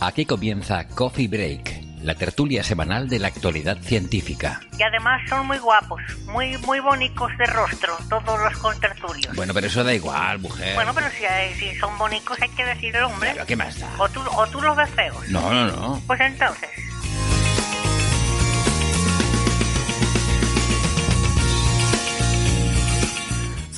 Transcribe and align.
Aquí 0.00 0.24
comienza 0.24 0.86
Coffee 0.86 1.26
Break, 1.26 1.82
la 2.02 2.14
tertulia 2.14 2.62
semanal 2.62 3.08
de 3.08 3.18
la 3.18 3.26
actualidad 3.26 3.76
científica. 3.78 4.60
Y 4.78 4.82
además 4.84 5.20
son 5.28 5.44
muy 5.48 5.58
guapos, 5.58 6.00
muy 6.26 6.56
muy 6.58 6.78
bonitos 6.78 7.36
de 7.36 7.46
rostro, 7.46 7.96
todos 8.08 8.40
los 8.40 8.56
contertulios. 8.58 9.34
Bueno, 9.34 9.52
pero 9.52 9.66
eso 9.66 9.82
da 9.82 9.92
igual, 9.92 10.38
mujer. 10.38 10.76
Bueno, 10.76 10.92
pero 10.94 11.08
si, 11.10 11.54
si 11.58 11.74
son 11.80 11.98
bonitos 11.98 12.40
hay 12.40 12.48
que 12.50 12.64
decir 12.64 12.94
el 12.94 13.02
hombre. 13.02 13.32
Claro, 13.32 13.46
¿qué 13.46 13.56
más 13.56 13.80
da? 13.80 13.88
O 13.98 14.08
tú, 14.08 14.20
o 14.36 14.46
tú 14.46 14.60
los 14.60 14.76
ves 14.76 14.88
feos. 14.90 15.28
No, 15.30 15.52
no, 15.52 15.66
no. 15.66 16.02
Pues 16.06 16.20
entonces, 16.20 16.70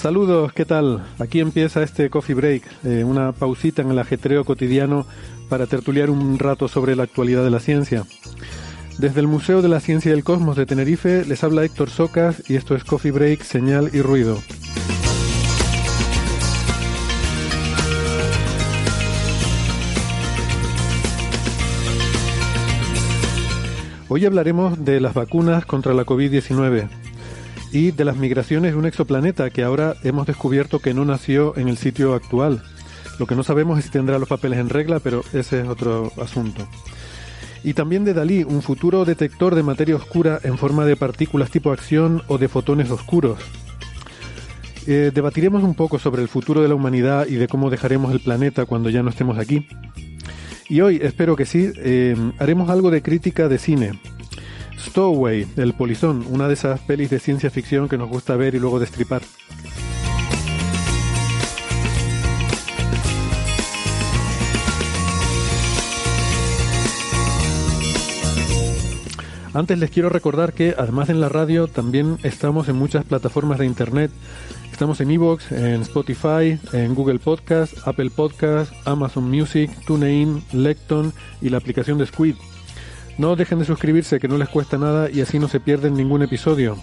Saludos, 0.01 0.55
¿qué 0.55 0.65
tal? 0.65 1.05
Aquí 1.19 1.41
empieza 1.41 1.83
este 1.83 2.09
coffee 2.09 2.35
break, 2.35 2.63
eh, 2.85 3.05
una 3.05 3.33
pausita 3.33 3.83
en 3.83 3.91
el 3.91 3.99
ajetreo 3.99 4.47
cotidiano 4.47 5.05
para 5.51 5.67
tertuliar 5.67 6.09
un 6.09 6.39
rato 6.39 6.69
sobre 6.69 6.97
la 6.97 7.03
actualidad 7.03 7.45
de 7.45 7.51
la 7.51 7.61
ciencia. 7.61 8.05
Desde 8.97 9.21
el 9.21 9.27
Museo 9.27 9.61
de 9.61 9.69
la 9.69 9.79
Ciencia 9.79 10.09
y 10.11 10.15
el 10.15 10.25
Cosmos 10.25 10.57
de 10.57 10.65
Tenerife 10.65 11.27
les 11.27 11.45
habla 11.45 11.67
Héctor 11.67 11.91
Socas 11.91 12.43
y 12.49 12.57
esto 12.57 12.75
es 12.75 12.83
Coffee 12.83 13.11
Break, 13.11 13.43
Señal 13.43 13.91
y 13.93 14.01
Ruido. 14.01 14.39
Hoy 24.09 24.25
hablaremos 24.25 24.83
de 24.83 24.99
las 24.99 25.13
vacunas 25.13 25.67
contra 25.67 25.93
la 25.93 26.07
COVID-19 26.07 26.89
y 27.73 27.93
de 27.93 28.05
las 28.05 28.17
migraciones 28.17 28.73
de 28.73 28.79
un 28.79 28.87
exoplaneta 28.87 29.51
que 29.51 29.63
ahora 29.63 29.97
hemos 30.03 30.27
descubierto 30.27 30.81
que 30.81 30.95
no 30.95 31.05
nació 31.05 31.57
en 31.57 31.69
el 31.69 31.77
sitio 31.77 32.15
actual. 32.15 32.63
Lo 33.19 33.27
que 33.27 33.37
no 33.37 33.43
sabemos 33.43 33.79
es 33.79 33.85
si 33.85 33.91
tendrá 33.91 34.19
los 34.19 34.29
papeles 34.29 34.59
en 34.59 34.69
regla, 34.69 34.99
pero 34.99 35.23
ese 35.33 35.61
es 35.61 35.69
otro 35.69 36.13
asunto. 36.21 36.67
Y 37.63 37.75
también 37.75 38.05
de 38.05 38.15
Dalí, 38.15 38.43
un 38.43 38.63
futuro 38.63 39.05
detector 39.05 39.55
de 39.55 39.63
materia 39.63 39.97
oscura 39.97 40.41
en 40.43 40.57
forma 40.57 40.87
de 40.87 40.97
partículas 40.97 41.51
tipo 41.51 41.71
acción 41.71 42.23
o 42.27 42.39
de 42.39 42.49
fotones 42.49 42.91
oscuros. 42.91 43.39
Eh, 44.87 45.11
debatiremos 45.15 45.63
un 45.63 45.75
poco 45.75 45.99
sobre 45.99 46.23
el 46.23 46.29
futuro 46.29 46.63
de 46.63 46.69
la 46.69 46.75
humanidad 46.75 47.27
y 47.27 47.35
de 47.35 47.49
cómo 47.49 47.69
dejaremos 47.69 48.13
el 48.13 48.21
planeta 48.21 48.65
cuando 48.65 48.89
ya 48.89 49.03
no 49.03 49.11
estemos 49.11 49.39
aquí. 49.39 49.69
Y 50.71 50.81
hoy, 50.81 51.01
espero 51.03 51.37
que 51.37 51.45
sí, 51.45 51.71
eh, 51.77 52.17
haremos 52.39 52.71
algo 52.71 52.91
de 52.91 53.03
crítica 53.03 53.49
de 53.49 53.59
cine. 53.59 54.01
Stowaway, 54.81 55.47
El 55.57 55.75
Polizón, 55.75 56.25
una 56.31 56.49
de 56.49 56.55
esas 56.55 56.81
pelis 56.81 57.11
de 57.11 57.19
ciencia 57.19 57.51
ficción 57.51 57.89
que 57.89 57.99
nos 57.99 58.09
gusta 58.09 58.37
ver 58.37 58.55
y 58.55 58.59
luego 58.59 58.81
destripar. 58.81 59.23
Antes 69.53 69.79
les 69.79 69.91
quiero 69.91 70.09
recordar 70.09 70.53
que 70.53 70.77
además 70.79 71.09
en 71.09 71.21
la 71.21 71.29
radio 71.29 71.67
también 71.67 72.19
estamos 72.23 72.69
en 72.69 72.77
muchas 72.77 73.05
plataformas 73.05 73.59
de 73.59 73.67
internet. 73.67 74.13
Estamos 74.71 75.01
en 75.01 75.11
Evox, 75.11 75.51
en 75.51 75.83
Spotify, 75.83 76.59
en 76.73 76.95
Google 76.95 77.19
Podcast, 77.19 77.77
Apple 77.85 78.11
Podcast, 78.11 78.73
Amazon 78.85 79.29
Music, 79.29 79.71
TuneIn, 79.87 80.43
Lecton 80.53 81.13
y 81.43 81.49
la 81.49 81.59
aplicación 81.59 81.99
de 81.99 82.07
Squid. 82.07 82.37
No 83.21 83.37
dejen 83.37 83.59
de 83.59 83.67
suscribirse 83.67 84.19
que 84.19 84.29
no 84.29 84.39
les 84.39 84.49
cuesta 84.49 84.79
nada 84.79 85.11
y 85.11 85.21
así 85.21 85.39
no 85.39 85.47
se 85.47 85.61
pierden 85.61 85.93
ningún 85.93 86.23
episodio. 86.23 86.79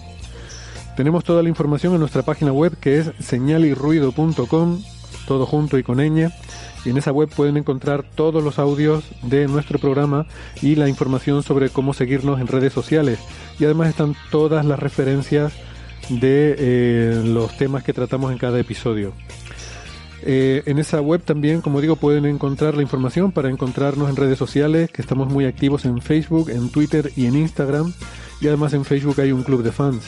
Tenemos 0.96 1.24
toda 1.24 1.42
la 1.42 1.48
información 1.48 1.94
en 1.94 1.98
nuestra 1.98 2.22
página 2.22 2.52
web 2.52 2.76
que 2.78 3.00
es 3.00 3.10
señalirruido.com, 3.18 4.80
todo 5.26 5.46
junto 5.46 5.78
y 5.78 5.82
con 5.82 5.98
ñ. 5.98 6.30
Y 6.84 6.90
en 6.90 6.96
esa 6.96 7.10
web 7.10 7.28
pueden 7.28 7.56
encontrar 7.56 8.04
todos 8.14 8.44
los 8.44 8.60
audios 8.60 9.02
de 9.22 9.48
nuestro 9.48 9.80
programa 9.80 10.26
y 10.62 10.76
la 10.76 10.88
información 10.88 11.42
sobre 11.42 11.70
cómo 11.70 11.92
seguirnos 11.92 12.40
en 12.40 12.46
redes 12.46 12.72
sociales. 12.72 13.18
Y 13.58 13.64
además 13.64 13.88
están 13.88 14.14
todas 14.30 14.64
las 14.64 14.78
referencias 14.78 15.52
de 16.08 16.54
eh, 16.56 17.22
los 17.24 17.56
temas 17.56 17.82
que 17.82 17.92
tratamos 17.92 18.30
en 18.30 18.38
cada 18.38 18.60
episodio. 18.60 19.12
Eh, 20.22 20.62
en 20.66 20.78
esa 20.78 21.00
web 21.00 21.22
también, 21.22 21.60
como 21.60 21.80
digo, 21.80 21.96
pueden 21.96 22.26
encontrar 22.26 22.74
la 22.74 22.82
información 22.82 23.32
para 23.32 23.50
encontrarnos 23.50 24.08
en 24.08 24.16
redes 24.16 24.38
sociales, 24.38 24.90
que 24.90 25.02
estamos 25.02 25.28
muy 25.28 25.44
activos 25.44 25.84
en 25.84 26.00
Facebook, 26.00 26.50
en 26.50 26.70
Twitter 26.70 27.12
y 27.16 27.26
en 27.26 27.36
Instagram. 27.36 27.92
Y 28.40 28.48
además 28.48 28.72
en 28.72 28.84
Facebook 28.84 29.20
hay 29.20 29.32
un 29.32 29.42
club 29.42 29.62
de 29.62 29.72
fans. 29.72 30.04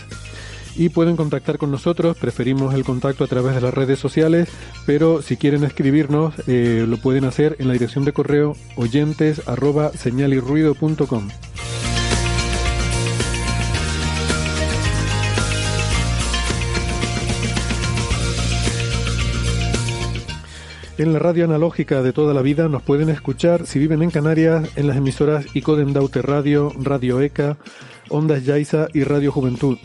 Y 0.77 0.89
pueden 0.89 1.17
contactar 1.17 1.59
con 1.59 1.71
nosotros, 1.71 2.17
preferimos 2.17 2.75
el 2.75 2.85
contacto 2.85 3.25
a 3.25 3.27
través 3.27 3.55
de 3.55 3.61
las 3.61 3.75
redes 3.75 3.99
sociales, 3.99 4.49
pero 4.87 5.21
si 5.21 5.37
quieren 5.37 5.65
escribirnos, 5.65 6.35
eh, 6.47 6.87
lo 6.89 6.97
pueden 6.97 7.25
hacer 7.25 7.57
en 7.59 7.67
la 7.67 7.73
dirección 7.73 8.05
de 8.05 8.13
correo 8.13 8.57
oyentes 8.77 9.43
señalirruido.com. 9.95 11.29
En 21.01 21.15
la 21.15 21.19
radio 21.19 21.47
analógica 21.47 22.03
de 22.03 22.13
toda 22.13 22.35
la 22.35 22.43
vida 22.43 22.69
nos 22.69 22.83
pueden 22.83 23.09
escuchar 23.09 23.67
si 23.67 23.79
viven 23.79 24.03
en 24.03 24.11
Canarias 24.11 24.69
en 24.77 24.87
las 24.87 24.99
emisoras 24.99 25.47
Icodem 25.55 25.95
Daute 25.95 26.21
Radio, 26.21 26.75
Radio 26.79 27.23
ECA, 27.23 27.57
Ondas 28.11 28.45
Yaiza 28.45 28.87
y 28.93 29.05
Radio 29.05 29.33
Juventud. 29.33 29.79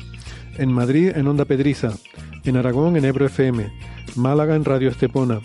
En 0.57 0.73
Madrid 0.73 1.13
en 1.15 1.25
Onda 1.27 1.45
Pedriza, 1.45 1.93
en 2.43 2.57
Aragón 2.57 2.97
en 2.97 3.05
Ebro 3.05 3.27
FM, 3.27 3.71
Málaga 4.17 4.57
en 4.57 4.65
Radio 4.65 4.89
Estepona 4.89 5.39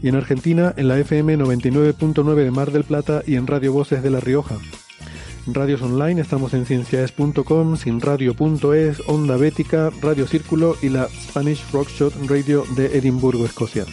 y 0.00 0.06
en 0.06 0.14
Argentina 0.14 0.72
en 0.76 0.86
la 0.86 0.96
FM 0.96 1.38
99.9 1.38 2.34
de 2.36 2.50
Mar 2.52 2.70
del 2.70 2.84
Plata 2.84 3.24
y 3.26 3.34
en 3.34 3.48
Radio 3.48 3.72
Voces 3.72 4.04
de 4.04 4.10
La 4.10 4.20
Rioja. 4.20 4.54
Radios 5.48 5.82
online 5.82 6.20
estamos 6.20 6.54
en 6.54 6.66
ciencias.com, 6.66 7.76
sinradio.es, 7.76 9.02
Onda 9.08 9.36
Bética, 9.36 9.90
Radio 10.00 10.28
Círculo 10.28 10.76
y 10.82 10.88
la 10.88 11.08
Spanish 11.08 11.64
Rockshot 11.72 12.14
Radio 12.28 12.62
de 12.76 12.96
Edimburgo, 12.96 13.44
Escocia. 13.44 13.86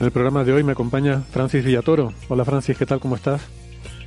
En 0.00 0.06
el 0.06 0.12
programa 0.12 0.44
de 0.44 0.52
hoy 0.52 0.62
me 0.62 0.72
acompaña 0.72 1.22
Francis 1.32 1.64
Villatoro. 1.64 2.12
Hola 2.28 2.44
Francis, 2.44 2.78
¿qué 2.78 2.86
tal? 2.86 3.00
¿Cómo 3.00 3.16
estás? 3.16 3.42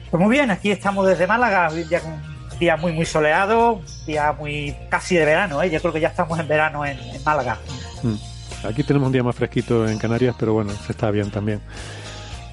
Pues 0.09 0.23
muy 0.23 0.31
bien, 0.31 0.49
aquí 0.49 0.71
estamos 0.71 1.05
desde 1.05 1.27
Málaga, 1.27 1.69
un 1.69 1.87
día, 1.87 2.01
un 2.05 2.59
día 2.59 2.77
muy 2.77 2.93
muy 2.93 3.05
soleado, 3.05 3.73
un 3.73 4.05
día 4.05 4.31
muy 4.31 4.75
casi 4.89 5.15
de 5.15 5.25
verano, 5.25 5.61
¿eh? 5.61 5.69
yo 5.69 5.79
creo 5.81 5.91
que 5.91 5.99
ya 5.99 6.07
estamos 6.07 6.39
en 6.39 6.47
verano 6.47 6.85
en, 6.85 6.97
en 6.97 7.23
Málaga. 7.23 7.57
Mm. 8.03 8.67
Aquí 8.67 8.83
tenemos 8.83 9.07
un 9.07 9.13
día 9.13 9.23
más 9.23 9.35
fresquito 9.35 9.87
en 9.87 9.97
Canarias, 9.97 10.35
pero 10.39 10.53
bueno, 10.53 10.71
se 10.71 10.93
está 10.93 11.11
bien 11.11 11.29
también. 11.29 11.61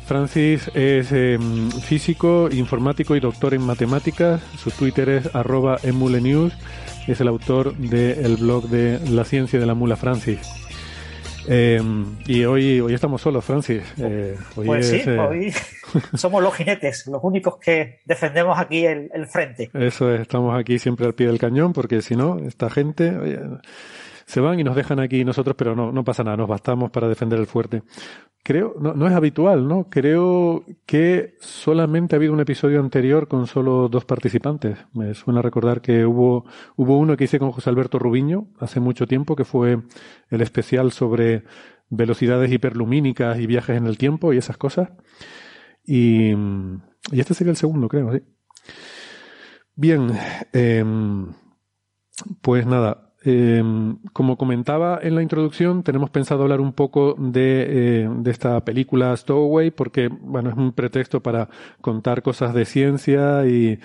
Francis 0.06 0.68
es 0.74 1.12
eh, 1.12 1.38
físico, 1.82 2.48
informático 2.50 3.14
y 3.14 3.20
doctor 3.20 3.52
en 3.52 3.60
matemáticas. 3.60 4.40
Su 4.56 4.70
Twitter 4.70 5.08
es 5.10 5.34
arroba 5.34 5.76
emulenews. 5.82 6.54
Es 7.06 7.20
el 7.20 7.28
autor 7.28 7.76
del 7.76 8.36
blog 8.36 8.68
de 8.68 9.00
La 9.10 9.24
Ciencia 9.24 9.60
de 9.60 9.66
la 9.66 9.74
Mula 9.74 9.96
Francis. 9.96 10.40
Eh, 11.50 11.80
y 12.26 12.44
hoy, 12.44 12.80
hoy 12.80 12.92
estamos 12.92 13.22
solos, 13.22 13.44
Francis. 13.44 13.82
Eh, 13.96 14.36
hoy 14.54 14.66
pues 14.66 14.90
es, 14.90 15.02
sí, 15.04 15.10
eh, 15.10 15.18
hoy 15.18 15.52
somos 16.14 16.42
los 16.42 16.54
jinetes, 16.54 17.06
los 17.06 17.20
únicos 17.22 17.56
que 17.58 18.00
defendemos 18.04 18.58
aquí 18.58 18.84
el, 18.84 19.10
el 19.14 19.26
frente. 19.26 19.70
Eso 19.72 20.14
es, 20.14 20.20
estamos 20.20 20.58
aquí 20.58 20.78
siempre 20.78 21.06
al 21.06 21.14
pie 21.14 21.28
del 21.28 21.38
cañón, 21.38 21.72
porque 21.72 22.02
si 22.02 22.16
no, 22.16 22.38
esta 22.38 22.68
gente 22.68 23.16
oye, 23.16 23.40
se 24.28 24.40
van 24.40 24.60
y 24.60 24.62
nos 24.62 24.76
dejan 24.76 25.00
aquí 25.00 25.24
nosotros, 25.24 25.56
pero 25.56 25.74
no, 25.74 25.90
no 25.90 26.04
pasa 26.04 26.22
nada, 26.22 26.36
nos 26.36 26.48
bastamos 26.48 26.90
para 26.90 27.08
defender 27.08 27.38
el 27.38 27.46
fuerte. 27.46 27.82
Creo, 28.42 28.74
no, 28.78 28.92
no 28.92 29.06
es 29.06 29.14
habitual, 29.14 29.66
¿no? 29.66 29.88
Creo 29.88 30.66
que 30.84 31.36
solamente 31.40 32.14
ha 32.14 32.18
habido 32.18 32.34
un 32.34 32.40
episodio 32.40 32.78
anterior 32.78 33.26
con 33.26 33.46
solo 33.46 33.88
dos 33.88 34.04
participantes. 34.04 34.76
Me 34.92 35.14
suena 35.14 35.40
recordar 35.40 35.80
que 35.80 36.04
hubo, 36.04 36.44
hubo 36.76 36.98
uno 36.98 37.16
que 37.16 37.24
hice 37.24 37.38
con 37.38 37.52
José 37.52 37.70
Alberto 37.70 37.98
Rubiño 37.98 38.48
hace 38.58 38.80
mucho 38.80 39.06
tiempo, 39.06 39.34
que 39.34 39.46
fue 39.46 39.78
el 40.28 40.40
especial 40.42 40.92
sobre 40.92 41.44
velocidades 41.88 42.52
hiperlumínicas 42.52 43.38
y 43.38 43.46
viajes 43.46 43.78
en 43.78 43.86
el 43.86 43.96
tiempo 43.96 44.34
y 44.34 44.36
esas 44.36 44.58
cosas. 44.58 44.90
Y, 45.86 46.32
y 46.32 47.20
este 47.20 47.32
sería 47.32 47.52
el 47.52 47.56
segundo, 47.56 47.88
creo, 47.88 48.12
sí. 48.12 48.20
Bien, 49.74 50.10
eh, 50.52 50.84
pues 52.42 52.66
nada, 52.66 53.07
eh, 53.30 53.62
como 54.14 54.38
comentaba 54.38 54.98
en 55.02 55.14
la 55.14 55.22
introducción, 55.22 55.82
tenemos 55.82 56.08
pensado 56.08 56.44
hablar 56.44 56.62
un 56.62 56.72
poco 56.72 57.14
de, 57.18 57.66
eh, 57.68 58.08
de, 58.10 58.30
esta 58.30 58.64
película 58.64 59.14
Stowaway 59.14 59.70
porque, 59.70 60.08
bueno, 60.08 60.48
es 60.48 60.56
un 60.56 60.72
pretexto 60.72 61.22
para 61.22 61.50
contar 61.82 62.22
cosas 62.22 62.54
de 62.54 62.64
ciencia 62.64 63.46
y 63.46 63.80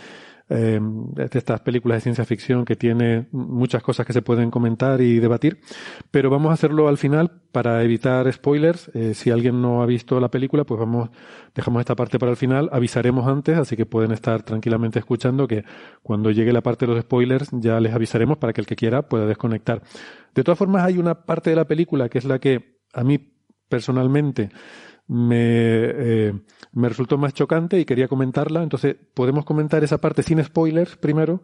eh, 0.55 0.79
de 0.79 1.39
estas 1.39 1.61
películas 1.61 1.97
de 1.97 2.01
ciencia 2.01 2.25
ficción 2.25 2.63
que 2.63 2.75
tiene 2.75 3.27
muchas 3.31 3.81
cosas 3.81 4.05
que 4.05 4.13
se 4.13 4.21
pueden 4.21 4.51
comentar 4.51 5.01
y 5.01 5.19
debatir, 5.19 5.59
pero 6.11 6.29
vamos 6.29 6.51
a 6.51 6.53
hacerlo 6.53 6.87
al 6.87 6.99
final 6.99 7.31
para 7.51 7.81
evitar 7.81 8.31
spoilers. 8.31 8.91
Eh, 8.93 9.15
si 9.15 9.31
alguien 9.31 9.63
no 9.63 9.81
ha 9.81 9.87
visto 9.87 10.19
la 10.19 10.29
película, 10.29 10.63
pues 10.63 10.79
vamos, 10.79 11.09
dejamos 11.55 11.79
esta 11.79 11.95
parte 11.95 12.19
para 12.19 12.31
el 12.31 12.37
final, 12.37 12.69
avisaremos 12.71 13.27
antes, 13.27 13.57
así 13.57 13.75
que 13.75 13.87
pueden 13.87 14.11
estar 14.11 14.43
tranquilamente 14.43 14.99
escuchando 14.99 15.47
que 15.47 15.63
cuando 16.03 16.29
llegue 16.29 16.53
la 16.53 16.61
parte 16.61 16.85
de 16.85 16.93
los 16.93 17.01
spoilers 17.01 17.49
ya 17.53 17.79
les 17.79 17.93
avisaremos 17.93 18.37
para 18.37 18.53
que 18.53 18.61
el 18.61 18.67
que 18.67 18.75
quiera 18.75 19.09
pueda 19.09 19.25
desconectar. 19.25 19.81
De 20.35 20.43
todas 20.43 20.59
formas, 20.59 20.83
hay 20.83 20.99
una 20.99 21.25
parte 21.25 21.49
de 21.49 21.55
la 21.55 21.65
película 21.65 22.09
que 22.09 22.19
es 22.19 22.25
la 22.25 22.37
que 22.37 22.77
a 22.93 23.03
mí 23.03 23.17
personalmente 23.69 24.51
me, 25.07 25.35
eh, 25.39 26.33
me 26.73 26.89
resultó 26.89 27.17
más 27.17 27.33
chocante 27.33 27.79
y 27.79 27.85
quería 27.85 28.07
comentarla. 28.07 28.63
Entonces, 28.63 28.95
podemos 29.13 29.45
comentar 29.45 29.83
esa 29.83 29.99
parte 29.99 30.23
sin 30.23 30.43
spoilers 30.43 30.97
primero 30.97 31.41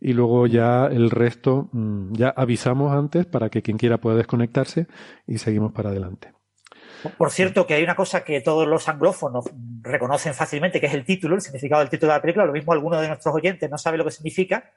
y 0.00 0.12
luego 0.14 0.46
ya 0.46 0.86
el 0.86 1.10
resto 1.10 1.68
mm, 1.72 2.14
ya 2.14 2.28
avisamos 2.30 2.92
antes 2.92 3.26
para 3.26 3.50
que 3.50 3.62
quien 3.62 3.76
quiera 3.76 3.98
pueda 3.98 4.16
desconectarse 4.16 4.86
y 5.26 5.38
seguimos 5.38 5.72
para 5.72 5.90
adelante. 5.90 6.32
Por 7.16 7.30
cierto, 7.30 7.66
que 7.66 7.74
hay 7.74 7.82
una 7.82 7.94
cosa 7.94 8.24
que 8.24 8.40
todos 8.40 8.66
los 8.66 8.88
anglófonos 8.88 9.46
reconocen 9.82 10.34
fácilmente, 10.34 10.80
que 10.80 10.86
es 10.86 10.94
el 10.94 11.04
título, 11.04 11.34
el 11.34 11.40
significado 11.40 11.80
del 11.80 11.88
título 11.88 12.12
de 12.12 12.18
la 12.18 12.22
película. 12.22 12.44
Lo 12.44 12.52
mismo 12.52 12.72
alguno 12.72 13.00
de 13.00 13.08
nuestros 13.08 13.34
oyentes 13.34 13.70
no 13.70 13.78
sabe 13.78 13.96
lo 13.98 14.04
que 14.04 14.10
significa. 14.10 14.70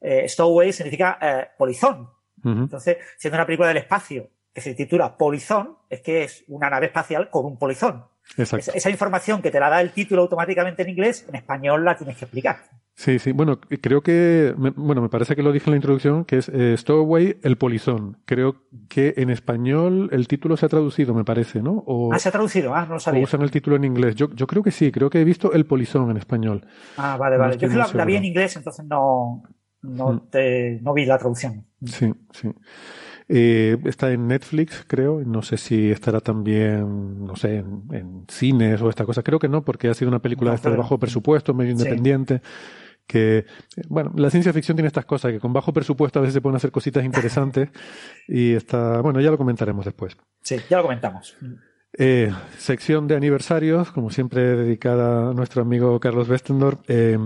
Eh, 0.00 0.28
Stowaway 0.28 0.72
significa 0.72 1.18
eh, 1.20 1.48
polizón. 1.56 2.10
Uh 2.42 2.48
-huh. 2.48 2.62
Entonces, 2.62 2.98
siendo 3.18 3.36
una 3.36 3.46
película 3.46 3.68
del 3.68 3.78
espacio 3.78 4.28
que 4.52 4.60
se 4.60 4.74
titula 4.74 5.16
Polizón, 5.16 5.78
es 5.88 6.00
que 6.00 6.24
es 6.24 6.44
una 6.48 6.68
nave 6.68 6.86
espacial 6.86 7.30
con 7.30 7.46
un 7.46 7.58
polizón. 7.58 8.04
Exacto. 8.36 8.72
Esa 8.74 8.90
información 8.90 9.42
que 9.42 9.50
te 9.50 9.60
la 9.60 9.68
da 9.68 9.80
el 9.80 9.90
título 9.90 10.22
automáticamente 10.22 10.82
en 10.82 10.90
inglés, 10.90 11.26
en 11.28 11.34
español 11.34 11.84
la 11.84 11.96
tienes 11.96 12.16
que 12.16 12.24
explicar. 12.24 12.58
Sí, 12.94 13.18
sí. 13.18 13.32
Bueno, 13.32 13.58
creo 13.60 14.02
que, 14.02 14.54
me, 14.58 14.70
bueno, 14.70 15.00
me 15.00 15.08
parece 15.08 15.34
que 15.34 15.42
lo 15.42 15.52
dije 15.52 15.66
en 15.66 15.72
la 15.72 15.76
introducción, 15.76 16.26
que 16.26 16.36
es 16.36 16.50
eh, 16.50 16.76
Stowaway, 16.76 17.38
el 17.42 17.56
polizón. 17.56 18.18
Creo 18.26 18.56
que 18.90 19.14
en 19.16 19.30
español 19.30 20.10
el 20.12 20.28
título 20.28 20.56
se 20.58 20.66
ha 20.66 20.68
traducido, 20.68 21.14
me 21.14 21.24
parece, 21.24 21.62
¿no? 21.62 21.82
O, 21.86 22.12
ah, 22.12 22.18
se 22.18 22.28
ha 22.28 22.32
traducido, 22.32 22.74
ah, 22.74 22.84
no 22.86 22.94
lo 22.94 23.00
sabía. 23.00 23.22
O 23.22 23.24
usan 23.24 23.40
el 23.40 23.50
título 23.50 23.76
en 23.76 23.84
inglés. 23.84 24.16
Yo, 24.16 24.30
yo 24.34 24.46
creo 24.46 24.62
que 24.62 24.70
sí, 24.70 24.92
creo 24.92 25.08
que 25.08 25.20
he 25.20 25.24
visto 25.24 25.52
el 25.52 25.64
polizón 25.64 26.10
en 26.10 26.18
español. 26.18 26.66
Ah, 26.98 27.16
vale, 27.16 27.38
vale. 27.38 27.56
No 27.56 27.60
yo 27.62 27.68
la, 27.68 27.88
la, 27.90 28.04
vi 28.04 28.16
en 28.16 28.24
inglés, 28.26 28.54
entonces 28.56 28.84
no, 28.84 29.44
no, 29.80 30.12
mm. 30.12 30.30
te, 30.30 30.78
no 30.82 30.92
vi 30.92 31.06
la 31.06 31.16
traducción. 31.16 31.64
Sí, 31.82 32.12
sí. 32.32 32.50
Eh, 33.32 33.78
está 33.84 34.10
en 34.10 34.26
Netflix, 34.26 34.84
creo. 34.88 35.22
No 35.24 35.42
sé 35.42 35.56
si 35.56 35.90
estará 35.92 36.20
también, 36.20 37.24
no 37.24 37.36
sé, 37.36 37.58
en, 37.58 37.84
en 37.92 38.24
cines 38.28 38.82
o 38.82 38.90
esta 38.90 39.04
cosa. 39.04 39.22
Creo 39.22 39.38
que 39.38 39.48
no, 39.48 39.62
porque 39.62 39.88
ha 39.88 39.94
sido 39.94 40.08
una 40.08 40.18
película 40.18 40.58
no, 40.62 40.70
de 40.70 40.76
bajo 40.76 40.98
presupuesto, 40.98 41.54
medio 41.54 41.70
independiente. 41.70 42.42
Sí. 42.42 42.50
Que, 43.06 43.46
bueno, 43.88 44.12
la 44.16 44.30
ciencia 44.30 44.52
ficción 44.52 44.76
tiene 44.76 44.88
estas 44.88 45.04
cosas, 45.04 45.30
que 45.30 45.38
con 45.38 45.52
bajo 45.52 45.72
presupuesto 45.72 46.18
a 46.18 46.22
veces 46.22 46.34
se 46.34 46.40
pueden 46.40 46.56
hacer 46.56 46.72
cositas 46.72 47.04
interesantes. 47.04 47.68
y 48.26 48.54
está, 48.54 49.00
bueno, 49.00 49.20
ya 49.20 49.30
lo 49.30 49.38
comentaremos 49.38 49.84
después. 49.84 50.16
Sí, 50.42 50.56
ya 50.68 50.78
lo 50.78 50.82
comentamos. 50.82 51.36
Eh, 51.92 52.32
sección 52.56 53.08
de 53.08 53.16
aniversarios, 53.16 53.90
como 53.90 54.10
siempre 54.10 54.56
dedicada 54.56 55.30
a 55.30 55.34
nuestro 55.34 55.62
amigo 55.62 55.98
Carlos 55.98 56.28
Westendorf, 56.28 56.78
eh, 56.86 57.18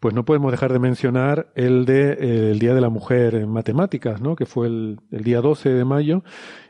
pues 0.00 0.12
no 0.12 0.24
podemos 0.24 0.50
dejar 0.50 0.72
de 0.72 0.80
mencionar 0.80 1.52
el 1.54 1.84
de 1.84 2.12
eh, 2.12 2.50
el 2.50 2.58
Día 2.58 2.74
de 2.74 2.80
la 2.80 2.88
Mujer 2.88 3.36
en 3.36 3.48
Matemáticas, 3.48 4.20
¿no? 4.20 4.34
que 4.34 4.44
fue 4.44 4.66
el, 4.66 5.00
el, 5.12 5.22
día 5.22 5.40
12 5.40 5.68
de 5.70 5.84
mayo 5.84 6.24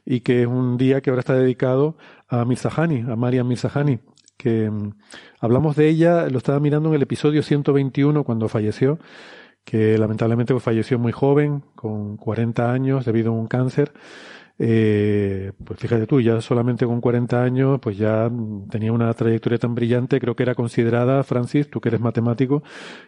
y 0.04 0.20
que 0.20 0.42
es 0.42 0.46
un 0.46 0.76
día 0.76 1.00
que 1.00 1.08
ahora 1.08 1.20
está 1.20 1.34
dedicado 1.34 1.96
a 2.28 2.44
Mirzahani, 2.44 3.00
a 3.10 3.16
Mariam 3.16 3.48
Mirzahani, 3.48 4.00
que 4.36 4.68
um, 4.68 4.92
hablamos 5.40 5.76
de 5.76 5.88
ella, 5.88 6.28
lo 6.28 6.38
estaba 6.38 6.60
mirando 6.60 6.90
en 6.90 6.96
el 6.96 7.02
episodio 7.02 7.42
121 7.42 8.24
cuando 8.24 8.48
falleció, 8.48 8.98
que 9.64 9.96
lamentablemente 9.96 10.58
falleció 10.60 10.98
muy 10.98 11.12
joven, 11.12 11.62
con 11.76 12.16
40 12.16 12.72
años 12.72 13.04
debido 13.04 13.30
a 13.30 13.34
un 13.34 13.46
cáncer. 13.46 13.92
Eh, 14.58 15.52
pues 15.64 15.80
fíjate 15.80 16.06
tú, 16.06 16.20
ya 16.20 16.40
solamente 16.40 16.86
con 16.86 17.00
40 17.00 17.42
años, 17.42 17.80
pues 17.80 17.96
ya 17.96 18.30
tenía 18.70 18.92
una 18.92 19.12
trayectoria 19.14 19.58
tan 19.58 19.74
brillante, 19.74 20.20
creo 20.20 20.36
que 20.36 20.42
era 20.42 20.54
considerada, 20.54 21.22
Francis, 21.24 21.68
tú 21.68 21.80
que 21.80 21.88
eres 21.88 22.00
matemático, 22.00 22.62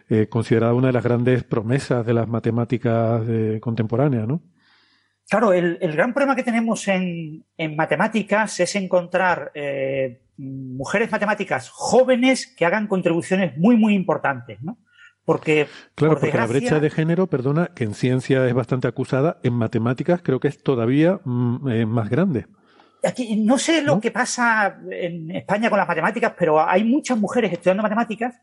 eh, 0.09 0.27
considerada 0.27 0.73
una 0.73 0.87
de 0.87 0.93
las 0.93 1.03
grandes 1.03 1.43
promesas 1.43 2.05
de 2.05 2.13
las 2.13 2.27
matemáticas 2.27 3.23
eh, 3.27 3.59
contemporáneas, 3.61 4.27
¿no? 4.27 4.41
Claro, 5.27 5.53
el, 5.53 5.79
el, 5.81 5.93
gran 5.93 6.13
problema 6.13 6.35
que 6.35 6.43
tenemos 6.43 6.87
en, 6.87 7.43
en 7.57 7.75
matemáticas 7.75 8.59
es 8.59 8.75
encontrar 8.75 9.51
mujeres 10.37 11.11
matemáticas 11.11 11.69
jóvenes 11.69 12.53
que 12.55 12.65
hagan 12.65 12.85
contribuciones 12.85 13.57
muy, 13.57 13.75
muy 13.75 13.95
importantes, 13.95 14.61
¿no? 14.61 14.77
Porque, 15.25 15.67
claro, 15.95 16.13
por 16.13 16.21
porque 16.21 16.37
la 16.37 16.45
brecha 16.45 16.79
de 16.79 16.89
género, 16.89 17.27
perdona, 17.27 17.71
que 17.75 17.83
en 17.83 17.95
ciencia 17.95 18.47
es 18.47 18.53
bastante 18.53 18.87
acusada, 18.87 19.39
en 19.43 19.53
matemáticas 19.53 20.21
creo 20.23 20.39
que 20.39 20.47
es 20.47 20.61
todavía 20.61 21.19
mm, 21.23 21.67
eh, 21.69 21.85
más 21.85 22.09
grande. 22.09 22.45
Aquí, 23.03 23.35
no 23.35 23.57
sé 23.57 23.81
lo 23.81 23.95
¿no? 23.95 24.01
que 24.01 24.11
pasa 24.11 24.79
en 24.89 25.31
España 25.31 25.69
con 25.69 25.79
las 25.79 25.87
matemáticas, 25.87 26.33
pero 26.37 26.67
hay 26.67 26.83
muchas 26.83 27.17
mujeres 27.17 27.51
estudiando 27.51 27.83
matemáticas, 27.83 28.39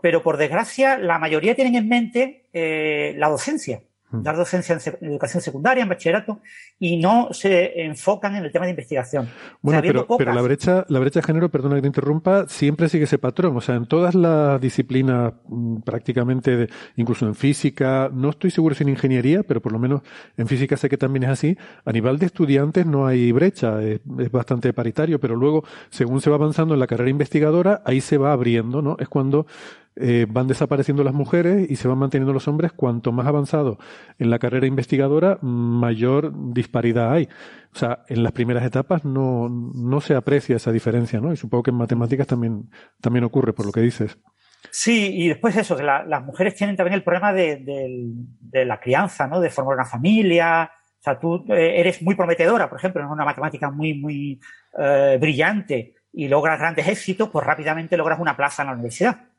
pero 0.00 0.22
por 0.22 0.36
desgracia 0.36 0.98
la 0.98 1.18
mayoría 1.18 1.54
tienen 1.54 1.76
en 1.76 1.88
mente 1.88 2.48
eh, 2.52 3.14
la 3.18 3.28
docencia 3.28 3.82
dar 4.12 4.36
docencia 4.36 4.78
en 5.00 5.10
educación 5.10 5.42
secundaria, 5.42 5.82
en 5.82 5.88
bachillerato, 5.88 6.40
y 6.78 6.96
no 6.98 7.28
se 7.32 7.82
enfocan 7.82 8.36
en 8.36 8.44
el 8.44 8.52
tema 8.52 8.66
de 8.66 8.70
investigación. 8.70 9.28
Bueno, 9.60 9.80
o 9.80 9.82
sea, 9.82 9.92
pero, 9.92 10.16
pero, 10.18 10.34
la 10.34 10.42
brecha, 10.42 10.84
la 10.88 10.98
brecha 10.98 11.20
de 11.20 11.26
género, 11.26 11.48
perdona 11.48 11.76
que 11.76 11.82
te 11.82 11.86
interrumpa, 11.86 12.46
siempre 12.48 12.88
sigue 12.88 13.04
ese 13.04 13.18
patrón. 13.18 13.56
O 13.56 13.60
sea, 13.60 13.76
en 13.76 13.86
todas 13.86 14.14
las 14.14 14.60
disciplinas, 14.60 15.32
mm, 15.48 15.80
prácticamente, 15.80 16.56
de, 16.56 16.70
incluso 16.96 17.26
en 17.26 17.34
física, 17.34 18.10
no 18.12 18.30
estoy 18.30 18.50
seguro 18.50 18.74
si 18.74 18.82
en 18.82 18.90
ingeniería, 18.90 19.42
pero 19.42 19.60
por 19.60 19.72
lo 19.72 19.78
menos 19.78 20.02
en 20.36 20.46
física 20.46 20.76
sé 20.76 20.88
que 20.88 20.98
también 20.98 21.24
es 21.24 21.30
así. 21.30 21.56
A 21.84 21.92
nivel 21.92 22.18
de 22.18 22.26
estudiantes 22.26 22.86
no 22.86 23.06
hay 23.06 23.32
brecha, 23.32 23.82
es, 23.82 24.00
es 24.18 24.30
bastante 24.30 24.72
paritario, 24.72 25.20
pero 25.20 25.36
luego, 25.36 25.64
según 25.90 26.20
se 26.20 26.30
va 26.30 26.36
avanzando 26.36 26.74
en 26.74 26.80
la 26.80 26.86
carrera 26.86 27.10
investigadora, 27.10 27.82
ahí 27.84 28.00
se 28.00 28.18
va 28.18 28.32
abriendo, 28.32 28.82
¿no? 28.82 28.96
Es 28.98 29.08
cuando 29.08 29.46
eh, 29.94 30.26
van 30.28 30.48
desapareciendo 30.48 31.04
las 31.04 31.12
mujeres 31.12 31.70
y 31.70 31.76
se 31.76 31.86
van 31.86 31.98
manteniendo 31.98 32.32
los 32.32 32.48
hombres. 32.48 32.72
Cuanto 32.72 33.12
más 33.12 33.26
avanzado 33.26 33.78
en 34.18 34.30
la 34.30 34.38
carrera 34.38 34.66
investigadora, 34.66 35.38
mayor 35.42 36.32
disparidad 36.54 37.12
hay. 37.12 37.28
O 37.74 37.78
sea, 37.78 38.04
en 38.08 38.22
las 38.22 38.32
primeras 38.32 38.64
etapas 38.64 39.04
no, 39.04 39.48
no 39.48 40.00
se 40.00 40.14
aprecia 40.14 40.56
esa 40.56 40.72
diferencia, 40.72 41.20
¿no? 41.20 41.32
Y 41.32 41.36
supongo 41.36 41.64
que 41.64 41.70
en 41.70 41.76
matemáticas 41.76 42.26
también, 42.26 42.70
también 43.00 43.24
ocurre, 43.24 43.52
por 43.52 43.66
lo 43.66 43.72
que 43.72 43.80
dices. 43.80 44.18
Sí, 44.70 45.10
y 45.14 45.28
después 45.28 45.56
eso, 45.56 45.76
que 45.76 45.82
la, 45.82 46.04
las 46.04 46.24
mujeres 46.24 46.54
tienen 46.54 46.76
también 46.76 46.94
el 46.94 47.02
problema 47.02 47.32
de, 47.32 48.14
la 48.52 48.80
crianza, 48.80 49.26
¿no? 49.26 49.40
De 49.40 49.50
formar 49.50 49.74
una 49.74 49.84
familia. 49.84 50.70
O 51.00 51.02
sea, 51.02 51.18
tú 51.18 51.44
eh, 51.48 51.80
eres 51.80 52.00
muy 52.00 52.14
prometedora, 52.14 52.70
por 52.70 52.78
ejemplo, 52.78 53.02
en 53.02 53.08
una 53.08 53.24
matemática 53.24 53.70
muy, 53.70 53.94
muy 53.94 54.40
eh, 54.78 55.18
brillante 55.20 55.94
y 56.14 56.28
logras 56.28 56.58
grandes 56.58 56.88
éxitos, 56.88 57.28
pues 57.28 57.44
rápidamente 57.44 57.96
logras 57.96 58.20
una 58.20 58.36
plaza 58.36 58.62
en 58.62 58.68
la 58.68 58.74
universidad 58.74 59.31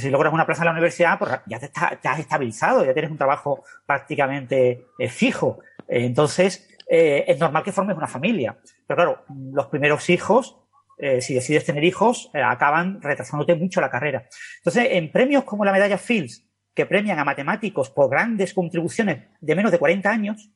si 0.00 0.10
logras 0.10 0.32
una 0.32 0.46
plaza 0.46 0.62
en 0.62 0.66
la 0.66 0.72
universidad, 0.72 1.18
pues 1.18 1.30
ya 1.46 1.58
te, 1.58 1.70
has 2.08 2.18
estabilizado, 2.18 2.84
ya 2.84 2.92
tienes 2.92 3.10
un 3.10 3.18
trabajo 3.18 3.64
prácticamente 3.86 4.86
eh, 4.98 5.08
fijo. 5.08 5.60
Entonces, 5.86 6.68
eh, 6.88 7.24
es 7.28 7.38
normal 7.38 7.62
que 7.62 7.72
formes 7.72 7.96
una 7.96 8.06
familia. 8.06 8.56
Pero 8.86 8.96
claro, 8.96 9.24
los 9.52 9.66
primeros 9.66 10.10
hijos, 10.10 10.56
eh, 10.98 11.20
si 11.20 11.34
decides 11.34 11.64
tener 11.64 11.84
hijos, 11.84 12.30
acaban 12.34 13.00
retrasándote 13.00 13.54
mucho 13.54 13.80
la 13.80 13.90
carrera. 13.90 14.26
Entonces, 14.58 14.88
en 14.90 15.10
premios 15.12 15.44
como 15.44 15.64
la 15.64 15.72
medalla 15.72 15.98
Fields, 15.98 16.44
que 16.74 16.86
premian 16.86 17.18
a 17.18 17.24
matemáticos 17.24 17.90
por 17.90 18.10
grandes 18.10 18.52
contribuciones 18.52 19.22
de 19.40 19.54
menos 19.54 19.70
de 19.70 19.78
40 19.78 20.10
años, 20.10 20.50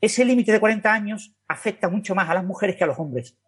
ese 0.00 0.24
límite 0.24 0.52
de 0.52 0.60
40 0.60 0.92
años 0.92 1.32
afecta 1.48 1.88
mucho 1.88 2.14
más 2.14 2.28
a 2.28 2.34
las 2.34 2.44
mujeres 2.44 2.76
que 2.76 2.84
a 2.84 2.86
los 2.86 2.98
hombres. 2.98 3.38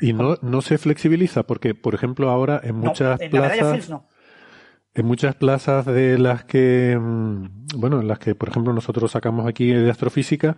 Y 0.00 0.12
no, 0.12 0.36
no 0.42 0.62
se 0.62 0.78
flexibiliza 0.78 1.44
porque, 1.44 1.74
por 1.74 1.94
ejemplo, 1.94 2.30
ahora 2.30 2.60
en 2.62 2.76
muchas 2.76 3.18
no, 3.18 3.24
en 3.24 3.30
plazas... 3.30 3.58
La 3.58 3.70
Fields 3.70 3.90
no. 3.90 4.08
en 4.94 5.06
muchas 5.06 5.34
plazas 5.36 5.86
de 5.86 6.18
las 6.18 6.44
que, 6.44 6.98
mm, 7.00 7.46
bueno, 7.76 8.00
en 8.00 8.08
las 8.08 8.18
que, 8.18 8.34
por 8.34 8.48
ejemplo, 8.48 8.72
nosotros 8.72 9.10
sacamos 9.12 9.46
aquí 9.46 9.68
de 9.72 9.90
astrofísica, 9.90 10.56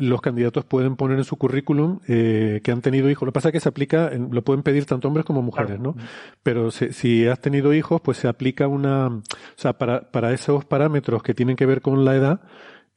los 0.00 0.20
candidatos 0.20 0.64
pueden 0.64 0.96
poner 0.96 1.18
en 1.18 1.24
su 1.24 1.36
currículum 1.36 2.00
eh, 2.08 2.60
que 2.64 2.72
han 2.72 2.80
tenido 2.80 3.10
hijos. 3.10 3.26
Lo 3.26 3.32
que 3.32 3.34
pasa 3.34 3.48
es 3.48 3.52
que 3.52 3.60
se 3.60 3.68
aplica, 3.68 4.10
lo 4.10 4.42
pueden 4.42 4.62
pedir 4.62 4.86
tanto 4.86 5.08
hombres 5.08 5.26
como 5.26 5.42
mujeres, 5.42 5.78
¿no? 5.78 5.94
Pero 6.42 6.70
si 6.70 7.26
has 7.26 7.40
tenido 7.40 7.74
hijos, 7.74 8.00
pues 8.00 8.18
se 8.18 8.28
aplica 8.28 8.66
una, 8.66 9.08
o 9.08 9.22
sea, 9.56 9.74
para, 9.74 10.10
para 10.10 10.32
esos 10.32 10.64
parámetros 10.64 11.22
que 11.22 11.34
tienen 11.34 11.56
que 11.56 11.66
ver 11.66 11.82
con 11.82 12.04
la 12.04 12.16
edad, 12.16 12.40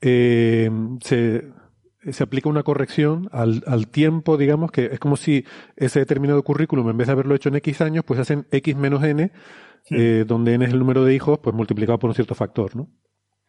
eh, 0.01 0.69
se, 1.01 1.51
se 2.12 2.24
aplica 2.24 2.50
una 2.50 2.63
corrección 2.63 3.29
al, 3.31 3.63
al, 3.67 3.88
tiempo, 3.88 4.38
digamos, 4.38 4.72
que 4.72 4.86
es 4.86 5.00
como 5.00 5.15
si 5.15 5.45
ese 5.75 6.00
determinado 6.00 6.43
currículum, 6.43 6.89
en 6.89 6.98
vez 6.98 7.07
de 7.07 7.13
haberlo 7.13 7.36
hecho 7.36 7.50
en 7.50 7.55
X 7.55 7.81
años, 7.81 8.03
pues 8.05 8.19
hacen 8.19 8.48
X 8.51 8.75
menos 8.75 9.03
N, 9.03 9.31
eh, 9.89 10.25
donde 10.27 10.53
N 10.53 10.65
es 10.65 10.72
el 10.72 10.79
número 10.79 11.03
de 11.03 11.13
hijos, 11.13 11.39
pues 11.39 11.55
multiplicado 11.55 12.00
por 12.00 12.10
un 12.10 12.15
cierto 12.15 12.36
factor, 12.36 12.75
¿no? 12.75 12.89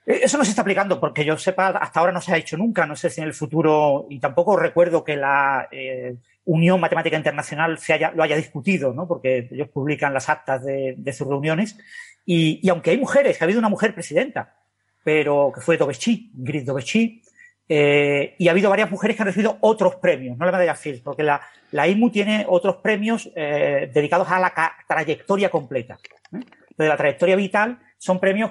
Eh, 0.06 0.20
eso 0.23 0.37
no 0.37 0.44
se 0.44 0.50
está 0.50 0.62
aplicando 0.62 1.00
porque 1.00 1.25
yo 1.25 1.37
sepa, 1.37 1.68
hasta 1.68 2.00
ahora 2.00 2.12
no 2.12 2.20
se 2.20 2.32
ha 2.32 2.37
hecho 2.37 2.56
nunca. 2.56 2.87
No 2.87 2.96
sé 2.96 3.11
si 3.11 3.20
en 3.20 3.26
el 3.26 3.34
futuro, 3.34 4.06
y 4.11 4.20
tampoco 4.20 4.56
recuerdo 4.56 5.02
que 5.02 5.16
la 5.16 5.68
eh, 5.70 6.16
Unión 6.44 6.80
Matemática 6.80 7.16
Internacional 7.16 7.78
se 7.78 7.94
haya, 7.94 8.12
lo 8.12 8.23
haya 8.23 8.37
discutido, 8.37 8.92
¿no? 8.92 9.08
porque 9.08 9.49
ellos 9.50 9.68
publican 9.68 10.12
las 10.12 10.28
actas 10.28 10.64
de, 10.64 10.94
de 10.96 11.12
sus 11.12 11.26
reuniones. 11.26 11.78
Y, 12.26 12.61
y, 12.62 12.68
aunque 12.68 12.90
hay 12.90 12.99
mujeres, 12.99 13.37
que 13.37 13.44
ha 13.44 13.46
habido 13.46 13.58
una 13.58 13.68
mujer 13.68 13.94
presidenta, 13.94 14.56
pero 15.02 15.52
que 15.54 15.61
fue 15.61 15.76
Dobechi, 15.76 16.30
Gris 16.34 16.64
Dobechi, 16.64 17.23
eh, 17.68 18.35
y 18.38 18.49
ha 18.49 18.50
habido 18.50 18.71
varias 18.71 18.90
mujeres 18.90 19.16
que 19.16 19.23
han 19.23 19.26
recibido 19.26 19.56
otros 19.61 19.97
premios, 19.97 20.37
no 20.37 20.44
la 20.44 20.52
medalla 20.52 20.75
Fields, 20.75 21.02
porque 21.02 21.23
la, 21.23 21.40
IMU 21.88 22.11
tiene 22.11 22.44
otros 22.49 22.76
premios 22.76 23.30
eh, 23.35 23.90
dedicados 23.92 24.28
a 24.30 24.38
la 24.38 24.52
trayectoria 24.87 25.50
completa. 25.50 25.99
¿eh? 26.33 26.40
De 26.76 26.88
la 26.88 26.97
trayectoria 26.97 27.37
vital 27.37 27.78
son 27.97 28.21
premios, 28.21 28.50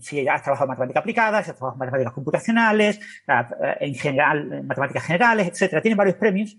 si 0.00 0.26
has 0.26 0.42
trabajado 0.42 0.66
en 0.66 0.70
matemática 0.70 1.00
aplicada, 1.00 1.42
si 1.42 1.50
has 1.50 1.56
trabajado 1.56 1.74
en 1.74 1.78
matemáticas 1.80 2.14
computacionales, 2.14 3.00
en 3.80 3.94
general, 3.94 4.52
en 4.52 4.66
matemáticas 4.66 5.04
generales, 5.04 5.48
etcétera. 5.48 5.82
Tienen 5.82 5.98
varios 5.98 6.16
premios 6.16 6.56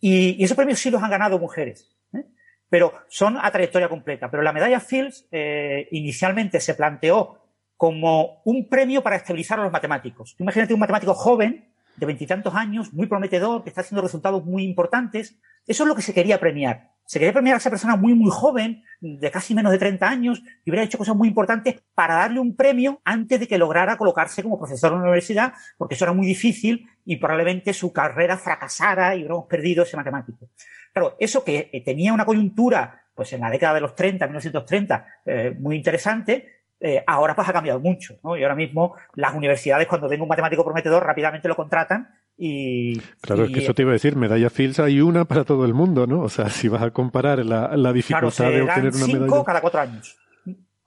y, 0.00 0.40
y, 0.40 0.44
esos 0.44 0.56
premios 0.56 0.78
sí 0.78 0.90
los 0.90 1.02
han 1.02 1.10
ganado 1.10 1.38
mujeres. 1.38 1.90
¿eh? 2.12 2.24
Pero 2.68 2.92
son 3.08 3.38
a 3.40 3.50
trayectoria 3.50 3.88
completa. 3.88 4.30
Pero 4.30 4.42
la 4.42 4.52
medalla 4.52 4.80
Fields 4.80 5.26
eh, 5.30 5.88
inicialmente 5.90 6.60
se 6.60 6.74
planteó 6.74 7.45
como 7.76 8.42
un 8.44 8.68
premio 8.68 9.02
para 9.02 9.16
estabilizar 9.16 9.60
a 9.60 9.64
los 9.64 9.72
matemáticos. 9.72 10.34
Imagínate 10.38 10.74
un 10.74 10.80
matemático 10.80 11.14
joven, 11.14 11.66
de 11.96 12.06
veintitantos 12.06 12.54
años, 12.54 12.92
muy 12.92 13.06
prometedor, 13.06 13.62
que 13.62 13.70
está 13.70 13.80
haciendo 13.80 14.02
resultados 14.02 14.44
muy 14.44 14.64
importantes. 14.64 15.38
Eso 15.66 15.84
es 15.84 15.88
lo 15.88 15.94
que 15.94 16.02
se 16.02 16.14
quería 16.14 16.38
premiar. 16.38 16.90
Se 17.06 17.18
quería 17.18 17.32
premiar 17.32 17.54
a 17.54 17.58
esa 17.58 17.70
persona 17.70 17.96
muy, 17.96 18.14
muy 18.14 18.30
joven, 18.30 18.82
de 19.00 19.30
casi 19.30 19.54
menos 19.54 19.72
de 19.72 19.78
30 19.78 20.08
años, 20.08 20.42
que 20.64 20.70
hubiera 20.70 20.84
hecho 20.84 20.98
cosas 20.98 21.14
muy 21.14 21.28
importantes 21.28 21.76
para 21.94 22.16
darle 22.16 22.40
un 22.40 22.56
premio 22.56 23.00
antes 23.04 23.38
de 23.40 23.46
que 23.46 23.58
lograra 23.58 23.96
colocarse 23.96 24.42
como 24.42 24.58
profesor 24.58 24.92
en 24.92 24.98
la 24.98 25.04
universidad, 25.04 25.52
porque 25.78 25.94
eso 25.94 26.04
era 26.04 26.12
muy 26.12 26.26
difícil 26.26 26.88
y 27.04 27.16
probablemente 27.16 27.72
su 27.72 27.92
carrera 27.92 28.36
fracasara 28.36 29.14
y 29.14 29.20
hubiéramos 29.20 29.46
perdido 29.46 29.84
ese 29.84 29.96
matemático. 29.96 30.50
Claro, 30.92 31.16
eso 31.20 31.44
que 31.44 31.70
eh, 31.72 31.84
tenía 31.84 32.12
una 32.12 32.24
coyuntura, 32.24 33.02
pues 33.14 33.32
en 33.32 33.40
la 33.40 33.50
década 33.50 33.74
de 33.74 33.80
los 33.82 33.94
30, 33.94 34.26
1930, 34.26 35.06
eh, 35.26 35.56
muy 35.58 35.76
interesante, 35.76 36.55
eh, 36.80 37.02
ahora 37.06 37.34
pues 37.34 37.48
ha 37.48 37.52
cambiado 37.52 37.80
mucho, 37.80 38.18
¿no? 38.22 38.36
Y 38.36 38.42
ahora 38.42 38.54
mismo 38.54 38.94
las 39.14 39.34
universidades 39.34 39.86
cuando 39.86 40.08
tengo 40.08 40.24
un 40.24 40.28
matemático 40.28 40.64
prometedor 40.64 41.04
rápidamente 41.04 41.48
lo 41.48 41.56
contratan 41.56 42.08
y... 42.36 42.98
Claro, 43.22 43.44
y, 43.44 43.46
es 43.46 43.52
que 43.52 43.64
eso 43.64 43.74
te 43.74 43.82
iba 43.82 43.92
a 43.92 43.94
decir, 43.94 44.14
medalla 44.16 44.50
Fields 44.50 44.78
hay 44.80 45.00
una 45.00 45.24
para 45.24 45.44
todo 45.44 45.64
el 45.64 45.72
mundo, 45.72 46.06
¿no? 46.06 46.20
O 46.20 46.28
sea, 46.28 46.48
si 46.50 46.68
vas 46.68 46.82
a 46.82 46.90
comparar 46.90 47.44
la, 47.44 47.76
la 47.76 47.92
dificultad 47.92 48.30
claro, 48.36 48.54
de 48.54 48.62
obtener 48.62 48.94
una 48.94 49.04
cinco 49.06 49.20
medalla... 49.24 49.44
cada 49.44 49.60
cuatro 49.60 49.80
años. 49.80 50.16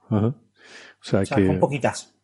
Ajá. 0.08 0.26
O 0.26 0.34
sea, 1.00 1.20
O 1.20 1.26
sea, 1.26 1.36
que... 1.36 1.46
con 1.46 1.58
poquitas. 1.58 2.14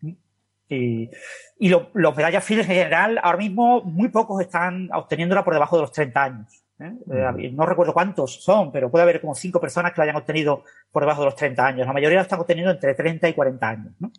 Y, 0.69 1.11
y 1.59 1.69
lo- 1.69 1.91
los 1.95 2.17
medallas 2.17 2.45
Fields 2.45 2.69
en 2.69 2.75
general, 2.75 3.19
ahora 3.23 3.39
mismo 3.39 3.83
muy 3.83 4.09
pocos 4.09 4.41
están 4.41 4.89
obteniéndola 4.93 5.45
por 5.45 5.55
debajo 5.55 5.77
de 5.77 5.83
los 5.83 5.93
30 5.93 6.23
años. 6.25 6.65
¿Eh? 6.81 6.93
Eh, 7.11 7.51
No 7.53 7.67
recuerdo 7.67 7.93
cuántos 7.93 8.43
son, 8.43 8.73
pero 8.73 8.91
puede 8.91 9.03
haber 9.03 9.21
como 9.21 9.35
cinco 9.35 9.61
personas 9.61 9.93
que 9.93 9.99
la 10.01 10.05
hayan 10.05 10.17
obtenido 10.17 10.65
por 10.91 11.03
debajo 11.03 11.23
de 11.23 11.27
los 11.27 11.37
30 11.37 11.67
años. 11.67 11.87
La 11.87 11.93
mayoría 11.93 12.17
la 12.17 12.23
están 12.23 12.41
obteniendo 12.41 12.71
entre 12.73 12.95
30 12.95 13.29
y 13.29 13.35
40 13.35 13.69
años. 13.69 13.93
¿no? 13.99 14.11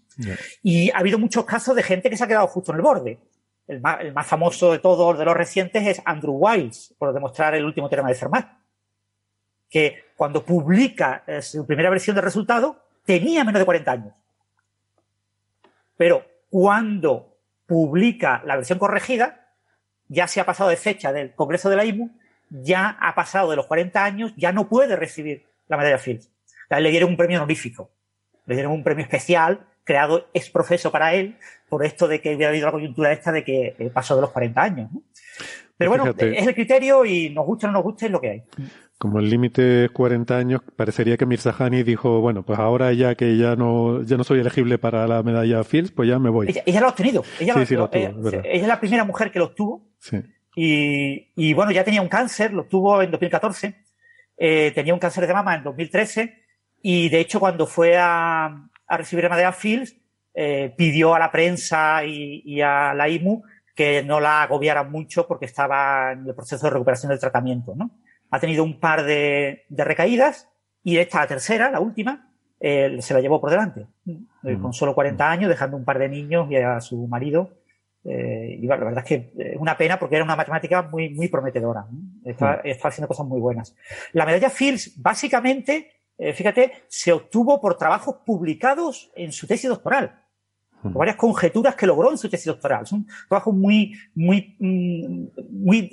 Y 0.63 0.89
ha 0.91 0.97
habido 0.97 1.19
muchos 1.19 1.45
casos 1.45 1.75
de 1.75 1.83
gente 1.83 2.09
que 2.09 2.17
se 2.17 2.23
ha 2.23 2.27
quedado 2.27 2.47
justo 2.47 2.71
en 2.71 2.77
el 2.77 2.81
borde. 2.81 3.19
El 3.67 3.81
más, 3.81 3.99
el 4.01 4.13
más 4.13 4.25
famoso 4.25 4.71
de 4.71 4.79
todos, 4.79 5.17
de 5.17 5.25
los 5.25 5.35
recientes, 5.35 5.85
es 5.85 6.01
Andrew 6.05 6.33
Wiles, 6.33 6.95
por 6.97 7.13
demostrar 7.13 7.53
el 7.55 7.65
último 7.65 7.89
teorema 7.89 8.09
de 8.09 8.15
Fermat. 8.15 8.47
Que 9.69 10.05
cuando 10.15 10.45
publica 10.45 11.23
eh, 11.27 11.41
su 11.41 11.65
primera 11.65 11.89
versión 11.89 12.15
del 12.15 12.23
resultado, 12.23 12.81
tenía 13.05 13.43
menos 13.43 13.59
de 13.59 13.65
40 13.65 13.91
años. 13.91 14.13
Pero 15.97 16.25
cuando 16.49 17.37
publica 17.65 18.41
la 18.45 18.55
versión 18.55 18.79
corregida, 18.79 19.47
ya 20.07 20.27
se 20.27 20.39
ha 20.39 20.45
pasado 20.45 20.69
de 20.69 20.77
fecha 20.77 21.11
del 21.11 21.35
Congreso 21.35 21.69
de 21.69 21.75
la 21.75 21.85
IMU, 21.85 22.17
ya 22.49 22.97
ha 22.99 23.15
pasado 23.15 23.49
de 23.49 23.55
los 23.55 23.65
40 23.67 24.03
años, 24.03 24.33
ya 24.37 24.51
no 24.51 24.67
puede 24.69 24.95
recibir 24.95 25.43
la 25.67 25.77
medalla 25.77 25.97
Fields. 25.97 26.27
O 26.27 26.67
sea, 26.69 26.79
le 26.79 26.89
dieron 26.91 27.09
un 27.11 27.17
premio 27.17 27.37
honorífico, 27.37 27.91
le 28.45 28.55
dieron 28.55 28.71
un 28.73 28.83
premio 28.83 29.03
especial 29.03 29.65
creado 29.83 30.27
ex 30.33 30.49
profeso 30.49 30.91
para 30.91 31.13
él 31.13 31.37
por 31.69 31.85
esto 31.85 32.07
de 32.09 32.19
que 32.21 32.35
hubiera 32.35 32.49
habido 32.49 32.65
la 32.65 32.71
coyuntura 32.73 33.11
esta 33.13 33.31
de 33.31 33.43
que 33.43 33.75
eh, 33.79 33.89
pasó 33.93 34.15
de 34.15 34.21
los 34.21 34.31
40 34.31 34.61
años. 34.61 34.91
¿no? 34.91 35.01
Pero 35.77 35.91
bueno, 35.91 36.03
Fíjate. 36.05 36.39
es 36.39 36.47
el 36.47 36.55
criterio 36.55 37.05
y 37.05 37.29
nos 37.29 37.45
guste 37.45 37.67
o 37.67 37.69
no 37.69 37.73
nos 37.73 37.83
guste 37.83 38.07
es 38.07 38.11
lo 38.11 38.19
que 38.19 38.29
hay. 38.29 38.43
Como 38.97 39.19
el 39.19 39.29
límite 39.29 39.85
es 39.85 39.91
40 39.91 40.35
años, 40.35 40.61
parecería 40.75 41.17
que 41.17 41.25
Mirzahani 41.27 41.83
dijo, 41.83 42.19
bueno, 42.19 42.43
pues 42.43 42.57
ahora 42.57 42.91
ya 42.93 43.13
que 43.15 43.37
ya 43.37 43.55
no, 43.55 44.01
ya 44.01 44.17
no 44.17 44.23
soy 44.23 44.39
elegible 44.39 44.79
para 44.79 45.07
la 45.07 45.21
medalla 45.23 45.63
Fields, 45.63 45.91
pues 45.91 46.09
ya 46.09 46.17
me 46.17 46.31
voy. 46.31 46.47
Ella, 46.49 46.63
ella 46.65 46.79
lo 46.81 46.87
ha 46.87 46.89
obtenido. 46.89 47.23
Ella, 47.39 47.53
Sí, 47.53 47.59
lo- 47.59 47.65
sí, 47.67 47.75
lo 47.75 47.83
obtuvo, 47.85 48.01
ella- 48.01 48.39
es 48.39 48.45
ella 48.45 48.61
es 48.63 48.67
la 48.67 48.79
primera 48.79 49.03
mujer 49.05 49.31
que 49.31 49.37
lo 49.39 49.45
obtuvo. 49.45 49.87
Sí. 49.99 50.17
Y, 50.59 51.29
y 51.35 51.53
bueno, 51.53 51.71
ya 51.71 51.83
tenía 51.83 52.01
un 52.01 52.07
cáncer, 52.09 52.51
lo 52.51 52.65
tuvo 52.65 52.99
en 53.03 53.11
2014, 53.11 53.75
eh, 54.37 54.71
tenía 54.73 54.91
un 54.91 54.99
cáncer 54.99 55.27
de 55.27 55.33
mama 55.33 55.53
en 55.53 55.61
2013 55.63 56.33
y 56.81 57.09
de 57.09 57.19
hecho 57.19 57.39
cuando 57.39 57.67
fue 57.67 57.95
a, 57.95 58.67
a 58.87 58.97
recibir 58.97 59.23
la 59.25 59.29
medalla 59.29 59.51
Fields 59.51 59.95
eh, 60.33 60.73
pidió 60.75 61.13
a 61.13 61.19
la 61.19 61.29
prensa 61.31 62.03
y, 62.05 62.41
y 62.43 62.61
a 62.61 62.95
la 62.95 63.07
IMU 63.07 63.43
que 63.75 64.01
no 64.01 64.19
la 64.19 64.41
agobiaran 64.41 64.91
mucho 64.91 65.27
porque 65.27 65.45
estaba 65.45 66.13
en 66.13 66.25
el 66.27 66.33
proceso 66.33 66.65
de 66.65 66.71
recuperación 66.71 67.11
del 67.11 67.19
tratamiento. 67.19 67.75
¿no? 67.75 67.91
Ha 68.31 68.39
tenido 68.39 68.63
un 68.63 68.79
par 68.79 69.03
de, 69.03 69.63
de 69.69 69.83
recaídas 69.83 70.49
y 70.83 70.97
esta, 70.97 71.19
la 71.19 71.27
tercera, 71.27 71.69
la 71.69 71.79
última, 71.79 72.31
eh, 72.59 72.97
se 72.99 73.13
la 73.13 73.19
llevó 73.21 73.39
por 73.39 73.51
delante, 73.51 73.85
Mm. 74.05 74.61
con 74.61 74.73
solo 74.73 74.95
40 74.95 75.29
años, 75.29 75.49
dejando 75.49 75.77
un 75.77 75.85
par 75.85 75.99
de 75.99 76.09
niños 76.09 76.49
y 76.49 76.55
a 76.55 76.79
su 76.81 77.05
marido 77.07 77.51
eh, 78.03 78.57
y 78.59 78.65
la 78.67 78.77
verdad 78.77 78.99
es 78.99 79.03
que 79.05 79.33
es 79.37 79.57
una 79.57 79.77
pena 79.77 79.99
porque 79.99 80.15
era 80.15 80.23
una 80.25 80.35
matemática 80.35 80.81
muy, 80.83 81.09
muy 81.09 81.27
prometedora. 81.27 81.85
Está, 82.23 82.61
está 82.63 82.87
haciendo 82.87 83.07
cosas 83.07 83.25
muy 83.25 83.39
buenas. 83.39 83.75
La 84.13 84.25
medalla 84.25 84.49
Fields, 84.49 85.01
básicamente, 85.01 85.91
eh, 86.17 86.33
fíjate, 86.33 86.71
se 86.87 87.11
obtuvo 87.11 87.59
por 87.59 87.77
trabajos 87.77 88.17
publicados 88.25 89.11
en 89.15 89.31
su 89.31 89.45
tesis 89.47 89.69
doctoral. 89.69 90.23
Hmm. 90.81 90.93
Por 90.93 90.99
varias 90.99 91.17
conjeturas 91.17 91.75
que 91.75 91.87
logró 91.87 92.11
en 92.11 92.17
su 92.17 92.29
tesis 92.29 92.45
doctoral. 92.45 92.83
Es 92.83 92.91
un 92.91 93.07
trabajo 93.27 93.51
muy, 93.51 93.93
muy, 94.15 94.55
mm, 94.59 95.27
muy 95.51 95.89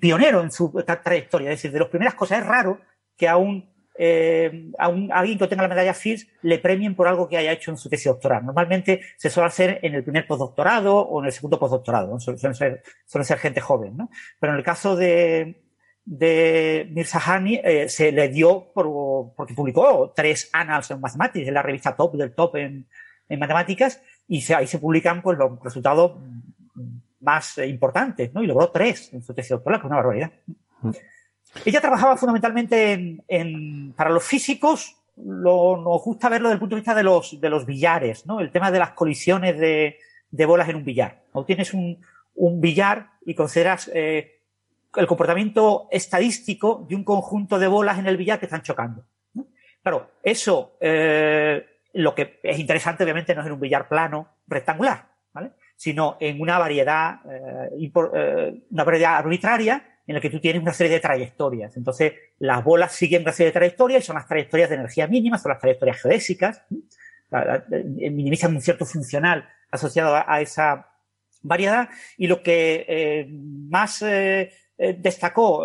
pionero 0.00 0.40
en 0.42 0.50
su 0.50 0.72
tra- 0.72 1.02
trayectoria. 1.02 1.50
Es 1.50 1.58
decir, 1.58 1.72
de 1.72 1.80
las 1.80 1.88
primeras 1.88 2.14
cosas 2.14 2.38
es 2.40 2.46
raro 2.46 2.80
que 3.16 3.28
a 3.28 3.36
un, 3.36 3.68
eh, 4.02 4.70
a, 4.78 4.88
un, 4.88 5.12
a 5.12 5.18
alguien 5.18 5.36
que 5.36 5.44
obtenga 5.44 5.62
la 5.64 5.68
medalla 5.68 5.92
Fields 5.92 6.26
le 6.42 6.58
premien 6.58 6.94
por 6.94 7.06
algo 7.06 7.28
que 7.28 7.36
haya 7.36 7.52
hecho 7.52 7.70
en 7.70 7.76
su 7.76 7.90
tesis 7.90 8.06
doctoral. 8.06 8.46
Normalmente 8.46 9.02
se 9.18 9.28
suele 9.28 9.48
hacer 9.48 9.78
en 9.82 9.94
el 9.94 10.02
primer 10.02 10.26
postdoctorado 10.26 10.98
o 11.00 11.20
en 11.20 11.26
el 11.26 11.32
segundo 11.32 11.58
postdoctorado. 11.58 12.08
¿no? 12.08 12.18
Suelen, 12.18 12.54
ser, 12.54 12.82
suelen 13.04 13.26
ser 13.26 13.38
gente 13.38 13.60
joven, 13.60 13.96
¿no? 13.98 14.08
Pero 14.38 14.52
en 14.54 14.58
el 14.58 14.64
caso 14.64 14.96
de, 14.96 15.62
de 16.04 16.88
Mirzahani 16.90 17.60
eh, 17.62 17.88
se 17.90 18.10
le 18.10 18.28
dio 18.28 18.72
por, 18.72 19.34
porque 19.36 19.52
publicó 19.54 20.12
tres 20.16 20.48
annals 20.52 20.90
en 20.90 21.00
mathematics, 21.00 21.46
en 21.46 21.54
la 21.54 21.62
revista 21.62 21.94
top 21.94 22.16
del 22.16 22.32
top 22.34 22.56
en, 22.56 22.86
en 23.28 23.38
matemáticas, 23.38 24.00
y 24.26 24.40
se- 24.40 24.54
ahí 24.54 24.66
se 24.66 24.78
publican 24.78 25.20
pues, 25.20 25.36
los 25.36 25.62
resultados 25.62 26.18
más 27.20 27.58
importantes, 27.58 28.32
¿no? 28.32 28.42
Y 28.42 28.46
logró 28.46 28.70
tres 28.70 29.12
en 29.12 29.22
su 29.22 29.34
tesis 29.34 29.50
doctoral, 29.50 29.78
que 29.78 29.86
es 29.86 29.90
una 29.90 29.96
barbaridad. 29.96 30.32
Mm. 30.80 30.90
Ella 31.64 31.80
trabajaba 31.80 32.16
fundamentalmente 32.16 32.92
en, 32.92 33.22
en- 33.28 33.92
para 33.94 34.10
los 34.10 34.24
físicos, 34.24 34.96
lo, 35.16 35.76
nos 35.76 36.02
gusta 36.02 36.28
verlo 36.28 36.48
desde 36.48 36.54
el 36.54 36.60
punto 36.60 36.76
de 36.76 36.80
vista 36.80 36.94
de 36.94 37.02
los, 37.02 37.40
de 37.40 37.50
los 37.50 37.66
billares, 37.66 38.24
¿no? 38.26 38.40
El 38.40 38.50
tema 38.50 38.70
de 38.70 38.78
las 38.78 38.90
colisiones 38.92 39.58
de, 39.58 39.98
de 40.30 40.46
bolas 40.46 40.68
en 40.68 40.76
un 40.76 40.84
billar. 40.84 41.22
O 41.32 41.44
tienes 41.44 41.74
un, 41.74 42.00
un 42.36 42.60
billar 42.60 43.10
y 43.26 43.34
consideras 43.34 43.90
eh, 43.92 44.40
el 44.96 45.06
comportamiento 45.06 45.88
estadístico 45.90 46.86
de 46.88 46.96
un 46.96 47.04
conjunto 47.04 47.58
de 47.58 47.68
bolas 47.68 47.98
en 47.98 48.06
el 48.06 48.16
billar 48.16 48.38
que 48.38 48.46
están 48.46 48.62
chocando. 48.62 49.04
¿no? 49.34 49.46
Claro, 49.82 50.10
eso, 50.22 50.76
eh, 50.80 51.66
lo 51.94 52.14
que 52.14 52.40
es 52.42 52.58
interesante 52.58 53.02
obviamente 53.04 53.34
no 53.34 53.42
es 53.42 53.46
en 53.48 53.52
un 53.52 53.60
billar 53.60 53.88
plano 53.88 54.28
rectangular, 54.46 55.06
¿vale? 55.32 55.50
Sino 55.76 56.16
en 56.20 56.40
una 56.40 56.58
variedad, 56.58 57.20
eh, 57.30 57.90
eh, 58.14 58.62
una 58.70 58.84
variedad 58.84 59.16
arbitraria 59.16 59.89
en 60.10 60.14
la 60.14 60.20
que 60.20 60.28
tú 60.28 60.40
tienes 60.40 60.60
una 60.60 60.72
serie 60.72 60.94
de 60.94 61.00
trayectorias. 61.00 61.76
Entonces, 61.76 62.14
las 62.40 62.64
bolas 62.64 62.92
siguen 62.92 63.22
una 63.22 63.32
serie 63.32 63.50
de 63.50 63.58
trayectorias 63.58 64.02
y 64.02 64.06
son 64.06 64.16
las 64.16 64.26
trayectorias 64.26 64.68
de 64.68 64.74
energía 64.74 65.06
mínima, 65.06 65.38
son 65.38 65.50
las 65.50 65.60
trayectorias 65.60 66.02
geodésicas. 66.02 66.62
¿sí? 66.68 66.84
minimizan 68.10 68.52
un 68.56 68.60
cierto 68.60 68.84
funcional 68.84 69.48
asociado 69.70 70.20
a, 70.26 70.40
esa 70.40 70.88
variedad. 71.42 71.88
Y 72.18 72.26
lo 72.26 72.42
que 72.42 73.28
más 73.30 74.04
destacó 74.76 75.64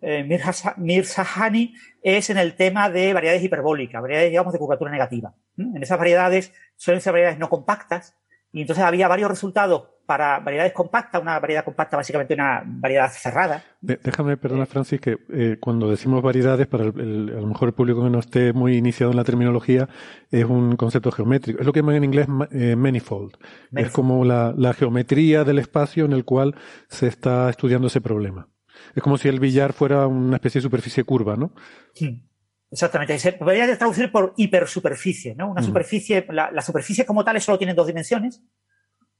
Mir 0.00 1.06
Sahani 1.06 1.74
es 2.02 2.30
en 2.30 2.38
el 2.38 2.56
tema 2.56 2.90
de 2.90 3.12
variedades 3.12 3.44
hiperbólicas, 3.44 4.02
variedades, 4.02 4.30
digamos, 4.30 4.52
de 4.52 4.58
curvatura 4.58 4.90
negativa. 4.90 5.36
En 5.56 5.80
esas 5.80 5.98
variedades 5.98 6.52
suelen 6.74 7.00
ser 7.00 7.12
variedades 7.12 7.38
no 7.38 7.48
compactas, 7.48 8.16
y 8.52 8.62
entonces 8.62 8.84
había 8.84 9.06
varios 9.06 9.30
resultados 9.30 9.90
para 10.08 10.40
variedades 10.40 10.72
compactas, 10.72 11.20
una 11.20 11.38
variedad 11.38 11.62
compacta 11.62 11.98
básicamente 11.98 12.32
una 12.32 12.62
variedad 12.64 13.12
cerrada. 13.12 13.62
déjame, 13.82 14.38
perdona 14.38 14.64
Francis, 14.64 15.02
que 15.02 15.18
eh, 15.28 15.58
cuando 15.60 15.90
decimos 15.90 16.22
variedades, 16.22 16.66
para 16.66 16.84
el, 16.84 17.30
a 17.36 17.40
lo 17.42 17.46
mejor 17.46 17.68
el 17.68 17.74
público 17.74 18.02
que 18.02 18.08
no 18.08 18.20
esté 18.20 18.54
muy 18.54 18.78
iniciado 18.78 19.12
en 19.12 19.18
la 19.18 19.24
terminología, 19.24 19.86
es 20.30 20.46
un 20.46 20.76
concepto 20.76 21.12
geométrico. 21.12 21.60
Es 21.60 21.66
lo 21.66 21.74
que 21.74 21.80
llaman 21.80 21.96
en 21.96 22.04
inglés 22.04 22.26
eh, 22.52 22.74
manifold. 22.74 23.36
Es 23.72 23.90
como 23.90 24.24
la, 24.24 24.54
geometría 24.72 25.44
del 25.44 25.58
espacio 25.58 26.06
en 26.06 26.14
el 26.14 26.24
cual 26.24 26.54
se 26.88 27.06
está 27.06 27.50
estudiando 27.50 27.88
ese 27.88 28.00
problema. 28.00 28.48
Es 28.94 29.02
como 29.02 29.18
si 29.18 29.28
el 29.28 29.40
billar 29.40 29.74
fuera 29.74 30.06
una 30.06 30.36
especie 30.36 30.60
de 30.60 30.62
superficie 30.62 31.04
curva, 31.04 31.36
¿no? 31.36 31.52
Sí. 31.92 32.24
Exactamente. 32.70 33.18
Se 33.18 33.32
podría 33.34 33.76
traducir 33.76 34.10
por 34.10 34.32
hipersuperficie, 34.38 35.34
¿no? 35.34 35.50
Una 35.50 35.62
superficie, 35.62 36.26
la, 36.30 36.62
superficie 36.62 37.04
como 37.04 37.24
tal 37.24 37.38
solo 37.42 37.58
tiene 37.58 37.74
dos 37.74 37.86
dimensiones, 37.86 38.42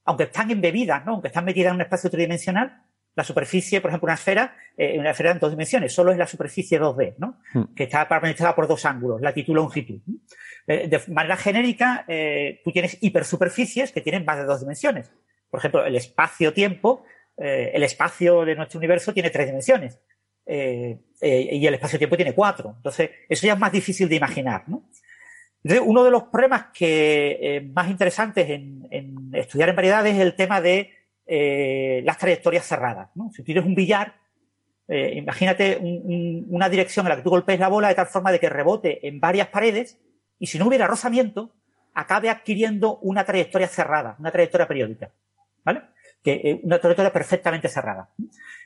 aunque 0.08 0.24
están 0.24 0.50
embebidas, 0.50 1.04
¿no? 1.06 1.12
Aunque 1.12 1.28
están 1.28 1.44
metidas 1.44 1.70
en 1.70 1.76
un 1.76 1.82
espacio 1.82 2.10
tridimensional, 2.10 2.82
la 3.14 3.24
superficie, 3.24 3.80
por 3.80 3.90
ejemplo, 3.90 4.06
una 4.06 4.14
esfera, 4.14 4.56
eh, 4.76 4.98
una 4.98 5.10
esfera 5.10 5.32
en 5.32 5.38
dos 5.38 5.50
dimensiones, 5.50 5.92
solo 5.92 6.12
es 6.12 6.18
la 6.18 6.26
superficie 6.26 6.80
2D, 6.80 7.14
¿no? 7.18 7.40
Mm. 7.54 7.74
Que 7.74 7.84
está 7.84 8.08
parametrizada 8.08 8.54
por 8.54 8.66
dos 8.66 8.84
ángulos, 8.84 9.20
latitud 9.20 9.52
y 9.52 9.56
longitud. 9.56 10.00
Eh, 10.66 10.88
de 10.88 11.00
manera 11.12 11.36
genérica, 11.36 12.04
eh, 12.08 12.60
tú 12.64 12.72
tienes 12.72 12.98
hipersuperficies 13.00 13.92
que 13.92 14.00
tienen 14.00 14.24
más 14.24 14.38
de 14.38 14.44
dos 14.44 14.60
dimensiones. 14.60 15.12
Por 15.50 15.60
ejemplo, 15.60 15.84
el 15.84 15.96
espacio-tiempo, 15.96 17.04
el 17.36 17.82
espacio 17.84 18.44
de 18.44 18.56
nuestro 18.56 18.78
universo 18.78 19.12
tiene 19.12 19.30
tres 19.30 19.46
dimensiones. 19.46 20.00
Eh, 20.50 20.98
eh, 21.20 21.56
y 21.56 21.66
el 21.66 21.74
espacio-tiempo 21.74 22.16
tiene 22.16 22.34
cuatro. 22.34 22.72
Entonces, 22.78 23.10
eso 23.28 23.46
ya 23.46 23.52
es 23.52 23.58
más 23.58 23.70
difícil 23.70 24.08
de 24.08 24.16
imaginar, 24.16 24.64
¿no? 24.66 24.88
Entonces, 25.62 25.86
uno 25.86 26.04
de 26.04 26.10
los 26.10 26.22
problemas 26.24 26.66
que 26.72 27.38
eh, 27.40 27.60
más 27.60 27.90
interesantes 27.90 28.48
en, 28.48 28.86
estudiar 29.32 29.68
en 29.68 29.76
variedades 29.76 30.14
es 30.14 30.20
el 30.20 30.34
tema 30.34 30.60
de 30.60 30.94
las 32.04 32.16
trayectorias 32.16 32.66
cerradas. 32.66 33.10
¿no? 33.14 33.30
Si 33.32 33.42
tienes 33.42 33.64
un 33.64 33.74
billar, 33.74 34.14
imagínate 34.88 35.78
una 36.48 36.70
dirección 36.70 37.04
en 37.04 37.10
la 37.10 37.16
que 37.16 37.22
tú 37.22 37.28
golpees 37.28 37.60
la 37.60 37.68
bola 37.68 37.88
de 37.88 37.94
tal 37.94 38.06
forma 38.06 38.32
de 38.32 38.40
que 38.40 38.48
rebote 38.48 39.06
en 39.06 39.20
varias 39.20 39.48
paredes 39.48 39.98
y 40.38 40.46
si 40.46 40.58
no 40.58 40.66
hubiera 40.66 40.86
rozamiento, 40.86 41.52
acabe 41.94 42.30
adquiriendo 42.30 42.98
una 42.98 43.24
trayectoria 43.24 43.66
cerrada, 43.66 44.14
una 44.18 44.30
trayectoria 44.30 44.68
periódica. 44.68 45.10
¿Vale? 45.64 45.82
Que, 46.22 46.60
una 46.62 46.78
trayectoria 46.78 47.12
perfectamente 47.12 47.68
cerrada. 47.68 48.10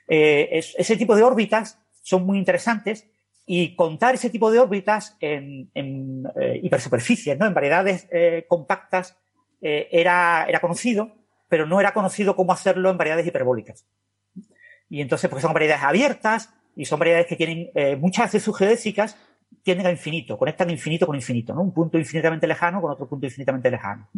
Eh, 0.07 0.49
ese 0.51 0.95
tipo 0.95 1.15
de 1.15 1.23
órbitas 1.23 1.79
son 2.01 2.25
muy 2.25 2.37
interesantes 2.37 3.09
y 3.45 3.75
contar 3.75 4.15
ese 4.15 4.29
tipo 4.29 4.51
de 4.51 4.59
órbitas 4.59 5.17
en, 5.19 5.69
en 5.73 6.25
eh, 6.39 6.59
hipersuperficies, 6.61 7.37
¿no? 7.37 7.45
en 7.47 7.53
variedades 7.53 8.07
eh, 9.63 9.87
era, 9.91 10.45
era 10.47 10.59
conocido, 10.59 11.15
pero 11.49 11.65
no 11.65 11.79
era 11.79 11.93
conocido 11.93 12.35
cómo 12.35 12.51
hacerlo 12.51 12.91
en 12.91 12.97
variedades 12.97 13.25
hiperbólicas. 13.25 13.87
Y 14.89 15.01
entonces, 15.01 15.29
porque 15.29 15.41
son 15.41 15.53
variedades 15.53 15.83
abiertas 15.83 16.53
y 16.75 16.85
son 16.85 16.99
variedades 16.99 17.25
que 17.25 17.35
tienen 17.35 17.71
muchas 17.99 18.31
de 18.31 18.39
sus 18.39 18.55
geodésicas 18.55 19.17
tienden 19.61 19.87
a 19.87 19.91
infinito, 19.91 20.37
conectan 20.37 20.69
infinito 20.69 21.05
con 21.05 21.15
infinito, 21.15 21.53
¿no? 21.53 21.61
Un 21.61 21.73
punto 21.73 21.97
infinitamente 21.97 22.47
lejano 22.47 22.81
con 22.81 22.91
otro 22.91 23.07
punto 23.07 23.25
infinitamente 23.25 23.69
lejano. 23.69 24.09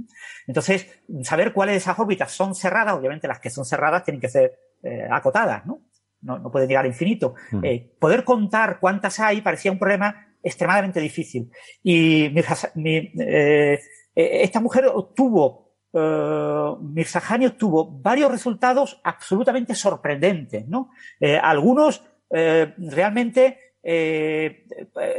Entonces, 0.47 0.87
saber 1.23 1.53
cuáles 1.53 1.73
de 1.73 1.77
esas 1.77 1.97
órbitas 1.99 2.31
son 2.31 2.55
cerradas, 2.55 2.95
obviamente 2.95 3.27
las 3.27 3.39
que 3.39 3.49
son 3.49 3.65
cerradas 3.65 4.03
tienen 4.03 4.21
que 4.21 4.29
ser 4.29 4.53
eh, 4.83 5.07
acotadas, 5.09 5.65
¿no? 5.65 5.81
¿no? 6.21 6.39
No 6.39 6.51
pueden 6.51 6.67
llegar 6.67 6.85
a 6.85 6.87
infinito. 6.87 7.35
Mm. 7.51 7.65
Eh, 7.65 7.91
poder 7.99 8.23
contar 8.23 8.79
cuántas 8.79 9.19
hay 9.19 9.41
parecía 9.41 9.71
un 9.71 9.77
problema 9.77 10.35
extremadamente 10.41 10.99
difícil. 10.99 11.51
Y 11.83 12.25
eh, 12.25 13.79
esta 14.15 14.60
mujer 14.60 14.88
obtuvo, 14.88 15.74
Mirzahani 15.93 17.48
obtuvo 17.48 18.00
varios 18.01 18.31
resultados 18.31 19.00
absolutamente 19.03 19.75
sorprendentes, 19.75 20.67
¿no? 20.67 20.89
algunos 21.41 22.04
realmente 22.30 23.60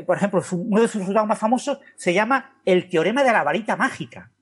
por 0.07 0.17
ejemplo, 0.17 0.43
uno 0.53 0.81
de 0.81 0.89
sus 0.89 1.01
resultados 1.01 1.29
más 1.29 1.39
famosos 1.39 1.79
se 1.95 2.13
llama 2.13 2.61
el 2.65 2.89
teorema 2.89 3.23
de 3.23 3.33
la 3.33 3.45
varita 3.45 3.77
mágica, 3.77 4.33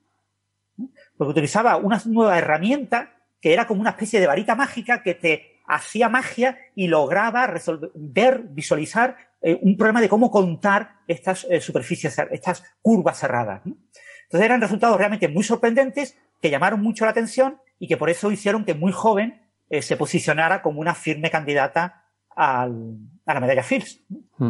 porque 1.17 1.31
utilizaba 1.31 1.77
una 1.77 2.01
nueva 2.05 2.37
herramienta 2.37 3.15
que 3.45 3.53
era 3.53 3.67
como 3.67 3.81
una 3.81 3.91
especie 3.91 4.19
de 4.19 4.25
varita 4.25 4.55
mágica 4.55 5.03
que 5.03 5.13
te 5.13 5.61
hacía 5.67 6.09
magia 6.09 6.57
y 6.73 6.87
lograba 6.87 7.45
resolver, 7.45 7.91
ver, 7.93 8.41
visualizar 8.49 9.15
eh, 9.39 9.59
un 9.61 9.77
problema 9.77 10.01
de 10.01 10.09
cómo 10.09 10.31
contar 10.31 11.01
estas 11.07 11.45
eh, 11.47 11.61
superficies, 11.61 12.17
estas 12.31 12.63
curvas 12.81 13.19
cerradas. 13.19 13.61
Entonces 14.25 14.45
eran 14.45 14.61
resultados 14.61 14.97
realmente 14.97 15.27
muy 15.27 15.43
sorprendentes 15.43 16.17
que 16.41 16.49
llamaron 16.49 16.81
mucho 16.81 17.05
la 17.05 17.11
atención 17.11 17.59
y 17.79 17.87
que 17.87 17.97
por 17.97 18.09
eso 18.09 18.31
hicieron 18.31 18.65
que 18.65 18.73
muy 18.73 18.91
joven 18.91 19.41
eh, 19.69 19.81
se 19.81 19.97
posicionara 19.97 20.61
como 20.61 20.79
una 20.79 20.93
firme 20.93 21.31
candidata 21.31 22.03
al, 22.35 22.97
a 23.25 23.33
la 23.33 23.39
medalla 23.39 23.63
Fields. 23.63 24.01
Mm. 24.37 24.49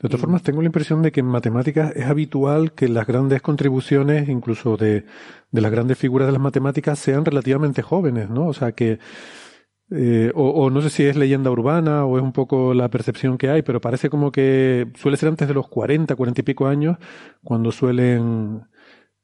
De 0.00 0.08
todas 0.08 0.20
formas, 0.20 0.42
tengo 0.42 0.62
la 0.62 0.66
impresión 0.66 1.02
de 1.02 1.12
que 1.12 1.20
en 1.20 1.26
matemáticas 1.26 1.94
es 1.94 2.06
habitual 2.06 2.72
que 2.72 2.88
las 2.88 3.06
grandes 3.06 3.42
contribuciones, 3.42 4.28
incluso 4.28 4.76
de, 4.76 5.04
de 5.50 5.60
las 5.60 5.70
grandes 5.70 5.98
figuras 5.98 6.26
de 6.26 6.32
las 6.32 6.40
matemáticas, 6.40 6.98
sean 6.98 7.24
relativamente 7.24 7.82
jóvenes, 7.82 8.30
¿no? 8.30 8.46
O 8.46 8.54
sea 8.54 8.72
que, 8.72 8.98
eh, 9.90 10.32
o, 10.34 10.48
o, 10.48 10.70
no 10.70 10.80
sé 10.80 10.88
si 10.88 11.04
es 11.04 11.14
leyenda 11.14 11.50
urbana 11.50 12.06
o 12.06 12.16
es 12.16 12.22
un 12.22 12.32
poco 12.32 12.72
la 12.72 12.88
percepción 12.88 13.36
que 13.36 13.50
hay, 13.50 13.62
pero 13.62 13.82
parece 13.82 14.08
como 14.08 14.32
que 14.32 14.88
suele 14.94 15.18
ser 15.18 15.28
antes 15.28 15.46
de 15.46 15.54
los 15.54 15.68
40, 15.68 16.16
40 16.16 16.40
y 16.40 16.44
pico 16.44 16.66
años, 16.66 16.96
cuando 17.44 17.70
suelen 17.70 18.62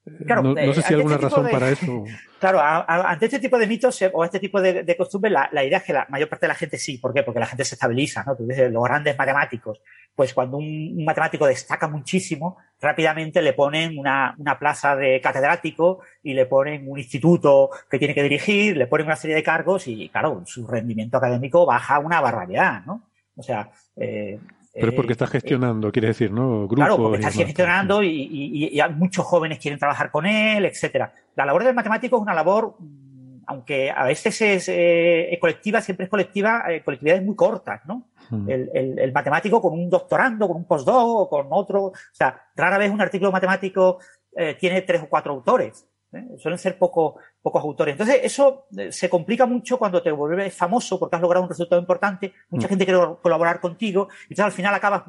no, 0.06 0.74
sé 0.74 0.82
si 0.82 0.88
hay 0.88 0.94
alguna 0.94 1.16
este 1.16 1.26
razón 1.28 1.48
para 1.50 1.70
eso. 1.70 2.04
Claro, 2.38 2.60
ante 2.62 3.24
este 3.24 3.38
tipo 3.38 3.56
de 3.56 3.66
mitos 3.66 4.00
eh, 4.02 4.10
o 4.12 4.22
este 4.22 4.38
tipo 4.38 4.60
de, 4.60 4.94
costumbres, 4.94 5.32
la, 5.32 5.64
idea 5.64 5.78
es 5.78 5.84
que 5.84 5.94
la 5.94 6.06
mayor 6.10 6.28
parte 6.28 6.44
de 6.44 6.48
la 6.48 6.54
gente 6.54 6.76
sí. 6.76 6.98
¿Por 6.98 7.14
qué? 7.14 7.22
Porque 7.22 7.40
la 7.40 7.46
gente 7.46 7.64
se 7.64 7.76
estabiliza, 7.76 8.24
¿no? 8.24 8.36
Tú 8.36 8.46
dices, 8.46 8.70
los 8.70 8.84
grandes 8.84 9.16
matemáticos. 9.16 9.80
Pues 10.14 10.34
cuando 10.34 10.58
un, 10.58 11.02
matemático 11.02 11.46
destaca 11.46 11.88
muchísimo, 11.88 12.58
rápidamente 12.78 13.40
le 13.40 13.54
ponen 13.54 13.98
una, 13.98 14.34
una, 14.38 14.58
plaza 14.58 14.94
de 14.96 15.18
catedrático 15.22 16.00
y 16.22 16.34
le 16.34 16.44
ponen 16.44 16.86
un 16.86 16.98
instituto 16.98 17.70
que 17.90 17.98
tiene 17.98 18.14
que 18.14 18.22
dirigir, 18.22 18.76
le 18.76 18.86
ponen 18.86 19.06
una 19.06 19.16
serie 19.16 19.34
de 19.34 19.42
cargos 19.42 19.88
y, 19.88 20.10
claro, 20.10 20.42
su 20.44 20.66
rendimiento 20.66 21.16
académico 21.16 21.64
baja 21.64 21.98
una 22.00 22.20
barbaridad, 22.20 22.84
¿no? 22.84 23.08
O 23.34 23.42
sea, 23.42 23.70
eh, 23.96 24.38
pero 24.78 24.88
es 24.88 24.94
porque 24.94 25.12
está 25.12 25.26
gestionando, 25.26 25.90
quiere 25.90 26.08
decir, 26.08 26.30
¿no? 26.30 26.68
Grupos 26.68 26.76
claro, 26.76 26.96
porque 26.96 27.18
está 27.18 27.30
gestionando 27.30 28.02
y, 28.02 28.70
y, 28.72 28.80
muchos 28.94 29.24
jóvenes 29.24 29.58
quieren 29.58 29.78
trabajar 29.78 30.10
con 30.10 30.26
él, 30.26 30.64
etcétera. 30.66 31.12
La 31.34 31.44
labor 31.46 31.64
del 31.64 31.74
matemático 31.74 32.16
es 32.16 32.22
una 32.22 32.34
labor, 32.34 32.76
mm, 32.78 33.42
aunque 33.46 33.90
a 33.90 34.04
veces 34.04 34.40
es 34.42 34.68
eh, 34.68 35.36
colectiva, 35.40 35.80
siempre 35.80 36.04
es 36.04 36.10
colectiva, 36.10 36.64
eh, 36.68 36.82
colectividades 36.84 37.24
muy 37.24 37.36
cortas, 37.36 37.80
¿no? 37.86 38.08
Hmm. 38.30 38.50
El, 38.50 38.98
el, 38.98 39.12
matemático 39.12 39.60
con 39.60 39.72
un 39.72 39.88
doctorando, 39.88 40.48
con 40.48 40.56
un 40.56 40.64
postdoc 40.64 41.06
o 41.06 41.28
con 41.28 41.46
otro, 41.50 41.84
o 41.84 41.94
sea, 42.12 42.40
rara 42.56 42.76
vez 42.76 42.90
un 42.90 43.00
artículo 43.00 43.30
matemático 43.30 43.98
eh, 44.38 44.54
tiene 44.60 44.82
tres 44.82 45.02
o 45.02 45.08
cuatro 45.08 45.32
autores. 45.32 45.88
¿eh? 46.12 46.36
Suelen 46.36 46.58
ser 46.58 46.76
poco, 46.76 47.16
pocos 47.46 47.62
autores. 47.62 47.92
Entonces, 47.92 48.18
eso 48.24 48.66
eh, 48.76 48.90
se 48.90 49.08
complica 49.08 49.46
mucho 49.46 49.78
cuando 49.78 50.02
te 50.02 50.10
vuelves 50.10 50.52
famoso 50.52 50.98
porque 50.98 51.14
has 51.14 51.22
logrado 51.22 51.44
un 51.44 51.48
resultado 51.48 51.80
importante, 51.80 52.32
mucha 52.50 52.66
mm. 52.66 52.70
gente 52.70 52.84
quiere 52.84 53.00
colaborar 53.22 53.60
contigo, 53.60 54.08
y 54.22 54.32
entonces 54.32 54.46
al 54.46 54.50
final 54.50 54.74
acabas, 54.74 55.04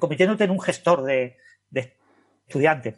convirtiéndote 0.00 0.42
en 0.42 0.50
un 0.50 0.60
gestor 0.60 1.04
de, 1.04 1.36
estudiantes. 2.44 2.96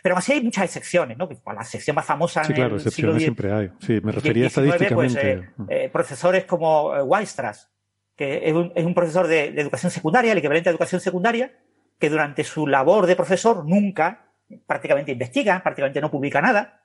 Pero 0.00 0.16
así 0.16 0.32
hay 0.32 0.44
muchas 0.44 0.66
excepciones, 0.66 1.18
¿no? 1.18 1.28
La 1.44 1.64
sección 1.64 1.96
más 1.96 2.04
famosa. 2.04 2.44
Sí, 2.44 2.52
claro, 2.52 2.76
excepciones 2.76 3.20
siempre 3.20 3.52
hay. 3.52 3.72
Sí, 3.80 4.00
me 4.00 4.12
refería 4.12 4.44
pues, 4.44 4.58
estadísticamente. 4.58 5.48
Pues, 5.56 5.90
profesores 5.90 6.44
como 6.44 6.90
Weistras, 7.02 7.68
que 8.14 8.42
es 8.44 8.54
un, 8.54 8.94
profesor 8.94 9.26
de, 9.26 9.50
de, 9.50 9.60
educación 9.60 9.90
secundaria, 9.90 10.30
el 10.30 10.38
equivalente 10.38 10.68
a 10.68 10.72
educación 10.72 11.00
secundaria, 11.00 11.50
que 11.98 12.08
durante 12.08 12.44
su 12.44 12.68
labor 12.68 13.06
de 13.06 13.16
profesor 13.16 13.66
nunca 13.66 14.28
prácticamente 14.68 15.10
investiga, 15.10 15.60
prácticamente 15.64 16.00
no 16.00 16.12
publica 16.12 16.40
nada, 16.40 16.81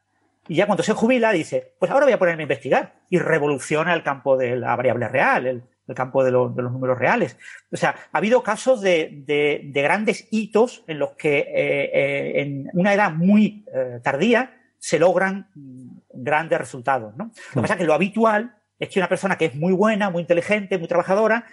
y 0.48 0.56
ya 0.56 0.66
cuando 0.66 0.84
se 0.84 0.94
jubila 0.94 1.32
dice, 1.32 1.74
pues 1.80 1.92
ahora 1.92 2.06
voy 2.06 2.14
a 2.14 2.20
ponerme 2.20 2.44
a 2.44 2.46
investigar, 2.46 2.94
y 3.10 3.20
revoluciona 3.20 3.94
el 3.94 4.04
campo 4.04 4.38
de 4.38 4.56
la 4.56 4.76
variable 4.76 5.08
real, 5.08 5.48
el, 5.48 5.64
campo 5.96 6.24
de, 6.24 6.32
los 6.32 6.54
números 6.54 7.00
reales. 7.00 7.38
O 7.72 7.78
sea, 7.78 7.96
ha 8.12 8.18
habido 8.18 8.44
casos 8.44 8.82
de, 8.82 9.72
grandes 9.74 10.28
hitos 10.32 10.84
en 10.88 11.00
los 11.00 11.12
que 11.12 11.40
eh, 11.40 11.92
eh, 11.94 12.42
en 12.42 12.70
una 12.74 12.94
edad 12.94 13.14
muy 13.14 13.66
eh, 13.74 14.00
tardía 14.04 14.54
se 14.80 15.00
logran 15.00 15.48
mm, 15.56 16.00
grandes 16.14 16.60
resultados. 16.60 17.16
¿no? 17.16 17.26
Lo 17.26 17.54
que 17.54 17.62
pasa 17.62 17.74
es 17.76 17.80
que 17.80 17.86
lo 17.86 17.94
habitual 17.94 18.58
es 18.78 18.90
que 18.90 19.00
una 19.00 19.08
persona 19.08 19.38
que 19.38 19.46
es 19.46 19.56
muy 19.56 19.72
buena, 19.72 20.10
muy 20.10 20.22
inteligente, 20.22 20.78
muy 20.78 20.88
trabajadora, 20.88 21.46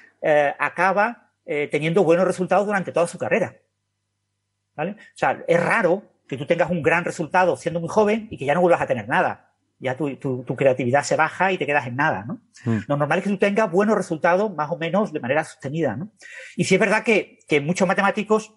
acaba 0.58 1.30
teniendo 1.70 2.02
buenos 2.02 2.26
resultados 2.26 2.66
durante 2.66 2.92
toda 2.92 3.06
su 3.06 3.18
carrera. 3.18 3.54
¿vale? 4.74 4.92
O 4.92 5.16
sea, 5.16 5.42
es 5.46 5.62
raro 5.62 6.02
que 6.28 6.36
tú 6.36 6.46
tengas 6.46 6.70
un 6.70 6.82
gran 6.82 7.04
resultado 7.04 7.56
siendo 7.56 7.80
muy 7.80 7.88
joven 7.88 8.28
y 8.30 8.38
que 8.38 8.44
ya 8.44 8.54
no 8.54 8.60
vuelvas 8.60 8.80
a 8.80 8.86
tener 8.86 9.08
nada. 9.08 9.50
Ya 9.78 9.96
tu, 9.96 10.16
tu, 10.16 10.56
creatividad 10.56 11.02
se 11.02 11.16
baja 11.16 11.52
y 11.52 11.58
te 11.58 11.66
quedas 11.66 11.86
en 11.86 11.96
nada, 11.96 12.24
¿no? 12.24 12.40
Mm. 12.64 12.84
Lo 12.86 12.96
normal 12.96 13.18
es 13.18 13.24
que 13.24 13.30
tú 13.30 13.38
tengas 13.38 13.70
buenos 13.70 13.96
resultados 13.96 14.54
más 14.54 14.70
o 14.70 14.78
menos 14.78 15.12
de 15.12 15.20
manera 15.20 15.44
sostenida, 15.44 15.96
¿no? 15.96 16.12
Y 16.56 16.64
sí 16.64 16.74
es 16.74 16.80
verdad 16.80 17.02
que, 17.02 17.40
que 17.48 17.60
muchos 17.60 17.86
matemáticos 17.86 18.54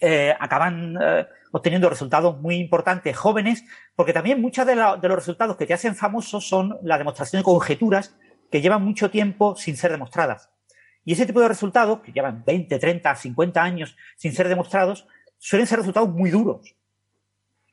eh, 0.00 0.34
acaban 0.38 0.98
eh, 1.00 1.26
obteniendo 1.52 1.88
resultados 1.88 2.40
muy 2.40 2.56
importantes 2.56 3.16
jóvenes, 3.16 3.64
porque 3.94 4.12
también 4.12 4.40
muchos 4.42 4.66
de, 4.66 4.74
de, 4.74 5.08
los 5.08 5.16
resultados 5.16 5.56
que 5.56 5.64
te 5.64 5.74
hacen 5.74 5.94
famosos 5.94 6.46
son 6.46 6.76
la 6.82 6.98
demostración 6.98 7.40
de 7.40 7.44
conjeturas 7.44 8.16
que 8.50 8.60
llevan 8.60 8.84
mucho 8.84 9.10
tiempo 9.10 9.54
sin 9.56 9.76
ser 9.76 9.92
demostradas. 9.92 10.50
Y 11.04 11.12
ese 11.12 11.24
tipo 11.24 11.40
de 11.40 11.48
resultados, 11.48 12.00
que 12.00 12.12
llevan 12.12 12.44
20, 12.44 12.78
30, 12.78 13.14
50 13.14 13.62
años 13.62 13.96
sin 14.16 14.32
ser 14.32 14.48
demostrados, 14.48 15.06
suelen 15.38 15.66
ser 15.66 15.78
resultados 15.78 16.10
muy 16.10 16.30
duros. 16.30 16.74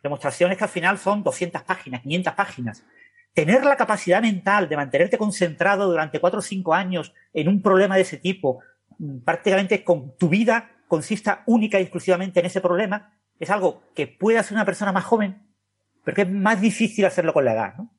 Demostraciones 0.02 0.58
que 0.58 0.64
al 0.64 0.70
final 0.70 0.98
son 0.98 1.24
200 1.24 1.64
páginas, 1.64 2.02
500 2.02 2.34
páginas. 2.34 2.84
Tener 3.34 3.64
la 3.64 3.76
capacidad 3.76 4.22
mental 4.22 4.68
de 4.70 4.76
mantenerte 4.76 5.18
concentrado 5.18 5.88
durante 5.88 6.20
4 6.20 6.40
o 6.40 6.42
5 6.42 6.74
años 6.74 7.14
en 7.34 7.48
un 7.48 7.62
problema 7.62 7.96
de 7.96 8.02
ese 8.02 8.18
tipo, 8.18 8.60
mm, 8.98 9.20
prácticamente 9.20 9.84
con 9.84 10.18
tu 10.18 10.30
vida 10.30 10.72
consista 10.88 11.44
única 11.46 11.80
y 11.80 11.84
exclusivamente 11.84 12.40
en 12.40 12.48
ese 12.48 12.62
problema, 12.62 13.14
es 13.40 13.50
algo 13.50 13.84
que 13.96 14.08
puede 14.08 14.40
hacer 14.40 14.56
una 14.56 14.66
persona 14.66 14.92
más 14.92 15.06
joven, 15.06 15.44
pero 16.04 16.16
que 16.16 16.24
es 16.24 16.32
más 16.32 16.60
difícil 16.60 17.06
hacerlo 17.06 17.34
con 17.34 17.46
la 17.46 17.54
edad. 17.54 17.74
¿no? 17.78 17.94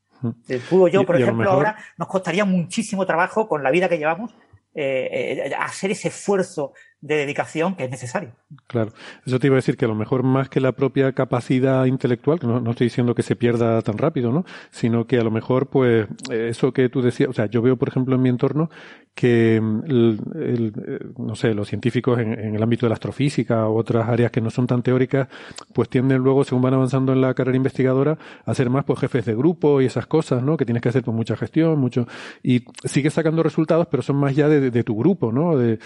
Eh, 0.49 0.61
yo, 0.93 1.05
por 1.07 1.17
ejemplo, 1.17 1.51
ahora 1.51 1.77
nos 1.97 2.09
costaría 2.09 2.45
muchísimo 2.45 3.07
trabajo 3.07 3.49
con 3.49 3.63
la 3.63 3.71
vida 3.71 3.89
que 3.89 3.99
llevamos 3.99 4.35
eh, 4.75 5.47
eh, 5.47 5.55
hacer 5.59 5.91
ese 5.91 6.09
esfuerzo 6.09 6.75
de 7.01 7.17
dedicación 7.17 7.77
que 7.77 7.85
es 7.85 7.91
necesario. 7.91 8.33
Claro, 8.67 8.93
eso 9.25 9.39
te 9.39 9.47
iba 9.47 9.55
a 9.55 9.63
decir 9.63 9.77
que 9.77 9.87
a 9.87 9.89
lo 9.89 9.95
mejor 9.95 10.23
más 10.23 10.49
que 10.51 10.61
la 10.61 10.73
propia 10.73 11.13
capacidad 11.13 11.87
intelectual, 11.87 12.39
que 12.39 12.47
no, 12.47 12.71
estoy 12.71 12.87
diciendo 12.87 13.15
que 13.15 13.23
se 13.23 13.37
pierda 13.37 13.81
tan 13.81 13.97
rápido, 13.97 14.33
¿no? 14.33 14.45
Sino 14.71 15.07
que 15.07 15.19
a 15.19 15.23
lo 15.23 15.31
mejor, 15.31 15.69
pues, 15.69 16.07
eso 16.31 16.73
que 16.73 16.89
tú 16.91 17.01
decías, 17.01 17.31
o 17.31 17.33
sea, 17.33 17.47
yo 17.47 17.63
veo, 17.63 17.77
por 17.77 17.89
ejemplo, 17.89 18.17
en 18.17 18.23
mi 18.23 18.29
entorno 18.29 18.71
que, 19.15 19.61
mm, 19.61 19.83
el, 19.87 21.13
no 21.19 21.35
sé, 21.37 21.55
los 21.55 21.69
científicos 21.69 22.19
en, 22.19 22.55
el 22.55 22.63
ámbito 22.63 22.87
de 22.87 22.91
la 22.91 22.95
astrofísica 22.95 23.69
u 23.69 23.77
otras 23.79 24.09
áreas 24.09 24.31
que 24.31 24.41
no 24.41 24.51
son 24.51 24.67
tan 24.67 24.83
teóricas, 24.83 25.29
pues 25.73 25.89
tienden 25.89 26.19
luego, 26.19 26.45
según 26.45 26.63
van 26.63 26.75
avanzando 26.75 27.13
en 27.13 27.23
la 27.23 27.33
carrera 27.33 27.57
investigadora, 27.57 28.19
a 28.45 28.55
ser 28.55 28.69
más, 28.69 28.85
pues, 28.85 28.99
jefes 29.01 29.25
de 29.25 29.35
grupo 29.35 29.81
y 29.81 29.87
esas 29.87 30.07
cosas, 30.07 30.43
¿no? 30.43 30.57
Que 30.59 30.67
tienes 30.67 30.83
que 30.83 30.91
hacer 30.91 31.03
pues 31.03 31.17
mucha 31.17 31.37
gestión, 31.37 31.79
mucho, 31.79 32.07
y 32.43 32.65
sigues 32.85 33.15
sacando 33.15 33.43
resultados, 33.43 33.87
pero 33.91 34.03
son 34.03 34.17
más 34.17 34.37
ya 34.37 34.49
de, 34.49 34.71
de 34.71 34.85
tu 34.85 34.97
grupo, 34.97 35.33
¿no? 35.33 35.57
De, 35.57 35.79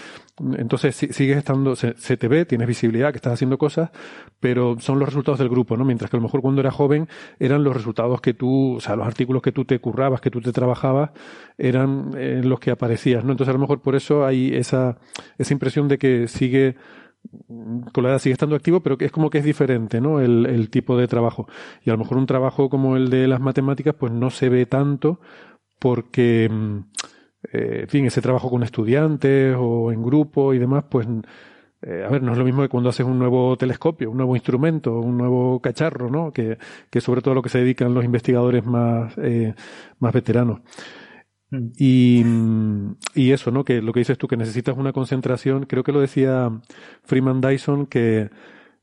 entonces, 0.57 1.04
sigues 1.11 1.37
estando, 1.37 1.75
se, 1.75 1.93
te 1.93 2.27
ve, 2.27 2.45
tienes 2.45 2.67
visibilidad, 2.67 3.11
que 3.11 3.17
estás 3.17 3.33
haciendo 3.33 3.57
cosas, 3.57 3.91
pero 4.39 4.77
son 4.79 4.99
los 4.99 5.07
resultados 5.07 5.39
del 5.39 5.49
grupo, 5.49 5.77
¿no? 5.77 5.85
Mientras 5.85 6.09
que 6.09 6.17
a 6.17 6.19
lo 6.19 6.23
mejor 6.23 6.41
cuando 6.41 6.61
era 6.61 6.71
joven 6.71 7.07
eran 7.39 7.63
los 7.63 7.75
resultados 7.75 8.21
que 8.21 8.33
tú, 8.33 8.75
o 8.75 8.79
sea, 8.79 8.95
los 8.95 9.07
artículos 9.07 9.41
que 9.41 9.51
tú 9.51 9.65
te 9.65 9.79
currabas, 9.79 10.21
que 10.21 10.31
tú 10.31 10.41
te 10.41 10.51
trabajabas, 10.51 11.11
eran 11.57 12.11
eh, 12.17 12.41
los 12.43 12.59
que 12.59 12.71
aparecías, 12.71 13.23
¿no? 13.23 13.31
Entonces 13.31 13.49
a 13.49 13.57
lo 13.57 13.59
mejor 13.59 13.81
por 13.81 13.95
eso 13.95 14.25
hay 14.25 14.53
esa, 14.55 14.97
esa 15.37 15.53
impresión 15.53 15.87
de 15.87 15.97
que 15.97 16.27
sigue, 16.27 16.75
con 17.93 18.03
la 18.03 18.11
edad 18.11 18.19
sigue 18.19 18.33
estando 18.33 18.55
activo, 18.55 18.81
pero 18.81 18.97
que 18.97 19.05
es 19.05 19.11
como 19.11 19.29
que 19.29 19.39
es 19.39 19.45
diferente, 19.45 20.01
¿no? 20.01 20.19
El, 20.19 20.45
el 20.45 20.69
tipo 20.69 20.97
de 20.97 21.07
trabajo. 21.07 21.47
Y 21.83 21.89
a 21.89 21.93
lo 21.93 21.99
mejor 21.99 22.17
un 22.17 22.25
trabajo 22.25 22.69
como 22.69 22.97
el 22.97 23.09
de 23.09 23.27
las 23.27 23.39
matemáticas, 23.39 23.95
pues 23.97 24.11
no 24.11 24.29
se 24.29 24.49
ve 24.49 24.65
tanto 24.65 25.19
porque, 25.79 26.49
mm, 26.51 26.79
eh, 27.51 27.81
en 27.83 27.87
fin, 27.87 28.05
ese 28.05 28.21
trabajo 28.21 28.49
con 28.49 28.63
estudiantes 28.63 29.55
o 29.57 29.91
en 29.91 30.03
grupo 30.03 30.53
y 30.53 30.59
demás, 30.59 30.85
pues, 30.89 31.07
eh, 31.81 32.03
a 32.07 32.09
ver, 32.09 32.23
no 32.23 32.31
es 32.31 32.37
lo 32.37 32.45
mismo 32.45 32.61
que 32.61 32.69
cuando 32.69 32.89
haces 32.89 33.05
un 33.05 33.19
nuevo 33.19 33.57
telescopio, 33.57 34.09
un 34.09 34.17
nuevo 34.17 34.35
instrumento, 34.35 34.99
un 34.99 35.17
nuevo 35.17 35.59
cacharro, 35.61 36.09
¿no? 36.09 36.31
Que, 36.31 36.57
que 36.89 37.01
sobre 37.01 37.21
todo 37.21 37.33
a 37.33 37.35
lo 37.35 37.41
que 37.41 37.49
se 37.49 37.59
dedican 37.59 37.93
los 37.93 38.05
investigadores 38.05 38.65
más, 38.65 39.13
eh, 39.17 39.53
más 39.99 40.13
veteranos. 40.13 40.61
Mm. 41.51 41.67
Y, 41.77 42.23
y, 43.13 43.31
eso, 43.31 43.51
¿no? 43.51 43.63
Que 43.63 43.81
lo 43.81 43.93
que 43.93 43.99
dices 43.99 44.17
tú, 44.17 44.27
que 44.27 44.37
necesitas 44.37 44.77
una 44.77 44.93
concentración, 44.93 45.65
creo 45.65 45.83
que 45.83 45.91
lo 45.91 46.01
decía 46.01 46.51
Freeman 47.03 47.41
Dyson, 47.41 47.85
que 47.85 48.29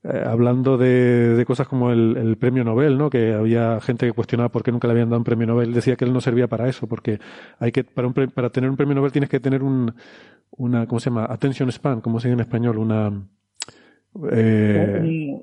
eh, 0.05 0.23
hablando 0.27 0.77
de, 0.79 1.37
de, 1.37 1.45
cosas 1.45 1.69
como 1.69 1.93
el, 1.93 2.17
el, 2.17 2.37
premio 2.37 2.65
Nobel, 2.65 2.99
¿no? 2.99 3.09
Que 3.09 3.35
había 3.35 3.81
gente 3.81 4.05
que 4.05 4.13
cuestionaba 4.13 4.49
por 4.49 4.65
qué 4.65 4.73
nunca 4.73 4.89
le 4.89 4.93
habían 4.93 5.09
dado 5.09 5.19
un 5.19 5.25
premio 5.25 5.47
Nobel. 5.47 5.73
Decía 5.73 5.95
que 5.95 6.05
él 6.05 6.13
no 6.13 6.21
servía 6.21 6.49
para 6.49 6.69
eso, 6.69 6.89
porque 6.89 7.21
hay 7.61 7.71
que, 7.71 7.85
para, 7.85 8.09
un, 8.09 8.13
para 8.13 8.51
tener 8.51 8.69
un 8.69 8.77
premio 8.77 8.97
Nobel 8.97 9.13
tienes 9.13 9.31
que 9.31 9.39
tener 9.39 9.63
un, 9.63 9.95
una, 10.51 10.87
¿cómo 10.87 10.99
se 10.99 11.11
llama? 11.11 11.27
Attention 11.29 11.71
span, 11.71 12.01
como 12.01 12.19
se 12.19 12.27
dice 12.27 12.35
en 12.35 12.41
español, 12.41 12.79
una, 12.79 13.13
eh, 14.33 15.41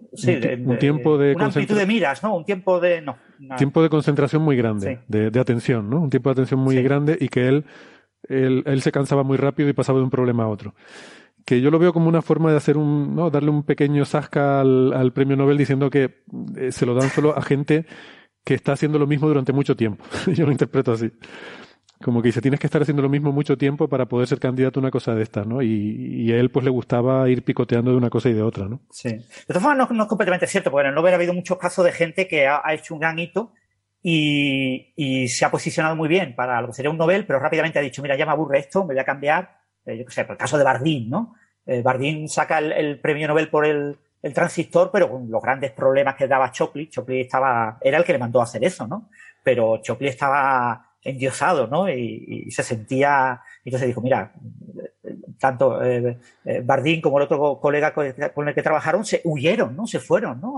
un, 0.65 0.77
tiempo 0.77 1.17
de 1.17 1.35
una 1.35 1.45
amplitud 1.45 1.77
de 1.77 1.85
miras, 1.85 2.21
¿no? 2.21 2.35
Un 2.35 2.43
tiempo 2.43 2.81
de 2.81 3.01
no, 3.01 3.15
tiempo 3.57 3.81
de 3.81 3.87
concentración 3.87 4.41
muy 4.41 4.57
grande, 4.57 4.99
de, 5.07 5.31
de, 5.31 5.39
atención, 5.39 5.89
¿no? 5.89 6.01
Un 6.01 6.09
tiempo 6.09 6.29
de 6.29 6.33
atención 6.33 6.59
muy 6.59 6.83
grande 6.83 7.17
y 7.17 7.29
que 7.29 7.47
él, 7.47 7.65
él, 8.27 8.63
él 8.65 8.81
se 8.81 8.91
cansaba 8.91 9.23
muy 9.23 9.37
rápido 9.37 9.69
y 9.69 9.73
pasaba 9.73 9.99
de 9.99 10.03
un 10.03 10.11
problema 10.11 10.43
a 10.43 10.47
otro 10.49 10.75
que 11.49 11.61
yo 11.61 11.71
lo 11.71 11.79
veo 11.79 11.93
como 11.93 12.07
una 12.07 12.21
forma 12.21 12.51
de 12.51 12.57
hacer 12.57 12.77
un, 12.77 13.15
¿no? 13.15 13.31
darle 13.31 13.49
un 13.49 13.63
pequeño 13.63 14.05
zasca 14.05 14.61
al, 14.61 14.93
al 14.93 15.11
premio 15.13 15.35
Nobel 15.35 15.57
diciendo 15.57 15.89
que 15.89 16.21
eh, 16.55 16.71
se 16.71 16.85
lo 16.85 16.93
dan 16.93 17.09
solo 17.09 17.35
a 17.35 17.41
gente 17.41 17.87
que 18.45 18.53
está 18.53 18.73
haciendo 18.73 18.99
lo 18.99 19.07
mismo 19.07 19.27
durante 19.27 19.51
mucho 19.51 19.75
tiempo. 19.75 20.05
yo 20.27 20.45
lo 20.45 20.51
interpreto 20.51 20.91
así. 20.91 21.11
Como 22.03 22.21
que 22.21 22.27
dice, 22.27 22.39
tienes 22.39 22.59
que 22.59 22.67
estar 22.67 22.83
haciendo 22.83 23.01
lo 23.01 23.09
mismo 23.09 23.31
mucho 23.31 23.57
tiempo 23.57 23.89
para 23.89 24.05
poder 24.05 24.27
ser 24.27 24.39
candidato 24.39 24.79
a 24.79 24.83
una 24.83 24.91
cosa 24.91 25.15
de 25.15 25.23
estas, 25.23 25.47
¿no? 25.47 25.63
Y, 25.63 26.27
y 26.27 26.31
a 26.31 26.37
él 26.37 26.51
pues 26.51 26.63
le 26.63 26.69
gustaba 26.69 27.27
ir 27.27 27.43
picoteando 27.43 27.89
de 27.89 27.97
una 27.97 28.11
cosa 28.11 28.29
y 28.29 28.33
de 28.33 28.43
otra, 28.43 28.67
¿no? 28.67 28.81
Sí. 28.91 29.09
De 29.09 29.45
todas 29.47 29.63
formas, 29.63 29.89
no, 29.89 30.03
es 30.03 30.07
completamente 30.07 30.45
cierto, 30.45 30.69
porque 30.69 30.83
en 30.83 30.89
el 30.89 30.95
Nobel 30.95 31.13
ha 31.13 31.15
habido 31.15 31.33
muchos 31.33 31.57
casos 31.57 31.83
de 31.83 31.93
gente 31.93 32.27
que 32.27 32.45
ha, 32.45 32.61
ha 32.63 32.75
hecho 32.75 32.93
un 32.93 32.99
gran 32.99 33.17
hito 33.17 33.53
y, 34.03 34.93
y, 34.95 35.27
se 35.29 35.45
ha 35.45 35.49
posicionado 35.49 35.95
muy 35.95 36.09
bien 36.09 36.35
para 36.35 36.61
lo 36.61 36.67
que 36.67 36.73
sería 36.73 36.91
un 36.91 36.97
Nobel, 36.97 37.25
pero 37.25 37.39
rápidamente 37.39 37.79
ha 37.79 37.81
dicho, 37.81 38.03
mira, 38.03 38.15
ya 38.15 38.27
me 38.27 38.33
aburre 38.33 38.59
esto, 38.59 38.85
me 38.85 38.93
voy 38.93 39.01
a 39.01 39.03
cambiar, 39.03 39.58
eh, 39.89 39.97
yo 39.97 40.05
qué 40.05 40.11
sé, 40.11 40.23
por 40.25 40.33
el 40.33 40.37
caso 40.37 40.57
de 40.57 40.63
Bardeen, 40.63 41.09
¿no? 41.09 41.35
Eh, 41.65 41.81
Bardeen 41.81 42.27
saca 42.27 42.59
el, 42.59 42.99
premio 42.99 43.27
Nobel 43.27 43.49
por 43.49 43.65
el, 43.65 43.97
transistor, 44.33 44.89
pero 44.91 45.09
con 45.09 45.31
los 45.31 45.41
grandes 45.41 45.71
problemas 45.71 46.15
que 46.15 46.27
daba 46.27 46.51
Chopley. 46.51 46.89
Chopley 46.89 47.21
estaba, 47.21 47.77
era 47.79 47.97
el 47.97 48.03
que 48.03 48.11
le 48.11 48.19
mandó 48.19 48.41
a 48.41 48.43
hacer 48.43 48.61
eso, 48.65 48.85
¿no? 48.85 49.09
Pero 49.41 49.77
Chopley 49.81 50.09
estaba 50.09 50.89
endiosado, 51.01 51.67
¿no? 51.67 51.89
Y, 51.89 52.51
se 52.51 52.63
sentía, 52.63 53.41
y 53.63 53.69
entonces 53.69 53.87
dijo, 53.87 54.01
mira, 54.01 54.33
tanto 55.39 55.81
eh, 55.81 56.19
eh, 56.43 56.61
Bardeen 56.63 56.99
como 56.99 57.17
el 57.17 57.23
otro 57.23 57.59
colega 57.61 57.93
con 57.93 58.47
el 58.47 58.53
que 58.53 58.61
trabajaron 58.61 59.05
se 59.05 59.21
huyeron, 59.23 59.75
¿no? 59.75 59.87
Se 59.87 59.99
fueron, 59.99 60.41
¿no? 60.41 60.55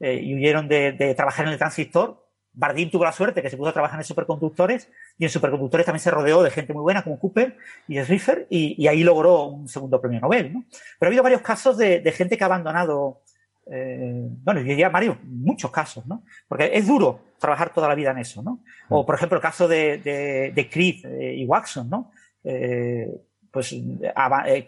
y 0.00 0.34
huyeron 0.34 0.66
de, 0.66 1.14
trabajar 1.16 1.46
en 1.46 1.52
el 1.52 1.58
transistor 1.58 2.23
Bardeen 2.54 2.90
tuvo 2.90 3.04
la 3.04 3.12
suerte 3.12 3.42
que 3.42 3.50
se 3.50 3.56
pudo 3.56 3.72
trabajar 3.72 3.98
en 3.98 4.04
superconductores 4.04 4.88
y 5.18 5.24
en 5.24 5.30
superconductores 5.30 5.84
también 5.84 6.00
se 6.00 6.10
rodeó 6.10 6.42
de 6.42 6.50
gente 6.50 6.72
muy 6.72 6.82
buena 6.82 7.02
como 7.02 7.18
Cooper 7.18 7.56
y 7.88 8.00
Schrieffer 8.00 8.46
y, 8.48 8.86
ahí 8.86 9.02
logró 9.02 9.46
un 9.46 9.68
segundo 9.68 10.00
premio 10.00 10.20
Nobel. 10.20 10.52
¿no? 10.52 10.64
Pero 10.98 11.08
ha 11.08 11.10
habido 11.10 11.22
varios 11.22 11.42
casos 11.42 11.76
de, 11.76 12.00
gente 12.12 12.38
que 12.38 12.44
ha 12.44 12.46
abandonado, 12.46 13.22
eh, 13.66 14.28
bueno, 14.42 14.60
yo 14.60 14.66
diría 14.66 14.88
Mario, 14.88 15.18
muchos 15.24 15.70
casos, 15.72 16.06
¿no? 16.06 16.22
Porque 16.46 16.70
es 16.72 16.86
duro 16.86 17.20
trabajar 17.40 17.72
toda 17.72 17.88
la 17.88 17.94
vida 17.96 18.12
en 18.12 18.18
eso, 18.18 18.42
¿no? 18.42 18.60
O 18.88 19.04
por 19.04 19.16
ejemplo 19.16 19.36
el 19.36 19.42
caso 19.42 19.66
de, 19.66 19.98
de, 19.98 20.52
de 20.54 20.70
Creed 20.70 21.04
eh, 21.06 21.34
y 21.36 21.46
Watson, 21.46 21.90
¿no? 21.90 22.12
Eh, 22.44 23.08
pues 23.54 23.72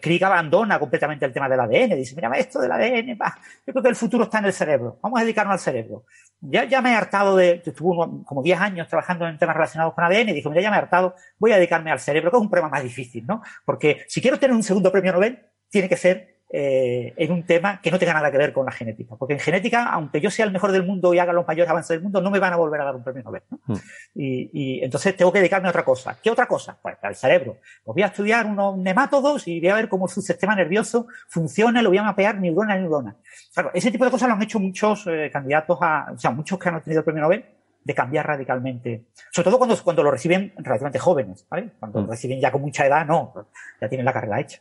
Crick 0.01 0.23
abandona 0.23 0.79
completamente 0.79 1.25
el 1.25 1.33
tema 1.33 1.49
del 1.49 1.59
ADN, 1.59 1.97
dice, 1.97 2.15
mira, 2.15 2.31
esto 2.37 2.61
del 2.61 2.71
ADN, 2.71 3.17
yo 3.65 3.73
creo 3.73 3.83
que 3.83 3.89
el 3.89 3.97
futuro 3.97 4.23
está 4.23 4.39
en 4.39 4.45
el 4.45 4.53
cerebro, 4.53 4.97
vamos 5.01 5.19
a 5.19 5.23
dedicarnos 5.23 5.53
al 5.55 5.59
cerebro. 5.59 6.05
Ya, 6.41 6.65
ya 6.65 6.81
me 6.81 6.91
he 6.91 6.95
hartado 6.95 7.35
de, 7.35 7.63
estuvo 7.65 8.23
como 8.23 8.43
10 8.43 8.59
años 8.59 8.87
trabajando 8.87 9.27
en 9.27 9.37
temas 9.37 9.55
relacionados 9.55 9.93
con 9.93 10.03
ADN 10.03 10.29
y 10.29 10.33
dijo, 10.33 10.49
mira, 10.49 10.61
ya 10.61 10.69
me 10.69 10.77
he 10.77 10.79
hartado, 10.79 11.15
voy 11.39 11.51
a 11.51 11.55
dedicarme 11.55 11.91
al 11.91 11.99
cerebro, 11.99 12.29
que 12.29 12.37
es 12.37 12.41
un 12.41 12.49
problema 12.49 12.69
más 12.69 12.83
difícil, 12.83 13.25
¿no? 13.25 13.41
Porque 13.65 14.05
si 14.07 14.21
quiero 14.21 14.37
tener 14.37 14.55
un 14.55 14.63
segundo 14.63 14.91
premio 14.91 15.13
Nobel, 15.13 15.39
tiene 15.69 15.89
que 15.89 15.97
ser 15.97 16.36
eh, 16.49 17.13
en 17.17 17.31
un 17.31 17.45
tema 17.45 17.81
que 17.81 17.91
no 17.91 17.99
tenga 17.99 18.13
nada 18.13 18.31
que 18.31 18.37
ver 18.37 18.53
con 18.53 18.65
la 18.65 18.71
genética. 18.71 19.15
Porque 19.17 19.33
en 19.33 19.39
genética, 19.39 19.85
aunque 19.89 20.21
yo 20.21 20.31
sea 20.31 20.45
el 20.45 20.51
mejor 20.51 20.71
del 20.71 20.83
mundo 20.83 21.13
y 21.13 21.19
haga 21.19 21.33
los 21.33 21.45
mayores 21.45 21.69
avances 21.69 21.89
del 21.89 22.01
mundo, 22.01 22.21
no 22.21 22.31
me 22.31 22.39
van 22.39 22.53
a 22.53 22.55
volver 22.55 22.79
a 22.79 22.85
dar 22.85 22.95
un 22.95 23.03
premio 23.03 23.23
Nobel. 23.23 23.43
¿no? 23.49 23.59
Hmm. 23.65 23.77
Y, 24.15 24.49
y, 24.53 24.83
entonces 24.83 25.15
tengo 25.17 25.31
que 25.31 25.39
dedicarme 25.39 25.67
a 25.67 25.71
otra 25.71 25.83
cosa. 25.83 26.17
¿Qué 26.21 26.31
otra 26.31 26.47
cosa? 26.47 26.77
Pues 26.81 26.95
al 27.01 27.15
cerebro. 27.15 27.57
Pues 27.83 27.95
voy 27.95 28.03
a 28.03 28.07
estudiar 28.07 28.45
unos 28.45 28.77
nemátodos 28.77 29.47
y 29.47 29.59
voy 29.59 29.69
a 29.69 29.75
ver 29.75 29.89
cómo 29.89 30.07
su 30.07 30.21
sistema 30.21 30.55
nervioso 30.55 31.07
funciona, 31.27 31.81
lo 31.81 31.89
voy 31.89 31.97
a 31.97 32.03
mapear 32.03 32.39
neurona 32.39 32.75
a 32.75 32.77
neurona. 32.77 33.17
Claro, 33.53 33.71
ese 33.73 33.91
tipo 33.91 34.05
de 34.05 34.11
cosas 34.11 34.29
lo 34.29 34.35
han 34.35 34.41
hecho 34.41 34.59
muchos 34.59 35.05
eh, 35.07 35.29
candidatos 35.31 35.77
a, 35.81 36.11
o 36.13 36.17
sea, 36.17 36.31
muchos 36.31 36.57
que 36.57 36.69
han 36.69 36.75
obtenido 36.75 36.99
el 36.99 37.05
premio 37.05 37.23
Nobel 37.23 37.45
de 37.83 37.93
cambiar 37.93 38.27
radicalmente. 38.27 39.05
Sobre 39.31 39.45
todo 39.45 39.57
cuando, 39.57 39.81
cuando 39.83 40.03
lo 40.03 40.11
reciben 40.11 40.53
relativamente 40.57 40.99
jóvenes, 40.99 41.45
¿vale? 41.49 41.71
Cuando 41.79 42.01
lo 42.01 42.07
hmm. 42.07 42.09
reciben 42.09 42.39
ya 42.39 42.51
con 42.51 42.61
mucha 42.61 42.85
edad, 42.85 43.05
no, 43.05 43.33
ya 43.81 43.87
tienen 43.87 44.05
la 44.05 44.13
carrera 44.13 44.41
hecha. 44.41 44.59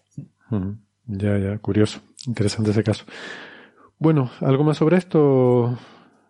Hmm. 0.48 0.85
Ya, 1.06 1.38
ya, 1.38 1.58
curioso. 1.58 2.00
Interesante 2.26 2.70
ese 2.70 2.82
caso. 2.84 3.04
Bueno, 3.98 4.30
¿algo 4.40 4.64
más 4.64 4.76
sobre 4.76 4.98
esto? 4.98 5.78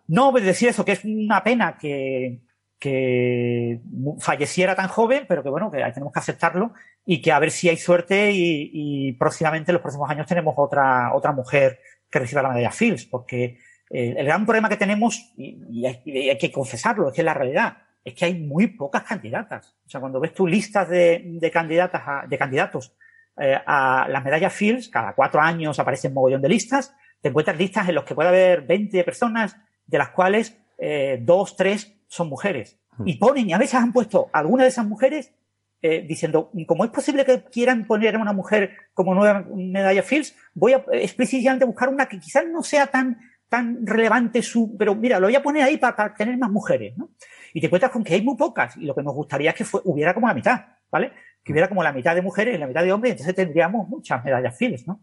No, 0.07 0.31
pues 0.31 0.45
decir 0.45 0.69
eso, 0.69 0.85
que 0.85 0.93
es 0.93 1.03
una 1.03 1.43
pena 1.43 1.77
que, 1.77 2.41
que 2.79 3.81
falleciera 4.19 4.75
tan 4.75 4.87
joven, 4.87 5.25
pero 5.27 5.43
que 5.43 5.49
bueno, 5.49 5.71
que 5.71 5.83
tenemos 5.93 6.13
que 6.13 6.19
aceptarlo 6.19 6.73
y 7.05 7.21
que 7.21 7.31
a 7.31 7.39
ver 7.39 7.51
si 7.51 7.69
hay 7.69 7.77
suerte 7.77 8.31
y, 8.33 9.13
próximamente 9.13 9.71
en 9.71 9.73
los 9.73 9.81
próximos 9.81 10.09
años 10.09 10.27
tenemos 10.27 10.53
otra, 10.57 11.13
otra 11.13 11.31
mujer 11.31 11.79
que 12.09 12.19
reciba 12.19 12.41
la 12.41 12.49
medalla 12.49 12.71
Fields, 12.71 13.05
porque 13.05 13.57
el 13.89 14.25
gran 14.25 14.45
problema 14.45 14.69
que 14.69 14.77
tenemos, 14.77 15.33
y, 15.37 15.85
hay, 15.85 16.37
que 16.37 16.51
confesarlo, 16.51 17.07
es 17.07 17.15
que 17.15 17.21
es 17.21 17.25
la 17.25 17.33
realidad, 17.33 17.77
es 18.03 18.13
que 18.13 18.25
hay 18.25 18.35
muy 18.35 18.67
pocas 18.67 19.03
candidatas. 19.03 19.75
O 19.85 19.89
sea, 19.89 19.99
cuando 19.99 20.19
ves 20.19 20.33
tu 20.33 20.45
listas 20.45 20.87
de, 20.89 21.49
candidatas 21.51 22.29
de 22.29 22.37
candidatos 22.37 22.93
eh, 23.39 23.59
a 23.65 24.07
las 24.09 24.23
medallas 24.23 24.53
Fields, 24.53 24.89
cada 24.89 25.13
cuatro 25.13 25.41
años 25.41 25.79
aparecen 25.79 26.11
un 26.11 26.15
mogollón 26.15 26.41
de 26.41 26.49
listas, 26.49 26.95
te 27.21 27.29
encuentras 27.29 27.57
listas 27.57 27.87
en 27.89 27.95
las 27.95 28.03
que 28.03 28.15
puede 28.15 28.29
haber 28.29 28.61
20 28.61 29.03
personas, 29.03 29.55
de 29.85 29.97
las 29.97 30.09
cuales 30.09 30.57
eh, 30.77 31.19
dos, 31.21 31.55
tres 31.55 31.95
son 32.07 32.29
mujeres. 32.29 32.79
Mm. 32.97 33.07
Y 33.07 33.17
ponen, 33.17 33.49
y 33.49 33.53
a 33.53 33.57
veces 33.57 33.75
han 33.75 33.93
puesto 33.93 34.29
alguna 34.33 34.63
de 34.63 34.69
esas 34.69 34.85
mujeres 34.85 35.33
eh, 35.81 36.03
diciendo, 36.07 36.51
¿cómo 36.65 36.85
es 36.85 36.91
posible 36.91 37.23
que 37.23 37.43
quieran 37.43 37.85
poner 37.85 38.15
a 38.15 38.19
una 38.19 38.33
mujer 38.33 38.71
como 38.93 39.13
nueva 39.13 39.45
medalla 39.53 40.01
Fields? 40.01 40.35
Voy 40.55 40.73
a 40.73 40.83
explícitamente 40.93 41.65
buscar 41.65 41.89
una 41.89 42.07
que 42.07 42.19
quizás 42.19 42.45
no 42.47 42.63
sea 42.63 42.87
tan, 42.87 43.19
tan 43.47 43.85
relevante 43.85 44.41
su, 44.41 44.75
pero 44.77 44.95
mira, 44.95 45.19
lo 45.19 45.27
voy 45.27 45.35
a 45.35 45.43
poner 45.43 45.63
ahí 45.63 45.77
para, 45.77 46.13
tener 46.15 46.37
más 46.37 46.49
mujeres, 46.49 46.97
¿no? 46.97 47.11
Y 47.53 47.61
te 47.61 47.67
encuentras 47.67 47.91
con 47.91 48.03
que 48.03 48.15
hay 48.15 48.21
muy 48.21 48.35
pocas, 48.35 48.75
y 48.77 48.85
lo 48.85 48.95
que 48.95 49.03
nos 49.03 49.13
gustaría 49.13 49.51
es 49.51 49.55
que 49.55 49.77
hubiera 49.83 50.13
como 50.13 50.27
la 50.27 50.33
mitad, 50.33 50.65
¿vale? 50.91 51.11
Que 51.47 51.53
hubiera 51.53 51.69
como 51.69 51.81
la 51.81 51.93
mitad 51.93 52.13
de 52.13 52.21
mujeres 52.21 52.55
y 52.55 52.57
la 52.57 52.67
mitad 52.67 52.83
de 52.83 52.91
hombres, 52.91 53.13
entonces 53.13 53.33
tendríamos 53.33 53.87
muchas 53.87 54.21
medallas 54.25 54.57
Fields, 54.57 54.85
¿no? 54.85 54.99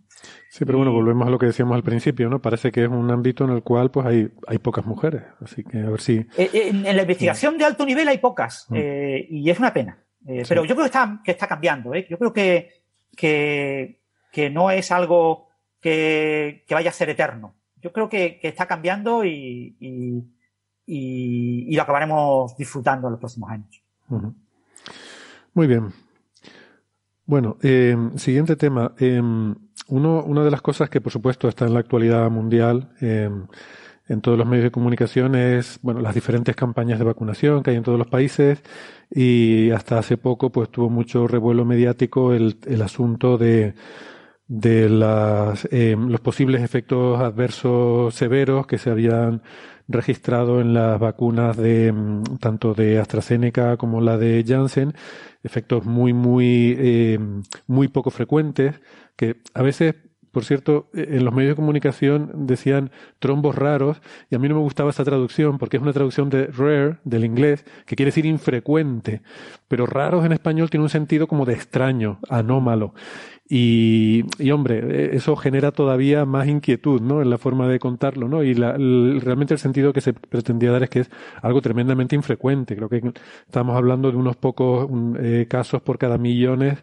Sí, 0.51 0.67
pero 0.67 0.77
bueno, 0.77 0.93
volvemos 0.93 1.27
a 1.27 1.31
lo 1.31 1.39
que 1.39 1.47
decíamos 1.47 1.75
al 1.75 1.83
principio, 1.83 2.29
¿no? 2.29 2.43
Parece 2.43 2.71
que 2.71 2.83
es 2.83 2.89
un 2.91 3.11
ámbito 3.11 3.45
en 3.45 3.51
el 3.53 3.63
cual 3.63 3.91
pues 3.91 4.07
hay, 4.07 4.29
hay 4.47 4.59
pocas 4.59 4.85
mujeres, 4.85 5.23
así 5.41 5.65
que 5.65 5.79
a 5.79 5.89
ver 5.89 6.03
si... 6.03 6.27
Eh, 6.37 6.51
en, 6.69 6.83
la 6.83 7.01
investigación 7.01 7.57
de 7.57 7.65
alto 7.65 7.87
nivel 7.87 8.07
hay 8.09 8.19
pocas, 8.19 8.67
mm. 8.69 8.75
eh, 8.77 9.27
y 9.31 9.49
es 9.49 9.59
una 9.59 9.73
pena. 9.73 10.05
Eh, 10.27 10.43
pero 10.47 10.67
yo 10.67 10.75
creo 10.75 10.85
que 10.85 10.89
está, 10.89 11.21
que 11.25 11.31
está 11.31 11.47
cambiando. 11.47 11.95
¿eh? 11.95 12.07
Yo 12.09 12.19
creo 12.19 12.33
que, 12.33 12.71
que, 13.17 14.01
que 14.31 14.51
no 14.51 14.71
es 14.71 14.91
algo 14.91 15.49
que, 15.81 16.65
que, 16.67 16.75
vaya 16.75 16.91
a 16.91 16.93
ser 16.93 17.09
eterno. 17.09 17.55
Yo 17.81 17.91
creo 17.91 18.09
que, 18.09 18.39
que 18.39 18.49
está 18.49 18.67
cambiando 18.67 19.25
y, 19.25 19.77
y, 19.81 20.25
y, 20.87 21.75
lo 21.75 21.83
acabaremos 21.83 22.55
disfrutando 22.57 23.09
en 23.09 23.13
los 23.13 23.21
próximos 23.21 23.51
años. 23.51 23.83
Muy 25.55 25.67
bien. 25.67 26.04
Bueno, 27.27 27.57
eh, 27.63 27.97
siguiente 28.17 28.57
tema. 28.57 28.95
Eh, 28.99 29.21
uno, 29.89 30.23
una 30.25 30.45
de 30.45 30.51
las 30.51 30.63
cosas 30.63 30.91
que, 30.91 31.01
por 31.01 31.13
supuesto, 31.13 31.49
está 31.49 31.67
en 31.67 31.75
la 31.75 31.81
actualidad 31.81 32.31
mundial 32.31 32.91
eh, 33.01 33.31
en 34.09 34.21
todos 34.21 34.37
los 34.37 34.47
medios 34.47 34.65
de 34.65 34.71
comunicación 34.71 35.35
es, 35.35 35.79
bueno, 35.83 36.01
las 36.01 36.15
diferentes 36.15 36.55
campañas 36.55 36.99
de 36.99 37.05
vacunación 37.05 37.63
que 37.63 37.71
hay 37.71 37.77
en 37.77 37.83
todos 37.83 37.99
los 37.99 38.09
países 38.09 38.63
y 39.11 39.71
hasta 39.71 39.99
hace 39.99 40.19
poco 40.19 40.51
pues 40.51 40.71
tuvo 40.71 40.91
mucho 40.91 41.27
revuelo 41.27 41.65
mediático 41.65 42.35
el, 42.35 42.83
asunto 42.83 43.39
de, 43.39 43.75
los 44.47 46.21
posibles 46.21 46.63
efectos 46.63 47.19
adversos 47.21 48.15
severos 48.15 48.67
que 48.67 48.77
se 48.77 48.91
habían 48.91 49.43
registrado 49.89 50.61
en 50.61 50.75
las 50.75 50.99
vacunas 50.99 51.57
de 51.57 51.93
mm, 51.93 52.39
tanto 52.41 52.75
de 52.75 52.99
AstraZeneca 52.99 53.77
como 53.77 54.01
la 54.01 54.17
de 54.19 54.45
Janssen, 54.47 54.95
efectos 55.43 55.85
muy 55.85 56.13
muy 56.13 56.77
eh, 56.79 57.19
muy 57.67 57.89
poco 57.89 58.11
frecuentes 58.11 58.81
que 59.17 59.37
a 59.55 59.63
veces 59.63 59.95
por 60.35 60.45
cierto, 60.45 60.89
e, 60.93 61.17
en 61.17 61.25
los 61.25 61.33
medios 61.33 61.53
de 61.53 61.57
comunicación 61.57 62.31
decían 62.47 62.91
trombos 63.21 63.55
raros 63.55 64.03
y 64.31 64.35
a 64.35 64.39
mí 64.39 64.49
no 64.49 64.57
me 64.57 64.61
gustaba 64.61 64.91
esa 64.91 65.05
traducción 65.05 65.57
porque 65.57 65.79
es 65.79 65.83
una 65.83 65.95
traducción 65.95 66.29
de 66.29 66.49
rare 66.49 66.99
del 67.05 67.25
inglés 67.25 67.65
que 67.87 67.97
quiere 67.97 68.09
decir 68.09 68.27
infrecuente, 68.27 69.23
pero 69.69 69.87
raros 69.87 70.27
en 70.27 70.33
español 70.33 70.69
tiene 70.69 70.83
un 70.83 70.91
sentido 70.91 71.27
como 71.27 71.47
de 71.47 71.55
extraño, 71.55 72.19
anómalo. 72.29 72.93
Y, 73.49 74.25
y 74.39 74.51
hombre, 74.51 75.13
e, 75.13 75.17
eso 75.17 75.37
genera 75.37 75.71
todavía 75.71 76.25
más 76.25 76.49
inquietud, 76.49 77.01
¿no? 77.01 77.23
En 77.23 77.31
la 77.31 77.39
forma 77.39 77.69
de 77.69 77.79
contarlo, 77.79 78.29
¿no? 78.29 78.43
Y 78.43 78.55
la, 78.55 78.73
realmente 78.73 79.55
el 79.55 79.61
sentido 79.61 79.93
que 79.93 80.01
se 80.01 80.15
pretendía 80.15 80.73
dar 80.73 80.83
es 80.83 80.91
que 80.91 81.01
es 81.01 81.11
algo 81.43 81.61
tremendamente 81.61 82.17
infrecuente. 82.17 82.75
Creo 82.75 82.89
que 82.89 83.03
estamos 83.47 83.77
hablando 83.77 84.11
de 84.11 84.17
unos 84.17 84.37
pocos 84.37 84.89
eh, 85.21 85.47
casos 85.49 85.83
por 85.83 85.99
cada 85.99 86.19
millones 86.19 86.83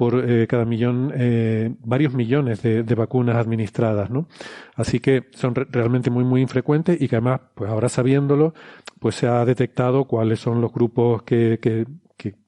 por 0.00 0.14
eh, 0.26 0.46
cada 0.46 0.64
millón, 0.64 1.12
eh, 1.14 1.74
varios 1.84 2.14
millones 2.14 2.62
de, 2.62 2.94
vacunas 2.94 3.36
administradas, 3.36 4.08
¿no? 4.08 4.28
Así 4.74 4.98
que 4.98 5.26
son 5.32 5.54
realmente 5.54 6.08
muy, 6.08 6.24
muy 6.24 6.40
infrecuentes 6.40 6.98
y 6.98 7.06
que 7.06 7.16
además, 7.16 7.42
pues 7.54 7.70
ahora 7.70 7.90
sabiéndolo, 7.90 8.54
pues 8.98 9.16
se 9.16 9.26
ha 9.26 9.44
detectado 9.44 10.06
cuáles 10.06 10.40
son 10.40 10.62
los 10.62 10.72
grupos 10.72 11.24
que, 11.24 11.58
que, 11.60 11.84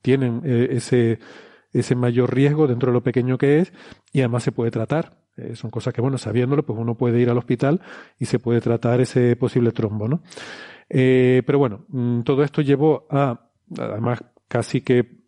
tienen 0.00 0.40
eh, 0.46 0.68
ese, 0.70 1.18
ese 1.74 1.94
mayor 1.94 2.34
riesgo 2.34 2.66
dentro 2.66 2.90
de 2.90 2.94
lo 2.94 3.02
pequeño 3.02 3.36
que 3.36 3.58
es 3.58 3.74
y 4.14 4.20
además 4.20 4.44
se 4.44 4.52
puede 4.52 4.70
tratar. 4.70 5.18
son 5.52 5.70
cosas 5.70 5.92
que, 5.92 6.00
bueno, 6.00 6.16
sabiéndolo, 6.16 6.64
pues 6.64 6.78
uno 6.78 6.94
puede 6.94 7.20
ir 7.20 7.28
al 7.28 7.36
hospital 7.36 7.82
y 8.18 8.24
se 8.24 8.38
puede 8.38 8.62
tratar 8.62 9.02
ese 9.02 9.36
posible 9.36 9.72
trombo, 9.72 10.08
¿no? 10.08 10.22
pero 10.88 11.58
bueno, 11.58 11.84
mm, 11.88 12.22
todo 12.22 12.44
esto 12.44 12.62
llevó 12.62 13.06
a, 13.10 13.50
además, 13.78 14.24
casi 14.48 14.80
que 14.80 15.21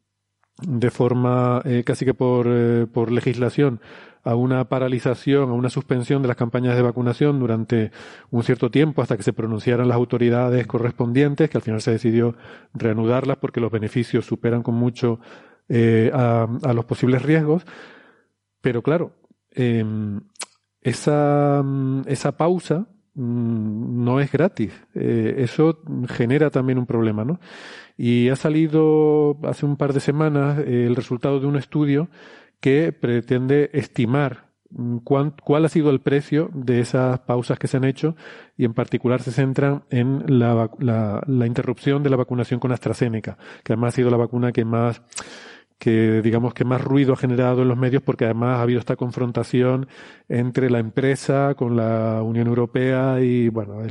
de 0.63 0.91
forma 0.91 1.63
eh, 1.65 1.83
casi 1.85 2.05
que 2.05 2.15
por, 2.15 2.47
eh, 2.49 2.87
por 2.93 3.11
legislación 3.11 3.81
a 4.23 4.35
una 4.37 4.65
paralización, 4.69 5.51
a 5.51 5.53
una 5.53 5.69
suspensión 5.69 6.23
de 6.23 6.29
las 6.29 6.37
campañas 6.37 6.77
de 6.77 6.83
vacunación 6.83 7.39
durante 7.39 7.91
un 8.31 8.43
cierto 8.43 8.71
tiempo 8.71 9.03
hasta 9.03 9.17
que 9.17 9.23
se 9.23 9.35
pronunciaran 9.35 9.89
las 9.89 9.97
autoridades 9.97 10.67
correspondientes, 10.67 11.51
que 11.51 11.59
al 11.59 11.63
final 11.63 11.83
se 11.83 11.91
decidió 11.91 12.35
reanudarlas 12.73 13.37
porque 13.37 13.61
los 13.61 13.71
beneficios 13.71 14.25
superan 14.25 14.63
con 14.63 14.77
mucho 14.77 15.21
eh, 15.69 16.11
a, 16.15 16.47
a, 16.63 16.73
los 16.73 16.87
posibles 16.87 17.23
riesgos. 17.23 17.67
Pero 18.63 18.83
claro, 18.83 19.13
em, 19.51 20.23
esa, 20.81 21.63
esa 22.07 22.37
pausa 22.37 22.81
mm, 22.81 22.94
no 23.15 24.21
es 24.21 24.33
gratis. 24.33 24.73
eso 24.95 25.81
genera 26.09 26.51
también 26.51 26.79
un 26.79 26.87
problema, 26.87 27.25
¿no? 27.25 27.39
Y 27.97 28.29
ha 28.29 28.37
salido 28.37 29.39
hace 29.45 29.67
un 29.67 29.77
par 29.77 29.93
de 29.93 30.01
semanas 30.01 30.59
eh, 30.59 30.87
el 30.87 30.97
resultado 30.97 31.39
de 31.41 31.47
un 31.47 31.57
estudio 31.57 32.09
que 32.61 32.93
pretende 32.93 33.71
estimar 33.73 34.49
mm, 34.71 34.99
cuál 34.99 35.65
ha 35.65 35.69
sido 35.69 35.91
el 35.91 36.01
precio 36.01 36.51
de 36.55 36.81
esas 36.81 37.21
pausas 37.21 37.59
que 37.59 37.69
se 37.69 37.77
han 37.77 37.85
hecho 37.85 38.17
y 38.57 38.65
en 38.65 38.75
particular 38.75 39.23
se 39.23 39.31
centran 39.31 39.85
en 39.91 40.25
la, 40.27 40.71
la, 40.79 41.23
la 41.27 41.47
interrupción 41.47 42.03
de 42.03 42.11
la 42.11 42.17
vacunación 42.17 42.59
con 42.59 42.73
AstraZeneca, 42.73 43.39
que 43.63 43.75
además 43.75 43.95
ha 43.95 43.97
sido 43.97 44.11
la 44.11 44.17
vacuna 44.17 44.51
que 44.51 44.65
más 44.65 45.03
que 45.85 46.23
digamos 46.23 46.55
que 46.55 46.65
más 46.65 46.81
ruido 46.81 47.13
ha 47.13 47.17
generado 47.17 47.61
en 47.61 47.69
los 47.69 47.77
medios 47.77 48.03
porque 48.03 48.25
además 48.25 48.57
ha 48.57 48.63
habido 48.63 48.81
esta 48.81 48.97
confrontación 48.97 49.87
entre 50.31 50.71
la 50.71 50.79
empresa 50.79 51.55
con 51.57 51.77
la 51.77 52.23
Unión 52.23 52.47
Europea 52.47 53.21
y 53.21 53.51
bueno 53.51 53.83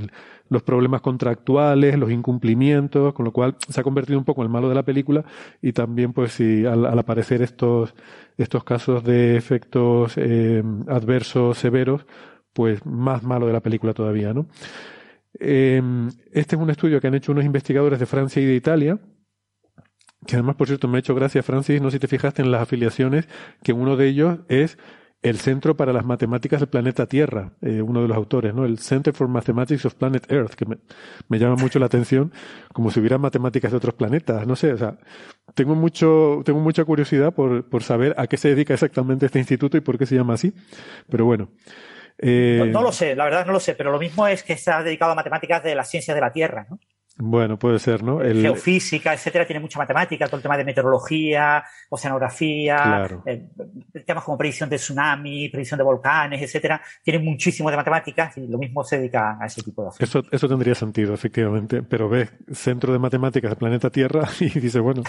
los 0.49 0.63
problemas 0.63 1.01
contractuales, 1.01 1.99
los 1.99 2.11
incumplimientos, 2.11 3.13
con 3.13 3.25
lo 3.25 3.31
cual 3.31 3.57
se 3.69 3.79
ha 3.79 3.83
convertido 3.83 4.17
un 4.17 4.25
poco 4.25 4.41
en 4.41 4.47
el 4.47 4.51
malo 4.51 4.69
de 4.69 4.75
la 4.75 4.81
película 4.81 5.23
y 5.61 5.71
también 5.71 6.13
pues 6.13 6.31
si 6.31 6.65
al, 6.65 6.97
aparecer 6.97 7.43
estos, 7.43 7.93
estos 8.39 8.63
casos 8.63 9.03
de 9.03 9.37
efectos 9.37 10.13
eh, 10.17 10.63
adversos 10.87 11.59
severos, 11.59 12.07
pues 12.53 12.83
más 12.87 13.21
malo 13.21 13.45
de 13.45 13.53
la 13.53 13.61
película 13.61 13.93
todavía, 13.93 14.33
¿no? 14.33 14.47
Eh, 15.39 15.81
este 16.31 16.55
es 16.55 16.61
un 16.61 16.71
estudio 16.71 16.99
que 16.99 17.07
han 17.07 17.15
hecho 17.15 17.33
unos 17.33 17.45
investigadores 17.45 17.99
de 17.99 18.05
Francia 18.07 18.41
y 18.41 18.45
de 18.45 18.55
Italia, 18.55 18.99
que 20.25 20.35
además, 20.35 20.55
por 20.55 20.67
cierto, 20.67 20.87
me 20.87 20.97
ha 20.97 20.99
hecho 20.99 21.15
gracia, 21.15 21.43
Francis, 21.43 21.81
no 21.81 21.89
sé 21.89 21.95
si 21.97 21.99
te 22.01 22.07
fijaste 22.07 22.41
en 22.41 22.51
las 22.51 22.61
afiliaciones, 22.61 23.27
que 23.63 23.73
uno 23.73 23.97
de 23.97 24.07
ellos 24.07 24.39
es 24.47 24.77
el 25.23 25.39
Centro 25.39 25.77
para 25.77 25.93
las 25.93 26.05
Matemáticas 26.05 26.59
del 26.59 26.67
Planeta 26.67 27.07
Tierra, 27.07 27.53
eh, 27.61 27.81
uno 27.81 28.01
de 28.01 28.09
los 28.09 28.17
autores, 28.17 28.53
¿no? 28.53 28.65
El 28.65 28.77
Center 28.79 29.13
for 29.13 29.29
Mathematics 29.29 29.85
of 29.85 29.95
Planet 29.95 30.29
Earth, 30.29 30.53
que 30.53 30.65
me, 30.65 31.39
llama 31.39 31.55
mucho 31.55 31.79
la 31.79 31.85
atención, 31.85 32.33
como 32.73 32.91
si 32.91 32.99
hubiera 32.99 33.17
matemáticas 33.17 33.71
de 33.71 33.77
otros 33.77 33.93
planetas, 33.95 34.45
no 34.45 34.57
sé, 34.57 34.73
o 34.73 34.77
sea, 34.77 34.97
tengo 35.55 35.75
mucho, 35.75 36.41
tengo 36.43 36.59
mucha 36.59 36.83
curiosidad 36.83 37.33
por, 37.33 37.69
por 37.69 37.83
saber 37.83 38.13
a 38.17 38.27
qué 38.27 38.35
se 38.35 38.49
dedica 38.49 38.73
exactamente 38.73 39.25
este 39.25 39.39
instituto 39.39 39.77
y 39.77 39.81
por 39.81 39.97
qué 39.97 40.05
se 40.05 40.15
llama 40.15 40.33
así, 40.33 40.53
pero 41.09 41.23
bueno. 41.25 41.49
Eh... 42.17 42.57
No, 42.59 42.65
no, 42.65 42.81
lo 42.83 42.91
sé, 42.91 43.15
la 43.15 43.23
verdad 43.23 43.45
no 43.45 43.53
lo 43.53 43.59
sé, 43.61 43.75
pero 43.75 43.91
lo 43.91 43.99
mismo 43.99 44.27
es 44.27 44.43
que 44.43 44.53
está 44.53 44.83
dedicado 44.83 45.13
a 45.13 45.15
matemáticas 45.15 45.63
de 45.63 45.73
las 45.73 45.89
ciencias 45.89 46.15
de 46.15 46.21
la 46.21 46.33
Tierra, 46.33 46.67
¿no? 46.69 46.79
Bueno, 47.15 47.59
puede 47.59 47.77
ser, 47.77 48.01
¿no? 48.01 48.21
El... 48.21 48.41
Geofísica, 48.41 49.13
etcétera, 49.13 49.45
tiene 49.45 49.59
mucha 49.59 49.77
matemática, 49.77 50.25
todo 50.25 50.37
el 50.37 50.41
tema 50.41 50.57
de 50.57 50.65
meteorología, 50.65 51.63
oceanografía, 51.89 53.07
eh, 53.25 53.49
temas 54.03 54.23
como 54.23 54.35
predicción 54.35 54.67
de 54.67 54.77
tsunami, 54.77 55.47
predicción 55.49 55.77
de 55.77 55.83
volcanes, 55.83 56.41
etcétera, 56.41 56.81
tiene 57.03 57.19
muchísimo 57.19 57.69
de 57.69 57.77
matemáticas 57.77 58.35
y 58.39 58.47
lo 58.47 58.57
mismo 58.57 58.83
se 58.83 58.97
dedica 58.97 59.37
a 59.39 59.45
ese 59.45 59.61
tipo 59.61 59.83
de 59.83 59.85
cosas. 59.89 60.01
Eso, 60.01 60.23
eso 60.31 60.47
tendría 60.47 60.73
sentido, 60.73 61.13
efectivamente, 61.13 61.83
pero 61.83 62.09
ves 62.09 62.33
Centro 62.51 62.91
de 62.91 62.97
Matemáticas 62.97 63.51
del 63.51 63.57
planeta 63.59 63.91
Tierra 63.91 64.27
y 64.39 64.59
dice, 64.59 64.79
bueno, 64.79 65.03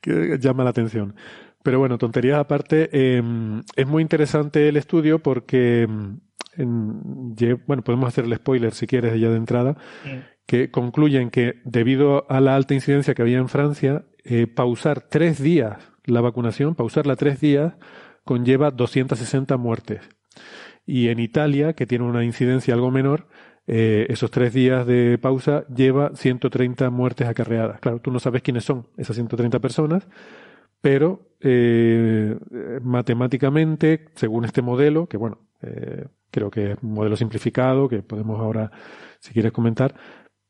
que 0.00 0.38
llama 0.38 0.62
la 0.62 0.70
atención. 0.70 1.16
Pero 1.64 1.80
bueno, 1.80 1.98
tonterías 1.98 2.38
aparte, 2.38 2.88
eh, 2.92 3.22
es 3.74 3.86
muy 3.86 4.02
interesante 4.02 4.68
el 4.68 4.76
estudio 4.76 5.20
porque, 5.20 5.82
em, 5.82 6.20
en, 6.56 7.34
bueno, 7.66 7.82
podemos 7.82 8.06
hacer 8.06 8.24
el 8.24 8.34
spoiler 8.36 8.72
si 8.74 8.86
quieres 8.86 9.18
ya 9.18 9.28
de 9.28 9.36
entrada 9.36 9.76
que 10.46 10.70
concluyen 10.70 11.30
que 11.30 11.60
debido 11.64 12.30
a 12.30 12.40
la 12.40 12.56
alta 12.56 12.74
incidencia 12.74 13.14
que 13.14 13.22
había 13.22 13.38
en 13.38 13.48
Francia, 13.48 14.04
eh, 14.24 14.46
pausar 14.46 15.02
tres 15.08 15.42
días 15.42 15.92
la 16.04 16.20
vacunación, 16.20 16.74
pausarla 16.74 17.16
tres 17.16 17.40
días, 17.40 17.74
conlleva 18.24 18.70
260 18.70 19.56
muertes. 19.56 20.00
Y 20.84 21.08
en 21.08 21.20
Italia, 21.20 21.74
que 21.74 21.86
tiene 21.86 22.04
una 22.04 22.24
incidencia 22.24 22.74
algo 22.74 22.90
menor, 22.90 23.28
eh, 23.68 24.06
esos 24.08 24.30
tres 24.30 24.52
días 24.52 24.86
de 24.86 25.18
pausa 25.18 25.64
lleva 25.68 26.16
130 26.16 26.90
muertes 26.90 27.28
acarreadas. 27.28 27.78
Claro, 27.80 28.00
tú 28.00 28.10
no 28.10 28.18
sabes 28.18 28.42
quiénes 28.42 28.64
son 28.64 28.88
esas 28.96 29.14
130 29.14 29.60
personas, 29.60 30.08
pero 30.80 31.28
eh, 31.40 32.36
matemáticamente, 32.82 34.06
según 34.16 34.44
este 34.44 34.62
modelo, 34.62 35.06
que 35.06 35.16
bueno, 35.16 35.38
creo 36.32 36.50
que 36.50 36.72
es 36.72 36.78
un 36.82 36.94
modelo 36.94 37.14
simplificado, 37.14 37.88
que 37.88 38.02
podemos 38.02 38.40
ahora, 38.40 38.72
si 39.20 39.32
quieres 39.32 39.52
comentar, 39.52 39.94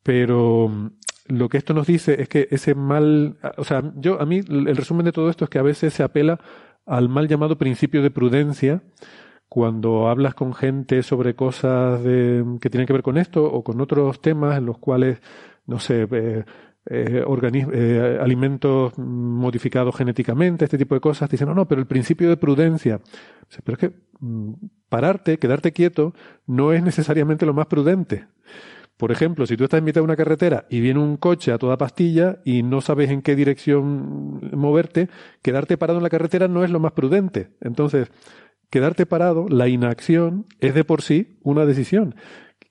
pero 0.03 0.69
mm, 0.69 0.91
lo 1.29 1.49
que 1.49 1.59
esto 1.59 1.75
nos 1.75 1.87
dice 1.87 2.21
es 2.21 2.29
que 2.29 2.49
ese 2.51 2.75
mal, 2.75 3.37
o 3.57 3.65
sea, 3.65 3.83
yo 3.97 4.21
a 4.21 4.27
mí 4.27 4.41
el 4.49 4.77
resumen 4.77 5.05
de 5.05 5.13
todo 5.13 5.31
esto 5.31 5.45
es 5.45 5.51
que 5.51 5.59
a 5.59 5.63
veces 5.63 5.95
se 5.95 6.03
apela 6.03 6.41
al 6.87 7.09
mal 7.09 7.29
llamado 7.29 7.59
principio 7.59 8.03
de 8.03 8.11
prudencia 8.11 8.83
cuando 9.49 10.09
hablas 10.09 10.35
con 10.35 10.55
gente 10.55 11.03
sobre 11.03 11.35
cosas 11.35 12.03
de, 12.03 12.43
que 12.61 12.71
tienen 12.71 12.87
que 12.87 12.95
ver 12.95 13.03
con 13.03 13.19
esto 13.19 13.45
o 13.45 13.63
con 13.63 13.81
otros 13.81 14.21
temas 14.23 14.57
en 14.57 14.65
los 14.65 14.79
cuales, 14.79 15.21
no 15.67 15.79
sé, 15.79 16.09
eh, 16.11 16.45
eh, 16.87 17.25
eh, 17.27 18.19
alimentos 18.21 18.99
modificados 18.99 19.95
genéticamente, 19.95 20.65
este 20.65 20.79
tipo 20.79 20.95
de 20.95 21.03
cosas, 21.03 21.29
dicen, 21.29 21.49
no, 21.49 21.55
no, 21.55 21.69
pero 21.69 21.81
el 21.81 21.87
principio 21.87 22.31
de 22.31 22.39
prudencia. 22.39 23.01
Pero 23.63 23.75
es 23.75 23.79
que 23.79 23.97
mm, 24.21 24.53
pararte, 24.89 25.39
quedarte 25.39 25.73
quieto, 25.73 26.15
no 26.47 26.73
es 26.73 26.83
necesariamente 26.83 27.45
lo 27.45 27.53
más 27.53 27.67
prudente. 27.67 28.27
Por 29.03 29.11
ejemplo, 29.11 29.47
si 29.47 29.57
tú 29.57 29.65
estás 29.65 29.79
en 29.79 29.85
mitad 29.85 30.01
de 30.01 30.05
una 30.05 30.15
carretera 30.15 30.65
y 30.71 30.79
viene 30.79 31.01
un 31.01 31.17
coche 31.17 31.51
a 31.51 31.59
toda 31.59 31.77
pastilla 31.77 32.39
y 32.45 32.63
no 32.63 32.81
sabes 32.81 33.11
en 33.11 33.21
qué 33.21 33.35
dirección 33.35 34.39
moverte, 34.57 35.09
quedarte 35.43 35.77
parado 35.77 35.99
en 35.99 36.05
la 36.05 36.09
carretera 36.09 36.47
no 36.47 36.63
es 36.63 36.71
lo 36.71 36.79
más 36.79 36.93
prudente. 36.93 37.49
Entonces, 37.61 38.13
quedarte 38.71 39.05
parado, 39.05 39.49
la 39.49 39.67
inacción, 39.67 40.47
es 40.61 40.77
de 40.77 40.85
por 40.85 41.03
sí 41.03 41.37
una 41.43 41.67
decisión 41.67 42.15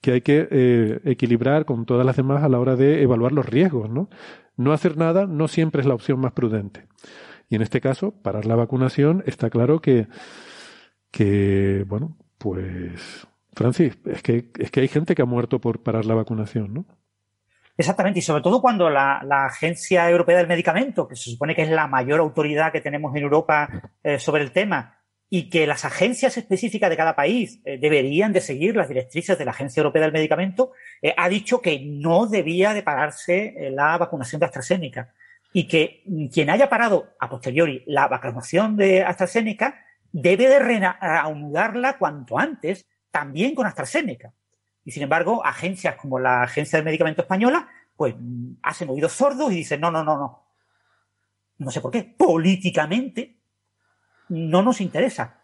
que 0.00 0.12
hay 0.12 0.20
que 0.22 0.48
eh, 0.50 1.00
equilibrar 1.04 1.66
con 1.66 1.84
todas 1.84 2.06
las 2.06 2.16
demás 2.16 2.42
a 2.42 2.48
la 2.48 2.58
hora 2.60 2.76
de 2.76 3.02
evaluar 3.02 3.32
los 3.32 3.44
riesgos, 3.44 3.90
¿no? 3.90 4.08
Hacer 4.72 4.96
nada 4.96 5.26
no 5.26 5.48
siempre 5.48 5.82
es 5.82 5.86
la 5.86 5.92
opción 5.92 6.18
más 6.18 6.32
prudente. 6.32 6.86
Y 7.50 7.56
en 7.56 7.60
este 7.60 7.82
caso, 7.82 8.10
parar 8.22 8.46
la 8.46 8.56
vacunación, 8.56 9.22
está 9.26 9.50
claro 9.50 9.82
que 9.82 10.06
bueno, 11.86 12.16
pues 12.38 13.26
Francis, 13.54 13.98
es 14.06 14.22
que, 14.22 14.50
es 14.58 14.70
que 14.70 14.80
hay 14.80 14.88
gente 14.88 15.14
que 15.14 15.22
ha 15.22 15.26
muerto 15.26 15.60
por 15.60 15.82
parar 15.82 16.04
la 16.04 16.14
vacunación, 16.14 16.72
¿no? 16.72 16.86
Exactamente, 17.76 18.18
y 18.18 18.22
sobre 18.22 18.42
todo 18.42 18.60
cuando 18.60 18.90
la, 18.90 19.20
Agencia 19.46 20.08
Europea 20.08 20.36
del 20.36 20.46
Medicamento, 20.46 21.08
que 21.08 21.16
se 21.16 21.30
supone 21.30 21.54
que 21.54 21.62
es 21.62 21.70
la 21.70 21.86
mayor 21.86 22.20
autoridad 22.20 22.70
que 22.70 22.80
tenemos 22.80 23.14
en 23.16 23.22
Europa 23.22 23.68
eh, 24.02 24.18
sobre 24.18 24.42
el 24.42 24.52
tema, 24.52 24.98
y 25.30 25.48
que 25.48 25.66
las 25.66 25.86
agencias 25.86 26.36
específicas 26.36 26.90
de 26.90 26.96
cada 26.96 27.16
país 27.16 27.62
eh, 27.64 27.78
deberían 27.78 28.34
de 28.34 28.42
seguir 28.42 28.76
las 28.76 28.88
directrices 28.88 29.38
de 29.38 29.46
la 29.46 29.52
Agencia 29.52 29.80
Europea 29.80 30.02
del 30.02 30.12
Medicamento, 30.12 30.72
eh, 31.00 31.14
ha 31.16 31.28
dicho 31.30 31.62
que 31.62 31.80
no 31.80 32.26
debía 32.26 32.74
de 32.74 32.82
pararse 32.82 33.54
la 33.72 33.96
vacunación 33.96 34.40
de 34.40 34.46
AstraZeneca 34.46 35.14
y 35.54 35.66
que 35.66 36.02
quien 36.32 36.50
haya 36.50 36.68
parado 36.68 37.14
a 37.18 37.30
posteriori 37.30 37.82
la 37.86 38.08
vacunación 38.08 38.76
de 38.76 39.02
AstraZeneca 39.02 39.82
debe 40.12 40.48
de 40.48 40.58
reanudarla 40.58 41.96
cuanto 41.98 42.38
antes 42.38 42.84
también 43.12 43.54
con 43.54 43.66
AstraZeneca. 43.66 44.34
Y 44.84 44.90
sin 44.90 45.04
embargo, 45.04 45.44
agencias 45.44 45.94
como 45.96 46.18
la 46.18 46.42
Agencia 46.42 46.78
del 46.78 46.86
Medicamento 46.86 47.22
Española, 47.22 47.68
pues 47.96 48.16
hacen 48.62 48.90
oídos 48.90 49.12
sordos 49.12 49.52
y 49.52 49.56
dicen, 49.56 49.80
no, 49.80 49.90
no, 49.90 50.02
no, 50.02 50.16
no. 50.16 50.42
No 51.58 51.70
sé 51.70 51.80
por 51.80 51.92
qué. 51.92 52.02
Políticamente 52.02 53.38
no 54.28 54.62
nos 54.62 54.80
interesa. 54.80 55.38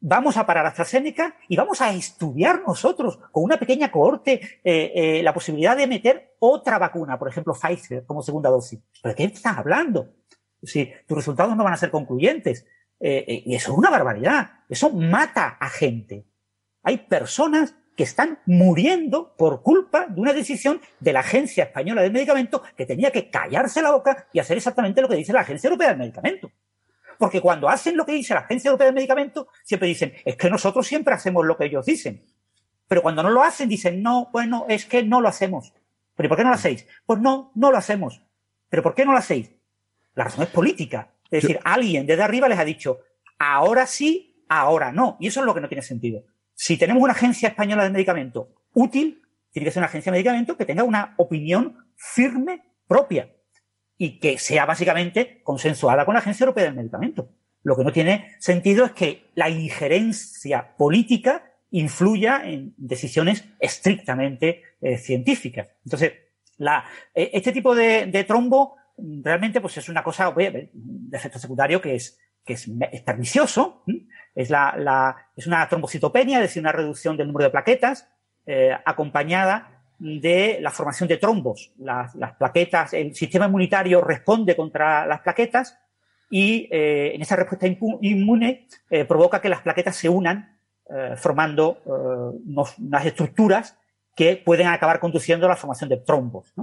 Vamos 0.00 0.36
a 0.36 0.46
parar 0.46 0.64
AstraZeneca 0.66 1.36
y 1.48 1.56
vamos 1.56 1.80
a 1.82 1.92
estudiar 1.92 2.62
nosotros 2.66 3.18
con 3.32 3.44
una 3.44 3.58
pequeña 3.58 3.90
cohorte 3.90 4.60
eh, 4.62 4.92
eh, 4.94 5.22
la 5.22 5.34
posibilidad 5.34 5.76
de 5.76 5.86
meter 5.86 6.36
otra 6.38 6.78
vacuna, 6.78 7.18
por 7.18 7.28
ejemplo 7.28 7.54
Pfizer 7.54 8.04
como 8.06 8.22
segunda 8.22 8.50
dosis. 8.50 8.80
¿Pero 9.02 9.14
de 9.14 9.16
qué 9.16 9.24
estás 9.24 9.58
hablando? 9.58 10.14
Si 10.62 10.90
tus 11.06 11.16
resultados 11.16 11.56
no 11.56 11.64
van 11.64 11.72
a 11.72 11.78
ser 11.78 11.90
concluyentes. 11.90 12.66
Eh, 12.98 13.42
y 13.44 13.54
eso 13.54 13.72
es 13.72 13.78
una 13.78 13.90
barbaridad. 13.90 14.60
Eso 14.68 14.90
mata 14.90 15.58
a 15.60 15.68
gente. 15.68 16.24
Hay 16.86 16.98
personas 16.98 17.74
que 17.96 18.04
están 18.04 18.38
muriendo 18.46 19.34
por 19.36 19.60
culpa 19.62 20.06
de 20.06 20.20
una 20.20 20.32
decisión 20.32 20.80
de 21.00 21.12
la 21.12 21.18
Agencia 21.18 21.64
Española 21.64 22.00
del 22.00 22.12
Medicamento 22.12 22.62
que 22.76 22.86
tenía 22.86 23.10
que 23.10 23.28
callarse 23.28 23.82
la 23.82 23.90
boca 23.90 24.28
y 24.32 24.38
hacer 24.38 24.56
exactamente 24.56 25.02
lo 25.02 25.08
que 25.08 25.16
dice 25.16 25.32
la 25.32 25.40
Agencia 25.40 25.66
Europea 25.66 25.88
del 25.88 25.98
Medicamento. 25.98 26.52
Porque 27.18 27.40
cuando 27.40 27.68
hacen 27.68 27.96
lo 27.96 28.06
que 28.06 28.12
dice 28.12 28.34
la 28.34 28.40
Agencia 28.40 28.68
Europea 28.68 28.86
del 28.86 28.94
Medicamento, 28.94 29.48
siempre 29.64 29.88
dicen, 29.88 30.12
es 30.24 30.36
que 30.36 30.48
nosotros 30.48 30.86
siempre 30.86 31.12
hacemos 31.12 31.44
lo 31.44 31.56
que 31.56 31.64
ellos 31.64 31.84
dicen. 31.84 32.24
Pero 32.86 33.02
cuando 33.02 33.24
no 33.24 33.30
lo 33.30 33.42
hacen, 33.42 33.68
dicen, 33.68 34.00
no, 34.00 34.28
bueno, 34.32 34.64
es 34.68 34.86
que 34.86 35.02
no 35.02 35.20
lo 35.20 35.26
hacemos. 35.26 35.74
¿Pero 36.14 36.28
por 36.28 36.38
qué 36.38 36.44
no 36.44 36.50
lo 36.50 36.54
hacéis? 36.54 36.86
Pues 37.04 37.18
no, 37.18 37.50
no 37.56 37.72
lo 37.72 37.78
hacemos. 37.78 38.22
¿Pero 38.68 38.84
por 38.84 38.94
qué 38.94 39.04
no 39.04 39.10
lo 39.10 39.18
hacéis? 39.18 39.50
La 40.14 40.22
razón 40.22 40.44
es 40.44 40.50
política. 40.50 41.10
Es 41.32 41.42
decir, 41.42 41.58
alguien 41.64 42.06
desde 42.06 42.22
arriba 42.22 42.48
les 42.48 42.60
ha 42.60 42.64
dicho, 42.64 43.00
ahora 43.40 43.88
sí, 43.88 44.44
ahora 44.48 44.92
no. 44.92 45.16
Y 45.18 45.26
eso 45.26 45.40
es 45.40 45.46
lo 45.46 45.52
que 45.52 45.60
no 45.60 45.68
tiene 45.68 45.82
sentido. 45.82 46.22
Si 46.56 46.78
tenemos 46.78 47.02
una 47.02 47.12
agencia 47.12 47.50
española 47.50 47.84
de 47.84 47.90
medicamento 47.90 48.48
útil, 48.72 49.22
tiene 49.52 49.66
que 49.66 49.70
ser 49.70 49.82
una 49.82 49.88
agencia 49.88 50.10
de 50.10 50.16
medicamento 50.16 50.56
que 50.56 50.64
tenga 50.64 50.84
una 50.84 51.14
opinión 51.18 51.76
firme 51.94 52.62
propia 52.88 53.30
y 53.98 54.18
que 54.18 54.38
sea 54.38 54.64
básicamente 54.64 55.42
consensuada 55.44 56.04
con 56.06 56.14
la 56.14 56.20
Agencia 56.20 56.44
Europea 56.44 56.64
del 56.64 56.74
Medicamento. 56.74 57.28
Lo 57.62 57.76
que 57.76 57.84
no 57.84 57.92
tiene 57.92 58.36
sentido 58.38 58.86
es 58.86 58.92
que 58.92 59.26
la 59.34 59.50
injerencia 59.50 60.76
política 60.76 61.52
influya 61.72 62.42
en 62.44 62.72
decisiones 62.78 63.44
estrictamente 63.60 64.62
eh, 64.80 64.96
científicas. 64.96 65.68
Entonces, 65.84 66.12
la, 66.56 66.84
e, 67.14 67.30
este 67.34 67.52
tipo 67.52 67.74
de, 67.74 68.24
trombo 68.26 68.76
realmente 68.96 69.60
pues 69.60 69.76
es 69.76 69.90
una 69.90 70.02
cosa 70.02 70.30
de 70.32 70.70
efecto 71.12 71.38
secundario 71.38 71.82
que 71.82 71.96
es, 71.96 72.18
que 72.46 72.52
es, 72.54 72.70
pernicioso, 73.04 73.82
es, 74.34 74.50
la, 74.50 75.16
es 75.36 75.46
una 75.46 75.68
trombocitopenia, 75.68 76.38
es 76.38 76.42
decir, 76.42 76.62
una 76.62 76.72
reducción 76.72 77.16
del 77.16 77.26
número 77.26 77.44
de 77.44 77.50
plaquetas, 77.50 78.08
eh, 78.46 78.70
acompañada 78.84 79.82
de 79.98 80.58
la 80.60 80.70
formación 80.70 81.08
de 81.08 81.16
trombos. 81.16 81.72
Las, 81.78 82.14
plaquetas, 82.38 82.94
el 82.94 83.14
sistema 83.14 83.46
inmunitario 83.46 84.00
responde 84.00 84.54
contra 84.54 85.04
las 85.06 85.20
plaquetas 85.20 85.76
y 86.30 86.68
eh, 86.70 87.12
en 87.14 87.22
esa 87.22 87.34
respuesta 87.34 87.66
inmune 87.66 88.68
eh, 88.90 89.04
provoca 89.04 89.40
que 89.40 89.48
las 89.48 89.62
plaquetas 89.62 89.96
se 89.96 90.08
unan 90.08 90.54
formando 91.16 91.82
unas 92.78 93.04
estructuras 93.04 93.76
que 94.14 94.36
pueden 94.36 94.68
acabar 94.68 95.00
conduciendo 95.00 95.46
a 95.46 95.48
la 95.48 95.56
formación 95.56 95.90
de 95.90 95.96
trombos. 95.96 96.54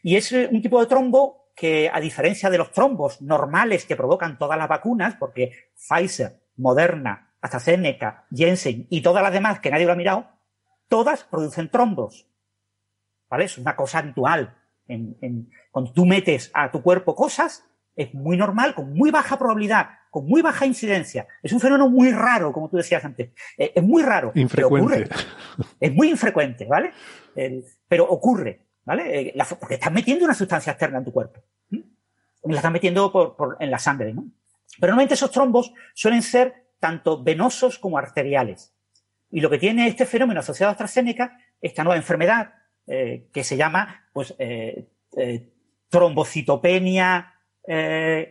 Y 0.00 0.14
es 0.14 0.30
un 0.30 0.62
tipo 0.62 0.78
de 0.78 0.86
trombo 0.86 1.43
que, 1.54 1.90
a 1.92 2.00
diferencia 2.00 2.50
de 2.50 2.58
los 2.58 2.72
trombos 2.72 3.22
normales 3.22 3.84
que 3.86 3.96
provocan 3.96 4.38
todas 4.38 4.58
las 4.58 4.68
vacunas, 4.68 5.16
porque 5.16 5.52
Pfizer 5.74 6.40
Moderna, 6.56 7.34
AstraZeneca, 7.40 8.26
Jensen 8.30 8.86
y 8.90 9.02
todas 9.02 9.22
las 9.22 9.32
demás 9.32 9.60
que 9.60 9.70
nadie 9.70 9.86
lo 9.86 9.92
ha 9.92 9.96
mirado, 9.96 10.28
todas 10.88 11.24
producen 11.24 11.68
trombos. 11.68 12.26
¿Vale? 13.28 13.44
Es 13.44 13.58
una 13.58 13.76
cosa 13.76 13.98
habitual. 13.98 14.56
En, 14.86 15.50
cuando 15.70 15.92
tú 15.92 16.06
metes 16.06 16.50
a 16.54 16.70
tu 16.70 16.82
cuerpo 16.82 17.14
cosas, 17.14 17.64
es 17.96 18.12
muy 18.12 18.36
normal, 18.36 18.74
con 18.74 18.92
muy 18.92 19.10
baja 19.10 19.38
probabilidad, 19.38 19.88
con 20.10 20.26
muy 20.26 20.42
baja 20.42 20.66
incidencia. 20.66 21.26
Es 21.42 21.52
un 21.52 21.60
fenómeno 21.60 21.88
muy 21.88 22.12
raro, 22.12 22.52
como 22.52 22.68
tú 22.68 22.76
decías 22.76 23.04
antes. 23.04 23.30
Eh, 23.56 23.72
es 23.74 23.82
muy 23.82 24.02
raro. 24.02 24.32
Infrecuente. 24.34 25.08
Es 25.80 25.92
muy 25.92 26.10
infrecuente, 26.10 26.66
¿vale? 26.66 26.92
pero 27.88 28.04
ocurre, 28.04 28.64
¿vale? 28.84 29.20
Eh, 29.20 29.34
porque 29.58 29.74
estás 29.74 29.92
metiendo 29.92 30.24
una 30.24 30.34
sustancia 30.34 30.72
externa 30.72 30.98
en 30.98 31.04
tu 31.04 31.12
cuerpo. 31.12 31.42
La 32.44 32.56
estás 32.56 32.72
metiendo 32.72 33.10
por, 33.10 33.56
en 33.58 33.70
la 33.70 33.78
sangre, 33.78 34.12
¿no? 34.12 34.26
Pero 34.78 34.90
normalmente 34.90 35.14
esos 35.14 35.30
trombos 35.30 35.72
suelen 35.94 36.22
ser 36.22 36.66
tanto 36.78 37.22
venosos 37.22 37.78
como 37.78 37.96
arteriales. 37.96 38.74
Y 39.30 39.40
lo 39.40 39.48
que 39.48 39.58
tiene 39.58 39.86
este 39.88 40.04
fenómeno 40.04 40.40
asociado 40.40 40.68
a 40.68 40.72
AstraZeneca, 40.72 41.38
esta 41.60 41.84
nueva 41.84 41.96
enfermedad, 41.96 42.54
eh, 42.86 43.28
que 43.32 43.44
se 43.44 43.56
llama 43.56 44.08
pues, 44.12 44.34
eh, 44.38 44.88
trombocitopenia 45.88 47.30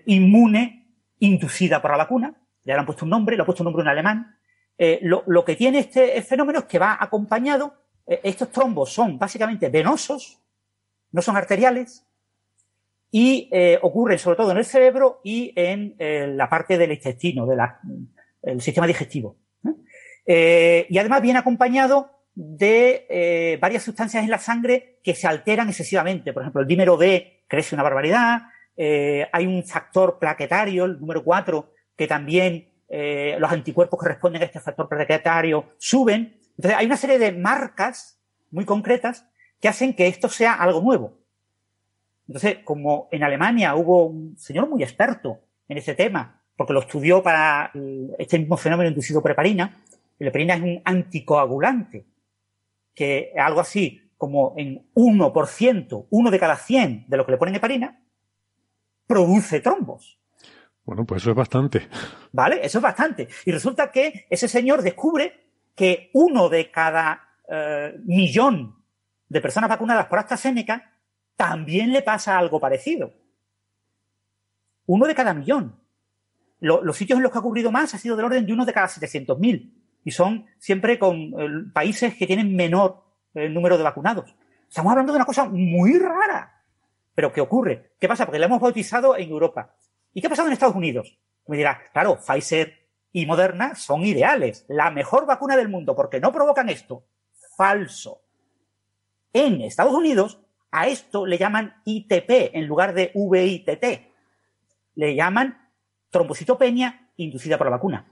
inmune 0.05 0.95
inducida 1.19 1.81
por 1.81 1.91
la 1.91 1.97
vacuna, 1.97 2.35
le 2.63 2.73
han 2.73 2.85
puesto 2.85 3.05
un 3.05 3.09
nombre, 3.09 3.35
le 3.35 3.41
han 3.41 3.45
puesto 3.47 3.63
un 3.63 3.65
nombre 3.65 3.81
en 3.81 3.89
alemán. 3.89 4.37
Lo, 5.01 5.23
lo, 5.25 5.43
que 5.43 5.55
tiene 5.55 5.79
este 5.79 6.21
fenómeno 6.21 6.59
es 6.59 6.65
que 6.65 6.77
va 6.77 6.97
acompañado, 6.99 7.73
estos 8.05 8.51
trombos 8.51 8.93
son 8.93 9.17
básicamente 9.17 9.69
venosos, 9.69 10.42
no 11.13 11.21
son 11.21 11.37
arteriales, 11.37 12.05
y 13.15 13.47
eh, 13.51 13.77
ocurren 13.83 14.17
sobre 14.17 14.37
todo 14.37 14.49
en 14.49 14.57
el 14.57 14.65
cerebro 14.65 15.21
y 15.23 15.53
en 15.55 15.95
eh, 15.99 16.33
la 16.35 16.49
parte 16.49 16.79
del 16.79 16.93
intestino, 16.93 17.45
del 17.45 18.59
sistema 18.59 18.87
digestivo. 18.87 19.37
Eh, 20.25 20.87
y 20.89 20.97
además 20.97 21.21
viene 21.21 21.37
acompañado 21.37 22.09
de 22.33 23.59
varias 23.61 23.83
sustancias 23.83 24.23
en 24.23 24.31
la 24.31 24.39
sangre 24.39 24.99
que 25.03 25.13
se 25.13 25.27
alteran 25.27 25.69
excesivamente. 25.69 26.33
Por 26.33 26.41
ejemplo, 26.41 26.61
el 26.61 26.67
dímero 26.67 26.97
D 26.97 27.43
crece 27.47 27.75
una 27.75 27.83
barbaridad. 27.83 28.43
hay 28.75 29.45
un 29.45 29.63
factor 29.63 30.17
plaquetario, 30.17 30.85
el 30.85 30.99
número 30.99 31.23
4, 31.23 31.71
que 31.95 32.07
también 32.07 32.69
los 33.37 33.51
anticuerpos 33.51 33.99
que 34.01 34.09
responden 34.09 34.41
a 34.41 34.45
este 34.45 34.59
factor 34.59 34.89
plaquetario 34.89 35.73
suben. 35.77 36.39
Entonces, 36.57 36.79
hay 36.79 36.87
una 36.87 36.97
serie 36.97 37.19
de 37.19 37.31
marcas 37.31 38.17
muy 38.49 38.65
concretas 38.65 39.27
que 39.63 39.69
hacen 39.69 39.93
que 39.93 40.07
esto 40.07 40.27
sea 40.27 40.55
algo 40.55 40.81
nuevo. 40.81 41.13
Entonces, 42.27 42.57
como 42.65 43.07
en 43.13 43.23
Alemania 43.23 43.73
hubo 43.75 44.07
un 44.07 44.37
señor 44.37 44.67
muy 44.67 44.83
experto 44.83 45.39
en 45.69 45.77
este 45.77 45.95
tema, 45.95 46.41
porque 46.57 46.73
lo 46.73 46.81
estudió 46.81 47.23
para 47.23 47.71
este 48.19 48.39
mismo 48.39 48.57
fenómeno 48.57 48.89
inducido 48.89 49.21
por 49.21 49.31
heparina, 49.31 49.81
la 50.19 50.27
heparina 50.27 50.55
es 50.55 50.61
un 50.63 50.81
anticoagulante, 50.83 52.05
que 52.93 53.31
algo 53.37 53.61
así 53.61 54.11
como 54.17 54.53
en 54.57 54.85
1%, 54.95 56.07
uno 56.09 56.29
de 56.29 56.39
cada 56.39 56.57
100 56.57 57.05
de 57.07 57.15
lo 57.15 57.25
que 57.25 57.31
le 57.31 57.37
ponen 57.37 57.55
heparina, 57.55 58.03
produce 59.07 59.61
trombos. 59.61 60.19
Bueno, 60.83 61.05
pues 61.05 61.21
eso 61.21 61.29
es 61.29 61.37
bastante. 61.37 61.87
¿Vale? 62.33 62.59
Eso 62.61 62.79
es 62.79 62.83
bastante. 62.83 63.29
Y 63.45 63.51
resulta 63.53 63.89
que 63.93 64.25
ese 64.29 64.49
señor 64.49 64.81
descubre 64.81 65.39
que 65.73 66.09
uno 66.11 66.49
de 66.49 66.69
cada 66.69 67.29
eh, 67.49 67.95
millón 68.03 68.82
de 69.33 69.41
personas 69.41 69.69
vacunadas 69.69 70.05
por 70.05 70.19
AstraZeneca 70.19 70.91
también 71.35 71.91
le 71.91 72.03
pasa 72.03 72.37
algo 72.37 72.59
parecido. 72.59 73.11
Uno 74.85 75.07
de 75.07 75.15
cada 75.15 75.33
millón. 75.33 75.79
los 76.59 76.95
sitios 76.95 77.17
en 77.17 77.23
los 77.23 77.31
que 77.31 77.39
ha 77.39 77.41
ocurrido 77.41 77.71
más 77.71 77.93
ha 77.93 77.97
sido 77.97 78.15
del 78.15 78.25
orden 78.25 78.45
de 78.45 78.53
uno 78.53 78.63
de 78.63 78.73
cada 78.73 78.87
700.000. 78.87 79.73
Y 80.05 80.11
son 80.11 80.45
siempre 80.59 80.99
con 80.99 81.15
eh, 81.15 81.71
países 81.73 82.15
que 82.15 82.27
tienen 82.27 82.55
menor 82.55 83.03
eh, 83.33 83.49
número 83.49 83.77
de 83.77 83.83
vacunados. 83.83 84.35
Estamos 84.69 84.91
hablando 84.91 85.11
de 85.11 85.17
una 85.17 85.25
cosa 85.25 85.45
muy 85.45 85.97
rara. 85.97 86.63
Pero 87.15 87.33
¿qué 87.33 87.41
ocurre? 87.41 87.93
¿Qué 87.99 88.07
pasa? 88.07 88.25
Porque 88.25 88.39
la 88.39 88.45
hemos 88.45 88.61
bautizado 88.61 89.17
en 89.17 89.29
Europa. 89.29 89.75
¿Y 90.13 90.21
qué 90.21 90.27
ha 90.27 90.29
pasado 90.29 90.47
en 90.47 90.53
Estados 90.53 90.75
Unidos? 90.75 91.17
Me 91.47 91.57
dirá, 91.57 91.81
claro, 91.91 92.19
Pfizer 92.19 92.87
y 93.11 93.25
Moderna 93.25 93.75
son 93.75 94.03
ideales, 94.03 94.65
la 94.67 94.91
mejor 94.91 95.25
vacuna 95.25 95.55
del 95.55 95.69
mundo, 95.69 95.95
porque 95.95 96.19
no 96.19 96.31
provocan 96.31 96.69
esto. 96.69 97.05
Falso. 97.57 98.22
En 99.33 99.61
Estados 99.61 99.93
Unidos, 99.93 100.39
a 100.71 100.87
esto 100.87 101.25
le 101.25 101.37
llaman 101.37 101.81
ITP 101.85 102.53
en 102.53 102.67
lugar 102.67 102.93
de 102.93 103.11
VITT. 103.13 103.85
Le 104.95 105.15
llaman 105.15 105.69
trombocitopenia 106.09 107.09
inducida 107.17 107.57
por 107.57 107.67
la 107.67 107.71
vacuna. 107.71 108.07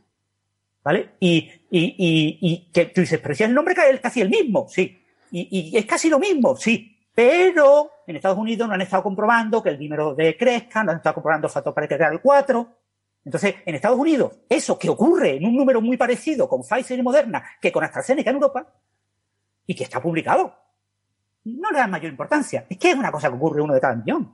¿Vale? 0.84 1.12
Y, 1.20 1.52
y, 1.70 2.70
que 2.74 2.86
tú 2.88 3.02
dices, 3.02 3.20
pero 3.20 3.36
el 3.46 3.54
nombre 3.54 3.76
es 3.92 4.00
casi 4.00 4.22
el 4.22 4.30
mismo, 4.30 4.68
sí. 4.68 5.04
Y, 5.32 5.78
es 5.78 5.86
casi 5.86 6.10
lo 6.10 6.18
mismo, 6.18 6.56
sí. 6.56 6.98
Pero 7.14 7.92
en 8.08 8.16
Estados 8.16 8.38
Unidos 8.38 8.68
no 8.68 8.74
han 8.74 8.82
estado 8.82 9.04
comprobando 9.04 9.62
que 9.62 9.70
el 9.70 9.80
número 9.80 10.16
de 10.16 10.36
crezca, 10.36 10.84
no 10.84 10.92
han 10.92 10.98
estado 10.98 11.16
comprobando 11.16 11.48
el 11.48 11.54
factor 11.54 11.74
para 11.74 11.88
crear 11.88 12.12
el 12.12 12.20
4. 12.20 12.68
Entonces, 13.26 13.56
en 13.66 13.76
Estados 13.76 14.00
Unidos, 14.00 14.40
eso 14.50 14.80
que 14.80 14.90
ocurre 14.90 15.36
en 15.36 15.46
un 15.46 15.56
número 15.56 15.82
muy 15.82 15.98
parecido 15.98 16.50
con 16.50 16.64
Pfizer 16.64 16.98
y 16.98 17.04
Moderna 17.04 17.44
que 17.62 17.72
con 17.72 17.84
AstraZeneca 17.84 18.32
en 18.32 18.38
Europa, 18.38 18.74
y 19.68 19.76
que 19.76 19.84
está 19.84 20.02
publicado, 20.02 20.56
no 21.46 21.72
le 21.72 21.80
dan 21.80 21.92
mayor 21.92 22.12
importancia. 22.12 22.66
Es 22.70 22.78
que 22.78 22.92
es 22.92 22.96
una 22.96 23.12
cosa 23.12 23.30
que 23.30 23.36
ocurre 23.36 23.62
uno 23.62 23.74
de 23.74 23.82
cada 23.82 23.96
millón. 23.96 24.32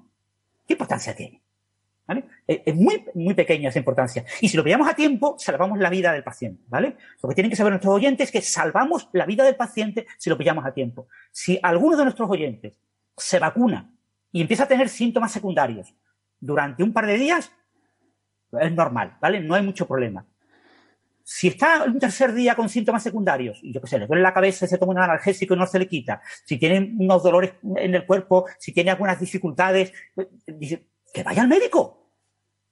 ¿Qué 0.65 0.73
importancia 0.73 1.15
tiene? 1.15 1.41
¿Vale? 2.05 2.23
Es 2.47 2.73
muy, 2.75 3.03
muy 3.15 3.33
pequeña 3.33 3.69
esa 3.69 3.79
importancia. 3.79 4.23
Y 4.39 4.47
si 4.47 4.55
lo 4.55 4.63
pillamos 4.63 4.87
a 4.87 4.93
tiempo, 4.93 5.35
salvamos 5.37 5.77
la 5.79 5.89
vida 5.89 6.13
del 6.13 6.23
paciente, 6.23 6.63
¿vale? 6.67 6.95
Lo 7.21 7.27
que 7.27 7.35
tienen 7.35 7.49
que 7.49 7.57
saber 7.57 7.71
nuestros 7.71 7.93
oyentes 7.93 8.27
es 8.27 8.31
que 8.31 8.41
salvamos 8.41 9.09
la 9.11 9.25
vida 9.25 9.43
del 9.43 9.57
paciente 9.57 10.07
si 10.17 10.29
lo 10.29 10.37
pillamos 10.37 10.65
a 10.65 10.73
tiempo. 10.73 11.07
Si 11.31 11.59
alguno 11.61 11.97
de 11.97 12.03
nuestros 12.03 12.29
oyentes 12.29 12.79
se 13.17 13.39
vacuna 13.39 13.91
y 14.31 14.41
empieza 14.41 14.63
a 14.63 14.67
tener 14.67 14.87
síntomas 14.87 15.31
secundarios 15.31 15.93
durante 16.39 16.81
un 16.81 16.93
par 16.93 17.07
de 17.07 17.17
días, 17.17 17.51
es 18.53 18.71
normal, 18.71 19.17
¿vale? 19.19 19.41
No 19.41 19.55
hay 19.55 19.63
mucho 19.63 19.85
problema. 19.85 20.25
Si 21.29 21.49
está 21.49 21.83
un 21.83 21.99
tercer 21.99 22.31
día 22.31 22.55
con 22.55 22.69
síntomas 22.69 23.03
secundarios, 23.03 23.59
y 23.61 23.73
yo 23.73 23.81
qué 23.81 23.87
sé, 23.87 23.99
le 23.99 24.07
duele 24.07 24.21
la 24.21 24.33
cabeza, 24.33 24.65
se 24.65 24.77
toma 24.77 24.93
un 24.93 24.99
analgésico 24.99 25.55
y 25.55 25.57
no 25.57 25.67
se 25.67 25.77
le 25.77 25.85
quita, 25.85 26.21
si 26.45 26.57
tiene 26.57 26.95
unos 26.97 27.21
dolores 27.21 27.51
en 27.75 27.93
el 27.95 28.05
cuerpo, 28.05 28.45
si 28.57 28.71
tiene 28.71 28.91
algunas 28.91 29.19
dificultades, 29.19 29.91
pues, 30.15 30.29
que 31.13 31.23
vaya 31.23 31.41
al 31.41 31.49
médico. 31.49 32.13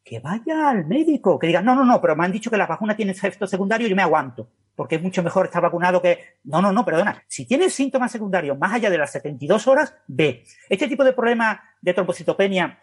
Que 0.01 0.21
vaya 0.21 0.69
al 0.69 0.85
médico. 0.85 1.37
Que 1.37 1.47
diga, 1.47 1.61
no, 1.61 1.75
no, 1.75 1.83
no, 1.83 1.99
pero 1.99 2.15
me 2.15 2.23
han 2.23 2.31
dicho 2.31 2.49
que 2.49 2.55
la 2.55 2.65
vacuna 2.65 2.95
tiene 2.95 3.11
efecto 3.11 3.45
secundario 3.45 3.87
y 3.87 3.89
yo 3.89 3.95
me 3.97 4.03
aguanto. 4.03 4.49
Porque 4.73 4.95
es 4.95 5.01
mucho 5.01 5.21
mejor 5.21 5.47
estar 5.47 5.61
vacunado 5.61 6.01
que. 6.01 6.37
No, 6.45 6.61
no, 6.61 6.71
no, 6.71 6.85
perdona. 6.85 7.25
Si 7.27 7.45
tienes 7.45 7.73
síntomas 7.73 8.09
secundarios 8.09 8.57
más 8.57 8.73
allá 8.73 8.89
de 8.89 8.97
las 8.97 9.11
72 9.11 9.67
horas, 9.67 9.93
ve. 10.07 10.45
Este 10.69 10.87
tipo 10.87 11.03
de 11.03 11.11
problema 11.11 11.61
de 11.81 11.93
trombocitopenia 11.93 12.79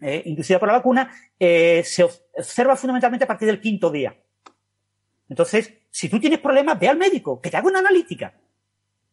eh, 0.00 0.22
inducida 0.26 0.60
por 0.60 0.68
la 0.68 0.74
vacuna 0.74 1.10
eh, 1.40 1.82
se 1.84 2.04
observa 2.04 2.76
fundamentalmente 2.76 3.24
a 3.24 3.28
partir 3.28 3.48
del 3.48 3.60
quinto 3.60 3.90
día. 3.90 4.16
Entonces, 5.28 5.74
si 5.90 6.08
tú 6.08 6.18
tienes 6.18 6.38
problemas, 6.38 6.78
ve 6.78 6.88
al 6.88 6.96
médico, 6.96 7.40
que 7.40 7.50
te 7.50 7.56
haga 7.56 7.68
una 7.68 7.80
analítica. 7.80 8.34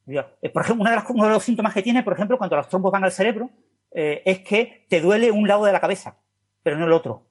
Eh, 0.07 0.49
por 0.49 0.61
ejemplo, 0.63 0.85
de 0.85 1.01
uno 1.09 1.23
de 1.25 1.29
los 1.31 1.43
síntomas 1.43 1.73
que 1.73 1.81
tiene, 1.81 2.03
por 2.03 2.13
ejemplo, 2.13 2.37
cuando 2.37 2.55
los 2.55 2.69
trombos 2.69 2.91
van 2.91 3.03
al 3.03 3.11
cerebro, 3.11 3.49
eh, 3.91 4.21
es 4.25 4.39
que 4.39 4.85
te 4.89 5.01
duele 5.01 5.31
un 5.31 5.47
lado 5.47 5.65
de 5.65 5.71
la 5.71 5.79
cabeza, 5.79 6.17
pero 6.63 6.77
no 6.77 6.85
el 6.85 6.93
otro. 6.93 7.25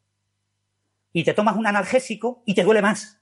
Y 1.12 1.22
te 1.24 1.34
tomas 1.34 1.56
un 1.56 1.66
analgésico 1.66 2.42
y 2.44 2.54
te 2.54 2.64
duele 2.64 2.82
más. 2.82 3.20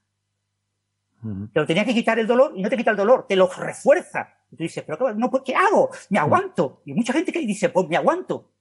Te 1.53 1.61
lo 1.61 1.67
tenía 1.67 1.85
que 1.85 1.95
quitar 1.95 2.19
el 2.19 2.27
dolor 2.27 2.53
y 2.57 2.63
no 2.63 2.69
te 2.69 2.77
quita 2.77 2.91
el 2.91 2.97
dolor, 2.97 3.27
te 3.29 3.37
lo 3.37 3.49
refuerza. 3.49 4.39
Y 4.51 4.57
tú 4.57 4.65
dices, 4.65 4.83
pero 4.85 4.99
qué, 4.99 5.15
no, 5.15 5.31
pues, 5.31 5.45
¿qué 5.45 5.55
hago? 5.55 5.91
Me 6.11 6.19
aguanto. 6.19 6.83
Y 6.85 6.95
mucha 6.95 7.13
gente 7.13 7.33
que 7.33 7.41
dice, 7.41 7.69
pues 7.69 7.89
me 7.89 7.97
aguanto. 7.97 8.52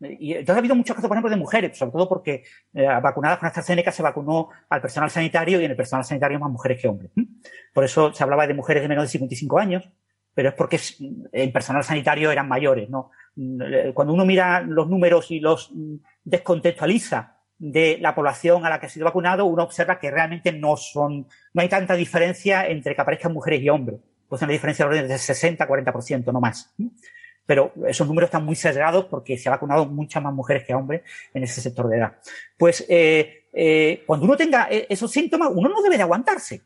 Y 0.00 0.32
entonces 0.32 0.54
ha 0.54 0.58
habido 0.58 0.76
muchos 0.76 0.94
casos, 0.94 1.08
por 1.08 1.16
ejemplo, 1.16 1.30
de 1.30 1.36
mujeres, 1.36 1.76
sobre 1.76 1.92
todo 1.92 2.08
porque 2.08 2.44
eh, 2.72 2.86
vacunadas 3.02 3.38
con 3.38 3.48
AstraZeneca 3.48 3.90
se 3.90 4.02
vacunó 4.02 4.48
al 4.68 4.80
personal 4.80 5.10
sanitario 5.10 5.60
y 5.60 5.64
en 5.64 5.72
el 5.72 5.76
personal 5.76 6.04
sanitario 6.04 6.38
más 6.38 6.50
mujeres 6.50 6.80
que 6.80 6.88
hombres. 6.88 7.10
Por 7.74 7.84
eso 7.84 8.12
se 8.12 8.22
hablaba 8.22 8.46
de 8.46 8.54
mujeres 8.54 8.82
de 8.82 8.88
menos 8.88 9.04
de 9.04 9.08
55 9.08 9.58
años, 9.58 9.90
pero 10.34 10.50
es 10.50 10.54
porque 10.54 10.80
el 11.32 11.50
personal 11.50 11.82
sanitario 11.82 12.30
eran 12.30 12.46
mayores, 12.46 12.88
¿no? 12.88 13.10
Cuando 13.94 14.14
uno 14.14 14.24
mira 14.24 14.60
los 14.60 14.88
números 14.88 15.30
y 15.30 15.40
los 15.40 15.72
descontextualiza 16.24 17.38
de 17.58 17.98
la 18.00 18.14
población 18.14 18.64
a 18.64 18.70
la 18.70 18.78
que 18.78 18.86
ha 18.86 18.88
sido 18.88 19.04
vacunado, 19.04 19.46
uno 19.46 19.64
observa 19.64 19.98
que 19.98 20.10
realmente 20.10 20.52
no 20.52 20.76
son, 20.76 21.26
no 21.52 21.62
hay 21.62 21.68
tanta 21.68 21.94
diferencia 21.94 22.66
entre 22.66 22.94
que 22.94 23.00
aparezcan 23.00 23.32
mujeres 23.32 23.62
y 23.62 23.68
hombres. 23.68 23.98
Pues 24.28 24.42
una 24.42 24.52
diferencia 24.52 24.84
de 24.84 24.90
orden 24.90 25.08
de 25.08 25.18
60, 25.18 25.66
40%, 25.66 26.32
no 26.32 26.40
más. 26.40 26.74
Pero 27.48 27.72
esos 27.86 28.06
números 28.06 28.28
están 28.28 28.44
muy 28.44 28.56
sesgados 28.56 29.06
porque 29.06 29.38
se 29.38 29.48
ha 29.48 29.52
vacunado 29.52 29.86
muchas 29.86 30.22
más 30.22 30.34
mujeres 30.34 30.64
que 30.66 30.74
hombres 30.74 31.00
en 31.32 31.44
ese 31.44 31.62
sector 31.62 31.88
de 31.88 31.96
edad. 31.96 32.18
Pues 32.58 32.84
eh, 32.90 33.46
eh, 33.54 34.04
cuando 34.06 34.26
uno 34.26 34.36
tenga 34.36 34.68
eh, 34.70 34.86
esos 34.90 35.10
síntomas, 35.10 35.48
uno 35.54 35.70
no 35.70 35.80
debe 35.80 35.96
de 35.96 36.02
aguantarse. 36.02 36.60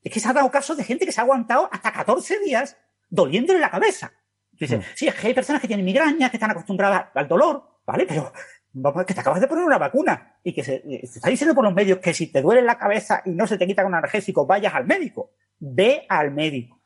Es 0.00 0.12
que 0.12 0.20
se 0.20 0.28
ha 0.28 0.32
dado 0.32 0.48
casos 0.52 0.76
de 0.76 0.84
gente 0.84 1.04
que 1.04 1.10
se 1.10 1.20
ha 1.20 1.24
aguantado 1.24 1.68
hasta 1.72 1.92
14 1.92 2.38
días 2.38 2.76
doliéndole 3.10 3.58
la 3.58 3.72
cabeza. 3.72 4.12
Dices, 4.52 4.78
mm. 4.78 4.82
sí, 4.94 5.08
es 5.08 5.16
que 5.16 5.26
hay 5.26 5.34
personas 5.34 5.60
que 5.60 5.66
tienen 5.66 5.84
migrañas, 5.84 6.30
que 6.30 6.36
están 6.36 6.52
acostumbradas 6.52 7.06
al 7.12 7.26
dolor, 7.26 7.80
¿vale? 7.84 8.06
Pero 8.06 8.32
vamos, 8.74 9.04
que 9.04 9.14
te 9.14 9.20
acabas 9.20 9.40
de 9.40 9.48
poner 9.48 9.64
una 9.64 9.78
vacuna 9.78 10.38
y 10.44 10.52
que 10.52 10.62
se, 10.62 10.80
está 11.02 11.28
diciendo 11.28 11.56
por 11.56 11.64
los 11.64 11.74
medios 11.74 11.98
que 11.98 12.14
si 12.14 12.28
te 12.28 12.40
duele 12.40 12.62
la 12.62 12.78
cabeza 12.78 13.20
y 13.24 13.30
no 13.30 13.48
se 13.48 13.58
te 13.58 13.66
quita 13.66 13.82
con 13.82 13.92
analgésico, 13.96 14.46
vayas 14.46 14.74
al 14.74 14.86
médico. 14.86 15.32
Ve 15.58 16.06
al 16.08 16.30
médico. 16.30 16.77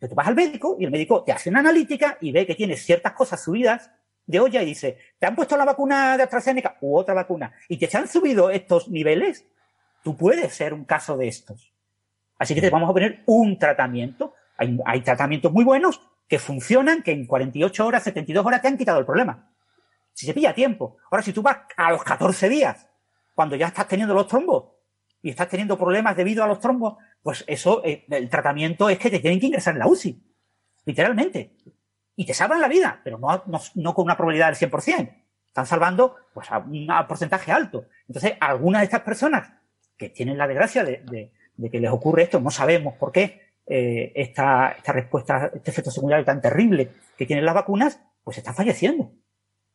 Pero 0.00 0.10
tú 0.10 0.16
vas 0.16 0.26
al 0.26 0.34
médico 0.34 0.76
y 0.80 0.84
el 0.86 0.90
médico 0.90 1.22
te 1.22 1.30
hace 1.30 1.50
una 1.50 1.60
analítica 1.60 2.16
y 2.22 2.32
ve 2.32 2.46
que 2.46 2.54
tienes 2.54 2.82
ciertas 2.82 3.12
cosas 3.12 3.44
subidas 3.44 3.90
de 4.26 4.40
olla 4.40 4.62
y 4.62 4.66
dice, 4.66 4.96
¿te 5.18 5.26
han 5.26 5.36
puesto 5.36 5.56
la 5.58 5.66
vacuna 5.66 6.16
de 6.16 6.22
AstraZeneca 6.22 6.78
u 6.80 6.96
otra 6.96 7.12
vacuna 7.14 7.52
y 7.68 7.76
te 7.76 7.96
han 7.96 8.08
subido 8.08 8.50
estos 8.50 8.88
niveles? 8.88 9.46
Tú 10.02 10.16
puedes 10.16 10.54
ser 10.54 10.72
un 10.72 10.84
caso 10.84 11.18
de 11.18 11.28
estos. 11.28 11.74
Así 12.38 12.54
que 12.54 12.62
te 12.62 12.70
vamos 12.70 12.88
a 12.88 12.94
poner 12.94 13.22
un 13.26 13.58
tratamiento. 13.58 14.32
Hay, 14.56 14.78
hay 14.86 15.02
tratamientos 15.02 15.52
muy 15.52 15.64
buenos 15.64 16.00
que 16.26 16.38
funcionan, 16.38 17.02
que 17.02 17.12
en 17.12 17.26
48 17.26 17.86
horas, 17.86 18.02
72 18.04 18.46
horas 18.46 18.62
te 18.62 18.68
han 18.68 18.78
quitado 18.78 18.98
el 18.98 19.04
problema. 19.04 19.52
Si 20.14 20.24
se 20.24 20.32
pilla 20.32 20.54
tiempo. 20.54 20.96
Ahora, 21.10 21.22
si 21.22 21.34
tú 21.34 21.42
vas 21.42 21.58
a 21.76 21.90
los 21.90 22.02
14 22.02 22.48
días, 22.48 22.88
cuando 23.34 23.56
ya 23.56 23.66
estás 23.66 23.86
teniendo 23.88 24.14
los 24.14 24.26
trombos 24.26 24.70
y 25.22 25.30
estás 25.30 25.48
teniendo 25.48 25.76
problemas 25.76 26.16
debido 26.16 26.42
a 26.42 26.46
los 26.46 26.60
trombos, 26.60 26.96
pues 27.22 27.44
eso, 27.46 27.82
eh, 27.84 28.04
el 28.10 28.28
tratamiento 28.28 28.88
es 28.88 28.98
que 28.98 29.10
te 29.10 29.20
tienen 29.20 29.40
que 29.40 29.46
ingresar 29.46 29.74
en 29.74 29.80
la 29.80 29.86
UCI. 29.86 30.22
Literalmente. 30.84 31.52
Y 32.16 32.24
te 32.26 32.34
salvan 32.34 32.60
la 32.60 32.68
vida, 32.68 33.00
pero 33.04 33.18
no, 33.18 33.42
no, 33.74 33.94
con 33.94 34.04
una 34.04 34.16
probabilidad 34.16 34.46
del 34.48 34.70
100%. 34.70 35.14
Están 35.46 35.66
salvando 35.66 36.16
pues, 36.32 36.50
a 36.50 36.58
un 36.58 36.88
porcentaje 37.08 37.52
alto. 37.52 37.86
Entonces, 38.06 38.34
algunas 38.40 38.82
de 38.82 38.84
estas 38.84 39.02
personas 39.02 39.52
que 39.96 40.08
tienen 40.08 40.38
la 40.38 40.46
desgracia 40.46 40.84
de, 40.84 41.30
de 41.56 41.70
que 41.70 41.80
les 41.80 41.90
ocurre 41.90 42.22
esto, 42.22 42.40
no 42.40 42.50
sabemos 42.50 42.94
por 42.94 43.12
qué, 43.12 43.50
eh, 43.66 44.12
esta, 44.16 44.70
esta 44.72 44.92
respuesta, 44.92 45.50
este 45.54 45.70
efecto 45.70 45.92
secundario 45.92 46.24
tan 46.24 46.40
terrible 46.40 46.90
que 47.16 47.24
tienen 47.24 47.44
las 47.44 47.54
vacunas, 47.54 48.00
pues 48.24 48.38
están 48.38 48.54
falleciendo. 48.54 49.12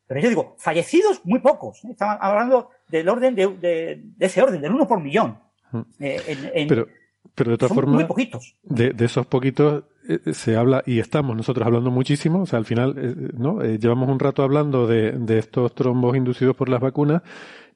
Pero 0.08 0.20
yo 0.20 0.28
digo, 0.28 0.56
fallecidos 0.60 1.24
muy 1.24 1.40
pocos. 1.40 1.86
Estamos 1.86 2.18
hablando 2.20 2.72
del 2.90 3.08
orden 3.08 3.36
de, 3.36 3.48
de, 3.48 4.04
ese 4.20 4.42
orden, 4.42 4.62
del 4.62 4.74
uno 4.74 4.86
por 4.88 5.00
millón. 5.00 5.40
Mm. 5.72 5.82
Eh, 6.02 6.66
pero, 6.68 6.88
pero 7.36 7.52
de 7.52 7.58
todas 7.58 7.76
formas, 7.76 7.96
muy 7.96 8.06
poquitos. 8.06 8.56
De, 8.64 8.92
de 8.92 9.06
esos 9.06 9.28
poquitos 9.28 9.84
se 10.32 10.56
habla 10.56 10.84
y 10.86 11.00
estamos 11.00 11.36
nosotros 11.36 11.66
hablando 11.66 11.92
muchísimo. 11.92 12.44
O 12.44 12.46
sea, 12.46 12.58
al 12.58 12.66
final, 12.66 12.96
¿no? 13.38 13.62
llevamos 13.62 14.10
un 14.10 14.20
rato 14.20 14.44
hablando 14.44 14.88
de, 14.88 15.12
de 15.12 15.40
estos 15.40 15.76
trombos 15.76 16.16
inducidos 16.16 16.56
por 16.56 16.70
las 16.70 16.80
vacunas 16.80 17.22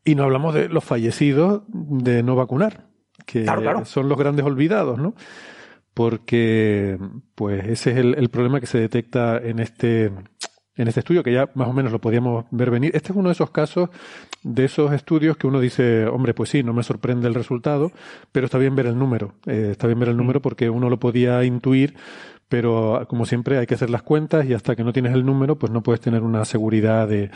y 0.06 0.16
no 0.16 0.24
hablamos 0.24 0.54
de 0.54 0.70
los 0.70 0.84
fallecidos 0.84 1.64
de 1.68 2.24
no 2.24 2.36
vacunar, 2.36 2.88
que 3.26 3.46
son 3.86 4.10
los 4.10 4.18
grandes 4.18 4.46
olvidados, 4.46 4.98
¿no? 4.98 5.14
porque 6.00 6.98
pues 7.36 7.66
ese 7.68 7.92
es 7.92 7.98
el, 7.98 8.30
problema 8.30 8.62
que 8.62 8.68
se 8.68 8.78
detecta 8.78 9.38
en 9.38 9.60
este, 9.60 10.12
en 10.80 10.88
este 10.88 11.02
estudio, 11.02 11.24
que 11.24 11.34
ya 11.34 11.50
más 11.56 11.68
o 11.68 11.74
menos 11.74 11.92
lo 11.92 12.00
podíamos 12.00 12.46
ver 12.52 12.72
venir. 12.72 12.96
Este 12.96 13.12
es 13.12 13.18
uno 13.18 13.28
de 13.28 13.34
esos 13.34 13.52
casos, 13.52 13.90
de 14.44 14.64
esos 14.64 14.94
estudios 14.94 15.36
que 15.36 15.46
uno 15.46 15.60
dice, 15.60 16.06
hombre, 16.06 16.34
pues 16.34 16.52
sí, 16.52 16.64
no 16.64 16.72
me 16.72 16.84
sorprende 16.84 17.28
el 17.28 17.36
resultado, 17.36 17.92
pero 18.32 18.46
está 18.46 18.58
bien 18.58 18.78
ver 18.78 18.86
el 18.86 18.98
número. 18.98 19.34
Eh, 19.46 19.70
está 19.72 19.88
bien 19.88 20.00
ver 20.00 20.08
el 20.08 20.16
número 20.16 20.42
porque 20.42 20.70
uno 20.70 20.90
lo 20.90 20.98
podía 20.98 21.44
intuir, 21.44 21.96
pero 22.48 23.06
como 23.10 23.26
siempre 23.26 23.58
hay 23.58 23.68
que 23.68 23.74
hacer 23.74 23.90
las 23.90 24.04
cuentas 24.04 24.46
y 24.46 24.54
hasta 24.54 24.78
que 24.78 24.86
no 24.86 24.94
tienes 24.94 25.14
el 25.14 25.26
número, 25.26 25.60
pues 25.60 25.70
no 25.70 25.84
puedes 25.84 26.00
tener 26.00 26.24
una 26.24 26.46
seguridad 26.46 27.10
de, 27.10 27.30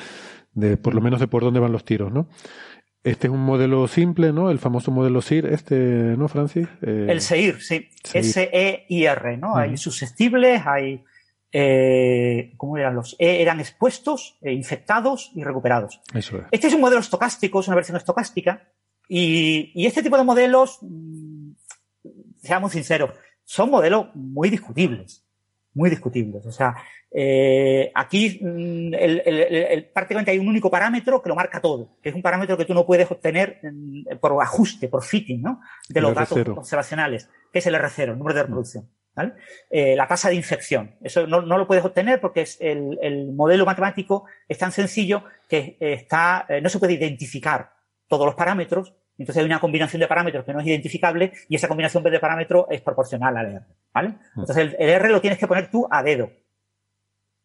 de 0.53 0.77
por 0.77 0.95
lo 0.95 1.01
menos 1.01 1.19
de 1.19 1.27
por 1.27 1.43
dónde 1.43 1.59
van 1.59 1.73
los 1.73 1.83
tiros, 1.83 2.13
¿no? 2.13 2.29
Este 3.03 3.27
es 3.27 3.33
un 3.33 3.41
modelo 3.41 3.89
simple, 3.89 4.31
¿no? 4.31 4.49
El 4.49 4.59
famoso 4.59 4.89
modelo 4.89 5.21
SIR, 5.21 5.47
este, 5.47 5.75
¿no, 6.17 6.29
Francis? 6.29 6.69
Eh, 6.81 7.07
el 7.09 7.19
SEIR, 7.19 7.59
sí. 7.59 7.89
S-E-I-R, 8.13 9.35
¿no? 9.35 9.57
Hay 9.57 9.75
susceptibles, 9.75 10.65
hay, 10.65 11.03
eh, 11.55 12.53
¿cómo 12.57 12.77
eran 12.77 12.95
los? 12.95 13.15
E 13.19 13.41
eran 13.41 13.59
expuestos, 13.59 14.37
eh, 14.41 14.51
infectados 14.51 15.31
y 15.35 15.43
recuperados. 15.43 16.01
Eso 16.13 16.37
es. 16.37 16.43
Este 16.51 16.67
es 16.67 16.73
un 16.73 16.81
modelo 16.81 16.99
estocástico, 16.99 17.59
es 17.59 17.67
una 17.67 17.75
versión 17.75 17.95
estocástica. 17.95 18.67
Y, 19.07 19.71
y 19.75 19.85
este 19.85 20.01
tipo 20.01 20.17
de 20.17 20.23
modelos, 20.23 20.79
mm, 20.81 21.51
seamos 22.41 22.71
sinceros, 22.71 23.11
son 23.43 23.69
modelos 23.69 24.07
muy 24.15 24.49
discutibles. 24.49 25.23
Muy 25.75 25.91
discutibles. 25.91 26.43
O 26.45 26.51
sea, 26.51 26.75
eh, 27.11 27.91
aquí 27.93 28.39
mm, 28.41 28.93
el, 28.95 29.21
el, 29.23 29.39
el, 29.53 29.85
prácticamente 29.85 30.31
hay 30.31 30.39
un 30.39 30.47
único 30.47 30.71
parámetro 30.71 31.21
que 31.21 31.29
lo 31.29 31.35
marca 31.35 31.61
todo, 31.61 31.97
que 32.01 32.09
es 32.09 32.15
un 32.15 32.23
parámetro 32.23 32.57
que 32.57 32.65
tú 32.65 32.73
no 32.73 32.85
puedes 32.87 33.11
obtener 33.11 33.59
mm, 33.61 34.17
por 34.19 34.41
ajuste, 34.41 34.87
por 34.87 35.03
fitting, 35.03 35.43
¿no? 35.43 35.61
De 35.87 36.01
los 36.01 36.15
datos 36.15 36.47
observacionales, 36.47 37.29
que 37.51 37.59
es 37.59 37.67
el 37.67 37.75
R0, 37.75 38.13
el 38.13 38.17
número 38.17 38.35
de 38.35 38.41
reproducción. 38.41 38.89
¿Vale? 39.15 39.33
Eh, 39.69 39.95
la 39.95 40.07
tasa 40.07 40.29
de 40.29 40.35
infección. 40.35 40.95
Eso 41.01 41.27
no, 41.27 41.41
no, 41.41 41.57
lo 41.57 41.67
puedes 41.67 41.83
obtener 41.83 42.19
porque 42.19 42.41
es 42.41 42.57
el, 42.59 42.97
el, 43.01 43.31
modelo 43.33 43.65
matemático 43.65 44.25
es 44.47 44.57
tan 44.57 44.71
sencillo 44.71 45.23
que 45.47 45.77
está, 45.79 46.45
eh, 46.49 46.61
no 46.61 46.69
se 46.69 46.79
puede 46.79 46.93
identificar 46.93 47.73
todos 48.07 48.25
los 48.25 48.35
parámetros. 48.35 48.93
Entonces 49.17 49.41
hay 49.41 49.45
una 49.45 49.59
combinación 49.59 49.99
de 49.99 50.07
parámetros 50.07 50.43
que 50.43 50.53
no 50.53 50.59
es 50.59 50.67
identificable 50.67 51.33
y 51.47 51.55
esa 51.55 51.67
combinación 51.67 52.03
de 52.03 52.19
parámetros 52.19 52.65
es 52.69 52.81
proporcional 52.81 53.37
al 53.37 53.45
R. 53.45 53.65
¿vale? 53.93 54.09
Mm. 54.09 54.39
Entonces 54.39 54.57
el, 54.57 54.75
el 54.79 54.89
R 54.89 55.09
lo 55.09 55.21
tienes 55.21 55.39
que 55.39 55.47
poner 55.47 55.69
tú 55.69 55.87
a 55.89 56.01
dedo. 56.01 56.31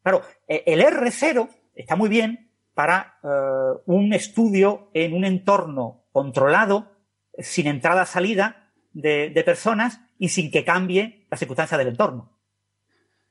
Claro, 0.03 0.23
el 0.47 0.81
R0 0.81 1.49
está 1.75 1.97
muy 1.97 2.09
bien 2.09 2.49
para 2.79 3.19
eh, 3.25 3.81
un 3.87 4.13
estudio 4.13 4.89
en 4.95 5.13
un 5.13 5.25
entorno 5.25 6.05
controlado, 6.13 6.93
sin 7.37 7.67
entrada-salida 7.67 8.71
de, 8.93 9.31
de, 9.31 9.43
personas 9.43 10.01
y 10.19 10.29
sin 10.29 10.51
que 10.51 10.65
cambie 10.65 11.27
la 11.31 11.37
circunstancia 11.37 11.79
del 11.79 11.89
entorno. 11.89 12.31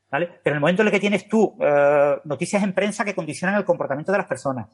¿Vale? 0.10 0.30
Pero 0.42 0.54
en 0.54 0.58
el 0.58 0.62
momento 0.62 0.82
en 0.82 0.88
el 0.88 0.92
que 0.92 1.00
tienes 1.00 1.28
tú 1.28 1.58
eh, 1.60 2.16
noticias 2.24 2.64
en 2.64 2.74
prensa 2.74 3.04
que 3.04 3.14
condicionan 3.14 3.58
el 3.58 3.66
comportamiento 3.66 4.12
de 4.12 4.18
las 4.18 4.28
personas, 4.28 4.68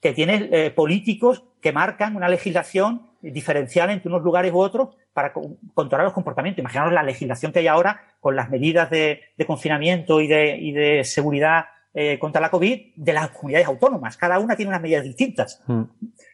que 0.00 0.12
tienes 0.12 0.48
eh, 0.50 0.70
políticos 0.70 1.44
que 1.60 1.72
marcan 1.72 2.16
una 2.16 2.28
legislación 2.28 3.10
diferencial 3.22 3.90
entre 3.90 4.08
unos 4.08 4.22
lugares 4.22 4.52
u 4.52 4.58
otros 4.58 4.96
para 5.12 5.32
controlar 5.74 6.04
los 6.04 6.14
comportamientos. 6.14 6.60
Imaginaos 6.60 6.92
la 6.92 7.02
legislación 7.02 7.52
que 7.52 7.60
hay 7.60 7.66
ahora 7.66 8.00
con 8.20 8.34
las 8.34 8.50
medidas 8.50 8.90
de, 8.90 9.20
de 9.36 9.46
confinamiento 9.46 10.20
y 10.20 10.26
de, 10.26 10.56
y 10.56 10.72
de 10.72 11.04
seguridad 11.04 11.66
eh, 11.92 12.18
contra 12.18 12.40
la 12.40 12.50
COVID 12.50 12.94
de 12.96 13.12
las 13.12 13.30
comunidades 13.30 13.66
autónomas. 13.66 14.16
Cada 14.16 14.38
una 14.38 14.56
tiene 14.56 14.70
unas 14.70 14.80
medidas 14.80 15.04
distintas. 15.04 15.62
Mm. 15.66 15.82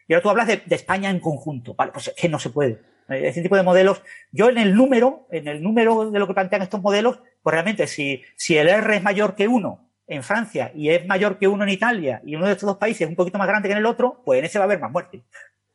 Y 0.06 0.12
ahora 0.12 0.22
tú 0.22 0.30
hablas 0.30 0.46
de, 0.46 0.62
de, 0.64 0.74
España 0.74 1.10
en 1.10 1.18
conjunto. 1.18 1.74
Vale, 1.74 1.92
pues 1.92 2.08
es 2.08 2.14
que 2.14 2.28
no 2.28 2.38
se 2.38 2.50
puede. 2.50 2.80
Ese 3.08 3.42
tipo 3.42 3.56
de 3.56 3.62
modelos, 3.62 4.02
yo 4.32 4.48
en 4.48 4.58
el 4.58 4.74
número, 4.74 5.26
en 5.30 5.46
el 5.48 5.62
número 5.62 6.10
de 6.10 6.18
lo 6.18 6.26
que 6.26 6.34
plantean 6.34 6.62
estos 6.62 6.82
modelos, 6.82 7.20
pues 7.42 7.52
realmente 7.52 7.86
si, 7.86 8.22
si 8.36 8.56
el 8.56 8.68
R 8.68 8.96
es 8.96 9.02
mayor 9.02 9.34
que 9.34 9.46
uno 9.46 9.90
en 10.06 10.22
Francia 10.22 10.72
y 10.74 10.90
es 10.90 11.06
mayor 11.06 11.38
que 11.38 11.48
uno 11.48 11.64
en 11.64 11.70
Italia 11.70 12.20
y 12.24 12.36
uno 12.36 12.46
de 12.46 12.52
estos 12.52 12.66
dos 12.66 12.76
países 12.76 13.02
es 13.02 13.08
un 13.08 13.16
poquito 13.16 13.38
más 13.38 13.48
grande 13.48 13.68
que 13.68 13.72
en 13.72 13.78
el 13.78 13.86
otro, 13.86 14.22
pues 14.24 14.38
en 14.38 14.44
ese 14.44 14.58
va 14.58 14.64
a 14.64 14.66
haber 14.66 14.80
más 14.80 14.90
muerte. 14.90 15.22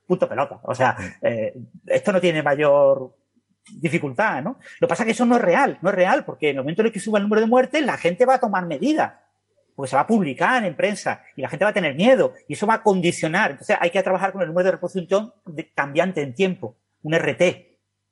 Punto 0.08 0.28
pelota. 0.28 0.60
O 0.64 0.76
sea, 0.76 0.98
eh, 1.22 1.54
esto 1.88 2.12
no 2.12 2.20
tiene 2.20 2.44
mayor 2.44 3.16
dificultad, 3.74 4.42
¿no? 4.42 4.60
Lo 4.80 4.88
que 4.88 4.90
pasa 4.90 5.04
es 5.04 5.06
que 5.06 5.12
eso 5.12 5.26
no 5.26 5.36
es 5.36 5.42
real, 5.42 5.78
no 5.82 5.90
es 5.90 5.96
real, 5.96 6.26
porque 6.26 6.50
en 6.50 6.58
el 6.58 6.64
momento 6.64 6.82
en 6.82 6.88
el 6.88 6.94
que 6.94 7.00
suba 7.00 7.20
el 7.20 7.24
número 7.24 7.42
de 7.42 7.48
muertes, 7.48 7.86
la 7.86 7.98
gente 7.98 8.26
va 8.26 8.36
a 8.36 8.40
tomar 8.40 8.66
medidas, 8.66 9.14
porque 9.76 9.90
se 9.90 9.96
va 9.96 10.04
a 10.04 10.08
publicar 10.08 10.64
en 10.66 10.76
prensa 10.76 11.24
y 11.36 11.42
la 11.42 11.50
gente 11.50 11.66
va 11.66 11.72
a 11.72 11.74
tener 11.74 11.96
miedo 11.96 12.34
y 12.48 12.54
eso 12.54 12.68
va 12.68 12.76
a 12.76 12.84
condicionar. 12.84 13.52
Entonces 13.52 13.78
hay 13.80 13.90
que 13.90 14.04
trabajar 14.04 14.32
con 14.32 14.42
el 14.42 14.48
número 14.48 14.66
de 14.66 14.72
reproducción 14.72 15.34
cambiante 15.76 16.22
en 16.22 16.34
tiempo, 16.34 16.76
un 17.04 17.14
RT. 17.14 17.42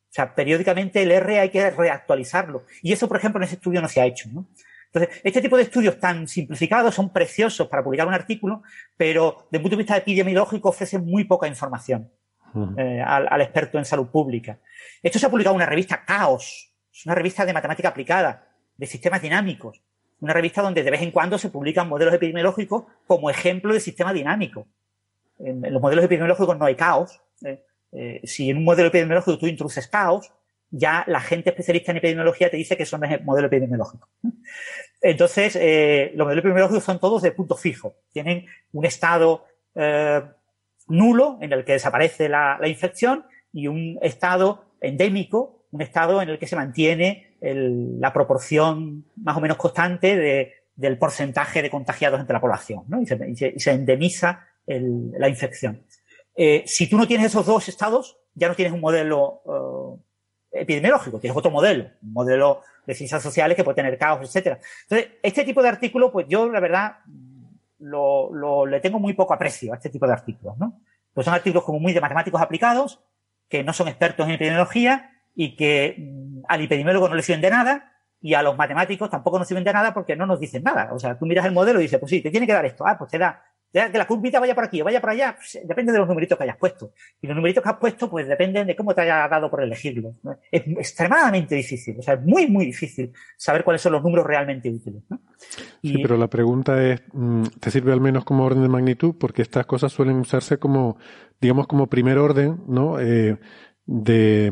O 0.10 0.12
sea, 0.12 0.34
periódicamente 0.34 1.02
el 1.04 1.12
R 1.12 1.40
hay 1.40 1.50
que 1.50 1.70
reactualizarlo. 1.70 2.64
Y 2.82 2.94
eso, 2.94 3.08
por 3.08 3.18
ejemplo, 3.18 3.40
en 3.40 3.44
ese 3.44 3.56
estudio 3.56 3.82
no 3.82 3.88
se 3.88 4.02
ha 4.02 4.06
hecho, 4.06 4.30
¿no? 4.32 4.48
Entonces, 4.92 5.22
este 5.24 5.42
tipo 5.42 5.56
de 5.56 5.64
estudios 5.64 6.00
tan 6.00 6.28
simplificados 6.28 6.96
son 6.96 7.14
preciosos 7.14 7.68
para 7.68 7.84
publicar 7.84 8.08
un 8.08 8.14
artículo, 8.14 8.64
pero 8.98 9.48
desde 9.52 9.58
el 9.58 9.62
punto 9.62 9.76
de 9.76 9.84
vista 9.84 9.98
epidemiológico 9.98 10.70
ofrecen 10.70 11.06
muy 11.06 11.26
poca 11.26 11.48
información 11.48 12.12
eh, 12.76 13.00
al, 13.06 13.28
al, 13.30 13.42
experto 13.42 13.78
en 13.78 13.86
salud 13.86 14.08
pública. 14.08 14.58
Esto 15.04 15.20
se 15.20 15.28
ha 15.28 15.30
publicado 15.30 15.54
en 15.54 15.58
una 15.58 15.68
revista 15.68 16.04
Caos, 16.04 16.74
es 16.92 17.06
una 17.06 17.14
revista 17.14 17.46
de 17.46 17.54
matemática 17.54 17.90
aplicada, 17.90 18.48
de 18.76 18.88
sistemas 18.88 19.22
dinámicos, 19.22 19.84
una 20.22 20.34
revista 20.34 20.64
donde 20.64 20.82
de 20.82 20.90
vez 20.90 21.04
en 21.04 21.12
cuando 21.12 21.38
se 21.38 21.50
publican 21.50 21.88
modelos 21.88 22.16
epidemiológicos 22.16 22.86
como 23.06 23.30
ejemplo 23.30 23.74
de 23.74 23.80
sistema 23.80 24.12
dinámico. 24.12 24.68
En, 25.38 25.64
en 25.64 25.72
los 25.72 25.82
modelos 25.82 26.04
epidemiológicos 26.06 26.58
no 26.58 26.66
hay 26.66 26.76
caos. 26.76 27.22
Eh, 27.46 27.64
eh, 27.92 28.22
si 28.24 28.50
en 28.50 28.58
un 28.58 28.64
modelo 28.64 28.90
epidemiológico 28.90 29.38
tú 29.38 29.48
introduces 29.48 29.88
caos, 29.88 30.32
ya 30.72 31.04
la 31.08 31.20
gente 31.20 31.50
especialista 31.50 31.92
en 31.92 31.98
epidemiología 31.98 32.50
te 32.50 32.58
dice 32.58 32.78
que 32.78 32.84
eso 32.84 32.98
no 32.98 33.06
es 33.08 33.14
el 33.14 33.24
modelo 33.24 33.48
epidemiológico. 33.48 34.08
Entonces, 35.02 35.56
eh, 35.56 36.12
los 36.16 36.26
modelos 36.26 36.42
epidemiológicos 36.42 36.84
son 36.84 37.00
todos 37.00 37.22
de 37.22 37.32
punto 37.32 37.56
fijo. 37.56 37.96
Tienen 38.12 38.46
un 38.74 38.86
estado 38.86 39.46
eh, 39.76 40.22
nulo 40.88 41.38
en 41.42 41.54
el 41.54 41.64
que 41.64 41.74
desaparece 41.74 42.30
la, 42.30 42.60
infección 42.66 43.26
y 43.52 43.68
un 43.68 43.98
estado 44.02 44.66
endémico, 44.82 45.66
un 45.72 45.82
estado 45.82 46.22
en 46.22 46.30
el 46.30 46.40
que 46.40 46.48
se 46.48 46.56
mantiene 46.56 47.28
la 47.42 48.12
proporción 48.12 49.06
más 49.16 49.38
o 49.38 49.40
menos 49.40 49.56
constante 49.56 50.18
de, 50.18 50.54
del 50.80 50.98
porcentaje 50.98 51.62
de 51.62 51.70
contagiados 51.70 52.20
entre 52.22 52.34
la 52.34 52.42
población, 52.42 52.84
¿no? 52.88 53.02
Y 53.02 53.06
se, 53.06 53.72
endemiza 53.72 54.48
la 54.66 55.28
infección. 55.28 55.82
Eh, 56.36 56.64
si 56.66 56.90
tú 56.90 56.98
no 56.98 57.08
tienes 57.08 57.28
esos 57.28 57.46
dos 57.46 57.68
estados, 57.68 58.18
ya 58.34 58.48
no 58.48 58.56
tienes 58.56 58.74
un 58.74 58.80
modelo 58.80 59.42
uh, 59.44 60.00
epidemiológico, 60.52 61.20
tienes 61.20 61.38
otro 61.38 61.52
modelo, 61.52 61.90
un 62.02 62.14
modelo 62.14 62.62
de 62.86 62.96
ciencias 62.96 63.22
sociales 63.22 63.56
que 63.56 63.64
puede 63.64 63.76
tener 63.76 63.98
caos, 63.98 64.22
etcétera. 64.22 64.60
Entonces, 64.84 65.12
este 65.22 65.44
tipo 65.44 65.62
de 65.62 65.70
artículos, 65.70 66.12
pues 66.12 66.28
yo, 66.30 66.50
la 66.50 66.60
verdad, 66.60 66.98
lo, 67.80 68.34
lo, 68.34 68.66
le 68.66 68.80
tengo 68.80 69.00
muy 69.00 69.14
poco 69.14 69.34
aprecio 69.34 69.74
a 69.74 69.76
este 69.76 69.90
tipo 69.90 70.08
de 70.08 70.14
artículos, 70.14 70.58
¿no? 70.58 70.80
Pues 71.14 71.26
son 71.26 71.34
artículos 71.34 71.64
como 71.64 71.80
muy 71.80 71.94
de 71.94 72.02
matemáticos 72.02 72.42
aplicados, 72.42 73.00
que 73.48 73.64
no 73.64 73.74
son 73.74 73.88
expertos 73.88 74.28
en 74.28 74.34
epidemiología 74.34 75.12
y 75.36 75.56
que 75.56 75.96
mmm, 75.98 76.42
al 76.48 76.62
epidemiólogo 76.62 77.10
no 77.10 77.16
le 77.16 77.24
sirven 77.24 77.42
de 77.42 77.50
nada 77.50 77.94
y 78.22 78.34
a 78.34 78.42
los 78.42 78.58
matemáticos 78.58 79.10
tampoco 79.10 79.40
nos 79.40 79.48
sirven 79.48 79.64
de 79.64 79.74
nada 79.74 79.94
porque 79.94 80.16
no 80.16 80.26
nos 80.26 80.40
dicen 80.40 80.64
nada. 80.64 80.90
O 80.94 81.00
sea, 81.00 81.18
tú 81.18 81.26
miras 81.26 81.46
el 81.46 81.52
modelo 81.52 81.80
y 81.80 81.84
dices, 81.84 82.00
pues 82.00 82.10
sí, 82.10 82.22
te 82.22 82.32
tiene 82.32 82.46
que 82.46 82.54
dar 82.54 82.66
esto. 82.66 82.86
Ah, 82.86 82.98
pues 82.98 83.10
te 83.10 83.18
da 83.18 83.44
que 83.72 83.98
la 83.98 84.08
curvita 84.08 84.40
vaya 84.40 84.56
por 84.56 84.64
aquí 84.64 84.82
o 84.82 84.86
vaya 84.86 85.00
por 85.00 85.12
allá, 85.12 85.36
pues, 85.36 85.60
depende 85.64 85.92
de 85.92 86.00
los 86.00 86.08
numeritos 86.08 86.38
que 86.38 86.44
hayas 86.44 86.58
puesto. 86.58 86.94
Y 87.22 87.28
los 87.28 87.36
numeritos 87.36 87.64
que 87.64 87.70
has 87.70 87.78
puesto, 87.78 88.10
pues 88.10 88.28
dependen 88.28 88.66
de 88.66 88.76
cómo 88.76 88.96
te 88.96 89.02
haya 89.02 89.28
dado 89.28 89.50
por 89.50 89.62
elegirlos. 89.62 90.16
¿no? 90.24 90.38
Es 90.52 90.64
extremadamente 90.68 91.56
difícil, 91.56 91.98
o 92.00 92.02
sea, 92.02 92.16
es 92.16 92.22
muy, 92.22 92.48
muy 92.48 92.66
difícil 92.66 93.12
saber 93.38 93.64
cuáles 93.64 93.82
son 93.82 93.92
los 93.92 94.04
números 94.04 94.26
realmente 94.26 94.70
útiles. 94.70 95.04
¿no? 95.10 95.22
Y... 95.82 95.90
Sí, 95.90 95.98
pero 96.02 96.18
la 96.18 96.28
pregunta 96.28 96.84
es, 96.84 97.02
mm, 97.14 97.44
¿te 97.60 97.72
sirve 97.72 97.94
al 97.94 98.02
menos 98.02 98.26
como 98.26 98.44
orden 98.44 98.64
de 98.64 98.70
magnitud? 98.70 99.16
Porque 99.20 99.44
estas 99.44 99.66
cosas 99.66 99.92
suelen 99.92 100.18
usarse 100.18 100.58
como, 100.58 100.98
digamos, 101.40 101.68
como 101.68 101.88
primer 101.88 102.18
orden, 102.18 102.62
¿no? 102.68 103.00
Eh, 103.00 103.38
de, 103.86 104.52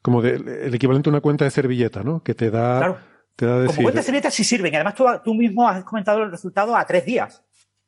como 0.00 0.22
de, 0.22 0.66
el 0.66 0.74
equivalente 0.74 1.10
a 1.10 1.12
una 1.12 1.20
cuenta 1.20 1.44
de 1.44 1.50
servilleta, 1.50 2.02
¿no? 2.02 2.22
Que 2.22 2.34
te 2.34 2.50
da, 2.50 2.78
claro. 2.78 2.98
te 3.36 3.46
da 3.46 3.60
decir... 3.60 3.76
Como 3.76 3.86
cuenta 3.86 4.00
de 4.00 4.04
servilleta 4.04 4.30
sí 4.30 4.42
sirven. 4.42 4.74
Además, 4.74 4.94
tú, 4.94 5.04
tú 5.22 5.34
mismo 5.34 5.68
has 5.68 5.84
comentado 5.84 6.22
el 6.22 6.30
resultado 6.30 6.74
a 6.74 6.84
tres 6.86 7.04
días. 7.04 7.44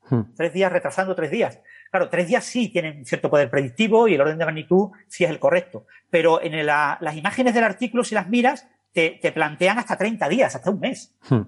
Hmm. 0.08 0.34
Tres 0.36 0.52
días 0.52 0.70
retrasando 0.70 1.14
tres 1.14 1.30
días. 1.30 1.60
Claro, 1.90 2.08
tres 2.08 2.28
días 2.28 2.44
sí 2.44 2.68
tienen 2.68 3.04
cierto 3.06 3.30
poder 3.30 3.50
predictivo 3.50 4.08
y 4.08 4.14
el 4.14 4.20
orden 4.20 4.38
de 4.38 4.44
magnitud 4.44 4.90
sí 5.06 5.24
es 5.24 5.30
el 5.30 5.38
correcto. 5.38 5.86
Pero 6.10 6.42
en 6.42 6.66
la, 6.66 6.98
las 7.00 7.16
imágenes 7.16 7.54
del 7.54 7.64
artículo, 7.64 8.04
si 8.04 8.14
las 8.14 8.28
miras, 8.28 8.66
te, 8.92 9.18
te, 9.22 9.32
plantean 9.32 9.78
hasta 9.78 9.96
30 9.96 10.28
días, 10.28 10.54
hasta 10.54 10.70
un 10.70 10.80
mes. 10.80 11.14
Hmm. 11.28 11.42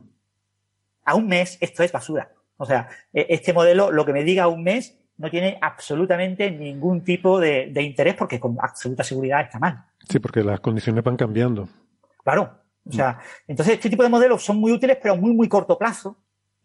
A 1.04 1.14
un 1.14 1.26
mes 1.26 1.58
esto 1.60 1.82
es 1.82 1.92
basura. 1.92 2.30
O 2.56 2.64
sea, 2.64 2.88
e, 3.12 3.26
este 3.30 3.52
modelo, 3.52 3.90
lo 3.90 4.04
que 4.04 4.12
me 4.12 4.24
diga 4.24 4.44
a 4.44 4.48
un 4.48 4.62
mes, 4.62 4.98
no 5.18 5.30
tiene 5.30 5.58
absolutamente 5.60 6.50
ningún 6.50 7.02
tipo 7.02 7.40
de, 7.40 7.70
de 7.72 7.82
interés 7.82 8.14
porque 8.14 8.38
con 8.40 8.56
absoluta 8.60 9.02
seguridad 9.02 9.42
está 9.42 9.58
mal. 9.58 9.84
Sí, 10.08 10.18
porque 10.18 10.42
las 10.42 10.60
condiciones 10.60 11.02
van 11.02 11.16
cambiando. 11.16 11.68
Claro. 12.22 12.62
O 12.88 12.92
sea, 12.92 13.12
hmm. 13.12 13.50
entonces 13.50 13.74
este 13.74 13.90
tipo 13.90 14.02
de 14.02 14.08
modelos 14.08 14.44
son 14.44 14.58
muy 14.58 14.72
útiles, 14.72 14.98
pero 15.02 15.14
a 15.14 15.16
muy, 15.16 15.32
muy 15.32 15.48
corto 15.48 15.76
plazo 15.76 16.16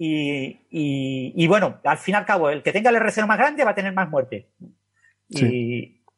y, 0.04 0.66
y, 0.72 1.34
y, 1.36 1.48
bueno, 1.48 1.80
al 1.84 2.00
fin 2.00 2.16
y 2.16 2.18
al 2.18 2.26
cabo, 2.26 2.50
el 2.50 2.64
que 2.64 2.72
tenga 2.72 2.90
el 2.90 2.96
R0 2.96 3.28
más 3.28 3.38
grande 3.38 3.64
va 3.64 3.70
a 3.70 3.76
tener 3.76 3.94
más 3.94 4.10
muerte. 4.10 4.50
Sí. 5.30 5.46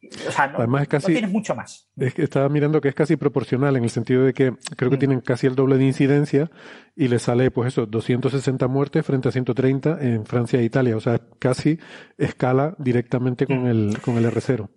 Y, 0.02 0.18
O 0.26 0.32
sea, 0.32 0.48
no, 0.48 0.60
Además 0.60 0.84
es 0.84 0.88
casi, 0.88 1.12
tienes 1.12 1.30
mucho 1.30 1.54
más. 1.54 1.90
Es 1.98 2.14
que 2.14 2.24
estaba 2.24 2.48
mirando 2.48 2.80
que 2.80 2.88
es 2.88 2.96
casi 2.96 3.18
proporcional 3.18 3.76
en 3.76 3.84
el 3.84 3.90
sentido 3.90 4.24
de 4.24 4.34
que 4.34 4.54
creo 4.78 4.90
que 4.90 4.96
mm. 4.96 5.00
tienen 5.00 5.20
casi 5.20 5.48
el 5.48 5.56
doble 5.56 5.78
de 5.78 5.84
incidencia 5.84 6.50
y 6.96 7.10
le 7.10 7.20
sale, 7.20 7.52
pues 7.52 7.74
eso, 7.74 7.86
260 7.86 8.70
muertes 8.70 9.06
frente 9.06 9.28
a 9.28 9.34
130 9.34 9.98
en 10.00 10.26
Francia 10.26 10.62
e 10.62 10.64
Italia. 10.64 10.96
O 10.96 11.02
sea, 11.02 11.20
casi 11.38 11.78
escala 12.18 12.76
directamente 12.78 13.46
con, 13.46 13.64
mm. 13.64 13.68
el, 13.68 14.00
con 14.00 14.16
el 14.16 14.26
R0. 14.32 14.70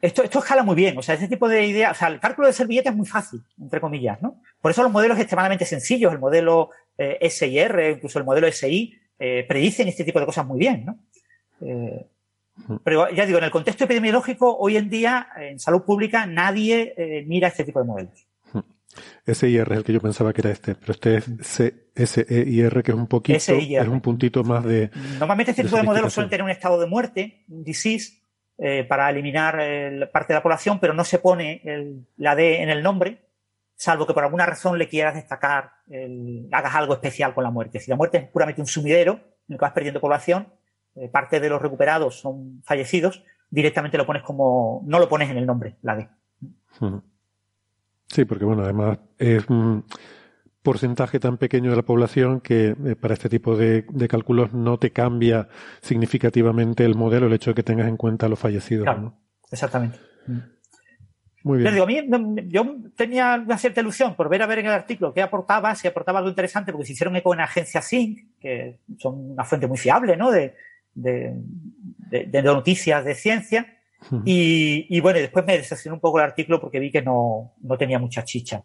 Esto, 0.00 0.22
esto 0.22 0.38
escala 0.38 0.62
muy 0.62 0.76
bien, 0.76 0.96
o 0.98 1.02
sea, 1.02 1.14
ese 1.14 1.28
tipo 1.28 1.48
de 1.48 1.66
idea, 1.66 1.90
o 1.90 1.94
sea, 1.94 2.08
el 2.08 2.20
cálculo 2.20 2.46
de 2.46 2.52
servilleta 2.52 2.90
es 2.90 2.96
muy 2.96 3.06
fácil, 3.06 3.40
entre 3.58 3.80
comillas, 3.80 4.20
¿no? 4.20 4.38
Por 4.60 4.70
eso 4.70 4.82
los 4.82 4.92
modelos 4.92 5.18
extremadamente 5.18 5.64
sencillos, 5.64 6.12
el 6.12 6.18
modelo 6.18 6.68
eh, 6.98 7.28
SIR, 7.28 7.94
incluso 7.96 8.18
el 8.18 8.24
modelo 8.24 8.50
SI, 8.50 8.98
eh, 9.18 9.44
predicen 9.46 9.88
este 9.88 10.04
tipo 10.04 10.20
de 10.20 10.26
cosas 10.26 10.46
muy 10.46 10.58
bien, 10.58 10.84
¿no? 10.84 10.98
Eh, 11.60 12.06
pero 12.84 13.10
ya 13.10 13.26
digo, 13.26 13.38
en 13.38 13.44
el 13.44 13.50
contexto 13.50 13.84
epidemiológico, 13.84 14.56
hoy 14.56 14.76
en 14.76 14.88
día, 14.88 15.28
en 15.36 15.58
salud 15.58 15.82
pública, 15.82 16.26
nadie 16.26 16.94
eh, 16.96 17.24
mira 17.26 17.48
este 17.48 17.64
tipo 17.64 17.80
de 17.80 17.86
modelos. 17.86 18.28
SIR 19.26 19.72
es 19.72 19.78
el 19.78 19.84
que 19.84 19.92
yo 19.92 20.00
pensaba 20.00 20.32
que 20.32 20.40
era 20.40 20.50
este, 20.50 20.76
pero 20.76 20.92
este 20.92 21.16
es 21.16 22.10
SEIR, 22.10 22.82
que 22.82 22.92
es 22.92 22.96
un 22.96 23.08
poquito, 23.08 23.38
es 23.38 23.88
un 23.88 24.00
puntito 24.00 24.44
más 24.44 24.64
de. 24.64 24.90
Normalmente 25.18 25.50
este 25.50 25.64
tipo 25.64 25.76
de 25.76 25.82
modelos 25.82 26.12
suelen 26.12 26.30
tener 26.30 26.44
un 26.44 26.50
estado 26.50 26.80
de 26.80 26.86
muerte, 26.86 27.44
un 27.48 27.64
disease, 27.64 28.20
eh, 28.56 28.84
para 28.84 29.10
eliminar 29.10 29.54
parte 30.12 30.32
de 30.32 30.38
la 30.38 30.42
población, 30.42 30.78
pero 30.78 30.94
no 30.94 31.04
se 31.04 31.18
pone 31.18 31.60
la 32.18 32.36
D 32.36 32.62
en 32.62 32.70
el 32.70 32.84
nombre, 32.84 33.23
salvo 33.76 34.06
que 34.06 34.14
por 34.14 34.24
alguna 34.24 34.46
razón 34.46 34.78
le 34.78 34.88
quieras 34.88 35.14
destacar, 35.14 35.72
hagas 36.52 36.74
algo 36.74 36.94
especial 36.94 37.34
con 37.34 37.44
la 37.44 37.50
muerte. 37.50 37.80
Si 37.80 37.90
la 37.90 37.96
muerte 37.96 38.18
es 38.18 38.28
puramente 38.28 38.60
un 38.60 38.66
sumidero, 38.66 39.14
en 39.48 39.54
el 39.54 39.58
que 39.58 39.64
vas 39.64 39.72
perdiendo 39.72 40.00
población, 40.00 40.48
eh, 40.96 41.08
parte 41.08 41.40
de 41.40 41.48
los 41.48 41.60
recuperados 41.60 42.20
son 42.20 42.62
fallecidos, 42.64 43.24
directamente 43.50 43.98
lo 43.98 44.06
pones 44.06 44.22
como, 44.22 44.82
no 44.86 44.98
lo 44.98 45.08
pones 45.08 45.30
en 45.30 45.38
el 45.38 45.46
nombre, 45.46 45.76
la 45.82 45.96
D. 45.96 46.08
Sí, 48.06 48.24
porque 48.24 48.44
bueno, 48.44 48.62
además 48.62 48.98
es 49.18 49.48
un 49.48 49.84
porcentaje 50.62 51.18
tan 51.18 51.36
pequeño 51.36 51.70
de 51.70 51.76
la 51.76 51.82
población 51.82 52.40
que 52.40 52.76
eh, 52.84 52.96
para 52.96 53.14
este 53.14 53.28
tipo 53.28 53.56
de, 53.56 53.86
cálculos 54.08 54.52
no 54.52 54.78
te 54.78 54.92
cambia 54.92 55.48
significativamente 55.80 56.84
el 56.84 56.94
modelo, 56.94 57.26
el 57.26 57.32
hecho 57.32 57.50
de 57.50 57.54
que 57.54 57.62
tengas 57.62 57.88
en 57.88 57.96
cuenta 57.96 58.28
los 58.28 58.38
fallecidos. 58.38 58.88
Exactamente. 59.50 59.98
Muy 61.44 61.58
bien. 61.58 61.74
Digo, 61.74 61.84
a 61.84 61.86
mí, 61.86 62.00
yo 62.48 62.76
tenía 62.96 63.34
una 63.44 63.58
cierta 63.58 63.82
ilusión 63.82 64.16
por 64.16 64.30
ver 64.30 64.42
a 64.42 64.46
ver 64.46 64.60
en 64.60 64.66
el 64.66 64.72
artículo 64.72 65.12
qué 65.12 65.20
aportaba, 65.20 65.74
si 65.74 65.86
aportaba 65.86 66.18
algo 66.18 66.30
interesante, 66.30 66.72
porque 66.72 66.86
se 66.86 66.94
hicieron 66.94 67.14
eco 67.16 67.34
en 67.34 67.40
agencia 67.40 67.82
SYNC, 67.82 68.40
que 68.40 68.78
son 68.98 69.32
una 69.32 69.44
fuente 69.44 69.66
muy 69.66 69.76
fiable, 69.76 70.16
¿no? 70.16 70.30
De, 70.30 70.54
de, 70.94 71.34
de, 72.08 72.42
noticias 72.42 73.04
de 73.04 73.14
ciencia. 73.14 73.76
Y, 74.24 74.86
y, 74.88 75.00
bueno, 75.00 75.18
después 75.18 75.44
me 75.44 75.58
decepcionó 75.58 75.96
un 75.96 76.00
poco 76.00 76.18
el 76.18 76.24
artículo 76.24 76.60
porque 76.60 76.78
vi 76.78 76.90
que 76.90 77.02
no, 77.02 77.52
no 77.60 77.76
tenía 77.76 77.98
mucha 77.98 78.24
chicha. 78.24 78.62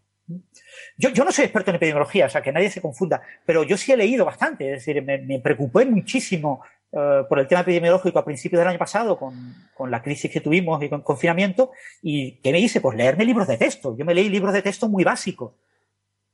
Yo, 0.97 1.09
yo, 1.09 1.25
no 1.25 1.31
soy 1.33 1.45
experto 1.45 1.71
en 1.71 1.75
epidemiología, 1.75 2.27
o 2.27 2.29
sea, 2.29 2.41
que 2.41 2.51
nadie 2.51 2.69
se 2.69 2.81
confunda, 2.81 3.21
pero 3.45 3.63
yo 3.63 3.75
sí 3.75 3.91
he 3.91 3.97
leído 3.97 4.23
bastante, 4.25 4.71
es 4.71 4.85
decir, 4.85 5.03
me, 5.03 5.17
me 5.17 5.39
preocupé 5.39 5.85
muchísimo 5.85 6.61
uh, 6.91 7.27
por 7.27 7.39
el 7.39 7.47
tema 7.47 7.61
epidemiológico 7.61 8.19
a 8.19 8.25
principios 8.25 8.59
del 8.59 8.67
año 8.67 8.79
pasado 8.79 9.17
con, 9.17 9.55
con, 9.73 9.89
la 9.89 10.01
crisis 10.01 10.31
que 10.31 10.41
tuvimos 10.41 10.81
y 10.83 10.89
con 10.89 11.01
confinamiento, 11.01 11.71
y 12.01 12.33
¿qué 12.41 12.51
me 12.51 12.59
hice? 12.59 12.81
Pues 12.81 12.97
leerme 12.97 13.25
libros 13.25 13.47
de 13.47 13.57
texto. 13.57 13.95
Yo 13.97 14.05
me 14.05 14.13
leí 14.13 14.29
libros 14.29 14.53
de 14.53 14.61
texto 14.61 14.87
muy 14.87 15.03
básicos, 15.03 15.53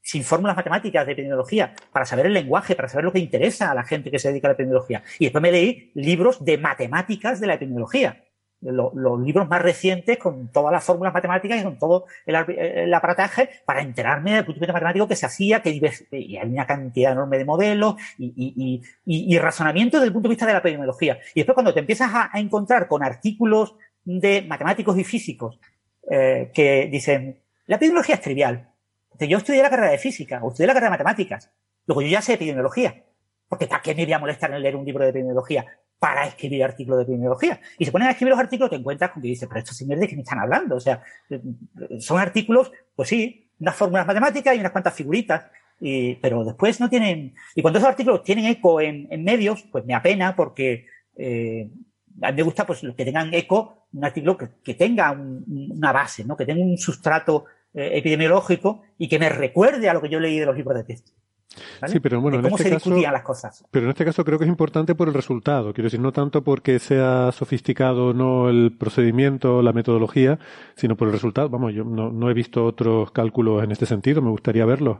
sin 0.01 0.23
fórmulas 0.23 0.55
matemáticas 0.55 1.05
de 1.05 1.13
epidemiología, 1.13 1.73
para 1.91 2.05
saber 2.05 2.25
el 2.25 2.33
lenguaje, 2.33 2.75
para 2.75 2.89
saber 2.89 3.05
lo 3.05 3.13
que 3.13 3.19
interesa 3.19 3.71
a 3.71 3.75
la 3.75 3.83
gente 3.83 4.11
que 4.11 4.19
se 4.19 4.29
dedica 4.29 4.47
a 4.47 4.49
la 4.49 4.53
epidemiología. 4.53 5.03
Y 5.19 5.25
después 5.25 5.41
me 5.41 5.51
leí 5.51 5.91
libros 5.95 6.43
de 6.43 6.57
matemáticas 6.57 7.39
de 7.39 7.47
la 7.47 7.53
epidemiología. 7.55 8.24
Los, 8.65 9.19
libros 9.19 9.47
más 9.47 9.61
recientes 9.61 10.17
con 10.17 10.47
todas 10.51 10.71
las 10.71 10.83
fórmulas 10.83 11.13
matemáticas 11.13 11.61
y 11.61 11.63
con 11.63 11.77
todo 11.77 12.05
el, 12.25 12.93
aparataje 12.93 13.49
para 13.63 13.81
enterarme 13.81 14.33
del 14.33 14.45
punto 14.45 14.59
de 14.59 14.65
vista 14.65 14.73
matemático 14.73 15.07
que 15.07 15.15
se 15.15 15.25
hacía, 15.25 15.61
que 15.61 15.69
y 15.69 16.37
hay 16.37 16.49
una 16.49 16.65
cantidad 16.65 17.11
enorme 17.11 17.37
de 17.37 17.45
modelos 17.45 17.95
y, 18.17 18.81
y, 19.05 19.37
razonamiento 19.37 19.97
desde 19.97 20.07
el 20.07 20.13
punto 20.13 20.29
de 20.29 20.33
vista 20.33 20.47
de 20.47 20.53
la 20.53 20.59
epidemiología. 20.59 21.19
Y 21.33 21.41
después 21.41 21.53
cuando 21.53 21.73
te 21.73 21.79
empiezas 21.79 22.09
a, 22.13 22.31
encontrar 22.39 22.87
con 22.87 23.03
artículos 23.03 23.75
de 24.03 24.41
matemáticos 24.41 24.97
y 24.97 25.03
físicos 25.03 25.59
eh, 26.09 26.51
que 26.53 26.89
dicen, 26.91 27.39
la 27.67 27.75
epidemiología 27.75 28.15
es 28.15 28.21
trivial, 28.21 28.69
yo 29.19 29.37
estudié 29.37 29.61
la 29.61 29.69
carrera 29.69 29.91
de 29.91 29.97
física 29.97 30.39
o 30.43 30.49
estudié 30.49 30.67
la 30.67 30.73
carrera 30.73 30.87
de 30.87 30.97
matemáticas. 30.97 31.51
Luego 31.85 32.01
yo 32.01 32.07
ya 32.07 32.21
sé 32.21 32.33
epidemiología. 32.33 33.03
Porque 33.47 33.67
¿para 33.67 33.81
qué 33.81 33.93
me 33.95 34.05
voy 34.05 34.13
a 34.13 34.19
molestar 34.19 34.51
en 34.51 34.61
leer 34.61 34.75
un 34.75 34.85
libro 34.85 35.03
de 35.03 35.11
epidemiología? 35.11 35.65
Para 36.05 36.27
escribir 36.27 36.63
artículos 36.63 36.97
de 36.97 37.03
epidemiología. 37.03 37.59
Y 37.79 37.85
se 37.85 37.91
ponen 37.91 38.09
a 38.09 38.11
escribir 38.11 38.29
los 38.29 38.39
artículos, 38.39 38.69
te 38.69 38.75
encuentras 38.75 39.09
con 39.09 39.23
que 39.23 39.29
dices, 39.29 39.47
pero 39.47 39.59
estos 39.59 39.75
señores 39.75 40.01
de 40.01 40.07
qué 40.07 40.15
me 40.15 40.21
están 40.21 40.37
hablando. 40.37 40.75
O 40.75 40.79
sea, 40.79 41.01
son 41.99 42.19
artículos, 42.19 42.71
pues 42.95 43.09
sí, 43.09 43.49
unas 43.59 43.75
fórmulas 43.75 44.05
matemáticas 44.05 44.55
y 44.55 44.59
unas 44.59 44.71
cuantas 44.71 44.93
figuritas. 44.93 45.45
Pero 45.79 46.43
después 46.43 46.79
no 46.79 46.91
tienen. 46.91 47.33
Y 47.55 47.63
cuando 47.63 47.79
esos 47.79 47.89
artículos 47.89 48.23
tienen 48.23 48.45
eco 48.45 48.79
en, 48.81 49.23
medios, 49.23 49.63
pues 49.71 49.83
me 49.83 49.95
apena 49.95 50.35
porque 50.35 50.85
eh, 51.17 51.71
a 52.21 52.31
mí 52.31 52.37
me 52.37 52.43
gusta 52.43 52.67
pues 52.67 52.81
que 52.95 53.05
tengan 53.05 53.33
eco, 53.33 53.87
un 53.91 54.05
artículo 54.05 54.37
que, 54.37 54.73
tenga 54.75 55.11
una 55.11 55.91
base, 55.91 56.23
¿no? 56.23 56.37
que 56.37 56.45
tenga 56.45 56.61
un 56.61 56.77
sustrato 56.77 57.45
eh, 57.73 57.97
epidemiológico 57.97 58.83
y 58.99 59.07
que 59.09 59.17
me 59.17 59.29
recuerde 59.29 59.89
a 59.89 59.93
lo 59.95 60.03
que 60.03 60.09
yo 60.09 60.19
leí 60.19 60.37
de 60.37 60.45
los 60.45 60.55
libros 60.55 60.77
de 60.77 60.83
texto. 60.83 61.11
Sí, 61.87 61.99
pero 61.99 62.19
bueno, 62.19 62.39
en 62.39 62.45
este 62.47 62.69
caso, 62.69 62.95
las 62.95 63.23
cosas. 63.23 63.63
Pero 63.71 63.85
en 63.85 63.91
este 63.91 64.03
caso 64.03 64.25
creo 64.25 64.37
que 64.37 64.45
es 64.45 64.49
importante 64.49 64.95
por 64.95 65.07
el 65.07 65.13
resultado. 65.13 65.73
Quiero 65.73 65.85
decir, 65.85 65.99
no 65.99 66.11
tanto 66.11 66.43
porque 66.43 66.79
sea 66.79 67.31
sofisticado 67.31 68.13
no 68.13 68.49
el 68.49 68.75
procedimiento, 68.77 69.61
la 69.61 69.71
metodología, 69.71 70.39
sino 70.75 70.95
por 70.95 71.07
el 71.07 71.13
resultado. 71.13 71.49
Vamos, 71.49 71.73
yo 71.73 71.83
no, 71.83 72.11
no 72.11 72.29
he 72.29 72.33
visto 72.33 72.65
otros 72.65 73.11
cálculos 73.11 73.63
en 73.63 73.71
este 73.71 73.85
sentido, 73.85 74.21
me 74.21 74.31
gustaría 74.31 74.65
verlos. 74.65 74.97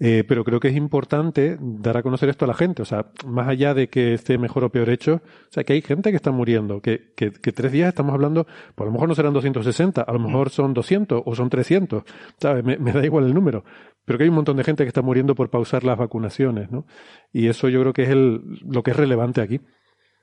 Eh, 0.00 0.22
pero 0.28 0.44
creo 0.44 0.60
que 0.60 0.68
es 0.68 0.76
importante 0.76 1.56
dar 1.60 1.96
a 1.96 2.02
conocer 2.02 2.28
esto 2.28 2.44
a 2.44 2.48
la 2.48 2.54
gente. 2.54 2.82
O 2.82 2.84
sea, 2.84 3.06
más 3.26 3.48
allá 3.48 3.74
de 3.74 3.88
que 3.88 4.14
esté 4.14 4.38
mejor 4.38 4.64
o 4.64 4.70
peor 4.70 4.90
hecho, 4.90 5.14
o 5.14 5.50
sea, 5.52 5.64
que 5.64 5.72
hay 5.72 5.82
gente 5.82 6.10
que 6.10 6.16
está 6.16 6.30
muriendo, 6.30 6.80
que, 6.80 7.12
que, 7.16 7.32
que 7.32 7.52
tres 7.52 7.72
días 7.72 7.88
estamos 7.88 8.14
hablando, 8.14 8.44
pues 8.44 8.80
a 8.80 8.84
lo 8.84 8.92
mejor 8.92 9.08
no 9.08 9.14
serán 9.14 9.32
260, 9.32 10.02
a 10.02 10.12
lo 10.12 10.20
mejor 10.20 10.50
son 10.50 10.72
200 10.72 11.22
o 11.24 11.34
son 11.34 11.50
300, 11.50 12.04
¿sabes? 12.40 12.64
Me, 12.64 12.78
me 12.78 12.92
da 12.92 13.04
igual 13.04 13.24
el 13.24 13.34
número. 13.34 13.64
Pero 14.04 14.18
que 14.18 14.24
hay 14.24 14.30
un 14.30 14.36
montón 14.36 14.56
de 14.56 14.64
gente 14.64 14.84
que 14.84 14.88
está 14.88 15.02
muriendo 15.02 15.34
por 15.34 15.50
pausar 15.50 15.84
las 15.84 15.98
vacunaciones, 15.98 16.70
¿no? 16.70 16.86
Y 17.32 17.48
eso 17.48 17.68
yo 17.68 17.80
creo 17.80 17.92
que 17.92 18.04
es 18.04 18.10
el, 18.10 18.40
lo 18.66 18.82
que 18.82 18.92
es 18.92 18.96
relevante 18.96 19.40
aquí. 19.40 19.60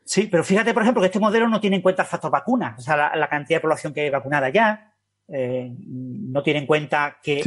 Sí, 0.05 0.28
pero 0.32 0.43
fíjate, 0.43 0.73
por 0.73 0.84
ejemplo, 0.84 1.01
que 1.01 1.07
este 1.07 1.19
modelo 1.19 1.49
no 1.49 1.59
tiene 1.59 1.78
en 1.78 1.82
cuenta 1.82 2.03
el 2.03 2.07
factor 2.07 2.32
vacuna, 2.32 2.76
o 2.78 2.82
sea, 2.82 2.95
la, 2.95 3.15
la 3.15 3.28
cantidad 3.28 3.57
de 3.57 3.61
población 3.61 3.93
que 3.93 4.01
hay 4.01 4.09
vacunada 4.09 4.49
ya, 4.49 4.95
eh, 5.28 5.73
no 5.80 6.43
tiene 6.43 6.59
en 6.59 6.65
cuenta 6.67 7.17
que 7.21 7.41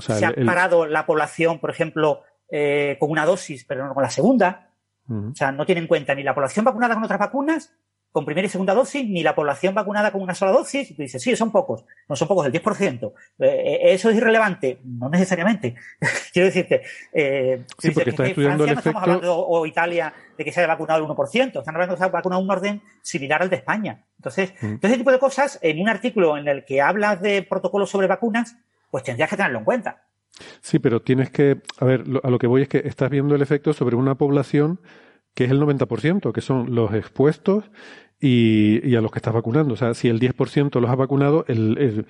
se 0.00 0.24
ha 0.26 0.34
parado 0.46 0.86
la 0.86 1.06
población, 1.06 1.58
por 1.58 1.70
ejemplo, 1.70 2.22
eh, 2.48 2.96
con 3.00 3.10
una 3.10 3.26
dosis, 3.26 3.64
pero 3.64 3.86
no 3.86 3.94
con 3.94 4.02
la 4.02 4.10
segunda. 4.10 4.70
O 5.06 5.34
sea, 5.34 5.52
no 5.52 5.66
tiene 5.66 5.82
en 5.82 5.86
cuenta 5.86 6.14
ni 6.14 6.22
la 6.22 6.34
población 6.34 6.64
vacunada 6.64 6.94
con 6.94 7.04
otras 7.04 7.20
vacunas, 7.20 7.74
con 8.14 8.24
primera 8.24 8.46
y 8.46 8.48
segunda 8.48 8.74
dosis, 8.74 9.04
ni 9.08 9.24
la 9.24 9.34
población 9.34 9.74
vacunada 9.74 10.12
con 10.12 10.22
una 10.22 10.36
sola 10.36 10.52
dosis. 10.52 10.88
Y 10.88 10.94
tú 10.94 11.02
dices, 11.02 11.20
sí, 11.20 11.34
son 11.34 11.50
pocos. 11.50 11.84
No 12.08 12.14
son 12.14 12.28
pocos, 12.28 12.46
el 12.46 12.52
10%. 12.52 13.12
Eh, 13.40 13.80
¿Eso 13.86 14.08
es 14.08 14.16
irrelevante? 14.16 14.78
No 14.84 15.08
necesariamente. 15.08 15.74
Quiero 16.32 16.46
decirte, 16.46 16.82
eh, 17.12 17.64
sí, 17.76 17.90
porque 17.90 18.10
está 18.10 18.24
estudiando 18.24 18.62
el 18.62 18.70
efecto... 18.70 18.90
estamos 18.90 19.02
hablando, 19.02 19.36
o 19.36 19.66
Italia, 19.66 20.14
de 20.38 20.44
que 20.44 20.52
se 20.52 20.60
haya 20.60 20.68
vacunado 20.68 21.04
el 21.04 21.10
1%. 21.10 21.58
Están 21.58 21.74
hablando 21.74 21.94
de 21.94 21.96
que 21.96 21.98
se 21.98 22.04
haya 22.04 22.12
vacunado 22.12 22.40
un 22.40 22.48
orden 22.48 22.82
similar 23.02 23.42
al 23.42 23.50
de 23.50 23.56
España. 23.56 24.04
Entonces, 24.16 24.54
mm. 24.60 24.74
ese 24.80 24.96
tipo 24.96 25.10
de 25.10 25.18
cosas, 25.18 25.58
en 25.60 25.80
un 25.80 25.88
artículo 25.88 26.38
en 26.38 26.46
el 26.46 26.64
que 26.64 26.80
hablas 26.80 27.20
de 27.20 27.42
protocolos 27.42 27.90
sobre 27.90 28.06
vacunas, 28.06 28.56
pues 28.92 29.02
tendrías 29.02 29.28
que 29.28 29.36
tenerlo 29.36 29.58
en 29.58 29.64
cuenta. 29.64 30.04
Sí, 30.60 30.78
pero 30.78 31.02
tienes 31.02 31.30
que, 31.30 31.62
a 31.80 31.84
ver, 31.84 32.04
a 32.22 32.30
lo 32.30 32.38
que 32.38 32.46
voy 32.46 32.62
es 32.62 32.68
que 32.68 32.78
estás 32.84 33.10
viendo 33.10 33.34
el 33.34 33.42
efecto 33.42 33.72
sobre 33.72 33.96
una 33.96 34.14
población 34.14 34.78
que 35.34 35.44
es 35.44 35.50
el 35.50 35.60
90%, 35.60 36.32
que 36.32 36.40
son 36.40 36.74
los 36.74 36.92
expuestos 36.94 37.64
y, 38.20 38.94
a 38.94 39.00
los 39.00 39.10
que 39.10 39.18
estás 39.18 39.34
vacunando. 39.34 39.74
O 39.74 39.76
sea, 39.76 39.94
si 39.94 40.08
el 40.08 40.20
10% 40.20 40.80
los 40.80 40.90
ha 40.90 40.94
vacunado, 40.94 41.44
el, 41.48 42.06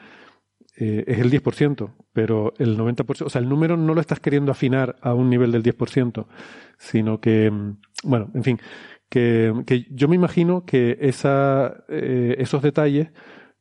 eh, 0.76 1.04
es 1.06 1.18
el 1.18 1.30
10%, 1.30 1.90
pero 2.12 2.52
el 2.58 2.76
90%, 2.76 3.26
o 3.26 3.30
sea, 3.30 3.40
el 3.40 3.48
número 3.48 3.76
no 3.76 3.94
lo 3.94 4.00
estás 4.00 4.20
queriendo 4.20 4.52
afinar 4.52 4.96
a 5.00 5.14
un 5.14 5.30
nivel 5.30 5.52
del 5.52 5.62
10%, 5.62 6.26
sino 6.78 7.20
que, 7.20 7.50
mm, 7.50 7.78
bueno, 8.04 8.30
en 8.34 8.44
fin, 8.44 8.60
que, 9.08 9.52
que 9.66 9.86
yo 9.90 10.08
me 10.08 10.16
imagino 10.16 10.64
que 10.64 10.98
esa, 11.00 11.84
eh, 11.88 12.36
esos 12.38 12.62
detalles 12.62 13.08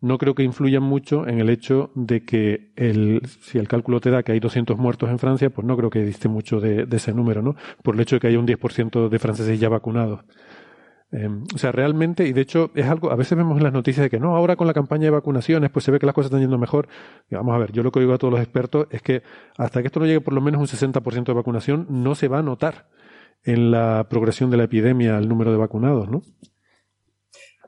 no 0.03 0.17
creo 0.17 0.35
que 0.35 0.43
influyan 0.43 0.83
mucho 0.83 1.25
en 1.25 1.39
el 1.39 1.49
hecho 1.49 1.89
de 1.95 2.25
que 2.25 2.73
el, 2.75 3.21
si 3.39 3.57
el 3.57 3.69
cálculo 3.69 4.01
te 4.01 4.11
da 4.11 4.21
que 4.21 4.33
hay 4.33 4.41
200 4.41 4.77
muertos 4.77 5.09
en 5.09 5.17
Francia, 5.17 5.49
pues 5.49 5.65
no 5.65 5.77
creo 5.77 5.89
que 5.89 6.03
diste 6.03 6.27
mucho 6.27 6.59
de, 6.59 6.85
ese 6.91 7.13
número, 7.13 7.41
¿no? 7.41 7.55
Por 7.81 7.95
el 7.95 8.01
hecho 8.01 8.17
de 8.17 8.19
que 8.19 8.27
haya 8.27 8.37
un 8.37 8.45
10% 8.45 9.07
de 9.07 9.19
franceses 9.19 9.57
ya 9.61 9.69
vacunados. 9.69 10.25
Em, 11.13 11.45
o 11.55 11.57
sea, 11.57 11.71
realmente, 11.71 12.27
y 12.27 12.33
de 12.33 12.41
hecho 12.41 12.69
es 12.75 12.85
algo, 12.85 13.11
a 13.11 13.15
veces 13.15 13.37
vemos 13.37 13.55
en 13.55 13.63
las 13.63 13.71
noticias 13.71 14.03
de 14.03 14.09
que 14.09 14.19
no, 14.19 14.35
ahora 14.35 14.57
con 14.57 14.67
la 14.67 14.73
campaña 14.73 15.05
de 15.05 15.11
vacunaciones, 15.11 15.69
pues 15.69 15.85
se 15.85 15.91
ve 15.91 15.99
que 15.99 16.05
las 16.05 16.13
cosas 16.13 16.31
están 16.31 16.41
yendo 16.41 16.57
mejor. 16.57 16.89
Vamos 17.31 17.55
a 17.55 17.59
ver, 17.59 17.71
yo 17.71 17.81
lo 17.81 17.93
que 17.93 18.01
digo 18.01 18.13
a 18.13 18.17
todos 18.17 18.33
los 18.33 18.41
expertos 18.41 18.87
es 18.91 19.01
que 19.01 19.23
hasta 19.57 19.79
que 19.79 19.87
esto 19.87 20.01
no 20.01 20.05
llegue 20.05 20.19
por 20.19 20.33
lo 20.33 20.41
menos 20.41 20.59
un 20.59 20.67
60% 20.67 21.23
de 21.23 21.33
vacunación, 21.33 21.87
no 21.89 22.13
se 22.15 22.27
va 22.27 22.39
a 22.39 22.43
notar 22.43 22.89
en 23.45 23.71
la 23.71 24.05
progresión 24.09 24.49
de 24.49 24.57
la 24.57 24.65
epidemia 24.65 25.17
el 25.17 25.29
número 25.29 25.51
de 25.51 25.57
vacunados, 25.57 26.09
¿no? 26.09 26.23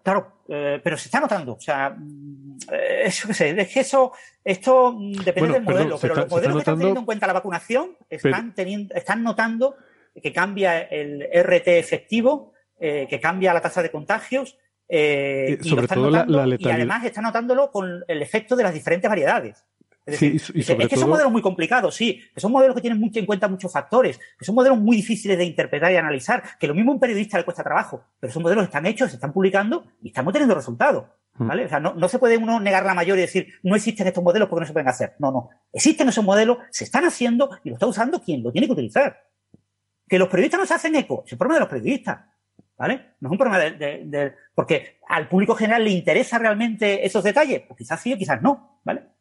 Claro, 0.05 0.43
eh, 0.47 0.79
pero 0.83 0.97
se 0.97 1.07
está 1.07 1.19
notando. 1.19 1.53
O 1.53 1.59
sea, 1.59 1.89
mm, 1.89 2.57
eh, 2.71 3.01
eso, 3.05 3.33
sé, 3.33 3.49
es 3.59 3.73
que 3.73 3.79
eso, 3.79 4.13
esto 4.43 4.93
mm, 4.93 5.13
depende 5.23 5.53
del 5.53 5.63
modelo, 5.63 5.97
pero 5.99 6.15
los 6.15 6.29
modelos 6.29 6.53
que 6.53 6.59
están 6.59 6.77
teniendo 6.77 6.99
en 6.99 7.05
cuenta 7.05 7.27
la 7.27 7.33
vacunación 7.33 7.97
están, 8.09 8.53
teniendo, 8.53 8.93
están 8.93 9.23
notando 9.23 9.75
que 10.21 10.31
cambia 10.31 10.79
el 10.79 11.27
RT 11.33 11.67
efectivo, 11.79 12.53
eh, 12.79 13.07
que 13.09 13.19
cambia 13.19 13.53
la 13.53 13.61
tasa 13.61 13.81
de 13.81 13.89
contagios. 13.89 14.57
y, 14.87 15.57
sobre 15.67 15.87
todo 15.87 16.11
la, 16.11 16.25
y 16.57 16.69
además 16.69 17.03
están 17.03 17.23
notándolo 17.23 17.71
con 17.71 18.05
el 18.07 18.21
efecto 18.21 18.55
de 18.55 18.63
las 18.63 18.73
diferentes 18.73 19.09
variedades 19.09 19.65
es, 20.05 20.19
que 20.19 20.97
son 20.97 21.09
modelos 21.09 21.31
muy 21.31 21.41
complicados, 21.41 21.95
sí, 21.95 22.21
que 22.33 22.39
son 22.39 22.51
modelos 22.51 22.75
que 22.75 22.81
tienen 22.81 22.99
mucho 22.99 23.19
en 23.19 23.25
cuenta 23.25 23.47
muchos 23.47 23.71
factores, 23.71 24.19
que 24.37 24.45
son 24.45 24.53
modelos 24.53 24.77
muy 24.77 24.97
difíciles 24.97 25.37
de 25.37 25.45
interpretar 25.45 25.91
y 25.91 25.95
analizar, 25.95 26.43
que 26.59 26.67
lo 26.67 26.75
mismo 26.75 26.91
a 26.91 26.95
un 26.95 26.99
periodista 26.99 27.37
le 27.37 27.43
cuesta 27.43 27.63
trabajo, 27.63 28.03
pero 28.19 28.31
son 28.31 28.43
modelos 28.43 28.63
que 28.63 28.67
están 28.67 28.85
hechos, 28.85 29.09
se 29.09 29.15
están 29.15 29.33
publicando 29.33 29.85
y 30.01 30.09
estamos 30.09 30.31
teniendo 30.31 30.53
resultados. 30.53 31.05
Hmm. 31.37 31.47
¿Vale? 31.47 31.65
O 31.65 31.69
sea, 31.69 31.79
no, 31.79 32.07
se 32.07 32.19
puede 32.19 32.37
uno 32.37 32.59
negar 32.59 32.85
la 32.85 32.93
mayor 32.93 33.17
y 33.17 33.21
decir, 33.21 33.47
no 33.63 33.75
existen 33.75 34.05
estos 34.07 34.23
modelos 34.23 34.47
porque 34.47 34.61
no 34.61 34.67
se 34.67 34.73
pueden 34.73 34.87
hacer. 34.87 35.15
No, 35.19 35.31
no. 35.31 35.49
Existen 35.73 36.07
esos 36.07 36.23
modelos, 36.23 36.59
se 36.69 36.83
están 36.83 37.03
haciendo 37.03 37.49
y 37.63 37.69
lo 37.69 37.75
está 37.75 37.87
usando 37.87 38.21
quien 38.21 38.43
lo 38.43 38.51
tiene 38.51 38.67
que 38.67 38.73
utilizar. 38.73 39.23
Que 40.07 40.19
los 40.19 40.29
periodistas 40.29 40.59
no 40.59 40.65
se 40.67 40.75
hacen 40.75 40.95
eco, 40.95 41.23
es 41.25 41.31
el 41.31 41.37
problema 41.37 41.55
de 41.55 41.61
los 41.61 41.69
periodistas. 41.69 42.19
¿Vale? 42.77 43.15
No 43.21 43.29
es 43.29 43.31
un 43.31 43.37
problema 43.37 43.57
de, 43.57 44.33
porque 44.53 44.99
al 45.07 45.29
público 45.29 45.55
general 45.55 45.83
le 45.85 45.91
interesa 45.91 46.37
realmente 46.37 47.05
esos 47.05 47.23
detalles. 47.23 47.61
Pues 47.61 47.77
quizás 47.77 48.01
sí, 48.01 48.17
quizás 48.17 48.41
no. 48.41 48.81
¿Vale? 48.83 49.14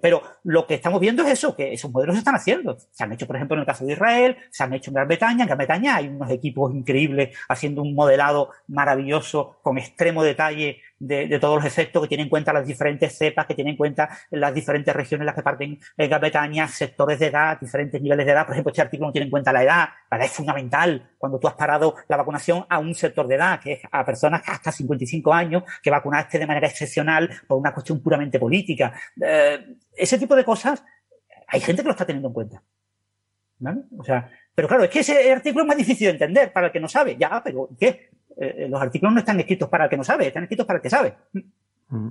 Pero 0.00 0.22
lo 0.44 0.66
que 0.66 0.74
estamos 0.74 1.00
viendo 1.00 1.22
es 1.22 1.32
eso, 1.32 1.54
que 1.54 1.72
esos 1.72 1.90
modelos 1.90 2.14
se 2.14 2.18
están 2.18 2.34
haciendo. 2.34 2.76
Se 2.90 3.04
han 3.04 3.12
hecho, 3.12 3.26
por 3.26 3.36
ejemplo, 3.36 3.54
en 3.54 3.60
el 3.60 3.66
caso 3.66 3.84
de 3.84 3.92
Israel, 3.92 4.36
se 4.50 4.64
han 4.64 4.72
hecho 4.72 4.90
en 4.90 4.94
Gran 4.94 5.08
Bretaña. 5.08 5.42
En 5.42 5.46
Gran 5.46 5.58
Bretaña 5.58 5.96
hay 5.96 6.08
unos 6.08 6.30
equipos 6.30 6.74
increíbles 6.74 7.36
haciendo 7.48 7.82
un 7.82 7.94
modelado 7.94 8.50
maravilloso 8.66 9.58
con 9.62 9.78
extremo 9.78 10.22
detalle 10.22 10.80
de, 10.98 11.38
todos 11.38 11.56
los 11.56 11.64
efectos 11.64 12.02
que 12.02 12.08
tienen 12.08 12.24
en 12.24 12.30
cuenta 12.30 12.52
las 12.52 12.66
diferentes 12.66 13.16
cepas, 13.16 13.46
que 13.46 13.54
tienen 13.54 13.72
en 13.72 13.76
cuenta 13.76 14.08
las 14.30 14.54
diferentes 14.54 14.94
regiones 14.94 15.22
en 15.22 15.26
las 15.26 15.34
que 15.34 15.42
parten 15.42 15.78
en 15.96 16.08
Gran 16.08 16.20
Bretaña, 16.20 16.68
sectores 16.68 17.18
de 17.18 17.26
edad, 17.26 17.58
diferentes 17.60 18.00
niveles 18.00 18.26
de 18.26 18.32
edad. 18.32 18.46
Por 18.46 18.54
ejemplo, 18.54 18.70
este 18.70 18.82
artículo 18.82 19.08
no 19.08 19.12
tiene 19.12 19.26
en 19.26 19.30
cuenta 19.30 19.52
la 19.52 19.62
edad. 19.62 19.88
La 20.10 20.16
edad 20.16 20.26
es 20.26 20.32
fundamental 20.32 21.10
cuando 21.18 21.38
tú 21.38 21.48
has 21.48 21.54
parado 21.54 21.96
la 22.08 22.16
vacunación 22.16 22.64
a 22.68 22.78
un 22.78 22.94
sector 22.94 23.26
de 23.26 23.34
edad, 23.34 23.60
que 23.60 23.72
es 23.72 23.80
a 23.90 24.04
personas 24.04 24.42
hasta 24.46 24.72
55 24.72 25.32
años, 25.32 25.64
que 25.82 25.90
vacunaste 25.90 26.38
de 26.38 26.46
manera 26.46 26.68
excepcional 26.68 27.30
por 27.46 27.58
una 27.58 27.72
cuestión 27.72 28.00
puramente 28.00 28.38
política. 28.38 28.94
Eh, 29.20 29.76
ese 29.96 30.18
tipo 30.18 30.34
de 30.36 30.44
cosas, 30.44 30.84
hay 31.48 31.60
gente 31.60 31.82
que 31.82 31.88
lo 31.88 31.92
está 31.92 32.06
teniendo 32.06 32.28
en 32.28 32.34
cuenta. 32.34 32.62
¿Vale? 33.58 33.82
O 33.96 34.04
sea, 34.04 34.28
pero 34.54 34.68
claro, 34.68 34.84
es 34.84 34.90
que 34.90 35.00
ese 35.00 35.32
artículo 35.32 35.64
es 35.64 35.68
más 35.68 35.76
difícil 35.76 36.06
de 36.06 36.12
entender 36.12 36.52
para 36.52 36.66
el 36.66 36.72
que 36.72 36.80
no 36.80 36.88
sabe. 36.88 37.16
Ya, 37.16 37.42
pero 37.42 37.68
¿qué? 37.78 38.10
Eh, 38.36 38.66
los 38.68 38.80
artículos 38.80 39.12
no 39.14 39.20
están 39.20 39.40
escritos 39.40 39.68
para 39.68 39.84
el 39.84 39.90
que 39.90 39.96
no 39.96 40.04
sabe, 40.04 40.28
están 40.28 40.44
escritos 40.44 40.66
para 40.66 40.78
el 40.78 40.82
que 40.82 40.90
sabe. 40.90 41.14
Mm. 41.88 42.08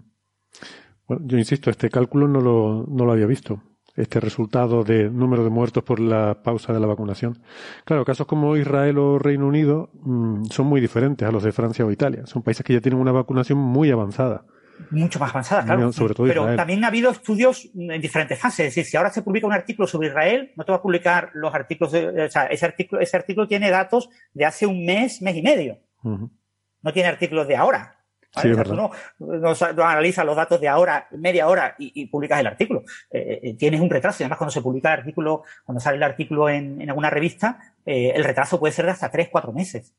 Bueno, 1.08 1.24
yo 1.26 1.38
insisto, 1.38 1.70
este 1.70 1.90
cálculo 1.90 2.28
no 2.28 2.40
lo, 2.40 2.86
no 2.88 3.06
lo 3.06 3.12
había 3.12 3.26
visto. 3.26 3.62
Este 3.96 4.20
resultado 4.20 4.84
de 4.84 5.10
número 5.10 5.44
de 5.44 5.52
muertos 5.52 5.84
por 5.84 6.00
la 6.00 6.42
pausa 6.42 6.74
de 6.74 6.80
la 6.80 6.88
vacunación. 6.88 7.44
Claro, 7.86 8.04
casos 8.06 8.26
como 8.26 8.58
Israel 8.58 8.98
o 8.98 9.20
Reino 9.20 9.46
Unido 9.46 9.92
mm, 9.94 10.46
son 10.46 10.66
muy 10.66 10.82
diferentes 10.82 11.28
a 11.28 11.32
los 11.32 11.44
de 11.44 11.52
Francia 11.52 11.86
o 11.86 11.92
Italia. 11.92 12.26
Son 12.26 12.42
países 12.42 12.66
que 12.66 12.74
ya 12.74 12.82
tienen 12.82 13.00
una 13.00 13.12
vacunación 13.12 13.60
muy 13.60 13.92
avanzada 13.92 14.46
mucho 14.92 15.20
más 15.20 15.32
avanzada, 15.32 15.64
claro. 15.64 15.92
Pero 16.18 16.56
también 16.56 16.84
ha 16.84 16.88
habido 16.88 17.12
estudios 17.12 17.70
en 17.76 18.02
diferentes 18.02 18.40
fases. 18.40 18.68
Es 18.68 18.76
decir, 18.76 18.86
si 18.86 18.98
ahora 18.98 19.12
se 19.12 19.22
publica 19.22 19.48
un 19.48 19.54
artículo 19.54 19.88
sobre 19.88 20.10
Israel, 20.10 20.52
no 20.56 20.64
te 20.64 20.72
va 20.72 20.78
a 20.78 20.82
publicar 20.82 21.32
los 21.34 21.54
artículos, 21.54 21.92
de, 21.94 22.24
o 22.24 22.30
sea, 22.30 22.46
ese 22.46 22.66
artículo, 22.66 23.02
ese 23.02 23.18
artículo 23.18 23.48
tiene 23.48 23.70
datos 23.70 24.10
de 24.34 24.46
hace 24.46 24.66
un 24.66 24.86
mes, 24.86 25.22
mes 25.22 25.36
y 25.36 25.42
medio. 25.42 25.78
No 26.04 26.94
tiene 26.94 27.10
artículos 27.10 27.48
de 27.48 27.56
ahora. 27.56 27.98
Sí, 28.42 28.48
no, 28.50 28.92
no, 29.20 29.84
analizas 29.84 30.26
los 30.26 30.36
datos 30.36 30.60
de 30.60 30.68
ahora, 30.68 31.08
media 31.12 31.48
hora 31.48 31.76
y, 31.78 32.08
publicas 32.08 32.40
el 32.40 32.48
artículo. 32.48 32.84
Eh, 33.12 33.40
eh, 33.44 33.54
tienes 33.54 33.80
un 33.80 33.92
retraso. 33.92 34.24
Además, 34.24 34.40
cuando 34.40 34.52
se 34.52 34.62
publica 34.62 34.92
el 34.92 35.02
artículo, 35.02 35.44
cuando 35.64 35.80
sale 35.80 35.98
el 35.98 36.04
artículo 36.04 36.50
en, 36.50 36.82
en 36.82 36.90
alguna 36.90 37.12
revista, 37.12 37.76
eh, 37.86 38.12
el 38.16 38.24
retraso 38.24 38.60
puede 38.60 38.74
ser 38.74 38.86
de 38.86 38.92
hasta 38.92 39.12
tres, 39.12 39.30
cuatro 39.32 39.54
meses. 39.54 39.94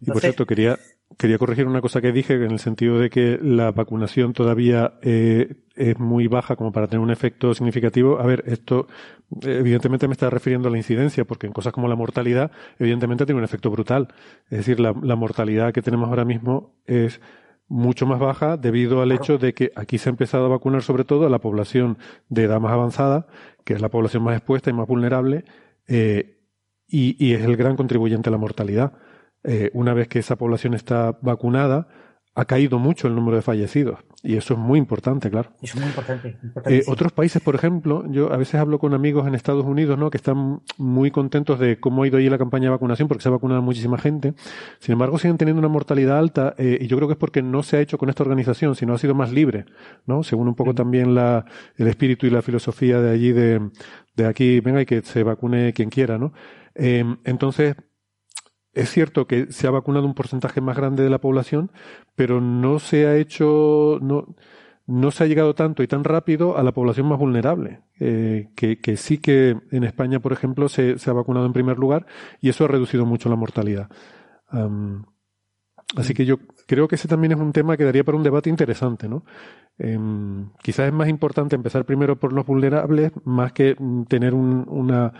y 0.00 0.06
por 0.06 0.20
cierto, 0.20 0.46
quería, 0.46 0.78
Quería 1.16 1.38
corregir 1.38 1.66
una 1.66 1.80
cosa 1.80 2.00
que 2.00 2.12
dije 2.12 2.34
en 2.34 2.50
el 2.50 2.58
sentido 2.58 2.98
de 2.98 3.08
que 3.08 3.38
la 3.42 3.72
vacunación 3.72 4.34
todavía 4.34 4.98
eh, 5.02 5.54
es 5.74 5.98
muy 5.98 6.28
baja 6.28 6.54
como 6.54 6.70
para 6.70 6.86
tener 6.86 7.00
un 7.00 7.10
efecto 7.10 7.54
significativo. 7.54 8.20
A 8.20 8.26
ver, 8.26 8.44
esto 8.46 8.86
evidentemente 9.42 10.06
me 10.06 10.12
está 10.12 10.28
refiriendo 10.28 10.68
a 10.68 10.70
la 10.70 10.76
incidencia, 10.76 11.24
porque 11.24 11.46
en 11.46 11.52
cosas 11.52 11.72
como 11.72 11.88
la 11.88 11.96
mortalidad, 11.96 12.52
evidentemente 12.78 13.24
tiene 13.24 13.38
un 13.38 13.44
efecto 13.44 13.70
brutal. 13.70 14.08
Es 14.50 14.58
decir, 14.58 14.80
la, 14.80 14.92
mortalidad 14.92 15.72
que 15.72 15.82
tenemos 15.82 16.08
ahora 16.08 16.26
mismo 16.26 16.74
es 16.84 17.20
mucho 17.68 18.06
más 18.06 18.20
baja 18.20 18.56
debido 18.56 19.00
al 19.00 19.10
hecho 19.10 19.38
de 19.38 19.54
que 19.54 19.72
aquí 19.76 19.98
se 19.98 20.10
ha 20.10 20.12
empezado 20.12 20.44
a 20.46 20.48
vacunar 20.48 20.82
sobre 20.82 21.04
todo 21.04 21.26
a 21.26 21.30
la 21.30 21.40
población 21.40 21.98
de 22.28 22.44
edad 22.44 22.60
más 22.60 22.72
avanzada, 22.72 23.26
que 23.64 23.72
es 23.72 23.80
la 23.80 23.88
población 23.88 24.22
más 24.22 24.36
expuesta 24.36 24.70
y 24.70 24.74
más 24.74 24.86
vulnerable, 24.86 25.44
eh, 25.86 26.36
y 26.86 27.32
es 27.34 27.42
el 27.42 27.56
gran 27.56 27.76
contribuyente 27.76 28.28
a 28.28 28.32
la 28.32 28.38
mortalidad. 28.38 28.92
Eh, 29.44 29.70
una 29.72 29.94
vez 29.94 30.08
que 30.08 30.18
esa 30.18 30.36
población 30.36 30.74
está 30.74 31.16
vacunada, 31.22 31.88
ha 32.38 32.44
caído 32.44 32.78
mucho 32.78 33.08
el 33.08 33.16
número 33.16 33.36
de 33.36 33.42
fallecidos. 33.42 33.98
Y 34.22 34.36
eso 34.36 34.54
es 34.54 34.60
muy 34.60 34.78
importante, 34.78 35.28
claro. 35.28 35.50
Eso 35.60 35.74
es 35.74 35.80
muy 35.80 35.88
importante. 35.88 36.38
Eh, 36.66 36.84
otros 36.86 37.10
países, 37.10 37.42
por 37.42 37.56
ejemplo, 37.56 38.04
yo 38.10 38.32
a 38.32 38.36
veces 38.36 38.54
hablo 38.56 38.78
con 38.78 38.94
amigos 38.94 39.26
en 39.26 39.34
Estados 39.34 39.64
Unidos, 39.64 39.98
¿no? 39.98 40.08
Que 40.08 40.18
están 40.18 40.60
muy 40.76 41.10
contentos 41.10 41.58
de 41.58 41.80
cómo 41.80 42.04
ha 42.04 42.06
ido 42.06 42.18
ahí 42.18 42.28
la 42.28 42.38
campaña 42.38 42.66
de 42.66 42.70
vacunación, 42.70 43.08
porque 43.08 43.22
se 43.22 43.28
ha 43.28 43.32
vacunado 43.32 43.60
muchísima 43.60 43.98
gente. 43.98 44.34
Sin 44.78 44.92
embargo, 44.92 45.18
siguen 45.18 45.36
teniendo 45.36 45.58
una 45.58 45.68
mortalidad 45.68 46.16
alta, 46.16 46.54
eh, 46.58 46.78
y 46.80 46.86
yo 46.86 46.96
creo 46.96 47.08
que 47.08 47.14
es 47.14 47.18
porque 47.18 47.42
no 47.42 47.64
se 47.64 47.76
ha 47.76 47.80
hecho 47.80 47.98
con 47.98 48.08
esta 48.08 48.22
organización, 48.22 48.76
sino 48.76 48.94
ha 48.94 48.98
sido 48.98 49.16
más 49.16 49.32
libre, 49.32 49.64
¿no? 50.06 50.22
Según 50.22 50.46
un 50.46 50.54
poco 50.54 50.74
también 50.76 51.16
la, 51.16 51.44
el 51.76 51.88
espíritu 51.88 52.26
y 52.26 52.30
la 52.30 52.42
filosofía 52.42 53.00
de 53.00 53.10
allí, 53.10 53.32
de, 53.32 53.68
de 54.14 54.26
aquí, 54.26 54.60
venga, 54.60 54.80
y 54.80 54.86
que 54.86 55.02
se 55.02 55.24
vacune 55.24 55.72
quien 55.72 55.90
quiera, 55.90 56.18
¿no? 56.18 56.32
entonces, 56.80 57.74
es 58.72 58.90
cierto 58.90 59.26
que 59.26 59.50
se 59.50 59.66
ha 59.66 59.70
vacunado 59.70 60.06
un 60.06 60.14
porcentaje 60.14 60.60
más 60.60 60.76
grande 60.76 61.02
de 61.02 61.10
la 61.10 61.20
población, 61.20 61.70
pero 62.14 62.40
no 62.40 62.78
se 62.78 63.06
ha 63.06 63.16
hecho, 63.16 63.98
no, 64.00 64.34
no 64.86 65.10
se 65.10 65.24
ha 65.24 65.26
llegado 65.26 65.54
tanto 65.54 65.82
y 65.82 65.86
tan 65.86 66.04
rápido 66.04 66.56
a 66.56 66.62
la 66.62 66.72
población 66.72 67.06
más 67.08 67.18
vulnerable, 67.18 67.80
eh, 68.00 68.50
que, 68.54 68.96
sí 68.96 69.18
que 69.18 69.56
en 69.70 69.84
España, 69.84 70.20
por 70.20 70.32
ejemplo, 70.32 70.68
se, 70.68 70.98
se, 70.98 71.10
ha 71.10 71.12
vacunado 71.12 71.46
en 71.46 71.52
primer 71.52 71.78
lugar 71.78 72.06
y 72.40 72.48
eso 72.48 72.64
ha 72.64 72.68
reducido 72.68 73.04
mucho 73.04 73.28
la 73.28 73.36
mortalidad. 73.36 73.88
así 75.96 76.14
que 76.14 76.24
yo 76.24 76.38
creo 76.66 76.88
que 76.88 76.94
ese 76.96 77.08
también 77.08 77.32
es 77.32 77.38
un 77.38 77.52
tema 77.52 77.76
que 77.76 77.84
daría 77.84 78.04
para 78.04 78.16
un 78.16 78.22
debate 78.22 78.50
interesante, 78.50 79.08
¿no? 79.08 79.24
Em, 79.78 80.50
quizás 80.62 80.88
es 80.88 80.92
más 80.92 81.08
importante 81.08 81.54
empezar 81.54 81.84
primero 81.84 82.18
por 82.18 82.32
los 82.32 82.44
vulnerables 82.46 83.12
más 83.24 83.52
que 83.52 83.76
tener 84.08 84.34
un, 84.34 84.64
una, 84.68 85.12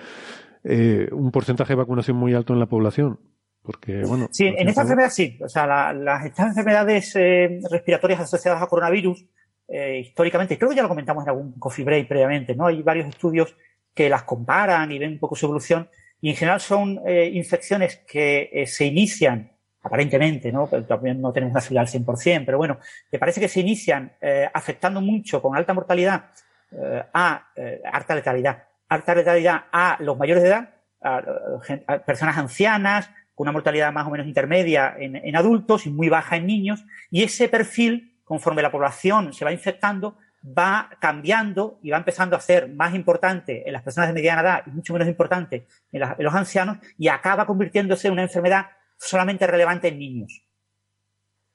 eh, 0.65 1.09
un 1.13 1.31
porcentaje 1.31 1.73
de 1.73 1.77
vacunación 1.77 2.17
muy 2.17 2.35
alto 2.35 2.53
en 2.53 2.59
la 2.59 2.67
población. 2.67 3.21
Porque, 3.69 4.03
bueno, 4.03 4.31
sí, 4.33 4.47
en 4.47 4.67
esta 4.67 4.81
enfermedad 4.81 5.11
sí. 5.11 5.39
O 5.43 5.49
sea, 5.51 5.93
las, 5.93 6.25
estas 6.25 6.47
enfermedades 6.49 7.15
eh, 7.17 7.61
respiratorias 7.71 8.21
asociadas 8.21 8.63
a 8.63 8.67
coronavirus, 8.67 9.27
eh, 9.69 9.99
históricamente, 9.99 10.57
creo 10.57 10.71
que 10.71 10.77
ya 10.77 10.81
lo 10.81 10.89
comentamos 10.89 11.23
en 11.25 11.29
algún 11.29 11.53
coffee 11.59 11.85
break 11.85 12.09
previamente, 12.09 12.55
¿no? 12.57 12.69
Hay 12.69 12.81
varios 12.81 13.09
estudios 13.09 13.55
que 13.93 14.09
las 14.09 14.23
comparan 14.23 14.91
y 14.91 14.99
ven 14.99 15.13
un 15.13 15.19
poco 15.19 15.37
su 15.37 15.45
evolución. 15.45 15.87
Y 16.23 16.31
en 16.31 16.37
general 16.37 16.63
son 16.63 16.99
eh, 17.07 17.31
infecciones 17.31 17.97
que 18.11 18.65
se 18.67 18.87
inician, 18.87 19.53
aparentemente, 19.83 20.51
¿no? 20.51 20.67
Pero 20.67 20.87
también 20.87 21.21
no 21.21 21.31
tenemos 21.31 21.53
una 21.53 21.61
seguridad 21.61 21.83
al 21.83 22.07
100%, 22.07 22.47
pero 22.47 22.57
bueno, 22.57 22.79
me 23.13 23.19
parece 23.19 23.39
que 23.39 23.49
se 23.49 23.61
inician 23.61 24.13
afectando 24.55 25.03
mucho 25.03 25.43
con 25.43 25.55
alta 25.55 25.75
mortalidad 25.75 26.31
a 27.13 27.49
alta 27.93 28.15
letalidad, 28.15 28.63
alta 28.89 29.15
letalidad 29.15 29.65
a 29.71 29.99
los 30.01 30.17
mayores 30.17 30.43
de 30.43 30.49
edad, 30.49 30.71
a 31.03 31.99
personas 32.07 32.39
ancianas, 32.39 33.11
con 33.39 33.45
una 33.45 33.53
mortalidad 33.53 33.93
más 33.93 34.05
o 34.05 34.11
menos 34.11 34.27
intermedia 34.27 34.97
en, 34.99 35.37
adultos 35.37 35.87
y 35.87 35.91
muy 35.91 36.09
baja 36.09 36.35
en 36.35 36.47
niños, 36.47 36.85
y 37.09 37.23
ese 37.23 37.49
perfil, 37.49 38.19
conforme 38.25 38.63
la 38.63 38.73
población 38.73 39.33
se 39.33 39.45
va 39.45 39.53
infectando, 39.53 40.19
va 40.43 40.91
cambiando 40.99 41.79
y 41.81 41.91
va 41.91 41.99
empezando 41.99 42.35
a 42.35 42.41
ser 42.41 42.69
más 42.69 42.97
importante 42.97 43.63
en 43.65 43.73
las 43.73 43.85
personas 43.85 44.09
de 44.09 44.15
mediana 44.15 44.41
edad 44.41 44.63
y 44.67 44.71
mucho 44.71 44.93
menos 44.93 45.07
importante 45.07 45.69
en 45.93 46.01
los 46.19 46.35
ancianos, 46.35 46.79
y 46.99 47.07
acaba 47.07 47.47
convirtiéndose 47.47 48.09
en 48.09 48.15
una 48.15 48.23
enfermedad 48.23 48.67
solamente 48.97 49.47
relevante 49.47 49.87
en 49.87 50.01
niños 50.01 50.48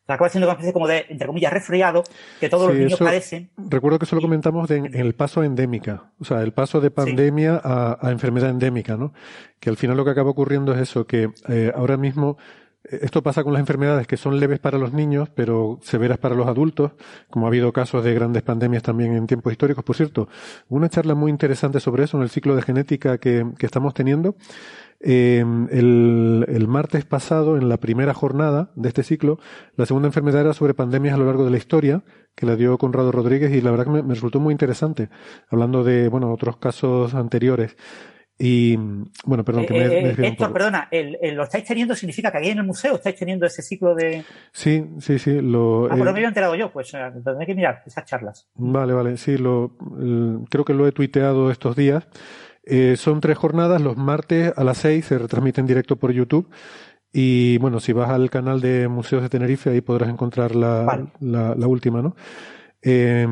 acaba 0.08 0.30
siendo 0.30 0.47
una 0.47 0.54
especie 0.54 0.74
como 0.74 0.88
de, 0.88 1.06
entre 1.10 1.28
comillas, 1.28 1.54
resfriado 1.54 2.04
que 2.39 2.49
todos 2.49 2.68
los 2.68 2.78
niños 2.78 2.99
padecen. 2.99 3.49
Recuerdo 3.58 3.99
que 3.99 4.06
eso 4.06 4.16
lo 4.16 4.22
comentamos 4.22 4.70
en, 4.72 4.93
el 4.93 5.14
paso 5.16 5.43
endémica, 5.43 6.12
o 6.20 6.26
sea, 6.26 6.41
el 6.41 6.51
paso 6.51 6.82
de 6.82 6.91
pandemia 6.91 7.62
a, 7.64 8.12
enfermedad 8.12 8.49
endémica, 8.49 8.97
¿no? 8.97 9.14
Que 9.60 9.70
al 9.70 9.78
final 9.78 9.97
lo 9.97 10.04
que 10.04 10.12
acaba 10.12 10.30
ocurriendo 10.30 10.74
es 10.74 10.82
eso, 10.82 11.08
que 11.08 11.30
eh, 11.47 11.72
ahora 11.74 11.97
mismo 11.97 12.38
eh, 12.84 12.99
esto 13.01 13.24
pasa 13.24 13.43
con 13.43 13.54
las 13.54 13.62
enfermedades 13.62 14.08
que 14.08 14.18
son 14.18 14.39
leves 14.39 14.60
para 14.60 14.78
los 14.78 14.93
niños, 14.93 15.30
pero 15.34 15.80
severas 15.82 16.18
para 16.18 16.36
los 16.36 16.47
adultos, 16.47 16.91
como 17.30 17.45
ha 17.45 17.49
habido 17.49 17.72
casos 17.72 18.04
de 18.04 18.14
grandes 18.14 18.43
pandemias 18.43 18.84
también 18.84 19.14
en 19.14 19.28
tiempos 19.28 19.51
históricos. 19.51 19.84
Por 19.84 19.95
cierto, 19.95 20.28
una 20.70 20.89
charla 20.89 21.16
muy 21.16 21.32
interesante 21.32 21.80
sobre 21.80 22.04
eso 22.04 22.18
en 22.18 22.24
el 22.24 22.30
ciclo 22.30 22.56
de 22.56 22.62
genética 22.62 23.18
que, 23.18 23.45
que 23.58 23.66
estamos 23.66 23.93
teniendo 23.93 24.36
Em, 25.06 25.68
el, 25.70 26.66
martes 26.70 27.04
pasado, 27.04 27.58
en 27.58 27.68
la 27.68 27.78
primera 27.78 28.14
jornada 28.14 28.72
de 28.76 28.88
este 28.88 29.04
ciclo, 29.04 29.38
la 29.76 29.86
segunda 29.86 30.08
enfermedad 30.08 30.41
era 30.41 30.54
sobre 30.54 30.74
pandemias 30.74 31.14
a 31.14 31.18
lo 31.18 31.26
largo 31.26 31.43
de 31.43 31.51
la 31.51 31.58
historia, 31.58 32.04
que 32.36 32.45
la 32.45 32.56
dio 32.56 32.78
Conrado 32.78 33.12
Rodríguez 33.12 33.51
y 33.51 33.60
la 33.60 33.72
verdad 33.72 33.86
que 33.86 33.91
me, 33.91 34.04
me 34.04 34.14
resultó 34.14 34.39
muy 34.39 34.54
interesante, 34.54 35.10
hablando 35.49 35.84
de, 35.84 36.08
bueno, 36.08 36.32
otros 36.32 36.56
casos 36.56 37.14
anteriores. 37.16 37.76
Y 38.39 38.76
bueno, 39.26 39.45
perdón, 39.45 39.66
que 39.66 39.74
me, 39.74 39.86
eh, 39.86 40.10
eh 40.10 40.16
Héctor, 40.18 40.51
perdona, 40.51 40.88
el, 40.89 41.18
¿lo 41.36 41.43
estáis 41.43 41.66
teniendo 41.66 41.95
significa 41.95 42.32
que 42.32 42.39
aquí 42.39 42.49
en 42.49 42.58
el 42.58 42.64
museo 42.66 42.95
estáis 42.95 43.16
teniendo 43.16 43.45
ese 43.45 43.62
ciclo 43.62 43.93
de...? 43.93 44.24
Sí, 44.51 44.86
sí, 44.99 45.20
sí. 45.20 45.39
Lo, 45.39 45.86
ah, 45.86 45.89
pues 45.89 46.04
me 46.04 46.10
había 46.10 46.28
enterado 46.30 46.56
yo, 46.56 46.72
pues 46.72 46.93
eh, 46.93 46.97
tendré 47.24 47.45
que 47.45 47.56
mirar 47.56 47.84
esas 47.86 48.06
charlas. 48.06 48.47
Vale, 48.56 48.93
vale, 48.93 49.18
sí, 49.18 49.38
lo, 49.38 49.78
creo 50.49 50.66
que 50.66 50.74
lo 50.74 50.88
he 50.88 50.91
tuiteado 50.91 51.51
estos 51.51 51.76
días. 51.76 52.08
Eh, 52.66 52.95
son 52.97 53.20
tres 53.20 53.38
jornadas, 53.38 53.82
los 53.82 53.97
martes 53.97 54.53
a 54.55 54.64
las 54.64 54.78
seis 54.78 55.05
se 55.05 55.18
retransmiten 55.18 55.64
en 55.64 55.68
directo 55.68 55.97
por 55.97 56.11
YouTube. 56.11 56.49
Y 57.11 57.57
bueno, 57.59 57.80
si 57.80 57.93
vas 57.93 58.09
al 58.09 58.30
canal 58.30 58.59
de 58.61 58.88
Museos 58.88 59.22
de 59.22 59.30
Tenerife, 59.30 59.70
ahí 59.70 59.82
podrás 59.82 60.09
encontrar 60.09 60.55
la, 60.55 61.07
la, 61.20 61.55
la 61.55 61.68
última, 61.68 62.01
¿no? 62.01 62.16
Eh, 62.86 63.26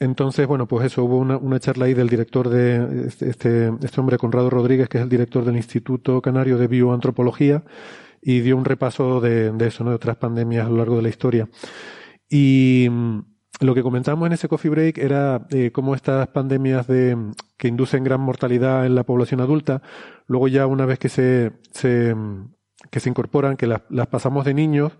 entonces, 0.00 0.46
bueno, 0.48 0.66
pues 0.66 0.86
eso, 0.86 1.04
hubo 1.04 1.18
una, 1.18 1.36
una, 1.36 1.60
charla 1.60 1.86
ahí 1.86 1.94
del 1.94 2.08
director 2.08 2.48
de 2.48 3.06
este, 3.06 3.30
este, 3.30 3.72
este, 3.82 4.00
hombre, 4.00 4.18
Conrado 4.18 4.50
Rodríguez, 4.50 4.88
que 4.88 4.98
es 4.98 5.04
el 5.04 5.08
director 5.08 5.44
del 5.44 5.56
Instituto 5.56 6.20
Canario 6.20 6.58
de 6.58 6.66
Bioantropología, 6.66 7.62
y 8.20 8.40
dio 8.40 8.56
un 8.56 8.64
repaso 8.64 9.20
de, 9.20 9.52
de 9.52 9.66
eso, 9.68 9.84
¿no? 9.84 9.90
de 9.90 9.96
otras 9.96 10.16
pandemias 10.16 10.66
a 10.66 10.70
lo 10.70 10.78
largo 10.78 10.96
de 10.96 11.02
la 11.02 11.08
historia. 11.08 11.48
Y 12.28 12.88
lo 13.60 13.74
que 13.74 13.82
comentamos 13.82 14.26
en 14.26 14.32
ese 14.32 14.48
coffee 14.48 14.70
break 14.70 14.98
era 14.98 15.46
eh, 15.50 15.70
cómo 15.72 15.94
estas 15.94 16.28
pandemias 16.28 16.86
de, 16.86 17.16
que 17.56 17.68
inducen 17.68 18.04
gran 18.04 18.20
mortalidad 18.20 18.86
en 18.86 18.94
la 18.94 19.04
población 19.04 19.40
adulta, 19.40 19.82
luego 20.26 20.48
ya 20.48 20.66
una 20.66 20.86
vez 20.86 20.98
que 20.98 21.08
se, 21.08 21.52
se 21.70 22.14
que 22.90 23.00
se 23.00 23.08
incorporan, 23.08 23.56
que 23.56 23.66
las, 23.66 23.82
las 23.88 24.06
pasamos 24.08 24.44
de 24.44 24.54
niños 24.54 24.92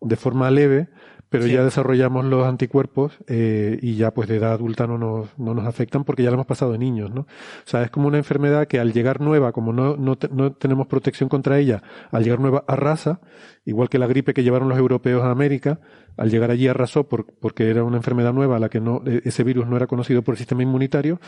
de 0.00 0.16
forma 0.16 0.50
leve, 0.50 0.88
pero 1.34 1.48
ya 1.48 1.64
desarrollamos 1.64 2.24
los 2.26 2.46
anticuerpos 2.46 3.18
eh, 3.26 3.76
y 3.82 3.96
ya 3.96 4.12
pues 4.12 4.28
de 4.28 4.36
edad 4.36 4.52
adulta 4.52 4.86
no 4.86 4.98
nos, 4.98 5.36
no 5.36 5.52
nos 5.52 5.66
afectan 5.66 6.04
porque 6.04 6.22
ya 6.22 6.30
lo 6.30 6.34
hemos 6.34 6.46
pasado 6.46 6.70
de 6.70 6.78
niños, 6.78 7.12
¿no? 7.12 7.22
O 7.22 7.26
sea, 7.64 7.82
es 7.82 7.90
como 7.90 8.06
una 8.06 8.18
enfermedad 8.18 8.68
que 8.68 8.78
al 8.78 8.92
llegar 8.92 9.20
nueva, 9.20 9.50
como 9.50 9.72
no, 9.72 9.96
no, 9.96 10.16
no 10.30 10.52
tenemos 10.52 10.86
protección 10.86 11.28
contra 11.28 11.58
ella, 11.58 11.82
al 12.12 12.22
llegar 12.22 12.38
nueva 12.38 12.62
arrasa, 12.68 13.20
igual 13.64 13.88
que 13.88 13.98
la 13.98 14.06
gripe 14.06 14.32
que 14.32 14.44
llevaron 14.44 14.68
los 14.68 14.78
europeos 14.78 15.24
a 15.24 15.32
América, 15.32 15.80
al 16.16 16.30
llegar 16.30 16.52
allí 16.52 16.68
arrasó 16.68 17.08
por, 17.08 17.26
porque 17.26 17.68
era 17.68 17.82
una 17.82 17.96
enfermedad 17.96 18.32
nueva 18.32 18.58
a 18.58 18.60
la 18.60 18.68
que 18.68 18.78
no, 18.78 19.02
e, 19.04 19.22
ese 19.24 19.42
virus 19.42 19.66
no 19.66 19.76
era 19.76 19.88
conocido 19.88 20.22
por 20.22 20.34
el 20.34 20.38
sistema 20.38 20.62
inmunitario 20.62 21.18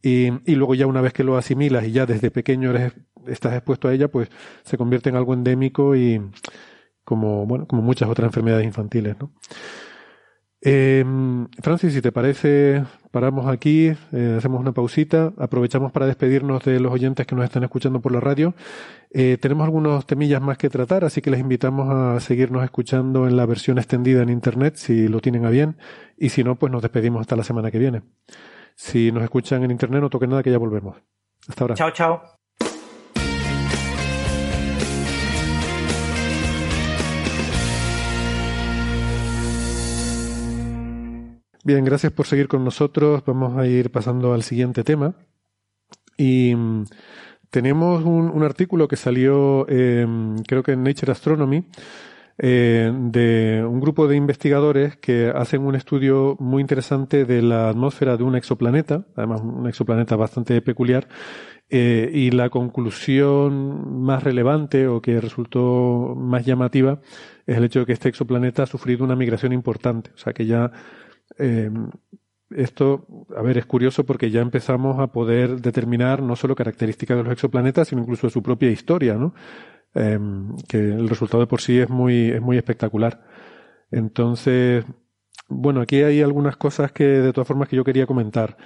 y, 0.00 0.28
y 0.50 0.54
luego 0.54 0.74
ya 0.74 0.86
una 0.86 1.02
vez 1.02 1.12
que 1.12 1.22
lo 1.22 1.36
asimilas 1.36 1.86
y 1.86 1.92
ya 1.92 2.06
desde 2.06 2.30
pequeño 2.30 2.70
eres, 2.70 2.94
estás 3.26 3.52
expuesto 3.52 3.88
a 3.88 3.92
ella, 3.92 4.08
pues 4.08 4.30
se 4.62 4.78
convierte 4.78 5.10
en 5.10 5.16
algo 5.16 5.34
endémico 5.34 5.94
y 5.96 6.18
como, 7.04 7.46
bueno, 7.46 7.66
como 7.66 7.82
muchas 7.82 8.08
otras 8.08 8.26
enfermedades 8.26 8.66
infantiles, 8.66 9.16
¿no? 9.18 9.32
Eh, 10.62 11.04
Francis, 11.62 11.94
si 11.94 12.02
te 12.02 12.12
parece, 12.12 12.84
paramos 13.10 13.46
aquí, 13.46 13.92
eh, 14.12 14.34
hacemos 14.36 14.60
una 14.60 14.72
pausita, 14.72 15.32
aprovechamos 15.38 15.90
para 15.90 16.06
despedirnos 16.06 16.62
de 16.64 16.80
los 16.80 16.92
oyentes 16.92 17.26
que 17.26 17.34
nos 17.34 17.44
están 17.44 17.64
escuchando 17.64 18.00
por 18.00 18.12
la 18.12 18.20
radio. 18.20 18.54
Eh, 19.10 19.38
tenemos 19.40 19.64
algunos 19.64 20.06
temillas 20.06 20.42
más 20.42 20.58
que 20.58 20.68
tratar, 20.68 21.04
así 21.04 21.22
que 21.22 21.30
les 21.30 21.40
invitamos 21.40 21.88
a 21.90 22.20
seguirnos 22.20 22.62
escuchando 22.62 23.26
en 23.26 23.36
la 23.36 23.46
versión 23.46 23.78
extendida 23.78 24.22
en 24.22 24.28
Internet, 24.28 24.76
si 24.76 25.08
lo 25.08 25.20
tienen 25.20 25.46
a 25.46 25.50
bien, 25.50 25.78
y 26.18 26.28
si 26.28 26.44
no, 26.44 26.56
pues 26.56 26.70
nos 26.70 26.82
despedimos 26.82 27.22
hasta 27.22 27.36
la 27.36 27.44
semana 27.44 27.70
que 27.70 27.78
viene. 27.78 28.02
Si 28.74 29.12
nos 29.12 29.22
escuchan 29.22 29.64
en 29.64 29.70
Internet, 29.70 30.02
no 30.02 30.10
toquen 30.10 30.30
nada, 30.30 30.42
que 30.42 30.50
ya 30.50 30.58
volvemos. 30.58 30.96
Hasta 31.48 31.64
ahora. 31.64 31.74
Chao, 31.74 31.90
chao. 31.90 32.39
Bien, 41.62 41.84
gracias 41.84 42.12
por 42.12 42.26
seguir 42.26 42.48
con 42.48 42.64
nosotros. 42.64 43.22
Vamos 43.26 43.58
a 43.58 43.66
ir 43.66 43.90
pasando 43.90 44.32
al 44.32 44.42
siguiente 44.42 44.82
tema. 44.82 45.14
Y 46.16 46.54
mm, 46.54 46.84
tenemos 47.50 48.02
un, 48.04 48.42
artículo 48.42 48.88
que 48.88 48.96
salió, 48.96 49.66
creo 49.66 50.62
que 50.62 50.72
en 50.72 50.82
Nature 50.82 51.12
Astronomy, 51.12 51.66
eh, 52.38 52.90
de 52.94 53.62
un 53.68 53.80
grupo 53.80 54.08
de 54.08 54.16
investigadores 54.16 54.96
que 54.96 55.30
hacen 55.34 55.60
un 55.60 55.74
estudio 55.74 56.36
muy 56.40 56.62
interesante 56.62 57.26
de 57.26 57.42
la 57.42 57.68
atmósfera 57.68 58.16
de 58.16 58.24
un 58.24 58.36
exoplaneta, 58.36 59.04
además 59.14 59.42
un 59.42 59.68
exoplaneta 59.68 60.16
bastante 60.16 60.62
peculiar, 60.62 61.08
eh, 61.68 62.10
y 62.12 62.30
la 62.30 62.48
conclusión 62.48 64.02
más 64.02 64.24
relevante 64.24 64.88
o 64.88 65.02
que 65.02 65.20
resultó 65.20 66.14
más 66.16 66.46
llamativa 66.46 67.00
es 67.46 67.58
el 67.58 67.64
hecho 67.64 67.80
de 67.80 67.86
que 67.86 67.92
este 67.92 68.08
exoplaneta 68.08 68.62
ha 68.62 68.66
sufrido 68.66 69.04
una 69.04 69.14
migración 69.14 69.52
importante, 69.52 70.10
o 70.14 70.18
sea 70.18 70.32
que 70.32 70.46
ya 70.46 70.72
eh, 71.40 71.70
esto, 72.50 73.06
a 73.36 73.42
ver, 73.42 73.58
es 73.58 73.66
curioso 73.66 74.04
porque 74.04 74.30
ya 74.30 74.40
empezamos 74.40 74.98
a 74.98 75.08
poder 75.08 75.60
determinar 75.60 76.22
no 76.22 76.36
solo 76.36 76.54
características 76.54 77.16
de 77.16 77.24
los 77.24 77.32
exoplanetas, 77.32 77.88
sino 77.88 78.02
incluso 78.02 78.26
de 78.26 78.32
su 78.32 78.42
propia 78.42 78.70
historia, 78.70 79.14
¿no? 79.14 79.34
Eh, 79.94 80.18
que 80.68 80.78
el 80.78 81.08
resultado 81.08 81.40
de 81.40 81.46
por 81.46 81.60
sí 81.60 81.78
es 81.78 81.88
muy, 81.88 82.30
es 82.30 82.40
muy 82.40 82.56
espectacular. 82.56 83.24
Entonces, 83.90 84.84
bueno, 85.48 85.80
aquí 85.80 86.02
hay 86.02 86.22
algunas 86.22 86.56
cosas 86.56 86.92
que 86.92 87.04
de 87.04 87.32
todas 87.32 87.48
formas 87.48 87.68
que 87.68 87.76
yo 87.76 87.84
quería 87.84 88.06
comentar. 88.06 88.56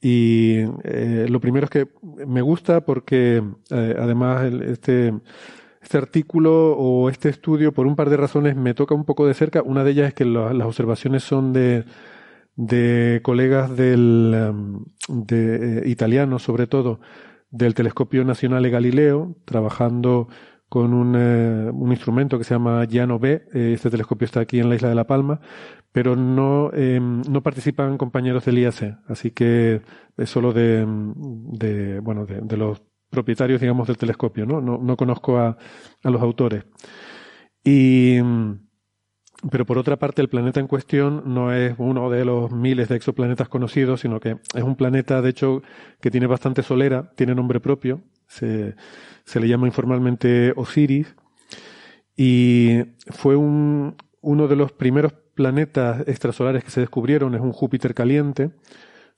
Y 0.00 0.58
eh, 0.84 1.26
lo 1.28 1.40
primero 1.40 1.64
es 1.64 1.70
que 1.70 1.88
me 2.26 2.42
gusta 2.42 2.82
porque 2.82 3.42
eh, 3.70 3.96
además 3.98 4.52
este, 4.62 5.12
este 5.82 5.98
artículo 5.98 6.72
o 6.76 7.08
este 7.10 7.28
estudio, 7.28 7.72
por 7.72 7.86
un 7.86 7.96
par 7.96 8.10
de 8.10 8.16
razones, 8.16 8.56
me 8.56 8.74
toca 8.74 8.94
un 8.94 9.04
poco 9.04 9.26
de 9.26 9.34
cerca. 9.34 9.62
Una 9.62 9.84
de 9.84 9.92
ellas 9.92 10.08
es 10.08 10.14
que 10.14 10.24
las 10.24 10.66
observaciones 10.66 11.22
son 11.22 11.52
de, 11.52 11.84
de 12.56 13.20
colegas 13.22 13.74
del, 13.76 14.34
em, 14.34 14.84
de, 15.08 15.80
eh, 15.80 15.88
italianos, 15.88 16.42
sobre 16.42 16.66
todo, 16.66 17.00
del 17.50 17.74
Telescopio 17.74 18.24
Nacional 18.24 18.68
Galileo, 18.68 19.36
trabajando 19.44 20.28
con 20.68 20.92
un, 20.92 21.14
eh, 21.16 21.70
un, 21.72 21.92
instrumento 21.92 22.36
que 22.36 22.44
se 22.44 22.54
llama 22.54 22.84
Llano 22.84 23.18
B. 23.18 23.46
Eh, 23.54 23.72
este 23.74 23.90
telescopio 23.90 24.26
está 24.26 24.40
aquí 24.40 24.60
en 24.60 24.68
la 24.68 24.74
isla 24.74 24.88
de 24.88 24.94
La 24.94 25.06
Palma, 25.06 25.40
pero 25.92 26.16
no, 26.16 26.70
em, 26.74 27.22
no 27.30 27.42
participan 27.42 27.96
compañeros 27.96 28.44
del 28.44 28.58
IAC, 28.58 28.98
así 29.06 29.30
que 29.30 29.82
es 30.16 30.30
solo 30.30 30.52
de, 30.52 30.84
de 30.86 32.00
bueno, 32.00 32.26
de, 32.26 32.40
de 32.42 32.56
los 32.56 32.82
propietarios, 33.10 33.60
digamos, 33.60 33.86
del 33.86 33.96
telescopio, 33.96 34.46
¿no? 34.46 34.60
No, 34.60 34.78
no 34.78 34.96
conozco 34.96 35.38
a, 35.38 35.56
a, 36.02 36.10
los 36.10 36.22
autores. 36.22 36.64
Y, 37.64 38.18
pero 39.50 39.66
por 39.66 39.78
otra 39.78 39.96
parte, 39.96 40.20
el 40.20 40.28
planeta 40.28 40.60
en 40.60 40.66
cuestión 40.66 41.22
no 41.26 41.52
es 41.52 41.74
uno 41.78 42.10
de 42.10 42.24
los 42.24 42.50
miles 42.50 42.88
de 42.88 42.96
exoplanetas 42.96 43.48
conocidos, 43.48 44.00
sino 44.00 44.20
que 44.20 44.38
es 44.54 44.62
un 44.62 44.76
planeta, 44.76 45.22
de 45.22 45.30
hecho, 45.30 45.62
que 46.00 46.10
tiene 46.10 46.26
bastante 46.26 46.62
solera, 46.62 47.12
tiene 47.14 47.34
nombre 47.34 47.60
propio, 47.60 48.02
se, 48.26 48.74
se 49.24 49.40
le 49.40 49.48
llama 49.48 49.66
informalmente 49.66 50.52
Osiris, 50.56 51.14
y 52.16 52.82
fue 53.10 53.36
un, 53.36 53.96
uno 54.20 54.48
de 54.48 54.56
los 54.56 54.72
primeros 54.72 55.12
planetas 55.34 56.00
extrasolares 56.08 56.64
que 56.64 56.70
se 56.70 56.80
descubrieron, 56.80 57.34
es 57.36 57.40
un 57.40 57.52
Júpiter 57.52 57.94
caliente, 57.94 58.50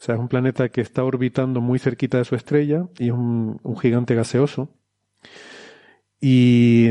o 0.01 0.03
sea, 0.03 0.15
es 0.15 0.21
un 0.21 0.29
planeta 0.29 0.71
que 0.71 0.81
está 0.81 1.05
orbitando 1.05 1.61
muy 1.61 1.79
cerquita 1.79 2.17
de 2.17 2.25
su 2.25 2.35
estrella 2.35 2.87
y 2.99 3.09
es 3.09 3.13
un, 3.13 3.61
gigante 3.83 4.15
gaseoso. 4.15 4.71
Y 6.19 6.89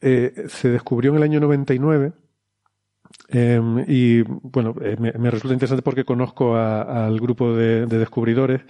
eh, 0.00 0.46
se 0.48 0.68
descubrió 0.68 1.12
en 1.12 1.18
el 1.18 1.22
año 1.22 1.38
99. 1.38 2.12
Em, 3.28 3.84
y 3.86 4.22
bueno, 4.22 4.74
eh, 4.82 4.96
me, 4.98 5.30
resulta 5.30 5.54
interesante 5.54 5.82
porque 5.82 6.04
conozco 6.04 6.56
al 6.56 7.20
grupo 7.20 7.54
de, 7.54 7.86
descubridores, 7.86 8.62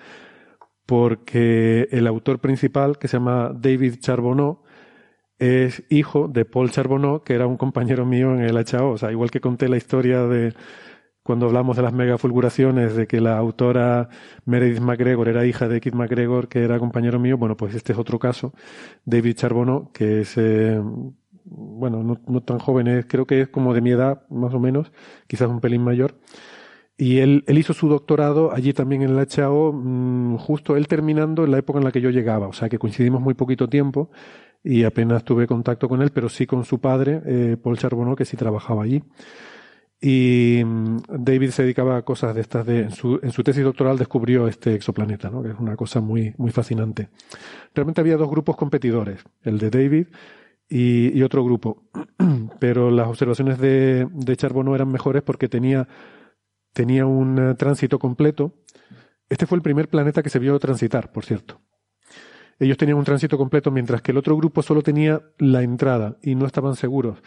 porque 0.84 1.88
el 1.90 2.06
autor 2.06 2.38
principal, 2.38 2.98
que 2.98 3.08
se 3.08 3.16
llama 3.16 3.50
David 3.54 3.94
Charbonneau, 4.00 4.62
es 5.38 5.84
hijo 5.88 6.28
de 6.28 6.44
Paul 6.44 6.70
Charbonneau, 6.70 7.22
que 7.22 7.32
era 7.32 7.46
un 7.46 7.56
compañero 7.56 8.04
mío 8.04 8.34
en 8.34 8.40
el 8.40 8.58
HAO. 8.58 8.90
O 8.90 8.98
sea, 8.98 9.10
igual 9.10 9.30
que 9.30 9.40
conté 9.40 9.70
la 9.70 9.78
historia 9.78 10.26
de, 10.26 10.52
cuando 11.30 11.46
hablamos 11.46 11.76
de 11.76 11.82
las 11.84 11.92
megafulguraciones, 11.92 12.96
de 12.96 13.06
que 13.06 13.20
la 13.20 13.38
autora 13.38 14.08
Meredith 14.46 14.80
MacGregor 14.80 15.28
era 15.28 15.46
hija 15.46 15.68
de 15.68 15.80
Keith 15.80 15.94
MacGregor, 15.94 16.48
que 16.48 16.64
era 16.64 16.80
compañero 16.80 17.20
mío, 17.20 17.38
bueno, 17.38 17.56
pues 17.56 17.72
este 17.76 17.92
es 17.92 18.00
otro 18.00 18.18
caso. 18.18 18.52
David 19.04 19.36
Charbonneau, 19.36 19.92
que 19.92 20.22
es, 20.22 20.36
eh, 20.36 20.82
bueno, 21.44 22.18
no, 22.26 22.40
tan 22.40 22.58
joven, 22.58 23.06
creo 23.06 23.28
que 23.28 23.42
es 23.42 23.48
como 23.48 23.74
de 23.74 23.80
mi 23.80 23.92
edad, 23.92 24.26
más 24.28 24.52
o 24.54 24.58
menos, 24.58 24.90
quizás 25.28 25.48
un 25.48 25.60
pelín 25.60 25.84
mayor. 25.84 26.16
Y 26.96 27.18
él, 27.18 27.44
él 27.46 27.58
hizo 27.58 27.74
su 27.74 27.88
doctorado 27.88 28.52
allí 28.52 28.72
también 28.72 29.02
en 29.02 29.14
la 29.14 29.24
HAO, 29.24 29.72
mm, 29.72 30.36
justo 30.38 30.76
él 30.76 30.88
terminando 30.88 31.44
en 31.44 31.52
la 31.52 31.58
época 31.58 31.78
en 31.78 31.84
la 31.84 31.92
que 31.92 32.00
yo 32.00 32.10
llegaba, 32.10 32.48
o 32.48 32.52
sea 32.52 32.68
que 32.68 32.80
coincidimos 32.80 33.20
muy 33.20 33.34
poquito 33.34 33.68
tiempo 33.68 34.10
y 34.64 34.82
apenas 34.82 35.22
tuve 35.22 35.46
contacto 35.46 35.88
con 35.88 36.02
él, 36.02 36.10
pero 36.10 36.28
sí 36.28 36.44
con 36.44 36.64
su 36.64 36.80
padre, 36.80 37.22
eh, 37.24 37.56
Paul 37.62 37.78
Charbonneau, 37.78 38.16
que 38.16 38.24
sí 38.24 38.36
trabajaba 38.36 38.82
allí. 38.82 39.04
Y 40.01 40.62
mm, 40.64 40.96
David 41.09 41.51
se 41.51 41.62
dedicaba 41.62 41.96
a 41.98 42.03
cosas 42.03 42.34
de 42.34 42.40
estas 42.40 42.64
de, 42.64 42.80
en 42.80 42.90
su, 42.92 43.20
en 43.22 43.32
su 43.32 43.42
tesis 43.42 43.62
doctoral 43.62 43.98
descubrió 43.98 44.48
este 44.48 44.74
exoplaneta, 44.74 45.28
¿no? 45.28 45.42
Que 45.42 45.51
es 45.51 45.59
una 45.59 45.76
cosa 45.76 46.01
muy, 46.01 46.34
muy 46.38 46.51
fascinante. 46.51 47.11
Realmente 47.74 48.01
había 48.01 48.16
dos 48.16 48.30
grupos 48.30 48.57
competidores, 48.57 49.22
el 49.42 49.59
de 49.59 49.70
David 49.70 50.07
y, 50.68 51.22
otro 51.22 51.44
grupo. 51.44 51.82
Pero 52.61 52.90
las 52.90 53.09
observaciones 53.09 53.59
de, 53.59 54.09
de 54.11 54.36
Charbonneau 54.36 54.74
eran 54.74 54.90
mejores 54.90 55.22
porque 55.22 55.48
tenía, 55.48 55.86
tenía 56.72 57.05
un 57.05 57.38
eh, 57.38 57.55
tránsito 57.57 57.98
completo. 57.98 58.55
Este 59.28 59.46
fue 59.46 59.57
el 59.57 59.62
primer 59.62 59.88
planeta 59.88 60.22
que 60.22 60.30
se 60.30 60.38
vio 60.38 60.59
transitar, 60.59 61.12
por 61.12 61.24
cierto. 61.24 61.61
Ellos 62.61 62.76
tenían 62.76 62.98
un 62.98 63.04
tránsito 63.04 63.36
completo, 63.36 63.72
mientras 63.72 64.02
que 64.02 64.12
el 64.12 64.18
otro 64.18 64.36
grupo 64.36 64.62
solo 64.62 64.82
tenía 64.82 65.20
la 65.38 65.62
entrada 65.62 66.16
y 66.22 66.36
no 66.36 66.46
estaban 66.46 66.76
seguros 66.76 67.18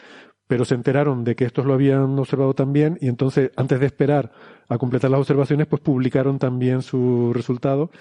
pero 0.47 0.65
se 0.65 0.75
enteraron 0.75 1.23
de 1.23 1.36
que 1.36 1.45
estos 1.45 1.65
lo 1.65 1.73
habían 1.73 2.19
observado 2.19 2.53
también 2.53 2.97
y 3.01 3.07
entonces, 3.07 3.51
antes 3.55 3.79
de 3.79 3.86
esperar 3.86 4.31
a 4.67 4.77
completar 4.77 5.09
las 5.09 5.21
observaciones, 5.21 5.67
pues 5.67 5.81
publicaron 5.81 6.38
también 6.38 6.81
su 6.81 7.31
resultado 7.34 7.91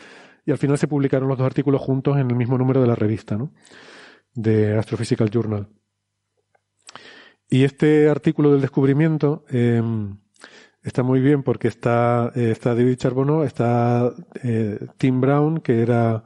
y 0.45 0.51
al 0.51 0.59
final 0.59 0.77
se 0.77 0.89
publicaron 0.89 1.29
los 1.29 1.39
dos 1.39 1.47
artículos 1.47 1.81
juntos 1.81 2.19
en 2.19 2.29
el 2.29 2.37
mismo 2.37 2.59
número 2.59 2.81
de 2.81 2.89
la 2.89 2.95
revista, 2.95 3.37
¿no? 3.37 3.53
De 4.35 4.77
Astrophysical 4.77 5.31
Journal. 5.31 5.69
Y 7.49 7.65
este 7.65 8.09
artículo 8.09 8.51
del 8.51 8.61
descubrimiento 8.61 9.45
eh, 9.51 9.83
está 10.83 11.03
muy 11.03 11.21
bien 11.21 11.43
porque 11.43 11.69
está, 11.69 12.33
eh, 12.35 12.51
está 12.51 12.75
David 12.75 12.97
Charbonneau, 12.97 13.45
está 13.45 14.11
eh, 14.43 14.79
Tim 14.97 15.21
Brown, 15.21 15.61
que 15.61 15.83
era 15.83 16.25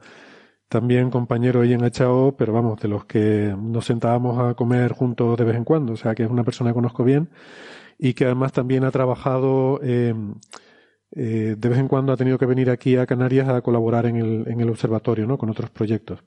también 0.69 1.09
compañero 1.09 1.61
ahí 1.61 1.73
en 1.73 1.83
HAO, 1.83 2.35
pero 2.37 2.53
vamos, 2.53 2.79
de 2.81 2.87
los 2.87 3.05
que 3.05 3.55
nos 3.57 3.85
sentábamos 3.85 4.39
a 4.39 4.53
comer 4.53 4.91
juntos 4.91 5.37
de 5.37 5.43
vez 5.45 5.55
en 5.55 5.63
cuando, 5.63 5.93
o 5.93 5.97
sea 5.97 6.13
que 6.13 6.23
es 6.23 6.29
una 6.29 6.43
persona 6.43 6.71
que 6.71 6.75
conozco 6.75 7.03
bien 7.03 7.29
y 7.97 8.13
que 8.13 8.25
además 8.25 8.51
también 8.53 8.83
ha 8.83 8.91
trabajado, 8.91 9.79
eh, 9.81 10.13
eh, 11.15 11.55
de 11.57 11.69
vez 11.69 11.79
en 11.79 11.87
cuando 11.87 12.13
ha 12.13 12.17
tenido 12.17 12.37
que 12.37 12.45
venir 12.45 12.69
aquí 12.69 12.95
a 12.95 13.05
Canarias 13.05 13.49
a 13.49 13.61
colaborar 13.61 14.05
en 14.05 14.17
el, 14.17 14.47
en 14.47 14.59
el 14.61 14.69
observatorio, 14.69 15.25
¿no? 15.25 15.37
Con 15.37 15.49
otros 15.49 15.69
proyectos. 15.69 16.23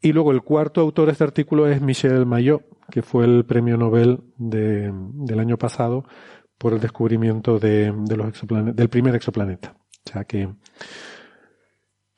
Y 0.00 0.12
luego 0.12 0.32
el 0.32 0.42
cuarto 0.42 0.82
autor 0.82 1.06
de 1.06 1.12
este 1.12 1.24
artículo 1.24 1.66
es 1.66 1.80
Michel 1.80 2.26
Maillot, 2.26 2.62
que 2.90 3.02
fue 3.02 3.24
el 3.24 3.46
premio 3.46 3.78
Nobel 3.78 4.20
de, 4.36 4.92
del 4.92 5.40
año 5.40 5.56
pasado 5.56 6.04
por 6.58 6.74
el 6.74 6.80
descubrimiento 6.80 7.58
de, 7.58 7.90
de 7.90 8.16
los 8.16 8.32
del 8.76 8.88
primer 8.90 9.14
exoplaneta. 9.14 9.76
O 10.06 10.10
sea 10.10 10.24
que, 10.24 10.48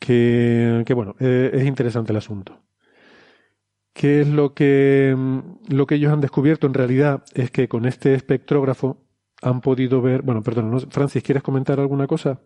que, 0.06 0.84
que 0.86 0.94
bueno, 0.94 1.16
eh, 1.18 1.50
es 1.52 1.66
interesante 1.66 2.12
el 2.12 2.18
asunto. 2.18 2.62
¿Qué 3.92 4.20
es 4.20 4.28
lo 4.28 4.54
que, 4.54 5.16
lo 5.68 5.86
que 5.86 5.96
ellos 5.96 6.12
han 6.12 6.20
descubierto 6.20 6.68
en 6.68 6.74
realidad? 6.74 7.24
Es 7.34 7.50
que 7.50 7.66
con 7.66 7.86
este 7.86 8.14
espectrógrafo 8.14 9.02
han 9.42 9.60
podido 9.60 10.00
ver, 10.00 10.22
bueno, 10.22 10.42
perdón, 10.42 10.70
¿no? 10.70 10.78
Francis, 10.78 11.24
¿quieres 11.24 11.42
comentar 11.42 11.80
alguna 11.80 12.06
cosa? 12.06 12.40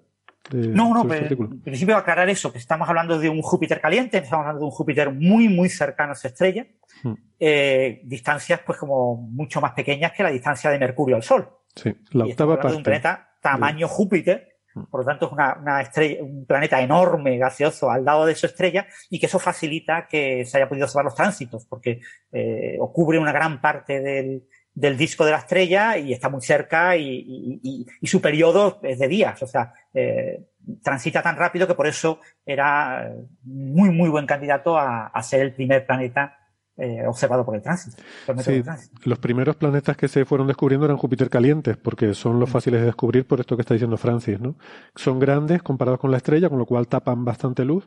De, 0.49 0.69
no, 0.69 0.95
no, 0.95 1.03
este 1.13 1.37
pero, 1.37 1.51
en 1.51 1.61
principio 1.61 1.97
aclarar 1.99 2.31
eso, 2.31 2.51
que 2.51 2.57
estamos 2.57 2.89
hablando 2.89 3.19
de 3.19 3.29
un 3.29 3.43
Júpiter 3.43 3.79
caliente, 3.79 4.19
estamos 4.19 4.45
hablando 4.45 4.61
de 4.61 4.65
un 4.65 4.71
Júpiter 4.71 5.13
muy, 5.13 5.51
muy 5.51 5.69
cercano 5.69 6.13
a 6.13 6.15
su 6.15 6.29
estrella, 6.29 6.67
hmm. 7.03 7.13
eh, 7.39 8.01
distancias 8.05 8.61
pues 8.65 8.79
como 8.79 9.17
mucho 9.17 9.61
más 9.61 9.73
pequeñas 9.73 10.13
que 10.13 10.23
la 10.23 10.31
distancia 10.31 10.71
de 10.71 10.79
Mercurio 10.79 11.17
al 11.17 11.23
Sol. 11.23 11.47
Sí, 11.75 11.95
la 12.13 12.25
octava 12.25 12.55
parte. 12.55 12.69
de 12.69 12.77
un 12.79 12.83
planeta 12.83 13.37
tamaño 13.43 13.87
Júpiter, 13.87 14.50
por 14.91 15.01
lo 15.01 15.07
tanto, 15.07 15.27
es 15.27 15.33
una, 15.33 15.57
una 15.61 15.81
estrella, 15.81 16.23
un 16.23 16.47
planeta 16.47 16.81
enorme, 16.81 17.39
gaseoso, 17.39 17.91
al 17.91 18.05
lado 18.05 18.27
de 18.27 18.35
su 18.35 18.47
estrella, 18.47 18.87
y 19.09 19.19
que 19.19 19.27
eso 19.27 19.39
facilita 19.39 20.07
que 20.09 20.45
se 20.45 20.57
haya 20.57 20.69
podido 20.69 20.87
observar 20.87 21.05
los 21.05 21.15
tránsitos, 21.15 21.67
porque 21.67 22.01
eh, 22.33 22.79
cubre 22.93 23.19
una 23.19 23.33
gran 23.33 23.61
parte 23.61 24.01
del, 24.01 24.45
del 24.75 24.97
disco 24.97 25.25
de 25.25 25.33
la 25.33 25.39
estrella 25.39 25.97
y 25.97 26.13
está 26.13 26.29
muy 26.29 26.41
cerca 26.41 26.97
y, 26.97 27.61
y, 27.63 27.87
y, 28.01 28.07
su 28.07 28.21
periodo 28.21 28.81
es 28.83 28.99
de 28.99 29.09
días. 29.09 29.43
O 29.43 29.47
sea, 29.47 29.73
eh, 29.93 30.45
transita 30.83 31.23
tan 31.23 31.37
rápido 31.37 31.67
que 31.67 31.75
por 31.75 31.87
eso 31.87 32.21
era 32.47 33.13
muy, 33.43 33.91
muy 33.91 34.09
buen 34.09 34.27
candidato 34.27 34.79
a, 34.79 35.07
a 35.09 35.23
ser 35.23 35.41
el 35.41 35.55
primer 35.55 35.87
planeta 35.87 36.40
eh, 36.81 37.07
observado 37.07 37.45
por 37.45 37.55
el 37.55 37.63
tránsito. 37.63 38.03
Sí, 38.43 38.63
los 39.05 39.19
primeros 39.19 39.57
planetas 39.57 39.99
que 39.99 40.09
se 40.09 40.25
fueron 40.25 40.47
descubriendo 40.47 40.87
eran 40.87 40.97
Júpiter 40.97 41.29
calientes, 41.29 41.77
porque 41.77 42.15
son 42.15 42.41
los 42.41 42.49
mm. 42.49 42.53
fáciles 42.53 42.81
de 42.81 42.87
descubrir 42.87 43.27
por 43.27 43.39
esto 43.39 43.55
que 43.55 43.61
está 43.61 43.75
diciendo 43.75 43.99
Francis, 43.99 44.41
¿no? 44.41 44.57
Son 44.95 45.19
grandes 45.19 45.63
comparados 45.63 46.01
con 46.01 46.11
la 46.11 46.17
estrella, 46.17 46.49
con 46.49 46.59
lo 46.59 46.65
cual 46.65 46.89
tapan 46.89 47.23
bastante 47.23 47.67
luz 47.67 47.87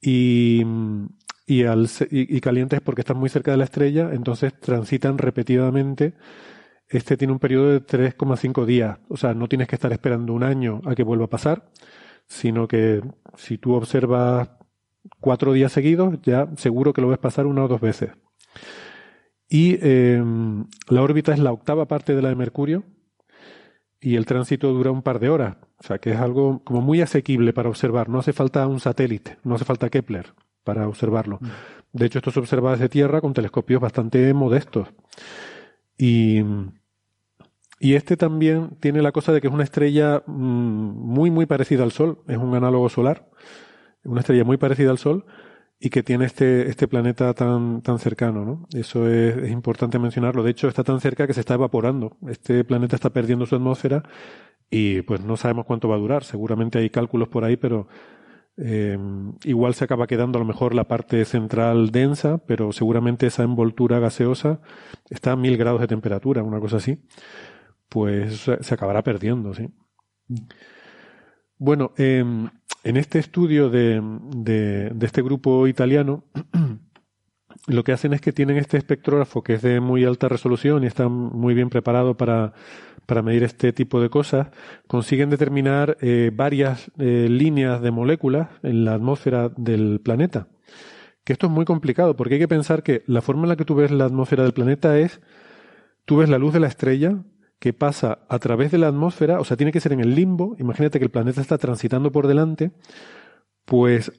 y, 0.00 0.64
y, 1.46 1.64
al, 1.64 1.88
y, 2.10 2.40
calientes 2.40 2.80
porque 2.80 3.02
están 3.02 3.18
muy 3.18 3.28
cerca 3.28 3.52
de 3.52 3.58
la 3.58 3.64
estrella, 3.64 4.10
entonces 4.12 4.58
transitan 4.58 5.16
repetidamente. 5.16 6.14
Este 6.88 7.16
tiene 7.16 7.32
un 7.32 7.38
periodo 7.38 7.70
de 7.70 7.84
3,5 7.84 8.64
días, 8.64 8.98
o 9.08 9.16
sea, 9.16 9.32
no 9.34 9.46
tienes 9.46 9.68
que 9.68 9.76
estar 9.76 9.92
esperando 9.92 10.32
un 10.32 10.42
año 10.42 10.80
a 10.86 10.96
que 10.96 11.04
vuelva 11.04 11.26
a 11.26 11.30
pasar, 11.30 11.70
sino 12.26 12.66
que 12.66 13.00
si 13.36 13.58
tú 13.58 13.74
observas 13.74 14.48
cuatro 15.20 15.52
días 15.52 15.72
seguidos, 15.72 16.18
ya 16.22 16.48
seguro 16.56 16.92
que 16.92 17.00
lo 17.00 17.08
ves 17.08 17.18
pasar 17.18 17.46
una 17.46 17.64
o 17.64 17.68
dos 17.68 17.80
veces. 17.80 18.10
Y 19.48 19.78
eh, 19.80 20.22
la 20.88 21.02
órbita 21.02 21.32
es 21.32 21.38
la 21.38 21.52
octava 21.52 21.86
parte 21.86 22.14
de 22.14 22.22
la 22.22 22.28
de 22.28 22.36
Mercurio 22.36 22.84
y 24.00 24.16
el 24.16 24.26
tránsito 24.26 24.72
dura 24.72 24.90
un 24.90 25.02
par 25.02 25.18
de 25.18 25.30
horas. 25.30 25.56
O 25.78 25.82
sea 25.82 25.98
que 25.98 26.10
es 26.10 26.18
algo 26.18 26.62
como 26.64 26.80
muy 26.80 27.00
asequible 27.00 27.52
para 27.52 27.68
observar. 27.68 28.08
No 28.08 28.18
hace 28.18 28.32
falta 28.32 28.66
un 28.66 28.80
satélite, 28.80 29.38
no 29.44 29.54
hace 29.54 29.64
falta 29.64 29.88
Kepler 29.88 30.34
para 30.64 30.86
observarlo. 30.86 31.38
Mm. 31.40 31.46
De 31.92 32.06
hecho, 32.06 32.18
esto 32.18 32.30
se 32.30 32.40
observa 32.40 32.72
desde 32.72 32.90
Tierra 32.90 33.20
con 33.20 33.32
telescopios 33.32 33.80
bastante 33.80 34.34
modestos. 34.34 34.88
Y, 35.96 36.42
y 37.80 37.94
este 37.94 38.16
también 38.16 38.76
tiene 38.80 39.00
la 39.00 39.12
cosa 39.12 39.32
de 39.32 39.40
que 39.40 39.46
es 39.46 39.52
una 39.52 39.64
estrella 39.64 40.22
mm, 40.26 40.32
muy, 40.32 41.30
muy 41.30 41.46
parecida 41.46 41.84
al 41.84 41.92
Sol. 41.92 42.18
Es 42.28 42.36
un 42.36 42.54
análogo 42.54 42.90
solar 42.90 43.28
una 44.08 44.20
estrella 44.20 44.44
muy 44.44 44.56
parecida 44.56 44.90
al 44.90 44.98
Sol 44.98 45.24
y 45.80 45.90
que 45.90 46.02
tiene 46.02 46.24
este, 46.24 46.68
este 46.68 46.88
planeta 46.88 47.32
tan, 47.34 47.82
tan 47.82 47.98
cercano, 47.98 48.44
¿no? 48.44 48.66
Eso 48.72 49.08
es, 49.08 49.48
importante 49.50 49.98
mencionarlo. 49.98 50.42
De 50.42 50.50
hecho, 50.50 50.68
está 50.68 50.82
tan 50.82 51.00
cerca 51.00 51.26
que 51.26 51.34
se 51.34 51.40
está 51.40 51.54
evaporando. 51.54 52.16
Este 52.28 52.64
planeta 52.64 52.96
está 52.96 53.10
perdiendo 53.10 53.46
su 53.46 53.54
atmósfera 53.54 54.02
y 54.70 55.02
pues 55.02 55.20
no 55.20 55.36
sabemos 55.36 55.66
cuánto 55.66 55.88
va 55.88 55.94
a 55.96 55.98
durar. 56.00 56.24
Seguramente 56.24 56.78
hay 56.78 56.90
cálculos 56.90 57.28
por 57.28 57.44
ahí, 57.44 57.56
pero 57.56 57.86
eh, 58.56 58.98
igual 59.44 59.74
se 59.74 59.84
acaba 59.84 60.08
quedando 60.08 60.38
a 60.38 60.40
lo 60.40 60.46
mejor 60.46 60.74
la 60.74 60.88
parte 60.88 61.24
central 61.24 61.90
densa, 61.90 62.38
pero 62.38 62.72
seguramente 62.72 63.28
esa 63.28 63.44
envoltura 63.44 64.00
gaseosa 64.00 64.60
está 65.10 65.32
a 65.32 65.36
mil 65.36 65.56
grados 65.56 65.80
de 65.80 65.86
temperatura, 65.86 66.42
una 66.42 66.58
cosa 66.58 66.78
así. 66.78 67.04
Pues 67.88 68.50
se 68.60 68.74
acabará 68.74 69.02
perdiendo, 69.02 69.54
sí. 69.54 69.68
Bueno, 71.58 71.92
eh, 71.96 72.24
en 72.84 72.96
este 72.96 73.18
estudio 73.18 73.68
de, 73.68 74.00
de, 74.36 75.06
este 75.06 75.22
grupo 75.22 75.66
italiano, 75.66 76.22
lo 77.66 77.82
que 77.82 77.92
hacen 77.92 78.12
es 78.12 78.20
que 78.20 78.32
tienen 78.32 78.56
este 78.58 78.76
espectrógrafo 78.76 79.42
que 79.42 79.54
es 79.54 79.62
de 79.62 79.80
muy 79.80 80.04
alta 80.04 80.28
resolución 80.28 80.84
y 80.84 80.86
está 80.86 81.08
muy 81.08 81.54
bien 81.54 81.68
preparado 81.68 82.16
para, 82.16 82.52
para 83.06 83.22
medir 83.22 83.42
este 83.42 83.72
tipo 83.72 84.00
de 84.00 84.08
cosas, 84.08 84.48
consiguen 84.86 85.30
determinar 85.30 85.96
eh, 86.00 86.30
varias 86.32 86.92
eh, 86.98 87.26
líneas 87.28 87.82
de 87.82 87.90
moléculas 87.90 88.48
en 88.62 88.84
la 88.84 88.94
atmósfera 88.94 89.48
del 89.56 90.00
planeta. 90.00 90.46
Que 91.24 91.32
esto 91.32 91.46
es 91.46 91.52
muy 91.52 91.64
complicado 91.64 92.14
porque 92.14 92.34
hay 92.34 92.40
que 92.40 92.48
pensar 92.48 92.84
que 92.84 93.02
la 93.06 93.20
forma 93.20 93.42
en 93.42 93.48
la 93.48 93.56
que 93.56 93.64
tú 93.64 93.74
ves 93.74 93.90
la 93.90 94.04
atmósfera 94.04 94.44
del 94.44 94.52
planeta 94.52 94.96
es, 94.96 95.20
tú 96.04 96.18
ves 96.18 96.28
la 96.28 96.38
luz 96.38 96.52
de 96.52 96.60
la 96.60 96.68
estrella, 96.68 97.16
que 97.58 97.72
pasa 97.72 98.20
a 98.28 98.38
través 98.38 98.70
de 98.70 98.78
la 98.78 98.88
atmósfera, 98.88 99.40
o 99.40 99.44
sea, 99.44 99.56
tiene 99.56 99.72
que 99.72 99.80
ser 99.80 99.92
en 99.92 100.00
el 100.00 100.14
limbo, 100.14 100.54
imagínate 100.58 100.98
que 100.98 101.04
el 101.04 101.10
planeta 101.10 101.40
está 101.40 101.58
transitando 101.58 102.12
por 102.12 102.26
delante, 102.26 102.72
pues 103.64 104.12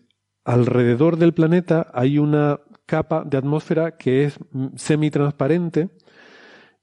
alrededor 0.44 1.18
del 1.18 1.34
planeta 1.34 1.90
hay 1.94 2.20
una 2.20 2.60
capa 2.86 3.24
de 3.24 3.38
atmósfera 3.38 3.98
que 3.98 4.26
es 4.26 4.40
semitransparente 4.76 5.90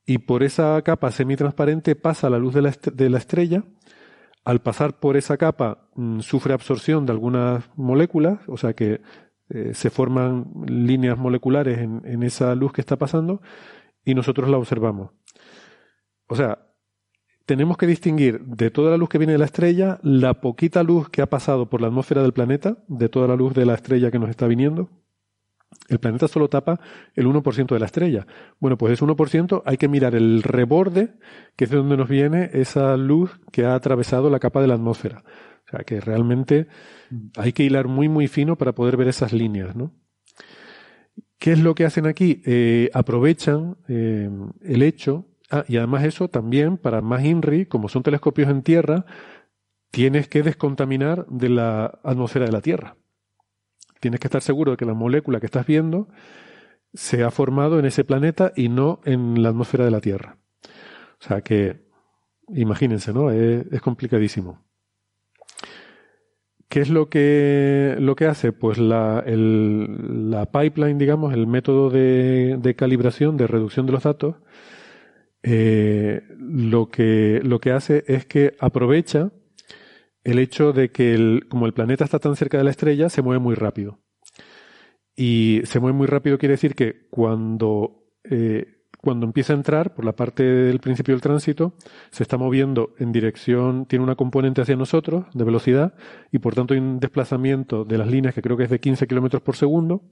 y 0.06 0.18
por 0.18 0.42
esa 0.42 0.80
capa 0.82 1.10
semitransparente 1.10 1.96
pasa 1.96 2.30
la 2.30 2.38
luz 2.38 2.54
de 2.54 2.62
la, 3.10 3.18
estrella. 3.18 3.64
Al 4.44 4.62
pasar 4.62 5.00
por 5.00 5.16
esa 5.16 5.36
capa 5.36 5.88
mm, 5.96 6.20
sufre 6.20 6.54
absorción 6.54 7.04
de 7.04 7.12
algunas 7.12 7.68
moléculas, 7.74 8.38
o 8.46 8.56
sea 8.56 8.74
que 8.74 9.00
eh, 9.48 9.74
se 9.74 9.90
forman 9.90 10.52
líneas 10.66 11.18
moleculares 11.18 11.78
en 11.78 12.22
esa 12.22 12.54
luz 12.54 12.72
que 12.72 12.80
está 12.80 12.96
pasando 12.96 13.42
y 14.04 14.14
nosotros 14.14 14.48
la 14.48 14.58
observamos. 14.58 15.10
O 16.28 16.36
sea, 16.36 16.66
tenemos 17.46 17.76
que 17.76 17.86
distinguir 17.86 18.40
de 18.44 18.70
toda 18.70 18.90
la 18.90 18.96
luz 18.96 19.08
que 19.08 19.18
viene 19.18 19.32
de 19.32 19.38
la 19.38 19.44
estrella, 19.44 19.98
la 20.02 20.40
poquita 20.40 20.82
luz 20.82 21.08
que 21.08 21.22
ha 21.22 21.30
pasado 21.30 21.70
por 21.70 21.80
la 21.80 21.86
atmósfera 21.86 22.22
del 22.22 22.32
planeta, 22.32 22.78
de 22.88 23.08
toda 23.08 23.28
la 23.28 23.36
luz 23.36 23.54
de 23.54 23.64
la 23.64 23.74
estrella 23.74 24.10
que 24.10 24.18
nos 24.18 24.30
está 24.30 24.46
viniendo. 24.46 24.90
El 25.88 26.00
planeta 26.00 26.26
solo 26.26 26.48
tapa 26.48 26.80
el 27.14 27.26
1% 27.26 27.66
de 27.68 27.78
la 27.78 27.86
estrella. 27.86 28.26
Bueno, 28.58 28.76
pues 28.76 28.92
ese 28.94 29.04
1% 29.04 29.62
hay 29.64 29.76
que 29.76 29.88
mirar 29.88 30.14
el 30.16 30.42
reborde, 30.42 31.14
que 31.54 31.64
es 31.64 31.70
de 31.70 31.76
donde 31.76 31.96
nos 31.96 32.08
viene 32.08 32.50
esa 32.52 32.96
luz 32.96 33.38
que 33.52 33.64
ha 33.64 33.74
atravesado 33.74 34.28
la 34.28 34.40
capa 34.40 34.60
de 34.60 34.66
la 34.66 34.74
atmósfera. 34.74 35.22
O 35.66 35.70
sea, 35.70 35.80
que 35.84 36.00
realmente 36.00 36.66
hay 37.36 37.52
que 37.52 37.62
hilar 37.62 37.86
muy, 37.86 38.08
muy 38.08 38.26
fino 38.26 38.56
para 38.56 38.74
poder 38.74 38.96
ver 38.96 39.08
esas 39.08 39.32
líneas, 39.32 39.76
¿no? 39.76 39.92
¿Qué 41.38 41.52
es 41.52 41.60
lo 41.60 41.74
que 41.74 41.84
hacen 41.84 42.06
aquí? 42.06 42.42
Eh, 42.46 42.90
aprovechan 42.94 43.76
eh, 43.88 44.30
el 44.62 44.82
hecho 44.82 45.26
ah, 45.50 45.64
y 45.68 45.76
además 45.76 46.04
eso 46.04 46.28
también, 46.28 46.78
para 46.78 47.00
más 47.00 47.24
INRI, 47.24 47.66
como 47.66 47.88
son 47.88 48.02
telescopios 48.02 48.48
en 48.48 48.62
tierra, 48.62 49.06
tienes 49.90 50.28
que 50.28 50.42
descontaminar 50.42 51.26
de 51.28 51.48
la 51.48 51.86
atmósfera 52.02 52.44
de 52.46 52.52
la 52.52 52.60
Tierra. 52.60 52.96
Tienes 54.00 54.20
que 54.20 54.26
estar 54.26 54.42
seguro 54.42 54.72
de 54.72 54.76
que 54.76 54.84
la 54.84 54.94
molécula 54.94 55.40
que 55.40 55.46
estás 55.46 55.66
viendo 55.66 56.08
se 56.92 57.24
ha 57.24 57.30
formado 57.30 57.78
en 57.78 57.86
ese 57.86 58.04
planeta 58.04 58.52
y 58.54 58.68
no 58.68 59.00
en 59.04 59.42
la 59.42 59.50
atmósfera 59.50 59.84
de 59.84 59.90
la 59.90 60.00
Tierra. 60.00 60.36
O 61.18 61.24
sea 61.24 61.40
que, 61.40 61.86
imagínense, 62.48 63.12
¿no? 63.12 63.30
Es, 63.30 63.80
complicadísimo. 63.80 64.64
¿Qué 66.68 66.80
es 66.80 66.90
lo 66.90 67.08
que, 67.08 67.96
lo 67.98 68.16
que 68.16 68.26
hace? 68.26 68.52
Pues 68.52 68.76
la, 68.76 69.24
la 69.26 70.50
pipeline, 70.50 70.98
digamos, 70.98 71.32
el 71.32 71.46
método 71.46 71.90
de, 71.90 72.58
de, 72.58 72.74
calibración, 72.74 73.36
de 73.36 73.46
reducción 73.46 73.86
de 73.86 73.92
los 73.92 74.02
datos, 74.02 74.36
eh, 75.48 76.22
lo, 76.38 76.88
que, 76.88 77.40
lo 77.44 77.60
que 77.60 77.70
hace 77.70 78.04
es 78.08 78.26
que 78.26 78.56
aprovecha 78.58 79.30
el 80.24 80.40
hecho 80.40 80.72
de 80.72 80.90
que 80.90 81.14
el, 81.14 81.46
como 81.48 81.66
el 81.66 81.72
planeta 81.72 82.02
está 82.02 82.18
tan 82.18 82.34
cerca 82.34 82.58
de 82.58 82.64
la 82.64 82.70
estrella, 82.70 83.08
se 83.08 83.22
mueve 83.22 83.38
muy 83.38 83.54
rápido. 83.54 84.00
Y 85.14 85.60
se 85.62 85.78
mueve 85.78 85.96
muy 85.96 86.08
rápido 86.08 86.36
quiere 86.36 86.54
decir 86.54 86.74
que 86.74 87.06
cuando, 87.10 88.08
eh, 88.24 88.88
cuando 89.00 89.24
empieza 89.24 89.52
a 89.52 89.56
entrar 89.56 89.94
por 89.94 90.04
la 90.04 90.16
parte 90.16 90.42
del 90.42 90.80
principio 90.80 91.14
del 91.14 91.22
tránsito, 91.22 91.74
se 92.10 92.24
está 92.24 92.36
moviendo 92.36 92.94
en 92.98 93.12
dirección, 93.12 93.86
tiene 93.86 94.02
una 94.02 94.16
componente 94.16 94.62
hacia 94.62 94.74
nosotros 94.74 95.26
de 95.32 95.44
velocidad 95.44 95.94
y 96.32 96.40
por 96.40 96.56
tanto 96.56 96.74
hay 96.74 96.80
un 96.80 96.98
desplazamiento 96.98 97.84
de 97.84 97.98
las 97.98 98.08
líneas 98.08 98.34
que 98.34 98.42
creo 98.42 98.56
que 98.56 98.64
es 98.64 98.70
de 98.70 98.80
15 98.80 99.06
kilómetros 99.06 99.42
por 99.42 99.54
segundo. 99.54 100.02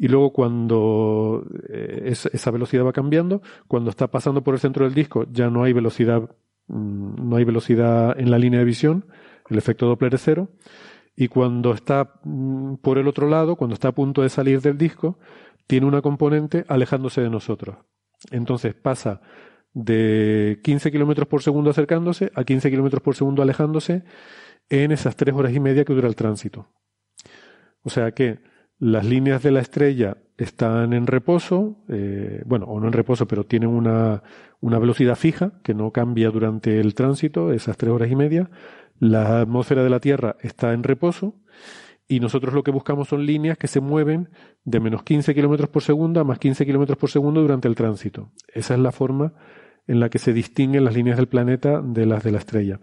Y 0.00 0.06
luego 0.06 0.32
cuando 0.32 1.44
eh, 1.68 2.14
esa 2.32 2.50
velocidad 2.52 2.86
va 2.86 2.92
cambiando, 2.92 3.42
cuando 3.66 3.90
está 3.90 4.06
pasando 4.06 4.44
por 4.44 4.54
el 4.54 4.60
centro 4.60 4.84
del 4.84 4.94
disco 4.94 5.26
ya 5.30 5.50
no 5.50 5.64
hay 5.64 5.72
velocidad, 5.72 6.30
mm, 6.68 7.28
no 7.28 7.36
hay 7.36 7.44
velocidad 7.44 8.18
en 8.18 8.30
la 8.30 8.38
línea 8.38 8.60
de 8.60 8.64
visión, 8.64 9.06
el 9.50 9.58
efecto 9.58 9.86
Doppler 9.86 10.14
es 10.14 10.22
cero, 10.24 10.50
y 11.16 11.26
cuando 11.26 11.72
está 11.72 12.14
mm, 12.22 12.76
por 12.76 12.96
el 12.98 13.08
otro 13.08 13.28
lado, 13.28 13.56
cuando 13.56 13.74
está 13.74 13.88
a 13.88 13.92
punto 13.92 14.22
de 14.22 14.28
salir 14.28 14.60
del 14.60 14.78
disco, 14.78 15.18
tiene 15.66 15.84
una 15.86 16.00
componente 16.00 16.64
alejándose 16.68 17.20
de 17.20 17.30
nosotros. 17.30 17.76
Entonces 18.30 18.74
pasa 18.74 19.20
de 19.74 20.60
15 20.62 20.92
kilómetros 20.92 21.26
por 21.26 21.42
segundo 21.42 21.70
acercándose 21.70 22.30
a 22.34 22.44
15 22.44 22.70
kilómetros 22.70 23.02
por 23.02 23.16
segundo 23.16 23.42
alejándose 23.42 24.04
en 24.68 24.92
esas 24.92 25.16
tres 25.16 25.34
horas 25.34 25.52
y 25.52 25.60
media 25.60 25.84
que 25.84 25.92
dura 25.92 26.08
el 26.08 26.16
tránsito. 26.16 26.68
O 27.82 27.90
sea 27.90 28.12
que 28.12 28.40
las 28.78 29.04
líneas 29.04 29.42
de 29.42 29.50
la 29.50 29.60
estrella 29.60 30.18
están 30.36 30.92
en 30.92 31.06
reposo, 31.06 31.76
eh, 31.88 32.42
bueno, 32.46 32.66
o 32.66 32.78
no 32.78 32.86
en 32.86 32.92
reposo, 32.92 33.26
pero 33.26 33.44
tienen 33.44 33.70
una, 33.70 34.22
una 34.60 34.78
velocidad 34.78 35.16
fija 35.16 35.52
que 35.62 35.74
no 35.74 35.90
cambia 35.90 36.30
durante 36.30 36.80
el 36.80 36.94
tránsito, 36.94 37.52
esas 37.52 37.76
tres 37.76 37.92
horas 37.92 38.10
y 38.10 38.16
media. 38.16 38.50
La 39.00 39.40
atmósfera 39.40 39.82
de 39.82 39.90
la 39.90 40.00
Tierra 40.00 40.36
está 40.40 40.72
en 40.72 40.82
reposo 40.84 41.34
y 42.06 42.20
nosotros 42.20 42.54
lo 42.54 42.62
que 42.62 42.70
buscamos 42.70 43.08
son 43.08 43.26
líneas 43.26 43.58
que 43.58 43.68
se 43.68 43.80
mueven 43.80 44.30
de 44.64 44.80
menos 44.80 45.02
15 45.02 45.34
kilómetros 45.34 45.68
por 45.68 45.82
segundo 45.82 46.20
a 46.20 46.24
más 46.24 46.38
15 46.38 46.64
kilómetros 46.64 46.98
por 46.98 47.10
segundo 47.10 47.42
durante 47.42 47.68
el 47.68 47.74
tránsito. 47.74 48.30
Esa 48.52 48.74
es 48.74 48.80
la 48.80 48.92
forma 48.92 49.34
en 49.86 50.00
la 50.00 50.08
que 50.08 50.18
se 50.18 50.32
distinguen 50.32 50.84
las 50.84 50.94
líneas 50.94 51.16
del 51.16 51.28
planeta 51.28 51.82
de 51.82 52.06
las 52.06 52.22
de 52.22 52.32
la 52.32 52.38
estrella. 52.38 52.80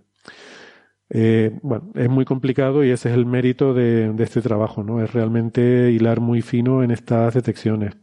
Eh, 1.09 1.51
bueno, 1.61 1.91
es 1.95 2.09
muy 2.09 2.25
complicado 2.25 2.83
y 2.83 2.89
ese 2.89 3.09
es 3.09 3.15
el 3.15 3.25
mérito 3.25 3.73
de, 3.73 4.13
este 4.19 4.41
trabajo, 4.41 4.83
¿no? 4.83 5.03
Es 5.03 5.13
realmente 5.13 5.91
hilar 5.91 6.19
muy 6.19 6.41
fino 6.41 6.83
en 6.83 6.91
estas 6.91 7.33
detecciones. 7.33 7.95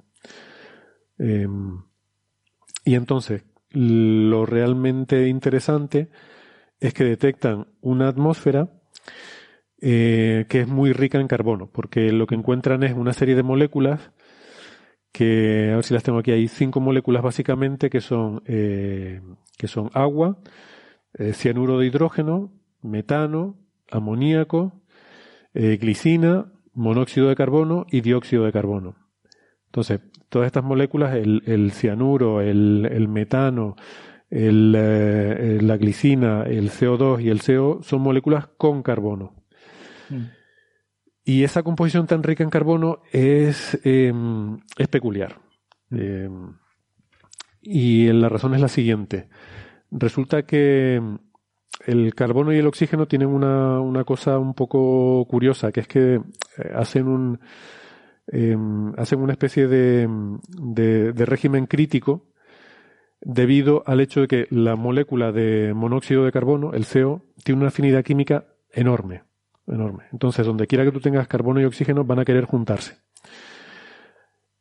Em, 1.18 1.82
y 2.84 2.94
entonces, 2.94 3.44
lo 3.70 4.46
realmente 4.46 5.28
interesante 5.28 6.10
es 6.80 6.94
que 6.94 7.04
detectan 7.04 7.68
una 7.80 8.08
atmósfera 8.08 8.68
eh, 9.80 10.46
que 10.48 10.60
es 10.60 10.68
muy 10.68 10.92
rica 10.92 11.18
en 11.20 11.28
carbono, 11.28 11.68
porque 11.72 12.12
lo 12.12 12.26
que 12.26 12.34
encuentran 12.36 12.82
es 12.84 12.92
una 12.94 13.12
serie 13.12 13.34
de 13.34 13.42
moléculas 13.42 14.12
que, 15.12 15.70
a 15.72 15.76
ver 15.76 15.84
si 15.84 15.94
las 15.94 16.02
tengo 16.04 16.18
aquí, 16.18 16.32
hay 16.32 16.48
cinco 16.48 16.80
moléculas 16.80 17.22
básicamente 17.22 17.90
que 17.90 18.00
son, 18.00 18.42
eh, 18.46 19.20
que 19.58 19.68
son 19.68 19.90
agua, 19.94 20.38
cianuro 21.34 21.78
de 21.78 21.86
hidrógeno, 21.86 22.50
metano, 22.82 23.58
amoníaco, 23.90 24.82
glicina, 25.54 26.52
monóxido 26.72 27.28
de 27.28 27.36
carbono 27.36 27.86
y 27.90 28.00
dióxido 28.00 28.44
de 28.44 28.52
carbono. 28.52 28.96
Entonces, 29.66 30.00
todas 30.28 30.46
estas 30.46 30.64
moléculas, 30.64 31.14
el, 31.14 31.72
cianuro, 31.72 32.40
el 32.40 33.08
metano, 33.08 33.76
el, 34.32 34.74
eh, 34.74 35.58
la 35.60 35.76
glicina, 35.76 36.44
el 36.44 36.70
CO2 36.70 37.20
y 37.22 37.28
el 37.28 37.42
CO 37.42 37.82
son 37.82 38.00
moléculas 38.00 38.46
con 38.56 38.82
carbono. 38.82 39.34
Mm. 40.08 40.22
Y 41.24 41.44
esa 41.44 41.62
composición 41.62 42.06
tan 42.06 42.22
rica 42.22 42.42
en 42.42 42.48
carbono 42.48 43.02
es, 43.12 43.78
em, 43.84 44.58
es 44.78 44.88
peculiar. 44.88 45.38
Em, 45.90 46.54
y 47.60 48.10
la 48.10 48.30
razón 48.30 48.54
es 48.54 48.62
la 48.62 48.68
siguiente. 48.68 49.28
Resulta 49.90 50.46
que 50.46 51.00
el 51.86 52.14
carbono 52.14 52.52
y 52.52 52.58
el 52.58 52.66
oxígeno 52.66 53.06
tienen 53.06 53.28
una, 53.28 53.80
una 53.80 54.04
cosa 54.04 54.38
un 54.38 54.54
poco 54.54 55.24
curiosa, 55.28 55.72
que 55.72 55.80
es 55.80 55.88
que 55.88 56.14
eh, 56.14 56.20
hacen 56.74 57.08
un 57.08 57.40
em, 58.28 58.92
hacen 58.98 59.20
una 59.20 59.32
especie 59.32 59.66
de, 59.66 60.08
de 60.48 61.26
régimen 61.26 61.66
crítico 61.66 62.32
debido 63.24 63.82
al 63.86 64.00
hecho 64.00 64.20
de 64.22 64.28
que 64.28 64.46
la 64.50 64.76
molécula 64.76 65.32
de 65.32 65.72
monóxido 65.74 66.24
de 66.24 66.32
carbono, 66.32 66.72
el 66.72 66.86
CO, 66.86 67.22
tiene 67.44 67.60
una 67.60 67.68
afinidad 67.68 68.04
química 68.04 68.46
enorme. 68.70 69.22
enorme. 69.66 70.04
Entonces, 70.12 70.44
donde 70.44 70.66
quiera 70.66 70.84
que 70.84 70.92
tú 70.92 71.00
tengas 71.00 71.28
carbono 71.28 71.60
y 71.60 71.64
oxígeno, 71.64 72.04
van 72.04 72.18
a 72.18 72.24
querer 72.24 72.44
juntarse. 72.44 72.98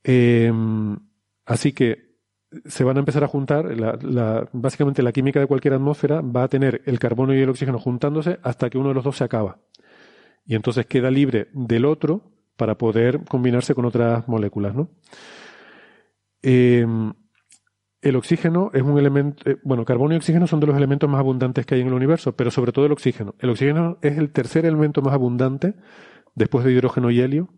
Em, 0.04 0.98
así 1.46 1.74
que 1.74 2.11
se 2.66 2.84
van 2.84 2.98
a 2.98 3.00
empezar 3.00 3.24
a 3.24 3.28
juntar, 3.28 3.66
básicamente 4.52 5.02
la 5.02 5.12
química 5.12 5.40
de 5.40 5.48
cualquier 5.48 5.74
atmósfera 5.76 6.22
va 6.22 6.44
a 6.44 6.48
tener 6.48 6.82
el 6.86 7.00
carbono 7.00 7.34
y 7.34 7.42
el 7.42 7.50
oxígeno 7.50 7.80
juntándose 7.80 8.40
hasta 8.44 8.70
que 8.70 8.78
uno 8.78 8.90
de 8.90 8.96
los 8.96 9.04
dos 9.04 9.18
se 9.18 9.24
acaba. 9.24 9.60
Y 10.46 10.56
entonces 10.56 10.86
queda 10.86 11.10
libre 11.12 11.48
del 11.54 11.86
otro 11.86 12.32
para 12.58 12.78
poder 12.78 13.24
combinarse 13.26 13.74
con 13.74 13.86
otras 13.86 14.28
moléculas, 14.28 14.76
¿no? 14.76 14.90
Em, 16.42 17.14
el 18.02 18.16
oxígeno 18.16 18.72
es 18.74 18.82
un 18.82 18.98
elemento, 18.98 19.50
eh, 19.50 19.58
bueno, 19.64 19.86
carbono 19.86 20.14
y 20.14 20.18
oxígeno 20.18 20.48
son 20.48 20.60
de 20.60 20.68
los 20.68 20.76
elementos 20.76 21.10
más 21.10 21.20
abundantes 21.20 21.66
que 21.66 21.76
hay 21.76 21.82
en 21.82 21.88
el 21.88 21.94
universo, 21.94 22.36
pero 22.36 22.52
sobre 22.52 22.72
todo 22.72 22.86
el 22.86 22.92
oxígeno. 22.92 23.36
El 23.40 23.52
oxígeno 23.52 23.98
es 24.02 24.18
el 24.18 24.32
tercer 24.32 24.66
elemento 24.66 25.02
más 25.02 25.14
abundante 25.14 25.76
después 26.36 26.66
de 26.66 26.72
hidrógeno 26.72 27.12
y 27.12 27.22
helio. 27.22 27.50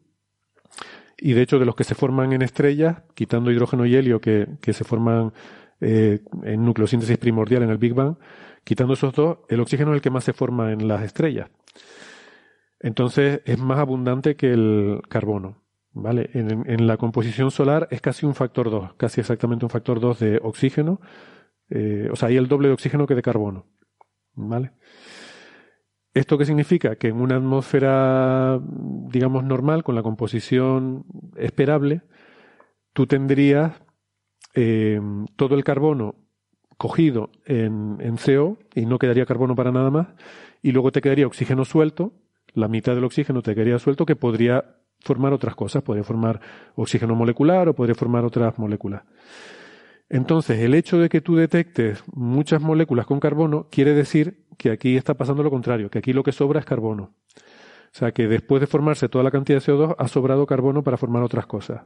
Y 1.26 1.32
de 1.32 1.42
hecho, 1.42 1.58
de 1.58 1.66
los 1.66 1.76
que 1.76 1.86
se 1.86 1.96
forman 1.96 2.34
en 2.34 2.42
estrellas, 2.42 3.04
quitando 3.14 3.50
hidrógeno 3.50 3.86
y 3.86 3.96
helio 3.96 4.20
que, 4.20 4.46
se 4.62 4.84
forman 4.84 5.32
eh, 5.80 6.20
en 6.44 6.66
nucleosíntesis 6.66 7.18
primordial 7.18 7.64
en 7.64 7.70
el 7.70 7.78
Big 7.78 7.94
Bang, 7.94 8.18
quitando 8.66 8.96
esos 8.96 9.14
dos, 9.14 9.38
el 9.48 9.62
oxígeno 9.62 9.92
es 9.92 9.96
el 9.96 10.02
que 10.02 10.10
más 10.10 10.26
se 10.26 10.34
forma 10.34 10.74
en 10.74 10.86
las 10.86 11.02
estrellas. 11.02 11.50
Entonces 12.82 13.40
es 13.46 13.58
más 13.58 13.80
abundante 13.80 14.36
que 14.36 14.52
el 14.52 15.02
carbono. 15.08 15.64
¿vale? 15.94 16.30
En, 16.34 16.88
la 16.88 16.98
composición 16.98 17.52
solar 17.52 17.88
es 17.90 18.02
casi 18.02 18.26
un 18.26 18.36
factor 18.36 18.70
2, 18.70 18.96
casi 18.96 19.22
exactamente 19.22 19.64
un 19.64 19.70
factor 19.70 20.02
2 20.02 20.20
de 20.20 20.40
oxígeno, 20.44 21.00
eh, 21.70 22.10
o 22.12 22.18
sea, 22.18 22.28
hay 22.28 22.36
el 22.36 22.50
doble 22.50 22.68
de 22.68 22.74
oxígeno 22.74 23.08
que 23.08 23.16
de 23.16 23.22
carbono, 23.22 23.66
¿vale? 24.34 24.74
¿Esto 26.14 26.38
qué 26.38 26.46
significa? 26.46 26.96
Que 26.96 27.08
en 27.08 27.20
una 27.20 27.38
atmósfera, 27.38 28.60
digamos, 28.62 29.44
normal, 29.44 29.84
con 29.84 29.96
la 29.96 30.04
composición 30.04 31.06
esperable, 31.36 32.02
tú 32.94 33.08
tendrías 33.08 33.82
eh, 34.54 35.02
todo 35.36 35.56
el 35.56 35.64
carbono 35.64 36.16
cogido 36.78 37.32
en, 37.46 37.98
en 38.00 38.18
CO 38.18 38.60
y 38.76 38.86
no 38.86 39.00
quedaría 39.00 39.26
carbono 39.26 39.56
para 39.56 39.72
nada 39.72 39.90
más, 39.90 40.08
y 40.62 40.72
luego 40.72 40.92
te 40.92 41.02
quedaría 41.02 41.28
oxígeno 41.28 41.66
suelto, 41.66 42.14
la 42.54 42.68
mitad 42.68 42.94
del 42.94 43.06
oxígeno 43.06 43.42
te 43.42 43.56
quedaría 43.56 43.80
suelto 43.80 44.06
que 44.06 44.16
podría 44.16 44.78
formar 45.00 45.34
otras 45.34 45.56
cosas, 45.56 45.84
podría 45.84 46.04
formar 46.04 46.40
oxígeno 46.76 47.16
molecular 47.16 47.68
o 47.70 47.74
podría 47.74 47.96
formar 47.96 48.24
otras 48.24 48.58
moléculas. 48.60 49.04
Entonces, 50.10 50.60
el 50.60 50.74
hecho 50.74 51.00
de 51.00 51.10
que 51.10 51.22
tú 51.22 51.36
detectes 51.36 52.04
muchas 52.14 52.62
moléculas 52.62 53.06
con 53.06 53.20
carbono 53.20 53.68
quiere 53.72 53.94
decir 53.94 54.46
que 54.58 54.72
aquí 54.72 54.96
está 54.96 55.16
pasando 55.16 55.44
lo 55.44 55.50
contrario, 55.50 55.90
que 55.90 56.00
aquí 56.00 56.14
lo 56.14 56.24
que 56.24 56.32
sobra 56.32 56.60
es 56.60 56.66
carbono. 56.66 57.16
O 57.94 57.96
sea, 57.96 58.12
que 58.12 58.28
después 58.28 58.60
de 58.60 58.68
formarse 58.68 59.10
toda 59.10 59.24
la 59.24 59.32
cantidad 59.32 59.60
de 59.60 59.66
CO2 59.72 59.96
ha 59.98 60.08
sobrado 60.08 60.46
carbono 60.46 60.84
para 60.84 60.98
formar 60.98 61.24
otras 61.24 61.46
cosas. 61.46 61.84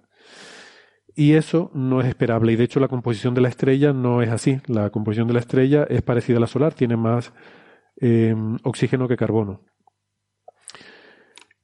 Y 1.16 1.34
eso 1.34 1.72
no 1.74 2.00
es 2.00 2.08
esperable. 2.08 2.54
Y 2.54 2.56
de 2.56 2.64
hecho 2.64 2.80
la 2.80 2.88
composición 2.88 3.34
de 3.34 3.42
la 3.42 3.50
estrella 3.50 3.92
no 3.92 4.22
es 4.22 4.30
así. 4.30 4.60
La 4.68 4.90
composición 4.90 5.28
de 5.28 5.34
la 5.34 5.40
estrella 5.40 5.86
es 5.90 6.02
parecida 6.02 6.38
a 6.38 6.42
la 6.42 6.48
solar, 6.48 6.74
tiene 6.74 6.96
más 6.96 7.34
eh, 8.00 8.36
oxígeno 8.64 9.08
que 9.08 9.18
carbono. 9.18 9.62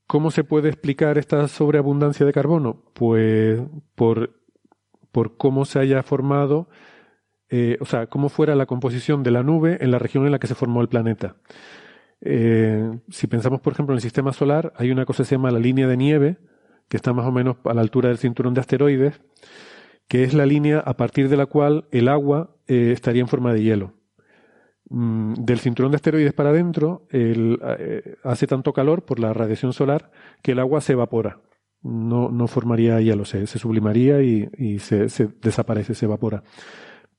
¿Cómo 0.08 0.32
se 0.32 0.44
puede 0.44 0.70
explicar 0.70 1.18
esta 1.18 1.48
sobreabundancia 1.48 2.26
de 2.26 2.34
carbono? 2.34 2.84
Pues 2.94 3.62
por, 3.96 4.43
por 5.14 5.38
cómo 5.38 5.64
se 5.64 5.80
haya 5.80 6.04
formado 6.04 6.68
eh, 7.56 7.78
o 7.80 7.86
sea, 7.86 8.08
cómo 8.08 8.30
fuera 8.30 8.56
la 8.56 8.66
composición 8.66 9.22
de 9.22 9.30
la 9.30 9.44
nube 9.44 9.78
en 9.80 9.92
la 9.92 10.00
región 10.00 10.26
en 10.26 10.32
la 10.32 10.40
que 10.40 10.48
se 10.48 10.56
formó 10.56 10.82
el 10.82 10.88
planeta. 10.88 11.36
Eh, 12.20 12.98
si 13.10 13.28
pensamos, 13.28 13.62
por 13.62 13.74
ejemplo, 13.74 13.94
en 13.94 13.98
el 13.98 14.02
sistema 14.02 14.34
solar, 14.34 14.74
hay 14.76 14.90
una 14.90 15.06
cosa 15.06 15.22
que 15.22 15.28
se 15.28 15.36
llama 15.36 15.52
la 15.52 15.60
línea 15.60 15.88
de 15.88 15.96
nieve, 15.96 16.38
que 16.90 16.98
está 16.98 17.14
más 17.14 17.28
o 17.28 17.32
menos 17.32 17.58
a 17.66 17.76
la 17.76 17.82
altura 17.82 18.10
del 18.10 18.18
cinturón 18.18 18.56
de 18.56 18.62
asteroides, 18.62 19.22
que 20.08 20.24
es 20.24 20.34
la 20.34 20.48
línea 20.48 20.80
a 20.80 20.98
partir 20.98 21.30
de 21.30 21.38
la 21.38 21.46
cual 21.46 21.86
el 21.92 22.08
agua 22.08 22.56
eh, 22.66 22.90
estaría 22.92 23.22
en 23.22 23.28
forma 23.28 23.54
de 23.54 23.62
hielo. 23.62 23.94
Mm, 24.90 25.36
del 25.36 25.60
cinturón 25.60 25.92
de 25.92 25.98
asteroides 25.98 26.34
para 26.34 26.50
adentro 26.50 27.08
hace 28.24 28.48
tanto 28.48 28.74
calor 28.74 29.06
por 29.06 29.20
la 29.20 29.32
radiación 29.32 29.74
solar 29.74 30.10
que 30.42 30.54
el 30.54 30.60
agua 30.60 30.82
se 30.82 30.94
evapora. 30.94 31.40
No, 31.84 32.30
no 32.30 32.48
formaría 32.48 33.02
hielo, 33.02 33.26
se, 33.26 33.46
se 33.46 33.60
sublimaría 33.60 34.22
y, 34.22 34.80
se, 34.80 35.08
desaparece, 35.42 35.96
se 35.96 36.06
evapora. 36.06 36.44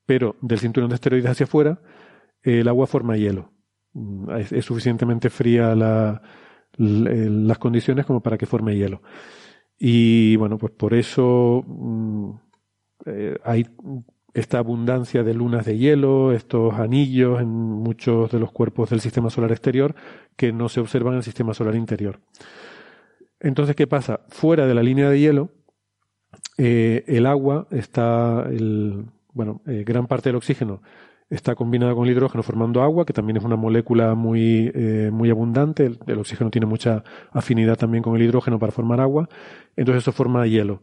Pero 0.06 0.36
del 0.40 0.58
cinturón 0.58 0.88
de 0.88 0.94
asteroides 0.94 1.30
hacia 1.30 1.44
afuera, 1.44 1.80
el 2.42 2.66
agua 2.68 2.86
forma 2.86 3.16
hielo. 3.16 3.52
Mm, 3.92 4.30
es, 4.30 4.64
suficientemente 4.64 5.30
fría 5.30 5.74
las 5.74 7.58
condiciones 7.58 8.06
como 8.06 8.22
para 8.22 8.38
que 8.38 8.46
forme 8.46 8.76
hielo. 8.76 9.02
Y 9.78 10.36
bueno, 10.36 10.58
pues 10.58 10.72
por 10.72 10.94
eso 10.94 11.62
mm, 11.66 12.30
eh, 13.06 13.38
hay 13.44 13.66
esta 14.34 14.58
abundancia 14.58 15.22
de 15.22 15.32
lunas 15.32 15.64
de 15.64 15.78
hielo, 15.78 16.32
estos 16.32 16.74
anillos 16.74 17.40
en 17.40 17.48
muchos 17.48 18.30
de 18.32 18.40
los 18.40 18.50
cuerpos 18.50 18.90
del 18.90 19.00
sistema 19.00 19.30
solar 19.30 19.52
exterior 19.52 19.94
que 20.36 20.52
no 20.52 20.68
se 20.68 20.80
observan 20.80 21.14
en 21.14 21.18
el 21.18 21.22
sistema 21.22 21.54
solar 21.54 21.76
interior. 21.76 22.20
Entonces, 23.40 23.76
¿qué 23.76 23.86
pasa? 23.86 24.20
Fuera 24.28 24.66
de 24.66 24.74
la 24.74 24.82
línea 24.82 25.10
de 25.10 25.20
hielo, 25.20 25.50
eh, 26.58 27.04
el 27.06 27.26
agua 27.26 27.66
está, 27.70 28.44
el, 28.48 29.06
bueno, 29.32 29.60
eh, 29.66 29.84
gran 29.86 30.06
parte 30.06 30.28
del 30.28 30.36
oxígeno 30.36 30.82
está 31.30 31.54
combinada 31.54 31.94
con 31.94 32.06
el 32.06 32.12
hidrógeno 32.12 32.42
formando 32.42 32.82
agua, 32.82 33.04
que 33.04 33.12
también 33.12 33.38
es 33.38 33.44
una 33.44 33.56
molécula 33.56 34.14
muy, 34.14 34.70
muy 35.10 35.30
abundante. 35.30 35.90
El, 36.06 36.18
oxígeno 36.18 36.50
tiene 36.50 36.66
mucha 36.66 37.02
afinidad 37.32 37.76
también 37.76 38.02
con 38.04 38.14
el 38.14 38.22
hidrógeno 38.22 38.58
para 38.58 38.72
formar 38.72 39.00
agua. 39.00 39.28
Entonces 39.74 40.04
eso 40.04 40.12
forma 40.12 40.46
hielo 40.46 40.82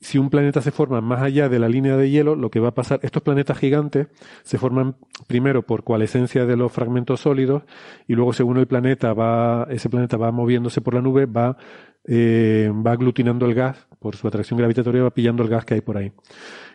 si 0.00 0.16
un 0.16 0.30
planeta 0.30 0.62
se 0.62 0.70
forma 0.70 1.00
más 1.02 1.20
allá 1.22 1.48
de 1.48 1.58
la 1.58 1.68
línea 1.68 1.96
de 1.96 2.08
hielo, 2.08 2.34
lo 2.34 2.50
que 2.50 2.58
va 2.58 2.68
a 2.68 2.74
pasar, 2.74 3.00
estos 3.02 3.22
planetas 3.22 3.58
gigantes 3.58 4.08
se 4.42 4.56
forman 4.56 4.96
primero 5.26 5.62
por 5.62 5.84
coalescencia 5.84 6.46
de 6.46 6.56
los 6.56 6.72
fragmentos 6.72 7.20
sólidos 7.20 7.64
y 8.08 8.14
luego 8.14 8.32
según 8.32 8.56
el 8.56 8.66
planeta 8.66 9.12
va, 9.12 9.66
ese 9.70 9.90
planeta 9.90 10.16
va 10.16 10.32
moviéndose 10.32 10.80
por 10.80 10.94
la 10.94 11.02
nube, 11.02 11.26
va, 11.26 11.58
eh, 12.06 12.72
va 12.74 12.92
aglutinando 12.92 13.44
el 13.44 13.54
gas, 13.54 13.86
por 13.98 14.16
su 14.16 14.26
atracción 14.26 14.58
gravitatoria 14.58 15.02
va 15.02 15.10
pillando 15.10 15.42
el 15.42 15.50
gas 15.50 15.66
que 15.66 15.74
hay 15.74 15.80
por 15.82 15.98
ahí. 15.98 16.12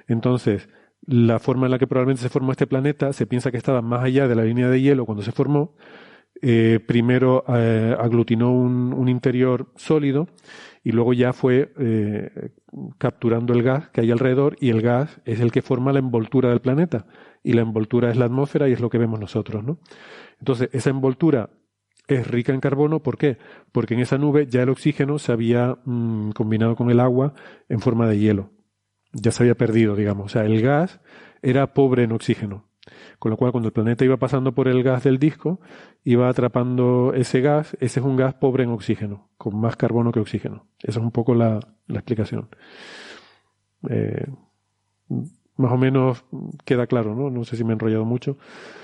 Entonces, 0.08 0.70
la 1.08 1.40
forma 1.40 1.66
en 1.66 1.72
la 1.72 1.80
que 1.80 1.88
probablemente 1.88 2.22
se 2.22 2.30
formó 2.30 2.52
este 2.52 2.68
planeta 2.68 3.12
se 3.12 3.26
piensa 3.26 3.50
que 3.50 3.58
estaba 3.58 3.82
más 3.82 4.04
allá 4.04 4.28
de 4.28 4.36
la 4.36 4.44
línea 4.44 4.70
de 4.70 4.82
hielo 4.82 5.06
cuando 5.06 5.24
se 5.24 5.32
formó. 5.32 5.76
Eh, 6.42 6.80
primero 6.86 7.44
eh, 7.48 7.96
aglutinó 7.98 8.52
un, 8.52 8.94
un 8.94 9.08
interior 9.08 9.72
sólido 9.78 10.28
y 10.86 10.92
luego 10.92 11.14
ya 11.14 11.34
fue 11.34 11.74
eh, 11.80 12.52
capturando 13.00 13.54
el 13.54 13.64
gas 13.64 13.90
que 13.90 14.02
hay 14.02 14.12
alrededor 14.12 14.56
y 14.60 14.70
el 14.70 14.84
gas 14.84 15.20
es 15.26 15.40
el 15.40 15.52
que 15.52 15.64
forma 15.64 15.92
la 15.92 15.98
envoltura 15.98 16.50
del 16.50 16.62
planeta 16.62 17.08
y 17.42 17.54
la 17.54 17.64
envoltura 17.64 18.12
es 18.12 18.18
la 18.18 18.26
atmósfera 18.26 18.70
y 18.70 18.74
es 18.74 18.80
lo 18.80 18.92
que 18.92 19.00
vemos 19.00 19.20
nosotros, 19.20 19.64
¿no? 19.64 19.80
Entonces, 20.40 20.70
esa 20.74 20.92
envoltura 20.92 21.50
es 22.08 22.28
rica 22.28 22.54
en 22.54 22.60
carbono, 22.60 23.02
¿por 23.02 23.18
qué? 23.18 23.40
Porque 23.72 23.96
en 23.96 24.02
esa 24.02 24.20
nube 24.20 24.46
ya 24.46 24.62
el 24.62 24.70
oxígeno 24.70 25.18
se 25.18 25.32
había 25.32 25.80
mm, 25.86 26.32
combinado 26.32 26.76
con 26.76 26.92
el 26.92 27.00
agua 27.00 27.34
en 27.68 27.80
forma 27.80 28.08
de 28.08 28.20
hielo. 28.20 28.52
Ya 29.12 29.32
se 29.32 29.42
había 29.42 29.56
perdido, 29.56 29.96
digamos. 29.96 30.26
O 30.26 30.30
sea, 30.30 30.46
el 30.46 30.62
gas 30.62 31.02
era 31.42 31.74
pobre 31.74 32.04
en 32.04 32.12
oxígeno. 32.12 32.70
Con 33.20 33.32
lo 33.32 33.38
cual, 33.38 33.52
cuando 33.52 33.68
el 33.68 33.74
planeta 33.74 34.06
iba 34.06 34.18
pasando 34.18 34.54
por 34.54 34.68
el 34.68 34.84
gas 34.84 35.04
del 35.04 35.20
disco, 35.20 35.60
iba 36.04 36.30
atrapando 36.30 37.14
ese 37.14 37.42
gas. 37.42 37.76
Ese 37.80 38.00
es 38.00 38.06
un 38.06 38.16
gas 38.16 38.36
pobre 38.36 38.64
en 38.64 38.70
oxígeno, 38.70 39.30
con 39.38 39.60
más 39.60 39.76
carbono 39.76 40.12
que 40.12 40.20
oxígeno. 40.20 40.68
Esa 40.80 41.00
es 41.00 41.06
un 41.06 41.12
poco 41.12 41.34
la, 41.36 41.60
explicación. 41.88 42.50
Eh, 43.90 44.26
más 45.58 45.72
o 45.72 45.78
menos 45.78 46.26
queda 46.66 46.86
claro, 46.86 47.16
¿no? 47.16 47.30
No 47.30 47.44
sé 47.46 47.56
si 47.56 47.64
me 47.64 47.72
he 47.72 47.74
enrollado 47.74 48.04
mucho. 48.04 48.38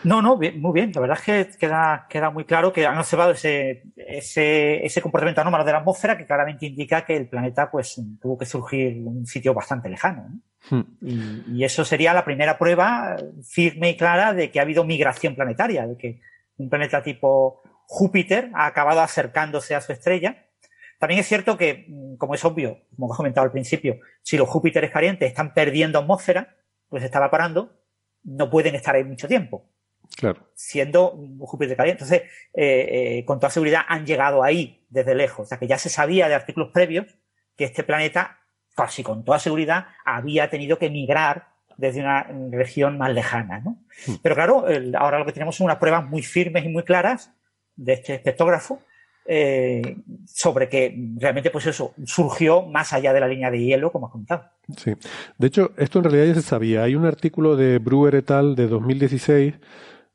No, 0.03 0.21
no, 0.21 0.37
muy 0.37 0.73
bien. 0.73 0.91
La 0.93 1.01
verdad 1.01 1.17
es 1.19 1.23
que 1.23 1.57
queda, 1.57 2.07
queda 2.09 2.29
muy 2.29 2.45
claro 2.45 2.71
que 2.71 2.85
han 2.85 2.97
observado 2.97 3.31
ese, 3.31 3.83
ese, 3.95 4.85
ese 4.85 5.01
comportamiento 5.01 5.41
anómalo 5.41 5.65
de 5.65 5.73
la 5.73 5.79
atmósfera 5.79 6.17
que 6.17 6.25
claramente 6.25 6.65
indica 6.65 7.03
que 7.03 7.17
el 7.17 7.27
planeta 7.27 7.69
pues 7.69 8.01
tuvo 8.21 8.37
que 8.37 8.45
surgir 8.45 8.87
en 8.87 9.07
un 9.07 9.25
sitio 9.25 9.53
bastante 9.53 9.89
lejano. 9.89 10.23
Hmm. 10.23 10.41
Y, 11.01 11.63
eso 11.63 11.83
sería 11.83 12.13
la 12.13 12.23
primera 12.23 12.57
prueba 12.57 13.17
firme 13.43 13.91
y 13.91 13.97
clara 13.97 14.33
de 14.33 14.51
que 14.51 14.59
ha 14.59 14.63
habido 14.63 14.83
migración 14.83 15.35
planetaria, 15.35 15.87
de 15.87 15.97
que 15.97 16.21
un 16.57 16.69
planeta 16.69 17.01
tipo 17.01 17.61
Júpiter 17.87 18.51
ha 18.53 18.67
acabado 18.67 19.01
acercándose 19.01 19.75
a 19.75 19.81
su 19.81 19.91
estrella. 19.91 20.45
También 20.99 21.19
es 21.19 21.27
cierto 21.27 21.57
que, 21.57 21.87
como 22.17 22.35
es 22.35 22.45
obvio, 22.45 22.81
como 22.95 23.07
hemos 23.07 23.17
comentado 23.17 23.45
al 23.45 23.51
principio, 23.51 23.99
si 24.21 24.37
los 24.37 24.47
Júpiteres 24.47 24.91
calientes 24.91 25.27
están 25.27 25.53
perdiendo 25.53 25.99
atmósfera, 25.99 26.55
pues 26.89 27.03
está 27.03 27.17
evaporando, 27.17 27.73
no 28.23 28.49
pueden 28.49 28.75
estar 28.75 28.95
ahí 28.95 29.03
mucho 29.03 29.27
tiempo. 29.27 29.65
Claro. 30.15 30.51
Siendo 30.53 31.11
un 31.11 31.39
Júpiter 31.39 31.75
caliente. 31.75 32.03
Entonces, 32.03 32.29
eh, 32.53 33.17
eh, 33.19 33.25
con 33.25 33.39
toda 33.39 33.49
seguridad 33.49 33.81
han 33.87 34.05
llegado 34.05 34.43
ahí 34.43 34.85
desde 34.89 35.15
lejos. 35.15 35.45
O 35.45 35.49
sea, 35.49 35.57
que 35.57 35.67
ya 35.67 35.77
se 35.77 35.89
sabía 35.89 36.27
de 36.27 36.35
artículos 36.35 36.71
previos 36.71 37.07
que 37.55 37.63
este 37.65 37.83
planeta, 37.83 38.40
casi 38.75 39.03
con 39.03 39.23
toda 39.23 39.39
seguridad, 39.39 39.87
había 40.05 40.49
tenido 40.49 40.77
que 40.77 40.89
migrar 40.89 41.47
desde 41.77 42.01
una 42.01 42.27
región 42.51 42.97
más 42.97 43.13
lejana. 43.13 43.59
¿no? 43.59 43.77
Hmm. 44.07 44.15
Pero 44.21 44.35
claro, 44.35 44.65
ahora 44.97 45.19
lo 45.19 45.25
que 45.25 45.33
tenemos 45.33 45.55
son 45.55 45.65
unas 45.65 45.77
pruebas 45.77 46.07
muy 46.07 46.21
firmes 46.21 46.65
y 46.65 46.69
muy 46.69 46.83
claras 46.83 47.31
de 47.75 47.93
este 47.93 48.15
espectógrafo 48.15 48.81
eh, 49.25 49.97
sobre 50.25 50.67
que 50.67 50.95
realmente 51.17 51.51
pues 51.51 51.67
eso 51.67 51.93
surgió 52.05 52.63
más 52.63 52.91
allá 52.91 53.13
de 53.13 53.19
la 53.19 53.27
línea 53.27 53.51
de 53.51 53.59
hielo, 53.59 53.91
como 53.91 54.07
has 54.07 54.11
comentado. 54.11 54.45
Sí, 54.75 54.93
de 55.37 55.47
hecho, 55.47 55.71
esto 55.77 55.99
en 55.99 56.05
realidad 56.05 56.25
ya 56.25 56.33
se 56.35 56.41
sabía. 56.41 56.83
Hay 56.83 56.95
un 56.95 57.05
artículo 57.05 57.55
de 57.55 57.77
Brewer 57.77 58.15
et 58.15 58.31
al. 58.31 58.55
de 58.55 58.67
2016 58.67 59.53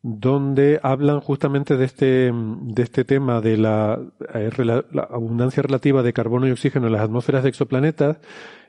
donde 0.09 0.79
hablan 0.85 1.19
justamente 1.19 1.77
de 1.77 1.85
este, 1.85 2.31
de 2.33 2.83
este 2.85 3.05
tema 3.05 3.41
de 3.41 3.57
la, 3.57 4.01
eh, 4.35 4.53
la, 4.59 4.85
abundancia 5.11 5.65
relativa 5.65 6.05
de 6.05 6.13
carbono 6.13 6.47
y 6.47 6.53
oxígeno 6.53 6.87
en 6.87 6.93
las 6.93 7.03
atmósferas 7.03 7.43
de 7.43 7.49
exoplanetas. 7.49 8.21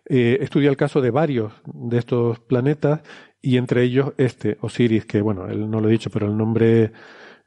Eh, 0.09 0.39
estudia 0.41 0.71
el 0.71 0.77
caso 0.77 0.99
de 0.99 1.11
varios 1.11 1.53
de 1.65 1.99
estos 1.99 2.39
planetas 2.39 3.01
y 3.39 3.57
entre 3.57 3.83
ellos 3.83 4.13
este, 4.17 4.57
Osiris, 4.61 5.05
que 5.05 5.21
bueno, 5.21 5.47
él 5.47 5.69
no 5.69 5.79
lo 5.79 5.89
he 5.89 5.91
dicho, 5.91 6.09
pero 6.09 6.25
el 6.25 6.35
nombre 6.35 6.91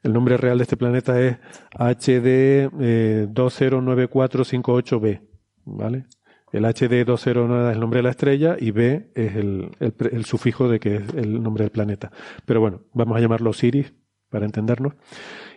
el 0.03 0.13
nombre 0.13 0.37
real 0.37 0.57
de 0.57 0.63
este 0.63 0.77
planeta 0.77 1.19
es 1.19 1.35
HD 1.77 2.71
209458b, 3.29 5.07
eh, 5.07 5.21
¿vale? 5.65 6.05
El 6.51 6.65
HD 6.65 7.05
20 7.05 7.13
es 7.13 7.27
el 7.27 7.79
nombre 7.79 7.99
de 7.99 8.03
la 8.03 8.09
estrella 8.09 8.55
y 8.59 8.71
B 8.71 9.09
es 9.15 9.35
el, 9.35 9.71
el, 9.79 10.25
sufijo 10.25 10.67
de 10.67 10.79
que 10.79 10.95
es 10.95 11.13
el 11.15 11.41
nombre 11.41 11.63
del 11.63 11.71
planeta. 11.71 12.11
Pero 12.45 12.59
bueno, 12.59 12.81
vamos 12.93 13.17
a 13.17 13.21
llamarlo 13.21 13.51
Osiris 13.51 13.93
para 14.29 14.45
entendernos. 14.45 14.93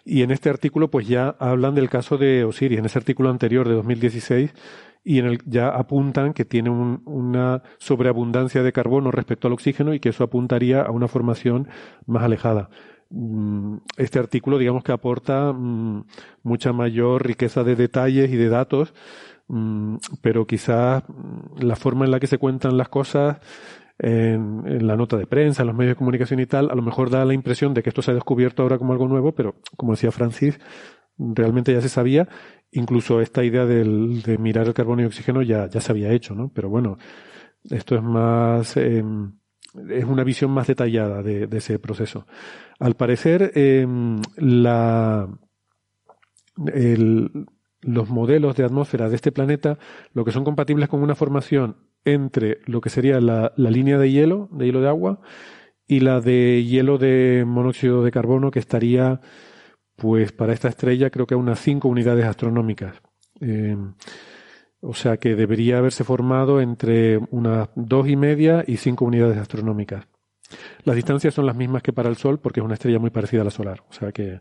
Y 0.04 0.22
en 0.22 0.30
este 0.30 0.50
artículo 0.50 0.90
pues 0.90 1.08
ya 1.08 1.36
hablan 1.38 1.74
del 1.74 1.88
caso 1.88 2.18
de 2.18 2.44
Osiris, 2.44 2.78
en 2.78 2.84
ese 2.84 2.98
artículo 2.98 3.30
anterior 3.30 3.68
de 3.68 3.74
2016, 3.74 4.54
y 5.04 5.18
en 5.18 5.26
el 5.26 5.38
ya 5.44 5.68
apuntan 5.68 6.32
que 6.32 6.44
tiene 6.44 6.70
una 6.70 7.62
sobreabundancia 7.78 8.62
de 8.62 8.72
carbono 8.72 9.10
respecto 9.10 9.46
al 9.46 9.52
oxígeno 9.52 9.94
y 9.94 10.00
que 10.00 10.08
eso 10.08 10.24
apuntaría 10.24 10.82
a 10.82 10.90
una 10.90 11.08
formación 11.08 11.68
más 12.06 12.22
alejada. 12.22 12.70
Mm, 13.10 13.76
este 13.98 14.18
artículo, 14.18 14.58
digamos 14.58 14.82
que 14.82 14.92
aporta 14.92 15.52
mm, 15.52 16.06
mucha 16.42 16.72
mayor 16.72 17.26
riqueza 17.26 17.64
de 17.64 17.76
detalles 17.76 18.30
y 18.30 18.36
de 18.36 18.48
datos, 18.48 18.94
pero 20.22 20.46
quizás 20.46 21.02
la 21.58 21.76
forma 21.76 22.04
en 22.04 22.10
la 22.10 22.20
que 22.20 22.26
se 22.26 22.38
cuentan 22.38 22.76
las 22.76 22.88
cosas 22.88 23.38
en, 23.98 24.86
la 24.86 24.96
nota 24.96 25.16
de 25.16 25.26
prensa, 25.26 25.62
en 25.62 25.68
los 25.68 25.76
medios 25.76 25.92
de 25.92 25.98
comunicación 25.98 26.40
y 26.40 26.46
tal, 26.46 26.70
a 26.70 26.74
lo 26.74 26.82
mejor 26.82 27.10
da 27.10 27.24
la 27.24 27.34
impresión 27.34 27.74
de 27.74 27.82
que 27.82 27.90
esto 27.90 28.02
se 28.02 28.10
ha 28.10 28.14
descubierto 28.14 28.62
ahora 28.62 28.78
como 28.78 28.92
algo 28.92 29.08
nuevo, 29.08 29.32
pero 29.34 29.56
como 29.76 29.92
decía 29.92 30.10
Francis, 30.10 30.58
realmente 31.18 31.72
ya 31.72 31.80
se 31.80 31.88
sabía, 31.88 32.28
incluso 32.72 33.20
esta 33.20 33.44
idea 33.44 33.66
del, 33.66 34.22
de 34.22 34.38
mirar 34.38 34.66
el 34.66 34.74
carbono 34.74 35.02
y 35.02 35.06
oxígeno 35.06 35.42
ya, 35.42 35.68
ya 35.68 35.80
se 35.80 35.92
había 35.92 36.12
hecho, 36.12 36.34
¿no? 36.34 36.50
Pero 36.52 36.68
bueno, 36.68 36.98
esto 37.70 37.94
es 37.96 38.02
más... 38.02 38.76
Em, 38.76 39.32
es 39.90 40.04
una 40.04 40.22
visión 40.22 40.52
más 40.52 40.68
detallada 40.68 41.22
de, 41.22 41.48
ese 41.50 41.80
proceso. 41.80 42.28
Al 42.78 42.94
parecer, 42.94 43.50
em, 43.56 44.20
la, 44.36 45.28
los 47.86 48.08
modelos 48.08 48.56
de 48.56 48.64
atmósfera 48.64 49.08
de 49.08 49.16
este 49.16 49.32
planeta, 49.32 49.78
lo 50.12 50.24
que 50.24 50.32
son 50.32 50.44
compatibles 50.44 50.88
con 50.88 51.02
una 51.02 51.14
formación 51.14 51.76
entre 52.04 52.58
lo 52.66 52.80
que 52.80 52.90
sería 52.90 53.20
la, 53.20 53.52
línea 53.56 53.98
de 53.98 54.10
hielo, 54.10 54.48
de 54.52 54.66
hielo 54.66 54.80
de 54.80 54.88
agua, 54.88 55.20
y 55.86 56.00
la 56.00 56.20
de 56.20 56.64
hielo 56.64 56.98
de 56.98 57.44
monóxido 57.46 58.02
de 58.02 58.10
carbono, 58.10 58.50
que 58.50 58.58
estaría, 58.58 59.20
pues, 59.96 60.32
para 60.32 60.52
esta 60.52 60.68
estrella, 60.68 61.10
creo 61.10 61.26
que 61.26 61.34
a 61.34 61.38
unas 61.38 61.60
5 61.60 61.88
unidades 61.88 62.24
astronómicas. 62.24 63.00
Em, 63.40 63.94
o 64.86 64.92
sea 64.94 65.16
que 65.16 65.34
debería 65.34 65.78
haberse 65.78 66.04
formado 66.04 66.60
entre 66.60 67.16
unas 67.30 67.70
dos 67.74 68.06
y 68.06 68.16
media 68.16 68.64
y 68.66 68.76
cinco 68.76 69.06
unidades 69.06 69.38
astronómicas. 69.38 70.06
Las 70.84 70.96
distancias 70.96 71.32
son 71.32 71.46
las 71.46 71.56
mismas 71.56 71.82
que 71.82 71.94
para 71.94 72.10
el 72.10 72.16
Sol 72.16 72.38
porque 72.38 72.60
es 72.60 72.64
una 72.64 72.74
estrella 72.74 72.98
muy 72.98 73.08
parecida 73.08 73.40
a 73.40 73.44
la 73.44 73.50
solar. 73.50 73.82
O 73.88 73.92
sea 73.92 74.12
que. 74.12 74.40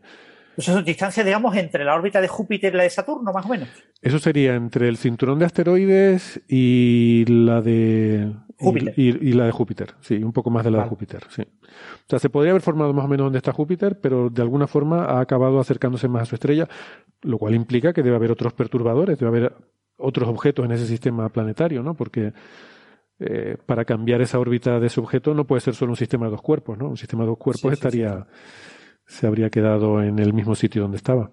Pues 0.56 0.68
eso 0.68 0.78
son 0.78 0.86
distancias, 0.86 1.26
digamos, 1.26 1.56
entre 1.56 1.84
la 1.84 1.96
órbita 1.96 2.22
de 2.22 2.28
Júpiter 2.28 2.74
y 2.74 2.78
la 2.78 2.84
de 2.84 2.90
Saturno, 2.90 3.34
más 3.34 3.46
o 3.46 3.50
menos. 3.50 3.70
Eso 4.02 4.20
sería 4.20 4.56
entre 4.56 4.88
el 4.88 4.98
cinturón 4.98 5.40
de 5.40 5.46
asteroides 5.46 6.42
y 6.48 7.26
la 7.28 7.62
de 7.62 8.34
Júpiter. 8.58 8.94
Y, 8.98 9.34
la 9.34 9.46
de 9.46 9.52
Júpiter, 9.52 9.96
sí, 10.02 10.16
un 10.24 10.32
poco 10.32 10.50
más 10.50 10.64
de 10.64 10.72
la 10.72 10.84
de 10.84 10.90
Júpiter, 10.90 11.24
sí. 11.30 11.42
O 11.42 12.10
sea, 12.10 12.20
se 12.20 12.30
podría 12.30 12.52
haber 12.52 12.62
formado 12.62 12.94
más 12.94 13.06
o 13.06 13.08
menos 13.08 13.26
donde 13.26 13.40
está 13.40 13.52
Júpiter, 13.52 14.00
pero 14.00 14.30
de 14.30 14.42
alguna 14.42 14.68
forma 14.68 15.06
ha 15.06 15.20
acabado 15.20 15.60
acercándose 15.60 16.08
más 16.08 16.24
a 16.24 16.26
su 16.26 16.36
estrella, 16.36 16.68
lo 17.22 17.38
cual 17.38 17.56
implica 17.56 17.94
que 17.94 18.04
debe 18.04 18.16
haber 18.16 18.32
otros 18.32 18.54
perturbadores, 18.54 19.18
debe 19.18 19.30
haber 19.30 19.54
otros 19.98 20.30
objetos 20.30 20.66
en 20.66 20.72
ese 20.74 20.86
sistema 20.86 21.30
planetario, 21.30 21.82
¿no? 21.82 21.96
Porque 21.96 22.34
eh, 23.20 23.58
para 23.66 23.86
cambiar 23.86 24.22
esa 24.22 24.40
órbita 24.40 24.80
de 24.80 24.88
ese 24.88 25.00
objeto 25.00 25.34
no 25.34 25.46
puede 25.46 25.62
ser 25.62 25.76
solo 25.76 25.92
un 25.94 25.98
sistema 25.98 26.26
de 26.26 26.32
dos 26.32 26.42
cuerpos, 26.42 26.78
¿no? 26.78 26.90
Un 26.90 26.98
sistema 26.98 27.24
de 27.24 27.30
dos 27.30 27.38
cuerpos 27.38 27.74
estaría, 27.74 28.26
se 29.14 29.28
habría 29.28 29.50
quedado 29.52 30.02
en 30.02 30.18
el 30.18 30.34
mismo 30.34 30.56
sitio 30.56 30.82
donde 30.82 30.98
estaba. 30.98 31.32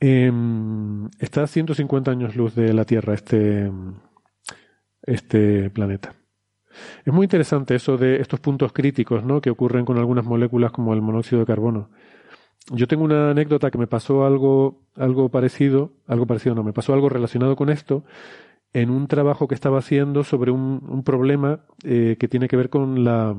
Em, 0.00 1.08
está 1.20 1.44
a 1.44 1.46
150 1.46 2.10
años 2.10 2.34
luz 2.34 2.54
de 2.54 2.74
la 2.74 2.84
Tierra 2.84 3.14
este, 3.14 3.70
este 5.02 5.70
planeta. 5.70 6.14
Es 7.04 7.12
muy 7.12 7.24
interesante 7.24 7.76
eso 7.76 7.96
de 7.96 8.20
estos 8.20 8.40
puntos 8.40 8.72
críticos 8.72 9.24
¿no? 9.24 9.40
que 9.40 9.50
ocurren 9.50 9.84
con 9.84 9.96
algunas 9.96 10.24
moléculas 10.24 10.72
como 10.72 10.92
el 10.92 11.00
monóxido 11.00 11.40
de 11.40 11.46
carbono. 11.46 11.88
Yo 12.72 12.88
tengo 12.88 13.04
una 13.04 13.30
anécdota 13.30 13.70
que 13.70 13.78
me 13.78 13.86
pasó 13.86 14.26
algo, 14.26 14.82
algo 14.96 15.30
parecido, 15.30 15.92
algo 16.08 16.26
parecido 16.26 16.56
no, 16.56 16.64
me 16.64 16.72
pasó 16.72 16.92
algo 16.94 17.08
relacionado 17.08 17.54
con 17.54 17.70
esto 17.70 18.04
en 18.72 18.90
un 18.90 19.06
trabajo 19.06 19.46
que 19.46 19.54
estaba 19.54 19.78
haciendo 19.78 20.24
sobre 20.24 20.50
un, 20.50 21.02
problema 21.04 21.64
eh, 21.84 22.16
que 22.18 22.26
tiene 22.26 22.48
que 22.48 22.56
ver 22.56 22.68
con 22.68 23.04
la, 23.04 23.36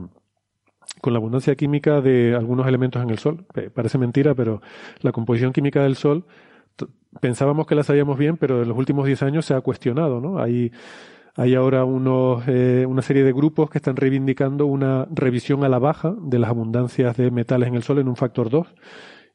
con 1.02 1.14
la 1.14 1.18
abundancia 1.18 1.56
química 1.56 2.02
de 2.02 2.36
algunos 2.36 2.68
elementos 2.68 3.02
en 3.02 3.10
el 3.10 3.20
Sol. 3.20 3.46
Parece 3.74 3.98
mentira, 3.98 4.36
pero 4.36 4.62
la 5.02 5.12
composición 5.12 5.54
química 5.54 5.84
del 5.84 5.96
Sol 5.96 6.26
pensábamos 7.20 7.68
que 7.68 7.76
la 7.76 7.84
sabíamos 7.84 8.18
bien, 8.18 8.38
pero 8.38 8.62
en 8.62 8.70
los 8.70 8.78
últimos 8.78 9.06
10 9.06 9.24
años 9.24 9.46
se 9.46 9.54
ha 9.54 9.62
cuestionado, 9.62 10.22
¿no? 10.22 10.40
Hay, 10.40 10.72
hay 11.36 11.56
ahora 11.56 11.86
unos, 11.86 12.44
eh, 12.48 12.86
una 12.88 13.02
serie 13.02 13.24
de 13.24 13.34
grupos 13.34 13.70
que 13.70 13.78
están 13.78 13.96
reivindicando 13.96 14.66
una 14.66 15.08
revisión 15.12 15.64
a 15.64 15.70
la 15.70 15.80
baja 15.80 16.16
de 16.20 16.40
las 16.40 16.50
abundancias 16.50 17.18
de 17.18 17.32
metales 17.32 17.70
en 17.70 17.76
el 17.76 17.84
Sol 17.84 18.00
en 18.00 18.08
un 18.08 18.16
factor 18.16 18.50
2 18.50 18.68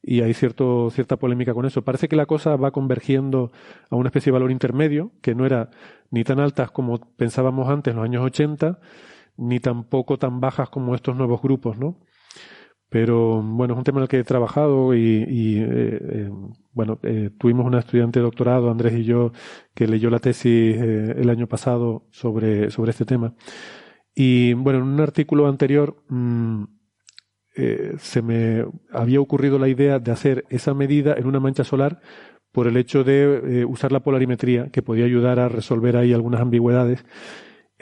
y 0.03 0.21
hay 0.21 0.35
cierto, 0.35 0.91
cierta 0.91 1.17
polémica 1.17 1.55
con 1.55 1.65
eso. 1.65 1.83
Parece 1.83 2.09
que 2.09 2.17
la 2.17 2.27
cosa 2.27 2.57
va 2.57 2.73
convergiendo 2.73 3.53
a 3.89 3.97
una 3.97 4.09
especie 4.09 4.31
de 4.31 4.35
valor 4.35 4.51
intermedio, 4.51 5.13
que 5.21 5.35
no 5.35 5.47
era 5.47 5.71
ni 6.11 6.25
tan 6.25 6.41
altas 6.41 6.73
como 6.73 6.99
pensábamos 7.17 7.69
antes 7.69 7.93
en 7.93 7.97
los 7.97 8.05
años 8.05 8.25
80, 8.25 8.81
ni 9.37 9.61
tampoco 9.61 10.19
tan 10.19 10.41
bajas 10.41 10.69
como 10.71 10.95
estos 10.95 11.17
nuevos 11.17 11.43
grupos, 11.43 11.79
¿no? 11.79 11.99
Pero 12.93 13.43
bueno, 13.43 13.73
es 13.73 13.79
un 13.79 13.85
tema 13.85 14.01
en 14.01 14.03
el 14.03 14.09
que 14.09 14.19
he 14.19 14.25
trabajado 14.25 14.95
y, 14.95 15.25
eh, 15.59 15.67
eh, 15.67 16.31
bueno, 16.73 16.99
eh, 17.03 17.31
tuvimos 17.39 17.65
una 17.65 17.79
estudiante 17.79 18.19
de 18.19 18.25
doctorado, 18.25 18.71
Andrés 18.71 18.93
y 18.93 19.05
yo, 19.05 19.33
que 19.75 19.87
leyó 19.89 20.11
la 20.11 20.19
tesis 20.19 20.77
el 20.77 21.31
año 21.31 21.47
pasado 21.47 22.07
sobre, 22.11 22.71
sobre 22.71 22.91
este 22.91 23.07
tema. 23.07 23.35
Y 24.15 24.53
bueno, 24.53 24.81
en 24.81 24.85
un 24.85 25.01
artículo 25.01 25.49
anterior, 25.49 26.05
mm, 26.11 26.65
se 27.99 28.23
me 28.23 28.67
había 28.93 29.21
ocurrido 29.21 29.59
la 29.59 29.69
idea 29.69 29.99
de 29.99 30.11
hacer 30.13 30.45
esa 30.51 30.75
medida 30.75 31.15
en 31.17 31.27
una 31.27 31.41
mancha 31.41 31.65
solar 31.65 32.01
por 32.53 32.67
el 32.67 32.77
hecho 32.77 33.05
de 33.05 33.65
usar 33.67 33.93
la 33.93 34.01
polarimetría, 34.01 34.69
que 34.71 34.83
podía 34.83 35.07
ayudar 35.07 35.39
a 35.41 35.49
resolver 35.49 35.97
ahí 35.97 36.13
algunas 36.13 36.43
ambigüedades. 36.43 37.05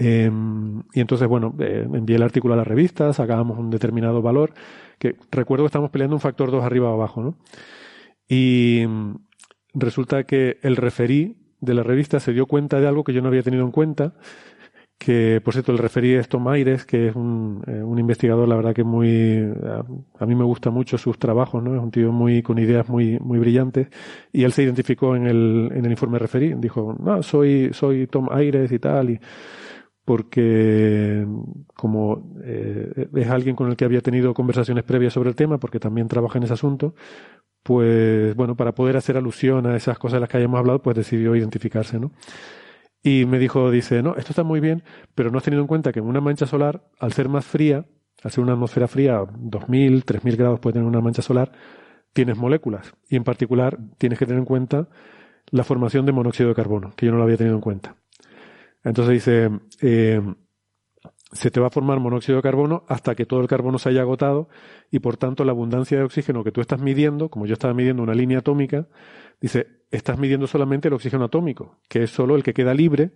Em, 0.02 0.82
y 0.94 1.00
entonces, 1.00 1.28
bueno, 1.28 1.54
eh, 1.58 1.86
envié 1.92 2.16
el 2.16 2.22
artículo 2.22 2.54
a 2.54 2.56
la 2.56 2.64
revista, 2.64 3.12
sacábamos 3.12 3.58
un 3.58 3.68
determinado 3.68 4.22
valor, 4.22 4.54
que 4.98 5.16
recuerdo 5.30 5.64
que 5.64 5.66
estamos 5.66 5.90
peleando 5.90 6.16
un 6.16 6.20
factor 6.20 6.50
2 6.50 6.64
arriba 6.64 6.90
o 6.90 6.94
abajo, 6.94 7.22
¿no? 7.22 7.36
Y 8.26 8.84
mm, 8.88 9.16
resulta 9.74 10.24
que 10.24 10.58
el 10.62 10.76
referí 10.76 11.36
de 11.60 11.74
la 11.74 11.82
revista 11.82 12.18
se 12.18 12.32
dio 12.32 12.46
cuenta 12.46 12.80
de 12.80 12.88
algo 12.88 13.04
que 13.04 13.12
yo 13.12 13.20
no 13.20 13.28
había 13.28 13.42
tenido 13.42 13.62
en 13.62 13.72
cuenta, 13.72 14.14
que 14.96 15.42
por 15.44 15.52
cierto 15.52 15.72
el 15.72 15.78
referí 15.78 16.14
es 16.14 16.30
Tom 16.30 16.48
Aires, 16.48 16.86
que 16.86 17.08
es 17.08 17.14
un, 17.14 17.62
eh, 17.66 17.82
un, 17.82 17.98
investigador, 17.98 18.48
la 18.48 18.56
verdad 18.56 18.74
que 18.74 18.84
muy, 18.84 19.52
a, 20.18 20.26
mí 20.26 20.34
me 20.34 20.44
gusta 20.44 20.70
mucho 20.70 20.96
sus 20.96 21.18
trabajos, 21.18 21.62
¿no? 21.62 21.74
Es 21.74 21.82
un 21.82 21.90
tío 21.90 22.10
muy, 22.10 22.42
con 22.42 22.58
ideas 22.58 22.88
muy, 22.88 23.18
muy 23.18 23.38
brillantes, 23.38 23.88
y 24.32 24.44
él 24.44 24.52
se 24.52 24.62
identificó 24.62 25.14
en 25.14 25.26
el, 25.26 25.70
en 25.74 25.84
el 25.84 25.90
informe 25.90 26.18
referí, 26.18 26.54
dijo, 26.54 26.96
no, 26.98 27.22
soy, 27.22 27.70
soy 27.74 28.06
Tom 28.06 28.28
Aires 28.30 28.72
y 28.72 28.78
tal, 28.78 29.10
y 29.10 29.20
porque 30.10 31.24
como 31.72 32.34
eh, 32.42 33.06
es 33.14 33.28
alguien 33.28 33.54
con 33.54 33.70
el 33.70 33.76
que 33.76 33.84
había 33.84 34.00
tenido 34.00 34.34
conversaciones 34.34 34.82
previas 34.82 35.12
sobre 35.12 35.28
el 35.30 35.36
tema, 35.36 35.58
porque 35.58 35.78
también 35.78 36.08
trabaja 36.08 36.36
en 36.36 36.42
ese 36.42 36.54
asunto, 36.54 36.96
pues 37.62 38.34
bueno, 38.34 38.56
para 38.56 38.74
poder 38.74 38.96
hacer 38.96 39.16
alusión 39.16 39.66
a 39.66 39.76
esas 39.76 40.00
cosas 40.00 40.14
de 40.14 40.20
las 40.22 40.28
que 40.28 40.38
hayamos 40.38 40.58
hablado, 40.58 40.82
pues 40.82 40.96
decidió 40.96 41.36
identificarse, 41.36 42.00
¿no? 42.00 42.10
Y 43.04 43.24
me 43.24 43.38
dijo, 43.38 43.70
dice, 43.70 44.02
no, 44.02 44.16
esto 44.16 44.32
está 44.32 44.42
muy 44.42 44.58
bien, 44.58 44.82
pero 45.14 45.30
no 45.30 45.38
has 45.38 45.44
tenido 45.44 45.62
en 45.62 45.68
cuenta 45.68 45.92
que 45.92 46.00
en 46.00 46.06
una 46.06 46.20
mancha 46.20 46.44
solar, 46.44 46.82
al 46.98 47.12
ser 47.12 47.28
más 47.28 47.44
fría, 47.44 47.86
al 48.24 48.32
ser 48.32 48.42
una 48.42 48.54
atmósfera 48.54 48.88
fría, 48.88 49.22
2000, 49.38 50.04
3000 50.04 50.36
grados 50.36 50.58
puede 50.58 50.72
tener 50.72 50.88
una 50.88 51.00
mancha 51.00 51.22
solar, 51.22 51.52
tienes 52.12 52.36
moléculas. 52.36 52.94
Y 53.08 53.14
en 53.14 53.22
particular 53.22 53.78
tienes 53.96 54.18
que 54.18 54.26
tener 54.26 54.40
en 54.40 54.44
cuenta 54.44 54.88
la 55.52 55.62
formación 55.62 56.04
de 56.04 56.10
monóxido 56.10 56.48
de 56.48 56.56
carbono, 56.56 56.94
que 56.96 57.06
yo 57.06 57.12
no 57.12 57.18
lo 57.18 57.22
había 57.22 57.36
tenido 57.36 57.54
en 57.54 57.62
cuenta. 57.62 57.94
Entonces 58.82 59.14
dice, 59.14 59.50
eh, 59.80 60.20
se 61.32 61.50
te 61.50 61.60
va 61.60 61.68
a 61.68 61.70
formar 61.70 62.00
monóxido 62.00 62.36
de 62.36 62.42
carbono 62.42 62.84
hasta 62.88 63.14
que 63.14 63.26
todo 63.26 63.40
el 63.40 63.46
carbono 63.46 63.78
se 63.78 63.88
haya 63.88 64.00
agotado 64.02 64.48
y 64.90 64.98
por 64.98 65.16
tanto 65.16 65.44
la 65.44 65.52
abundancia 65.52 65.98
de 65.98 66.04
oxígeno 66.04 66.42
que 66.42 66.52
tú 66.52 66.60
estás 66.60 66.80
midiendo, 66.80 67.28
como 67.30 67.46
yo 67.46 67.52
estaba 67.52 67.74
midiendo 67.74 68.02
una 68.02 68.14
línea 68.14 68.38
atómica, 68.38 68.88
dice, 69.40 69.66
estás 69.90 70.18
midiendo 70.18 70.46
solamente 70.46 70.88
el 70.88 70.94
oxígeno 70.94 71.24
atómico, 71.24 71.78
que 71.88 72.04
es 72.04 72.10
solo 72.10 72.36
el 72.36 72.42
que 72.42 72.54
queda 72.54 72.74
libre 72.74 73.12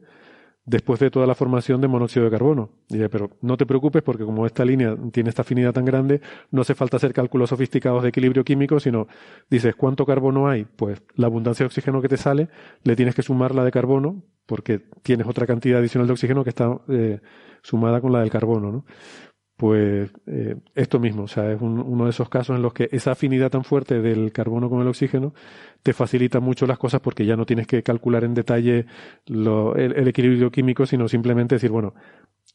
después 0.67 0.99
de 1.01 1.11
toda 1.11 1.27
la 1.27 1.35
formación 1.35 1.81
de 1.81 1.89
monóxido 1.89 2.25
de 2.25 2.31
carbono. 2.31 2.71
Dice, 2.89 3.09
pero 3.09 3.31
no 3.43 3.57
te 3.57 3.67
preocupes 3.67 4.03
porque 4.03 4.25
como 4.25 4.47
esta 4.47 4.65
línea 4.65 4.97
tiene 5.13 5.29
esta 5.29 5.43
afinidad 5.43 5.73
tan 5.73 5.85
grande, 5.85 6.21
no 6.51 6.63
hace 6.63 6.75
falta 6.75 6.97
hacer 6.97 7.13
cálculos 7.13 7.51
sofisticados 7.51 8.03
de 8.03 8.09
equilibrio 8.09 8.45
químico, 8.45 8.81
sino 8.81 9.07
dices, 9.51 9.75
¿cuánto 9.77 10.07
carbono 10.07 10.49
hay? 10.49 10.65
Pues 10.65 11.03
la 11.15 11.27
abundancia 11.27 11.65
de 11.65 11.69
oxígeno 11.69 12.01
que 12.01 12.09
te 12.09 12.17
sale, 12.17 12.49
le 12.83 12.97
tienes 12.97 13.15
que 13.15 13.23
sumar 13.23 13.55
la 13.55 13.65
de 13.65 13.71
carbono, 13.71 14.23
porque 14.47 14.81
tienes 15.03 15.27
otra 15.27 15.47
cantidad 15.47 15.81
adicional 15.81 16.07
de 16.07 16.13
oxígeno 16.13 16.45
que 16.45 16.51
está 16.51 16.81
eh, 16.89 17.21
sumada 17.63 18.01
con 18.01 18.13
la 18.13 18.21
del 18.21 18.31
carbono, 18.31 18.73
¿no? 18.73 18.85
Pues 19.57 20.11
eh, 20.27 20.57
esto 20.75 20.99
mismo, 20.99 21.25
o 21.25 21.29
sea, 21.29 21.53
es 21.53 21.61
uno 21.61 22.05
de 22.05 22.11
esos 22.11 22.29
casos 22.29 22.57
en 22.57 22.63
los 22.63 22.73
que 22.73 22.89
esa 22.91 23.13
afinidad 23.13 23.51
tan 23.51 23.63
fuerte 23.63 24.01
del 24.01 24.33
carbono 24.33 24.69
con 24.69 24.81
el 24.81 24.89
oxígeno 24.89 25.33
te 25.83 25.93
facilita 25.93 26.41
mucho 26.41 26.67
las 26.67 26.79
cosas 26.79 27.01
porque 27.01 27.25
ya 27.25 27.37
no 27.37 27.47
tienes 27.47 27.69
que 27.69 27.83
calcular 27.83 28.25
en 28.25 28.35
detalle 28.35 28.87
el, 29.27 30.09
equilibrio 30.09 30.51
químico, 30.51 30.87
sino 30.87 31.07
simplemente 31.09 31.55
decir, 31.55 31.71
bueno, 31.71 31.95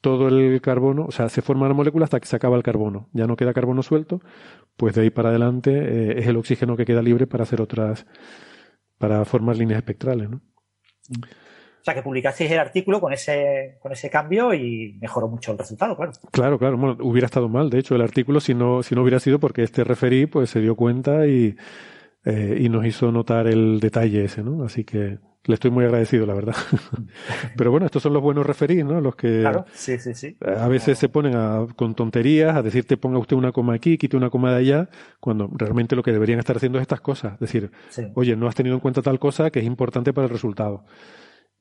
todo 0.01 0.27
el 0.27 0.59
carbono, 0.61 1.05
o 1.05 1.11
sea, 1.11 1.29
se 1.29 1.41
forma 1.41 1.67
la 1.69 1.73
molécula 1.73 2.03
hasta 2.03 2.19
que 2.19 2.27
se 2.27 2.35
acaba 2.35 2.57
el 2.57 2.63
carbono, 2.63 3.07
ya 3.13 3.27
no 3.27 3.37
queda 3.37 3.53
carbono 3.53 3.81
suelto, 3.81 4.21
pues 4.75 4.95
de 4.95 5.03
ahí 5.03 5.09
para 5.09 5.29
adelante 5.29 5.71
eh, 5.71 6.19
es 6.19 6.27
el 6.27 6.35
oxígeno 6.35 6.75
que 6.75 6.85
queda 6.85 7.01
libre 7.01 7.27
para 7.27 7.43
hacer 7.43 7.61
otras, 7.61 8.05
para 8.97 9.23
formar 9.23 9.55
líneas 9.55 9.77
espectrales, 9.77 10.29
¿no? 10.29 10.41
O 11.81 11.83
sea, 11.83 11.93
que 11.93 12.01
publicasteis 12.01 12.51
el 12.51 12.59
artículo 12.59 12.99
con 12.99 13.13
ese, 13.13 13.77
con 13.79 13.91
ese 13.91 14.09
cambio 14.09 14.53
y 14.53 14.97
mejoró 14.99 15.27
mucho 15.27 15.53
el 15.53 15.57
resultado, 15.57 15.95
claro. 15.95 16.11
Claro, 16.31 16.59
claro. 16.59 16.77
Bueno, 16.77 16.97
hubiera 17.01 17.25
estado 17.25 17.47
mal, 17.47 17.69
de 17.69 17.79
hecho, 17.79 17.95
el 17.95 18.01
artículo 18.01 18.39
si 18.39 18.53
no, 18.53 18.83
si 18.83 18.95
no 18.95 19.01
hubiera 19.01 19.19
sido 19.19 19.39
porque 19.39 19.63
este 19.63 19.83
referí 19.83 20.25
pues 20.25 20.49
se 20.49 20.59
dio 20.59 20.75
cuenta 20.75 21.25
y, 21.25 21.55
eh, 22.25 22.57
y 22.59 22.69
nos 22.69 22.85
hizo 22.85 23.11
notar 23.11 23.47
el 23.47 23.79
detalle 23.79 24.25
ese, 24.25 24.43
¿no? 24.43 24.63
Así 24.63 24.83
que 24.83 25.19
le 25.45 25.53
estoy 25.53 25.71
muy 25.71 25.85
agradecido, 25.85 26.25
la 26.25 26.33
verdad. 26.33 26.55
Pero 27.57 27.71
bueno, 27.71 27.85
estos 27.85 28.03
son 28.03 28.13
los 28.13 28.21
buenos 28.21 28.45
referís, 28.45 28.83
¿no? 28.83 28.99
Los 28.99 29.15
que 29.15 29.39
claro, 29.39 29.65
sí, 29.73 29.97
sí, 29.97 30.13
sí. 30.13 30.37
a 30.45 30.67
veces 30.67 30.99
se 30.99 31.09
ponen 31.09 31.35
a, 31.35 31.65
con 31.75 31.95
tonterías 31.95 32.55
a 32.55 32.61
decirte 32.61 32.97
ponga 32.97 33.17
usted 33.19 33.35
una 33.35 33.51
coma 33.51 33.73
aquí, 33.73 33.97
quite 33.97 34.17
una 34.17 34.29
coma 34.29 34.51
de 34.51 34.57
allá, 34.57 34.89
cuando 35.19 35.49
realmente 35.51 35.95
lo 35.95 36.03
que 36.03 36.11
deberían 36.11 36.39
estar 36.39 36.57
haciendo 36.57 36.77
es 36.77 36.83
estas 36.83 37.01
cosas. 37.01 37.39
Decir, 37.39 37.71
oye, 38.15 38.35
no 38.35 38.47
has 38.47 38.55
tenido 38.55 38.75
en 38.75 38.81
cuenta 38.81 39.01
tal 39.01 39.17
cosa 39.17 39.49
que 39.49 39.59
es 39.59 39.65
importante 39.65 40.13
para 40.13 40.27
el 40.27 40.33
resultado. 40.33 40.83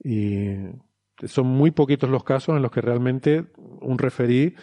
Y 0.03 0.55
son 1.27 1.47
muy 1.47 1.71
poquitos 1.71 2.09
los 2.11 2.25
casos 2.25 2.57
en 2.57 2.63
los 2.63 2.71
que 2.71 2.81
realmente 2.81 3.47
un 3.81 3.99
referí 3.99 4.55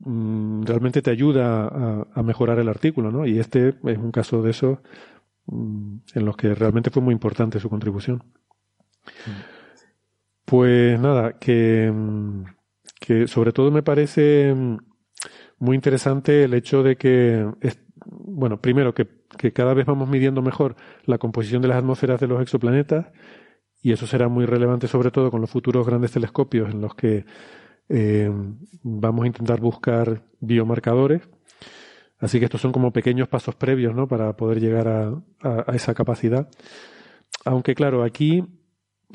mm, 0.00 0.62
realmente 0.64 1.02
te 1.02 1.10
ayuda 1.10 2.04
a, 2.14 2.22
mejorar 2.22 2.58
el 2.58 2.68
artículo, 2.68 3.10
¿no? 3.10 3.26
Y 3.26 3.38
este 3.38 3.70
es 3.84 3.98
un 3.98 4.12
caso 4.12 4.42
de 4.42 4.50
eso 4.50 4.82
mm, 5.46 5.96
en 6.14 6.24
los 6.24 6.36
que 6.36 6.54
realmente 6.54 6.90
fue 6.90 7.02
muy 7.02 7.12
importante 7.12 7.60
su 7.60 7.68
contribución. 7.68 8.22
Pues 10.44 11.00
nada, 11.00 11.38
que, 11.38 11.90
mm, 11.92 12.44
que 13.00 13.26
sobre 13.26 13.52
todo 13.52 13.70
me 13.70 13.82
parece 13.82 14.54
muy 15.58 15.76
interesante 15.76 16.44
el 16.44 16.54
hecho 16.54 16.82
de 16.82 16.96
que, 16.96 17.48
bueno, 18.04 18.60
primero 18.60 18.94
que, 18.94 19.08
que 19.38 19.52
cada 19.52 19.74
vez 19.74 19.86
vamos 19.86 20.08
midiendo 20.08 20.42
mejor 20.42 20.76
la 21.04 21.18
composición 21.18 21.62
de 21.62 21.68
las 21.68 21.78
atmósferas 21.78 22.20
de 22.20 22.28
los 22.28 22.40
exoplanetas 22.42 23.06
y 23.82 23.92
eso 23.92 24.06
será 24.06 24.28
muy 24.28 24.46
relevante 24.46 24.86
sobre 24.86 25.10
todo 25.10 25.30
con 25.30 25.40
los 25.40 25.50
futuros 25.50 25.86
grandes 25.86 26.12
telescopios 26.12 26.70
en 26.70 26.80
los 26.80 26.94
que 26.94 27.24
eh, 27.88 28.30
vamos 28.82 29.24
a 29.24 29.26
intentar 29.26 29.60
buscar 29.60 30.22
biomarcadores. 30.40 31.28
Así 32.18 32.38
que 32.38 32.44
estos 32.44 32.60
son 32.60 32.70
como 32.70 32.92
pequeños 32.92 33.26
pasos 33.26 33.56
previos 33.56 33.94
¿no? 33.94 34.06
para 34.06 34.36
poder 34.36 34.60
llegar 34.60 34.86
a, 34.86 35.72
esa 35.74 35.92
capacidad. 35.92 36.48
Aunque 37.44 37.74
claro, 37.74 38.04
aquí 38.04 38.44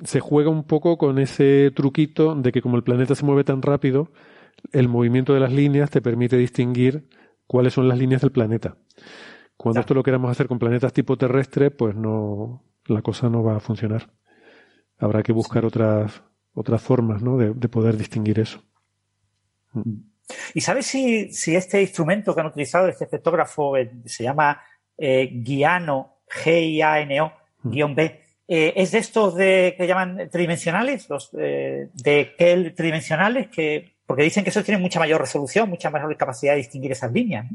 se 0.03 0.19
juega 0.19 0.49
un 0.49 0.65
poco 0.65 0.97
con 0.97 1.17
ese 1.17 1.71
truquito 1.73 2.35
de 2.35 2.51
que 2.51 2.61
como 2.61 2.75
el 2.75 2.83
planeta 2.83 3.15
se 3.15 3.25
mueve 3.25 3.45
tan 3.45 3.61
rápido, 3.61 4.11
el 4.73 4.89
movimiento 4.89 5.33
de 5.33 5.39
las 5.39 5.53
líneas 5.53 5.89
te 5.89 6.01
permite 6.01 6.35
distinguir 6.35 7.07
cuáles 7.47 7.73
son 7.73 7.87
las 7.87 7.97
líneas 7.97 8.21
del 8.21 8.33
planeta. 8.33 8.75
Cuando 9.55 9.79
esto 9.79 9.93
lo 9.93 10.03
queramos 10.03 10.29
hacer 10.29 10.47
con 10.47 10.59
planetas 10.59 10.91
tipo 10.91 11.17
terrestre, 11.17 11.71
pues 11.71 11.95
no, 11.95 12.63
la 12.85 13.01
cosa 13.01 13.29
no 13.29 13.41
va 13.41 13.55
a 13.55 13.59
funcionar. 13.61 14.11
Habrá 14.99 15.21
que 15.23 15.31
buscar 15.31 15.65
otras, 15.65 16.23
otras 16.57 16.81
formas 16.81 17.21
¿no? 17.21 17.37
de, 17.37 17.69
poder 17.69 17.97
distinguir 17.97 18.39
eso. 18.39 18.63
¿Y 20.55 20.61
sabes 20.61 20.87
si, 20.87 21.31
si, 21.31 21.55
este 21.55 21.81
instrumento 21.81 22.33
que 22.33 22.41
han 22.41 22.47
utilizado, 22.47 22.87
este 22.87 23.03
espectógrafo, 23.03 23.77
eh, 23.77 23.91
se 24.05 24.23
llama 24.23 24.59
eh, 24.97 25.29
Guiano, 25.31 26.21
G-I-A-N-O, 26.27 27.31
guion 27.63 27.93
B, 27.93 28.21
eh, 28.47 28.73
¿es 28.75 28.91
de 28.91 28.97
estos 28.97 29.35
de, 29.35 29.75
que 29.77 29.85
llaman 29.85 30.29
tridimensionales, 30.31 31.07
los 31.09 31.31
de 31.31 32.33
Kell 32.37 32.73
tridimensionales? 32.73 33.49
Que, 33.49 33.97
porque 34.05 34.23
dicen 34.23 34.43
que 34.43 34.49
esos 34.49 34.63
tienen 34.63 34.81
mucha 34.81 34.99
mayor 34.99 35.21
resolución, 35.21 35.69
mucha 35.69 35.91
mayor 35.91 36.17
capacidad 36.17 36.53
de 36.53 36.59
distinguir 36.59 36.91
esas 36.91 37.11
líneas. 37.11 37.45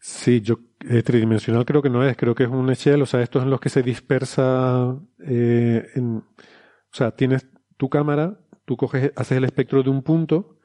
Sí, 0.00 0.40
yo 0.40 0.58
tridimensional 1.04 1.64
creo 1.64 1.80
que 1.80 1.90
no 1.90 2.06
es, 2.06 2.16
creo 2.16 2.34
que 2.34 2.44
es 2.44 2.48
un 2.48 2.70
Echel, 2.70 3.02
o 3.02 3.06
sea, 3.06 3.22
estos 3.22 3.44
en 3.44 3.50
los 3.50 3.60
que 3.60 3.68
se 3.68 3.82
dispersa, 3.82 4.96
en, 5.18 6.22
o 6.92 6.96
sea, 6.96 7.10
tienes 7.12 7.46
tu 7.76 7.88
cámara, 7.88 8.38
tú 8.64 8.76
coges, 8.76 9.12
haces 9.16 9.38
el 9.38 9.44
espectro 9.44 9.82
de 9.82 9.90
un 9.90 10.02
punto 10.02 10.56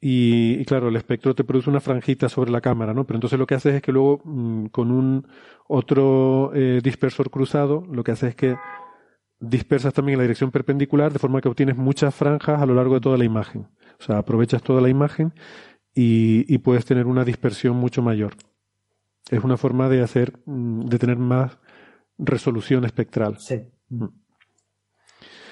y, 0.00 0.64
claro, 0.64 0.88
el 0.88 0.96
espectro 0.96 1.34
te 1.34 1.44
produce 1.44 1.68
una 1.68 1.80
franjita 1.80 2.30
sobre 2.30 2.50
la 2.50 2.62
cámara, 2.62 2.94
¿no? 2.94 3.06
Pero 3.06 3.18
entonces 3.18 3.38
lo 3.38 3.46
que 3.46 3.54
haces 3.54 3.74
es 3.74 3.82
que 3.82 3.92
luego 3.92 4.22
mm, 4.24 4.66
con 4.66 4.90
un 4.90 5.28
otro 5.68 6.52
eh, 6.54 6.80
dispersor 6.82 7.30
cruzado, 7.30 7.84
lo 7.90 8.02
que 8.02 8.12
haces 8.12 8.30
es 8.30 8.34
que 8.34 8.56
dispersas 9.40 9.92
también 9.92 10.14
en 10.14 10.18
la 10.18 10.24
dirección 10.24 10.50
perpendicular 10.50 11.12
de 11.12 11.18
forma 11.18 11.40
que 11.40 11.48
obtienes 11.48 11.76
muchas 11.76 12.14
franjas 12.14 12.60
a 12.60 12.66
lo 12.66 12.74
largo 12.74 12.94
de 12.94 13.00
toda 13.00 13.18
la 13.18 13.24
imagen. 13.24 13.68
O 13.98 14.02
sea, 14.02 14.18
aprovechas 14.18 14.62
toda 14.62 14.80
la 14.80 14.88
imagen 14.88 15.34
y, 15.94 16.56
puedes 16.58 16.86
tener 16.86 17.06
una 17.06 17.24
dispersión 17.24 17.76
mucho 17.76 18.00
mayor. 18.00 18.34
Es 19.30 19.44
una 19.44 19.58
forma 19.58 19.88
de 19.90 20.02
hacer, 20.02 20.32
mm, 20.46 20.86
de 20.86 20.98
tener 20.98 21.18
más 21.18 21.58
resolución 22.16 22.86
espectral. 22.86 23.38
Sí. 23.38 23.60
Mm. 23.90 24.06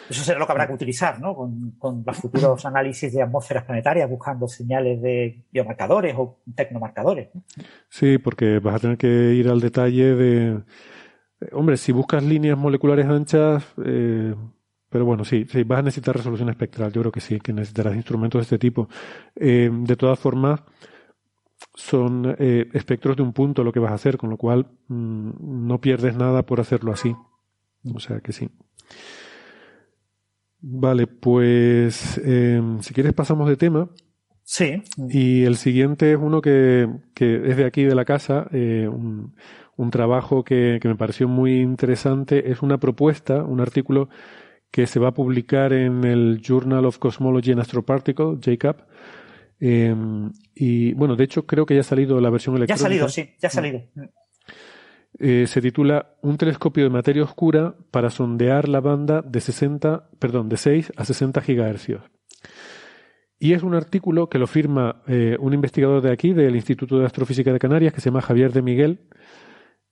Eso 0.08 0.24
será 0.24 0.38
lo 0.38 0.46
que 0.46 0.52
habrá 0.52 0.66
que 0.66 0.72
utilizar, 0.72 1.20
¿no? 1.20 1.34
Con, 1.34 2.04
los 2.04 2.16
futuros 2.16 2.64
análisis 2.64 3.12
de 3.12 3.22
atmósferas 3.22 3.64
planetarias, 3.64 4.08
buscando 4.08 4.48
señales 4.48 5.00
de 5.02 5.44
biomarcadores 5.50 6.14
o 6.16 6.40
tecnomarcadores. 6.54 7.28
Sí, 7.88 8.18
porque 8.18 8.58
vas 8.58 8.76
a 8.76 8.78
tener 8.78 8.98
que 8.98 9.34
ir 9.34 9.48
al 9.48 9.60
detalle 9.60 10.14
de. 10.14 10.62
Hombre, 11.52 11.76
si 11.76 11.92
buscas 11.92 12.22
líneas 12.22 12.58
moleculares 12.58 13.06
anchas, 13.06 13.64
eh, 13.84 14.34
pero 14.90 15.04
bueno, 15.04 15.24
sí, 15.24 15.46
sí, 15.48 15.62
vas 15.64 15.80
a 15.80 15.82
necesitar 15.82 16.16
resolución 16.16 16.48
espectral. 16.48 16.92
Yo 16.92 17.02
creo 17.02 17.12
que 17.12 17.20
sí, 17.20 17.38
que 17.40 17.52
necesitarás 17.52 17.94
instrumentos 17.94 18.40
de 18.40 18.42
este 18.42 18.58
tipo. 18.58 18.88
Eh, 19.36 19.70
de 19.70 19.96
todas 19.96 20.18
formas, 20.18 20.60
son 21.74 22.36
eh, 22.38 22.68
espectros 22.72 23.16
de 23.16 23.22
un 23.22 23.32
punto 23.32 23.64
lo 23.64 23.72
que 23.72 23.80
vas 23.80 23.92
a 23.92 23.96
hacer, 23.96 24.16
con 24.16 24.30
lo 24.30 24.36
cual 24.36 24.66
mm, 24.88 25.66
no 25.66 25.80
pierdes 25.80 26.16
nada 26.16 26.44
por 26.44 26.60
hacerlo 26.60 26.92
así. 26.92 27.14
O 27.94 28.00
sea 28.00 28.20
que 28.20 28.32
sí. 28.32 28.50
Vale, 30.60 31.06
pues 31.06 32.18
em, 32.24 32.80
si 32.80 32.92
quieres 32.94 33.12
pasamos 33.12 33.48
de 33.48 33.56
tema. 33.56 33.90
Sí. 34.42 34.82
Y 35.10 35.44
el 35.44 35.56
siguiente 35.56 36.12
es 36.12 36.18
uno 36.18 36.40
que, 36.40 36.88
que 37.14 37.48
es 37.48 37.56
de 37.56 37.64
aquí 37.64 37.84
de 37.84 37.94
la 37.94 38.04
casa, 38.04 38.48
eh, 38.50 38.88
un, 38.88 39.34
un, 39.76 39.90
trabajo 39.90 40.42
que, 40.42 40.78
que, 40.80 40.88
me 40.88 40.96
pareció 40.96 41.28
muy 41.28 41.60
interesante. 41.60 42.50
Es 42.50 42.62
una 42.62 42.78
propuesta, 42.78 43.44
un 43.44 43.60
artículo 43.60 44.08
que 44.70 44.86
se 44.86 45.00
va 45.00 45.08
a 45.08 45.14
publicar 45.14 45.72
en 45.72 46.04
el 46.04 46.40
Journal 46.42 46.86
of 46.86 46.98
Cosmology 46.98 47.52
and 47.52 47.60
Astroparticle, 47.60 48.38
JCAP. 48.40 48.80
Em, 49.60 50.32
y 50.54 50.92
bueno, 50.94 51.16
de 51.16 51.24
hecho 51.24 51.44
creo 51.46 51.66
que 51.66 51.74
ya 51.74 51.80
ha 51.80 51.84
salido 51.84 52.20
la 52.20 52.30
versión 52.30 52.56
electrónica. 52.56 52.80
Ya 52.80 52.86
ha 52.86 52.88
salido, 52.88 53.08
sí, 53.08 53.34
ya 53.40 53.48
ha 53.48 53.50
salido. 53.50 53.82
Eh, 55.18 55.46
se 55.46 55.60
titula 55.60 56.14
Un 56.22 56.36
telescopio 56.36 56.84
de 56.84 56.90
materia 56.90 57.24
oscura 57.24 57.74
para 57.90 58.10
sondear 58.10 58.68
la 58.68 58.80
banda 58.80 59.22
de 59.22 59.40
60, 59.40 60.10
perdón, 60.18 60.48
de 60.48 60.56
6 60.56 60.92
a 60.96 61.04
60 61.04 61.40
gigahercios. 61.40 62.02
Y 63.40 63.52
es 63.52 63.62
un 63.62 63.74
artículo 63.74 64.28
que 64.28 64.38
lo 64.38 64.46
firma 64.46 65.02
eh, 65.06 65.36
un 65.40 65.54
investigador 65.54 66.02
de 66.02 66.12
aquí, 66.12 66.32
del 66.32 66.56
Instituto 66.56 66.98
de 66.98 67.06
Astrofísica 67.06 67.52
de 67.52 67.58
Canarias, 67.58 67.92
que 67.92 68.00
se 68.00 68.10
llama 68.10 68.20
Javier 68.20 68.52
de 68.52 68.62
Miguel. 68.62 69.00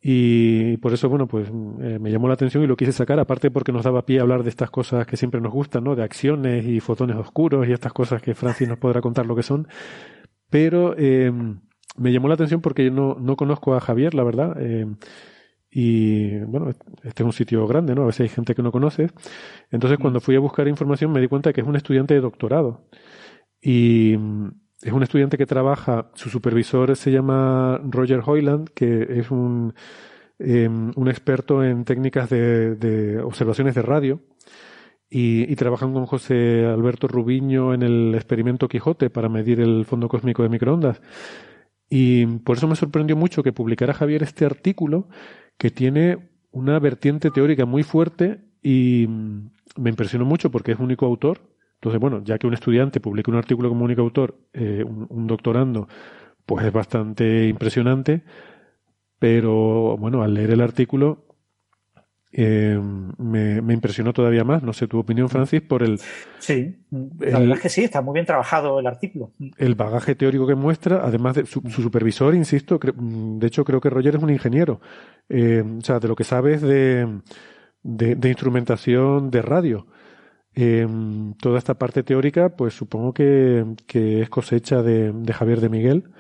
Y 0.01 0.77
por 0.79 0.93
eso, 0.93 1.09
bueno, 1.09 1.27
pues 1.27 1.49
eh, 1.49 1.99
me 2.01 2.11
llamó 2.11 2.29
la 2.29 2.35
atención 2.35 2.63
y 2.63 2.67
lo 2.67 2.77
quise 2.77 2.93
sacar, 2.93 3.19
aparte 3.19 3.51
porque 3.51 3.73
nos 3.73 3.85
daba 3.85 4.05
pie 4.05 4.19
a 4.19 4.23
hablar 4.23 4.43
de 4.43 4.51
estas 4.51 4.71
cosas 4.71 5.07
que 5.07 5.17
siempre 5.17 5.41
nos 5.41 5.53
gustan, 5.53 5.85
¿no? 5.85 5.97
De 5.97 6.05
acciones 6.05 6.65
y 6.67 6.79
fotones 6.81 7.17
oscuros 7.17 7.67
y 7.67 7.73
estas 7.73 7.93
cosas 7.93 8.23
que 8.23 8.35
Francis 8.35 8.69
nos 8.69 8.79
podrá 8.79 9.01
contar 9.01 9.27
lo 9.27 9.35
que 9.35 9.43
son. 9.43 9.67
Pero 10.51 10.95
me 11.97 12.12
llamó 12.12 12.28
la 12.28 12.35
atención 12.35 12.60
porque 12.60 12.85
yo 12.85 12.90
no, 12.90 13.16
no 13.20 13.36
conozco 13.36 13.74
a 13.74 13.81
Javier, 13.81 14.14
la 14.14 14.24
verdad. 14.24 14.56
Eh, 14.60 14.86
y 15.70 16.39
bueno, 16.44 16.70
este 16.70 17.23
es 17.23 17.27
un 17.27 17.32
sitio 17.32 17.66
grande, 17.66 17.94
¿no? 17.94 18.02
A 18.02 18.06
veces 18.06 18.20
hay 18.23 18.28
gente 18.28 18.55
que 18.55 18.62
no 18.62 18.73
conoce. 18.73 19.10
Entonces, 19.70 19.98
cuando 19.98 20.20
fui 20.20 20.35
a 20.36 20.40
buscar 20.40 20.68
información, 20.68 21.12
me 21.12 21.20
di 21.20 21.28
cuenta 21.28 21.52
que 21.52 21.60
es 21.60 21.66
un 21.66 21.77
estudiante 21.77 22.14
de 22.14 22.20
doctorado. 22.20 22.89
Y 23.60 24.16
mm, 24.18 24.48
es 24.82 24.93
un 24.93 25.02
estudiante 25.02 25.36
que 25.36 25.47
trabaja, 25.47 26.10
su 26.14 26.31
supervisor 26.31 26.97
se 26.97 27.10
llama 27.10 27.81
Roger 27.85 28.23
Hoyland, 28.24 28.70
que 28.70 29.06
es 29.20 29.31
un, 29.31 29.74
em, 30.39 30.93
un 30.97 31.09
experto 31.09 31.64
en 31.64 31.85
técnicas 31.85 32.31
de, 32.31 32.77
de 32.77 33.18
observaciones 33.20 33.74
de 33.74 33.82
radio. 33.82 34.20
Y, 35.10 35.51
y, 35.52 35.56
trabajan 35.56 35.93
con 35.93 36.06
José 36.06 36.66
Alberto 36.66 37.06
Rubiño 37.06 37.74
en 37.74 37.82
el 37.82 38.14
experimento 38.14 38.66
Quijote 38.66 39.09
para 39.09 39.28
medir 39.28 39.60
el 39.60 39.85
fondo 39.85 40.09
cósmico 40.09 40.43
de 40.43 40.48
microondas. 40.48 41.01
Y 41.89 42.27
por 42.39 42.57
eso 42.57 42.67
me 42.67 42.77
sorprendió 42.77 43.17
mucho 43.17 43.43
que 43.43 43.53
publicara 43.53 43.95
Javier 43.95 44.23
este 44.23 44.45
artículo 44.45 45.09
que 45.57 45.71
tiene 45.71 46.31
una 46.51 46.79
vertiente 46.79 47.31
teórica 47.31 47.65
muy 47.65 47.83
fuerte 47.83 48.41
y 48.63 49.07
mm, 49.09 49.51
me 49.77 49.91
impresionó 49.91 50.25
mucho 50.25 50.51
porque 50.51 50.73
es 50.73 50.79
único 50.79 51.07
autor. 51.07 51.41
Entonces, 51.75 52.01
bueno, 52.01 52.23
ya 52.25 52.39
que 52.39 52.47
un 52.47 52.55
estudiante 52.55 53.01
publica 53.01 53.31
un 53.31 53.37
artículo 53.37 53.69
como 53.69 53.85
único 53.85 54.03
autor, 54.03 54.39
eh, 54.55 54.85
un, 54.85 55.27
doctorando, 55.27 55.89
pues 56.47 56.65
es 56.65 56.73
bastante 56.73 57.47
impresionante. 57.47 58.25
Pero 59.19 59.97
bueno, 59.99 60.23
al 60.23 60.35
leer 60.35 60.51
el 60.51 60.61
artículo 60.61 61.26
eh, 62.39 62.79
me, 63.17 63.73
impresionó 63.73 64.13
todavía 64.13 64.45
más. 64.45 64.63
No 64.63 64.75
sé 64.75 64.87
tu 64.87 64.99
opinión, 64.99 65.31
Francis, 65.31 65.63
por 65.63 65.83
el. 65.83 65.99
Sí, 66.39 66.77
la 66.91 67.39
verdad 67.39 67.57
es 67.57 67.63
que 67.63 67.69
sí, 67.71 67.83
está 67.83 68.03
muy 68.03 68.13
bien 68.13 68.27
trabajado 68.27 68.79
el 68.79 68.87
artículo. 68.87 69.33
El 69.57 69.75
bagaje 69.75 70.15
teórico 70.15 70.47
que 70.47 70.55
muestra, 70.55 71.01
además 71.03 71.37
de 71.37 71.47
su, 71.47 71.63
supervisor, 71.63 72.35
insisto, 72.35 72.79
de 72.79 73.47
hecho 73.47 73.65
creo 73.65 73.81
que 73.81 73.89
Roger 73.89 74.17
es 74.17 74.23
un 74.23 74.29
ingeniero. 74.29 74.83
Eh, 75.31 75.65
o 75.79 75.81
sea, 75.81 75.99
de 75.99 76.09
lo 76.09 76.15
que 76.15 76.25
sabes 76.25 76.61
de, 76.61 77.23
de, 77.83 78.29
instrumentación 78.29 79.31
de 79.31 79.41
radio. 79.41 79.87
Eh, 80.55 80.87
toda 81.41 81.57
esta 81.57 81.79
parte 81.79 82.03
teórica, 82.03 82.51
pues 82.51 82.75
supongo 82.75 83.15
que, 83.15 83.65
que 83.87 84.21
es 84.21 84.29
cosecha 84.29 84.83
de, 84.83 85.11
de, 85.11 85.33
Javier 85.33 85.63
de 85.63 85.71
Miguel. 85.71 86.11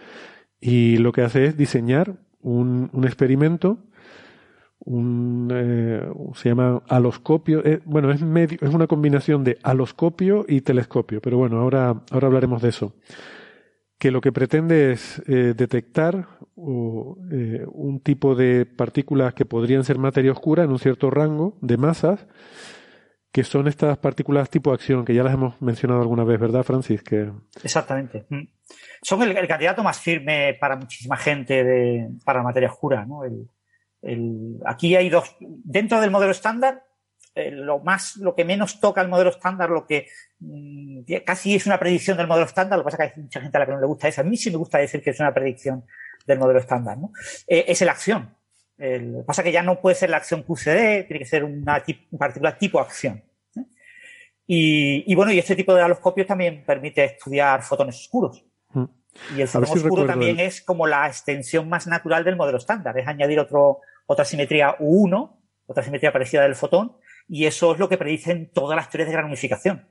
Y 0.62 0.96
lo 0.96 1.12
que 1.12 1.20
hace 1.20 1.44
es 1.44 1.58
diseñar 1.58 2.14
un, 2.40 2.88
un 2.94 3.04
experimento 3.04 3.80
un 4.80 5.50
eh, 5.52 6.08
se 6.34 6.48
llama 6.48 6.82
aloscopio 6.88 7.64
eh, 7.64 7.80
bueno 7.84 8.10
es 8.10 8.22
medio 8.22 8.58
es 8.60 8.74
una 8.74 8.86
combinación 8.86 9.42
de 9.42 9.58
aloscopio 9.62 10.44
y 10.46 10.60
telescopio 10.60 11.20
pero 11.20 11.38
bueno 11.38 11.60
ahora 11.60 12.02
ahora 12.10 12.26
hablaremos 12.26 12.62
de 12.62 12.68
eso. 12.68 12.94
Que 13.98 14.10
lo 14.10 14.20
que 14.20 14.30
pretende 14.30 14.92
es 14.92 15.22
eh, 15.26 15.54
detectar 15.56 16.28
un 16.54 18.00
tipo 18.02 18.34
de 18.34 18.66
partículas 18.66 19.32
que 19.32 19.46
podrían 19.46 19.84
ser 19.84 19.98
materia 19.98 20.32
oscura 20.32 20.64
en 20.64 20.70
un 20.70 20.78
cierto 20.78 21.10
rango 21.10 21.56
de 21.62 21.78
masas 21.78 22.26
que 23.32 23.44
son 23.44 23.68
estas 23.68 23.98
partículas 23.98 24.48
tipo 24.50 24.72
acción 24.72 25.04
que 25.04 25.14
ya 25.14 25.22
las 25.22 25.34
hemos 25.34 25.60
mencionado 25.60 26.00
alguna 26.00 26.24
vez 26.24 26.38
verdad 26.38 26.62
Francis 26.62 27.02
que 27.02 27.30
exactamente. 27.62 28.26
Mm. 28.28 28.48
son 29.02 29.22
el, 29.22 29.48
candidato 29.48 29.82
más 29.82 29.98
firme 29.98 30.56
para 30.60 30.76
muchísima 30.76 31.16
gente 31.16 31.64
de, 31.64 32.08
para 32.24 32.42
materia 32.42 32.70
oscura 32.70 33.04
no 33.06 33.24
aquí 34.64 34.96
hay 34.96 35.08
dos, 35.08 35.36
dentro 35.40 36.00
del 36.00 36.10
modelo 36.10 36.32
estándar, 36.32 36.84
eh, 37.36 37.50
lo 37.50 37.80
más, 37.80 38.16
lo 38.16 38.34
que 38.34 38.46
menos 38.46 38.80
toca 38.80 39.02
el 39.02 39.08
modelo 39.08 39.28
estándar, 39.28 39.68
lo 39.68 39.86
que 39.86 40.08
mm, 40.40 41.02
casi 41.24 41.54
es 41.54 41.66
una 41.66 41.78
predicción 41.78 42.16
del 42.16 42.26
modelo 42.26 42.46
estándar, 42.46 42.78
lo 42.78 42.82
que 42.82 42.90
pasa 42.90 42.96
que 42.96 43.02
hay 43.02 43.22
mucha 43.22 43.42
gente 43.42 43.56
a 43.58 43.60
la 43.60 43.66
que 43.66 43.72
no 43.72 43.80
le 43.80 43.86
gusta 43.86 44.08
eso. 44.08 44.22
A 44.22 44.24
mí 44.24 44.38
sí 44.38 44.50
me 44.50 44.56
gusta 44.56 44.78
decir 44.78 45.02
que 45.02 45.10
es 45.10 45.20
una 45.20 45.34
predicción 45.34 45.84
del 46.26 46.38
modelo 46.38 46.58
estándar, 46.60 46.96
¿no? 46.96 47.12
Eh, 47.46 47.66
es 47.68 47.80
la 47.82 47.92
acción. 47.92 48.34
lo 48.78 49.18
que 49.18 49.24
pasa 49.26 49.42
es 49.42 49.44
que 49.44 49.52
ya 49.52 49.62
no 49.62 49.80
puede 49.80 49.96
ser 49.96 50.08
la 50.08 50.16
acción 50.16 50.42
QCD, 50.42 51.06
tiene 51.06 51.18
que 51.18 51.24
ser 51.26 51.44
una, 51.44 51.84
partícula 52.18 52.56
tipo 52.56 52.80
acción. 52.80 53.22
Y, 54.48 55.12
bueno, 55.14 55.32
y 55.32 55.38
este 55.38 55.56
tipo 55.56 55.74
de 55.74 55.82
haloscopios 55.82 56.26
también 56.26 56.64
permite 56.64 57.04
estudiar 57.04 57.62
fotones 57.62 57.96
oscuros. 57.96 58.44
Mm. 58.70 58.84
Y 59.36 59.42
el 59.42 59.48
fotón 59.48 59.78
oscuro 59.78 60.06
también 60.06 60.40
es 60.40 60.60
como 60.62 60.86
la 60.86 61.06
extensión 61.06 61.68
más 61.68 61.86
natural 61.86 62.24
del 62.24 62.36
modelo 62.36 62.58
estándar, 62.58 62.98
es 62.98 63.06
añadir 63.06 63.40
otro, 63.40 63.80
otra 64.06 64.24
simetría 64.24 64.76
U1, 64.78 65.36
otra 65.66 65.82
simetría 65.82 66.12
parecida 66.12 66.42
del 66.42 66.54
fotón, 66.54 66.96
y 67.28 67.46
eso 67.46 67.72
es 67.72 67.78
lo 67.78 67.88
que 67.88 67.98
predicen 67.98 68.50
todas 68.52 68.76
las 68.76 68.88
teorías 68.88 69.08
de 69.08 69.12
gran 69.12 69.26
unificación. 69.26 69.88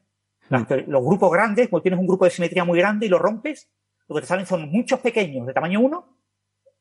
Mm. 0.49 0.88
los 0.88 1.03
grupos 1.03 1.31
grandes, 1.31 1.69
cuando 1.69 1.81
tienes 1.81 1.99
un 1.99 2.07
grupo 2.07 2.26
de 2.26 2.31
simetría 2.31 2.64
muy 2.64 2.77
grande 2.77 3.07
y 3.07 3.10
lo 3.10 3.18
rompes, 3.18 3.69
lo 4.07 4.15
que 4.15 4.22
te 4.22 4.27
salen 4.27 4.45
son 4.45 4.69
muchos 4.69 4.99
pequeños 4.99 5.47
de 5.47 5.53
tamaño 5.53 5.80
1, 5.80 6.18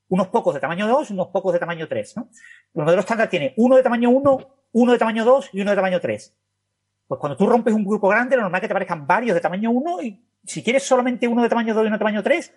unos 0.09 0.29
pocos 0.29 0.55
de 0.55 0.61
tamaño 0.61 0.87
2 0.87 1.11
y 1.11 1.13
unos 1.15 1.29
pocos 1.29 1.53
de 1.53 1.59
tamaño 1.59 1.89
3. 1.89 2.17
¿no? 2.19 2.29
El 2.75 2.85
modelo 2.85 3.01
estándar 3.01 3.29
tiene 3.29 3.55
uno 3.57 3.77
de 3.77 3.83
tamaño 3.83 4.11
1, 4.11 4.39
uno 4.73 4.93
de 4.93 4.99
tamaño 4.99 5.25
2 5.25 5.51
y 5.53 5.61
uno 5.63 5.71
de 5.71 5.77
tamaño 5.77 6.01
3. 6.01 6.37
Pues 7.07 7.21
cuando 7.21 7.37
tú 7.37 7.47
rompes 7.47 7.75
un 7.75 7.85
grupo 7.85 8.09
grande, 8.09 8.37
lo 8.37 8.43
normal 8.43 8.59
es 8.59 8.63
que 8.63 8.69
te 8.69 8.73
aparezcan 8.73 9.07
varios 9.07 9.35
de 9.35 9.41
tamaño 9.41 9.71
1 9.71 10.03
y 10.03 10.23
si 10.45 10.63
quieres 10.63 10.83
solamente 10.83 11.29
uno 11.29 11.43
de 11.43 11.49
tamaño 11.49 11.75
2 11.75 11.85
y 11.85 11.87
uno 11.87 11.97
de 11.97 11.99
tamaño 11.99 12.23
3, 12.23 12.55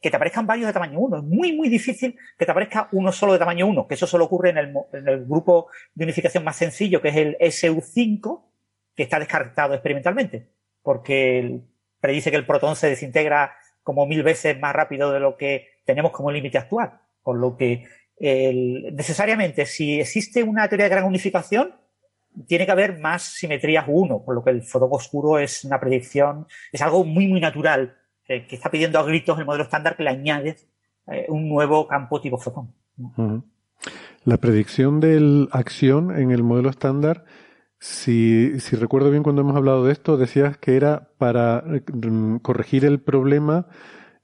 que 0.00 0.10
te 0.10 0.16
aparezcan 0.16 0.46
varios 0.46 0.66
de 0.66 0.72
tamaño 0.72 0.98
1. 0.98 1.16
Es 1.18 1.22
muy, 1.22 1.52
muy 1.52 1.68
difícil 1.68 2.16
que 2.38 2.44
te 2.44 2.50
aparezca 2.50 2.88
uno 2.92 3.12
solo 3.12 3.32
de 3.32 3.38
tamaño 3.38 3.66
1, 3.66 3.86
que 3.86 3.94
eso 3.94 4.06
solo 4.06 4.26
ocurre 4.26 4.50
en 4.50 4.58
el, 4.58 4.74
en 4.92 5.08
el 5.08 5.24
grupo 5.24 5.68
de 5.94 6.04
unificación 6.04 6.44
más 6.44 6.56
sencillo, 6.56 7.00
que 7.00 7.08
es 7.08 7.16
el 7.16 7.36
SU5, 7.38 8.42
que 8.94 9.02
está 9.02 9.18
descartado 9.18 9.74
experimentalmente, 9.74 10.48
porque 10.82 11.60
predice 12.00 12.30
que 12.30 12.36
el 12.36 12.46
protón 12.46 12.76
se 12.76 12.88
desintegra 12.88 13.56
como 13.82 14.06
mil 14.06 14.22
veces 14.22 14.58
más 14.58 14.74
rápido 14.74 15.12
de 15.12 15.20
lo 15.20 15.36
que 15.36 15.68
tenemos 15.84 16.12
como 16.12 16.30
límite 16.30 16.58
actual. 16.58 17.00
Por 17.22 17.36
lo 17.38 17.56
que 17.56 17.84
necesariamente, 18.18 19.66
si 19.66 20.00
existe 20.00 20.42
una 20.42 20.68
teoría 20.68 20.84
de 20.84 20.90
gran 20.90 21.04
unificación, 21.04 21.74
tiene 22.46 22.66
que 22.66 22.72
haber 22.72 22.98
más 22.98 23.22
simetrías 23.22 23.84
1, 23.88 24.22
por 24.24 24.34
lo 24.34 24.44
que 24.44 24.50
el 24.50 24.62
fotón 24.62 24.90
oscuro 24.92 25.38
es 25.38 25.64
una 25.64 25.80
predicción, 25.80 26.46
es 26.72 26.82
algo 26.82 27.04
muy, 27.04 27.28
muy 27.28 27.40
natural, 27.40 27.96
que 28.26 28.46
está 28.50 28.70
pidiendo 28.70 28.98
a 28.98 29.04
gritos 29.04 29.38
el 29.38 29.44
modelo 29.44 29.64
estándar 29.64 29.96
que 29.96 30.02
le 30.02 30.10
añades 30.10 30.66
eh, 31.06 31.26
un 31.28 31.48
nuevo 31.48 31.86
campo 31.86 32.20
tipo 32.20 32.38
fotón. 32.38 32.74
La 34.24 34.36
predicción 34.38 34.98
de 34.98 35.46
acción 35.52 36.16
en 36.16 36.32
el 36.32 36.42
modelo 36.42 36.68
estándar, 36.68 37.24
si, 37.78 38.58
recuerdo 38.72 39.10
bien 39.10 39.22
cuando 39.22 39.42
hemos 39.42 39.56
hablado 39.56 39.84
de 39.84 39.92
esto, 39.92 40.16
decías 40.16 40.58
que 40.58 40.76
era 40.76 41.10
para 41.18 41.62
mm, 41.62 42.38
corregir 42.38 42.84
el 42.84 43.00
problema 43.00 43.68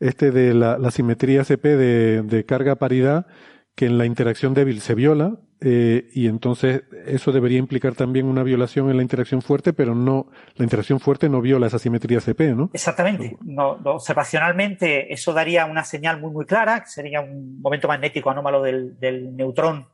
este 0.01 0.33
de 0.33 0.55
la, 0.55 0.91
simetría 0.91 1.45
CP 1.45 1.77
de 1.77 2.45
carga 2.45 2.75
paridad 2.75 3.27
que 3.75 3.87
en 3.87 3.99
la 3.99 4.07
interacción 4.07 4.55
débil 4.55 4.81
se 4.81 4.95
viola 4.95 5.39
eh, 5.61 6.09
y 6.13 6.27
entonces 6.27 6.83
eso 7.07 7.33
debería 7.33 7.59
implicar 7.59 7.95
también 7.95 8.27
una 8.27 8.43
violación 8.43 8.91
en 8.91 8.97
la 8.97 9.03
interacción 9.03 9.43
fuerte, 9.43 9.73
pero 9.73 9.95
no 9.95 10.27
la 10.57 10.65
interacción 10.65 10.99
fuerte 10.99 11.29
no 11.29 11.41
viola 11.41 11.69
esa 11.69 11.79
simetría 11.79 12.21
CP, 12.21 12.55
¿no? 12.55 12.71
Exactamente. 12.73 13.37
No, 13.43 13.79
observacionalmente 13.85 15.13
eso 15.13 15.33
daría 15.33 15.67
una 15.67 15.85
señal 15.85 16.21
muy 16.21 16.33
muy 16.33 16.47
clara, 16.47 16.81
que 16.81 16.91
sería 16.91 17.21
un 17.21 17.61
momento 17.61 17.89
magnético 17.89 18.31
anómalo 18.31 18.61
del, 18.61 18.99
del 18.99 19.37
neutrón 19.37 19.89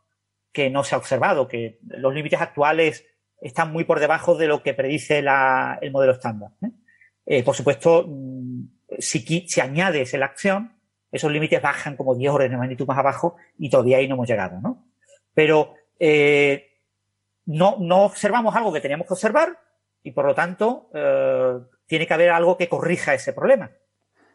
que 0.52 0.70
no 0.70 0.82
se 0.84 0.94
ha 0.94 0.98
observado, 0.98 1.46
que 1.46 1.78
los 1.86 2.14
límites 2.14 2.40
actuales 2.40 3.05
están 3.40 3.72
muy 3.72 3.84
por 3.84 4.00
debajo 4.00 4.34
de 4.34 4.48
lo 4.48 4.62
que 4.62 4.74
predice 4.74 5.22
la, 5.22 5.78
el 5.80 5.92
modelo 5.92 6.12
estándar. 6.12 6.50
¿eh? 6.62 6.70
Eh, 7.26 7.42
por 7.42 7.55
supuesto, 7.55 8.06
mm, 8.09 8.62
si, 8.98 9.20
si 9.46 9.60
añades 9.60 10.14
la 10.14 10.26
acción, 10.26 10.77
esos 11.10 11.32
límites 11.32 11.60
bajan 11.62 11.97
como 11.97 12.14
10 12.14 12.32
órdenes 12.32 12.52
de 12.52 12.59
magnitud 12.59 12.86
más 12.86 12.98
abajo 12.98 13.36
y 13.59 13.70
todavía 13.70 13.98
ahí 13.98 14.09
no 14.09 14.14
hemos 14.14 14.28
llegado, 14.28 14.60
¿no? 14.60 14.85
Pero 15.35 15.74
eh, 15.98 16.68
no, 17.47 17.76
no 17.78 18.05
observamos 18.05 18.55
algo 18.55 18.72
que 18.72 18.80
teníamos 18.80 19.06
que 19.06 19.14
observar 19.14 19.59
y 20.02 20.10
por 20.12 20.26
lo 20.26 20.35
tanto 20.35 20.90
eh, 20.94 21.59
tiene 21.86 22.06
que 22.06 22.14
haber 22.14 22.30
algo 22.30 22.56
que 22.56 22.68
corrija 22.68 23.14
ese 23.14 23.32
problema. 23.32 23.70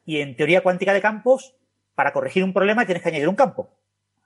Y 0.05 0.19
en 0.19 0.35
teoría 0.35 0.61
cuántica 0.61 0.93
de 0.93 1.01
campos, 1.01 1.55
para 1.95 2.11
corregir 2.11 2.43
un 2.43 2.53
problema 2.53 2.85
tienes 2.85 3.03
que 3.03 3.09
añadir 3.09 3.29
un 3.29 3.35
campo. 3.35 3.69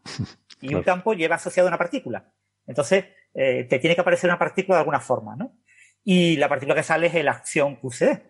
Y 0.59 0.73
un 0.73 0.81
campo 0.81 1.13
lleva 1.13 1.35
asociado 1.35 1.67
una 1.67 1.77
partícula. 1.77 2.31
Entonces, 2.65 3.05
eh, 3.35 3.65
te 3.69 3.77
tiene 3.77 3.93
que 3.93 4.01
aparecer 4.01 4.27
una 4.27 4.39
partícula 4.39 4.77
de 4.77 4.79
alguna 4.79 4.99
forma, 4.99 5.35
¿no? 5.35 5.53
Y 6.03 6.35
la 6.37 6.49
partícula 6.49 6.73
que 6.73 6.81
sale 6.81 7.05
es 7.05 7.23
la 7.23 7.33
acción 7.33 7.75
QCD. 7.75 8.21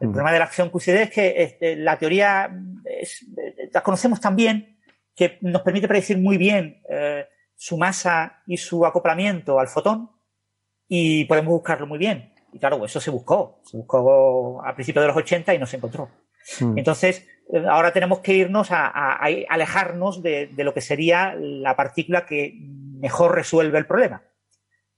El 0.00 0.08
mm. 0.08 0.12
problema 0.12 0.32
de 0.32 0.38
la 0.38 0.44
acción 0.44 0.70
QCD 0.70 1.02
es 1.02 1.10
que 1.10 1.42
este, 1.42 1.76
la 1.76 1.98
teoría 1.98 2.50
la 3.72 3.82
conocemos 3.82 4.20
tan 4.20 4.36
bien 4.36 4.78
que 5.14 5.38
nos 5.40 5.62
permite 5.62 5.88
predecir 5.88 6.18
muy 6.18 6.36
bien 6.36 6.80
eh, 6.88 7.26
su 7.56 7.76
masa 7.76 8.42
y 8.46 8.56
su 8.56 8.86
acoplamiento 8.86 9.58
al 9.58 9.68
fotón 9.68 10.10
y 10.86 11.24
podemos 11.24 11.52
buscarlo 11.52 11.86
muy 11.86 11.98
bien. 11.98 12.32
Y 12.52 12.58
claro, 12.58 12.84
eso 12.84 13.00
se 13.00 13.10
buscó, 13.10 13.60
se 13.64 13.76
buscó 13.76 14.62
a 14.64 14.74
principios 14.74 15.02
de 15.02 15.08
los 15.08 15.16
80 15.16 15.54
y 15.54 15.58
no 15.58 15.66
se 15.66 15.76
encontró. 15.76 16.08
Mm. 16.60 16.78
Entonces, 16.78 17.26
eh, 17.52 17.64
ahora 17.68 17.92
tenemos 17.92 18.20
que 18.20 18.34
irnos 18.34 18.70
a, 18.70 18.86
alejarnos 19.48 20.22
de, 20.22 20.46
de, 20.46 20.64
lo 20.64 20.72
que 20.72 20.80
sería 20.80 21.34
la 21.34 21.76
partícula 21.76 22.24
que 22.24 22.54
mejor 23.00 23.34
resuelve 23.34 23.78
el 23.78 23.86
problema, 23.86 24.22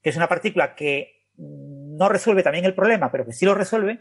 que 0.02 0.10
es 0.10 0.16
una 0.16 0.28
partícula 0.28 0.74
que 0.74 1.30
no 1.36 2.08
resuelve 2.08 2.42
también 2.42 2.66
el 2.66 2.74
problema, 2.74 3.10
pero 3.10 3.24
que 3.24 3.32
sí 3.32 3.46
lo 3.46 3.54
resuelve, 3.54 4.00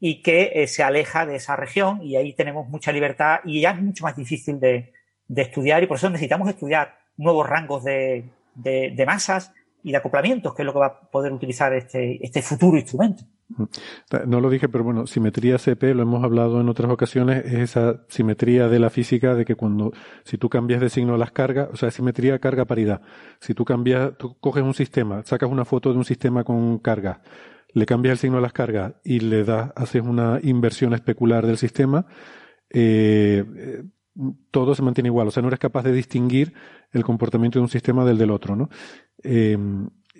y 0.00 0.22
que 0.22 0.52
eh, 0.54 0.66
se 0.66 0.82
aleja 0.82 1.26
de 1.26 1.36
esa 1.36 1.56
región 1.56 2.02
y 2.02 2.16
ahí 2.16 2.32
tenemos 2.34 2.68
mucha 2.68 2.92
libertad 2.92 3.40
y 3.44 3.60
ya 3.60 3.70
es 3.70 3.80
mucho 3.80 4.04
más 4.04 4.16
difícil 4.16 4.60
de, 4.60 4.92
estudiar 5.34 5.82
y 5.82 5.86
por 5.86 5.96
eso 5.96 6.10
necesitamos 6.10 6.48
estudiar 6.48 6.98
nuevos 7.16 7.48
rangos 7.48 7.82
de, 7.84 8.24
masas 9.06 9.52
y 9.82 9.90
de 9.90 9.96
acoplamientos, 9.96 10.54
que 10.54 10.62
es 10.62 10.66
lo 10.66 10.72
que 10.72 10.78
va 10.78 10.86
a 10.86 11.00
poder 11.00 11.32
utilizar 11.32 11.72
este, 11.72 12.24
este 12.24 12.42
futuro 12.42 12.76
instrumento. 12.76 13.24
No 14.26 14.40
lo 14.40 14.50
dije, 14.50 14.68
pero 14.68 14.84
bueno, 14.84 15.06
simetría 15.06 15.58
CP, 15.58 15.94
lo 15.94 16.02
hemos 16.02 16.24
hablado 16.24 16.60
en 16.60 16.68
otras 16.68 16.90
ocasiones, 16.90 17.44
es 17.44 17.54
esa 17.54 18.02
simetría 18.08 18.68
de 18.68 18.78
la 18.78 18.90
física 18.90 19.34
de 19.34 19.44
que 19.44 19.54
cuando, 19.54 19.92
si 20.24 20.38
tú 20.38 20.48
cambias 20.48 20.80
de 20.80 20.88
signo 20.88 21.16
las 21.16 21.30
cargas, 21.30 21.68
o 21.72 21.76
sea, 21.76 21.90
simetría 21.90 22.38
carga-paridad. 22.38 23.02
Si 23.40 23.54
tú 23.54 23.64
cambias, 23.64 24.16
tú 24.18 24.36
coges 24.40 24.62
un 24.62 24.74
sistema, 24.74 25.22
sacas 25.24 25.50
una 25.50 25.64
foto 25.64 25.92
de 25.92 25.98
un 25.98 26.04
sistema 26.04 26.42
con 26.42 26.78
carga, 26.78 27.20
le 27.74 27.86
cambias 27.86 28.12
el 28.12 28.18
signo 28.18 28.38
a 28.38 28.40
las 28.40 28.52
cargas 28.52 28.94
y 29.04 29.20
le 29.20 29.44
das, 29.44 29.72
haces 29.76 30.02
una 30.02 30.38
inversión 30.42 30.94
especular 30.94 31.46
del 31.46 31.58
sistema, 31.58 32.06
eh, 32.70 33.82
todo 34.50 34.74
se 34.74 34.82
mantiene 34.82 35.08
igual. 35.08 35.28
O 35.28 35.30
sea, 35.30 35.42
no 35.42 35.48
eres 35.48 35.60
capaz 35.60 35.82
de 35.82 35.92
distinguir 35.92 36.54
el 36.92 37.04
comportamiento 37.04 37.58
de 37.58 37.64
un 37.64 37.68
sistema 37.68 38.04
del 38.04 38.16
del 38.16 38.30
otro, 38.30 38.56
¿no? 38.56 38.70
Eh, 39.22 39.58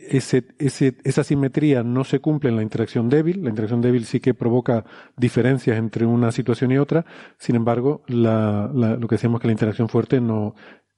esa 0.07 1.25
simetría 1.25 1.83
no 1.83 2.05
se 2.05 2.21
cumple 2.21 2.51
en 2.51 2.57
la 2.57 2.63
interacción 2.63 3.09
débil. 3.09 3.43
La 3.43 3.51
interacción 3.51 3.81
débil 3.81 4.05
sí 4.05 4.21
que 4.21 4.35
provoca 4.35 4.85
diferencias 5.17 5.79
entre 5.79 6.05
una 6.05 6.31
situación 6.31 6.73
y 6.73 6.79
otra. 6.79 7.07
Sin 7.39 7.57
embargo, 7.57 8.03
lo 8.09 9.09
que 9.09 9.15
decíamos 9.15 9.41
que 9.41 9.47
la 9.47 9.53
interacción 9.53 9.89
fuerte 9.89 10.21
no, 10.21 10.55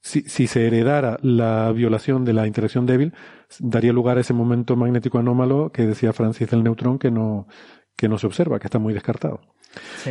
si, 0.07 0.21
si, 0.21 0.47
se 0.47 0.65
heredara 0.65 1.17
la 1.21 1.71
violación 1.73 2.23
de 2.23 2.33
la 2.33 2.47
interacción 2.47 2.85
débil, 2.85 3.13
daría 3.59 3.91
lugar 3.91 4.17
a 4.17 4.21
ese 4.21 4.33
momento 4.33 4.75
magnético 4.75 5.19
anómalo 5.19 5.71
que 5.71 5.85
decía 5.85 6.13
Francis 6.13 6.49
del 6.49 6.63
neutrón 6.63 6.97
que 6.97 7.11
no, 7.11 7.47
que 7.95 8.07
no 8.07 8.17
se 8.17 8.27
observa, 8.27 8.59
que 8.59 8.67
está 8.67 8.79
muy 8.79 8.93
descartado. 8.93 9.41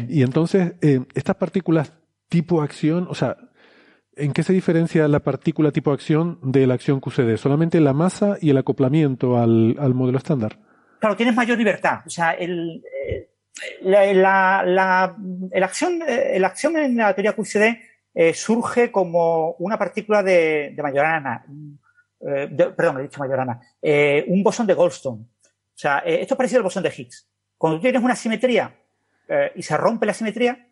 Y 0.09 0.23
entonces, 0.23 0.75
eh, 0.83 1.01
estas 1.15 1.37
partículas 1.37 1.93
tipo 2.29 2.61
acción, 2.61 3.07
o 3.09 3.15
sea, 3.15 3.37
¿en 4.15 4.33
qué 4.33 4.43
se 4.43 4.53
diferencia 4.53 5.09
la 5.09 5.21
partícula 5.21 5.73
tipo 5.73 5.93
acción 5.93 6.39
de 6.43 6.67
la 6.67 6.75
acción 6.75 7.01
QCD? 7.01 7.37
¿Solamente 7.37 7.81
la 7.81 7.95
masa 7.95 8.37
y 8.41 8.51
el 8.51 8.59
acoplamiento 8.59 9.39
al, 9.39 9.77
al 9.79 9.95
modelo 9.95 10.19
estándar? 10.19 10.59
Claro, 11.01 11.17
tienes 11.17 11.35
mayor 11.35 11.57
libertad. 11.57 12.01
O 12.07 12.11
sea, 12.11 12.33
el, 12.33 12.83
eh, 13.09 13.31
la, 13.83 14.13
la, 14.13 14.63
la, 14.67 15.17
el 15.51 15.63
acción, 15.63 16.03
eh, 16.07 16.39
la 16.39 16.49
acción 16.49 16.77
en 16.77 16.97
la 16.97 17.15
teoría 17.15 17.35
QCD 17.35 17.86
eh, 18.19 18.33
surge 18.33 18.91
como 18.91 19.57
una 19.59 19.77
partícula 19.77 20.23
de, 20.23 20.73
de 20.75 20.83
Majorana, 20.83 21.45
eh, 22.27 22.49
perdón, 22.75 23.01
he 23.01 23.03
dicho 23.03 23.21
Majorana, 23.21 23.61
eh, 23.83 24.25
un 24.29 24.43
bosón 24.43 24.67
de 24.67 24.73
Goldstone. 24.73 25.21
O 25.21 25.79
sea, 25.79 25.99
esto 25.99 26.33
es 26.33 26.39
parecido 26.39 26.61
al 26.61 26.65
bosón 26.65 26.83
de 26.83 26.95
Higgs. 26.97 27.29
Cuando 27.59 27.77
tú 27.77 27.83
tienes 27.83 28.03
una 28.03 28.17
simetría 28.17 28.75
y 29.55 29.63
se 29.63 29.77
rompe 29.77 30.07
la 30.07 30.15
simetría, 30.15 30.67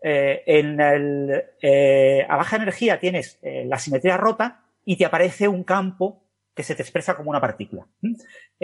en 0.00 0.80
el, 0.80 2.24
a 2.28 2.36
baja 2.36 2.56
energía 2.56 3.00
tienes 3.00 3.40
la 3.42 3.78
simetría 3.78 4.16
rota 4.16 4.62
y 4.84 4.96
te 4.96 5.06
aparece 5.06 5.48
un 5.48 5.64
campo 5.64 6.22
que 6.54 6.62
se 6.62 6.76
te 6.76 6.82
expresa 6.82 7.16
como 7.16 7.30
una 7.30 7.40
partícula. 7.40 7.88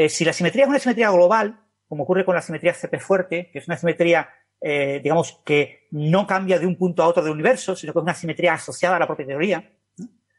si 0.09 0.25
la 0.25 0.33
simetría 0.33 0.65
es 0.65 0.69
una 0.69 0.79
simetría 0.79 1.11
global, 1.11 1.59
como 1.89 2.05
ocurre 2.05 2.25
con 2.25 2.37
la 2.37 2.43
simetría 2.43 2.73
CP 2.73 3.01
fuerte, 3.01 3.51
que 3.53 3.59
es 3.59 3.67
una 3.67 3.77
simetría 3.77 4.29
eh, 4.61 5.01
digamos, 5.03 5.41
que 5.45 5.89
no 5.91 6.27
cambia 6.27 6.59
de 6.59 6.67
un 6.67 6.77
punto 6.77 7.03
a 7.03 7.09
otro 7.09 7.23
del 7.23 7.33
universo, 7.33 7.75
sino 7.75 7.93
que 7.93 7.99
es 7.99 8.03
una 8.03 8.15
simetría 8.15 8.55
asociada 8.55 8.97
a 8.97 8.99
la 8.99 9.07
propia 9.07 9.27
teoría. 9.27 9.73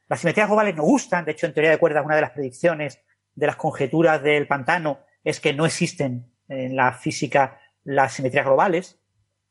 Las 0.07 0.19
simetrías 0.19 0.47
globales 0.47 0.75
no 0.75 0.83
gustan, 0.83 1.25
de 1.25 1.31
hecho, 1.31 1.47
en 1.47 1.53
teoría 1.53 1.71
de 1.71 1.77
cuerdas, 1.77 2.05
una 2.05 2.15
de 2.15 2.21
las 2.21 2.31
predicciones 2.31 2.99
de 3.33 3.47
las 3.47 3.55
conjeturas 3.55 4.21
del 4.21 4.47
pantano 4.47 4.99
es 5.23 5.39
que 5.39 5.53
no 5.53 5.65
existen 5.65 6.31
en 6.47 6.75
la 6.75 6.93
física 6.93 7.59
las 7.83 8.13
simetrías 8.13 8.45
globales, 8.45 8.99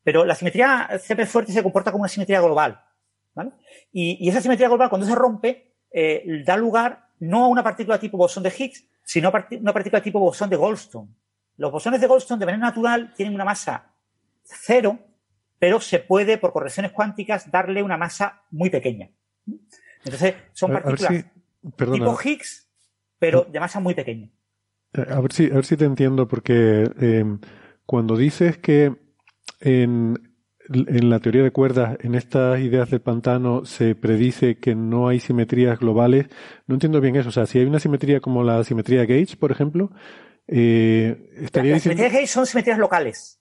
pero 0.05 0.25
la 0.25 0.35
simetría 0.35 0.89
CP 0.99 1.27
fuerte 1.27 1.53
se 1.53 1.63
comporta 1.63 1.91
como 1.91 2.03
una 2.03 2.09
simetría 2.09 2.41
global. 2.41 2.81
¿vale? 3.35 3.53
Y, 3.93 4.29
esa 4.29 4.41
simetría 4.41 4.69
global, 4.69 4.89
cuando 4.89 5.07
se 5.07 5.15
rompe, 5.15 5.75
eh, 5.91 6.43
da 6.45 6.57
lugar 6.57 7.09
no 7.21 7.45
a 7.45 7.49
una 7.49 7.63
partícula 7.63 7.99
tipo 7.99 8.17
bosón 8.17 8.43
de 8.43 8.53
Higgs, 8.57 8.87
sino 9.03 9.29
a 9.29 9.47
una 9.61 9.73
partícula 9.73 10.03
tipo 10.03 10.21
bosón 10.21 10.49
de 10.49 10.57
Goldstone. 10.57 11.09
Los 11.57 11.73
bosones 11.73 12.01
de 12.01 12.07
Goldstone 12.07 12.39
de 12.39 12.47
manera 12.47 12.67
natural 12.67 13.13
tienen 13.15 13.35
una 13.35 13.45
masa 13.45 13.90
cero, 14.53 14.99
pero 15.59 15.81
se 15.81 15.99
puede, 15.99 16.39
por 16.39 16.53
correcciones 16.53 16.93
cuánticas, 16.93 17.51
darle 17.51 17.83
una 17.83 17.97
masa 17.97 18.43
muy 18.51 18.71
pequeña. 18.71 19.11
Entonces, 20.05 20.35
son 20.53 20.73
partículas 20.73 21.25
tipo 21.77 22.19
Higgs, 22.23 22.69
pero 23.19 23.47
de 23.51 23.61
masa 23.61 23.81
muy 23.81 23.95
pequeña. 23.95 24.31
Eh, 24.95 25.07
a 25.09 25.21
ver 25.21 25.33
si, 25.33 25.51
a 25.51 25.55
ver 25.55 25.65
si 25.65 25.77
te 25.77 25.85
entiendo, 25.85 26.27
porque 26.27 26.91
eh, 27.01 27.25
cuando 27.87 28.17
dices 28.17 28.59
que 28.59 28.97
en, 29.61 30.35
en, 30.69 31.11
la 31.11 31.21
teoría 31.21 31.43
de 31.43 31.51
cuerdas, 31.51 31.99
en 32.01 32.15
estas 32.15 32.61
ideas 32.61 32.91
del 32.91 33.01
pantano, 33.01 33.65
se 33.65 33.95
predice 33.95 34.59
que 34.59 34.75
no 34.75 35.09
hay 35.09 35.21
simetrías 35.21 35.79
globales, 35.79 36.29
no 36.67 36.75
entiendo 36.75 37.01
bien 37.01 37.17
eso. 37.17 37.29
O 37.29 37.33
sea, 37.33 37.47
si 37.47 37.59
hay 37.59 37.67
una 37.67 37.81
simetría 37.81 38.21
como 38.21 38.43
la 38.43 38.65
simetría 38.65 39.05
Gauge, 39.05 39.37
por 39.37 39.53
ejemplo, 39.53 39.91
eh, 40.49 41.31
estaría 41.37 41.73
Las 41.73 41.83
simetrías 41.83 42.13
Gauge 42.13 42.27
son 42.27 42.47
simetrías 42.47 42.79
locales. 42.79 43.40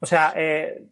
O 0.00 0.06
sea, 0.06 0.32
eh, 0.36 0.86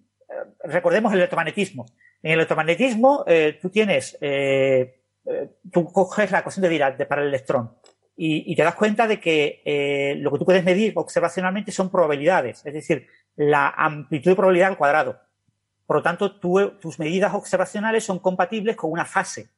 recordemos 0.64 1.12
el 1.12 1.18
electromagnetismo. 1.18 1.86
En 2.24 2.32
el 2.32 2.38
electromagnetismo, 2.38 3.24
eh, 3.26 3.58
tú 3.60 3.68
tienes, 3.68 4.16
eh, 4.18 4.98
eh, 5.26 5.50
tú 5.70 5.84
coges 5.92 6.30
la 6.30 6.38
ecuación 6.38 6.62
de 6.62 6.70
Dirac 6.70 7.06
para 7.06 7.20
el 7.20 7.28
electrón 7.28 7.76
y, 8.16 8.56
te 8.56 8.62
das 8.62 8.76
cuenta 8.76 9.06
de 9.06 9.20
que 9.20 10.16
lo 10.20 10.32
que 10.32 10.38
tú 10.38 10.44
puedes 10.46 10.64
medir 10.64 10.94
observacionalmente 10.96 11.70
son 11.70 11.90
probabilidades, 11.90 12.64
es 12.64 12.72
decir, 12.72 13.08
la 13.36 13.68
amplitud 13.68 14.30
de 14.30 14.36
probabilidad 14.36 14.68
al 14.68 14.78
cuadrado. 14.78 15.20
Por 15.84 15.96
lo 15.96 16.02
tanto, 16.02 16.38
tus 16.38 16.98
medidas 16.98 17.34
observacionales 17.34 18.04
son 18.04 18.20
compatibles 18.20 18.76
con 18.76 18.90
una 18.90 19.04
fase. 19.04 19.50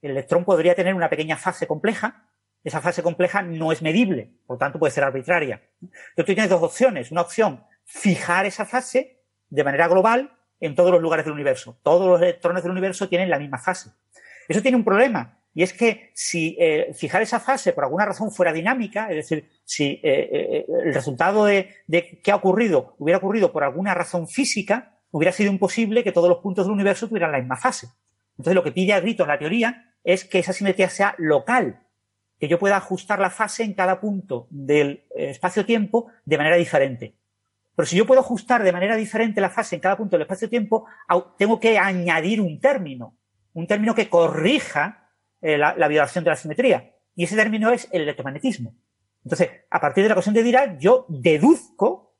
El 0.00 0.12
electrón 0.12 0.44
podría 0.44 0.76
tener 0.76 0.94
una 0.94 1.10
pequeña 1.10 1.36
fase 1.36 1.66
compleja. 1.66 2.28
Esa 2.62 2.80
fase 2.80 3.02
compleja 3.02 3.42
no 3.42 3.72
es 3.72 3.82
medible, 3.82 4.30
por 4.46 4.56
lo 4.56 4.58
tanto 4.58 4.78
puede 4.78 4.92
ser 4.92 5.04
arbitraria. 5.04 5.62
Entonces 5.80 6.14
tú 6.14 6.24
tienes 6.24 6.50
dos 6.50 6.62
opciones. 6.62 7.10
Una 7.10 7.22
opción, 7.22 7.64
fijar 7.90 8.46
esa 8.46 8.64
fase 8.64 9.20
de 9.48 9.64
manera 9.64 9.88
global 9.88 10.36
en 10.60 10.74
todos 10.74 10.92
los 10.92 11.02
lugares 11.02 11.24
del 11.24 11.34
universo. 11.34 11.78
Todos 11.82 12.06
los 12.06 12.22
electrones 12.22 12.62
del 12.62 12.72
universo 12.72 13.08
tienen 13.08 13.30
la 13.30 13.38
misma 13.38 13.58
fase. 13.58 13.90
Eso 14.48 14.62
tiene 14.62 14.76
un 14.76 14.84
problema, 14.84 15.40
y 15.52 15.62
es 15.62 15.72
que 15.72 16.10
si 16.14 16.56
eh, 16.60 16.92
fijar 16.94 17.22
esa 17.22 17.40
fase 17.40 17.72
por 17.72 17.84
alguna 17.84 18.06
razón 18.06 18.30
fuera 18.30 18.52
dinámica, 18.52 19.08
es 19.10 19.16
decir, 19.16 19.50
si 19.64 20.00
eh, 20.02 20.02
eh, 20.02 20.66
el 20.84 20.94
resultado 20.94 21.44
de, 21.44 21.68
qué 22.22 22.30
ha 22.30 22.36
ocurrido 22.36 22.94
hubiera 22.98 23.18
ocurrido 23.18 23.52
por 23.52 23.64
alguna 23.64 23.94
razón 23.94 24.28
física, 24.28 24.98
hubiera 25.10 25.32
sido 25.32 25.50
imposible 25.50 26.04
que 26.04 26.12
todos 26.12 26.28
los 26.28 26.38
puntos 26.38 26.66
del 26.66 26.74
universo 26.74 27.08
tuvieran 27.08 27.32
la 27.32 27.38
misma 27.38 27.56
fase. 27.56 27.88
Entonces 28.32 28.54
lo 28.54 28.62
que 28.62 28.72
pide 28.72 28.92
a 28.92 29.00
gritos 29.00 29.26
la 29.26 29.38
teoría 29.38 29.92
es 30.04 30.24
que 30.24 30.38
esa 30.38 30.52
simetría 30.52 30.88
sea 30.88 31.14
local, 31.18 31.82
que 32.38 32.48
yo 32.48 32.58
pueda 32.58 32.76
ajustar 32.76 33.18
la 33.18 33.28
fase 33.28 33.64
en 33.64 33.74
cada 33.74 34.00
punto 34.00 34.46
del 34.50 35.04
espacio-tiempo 35.14 36.10
de 36.24 36.38
manera 36.38 36.56
diferente. 36.56 37.16
Pero 37.80 37.88
si 37.88 37.96
yo 37.96 38.04
puedo 38.04 38.20
ajustar 38.20 38.62
de 38.62 38.72
manera 38.72 38.94
diferente 38.94 39.40
la 39.40 39.48
fase 39.48 39.74
en 39.74 39.80
cada 39.80 39.96
punto 39.96 40.14
del 40.14 40.24
espacio-tiempo, 40.24 40.84
tengo 41.38 41.58
que 41.58 41.78
añadir 41.78 42.38
un 42.42 42.60
término, 42.60 43.16
un 43.54 43.66
término 43.66 43.94
que 43.94 44.10
corrija 44.10 45.08
eh, 45.40 45.56
la, 45.56 45.88
violación 45.88 46.22
de 46.22 46.28
la 46.28 46.36
simetría. 46.36 46.94
Y 47.14 47.24
ese 47.24 47.36
término 47.36 47.70
es 47.70 47.88
el 47.90 48.02
electromagnetismo. 48.02 48.74
Entonces, 49.24 49.48
a 49.70 49.80
partir 49.80 50.02
de 50.02 50.10
la 50.10 50.12
ecuación 50.12 50.34
de 50.34 50.42
Dirac, 50.42 50.78
yo 50.78 51.06
deduzco, 51.08 52.18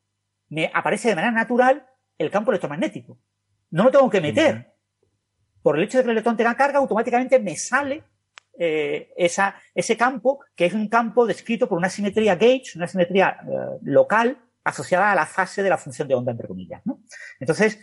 me 0.49 0.71
aparece 0.73 1.11
de 1.11 1.17
manera 1.17 1.31
natural 1.31 1.87
el 2.17 2.31
campo 2.31 2.53
electromagnético. 2.53 3.19
No 3.69 3.85
lo 3.85 3.91
tengo 3.91 4.09
que 4.09 4.23
meter. 4.23 4.73
Por 5.61 5.77
el 5.77 5.85
hecho 5.85 5.99
de 5.99 6.05
que 6.05 6.09
el 6.09 6.13
electrón 6.13 6.39
tenga 6.39 6.55
carga, 6.55 6.79
automáticamente 6.79 7.39
me 7.39 7.55
sale 7.59 8.03
eh, 8.59 9.13
esa, 9.15 9.57
ese 9.75 9.95
campo, 9.99 10.41
que 10.57 10.65
es 10.65 10.73
un 10.73 10.89
campo 10.89 11.27
descrito 11.27 11.69
por 11.69 11.77
una 11.77 11.91
simetría 11.91 12.37
gauge, 12.37 12.77
una 12.77 12.87
simetría 12.87 13.37
eh, 13.47 13.79
local, 13.83 14.39
asociada 14.65 15.13
a 15.13 15.15
la 15.15 15.27
fase 15.27 15.63
de 15.63 15.71
la 15.71 15.79
función 15.79 16.09
de 16.09 16.15
onda, 16.15 16.33
entre 16.33 16.49
comillas. 16.49 16.83
¿no? 16.85 17.01
Entonces, 17.39 17.81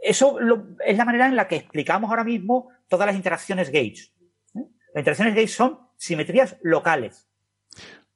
eso 0.00 0.38
es 0.84 0.96
la 0.96 1.04
manera 1.04 1.26
en 1.26 1.36
la 1.36 1.46
que 1.46 1.56
explicamos 1.56 2.10
ahora 2.10 2.24
mismo 2.24 2.70
todas 2.88 3.06
las 3.06 3.16
interacciones 3.16 3.70
gauge. 3.70 4.12
¿eh? 4.54 4.66
Las 4.94 5.00
interacciones 5.00 5.34
gauge 5.34 5.48
son 5.48 5.80
simetrías 5.96 6.56
locales. 6.62 7.28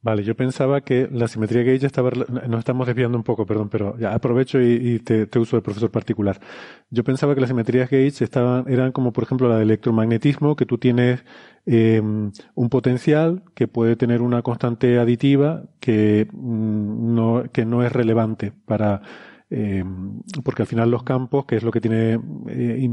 Vale, 0.05 0.23
yo 0.23 0.37
pensaba 0.37 0.83
que 0.83 1.09
la 1.11 1.29
simetría 1.29 1.63
gauge 1.63 1.87
estaba, 1.87 2.11
nos 2.11 2.59
estamos 2.59 2.87
desviando 2.87 3.17
un 3.17 3.25
poco, 3.25 3.47
perdón, 3.47 3.71
pero 3.71 3.97
ya 3.99 4.13
aprovecho 4.13 4.61
y, 4.61 4.99
te, 4.99 5.27
uso 5.39 5.57
de 5.57 5.63
profesor 5.63 5.91
particular. 5.91 6.39
Yo 6.91 7.05
pensaba 7.05 7.35
que 7.35 7.41
las 7.41 7.49
simetrías 7.49 7.89
gauge 7.89 8.23
estaban, 8.23 8.67
eran 8.69 8.93
como 8.93 9.15
por 9.15 9.25
ejemplo 9.25 9.49
la 9.49 9.57
de 9.57 9.63
electromagnetismo, 9.63 10.57
que 10.57 10.67
tú 10.67 10.77
tienes 10.77 11.25
em, 11.65 12.33
un 12.55 12.69
potencial 12.69 13.45
que 13.55 13.67
puede 13.67 13.97
tener 13.97 14.21
una 14.21 14.43
constante 14.43 14.99
aditiva 14.99 15.63
que 15.81 16.29
mm, 16.31 17.15
no, 17.15 17.45
que 17.51 17.65
no 17.65 17.83
es 17.83 17.91
relevante 17.91 18.53
para 18.67 19.01
eh, 19.57 19.85
porque 20.43 20.63
al 20.63 20.67
final 20.67 20.91
los 20.91 21.05
campos, 21.05 21.45
que 21.47 21.55
es 21.55 21.63
lo 21.63 21.71
que 21.71 21.81
tiene 21.81 22.19
eh, 22.49 22.91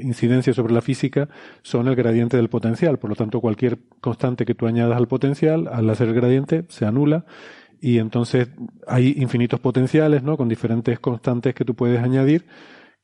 incidencia 0.00 0.52
sobre 0.52 0.72
la 0.72 0.80
física, 0.80 1.28
son 1.62 1.86
el 1.86 1.94
gradiente 1.94 2.36
del 2.36 2.48
potencial. 2.48 2.98
Por 2.98 3.10
lo 3.10 3.16
tanto, 3.16 3.40
cualquier 3.40 3.78
constante 4.00 4.44
que 4.44 4.56
tú 4.56 4.66
añadas 4.66 4.96
al 4.96 5.06
potencial, 5.06 5.68
al 5.68 5.88
hacer 5.88 6.08
el 6.08 6.14
gradiente, 6.14 6.64
se 6.68 6.84
anula. 6.84 7.26
Y 7.80 7.98
entonces 7.98 8.48
hay 8.88 9.14
infinitos 9.18 9.60
potenciales, 9.60 10.24
¿no? 10.24 10.36
Con 10.36 10.48
diferentes 10.48 10.98
constantes 10.98 11.54
que 11.54 11.64
tú 11.64 11.76
puedes 11.76 12.02
añadir, 12.02 12.44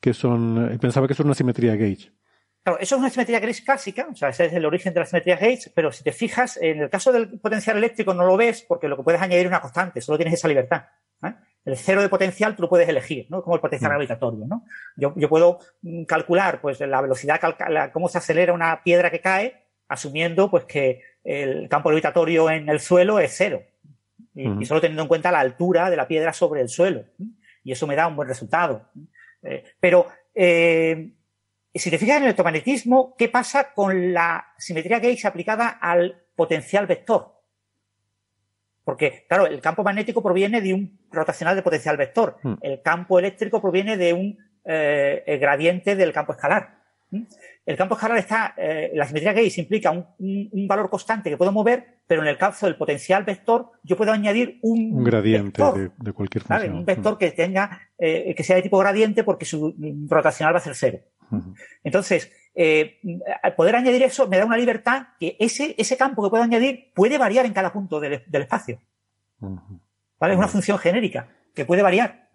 que 0.01 0.12
son, 0.12 0.73
eh, 0.73 0.78
pensaba 0.81 1.07
que 1.07 1.12
eso 1.12 1.23
es 1.23 1.27
una 1.27 1.35
simetría 1.35 1.77
gauge. 1.77 2.11
Claro, 2.65 2.81
eso 2.81 2.97
es 2.97 3.01
una 3.01 3.11
simetría 3.11 3.39
Gauge 3.39 3.62
clásica, 3.65 4.09
o 4.11 4.16
sea, 4.16 4.31
ese 4.31 4.47
es 4.47 4.53
el 4.53 4.65
origen 4.65 4.93
de 4.93 4.99
la 4.99 5.07
simetría 5.07 5.37
Gauge, 5.37 5.70
pero 5.73 5.93
si 5.93 6.03
te 6.03 6.11
fijas, 6.11 6.59
en 6.61 6.81
el 6.81 6.91
caso 6.91 7.12
del 7.12 7.39
potencial 7.39 7.77
eléctrico 7.77 8.12
no 8.12 8.27
lo 8.27 8.37
ves 8.37 8.65
porque 8.66 8.89
lo 8.89 8.97
que 8.97 9.05
puedes 9.05 9.23
añadir 9.23 9.47
es 9.47 9.51
una 9.51 9.61
constante, 9.61 10.01
solo 10.01 10.19
tienes 10.19 10.35
esa 10.35 10.49
libertad. 10.49 10.83
El 11.66 11.76
cero 11.76 12.01
de 12.01 12.09
potencial 12.09 12.55
tú 12.55 12.62
lo 12.62 12.68
puedes 12.68 12.88
elegir, 12.88 13.26
¿no? 13.28 13.43
Como 13.43 13.56
el 13.56 13.60
potencial 13.60 13.90
mm. 13.90 13.94
gravitatorio, 13.94 14.47
¿no? 14.47 14.64
Yo, 14.97 15.12
yo, 15.16 15.28
puedo 15.28 15.59
mm, 15.82 16.05
calcular, 16.05 16.60
pues, 16.60 16.80
la 16.80 17.01
velocidad, 17.01 17.40
cómo 17.93 18.09
se 18.09 18.18
acelera 18.18 18.52
una 18.52 18.82
piedra 18.84 19.10
que 19.10 19.20
cae, 19.20 19.64
asumiendo, 19.88 20.48
pues, 20.48 20.64
que 20.64 21.02
el 21.24 21.68
campo 21.68 21.88
gravitatorio 21.88 22.48
en 22.51 22.68
el 22.68 22.78
suelo 22.78 23.18
es 23.18 23.34
cero. 23.36 23.62
Y, 24.34 24.64
solo 24.66 24.80
teniendo 24.80 25.02
en 25.02 25.09
cuenta 25.09 25.32
la 25.32 25.40
altura 25.40 25.90
de 25.90 25.97
la 25.97 26.06
piedra 26.06 26.32
sobre 26.32 26.60
el 26.60 26.68
suelo. 26.68 27.05
Y 27.64 27.72
eso 27.72 27.86
me 27.86 27.97
da 27.97 28.06
un 28.06 28.16
buen 28.16 28.28
resultado. 28.28 28.90
Eh, 29.43 29.64
pero, 29.80 30.06
eh, 30.34 31.14
si 31.74 31.90
te 31.90 31.98
fijas 31.98 32.16
en 32.16 32.22
el 32.22 32.28
electromagnetismo, 32.28 33.16
¿qué 33.16 33.28
pasa 33.28 33.72
con 33.72 34.12
la 34.12 34.52
simetría 34.59 35.01
Gauge 35.01 35.26
aplicada 35.26 35.68
al 35.68 36.22
potencial 36.36 36.86
vector? 36.86 37.35
Porque, 38.86 39.26
claro, 39.28 39.46
el 39.48 39.60
campo 39.60 39.82
magnético 39.82 40.22
proviene 40.22 40.60
de 40.60 40.72
un 40.72 40.96
rotacional 41.10 41.56
de 41.56 41.62
potencial 41.62 41.96
vector. 41.96 42.36
Hmm. 42.40 42.54
El 42.62 42.82
campo 42.82 43.18
eléctrico 43.18 43.60
proviene 43.60 43.96
de 43.96 44.12
un 44.12 44.38
eh, 44.64 45.38
gradiente 45.40 45.96
del 45.96 46.12
campo 46.12 46.34
escalar. 46.34 46.78
¿Mm? 47.10 47.22
El 47.66 47.76
campo 47.76 47.96
escalar 47.96 48.18
está, 48.18 48.54
eh, 48.56 48.92
la 48.94 49.04
simetría 49.04 49.32
Gauge 49.32 49.60
implica 49.60 49.90
un, 49.90 50.66
valor 50.68 50.88
constante 50.88 51.28
que 51.28 51.36
puedo 51.36 51.50
mover, 51.50 51.98
pero 52.06 52.22
en 52.22 52.28
el 52.28 52.38
caso 52.38 52.66
del 52.66 52.76
potencial 52.76 53.24
vector, 53.24 53.72
yo 53.82 53.96
puedo 53.96 54.12
añadir 54.12 54.60
un, 54.62 54.92
un 54.92 55.02
gradiente 55.02 55.60
de, 55.98 56.12
cualquier 56.12 56.44
función. 56.44 56.76
Un 56.76 56.84
vector 56.84 57.14
hmm. 57.14 57.18
que 57.18 57.32
tenga, 57.32 57.80
eh, 57.98 58.32
que 58.36 58.44
sea 58.44 58.54
de 58.54 58.62
tipo 58.62 58.78
gradiente 58.78 59.24
porque 59.24 59.46
su 59.46 59.74
rotacional 60.08 60.54
va 60.54 60.58
a 60.58 60.62
ser 60.62 60.76
cero. 60.76 60.98
Entonces, 61.82 62.30
eh, 62.59 62.99
al 63.43 63.55
poder 63.55 63.77
añadir 63.77 64.03
eso 64.03 64.27
me 64.28 64.39
da 64.39 64.47
una 64.47 64.57
libertad 64.57 65.09
que 65.20 65.37
ese, 65.39 65.74
ese 65.77 65.97
campo 65.99 66.23
que 66.23 66.31
puedo 66.31 66.43
añadir 66.43 66.91
puede 66.95 67.19
variar 67.19 67.45
en 67.45 67.53
cada 67.53 67.70
punto 67.70 68.01
del, 68.01 68.24
espacio. 68.33 68.81
¿Vale? 69.39 70.33
Es 70.33 70.39
una 70.39 70.49
función 70.49 70.78
genérica 70.78 71.28
que 71.55 71.66
puede 71.66 71.83
variar. 71.83 72.31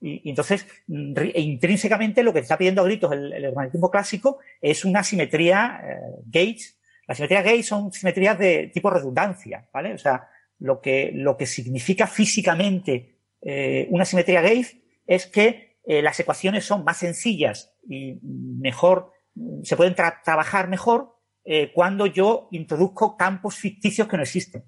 Y, 0.00 0.28
entonces, 0.28 0.66
intrínsecamente, 0.88 2.24
lo 2.24 2.32
que 2.32 2.40
está 2.40 2.58
pidiendo 2.58 2.82
a 2.82 2.84
gritos 2.84 3.12
el, 3.12 3.32
el 3.32 3.54
clásico 3.92 4.40
es 4.60 4.84
una 4.84 5.04
simetría 5.04 5.80
eh, 5.84 5.96
gauge. 6.26 6.74
Las 7.06 7.18
simetrías 7.18 7.44
gauge 7.44 7.62
son 7.62 7.92
simetrías 7.92 8.38
de 8.38 8.72
tipo 8.74 8.90
redundancia, 8.90 9.68
¿vale? 9.72 9.94
O 9.94 9.98
sea, 9.98 10.28
lo 10.58 10.80
que, 10.80 11.12
lo 11.14 11.36
que 11.36 11.46
significa 11.46 12.08
físicamente 12.08 13.18
eh, 13.40 13.86
una 13.90 14.04
simetría 14.04 14.42
gauge 14.42 14.82
es 15.06 15.26
que 15.26 15.78
eh, 15.86 16.02
las 16.02 16.18
ecuaciones 16.18 16.64
son 16.64 16.84
más 16.84 16.98
sencillas 16.98 17.72
y 17.88 18.18
mejor 18.22 19.12
se 19.62 19.76
pueden 19.76 19.94
trabajar 19.94 20.68
mejor 20.68 21.16
eh, 21.44 21.72
cuando 21.72 22.06
yo 22.06 22.48
introduzco 22.52 23.16
campos 23.16 23.56
ficticios 23.56 24.08
que 24.08 24.16
no 24.16 24.22
existen. 24.22 24.64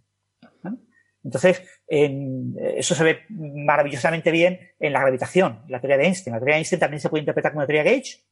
Entonces, 1.25 1.63
eso 1.87 2.97
se 2.97 3.05
ve 3.05 3.21
maravillosamente 3.31 4.33
bien 4.33 4.59
en 4.81 4.93
la 4.93 5.01
gravitación, 5.01 5.63
la 5.69 5.81
teoría 5.81 5.97
de 5.97 6.07
Einstein. 6.07 6.35
La 6.35 6.41
teoría 6.41 6.55
de 6.55 6.59
Einstein 6.59 6.81
también 6.81 7.01
se 7.01 7.09
puede 7.09 7.21
interpretar 7.21 7.53
como 7.53 7.61
una 7.61 7.67
teoría 7.69 7.85
Gauge 7.85 8.25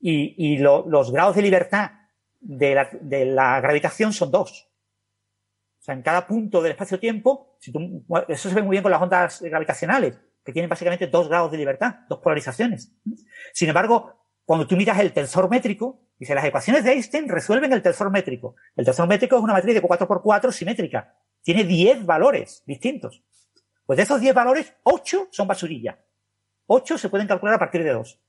y, 0.00 0.58
los 0.58 1.12
grados 1.12 1.36
de 1.36 1.42
libertad 1.42 1.90
de 2.40 3.24
la, 3.24 3.60
gravitación 3.60 4.12
son 4.12 4.30
dos. 4.30 4.70
O 5.80 5.82
sea, 5.82 5.94
en 5.94 6.02
cada 6.02 6.26
punto 6.26 6.60
del 6.60 6.72
espacio-tiempo, 6.72 7.56
eso 8.28 8.48
se 8.48 8.54
ve 8.54 8.62
muy 8.62 8.72
bien 8.72 8.82
con 8.82 8.92
las 8.92 9.02
ondas 9.02 9.40
gravitacionales, 9.42 10.18
que 10.44 10.52
tienen 10.52 10.68
básicamente 10.68 11.06
dos 11.06 11.28
grados 11.28 11.50
de 11.50 11.58
libertad, 11.58 12.00
dos 12.08 12.20
polarizaciones. 12.20 12.92
Sin 13.52 13.68
embargo, 13.68 14.17
cuando 14.48 14.66
tú 14.66 14.78
miras 14.78 14.98
el 14.98 15.12
tensor 15.12 15.50
métrico, 15.50 16.00
dice, 16.18 16.34
las 16.34 16.42
ecuaciones 16.42 16.82
de 16.82 16.92
Einstein 16.92 17.28
resuelven 17.28 17.70
el 17.70 17.82
tensor 17.82 18.10
métrico. 18.10 18.56
El 18.74 18.86
tensor 18.86 19.06
métrico 19.06 19.36
es 19.36 19.42
una 19.42 19.52
matriz 19.52 19.74
de 19.74 19.82
4x4 19.82 20.52
simétrica. 20.52 21.14
tiene 21.42 21.64
10 21.64 22.06
valores 22.06 22.62
distintos. 22.64 23.22
Pues 23.84 23.98
de 23.98 24.04
esos 24.04 24.18
10 24.22 24.34
valores, 24.34 24.72
8 24.84 25.28
son 25.30 25.46
basurilla. 25.46 25.98
8 26.66 26.96
se 26.96 27.10
pueden 27.10 27.26
calcular 27.26 27.56
a 27.56 27.58
partir 27.58 27.84
de 27.84 27.90
2. 27.90 28.20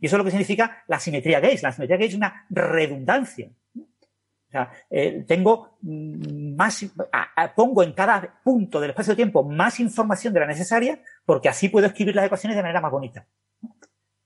Y 0.00 0.06
eso 0.06 0.16
es 0.16 0.18
lo 0.18 0.24
que 0.24 0.30
significa 0.30 0.82
la 0.88 0.98
simetría 0.98 1.38
gauge. 1.38 1.60
La 1.60 1.72
simetría 1.72 1.98
gauge 1.98 2.12
es 2.12 2.16
una 2.16 2.46
redundancia. 2.48 3.50
O 3.76 4.50
sea, 4.50 4.72
eh, 4.88 5.22
tengo 5.28 5.76
mm, 5.82 6.56
más, 6.56 6.82
pongo 7.54 7.82
en 7.82 7.92
cada 7.92 8.40
punto 8.42 8.80
del 8.80 8.88
espacio-tiempo 8.92 9.44
más 9.44 9.80
información 9.80 10.32
de 10.32 10.40
la 10.40 10.46
necesaria 10.46 10.98
porque 11.26 11.50
así 11.50 11.68
puedo 11.68 11.88
escribir 11.88 12.16
las 12.16 12.24
ecuaciones 12.24 12.56
de 12.56 12.62
manera 12.62 12.80
más 12.80 12.90
bonita. 12.90 13.26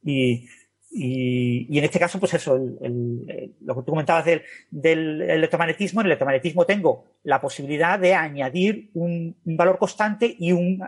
Y, 0.05 0.47
y, 0.93 1.79
en 1.79 1.85
este 1.85 2.01
caso, 2.01 2.19
pues 2.19 2.35
eso, 2.35 2.59
lo 2.59 3.75
que 3.75 3.83
tú 3.83 3.85
comentabas 3.85 4.25
del, 4.25 4.43
del, 4.71 5.23
electromagnetismo, 5.23 6.01
en 6.01 6.07
el 6.07 6.11
electromagnetismo 6.11 6.67
tengo 6.67 7.05
la 7.23 7.41
posibilidad 7.41 7.99
de 7.99 8.15
añadir 8.15 8.91
un, 8.95 9.37
valor 9.45 9.79
constante 9.79 10.35
y 10.37 10.51
un, 10.51 10.83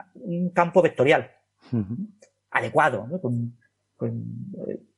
campo 0.53 0.83
vectorial 0.83 1.31
adecuado, 2.51 3.07
¿no? 3.07 3.21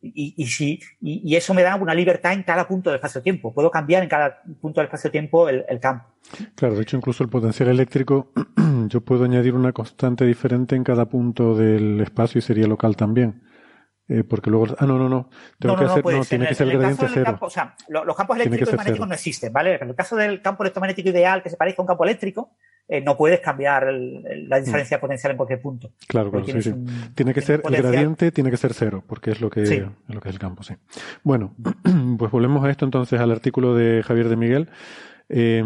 y, 0.00 0.34
y, 0.38 0.46
si, 0.46 0.80
y, 1.02 1.36
eso 1.36 1.52
me 1.52 1.62
da 1.62 1.76
una 1.76 1.94
libertad 1.94 2.32
en 2.32 2.42
cada 2.42 2.66
punto 2.66 2.88
del 2.88 2.96
espacio-tiempo. 2.96 3.52
Puedo 3.52 3.70
cambiar 3.70 4.02
en 4.02 4.08
cada 4.08 4.40
punto 4.58 4.80
del 4.80 4.86
espacio-tiempo 4.86 5.50
el, 5.50 5.66
el, 5.68 5.80
campo. 5.80 6.06
Claro, 6.54 6.76
de 6.76 6.82
hecho, 6.82 6.96
incluso 6.96 7.22
el 7.22 7.28
potencial 7.28 7.68
eléctrico, 7.68 8.32
yo 8.88 9.02
puedo 9.02 9.24
añadir 9.24 9.54
una 9.54 9.72
constante 9.72 10.24
diferente 10.24 10.76
en 10.76 10.84
cada 10.84 11.04
punto 11.10 11.54
del 11.54 12.00
espacio 12.00 12.38
y 12.38 12.42
sería 12.42 12.66
local 12.66 12.96
también. 12.96 13.42
Eh, 14.06 14.22
porque 14.22 14.50
luego, 14.50 14.66
ah, 14.78 14.86
no, 14.86 14.98
no, 14.98 15.08
no, 15.08 15.30
tengo 15.58 15.76
que 15.76 15.84
hacer, 15.84 16.04
no, 16.04 16.24
tiene 16.24 16.46
que 16.46 16.54
ser 16.54 16.68
el 16.68 16.78
gradiente 16.78 17.06
cero. 17.12 17.38
o 17.40 17.48
sea, 17.48 17.74
los 17.88 18.14
campos 18.14 18.36
eléctricos 18.36 18.74
y 18.74 18.76
magnéticos 18.76 19.08
no 19.08 19.14
existen, 19.14 19.52
¿vale? 19.52 19.76
En 19.80 19.88
el 19.88 19.94
caso 19.94 20.14
del 20.16 20.42
campo 20.42 20.62
electromagnético 20.62 21.08
ideal 21.08 21.42
que 21.42 21.48
se 21.48 21.56
parezca 21.56 21.80
a 21.80 21.84
un 21.84 21.86
campo 21.86 22.04
eléctrico, 22.04 22.50
eh, 22.86 23.00
no 23.00 23.16
puedes 23.16 23.40
cambiar 23.40 23.86
la 23.90 24.60
diferencia 24.60 25.00
potencial 25.00 25.30
en 25.30 25.36
cualquier 25.38 25.62
punto. 25.62 25.92
Claro, 26.06 26.30
claro, 26.30 26.44
sí, 26.44 26.60
sí. 26.60 26.74
tiene 27.14 27.32
que 27.32 27.40
ser, 27.40 27.62
el 27.64 27.76
gradiente 27.76 28.30
tiene 28.30 28.50
que 28.50 28.58
ser 28.58 28.74
cero, 28.74 29.02
porque 29.06 29.30
es 29.30 29.40
lo 29.40 29.48
que, 29.48 29.62
lo 30.08 30.20
que 30.20 30.28
es 30.28 30.34
el 30.34 30.38
campo, 30.38 30.62
sí. 30.62 30.74
Bueno, 31.22 31.54
pues 32.18 32.30
volvemos 32.30 32.62
a 32.62 32.70
esto 32.70 32.84
entonces, 32.84 33.18
al 33.18 33.30
artículo 33.30 33.74
de 33.74 34.02
Javier 34.02 34.28
de 34.28 34.36
Miguel. 34.36 34.68
Eh, 35.28 35.62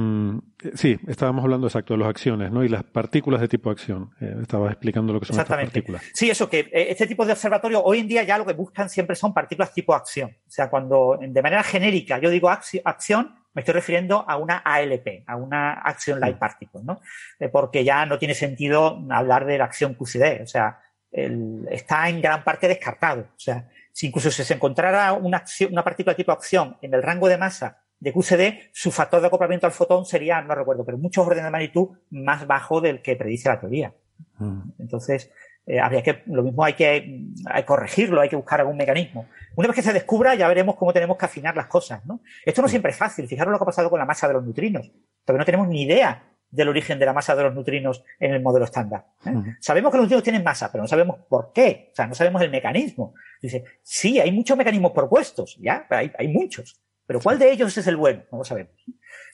sí, 0.74 0.98
estábamos 1.08 1.42
hablando 1.42 1.66
exacto 1.66 1.94
de 1.94 1.98
las 1.98 2.08
acciones, 2.08 2.50
¿no? 2.50 2.64
Y 2.64 2.68
las 2.68 2.84
partículas 2.84 3.40
de 3.40 3.48
tipo 3.48 3.70
acción. 3.70 4.10
Eh, 4.20 4.36
estaba 4.42 4.70
explicando 4.70 5.12
lo 5.12 5.20
que 5.20 5.26
son 5.26 5.38
estas 5.38 5.56
partículas. 5.56 6.02
Sí, 6.14 6.30
eso 6.30 6.48
que 6.48 6.60
eh, 6.60 6.86
este 6.90 7.06
tipo 7.06 7.26
de 7.26 7.32
observatorio 7.32 7.82
hoy 7.82 8.00
en 8.00 8.08
día 8.08 8.22
ya 8.22 8.38
lo 8.38 8.46
que 8.46 8.52
buscan 8.52 8.88
siempre 8.88 9.16
son 9.16 9.34
partículas 9.34 9.72
tipo 9.72 9.94
acción. 9.94 10.30
O 10.30 10.50
sea, 10.50 10.70
cuando 10.70 11.18
de 11.20 11.42
manera 11.42 11.62
genérica 11.62 12.18
yo 12.18 12.30
digo 12.30 12.48
acción, 12.48 13.34
me 13.52 13.60
estoy 13.60 13.74
refiriendo 13.74 14.24
a 14.28 14.36
una 14.36 14.58
ALP, 14.58 15.24
a 15.26 15.36
una 15.36 15.72
Action 15.72 16.20
Light 16.20 16.38
Particle, 16.38 16.82
¿no? 16.84 17.00
Eh, 17.40 17.48
porque 17.48 17.82
ya 17.82 18.06
no 18.06 18.18
tiene 18.18 18.34
sentido 18.34 19.04
hablar 19.10 19.44
de 19.44 19.58
la 19.58 19.64
acción 19.64 19.94
QCD. 19.94 20.42
O 20.42 20.46
sea, 20.46 20.80
está 21.10 22.08
en 22.08 22.20
gran 22.20 22.44
parte 22.44 22.68
descartado. 22.68 23.22
O 23.22 23.40
sea, 23.40 23.68
si 23.92 24.06
incluso 24.06 24.30
si 24.30 24.44
se 24.44 24.54
encontrara 24.54 25.12
una, 25.14 25.38
acción, 25.38 25.72
una 25.72 25.82
partícula 25.82 26.14
tipo 26.14 26.30
acción 26.30 26.76
en 26.82 26.94
el 26.94 27.02
rango 27.02 27.28
de 27.28 27.38
masa 27.38 27.82
de 28.00 28.12
QCD, 28.12 28.70
su 28.72 28.90
factor 28.90 29.20
de 29.20 29.26
acoplamiento 29.26 29.66
al 29.66 29.72
fotón 29.72 30.04
sería, 30.04 30.40
no 30.42 30.54
recuerdo, 30.54 30.84
pero 30.84 30.98
muchos 30.98 31.26
órdenes 31.26 31.44
de 31.44 31.50
magnitud 31.50 31.88
más 32.10 32.46
bajo 32.46 32.80
del 32.80 33.02
que 33.02 33.16
predice 33.16 33.48
la 33.48 33.60
teoría. 33.60 33.94
Mm. 34.38 34.70
Entonces, 34.78 35.30
eh, 35.66 35.80
habría 35.80 36.02
que, 36.02 36.22
lo 36.26 36.42
mismo 36.42 36.64
hay 36.64 36.72
que, 36.72 37.24
hay 37.46 37.62
corregirlo, 37.64 38.20
hay 38.20 38.28
que 38.28 38.36
buscar 38.36 38.60
algún 38.60 38.76
mecanismo. 38.76 39.26
Una 39.54 39.68
vez 39.68 39.76
que 39.76 39.82
se 39.82 39.92
descubra, 39.92 40.34
ya 40.34 40.48
veremos 40.48 40.76
cómo 40.76 40.92
tenemos 40.92 41.18
que 41.18 41.26
afinar 41.26 41.56
las 41.56 41.66
cosas, 41.66 42.06
¿no? 42.06 42.20
Esto 42.44 42.62
no 42.62 42.68
siempre 42.68 42.92
es 42.92 42.96
fácil. 42.96 43.28
Fijaros 43.28 43.52
lo 43.52 43.58
que 43.58 43.64
ha 43.64 43.66
pasado 43.66 43.90
con 43.90 43.98
la 43.98 44.06
masa 44.06 44.26
de 44.28 44.34
los 44.34 44.44
neutrinos. 44.44 44.90
Todavía 45.24 45.40
no 45.40 45.44
tenemos 45.44 45.68
ni 45.68 45.82
idea 45.82 46.24
del 46.50 46.68
origen 46.68 46.98
de 46.98 47.04
la 47.04 47.12
masa 47.12 47.36
de 47.36 47.42
los 47.42 47.54
neutrinos 47.54 48.02
en 48.18 48.32
el 48.32 48.42
modelo 48.42 48.64
estándar. 48.64 49.08
¿eh? 49.26 49.56
Sabemos 49.60 49.92
que 49.92 49.98
los 49.98 50.04
neutrinos 50.04 50.22
tienen 50.22 50.42
masa, 50.42 50.72
pero 50.72 50.82
no 50.82 50.88
sabemos 50.88 51.18
por 51.28 51.52
qué. 51.52 51.90
O 51.92 51.94
sea, 51.94 52.06
no 52.06 52.14
sabemos 52.14 52.40
el 52.40 52.50
mecanismo. 52.50 53.12
Dice, 53.42 53.64
sí, 53.82 54.18
hay 54.18 54.32
muchos 54.32 54.56
mecanismos 54.56 54.92
propuestos, 54.92 55.58
ya, 55.60 55.86
hay, 55.90 56.10
hay 56.18 56.28
muchos. 56.28 56.80
Pero 57.08 57.20
¿cuál 57.20 57.38
de 57.38 57.50
ellos 57.50 57.76
es 57.78 57.86
el 57.86 57.96
bueno? 57.96 58.22
No 58.30 58.38
lo 58.38 58.44
sabemos. 58.44 58.74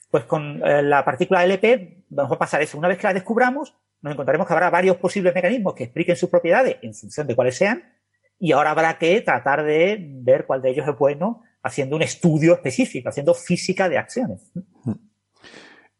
Pues 0.09 0.23
con 0.23 0.65
eh, 0.65 0.81
la 0.81 1.03
partícula 1.03 1.43
LP 1.43 2.05
vamos 2.07 2.31
a 2.31 2.39
pasar 2.39 2.61
eso. 2.61 2.77
Una 2.77 2.87
vez 2.87 2.97
que 2.97 3.05
la 3.05 3.13
descubramos, 3.13 3.75
nos 4.01 4.13
encontraremos 4.13 4.47
que 4.47 4.53
habrá 4.53 4.69
varios 4.69 4.95
posibles 4.95 5.35
mecanismos 5.35 5.75
que 5.75 5.83
expliquen 5.83 6.15
sus 6.15 6.29
propiedades 6.29 6.77
en 6.81 6.93
función 6.93 7.27
de 7.27 7.35
cuáles 7.35 7.57
sean, 7.57 7.83
y 8.39 8.53
ahora 8.53 8.71
habrá 8.71 8.97
que 8.97 9.19
tratar 9.19 9.65
de 9.65 9.97
ver 9.99 10.45
cuál 10.45 10.61
de 10.61 10.69
ellos 10.69 10.87
es 10.87 10.97
bueno 10.97 11.43
haciendo 11.63 11.97
un 11.97 12.01
estudio 12.01 12.53
específico, 12.53 13.09
haciendo 13.09 13.33
física 13.33 13.89
de 13.89 13.97
acciones. 13.97 14.53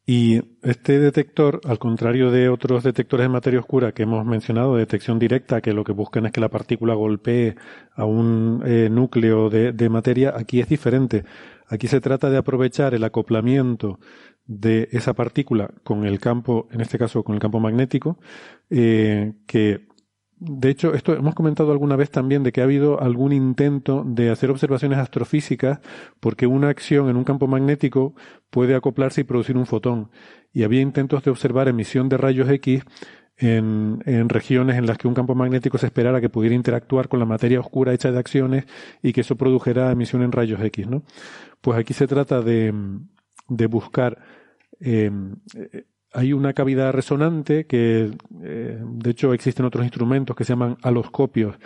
Y 0.05 0.39
este 0.61 0.99
detector, 0.99 1.59
al 1.65 1.79
contrario 1.79 2.31
de 2.31 2.47
otros 2.47 2.83
detectores 2.83 3.25
de 3.25 3.29
materia 3.29 3.59
oscura 3.59 3.91
que 3.91 4.03
hemos 4.03 4.23
mencionado, 4.23 4.75
de 4.75 4.81
detección 4.81 5.19
directa, 5.19 5.59
que 5.59 5.73
lo 5.73 5.83
que 5.83 5.91
buscan 5.91 6.25
es 6.25 6.31
que 6.31 6.39
la 6.39 6.49
partícula 6.49 6.93
golpee 6.93 7.55
a 7.95 8.05
un 8.05 8.61
eh, 8.65 8.87
núcleo 8.89 9.49
de, 9.49 9.73
de, 9.73 9.89
materia, 9.89 10.35
aquí 10.37 10.61
es 10.61 10.69
diferente. 10.69 11.25
Aquí 11.67 11.87
se 11.87 12.01
trata 12.01 12.29
de 12.29 12.37
aprovechar 12.37 12.93
el 12.93 13.03
acoplamiento 13.03 13.99
de 14.45 14.89
esa 14.91 15.13
partícula 15.13 15.71
con 15.83 16.05
el 16.05 16.19
campo, 16.19 16.67
en 16.71 16.81
este 16.81 16.97
caso 16.97 17.23
con 17.23 17.35
el 17.35 17.41
campo 17.41 17.59
magnético, 17.59 18.19
eh, 18.69 19.33
que 19.47 19.87
de 20.37 20.69
hecho, 20.69 20.93
esto 20.93 21.13
hemos 21.13 21.33
comentado 21.33 21.71
alguna 21.71 21.95
vez 21.95 22.11
también 22.11 22.43
de 22.43 22.51
que 22.51 22.59
ha 22.59 22.65
habido 22.65 23.01
algún 23.01 23.31
intento 23.31 24.03
de 24.05 24.29
hacer 24.29 24.51
observaciones 24.51 24.99
astrofísicas 24.99 25.79
porque 26.19 26.45
una 26.45 26.67
acción 26.67 27.09
en 27.09 27.15
un 27.15 27.23
campo 27.23 27.47
magnético 27.47 28.15
puede 28.49 28.75
acoplarse 28.75 29.21
y 29.21 29.23
producir 29.23 29.55
un 29.55 29.65
fotón. 29.65 30.11
Y 30.51 30.63
había 30.63 30.81
intentos 30.81 31.23
de 31.23 31.31
observar 31.31 31.69
emisión 31.69 32.09
de 32.09 32.17
rayos 32.17 32.49
X 32.49 32.83
en, 33.37 34.01
en, 34.05 34.29
regiones 34.29 34.77
en 34.77 34.85
las 34.85 34.97
que 34.97 35.07
un 35.07 35.13
campo 35.13 35.35
magnético 35.35 35.77
se 35.77 35.87
esperara 35.87 36.21
que 36.21 36.29
pudiera 36.29 36.55
interactuar 36.55 37.09
con 37.09 37.19
la 37.19 37.25
materia 37.25 37.59
oscura 37.59 37.93
hecha 37.93 38.11
de 38.11 38.19
acciones 38.19 38.65
y 39.01 39.13
que 39.13 39.21
eso 39.21 39.35
produjera 39.35 39.91
emisión 39.91 40.21
en 40.21 40.31
rayos 40.31 40.61
X, 40.61 40.87
¿no? 40.87 41.03
Pues 41.61 41.77
aquí 41.77 41.93
se 41.93 42.07
trata 42.07 42.41
de, 42.41 42.73
de 43.49 43.65
buscar 43.67 44.17
eh, 44.79 45.11
hay 46.15 46.31
una 46.31 46.53
cavidad 46.53 46.93
resonante 46.93 47.67
que, 47.67 48.11
eh, 48.41 48.79
de 48.81 49.09
hecho, 49.09 49.33
existen 49.33 49.65
otros 49.65 49.83
instrumentos 49.83 50.35
que 50.35 50.45
se 50.45 50.53
llaman 50.53 50.77
aloscopios 50.81 51.57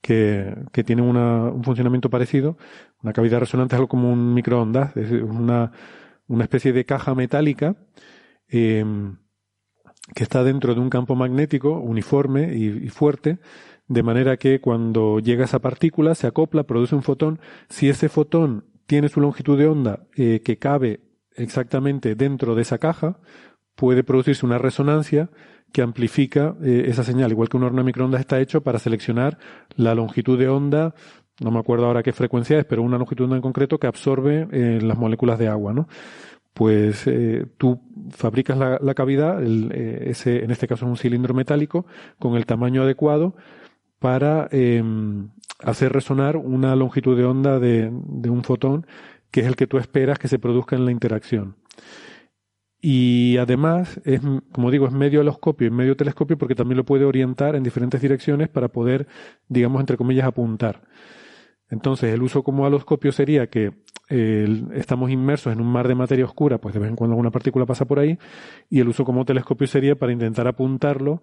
que, 0.00 0.52
que 0.72 0.82
tienen 0.82 1.04
una, 1.04 1.44
un 1.44 1.62
funcionamiento 1.62 2.10
parecido. 2.10 2.58
Una 3.02 3.12
cavidad 3.12 3.38
resonante 3.38 3.76
es 3.76 3.78
algo 3.78 3.88
como 3.88 4.12
un 4.12 4.34
microondas, 4.34 4.96
es 4.96 5.12
una, 5.12 5.70
una 6.26 6.44
especie 6.44 6.72
de 6.72 6.84
caja 6.84 7.14
metálica 7.14 7.76
eh, 8.48 8.84
que 10.14 10.22
está 10.22 10.44
dentro 10.44 10.74
de 10.74 10.80
un 10.80 10.90
campo 10.90 11.14
magnético 11.14 11.78
uniforme 11.78 12.54
y, 12.54 12.88
fuerte, 12.88 13.38
de 13.88 14.02
manera 14.02 14.36
que 14.36 14.60
cuando 14.60 15.18
llega 15.18 15.44
esa 15.44 15.60
partícula 15.60 16.14
se 16.14 16.26
acopla, 16.26 16.64
produce 16.64 16.94
un 16.94 17.02
fotón. 17.02 17.40
Si 17.68 17.88
ese 17.88 18.08
fotón 18.08 18.66
tiene 18.86 19.08
su 19.08 19.20
longitud 19.20 19.58
de 19.58 19.66
onda 19.66 20.06
eh, 20.16 20.42
que 20.44 20.58
cabe 20.58 21.00
exactamente 21.36 22.14
dentro 22.14 22.54
de 22.54 22.62
esa 22.62 22.78
caja, 22.78 23.18
puede 23.74 24.04
producirse 24.04 24.44
una 24.44 24.58
resonancia 24.58 25.30
que 25.72 25.82
amplifica 25.82 26.54
eh, 26.62 26.84
esa 26.86 27.02
señal, 27.02 27.32
igual 27.32 27.48
que 27.48 27.56
un 27.56 27.64
horno 27.64 27.78
de 27.78 27.86
microondas 27.86 28.20
está 28.20 28.40
hecho 28.40 28.62
para 28.62 28.78
seleccionar 28.78 29.38
la 29.76 29.94
longitud 29.94 30.38
de 30.38 30.48
onda, 30.48 30.94
no 31.40 31.50
me 31.50 31.58
acuerdo 31.58 31.86
ahora 31.86 32.04
qué 32.04 32.12
frecuencia 32.12 32.58
es, 32.58 32.64
pero 32.64 32.82
una 32.82 32.98
longitud 32.98 33.24
de 33.24 33.24
onda 33.24 33.36
en 33.36 33.42
concreto 33.42 33.78
que 33.78 33.88
absorbe 33.88 34.46
eh, 34.52 34.78
las 34.80 34.96
moléculas 34.96 35.38
de 35.38 35.48
agua, 35.48 35.72
¿no? 35.72 35.88
Pues 36.54 37.06
eh, 37.06 37.46
tú 37.58 37.80
fabricas 38.10 38.56
la, 38.56 38.94
cavidad, 38.94 39.42
ese, 39.42 40.44
en 40.44 40.50
este 40.50 40.68
caso 40.68 40.86
es 40.86 40.90
un 40.90 40.96
cilindro 40.96 41.34
metálico, 41.34 41.84
con 42.18 42.36
el 42.36 42.46
tamaño 42.46 42.82
adecuado 42.82 43.34
para 43.98 44.48
em, 44.52 45.30
hacer 45.60 45.92
resonar 45.92 46.36
una 46.36 46.76
longitud 46.76 47.16
de 47.16 47.24
onda 47.24 47.58
de, 47.58 47.90
de 47.92 48.30
un 48.30 48.44
fotón 48.44 48.86
que 49.30 49.40
es 49.40 49.46
el 49.46 49.56
que 49.56 49.66
tú 49.66 49.78
esperas 49.78 50.18
que 50.18 50.28
se 50.28 50.38
produzca 50.38 50.76
en 50.76 50.84
la 50.84 50.92
interacción. 50.92 51.56
Y 52.86 53.38
además, 53.38 53.98
es, 54.04 54.20
como 54.52 54.70
digo, 54.70 54.86
es 54.86 54.92
medio 54.92 55.22
aloscopio 55.22 55.66
y 55.66 55.70
medio 55.70 55.96
telescopio 55.96 56.36
porque 56.36 56.54
también 56.54 56.76
lo 56.76 56.84
puede 56.84 57.06
orientar 57.06 57.56
en 57.56 57.62
diferentes 57.62 58.00
direcciones 58.02 58.50
para 58.50 58.68
poder, 58.68 59.06
digamos, 59.48 59.80
entre 59.80 59.96
comillas, 59.96 60.26
apuntar. 60.26 60.82
Entonces, 61.70 62.12
el 62.12 62.22
uso 62.22 62.42
como 62.42 62.66
aloscopio 62.66 63.10
sería 63.10 63.46
que 63.48 63.72
estamos 64.08 65.10
inmersos 65.10 65.52
en 65.52 65.60
un 65.60 65.66
mar 65.66 65.88
de 65.88 65.94
materia 65.94 66.24
oscura, 66.24 66.58
pues 66.58 66.74
de 66.74 66.80
vez 66.80 66.90
en 66.90 66.96
cuando 66.96 67.14
alguna 67.14 67.30
partícula 67.30 67.66
pasa 67.66 67.84
por 67.84 67.98
ahí, 67.98 68.18
y 68.68 68.80
el 68.80 68.88
uso 68.88 69.04
como 69.04 69.24
telescopio 69.24 69.66
sería 69.66 69.96
para 69.96 70.12
intentar 70.12 70.46
apuntarlo 70.46 71.22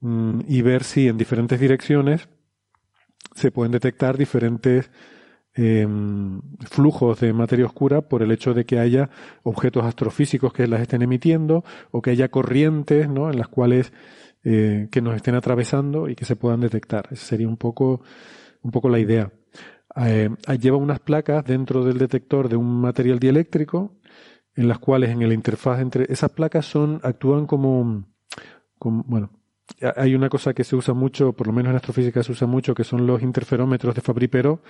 mm, 0.00 0.40
y 0.46 0.62
ver 0.62 0.84
si 0.84 1.08
en 1.08 1.16
diferentes 1.18 1.58
direcciones 1.58 2.28
se 3.34 3.50
pueden 3.50 3.72
detectar 3.72 4.16
diferentes 4.16 4.90
Em, 5.52 6.40
flujos 6.60 7.18
de 7.18 7.32
materia 7.32 7.66
oscura 7.66 8.02
por 8.02 8.22
el 8.22 8.30
hecho 8.30 8.54
de 8.54 8.64
que 8.64 8.78
haya 8.78 9.10
objetos 9.42 9.84
astrofísicos 9.84 10.52
que 10.52 10.68
las 10.68 10.80
estén 10.80 11.02
emitiendo 11.02 11.64
o 11.90 12.02
que 12.02 12.10
haya 12.10 12.28
corrientes 12.28 13.08
¿no? 13.08 13.28
en 13.28 13.36
las 13.36 13.48
cuales 13.48 13.92
eh, 14.44 14.86
que 14.92 15.02
nos 15.02 15.16
estén 15.16 15.34
atravesando 15.34 16.08
y 16.08 16.14
que 16.14 16.24
se 16.24 16.36
puedan 16.36 16.60
detectar. 16.60 17.08
Esa 17.10 17.26
sería 17.26 17.48
un 17.48 17.56
poco, 17.56 18.00
un 18.62 18.70
poco 18.70 18.88
la 18.88 19.00
idea. 19.00 19.32
Eh, 19.96 20.30
lleva 20.60 20.76
unas 20.76 21.00
placas 21.00 21.44
dentro 21.44 21.84
del 21.84 21.98
detector 21.98 22.48
de 22.48 22.56
un 22.56 22.80
material 22.80 23.18
dieléctrico 23.18 23.96
en 24.54 24.68
las 24.68 24.78
cuales 24.78 25.10
en 25.10 25.26
la 25.26 25.34
interfaz 25.34 25.80
entre 25.80 26.06
esas 26.12 26.30
placas 26.30 26.66
son 26.66 27.00
actúan 27.02 27.46
como, 27.46 28.04
como 28.78 29.04
bueno, 29.06 29.30
hay 29.96 30.14
una 30.14 30.28
cosa 30.28 30.54
que 30.54 30.64
se 30.64 30.76
usa 30.76 30.94
mucho, 30.94 31.32
por 31.32 31.46
lo 31.46 31.52
menos 31.52 31.70
en 31.70 31.76
astrofísica 31.76 32.22
se 32.22 32.32
usa 32.32 32.46
mucho, 32.46 32.74
que 32.74 32.84
son 32.84 33.06
los 33.06 33.22
interferómetros 33.22 33.94
de 33.94 34.00
Fabry-Perot, 34.00 34.62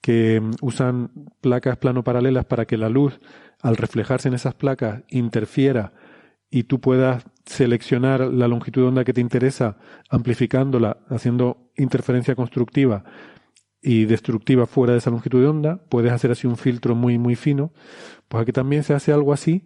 que 0.00 0.40
mm, 0.40 0.50
usan 0.60 1.10
placas 1.40 1.78
plano 1.78 2.04
paralelas 2.04 2.44
para 2.44 2.66
que 2.66 2.76
la 2.76 2.88
luz, 2.88 3.20
al 3.62 3.76
reflejarse 3.76 4.28
en 4.28 4.34
esas 4.34 4.54
placas, 4.54 5.02
interfiera 5.08 5.92
y 6.50 6.64
tú 6.64 6.80
puedas 6.80 7.24
seleccionar 7.44 8.20
la 8.20 8.46
longitud 8.46 8.82
de 8.82 8.88
onda 8.88 9.04
que 9.04 9.12
te 9.12 9.20
interesa, 9.20 9.78
amplificándola, 10.08 10.98
haciendo 11.08 11.70
interferencia 11.76 12.36
constructiva 12.36 13.04
y 13.86 14.06
destructiva 14.06 14.64
fuera 14.66 14.94
de 14.94 14.98
esa 14.98 15.10
longitud 15.10 15.42
de 15.42 15.46
onda, 15.46 15.84
puedes 15.90 16.10
hacer 16.10 16.30
así 16.30 16.46
un 16.46 16.56
filtro 16.56 16.94
muy, 16.94 17.18
muy 17.18 17.34
fino. 17.34 17.70
Pues 18.28 18.42
aquí 18.42 18.50
también 18.50 18.82
se 18.82 18.94
hace 18.94 19.12
algo 19.12 19.34
así 19.34 19.62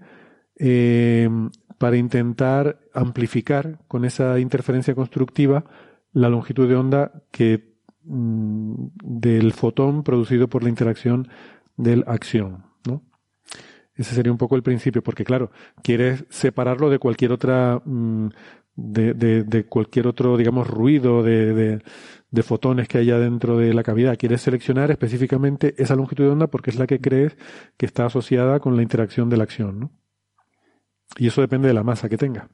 eh, 0.58 1.30
para 1.78 1.96
intentar 1.96 2.80
amplificar 2.92 3.78
con 3.86 4.04
esa 4.04 4.40
interferencia 4.40 4.96
constructiva 4.96 5.64
la 6.12 6.28
longitud 6.28 6.68
de 6.68 6.74
onda 6.74 7.22
que 7.30 7.76
mm, 8.02 8.88
del 9.04 9.52
fotón 9.52 10.02
producido 10.02 10.48
por 10.48 10.64
la 10.64 10.68
interacción 10.68 11.28
del 11.76 12.02
acción. 12.08 12.64
¿no? 12.88 13.04
Ese 13.94 14.16
sería 14.16 14.32
un 14.32 14.38
poco 14.38 14.56
el 14.56 14.64
principio, 14.64 15.00
porque 15.00 15.24
claro, 15.24 15.52
quieres 15.84 16.24
separarlo 16.28 16.90
de 16.90 16.98
cualquier 16.98 17.30
otra, 17.30 17.80
mm, 17.84 18.30
de, 18.74 19.14
de, 19.44 19.64
cualquier 19.66 20.08
otro, 20.08 20.36
digamos, 20.36 20.66
ruido 20.68 21.22
de, 21.22 21.52
de, 21.52 21.82
fotones 22.42 22.88
que 22.88 22.98
haya 22.98 23.18
dentro 23.18 23.56
de 23.56 23.72
la 23.74 23.82
cavidad. 23.82 24.16
Quieres 24.16 24.42
seleccionar 24.42 24.90
específicamente 24.90 25.74
esa 25.78 25.96
longitud 25.96 26.24
de 26.24 26.30
onda 26.30 26.46
porque 26.46 26.70
es 26.70 26.78
la 26.78 26.86
que 26.86 27.00
crees 27.00 27.36
que 27.76 27.86
está 27.86 28.06
asociada 28.06 28.60
con 28.60 28.76
la 28.76 28.82
interacción 28.82 29.30
de 29.30 29.36
la 29.36 29.44
acción, 29.44 29.80
¿no? 29.80 29.90
Y 31.16 31.28
eso 31.28 31.40
depende 31.40 31.68
de 31.68 31.74
la 31.74 31.82
masa 31.82 32.08
que 32.08 32.18
tenga. 32.18 32.48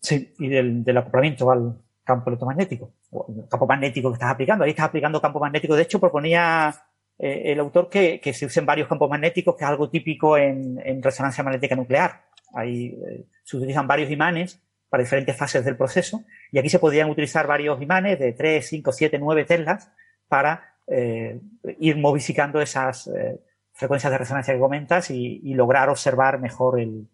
Sí, 0.00 0.32
y 0.38 0.48
del, 0.48 0.96
acoplamiento 0.96 1.50
al 1.50 1.76
campo 2.04 2.30
electromagnético, 2.30 2.94
o 3.10 3.26
el 3.28 3.48
campo 3.48 3.66
magnético 3.66 4.10
que 4.10 4.14
estás 4.14 4.30
aplicando. 4.30 4.64
Ahí 4.64 4.70
estás 4.70 4.86
aplicando 4.86 5.20
campo 5.20 5.40
magnético. 5.40 5.74
De 5.74 5.82
hecho, 5.82 6.00
proponía 6.00 6.74
eh, 7.18 7.52
el 7.52 7.60
autor 7.60 7.90
que, 7.90 8.20
que, 8.20 8.32
se 8.32 8.46
usen 8.46 8.64
varios 8.64 8.88
campos 8.88 9.10
magnéticos, 9.10 9.56
que 9.56 9.64
es 9.64 9.70
algo 9.70 9.90
típico 9.90 10.38
en, 10.38 10.80
en 10.84 11.02
resonancia 11.02 11.44
magnética 11.44 11.76
nuclear. 11.76 12.24
Ahí 12.54 12.98
eh, 13.08 13.26
se 13.42 13.56
utilizan 13.56 13.86
varios 13.86 14.10
imanes 14.10 14.62
para 14.88 15.02
diferentes 15.02 15.36
fases 15.36 15.64
del 15.64 15.76
proceso 15.76 16.24
y 16.52 16.58
aquí 16.58 16.68
se 16.68 16.78
podrían 16.78 17.10
utilizar 17.10 17.46
varios 17.46 17.80
imanes 17.80 18.18
de 18.18 18.32
3, 18.32 18.66
5, 18.66 18.92
7, 18.92 19.18
9 19.18 19.44
teslas 19.44 19.90
para 20.28 20.74
eh, 20.86 21.40
ir 21.78 21.96
modificando 21.96 22.60
esas 22.60 23.06
eh, 23.08 23.40
frecuencias 23.72 24.10
de 24.10 24.18
resonancia 24.18 24.54
que 24.54 24.60
comentas 24.60 25.10
y, 25.10 25.40
y 25.42 25.54
lograr 25.54 25.88
observar 25.88 26.40
mejor 26.40 26.80
el, 26.80 27.08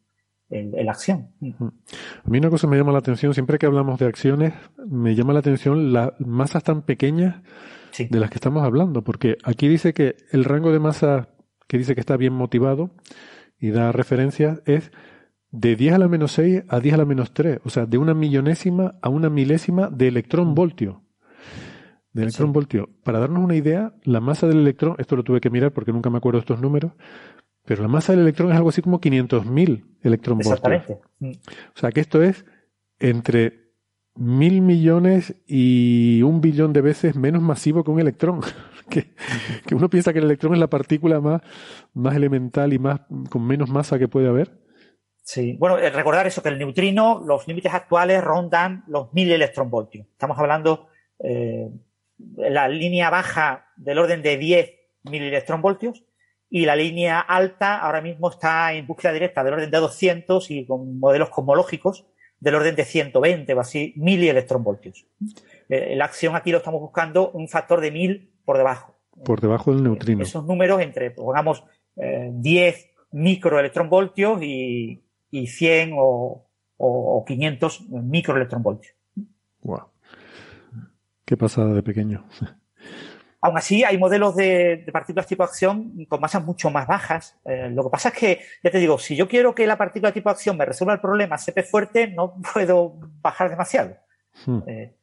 el, 0.51 0.73
la 0.85 0.93
acción. 0.93 1.31
A 1.61 2.29
mí 2.29 2.39
una 2.39 2.51
cosa 2.51 2.67
me 2.67 2.77
llama 2.77 2.93
la 2.93 2.99
atención, 2.99 3.35
siempre 3.35 3.59
que 3.59 3.67
hablamos 3.67 3.99
de 3.99 4.07
acciones, 4.07 4.55
me 4.77 5.15
llama 5.15 5.33
la 5.33 5.41
atención 5.41 5.93
las 5.93 6.13
masas 6.21 6.63
tan 6.63 6.83
pequeñas 6.83 7.37
de 7.99 8.21
las 8.21 8.31
que 8.31 8.37
estamos 8.37 8.63
hablando, 8.63 9.03
porque 9.03 9.39
aquí 9.43 9.69
dice 9.69 9.95
que 9.95 10.17
el 10.31 10.45
rango 10.45 10.71
de 10.71 10.79
masa 10.79 11.31
que 11.67 11.79
dice 11.79 11.95
que 11.95 12.01
está 12.01 12.17
bien 12.17 12.35
motivado 12.35 12.91
y 13.59 13.71
da 13.71 13.91
referencias 13.91 14.61
es 14.67 14.93
de 15.57 15.75
10 15.75 15.95
a 15.95 15.99
la 15.99 16.09
menos 16.09 16.33
6 16.33 16.65
a 16.69 16.81
10 16.81 16.95
a 16.95 16.99
la 16.99 17.05
menos 17.07 17.33
3, 17.33 17.61
o 17.65 17.71
sea, 17.71 17.87
de 17.87 17.97
una 17.97 18.13
millonésima 18.13 18.97
a 19.01 19.09
una 19.09 19.31
milésima 19.31 19.89
de 19.89 20.09
electrón 20.09 20.55
voltio. 20.55 21.03
De 22.13 22.23
electrón 22.23 22.53
voltio. 22.53 22.91
Para 23.03 23.21
darnos 23.21 23.43
una 23.43 23.57
idea, 23.57 23.95
la 24.05 24.21
masa 24.21 24.47
del 24.47 24.59
electrón, 24.59 24.97
esto 24.99 25.17
lo 25.17 25.25
tuve 25.25 25.41
que 25.41 25.49
mirar 25.49 25.73
porque 25.73 25.93
nunca 25.93 26.11
me 26.11 26.19
acuerdo 26.19 26.39
de 26.39 26.43
estos 26.43 26.61
números, 26.61 26.93
pero 27.65 27.83
la 27.83 27.89
masa 27.89 28.13
del 28.13 28.21
electrón 28.21 28.51
es 28.51 28.57
algo 28.57 28.69
así 28.69 28.83
como 28.83 29.01
500.000 29.01 29.85
electrón 30.03 30.39
voltios. 30.39 30.55
Exactamente. 30.55 31.01
O 31.75 31.79
sea, 31.79 31.91
que 31.91 32.01
esto 32.01 32.23
es 32.23 32.45
entre 32.99 33.73
mil 34.15 34.61
millones 34.61 35.37
y 35.47 36.21
un 36.23 36.43
billón 36.43 36.75
de 36.75 36.83
veces 36.83 37.17
menos 37.17 37.43
masivo 37.43 37.83
que 37.83 37.91
un 37.91 38.01
electrón. 38.01 38.41
que, 38.91 39.15
que, 39.67 39.75
uno 39.75 39.89
piensa 39.89 40.13
que 40.13 40.19
el 40.19 40.27
electrón 40.27 40.53
es 40.53 40.61
la 40.61 40.69
partícula 40.69 41.21
más, 41.21 41.41
más 41.95 42.15
elemental 42.15 42.75
y 42.75 42.79
más 42.79 43.01
con 43.31 43.47
menos 43.47 43.71
masa 43.71 43.99
que 43.99 44.07
puede 44.07 44.29
haber. 44.29 44.66
Sí, 45.27 45.55
bueno, 45.55 45.77
eh, 45.77 45.91
recordar 45.91 46.25
eso, 46.29 46.41
que 46.41 46.51
el 46.51 46.59
neutrino, 46.59 47.21
los 47.27 47.49
límites 47.49 47.75
actuales 47.75 48.23
rondan 48.23 48.85
los 48.87 49.13
mil 49.13 49.33
electronvoltios. 49.33 50.07
Estamos 50.07 50.39
hablando 50.39 50.87
eh, 51.19 51.69
la 52.37 52.69
línea 52.69 53.11
baja 53.11 53.67
del 53.77 53.99
orden 53.99 54.23
de 54.23 54.37
10 54.37 54.71
mil 55.11 55.25
electronvoltios 55.25 56.05
y 56.49 56.65
la 56.65 56.77
línea 56.77 57.19
alta 57.19 57.81
ahora 57.81 58.01
mismo 58.01 58.31
está 58.31 58.73
en 58.73 58.87
búsqueda 58.87 59.13
directa 59.13 59.43
del 59.43 59.55
orden 59.55 59.69
de 59.69 59.79
200 59.79 60.49
y 60.53 60.65
con 60.65 61.01
modelos 61.01 61.31
cosmológicos 61.31 62.07
del 62.39 62.55
orden 62.55 62.77
de 62.77 62.85
120 62.85 63.53
o 63.53 63.61
así, 63.61 63.95
milielectronvoltios. 63.97 65.07
Eh, 65.69 65.97
la 65.97 66.05
acción 66.05 66.37
aquí 66.37 66.53
lo 66.53 66.59
estamos 66.59 66.81
buscando 66.81 67.33
un 67.33 67.49
factor 67.49 67.81
de 67.81 67.91
mil 67.91 68.31
por 68.45 68.59
debajo. 68.59 68.95
Por 69.25 69.41
debajo 69.41 69.75
del 69.75 69.83
neutrino. 69.83 70.23
Esos 70.23 70.45
números 70.45 70.81
entre, 70.83 71.11
pongamos, 71.11 71.65
eh, 71.97 72.31
10 72.33 72.91
microelectronvoltios 73.11 74.41
y, 74.41 75.03
y 75.37 75.47
100 75.47 75.93
o, 75.97 76.47
o, 76.79 77.25
500 77.27 77.91
microelectronvoltios. 77.91 78.95
Wow. 79.63 79.91
Qué 81.25 81.37
pasada 81.37 81.75
de 81.75 81.83
pequeño. 81.83 82.25
Aún 83.43 83.59
así, 83.59 83.85
hay 83.85 83.99
modelos 83.99 84.35
de, 84.35 84.85
partículas 84.93 85.27
tipo 85.27 85.45
acción 85.45 86.07
con 86.09 86.21
masas 86.21 86.45
mucho 86.45 86.71
más 86.71 86.87
bajas. 86.87 87.39
Eh, 87.45 87.71
lo 87.71 87.85
que 87.85 87.91
pasa 87.91 88.09
es 88.09 88.15
que, 88.15 88.41
ya 88.65 88.71
te 88.71 88.79
digo, 88.79 88.99
si 88.99 89.15
yo 89.15 89.29
quiero 89.29 89.55
que 89.55 89.67
la 89.67 89.77
partícula 89.77 90.11
tipo 90.11 90.31
acción 90.31 90.57
me 90.57 90.65
resuelva 90.65 90.95
el 90.95 91.01
problema 91.01 91.37
CP 91.39 91.63
fuerte, 91.63 92.09
no 92.09 92.35
puedo 92.55 92.97
bajar 93.21 93.51
demasiado. 93.51 93.97
Hmm. 94.47 94.61
Eh, 94.67 94.95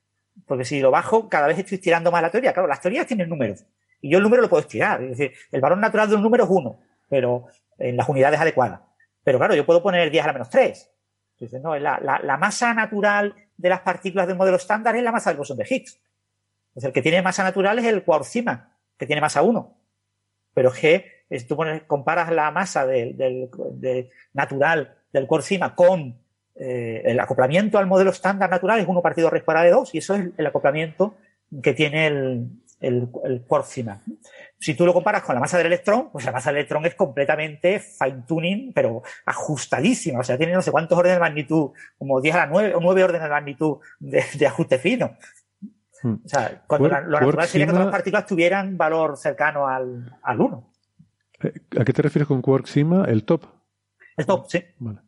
porque 0.48 0.66
si 0.66 0.80
lo 0.80 0.92
bajo, 0.92 1.30
cada 1.30 1.48
vez 1.48 1.60
estoy 1.60 1.76
estirando 1.76 2.12
más 2.12 2.22
la 2.22 2.32
teoría. 2.32 2.54
Claro, 2.54 2.68
las 2.68 2.82
teorías 2.82 3.06
tienen 3.06 3.30
números. 3.30 3.66
Y 4.02 4.10
yo 4.10 4.18
el 4.18 4.24
número 4.24 4.42
lo 4.42 4.50
puedo 4.50 4.62
estirar. 4.62 5.02
Es 5.04 5.18
decir, 5.18 5.32
el 5.52 5.62
valor 5.62 5.78
natural 5.78 6.10
de 6.10 6.16
un 6.16 6.24
número 6.24 6.44
es 6.44 6.50
uno, 6.50 6.80
pero 7.08 7.46
en 7.78 7.96
las 7.96 8.10
unidades 8.10 8.40
adecuadas. 8.40 8.82
Pero 9.24 9.38
claro, 9.38 9.56
yo 9.56 9.66
puedo 9.66 9.82
poner 9.82 10.10
10 10.12 10.24
a 10.24 10.28
la 10.28 10.34
menos 10.34 10.50
3. 10.50 10.92
Entonces, 11.34 11.62
no, 11.62 11.78
la, 11.78 12.00
la, 12.00 12.38
masa 12.38 12.74
natural 12.74 13.36
de 13.58 13.70
las 13.70 13.82
partículas 13.82 14.28
del 14.28 14.38
modelo 14.38 14.58
estándar 14.58 14.96
es 14.96 15.04
la 15.04 15.12
masa 15.12 15.30
del 15.30 15.38
bosón 15.38 15.58
de 15.58 15.66
Higgs. 15.70 16.00
Pues 16.74 16.86
el 16.86 16.94
que 16.94 17.02
tiene 17.02 17.22
masa 17.22 17.44
natural 17.44 17.80
es 17.80 17.86
el 17.86 18.04
quarkcima, 18.04 18.78
que 18.98 19.06
tiene 19.06 19.22
masa 19.22 19.42
1. 19.42 19.78
Pero 20.54 20.70
es 20.70 20.80
que 20.80 21.24
tú 21.48 21.58
comparas 21.88 22.32
la 22.32 22.52
masa 22.52 22.86
del, 22.86 23.18
del, 23.18 24.10
natural 24.34 24.98
del 25.12 25.28
quarkcima 25.28 25.76
con 25.76 26.20
eh, 26.56 27.02
el 27.06 27.20
acoplamiento 27.20 27.78
al 27.78 27.88
modelo 27.88 28.12
estándar 28.12 28.50
natural 28.50 28.80
es 28.80 28.88
1 28.88 29.02
partido 29.02 29.30
raíz 29.30 29.44
cuadrada 29.44 29.66
de 29.66 29.72
2 29.72 29.96
y 29.96 29.98
eso 29.98 30.16
es 30.16 30.30
el, 30.38 30.46
acoplamiento 30.46 31.16
que 31.64 31.74
tiene 31.74 32.08
el, 32.08 32.48
el, 32.84 33.10
el 33.24 33.46
Si 34.60 34.76
tú 34.76 34.86
lo 34.86 34.94
comparas 34.94 35.24
con 35.24 35.36
la 35.36 35.42
masa 35.42 35.58
del 35.58 35.68
electrón, 35.68 36.10
pues 36.12 36.26
la 36.26 36.32
masa 36.32 36.50
del 36.50 36.58
electrón 36.58 36.86
es 36.86 36.96
completamente 36.96 37.80
fine 37.80 38.24
tuning, 38.28 38.74
pero 38.74 39.02
ajustadísima. 39.26 40.20
O 40.20 40.24
sea, 40.24 40.38
tiene 40.38 40.54
no 40.54 40.62
sé 40.62 40.72
cuántos 40.72 40.98
órdenes 40.98 41.16
de 41.18 41.22
magnitud, 41.22 41.72
como 41.98 42.20
10 42.20 42.36
a 42.36 42.38
la 42.40 42.46
9 42.48 42.76
o 42.76 42.82
9 42.82 43.04
órdenes 43.04 43.24
de 43.24 43.30
magnitud 43.30 43.78
de, 44.00 44.24
de 44.38 44.48
ajuste 44.48 44.78
fino. 44.78 45.18
Hmm. 46.02 46.16
O 46.26 46.28
sea, 46.28 46.64
cuando 46.68 46.90
lo 46.90 47.20
natural 47.20 47.48
sería 47.48 47.66
que 47.66 47.72
todas 47.72 47.86
las 47.86 47.94
partículas 47.94 48.26
tuvieran 48.26 48.78
valor 48.78 49.18
cercano 49.18 49.68
al, 49.68 50.20
al 50.22 50.42
1. 50.42 50.74
Eh, 51.44 51.54
¿A 51.80 51.86
qué 51.86 51.94
te 51.94 52.02
refieres 52.02 52.28
con 52.28 52.42
quark 52.42 52.68
sigma? 52.68 53.06
¿El 53.06 53.24
top? 53.24 53.46
El 54.18 54.26
top, 54.26 54.46
sí. 54.50 54.62
Vale. 54.80 55.00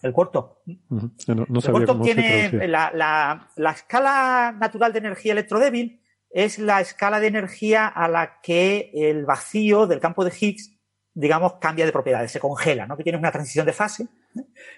El 0.00 0.12
cuarto. 0.12 0.62
no, 0.88 1.10
el 1.26 1.70
cuarto 1.70 2.00
tiene 2.00 2.68
la, 2.68 2.92
la, 2.94 3.50
la, 3.56 3.70
escala 3.72 4.54
natural 4.56 4.92
de 4.92 5.00
energía 5.00 5.32
electrodébil 5.32 6.00
es 6.30 6.58
la 6.58 6.80
escala 6.80 7.20
de 7.20 7.28
energía 7.28 7.86
a 7.86 8.08
la 8.08 8.40
que 8.42 8.90
el 8.94 9.24
vacío 9.24 9.86
del 9.86 10.00
campo 10.00 10.24
de 10.24 10.32
Higgs, 10.38 10.74
digamos, 11.14 11.54
cambia 11.54 11.86
de 11.86 11.92
propiedades, 11.92 12.30
se 12.30 12.40
congela, 12.40 12.86
¿no? 12.86 12.96
Que 12.96 13.02
tiene 13.02 13.18
una 13.18 13.32
transición 13.32 13.66
de 13.66 13.72
fase. 13.72 14.06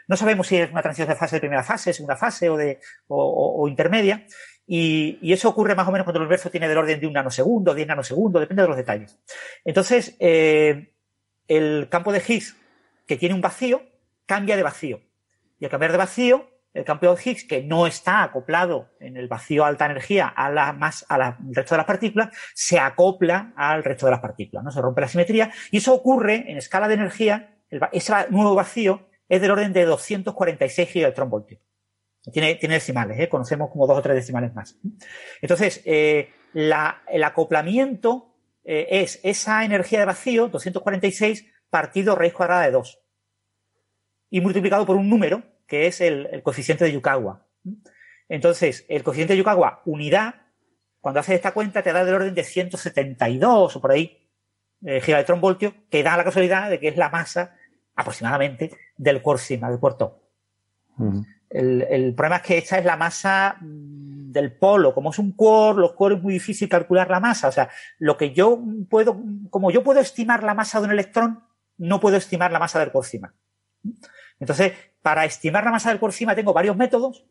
No 0.09 0.17
sabemos 0.17 0.47
si 0.47 0.57
es 0.57 0.71
una 0.71 0.83
transición 0.83 1.09
de 1.09 1.17
fase 1.17 1.37
de 1.37 1.41
primera 1.41 1.63
fase, 1.63 1.93
segunda 1.93 2.17
fase 2.17 2.49
o 2.49 2.57
de 2.57 2.81
o, 3.09 3.67
intermedia. 3.69 4.27
Y, 4.67 5.33
eso 5.33 5.49
ocurre 5.49 5.75
más 5.75 5.89
o 5.89 5.93
menos 5.93 6.05
cuando 6.05 6.19
el 6.19 6.27
universo 6.27 6.51
tiene 6.51 6.69
del 6.69 6.79
orden 6.79 7.01
de 7.01 7.07
un 7.07 7.13
nanosegundo, 7.13 7.75
10 7.75 7.89
nanosegundos, 7.89 8.41
depende 8.41 8.63
de 8.63 8.69
los 8.69 8.77
detalles. 8.77 9.19
Entonces, 9.65 10.17
eh, 10.21 10.93
el 11.49 11.89
campo 11.91 12.13
de 12.13 12.23
Higgs, 12.27 12.57
que 13.07 13.17
tiene 13.17 13.35
un 13.35 13.41
vacío, 13.41 13.83
cambia 14.25 14.57
de 14.57 14.63
vacío. 14.63 15.01
Y 15.59 15.65
al 15.65 15.71
cambiar 15.71 15.91
de 15.91 15.99
vacío, 15.99 16.49
el 16.73 16.85
campo 16.85 17.13
de 17.13 17.21
Higgs, 17.23 17.45
que 17.45 17.63
no 17.63 17.87
está 17.87 18.23
acoplado 18.23 18.91
en 19.01 19.17
el 19.17 19.29
vacío 19.29 19.65
alta 19.65 19.87
energía 19.87 20.29
a 20.29 20.51
la 20.51 20.73
más, 20.73 21.05
al 21.09 21.37
resto 21.51 21.75
de 21.75 21.79
las 21.79 21.87
partículas, 21.87 22.29
se 22.55 22.79
acopla 22.79 23.53
al 23.57 23.83
resto 23.83 24.07
de 24.07 24.13
las 24.13 24.21
partículas, 24.21 24.65
¿no? 24.65 24.71
Se 24.71 24.81
rompe 24.81 25.01
la 25.01 25.09
simetría. 25.09 25.53
Y 25.71 25.79
eso 25.79 25.93
ocurre 25.93 26.51
en 26.51 26.57
escala 26.57 26.87
de 26.89 26.95
energía, 26.95 27.57
ese 27.93 28.15
nuevo 28.31 28.55
vacío 28.55 29.09
es 29.29 29.41
del 29.41 29.51
orden 29.51 29.73
de 29.73 29.85
246 29.85 30.89
gigaelectronvoltios. 30.89 31.61
Tiene, 32.33 32.57
tiene 32.57 32.75
decimales, 32.75 33.19
¿eh? 33.19 33.29
conocemos 33.29 33.71
como 33.71 33.87
dos 33.87 33.99
o 33.99 34.03
tres 34.03 34.17
decimales 34.17 34.55
más. 34.55 34.79
Entonces, 35.41 35.81
eh, 35.87 36.31
la, 36.53 37.03
el 37.09 37.25
acoplamiento 37.25 38.35
eh, 38.65 38.87
es 38.91 39.21
esa 39.23 39.65
energía 39.65 40.01
de 40.01 40.05
vacío, 40.05 40.49
246, 40.49 41.47
partido 41.71 42.15
raíz 42.15 42.35
cuadrada 42.35 42.63
de 42.63 42.73
2 42.73 43.01
y 44.31 44.41
multiplicado 44.41 44.85
por 44.85 44.97
un 44.97 45.09
número 45.09 45.43
que 45.71 45.87
es 45.87 46.01
el, 46.01 46.43
coeficiente 46.43 46.85
de 46.85 46.93
Yukawa. 46.93 47.47
Entonces, 48.29 48.85
el 48.89 49.05
coeficiente 49.05 49.35
de 49.35 49.39
Yukawa, 49.39 49.83
unidad, 49.85 50.35
cuando 51.01 51.21
haces 51.21 51.37
esta 51.37 51.55
cuenta 51.55 51.81
te 51.81 51.93
da 51.93 52.05
del 52.05 52.17
orden 52.17 52.35
de 52.35 52.43
172 52.43 53.77
o 53.77 53.81
por 53.81 53.93
ahí 53.93 54.29
eh, 54.85 55.25
voltio, 55.41 55.73
que 55.89 56.03
da 56.03 56.17
la 56.17 56.25
casualidad 56.25 56.69
de 56.71 56.81
que 56.81 56.89
es 56.89 56.97
la 56.97 57.09
masa 57.09 57.55
aproximadamente 57.95 58.73
del 58.97 59.23
Corsima, 59.23 59.71
del 59.71 59.79
puerto. 59.79 60.21
el, 61.51 62.15
problema 62.17 62.37
es 62.37 62.43
que 62.43 62.59
esta 62.59 62.79
es 62.79 62.85
la 62.85 62.97
masa 62.97 63.57
mm, 63.61 64.33
del 64.33 64.53
polo. 64.57 64.93
Como 64.93 65.11
es 65.11 65.21
un 65.21 65.33
core, 65.33 65.79
los 65.79 65.93
core 65.93 66.17
es 66.17 66.23
muy 66.23 66.33
difícil 66.33 66.69
calcular 66.69 67.09
la 67.09 67.21
masa. 67.21 67.47
O 67.47 67.53
sea, 67.53 67.71
lo 67.99 68.17
que 68.17 68.33
yo 68.33 68.61
puedo, 68.89 69.23
como 69.51 69.71
yo 69.71 69.85
puedo 69.85 70.01
estimar 70.01 70.43
la 70.43 70.55
masa 70.55 70.81
de 70.81 70.87
un 70.87 70.93
electrón, 70.93 71.45
no 71.79 72.01
puedo 72.01 72.17
estimar 72.17 72.51
la 72.51 72.59
masa 72.59 72.81
del 72.81 72.91
Corsima. 72.91 73.33
Entonces, 74.41 74.73
para 75.03 75.25
estimar 75.25 75.65
la 75.65 75.71
masa 75.71 75.91
del 75.91 75.99
Corsima 75.99 76.35
tengo 76.35 76.53
varios 76.53 76.77
métodos 76.77 77.25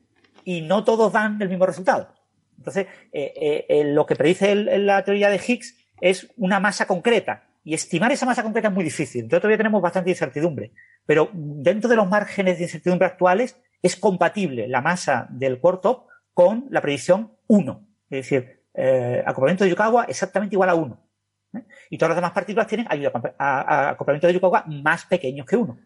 y 0.43 0.61
no 0.61 0.83
todos 0.83 1.13
dan 1.13 1.41
el 1.41 1.49
mismo 1.49 1.65
resultado. 1.65 2.13
Entonces, 2.57 2.87
eh, 3.11 3.33
eh, 3.35 3.65
eh, 3.69 3.83
lo 3.85 4.05
que 4.05 4.15
predice 4.15 4.55
la 4.55 5.03
teoría 5.03 5.29
de 5.29 5.41
Higgs 5.45 5.77
es 6.01 6.31
una 6.37 6.59
masa 6.59 6.85
concreta. 6.87 7.43
Y 7.63 7.73
estimar 7.73 8.11
esa 8.11 8.25
masa 8.25 8.43
concreta 8.43 8.69
es 8.69 8.73
muy 8.73 8.83
difícil. 8.83 9.21
Entonces 9.23 9.41
todavía 9.41 9.57
tenemos 9.57 9.81
bastante 9.81 10.09
incertidumbre. 10.09 10.71
Pero 11.05 11.29
dentro 11.33 11.89
de 11.89 11.95
los 11.95 12.07
márgenes 12.07 12.57
de 12.57 12.63
incertidumbre 12.63 13.07
actuales 13.07 13.57
es 13.81 13.95
compatible 13.95 14.67
la 14.67 14.81
masa 14.81 15.27
del 15.29 15.59
core 15.59 15.79
top 15.81 16.07
con 16.33 16.67
la 16.69 16.81
predicción 16.81 17.33
1. 17.47 17.87
Es 18.09 18.29
decir, 18.29 18.63
eh, 18.73 19.23
acoplamiento 19.25 19.63
de 19.63 19.69
Yukawa 19.71 20.05
exactamente 20.05 20.55
igual 20.55 20.69
a 20.69 20.75
1. 20.75 20.99
¿eh? 21.53 21.63
Y 21.89 21.97
todas 21.97 22.09
las 22.09 22.17
demás 22.17 22.31
partículas 22.31 22.67
tienen 22.67 22.87
acoplamiento 22.89 24.27
de 24.27 24.33
Yukawa 24.33 24.65
más 24.67 25.05
pequeños 25.05 25.45
que 25.45 25.57
1. 25.57 25.77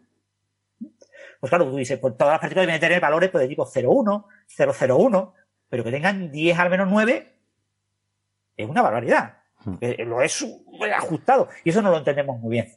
Pues 1.44 1.50
claro, 1.50 1.70
tú 1.70 1.76
dices, 1.76 1.98
pues 1.98 2.16
todas 2.16 2.32
las 2.32 2.40
partículas 2.40 2.66
deben 2.68 2.80
tener 2.80 3.02
valores 3.02 3.28
pues, 3.28 3.42
de 3.42 3.48
tipo 3.48 3.66
0,1, 3.66 4.24
0,01, 4.48 5.32
pero 5.68 5.84
que 5.84 5.90
tengan 5.90 6.32
10 6.32 6.58
al 6.58 6.70
menos 6.70 6.88
9 6.90 7.34
es 8.56 8.66
una 8.66 8.80
barbaridad. 8.80 9.42
Hmm. 9.62 9.76
lo 10.06 10.22
es 10.22 10.42
ajustado. 10.96 11.50
Y 11.62 11.68
eso 11.68 11.82
no 11.82 11.90
lo 11.90 11.98
entendemos 11.98 12.40
muy 12.40 12.52
bien. 12.52 12.72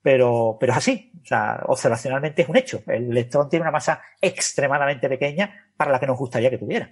Pero, 0.00 0.56
pero 0.58 0.72
es 0.72 0.78
así. 0.78 1.12
O 1.22 1.26
sea, 1.26 1.62
observacionalmente 1.66 2.40
es 2.40 2.48
un 2.48 2.56
hecho. 2.56 2.82
El 2.86 3.10
electrón 3.10 3.50
tiene 3.50 3.64
una 3.64 3.70
masa 3.70 4.00
extremadamente 4.18 5.06
pequeña 5.06 5.72
para 5.76 5.92
la 5.92 6.00
que 6.00 6.06
nos 6.06 6.16
gustaría 6.16 6.48
que 6.48 6.56
tuviera. 6.56 6.90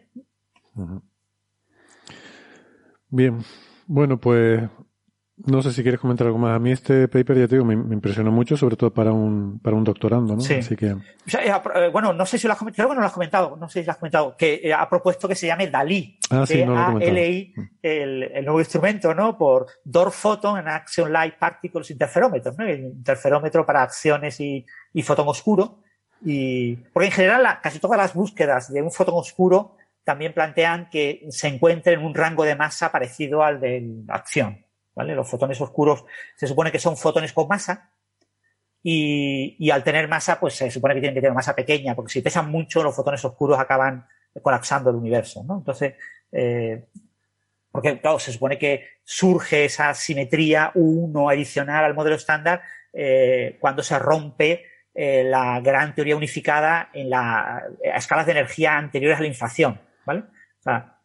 Bien. 3.08 3.38
Bueno, 3.86 4.20
pues 4.20 4.60
no 5.46 5.62
sé 5.62 5.72
si 5.72 5.82
quieres 5.82 6.00
comentar 6.00 6.26
algo 6.26 6.38
más. 6.38 6.56
A 6.56 6.58
mí 6.58 6.72
este 6.72 7.08
paper, 7.08 7.38
ya 7.38 7.48
te 7.48 7.54
digo, 7.56 7.64
me, 7.64 7.74
impresionó 7.74 8.30
mucho, 8.30 8.56
sobre 8.56 8.76
todo 8.76 8.92
para 8.92 9.12
un, 9.12 9.60
para 9.60 9.76
un 9.76 9.84
doctorando, 9.84 10.34
¿no? 10.34 10.40
Sí. 10.40 10.54
Así 10.54 10.76
que... 10.76 10.86
Eh, 10.88 11.88
bueno, 11.92 12.12
no 12.12 12.26
sé 12.26 12.38
si 12.38 12.46
lo 12.46 12.52
has 12.52 12.58
comentado, 12.58 12.76
creo 12.76 12.88
que 12.88 12.94
no 12.96 13.00
lo 13.00 13.06
has 13.06 13.12
comentado, 13.12 13.56
no 13.56 13.68
sé 13.68 13.80
si 13.80 13.86
lo 13.86 13.92
has 13.92 13.98
comentado, 13.98 14.36
que 14.36 14.60
eh, 14.62 14.72
ha 14.72 14.88
propuesto 14.88 15.28
que 15.28 15.34
se 15.34 15.46
llame 15.46 15.68
DALI. 15.68 16.18
Ah, 16.30 16.44
sí, 16.46 16.64
no 16.64 16.74
lo 16.74 16.98
mm. 16.98 17.02
el, 17.02 18.22
el, 18.32 18.44
nuevo 18.44 18.60
instrumento, 18.60 19.14
¿no? 19.14 19.38
Por 19.38 19.66
Door 19.84 20.10
Photon 20.10 20.58
and 20.58 20.68
Action 20.68 21.12
Light 21.12 21.34
Particles 21.38 21.90
Interferómetro, 21.90 22.54
¿no? 22.58 22.64
El 22.64 22.80
interferómetro 22.80 23.64
para 23.64 23.82
acciones 23.82 24.40
y, 24.40 24.64
y 24.92 25.02
fotón 25.02 25.28
oscuro. 25.28 25.82
Y, 26.24 26.76
porque 26.92 27.06
en 27.06 27.12
general, 27.12 27.58
casi 27.62 27.78
todas 27.78 27.96
las 27.98 28.12
búsquedas 28.12 28.72
de 28.72 28.82
un 28.82 28.90
fotón 28.90 29.14
oscuro 29.16 29.76
también 30.02 30.32
plantean 30.32 30.88
que 30.90 31.26
se 31.28 31.48
encuentre 31.48 31.92
en 31.92 32.02
un 32.02 32.14
rango 32.14 32.42
de 32.44 32.56
masa 32.56 32.90
parecido 32.90 33.42
al 33.42 33.60
de 33.60 34.02
la 34.06 34.14
acción. 34.14 34.64
Los 35.04 35.28
fotones 35.28 35.60
oscuros 35.60 36.04
se 36.36 36.46
supone 36.46 36.72
que 36.72 36.78
son 36.78 36.96
fotones 36.96 37.32
con 37.32 37.48
masa 37.48 37.90
y, 38.82 39.70
al 39.70 39.84
tener 39.84 40.08
masa, 40.08 40.38
pues 40.40 40.54
se 40.54 40.70
supone 40.70 40.94
que 40.94 41.00
tienen 41.00 41.14
que 41.14 41.20
tener 41.20 41.34
masa 41.34 41.54
pequeña, 41.54 41.94
porque 41.94 42.12
si 42.12 42.22
pesan 42.22 42.50
mucho, 42.50 42.82
los 42.82 42.94
fotones 42.94 43.24
oscuros 43.24 43.58
acaban 43.58 44.06
colapsando 44.42 44.90
el 44.90 44.96
universo. 44.96 45.44
Entonces, 45.48 45.94
eh, 46.32 46.86
porque 47.70 48.00
claro, 48.00 48.18
se 48.18 48.32
supone 48.32 48.58
que 48.58 48.86
surge 49.04 49.64
esa 49.66 49.94
simetría 49.94 50.70
1 50.74 51.28
adicional 51.28 51.84
al 51.84 51.94
modelo 51.94 52.16
estándar 52.16 52.62
eh, 52.92 53.56
cuando 53.60 53.82
se 53.82 53.98
rompe 53.98 54.64
eh, 54.94 55.22
la 55.24 55.60
gran 55.60 55.94
teoría 55.94 56.16
unificada 56.16 56.90
en 56.92 57.10
la, 57.10 57.58
a 57.58 57.96
escalas 57.96 58.26
de 58.26 58.32
energía 58.32 58.76
anteriores 58.76 59.18
a 59.18 59.22
la 59.22 59.28
inflación, 59.28 59.80
¿vale? 60.04 60.24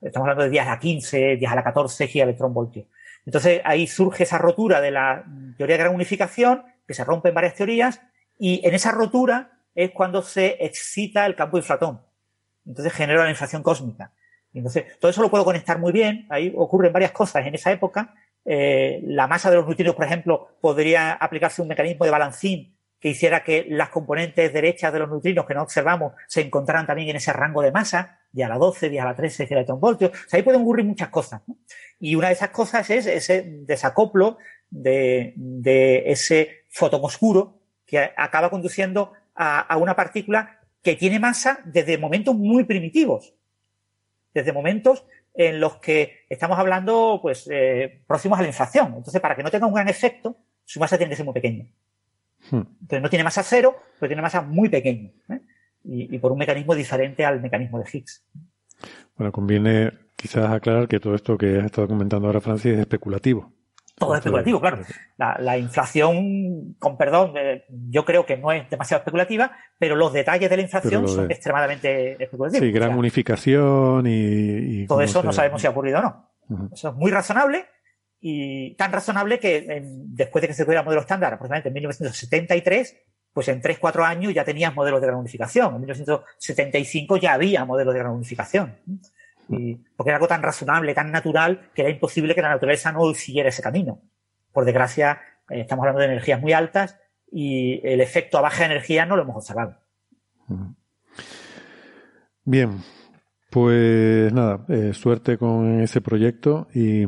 Estamos 0.02 0.26
hablando 0.26 0.44
de 0.44 0.50
días 0.50 0.68
a 0.68 0.72
la 0.72 0.80
15, 0.80 1.38
días 1.38 1.52
a 1.52 1.56
la 1.56 1.64
14 1.64 2.10
voltio. 2.50 2.88
Entonces 3.26 3.62
ahí 3.64 3.88
surge 3.88 4.24
esa 4.24 4.38
rotura 4.38 4.82
de 4.82 4.92
la 4.92 5.24
teoría 5.58 5.78
de 5.78 5.84
gran 5.84 5.96
unificación, 5.96 6.64
que 6.88 6.94
se 6.94 7.04
rompe 7.04 7.30
en 7.30 7.36
varias 7.36 7.56
teorías, 7.56 8.02
y 8.38 8.66
en 8.68 8.74
esa 8.74 8.92
rotura 8.92 9.60
es 9.76 9.92
cuando 9.92 10.22
se 10.22 10.58
excita 10.60 11.26
el 11.26 11.36
campo 11.36 11.58
inflatón. 11.58 12.02
Entonces 12.66 12.94
genera 12.94 13.24
la 13.24 13.30
inflación 13.30 13.64
cósmica. 13.64 14.12
Entonces, 14.54 15.00
todo 15.00 15.10
eso 15.10 15.22
lo 15.22 15.32
puedo 15.32 15.46
conectar 15.46 15.80
muy 15.80 15.92
bien. 15.92 16.28
Ahí 16.30 16.54
ocurren 16.56 16.94
varias 16.94 17.12
cosas 17.12 17.46
en 17.46 17.56
esa 17.56 17.72
época. 17.72 18.14
Eh, 18.46 19.02
la 19.06 19.28
masa 19.28 19.50
de 19.50 19.56
los 19.56 19.66
neutrinos, 19.66 19.96
por 19.96 20.06
ejemplo, 20.06 20.50
podría 20.62 21.14
aplicarse 21.14 21.62
un 21.62 21.68
mecanismo 21.68 22.06
de 22.06 22.12
balancín 22.12 22.78
que 23.00 23.10
hiciera 23.10 23.44
que 23.44 23.66
las 23.70 23.90
componentes 23.90 24.54
derechas 24.54 24.94
de 24.94 25.00
los 25.00 25.10
neutrinos 25.10 25.46
que 25.46 25.54
no 25.54 25.64
observamos 25.64 26.14
se 26.28 26.42
encontraran 26.42 26.86
también 26.86 27.10
en 27.10 27.18
ese 27.18 27.34
rango 27.34 27.62
de 27.62 27.72
masa, 27.72 28.20
de 28.32 28.44
a 28.44 28.50
la 28.50 28.58
12, 28.58 28.90
de 28.90 29.00
a 29.00 29.06
la 29.06 29.16
13 29.16 29.48
electronvoltios. 29.50 30.12
O 30.12 30.30
sea, 30.30 30.38
ahí 30.38 30.44
pueden 30.44 30.62
ocurrir 30.62 30.86
muchas 30.86 31.10
cosas. 31.10 31.42
Y 32.04 32.16
una 32.16 32.28
de 32.28 32.34
esas 32.34 32.50
cosas 32.50 32.90
es 32.90 33.06
ese 33.06 33.44
desacoplo 33.66 34.38
de, 34.70 35.34
ese 36.06 36.66
fotón 36.68 37.00
oscuro 37.02 37.62
que 37.86 37.98
acaba 37.98 38.50
conduciendo 38.50 39.14
a, 39.34 39.78
una 39.78 39.96
partícula 39.96 40.60
que 40.82 40.98
tiene 40.98 41.18
masa 41.18 41.62
desde 41.64 41.98
momentos 41.98 42.36
muy 42.36 42.66
primitivos. 42.66 43.34
Desde 44.34 44.52
momentos 44.52 45.06
en 45.34 45.62
los 45.62 45.78
que 45.78 46.26
estamos 46.28 46.60
hablando, 46.60 47.20
pues, 47.22 47.48
eh, 47.50 48.02
próximos 48.06 48.38
a 48.38 48.42
la 48.42 48.50
inflación. 48.50 48.96
Entonces, 48.98 49.22
para 49.22 49.38
que 49.38 49.44
no 49.44 49.50
tenga 49.50 49.66
un 49.66 49.74
gran 49.74 49.88
efecto, 49.88 50.36
su 50.66 50.82
masa 50.82 50.98
tiene 50.98 51.12
que 51.12 51.16
ser 51.16 51.26
muy 51.26 51.34
pequeña. 51.34 51.68
Hmm. 52.52 52.64
Entonces 52.82 53.02
no 53.02 53.10
tiene 53.10 53.24
masa 53.24 53.44
cero, 53.44 53.78
pero 53.98 54.10
tiene 54.10 54.22
masa 54.22 54.42
muy 54.42 54.68
pequeña. 54.68 55.10
¿eh? 55.30 55.40
Y, 55.86 56.20
por 56.20 56.34
un 56.34 56.38
mecanismo 56.38 56.76
diferente 56.76 57.24
al 57.24 57.40
mecanismo 57.40 57.80
de 57.80 57.86
Higgs. 57.90 58.26
Bueno, 59.16 59.32
conviene 59.32 59.92
quizás 60.16 60.52
aclarar 60.52 60.88
que 60.88 61.00
todo 61.00 61.16
esto 61.16 61.38
que 61.38 61.60
has 61.60 61.66
estado 61.66 61.88
comentando 61.88 62.28
ahora, 62.28 62.42
Francis, 62.42 62.74
es 62.74 62.80
especulativo. 62.80 63.54
Todo 63.96 64.16
es 64.16 64.20
especulativo, 64.20 64.60
claro. 64.60 64.80
La, 65.18 65.58
inflación, 65.58 66.76
con 66.80 66.98
perdón, 66.98 67.34
eh, 67.38 67.66
yo 67.70 68.04
creo 68.06 68.26
que 68.26 68.38
no 68.38 68.52
es 68.52 68.68
demasiado 68.70 69.02
especulativa, 69.02 69.52
pero 69.78 69.96
los 69.96 70.12
detalles 70.12 70.50
de 70.50 70.58
la 70.58 70.64
inflación 70.64 71.08
son 71.08 71.30
extremadamente 71.30 72.24
especulativos. 72.24 72.66
Sí, 72.66 72.72
gran 72.72 72.98
unificación 72.98 74.06
y... 74.08 74.88
todo 74.88 75.02
eso 75.02 75.22
no 75.22 75.32
sabemos 75.32 75.62
si 75.62 75.68
ha 75.68 75.72
ocurrido 75.72 76.00
o 76.00 76.02
no. 76.02 76.30
Eso 76.74 76.90
es 76.90 76.96
muy 76.96 77.12
razonable, 77.12 77.66
y 78.26 78.74
tan 78.76 78.94
razonable 78.94 79.38
que 79.38 79.84
después 79.84 80.42
de 80.42 80.48
que 80.48 80.54
se 80.54 80.64
tuviera 80.64 80.80
el 80.80 80.86
modelo 80.86 81.02
estándar, 81.02 81.34
aproximadamente 81.34 81.68
en 81.68 81.74
1973, 81.74 82.98
pues 83.34 83.48
en 83.48 83.62
3-4 83.62 84.06
años 84.06 84.34
ya 84.34 84.46
tenías 84.46 84.74
modelos 84.76 85.02
de 85.02 85.08
gran 85.08 85.20
unificación. 85.20 85.74
En 85.74 85.82
1975 85.82 87.18
ya 87.18 87.34
había 87.34 87.66
modelos 87.66 87.94
de 87.94 88.00
gran 88.00 88.14
unificación. 88.14 88.76
Y, 89.50 89.76
porque 89.96 90.12
era 90.12 90.18
algo 90.18 90.28
tan 90.28 90.44
razonable, 90.44 90.94
tan 90.94 91.12
natural, 91.12 91.70
que 91.74 91.82
era 91.82 91.92
imposible 91.92 92.36
que 92.36 92.42
la 92.42 92.50
naturaleza 92.50 92.92
no 92.92 93.14
siguiera 93.14 93.50
ese 93.50 93.62
camino. 93.62 94.00
Por 94.52 94.66
desgracia, 94.66 95.20
eh, 95.50 95.62
estamos 95.62 95.84
hablando 95.84 96.02
de 96.02 96.08
energías 96.08 96.40
muy 96.40 96.54
altas 96.54 96.98
y 97.32 97.86
el 97.86 98.00
efecto 98.00 98.38
a 98.38 98.42
baja 98.42 98.66
energía 98.66 99.06
no 99.06 99.16
lo 99.16 99.24
hemos 99.24 99.38
observado. 99.38 99.78
Bien, 102.46 102.84
pues 103.50 104.32
nada, 104.32 104.66
eh, 104.70 104.94
suerte 104.94 105.38
con 105.38 105.82
ese 105.82 106.02
proyecto 106.02 106.68
y 106.74 107.04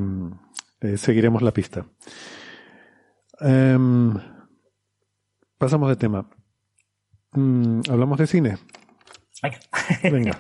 eh, 0.82 0.98
seguiremos 0.98 1.42
la 1.42 1.52
pista. 1.52 1.86
Em, 3.40 4.14
pasamos 5.58 5.90
de 5.90 5.96
tema. 5.96 6.30
Mm, 7.32 7.82
¿Hablamos 7.90 8.18
de 8.18 8.28
cine? 8.28 8.58
Venga. 10.04 10.38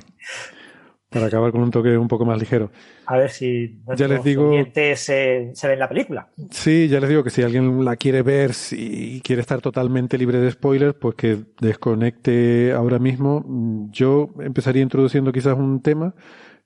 Para 1.09 1.27
acabar 1.27 1.51
con 1.51 1.61
un 1.61 1.71
toque 1.71 1.97
un 1.97 2.07
poco 2.07 2.25
más 2.25 2.37
ligero. 2.37 2.71
A 3.05 3.17
ver 3.17 3.29
si 3.29 3.81
ya 3.95 4.07
les 4.07 4.23
digo 4.23 4.51
se, 4.73 5.51
se 5.53 5.67
ven 5.67 5.79
la 5.79 5.87
película. 5.87 6.29
Sí, 6.49 6.89
ya 6.89 6.99
les 6.99 7.07
digo 7.07 7.23
que 7.23 7.29
si 7.29 7.41
alguien 7.41 7.85
la 7.85 7.95
quiere 7.95 8.21
ver 8.21 8.51
y 8.71 9.21
quiere 9.21 9.41
estar 9.41 9.61
totalmente 9.61 10.17
libre 10.17 10.39
de 10.39 10.51
spoilers, 10.51 10.95
pues 10.95 11.15
que 11.15 11.37
desconecte 11.61 12.73
ahora 12.73 12.99
mismo. 12.99 13.45
Yo 13.91 14.29
empezaría 14.39 14.81
introduciendo 14.81 15.31
quizás 15.31 15.55
un 15.57 15.81
tema 15.81 16.15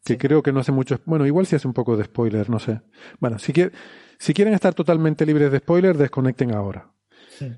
que 0.03 0.17
creo 0.17 0.41
que 0.41 0.51
no 0.51 0.61
hace 0.61 0.71
mucho. 0.71 0.99
Bueno, 1.05 1.27
igual 1.27 1.45
si 1.45 1.55
hace 1.55 1.67
un 1.67 1.73
poco 1.73 1.95
de 1.95 2.05
spoiler, 2.05 2.49
no 2.49 2.57
sé. 2.57 2.81
Bueno, 3.19 3.37
si, 3.37 3.53
si 4.17 4.33
quieren 4.33 4.53
estar 4.55 4.73
totalmente 4.73 5.27
libres 5.27 5.51
de 5.51 5.59
spoiler, 5.59 5.95
desconecten 5.95 6.55
ahora. 6.55 6.91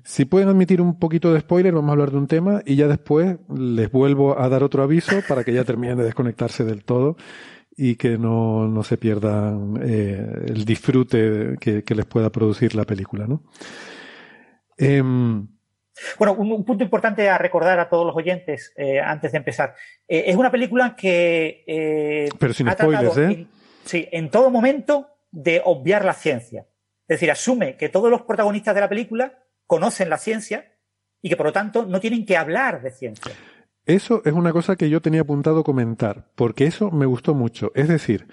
Si 0.04 0.24
pueden 0.24 0.48
admitir 0.48 0.80
un 0.80 0.98
poquito 0.98 1.32
de 1.32 1.40
spoiler, 1.40 1.74
vamos 1.74 1.88
a 1.88 1.92
hablar 1.92 2.10
de 2.10 2.18
un 2.18 2.26
tema 2.26 2.62
y 2.64 2.76
ya 2.76 2.88
después 2.88 3.36
les 3.54 3.90
vuelvo 3.90 4.38
a 4.38 4.48
dar 4.48 4.62
otro 4.62 4.82
aviso 4.82 5.16
para 5.28 5.44
que 5.44 5.52
ya 5.52 5.64
terminen 5.64 5.98
de 5.98 6.04
desconectarse 6.04 6.64
del 6.64 6.84
todo 6.84 7.16
y 7.76 7.96
que 7.96 8.18
no, 8.18 8.68
no 8.68 8.82
se 8.82 8.96
pierdan 8.96 9.80
eh, 9.82 10.44
el 10.46 10.64
disfrute 10.64 11.56
que, 11.58 11.84
que, 11.84 11.94
les 11.94 12.04
pueda 12.04 12.30
producir 12.30 12.74
la 12.74 12.84
película, 12.84 13.26
¿no? 13.26 13.42
Em, 14.76 15.46
bueno, 16.18 16.34
un, 16.34 16.64
punto 16.64 16.84
importante 16.84 17.28
a 17.28 17.38
recordar 17.38 17.78
a 17.78 17.88
todos 17.88 18.06
los 18.06 18.16
oyentes 18.16 18.72
eh, 18.76 19.00
antes 19.00 19.32
de 19.32 19.38
empezar. 19.38 19.74
Eh, 20.08 20.24
es 20.26 20.36
una 20.36 20.50
película 20.50 20.94
que. 20.96 22.28
Pero 22.38 22.52
sin 22.52 22.70
spoilers, 22.70 23.18
¿eh? 23.18 23.46
sí, 23.84 24.08
en 24.10 24.30
todo 24.30 24.50
momento 24.50 25.08
de 25.30 25.62
obviar 25.64 26.04
la 26.04 26.14
ciencia. 26.14 26.66
Es 27.02 27.20
decir, 27.20 27.30
asume 27.30 27.76
que 27.76 27.88
todos 27.88 28.10
los 28.10 28.22
protagonistas 28.22 28.74
de 28.74 28.80
la 28.80 28.88
película 28.88 29.41
conocen 29.72 30.10
la 30.10 30.18
ciencia 30.18 30.66
y 31.22 31.30
que 31.30 31.36
por 31.38 31.46
lo 31.46 31.52
tanto 31.54 31.86
no 31.86 31.98
tienen 31.98 32.26
que 32.26 32.36
hablar 32.36 32.82
de 32.82 32.90
ciencia. 32.90 33.32
Eso 33.86 34.20
es 34.26 34.34
una 34.34 34.52
cosa 34.52 34.76
que 34.76 34.90
yo 34.90 35.00
tenía 35.00 35.22
apuntado 35.22 35.64
comentar, 35.64 36.26
porque 36.34 36.66
eso 36.66 36.90
me 36.90 37.06
gustó 37.06 37.32
mucho. 37.32 37.72
Es 37.74 37.88
decir, 37.88 38.28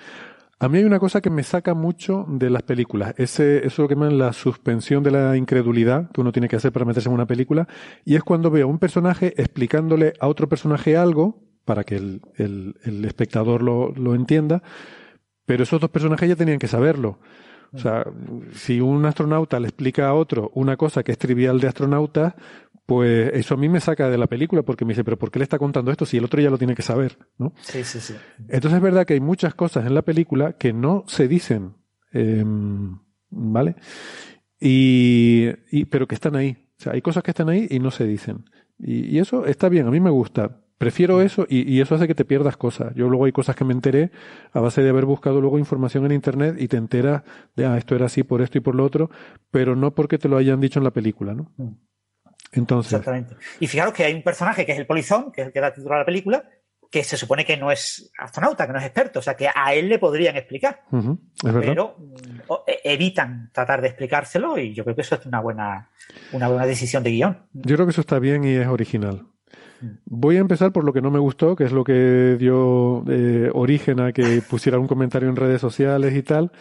a 0.60 0.68
mí 0.68 0.80
hay 0.80 0.84
una 0.84 1.00
cosa 1.00 1.22
que 1.22 1.30
me 1.30 1.44
saca 1.44 1.74
mucho 1.76 2.26
de 2.28 2.50
las 2.50 2.64
películas. 2.64 3.14
Ese, 3.16 3.60
eso 3.60 3.68
es 3.68 3.80
lo 3.80 3.88
que 3.88 3.96
llaman 3.96 4.18
la 4.18 4.34
suspensión 4.34 5.02
de 5.02 5.12
la 5.12 5.38
incredulidad 5.38 6.12
que 6.12 6.20
uno 6.20 6.34
tiene 6.34 6.50
que 6.50 6.58
hacer 6.58 6.74
para 6.74 6.84
meterse 6.84 7.08
en 7.08 7.16
una 7.16 7.26
película. 7.26 7.70
Y 8.04 8.16
es 8.18 8.24
cuando 8.24 8.52
veo 8.52 8.68
a 8.68 8.70
un 8.70 8.78
personaje 8.78 9.34
explicándole 9.38 10.16
a 10.20 10.28
otro 10.28 10.50
personaje 10.50 10.98
algo, 10.98 11.42
para 11.64 11.86
que 11.86 11.96
el, 11.96 12.22
el, 12.36 13.06
espectador 13.06 13.64
lo, 13.64 13.94
lo 13.94 14.14
entienda, 14.14 14.62
pero 15.46 15.64
esos 15.64 15.80
dos 15.80 15.90
personajes 15.90 16.28
ya 16.28 16.36
tenían 16.36 16.60
que 16.60 16.68
saberlo. 16.68 17.18
O 17.72 17.78
sea, 17.78 18.06
si 18.54 18.82
un 18.82 19.06
astronauta 19.06 19.60
le 19.60 19.68
explica 19.68 20.08
a 20.08 20.14
otro 20.14 20.52
una 20.56 20.76
cosa 20.76 21.04
que 21.04 21.12
es 21.12 21.18
trivial 21.18 21.60
de 21.60 21.68
astronauta, 21.68 22.36
pues 22.90 23.32
eso 23.36 23.54
a 23.54 23.58
mí 23.58 23.70
me 23.70 23.80
saca 23.80 24.10
de 24.10 24.18
la 24.18 24.26
película 24.26 24.64
porque 24.64 24.84
me 24.84 24.94
dice, 24.94 25.04
pero 25.04 25.20
¿por 25.20 25.30
qué 25.30 25.38
le 25.38 25.44
está 25.44 25.60
contando 25.60 25.92
esto 25.92 26.08
si 26.08 26.18
el 26.18 26.26
otro 26.26 26.42
ya 26.42 26.50
lo 26.50 26.58
tiene 26.58 26.74
que 26.74 26.82
saber? 26.82 27.20
¿no? 27.38 27.54
Sí, 27.62 27.84
sí, 27.84 28.00
sí. 28.00 28.16
Entonces 28.48 28.78
es 28.78 28.82
verdad 28.82 29.06
que 29.06 29.14
hay 29.14 29.20
muchas 29.20 29.54
cosas 29.54 29.86
en 29.86 29.94
la 29.94 30.02
película 30.02 30.54
que 30.54 30.74
no 30.74 31.04
se 31.06 31.28
dicen, 31.28 31.76
em, 32.12 32.98
¿vale? 33.30 33.76
Y, 34.60 35.86
pero 35.86 36.08
que 36.08 36.16
están 36.16 36.36
ahí. 36.36 36.58
O 36.80 36.82
sea, 36.82 36.94
hay 36.94 37.02
cosas 37.04 37.22
que 37.22 37.32
están 37.32 37.50
ahí 37.50 37.68
y 37.70 37.78
no 37.78 37.92
se 37.92 38.06
dicen. 38.06 38.46
Y, 38.80 39.20
eso 39.20 39.46
está 39.46 39.70
bien, 39.70 39.88
a 39.88 39.92
mí 39.92 40.00
me 40.00 40.10
gusta. 40.10 40.62
Prefiero 40.80 41.22
eso 41.22 41.46
y, 41.50 41.70
y, 41.70 41.82
eso 41.82 41.96
hace 41.96 42.08
que 42.08 42.16
te 42.16 42.24
pierdas 42.24 42.56
cosas. 42.56 42.96
Yo 42.96 43.10
luego 43.10 43.26
hay 43.26 43.34
cosas 43.34 43.54
que 43.54 43.66
me 43.66 43.74
enteré 43.74 44.12
a 44.54 44.62
base 44.62 44.82
de 44.82 44.90
haber 44.90 45.04
buscado 45.04 45.42
luego 45.42 45.60
información 45.60 46.06
en 46.06 46.14
Internet 46.14 46.56
y 46.58 46.70
te 46.70 46.78
enteras 46.78 47.22
de, 47.58 47.66
ah, 47.66 47.78
esto 47.78 47.96
era 47.96 48.06
así 48.06 48.24
por 48.24 48.42
esto 48.42 48.58
y 48.58 48.62
por 48.62 48.76
lo 48.76 48.86
otro, 48.86 49.12
pero 49.52 49.76
no 49.76 49.94
porque 49.94 50.18
te 50.18 50.30
lo 50.30 50.38
hayan 50.38 50.62
dicho 50.62 50.80
en 50.80 50.86
la 50.86 50.92
película, 50.92 51.34
¿no? 51.34 51.52
Mm. 51.58 51.74
Entonces. 52.54 52.94
Exactamente. 52.94 53.36
Y 53.60 53.68
fijaros 53.68 53.94
que 53.94 54.06
hay 54.06 54.14
un 54.14 54.24
personaje 54.24 54.66
que 54.66 54.72
es 54.72 54.80
el 54.80 54.88
polizón, 54.88 55.34
que 55.34 55.42
es 55.42 55.48
el 55.48 55.54
que 55.54 55.60
da 55.60 55.74
título 55.74 55.96
a 55.96 56.00
la 56.00 56.06
película, 56.06 56.46
que 56.90 57.04
se 57.04 57.18
supone 57.18 57.46
que 57.46 57.58
no 57.58 57.72
es 57.72 58.12
astronauta, 58.18 58.66
que 58.66 58.74
no 58.74 58.80
es 58.80 58.86
experto, 58.86 59.20
o 59.20 59.22
sea 59.22 59.36
que 59.36 59.48
a 59.54 59.74
él 59.74 59.90
le 59.90 60.00
podrían 60.00 60.38
explicar. 60.38 60.84
pero 61.44 61.98
mm, 61.98 62.54
e, 62.66 62.80
evitan 62.86 63.52
tratar 63.54 63.82
de 63.82 63.90
explicárselo 63.90 64.58
y 64.58 64.74
yo 64.74 64.84
creo 64.84 64.96
que 64.96 65.02
eso 65.02 65.16
es 65.16 65.26
una 65.26 65.42
buena, 65.42 65.90
una 66.32 66.48
buena 66.48 66.66
decisión 66.66 67.04
de 67.04 67.12
guion. 67.12 67.38
Yo 67.54 67.76
creo 67.76 67.86
que 67.86 67.92
eso 67.92 68.02
está 68.02 68.18
bien 68.18 68.44
y 68.44 68.56
es 68.56 68.68
original. 68.68 69.29
Voy 70.06 70.38
a 70.38 70.40
empezar 70.40 70.72
por 70.72 70.84
lo 70.84 70.94
que 70.94 71.02
no 71.02 71.12
me 71.12 71.20
gustó, 71.20 71.56
que 71.56 71.64
es 71.64 71.72
lo 71.72 71.84
que 71.84 72.36
dio 72.38 73.04
eh, 73.08 73.50
origen 73.54 74.00
a 74.00 74.12
que 74.12 74.42
pusiera 74.48 74.80
un 74.80 74.88
comentario 74.88 75.30
en 75.30 75.36
redes 75.36 75.62
sociales 75.62 76.16
y 76.16 76.24
tal 76.24 76.52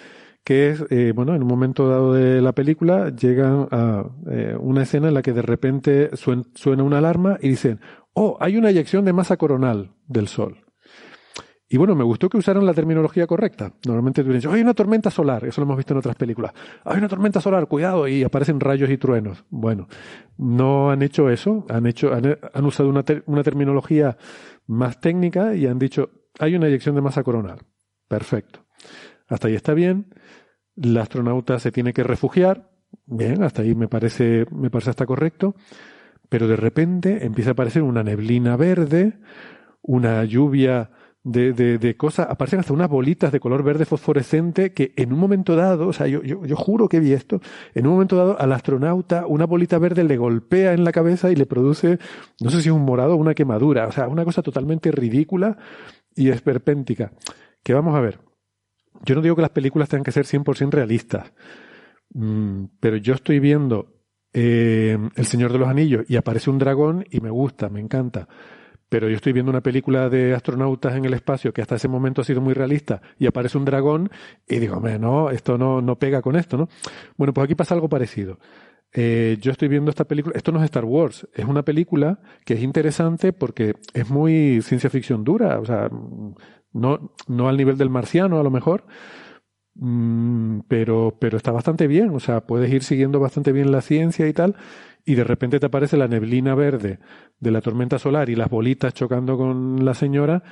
que 0.44 0.70
es, 0.70 0.82
eh, 0.88 1.12
bueno, 1.14 1.34
en 1.34 1.42
un 1.42 1.48
momento 1.48 1.88
dado 1.90 2.14
de 2.14 2.40
la 2.40 2.52
película 2.52 3.10
llegan 3.10 3.68
a 3.70 4.06
eh, 4.30 4.56
una 4.58 4.84
escena 4.84 5.08
en 5.08 5.14
la 5.14 5.20
que 5.20 5.34
de 5.34 5.42
repente 5.42 6.10
suena 6.16 6.82
una 6.82 6.98
alarma 6.98 7.36
y 7.42 7.50
dicen, 7.50 7.80
oh, 8.14 8.38
hay 8.40 8.56
una 8.56 8.70
eyección 8.70 9.04
de 9.04 9.12
masa 9.12 9.36
coronal 9.36 9.92
del 10.06 10.26
Sol. 10.26 10.64
Y 11.68 11.76
bueno, 11.76 11.94
me 11.94 12.04
gustó 12.04 12.28
que 12.28 12.38
usaran 12.38 12.64
la 12.64 12.72
terminología 12.72 13.26
correcta. 13.26 13.72
Normalmente 13.86 14.24
tú 14.24 14.32
dices, 14.32 14.50
hay 14.50 14.62
una 14.62 14.72
tormenta 14.72 15.10
solar, 15.10 15.44
eso 15.44 15.60
lo 15.60 15.66
hemos 15.66 15.76
visto 15.76 15.92
en 15.92 15.98
otras 15.98 16.16
películas. 16.16 16.52
Hay 16.84 16.98
una 16.98 17.08
tormenta 17.08 17.40
solar, 17.40 17.66
cuidado, 17.66 18.08
y 18.08 18.22
aparecen 18.22 18.58
rayos 18.58 18.88
y 18.88 18.96
truenos. 18.96 19.44
Bueno, 19.50 19.86
no 20.38 20.90
han 20.90 21.02
hecho 21.02 21.28
eso, 21.28 21.66
han, 21.68 21.86
hecho, 21.86 22.12
han, 22.14 22.64
usado 22.64 22.88
una, 22.88 23.04
una 23.26 23.42
terminología 23.42 24.16
más 24.66 25.00
técnica 25.00 25.54
y 25.54 25.66
han 25.66 25.78
dicho, 25.78 26.10
hay 26.38 26.54
una 26.54 26.68
eyección 26.68 26.94
de 26.94 27.02
masa 27.02 27.22
coronal. 27.22 27.58
Perfecto. 28.08 28.64
Hasta 29.28 29.48
ahí 29.48 29.54
está 29.54 29.74
bien 29.74 30.06
la 30.80 31.02
astronauta 31.02 31.58
se 31.58 31.72
tiene 31.72 31.92
que 31.92 32.04
refugiar, 32.04 32.70
bien, 33.06 33.42
hasta 33.42 33.62
ahí 33.62 33.74
me 33.74 33.88
parece, 33.88 34.46
me 34.52 34.70
parece 34.70 34.90
hasta 34.90 35.06
correcto, 35.06 35.54
pero 36.28 36.46
de 36.46 36.56
repente 36.56 37.24
empieza 37.24 37.50
a 37.50 37.52
aparecer 37.52 37.82
una 37.82 38.02
neblina 38.02 38.56
verde, 38.56 39.18
una 39.82 40.24
lluvia 40.24 40.90
de, 41.24 41.52
de, 41.52 41.78
de, 41.78 41.96
cosas, 41.96 42.28
aparecen 42.30 42.60
hasta 42.60 42.72
unas 42.72 42.88
bolitas 42.88 43.32
de 43.32 43.40
color 43.40 43.62
verde 43.62 43.84
fosforescente 43.84 44.72
que 44.72 44.92
en 44.96 45.12
un 45.12 45.18
momento 45.18 45.56
dado, 45.56 45.88
o 45.88 45.92
sea, 45.92 46.06
yo, 46.06 46.22
yo, 46.22 46.44
yo, 46.46 46.56
juro 46.56 46.88
que 46.88 47.00
vi 47.00 47.12
esto, 47.12 47.40
en 47.74 47.86
un 47.86 47.94
momento 47.94 48.16
dado 48.16 48.40
al 48.40 48.52
astronauta 48.52 49.26
una 49.26 49.44
bolita 49.44 49.78
verde 49.78 50.04
le 50.04 50.16
golpea 50.16 50.72
en 50.72 50.84
la 50.84 50.92
cabeza 50.92 51.30
y 51.30 51.36
le 51.36 51.46
produce, 51.46 51.98
no 52.40 52.50
sé 52.50 52.62
si 52.62 52.68
es 52.68 52.74
un 52.74 52.84
morado 52.84 53.14
o 53.14 53.16
una 53.16 53.34
quemadura, 53.34 53.86
o 53.86 53.92
sea, 53.92 54.08
una 54.08 54.24
cosa 54.24 54.42
totalmente 54.42 54.90
ridícula 54.90 55.58
y 56.14 56.30
esperpéntica. 56.30 57.12
Que 57.62 57.74
vamos 57.74 57.94
a 57.94 58.00
ver, 58.00 58.20
yo 59.04 59.14
no 59.14 59.20
digo 59.20 59.36
que 59.36 59.42
las 59.42 59.50
películas 59.50 59.88
tengan 59.88 60.04
que 60.04 60.12
ser 60.12 60.24
100% 60.24 60.70
realistas, 60.70 61.32
mm, 62.14 62.64
pero 62.80 62.96
yo 62.96 63.14
estoy 63.14 63.40
viendo 63.40 63.98
eh, 64.32 64.96
El 65.16 65.26
Señor 65.26 65.52
de 65.52 65.58
los 65.58 65.68
Anillos 65.68 66.04
y 66.08 66.16
aparece 66.16 66.50
un 66.50 66.58
dragón 66.58 67.04
y 67.10 67.20
me 67.20 67.30
gusta, 67.30 67.68
me 67.68 67.80
encanta. 67.80 68.28
Pero 68.88 69.08
yo 69.08 69.16
estoy 69.16 69.32
viendo 69.32 69.50
una 69.50 69.60
película 69.60 70.08
de 70.08 70.34
astronautas 70.34 70.96
en 70.96 71.04
el 71.04 71.14
espacio 71.14 71.52
que 71.52 71.60
hasta 71.60 71.76
ese 71.76 71.88
momento 71.88 72.22
ha 72.22 72.24
sido 72.24 72.40
muy 72.40 72.54
realista 72.54 73.02
y 73.18 73.26
aparece 73.26 73.58
un 73.58 73.64
dragón 73.64 74.10
y 74.48 74.58
digo, 74.58 74.80
no, 74.80 75.30
esto 75.30 75.58
no, 75.58 75.82
no 75.82 75.98
pega 75.98 76.22
con 76.22 76.36
esto, 76.36 76.56
¿no? 76.56 76.68
Bueno, 77.16 77.34
pues 77.34 77.44
aquí 77.44 77.54
pasa 77.54 77.74
algo 77.74 77.88
parecido. 77.88 78.38
Eh, 78.92 79.36
yo 79.40 79.52
estoy 79.52 79.68
viendo 79.68 79.90
esta 79.90 80.04
película, 80.06 80.34
esto 80.36 80.50
no 80.50 80.58
es 80.58 80.64
Star 80.64 80.86
Wars, 80.86 81.28
es 81.34 81.44
una 81.44 81.62
película 81.62 82.20
que 82.46 82.54
es 82.54 82.62
interesante 82.62 83.34
porque 83.34 83.74
es 83.92 84.08
muy 84.08 84.62
ciencia 84.62 84.88
ficción 84.88 85.24
dura, 85.24 85.60
o 85.60 85.66
sea, 85.66 85.90
no, 86.72 87.12
no 87.26 87.48
al 87.48 87.56
nivel 87.56 87.76
del 87.76 87.90
marciano, 87.90 88.40
a 88.40 88.42
lo 88.42 88.50
mejor, 88.50 88.86
mm, 89.74 90.60
pero, 90.68 91.16
pero 91.20 91.36
está 91.36 91.52
bastante 91.52 91.86
bien. 91.86 92.10
O 92.10 92.20
sea, 92.20 92.46
puedes 92.46 92.72
ir 92.72 92.82
siguiendo 92.82 93.20
bastante 93.20 93.52
bien 93.52 93.72
la 93.72 93.82
ciencia 93.82 94.26
y 94.28 94.32
tal, 94.32 94.56
y 95.08 95.14
de 95.14 95.24
repente 95.24 95.58
te 95.58 95.64
aparece 95.64 95.96
la 95.96 96.06
neblina 96.06 96.54
verde 96.54 96.98
de 97.40 97.50
la 97.50 97.62
tormenta 97.62 97.98
solar 97.98 98.28
y 98.28 98.36
las 98.36 98.50
bolitas 98.50 98.92
chocando 98.92 99.38
con 99.38 99.82
la 99.82 99.94
señora, 99.94 100.42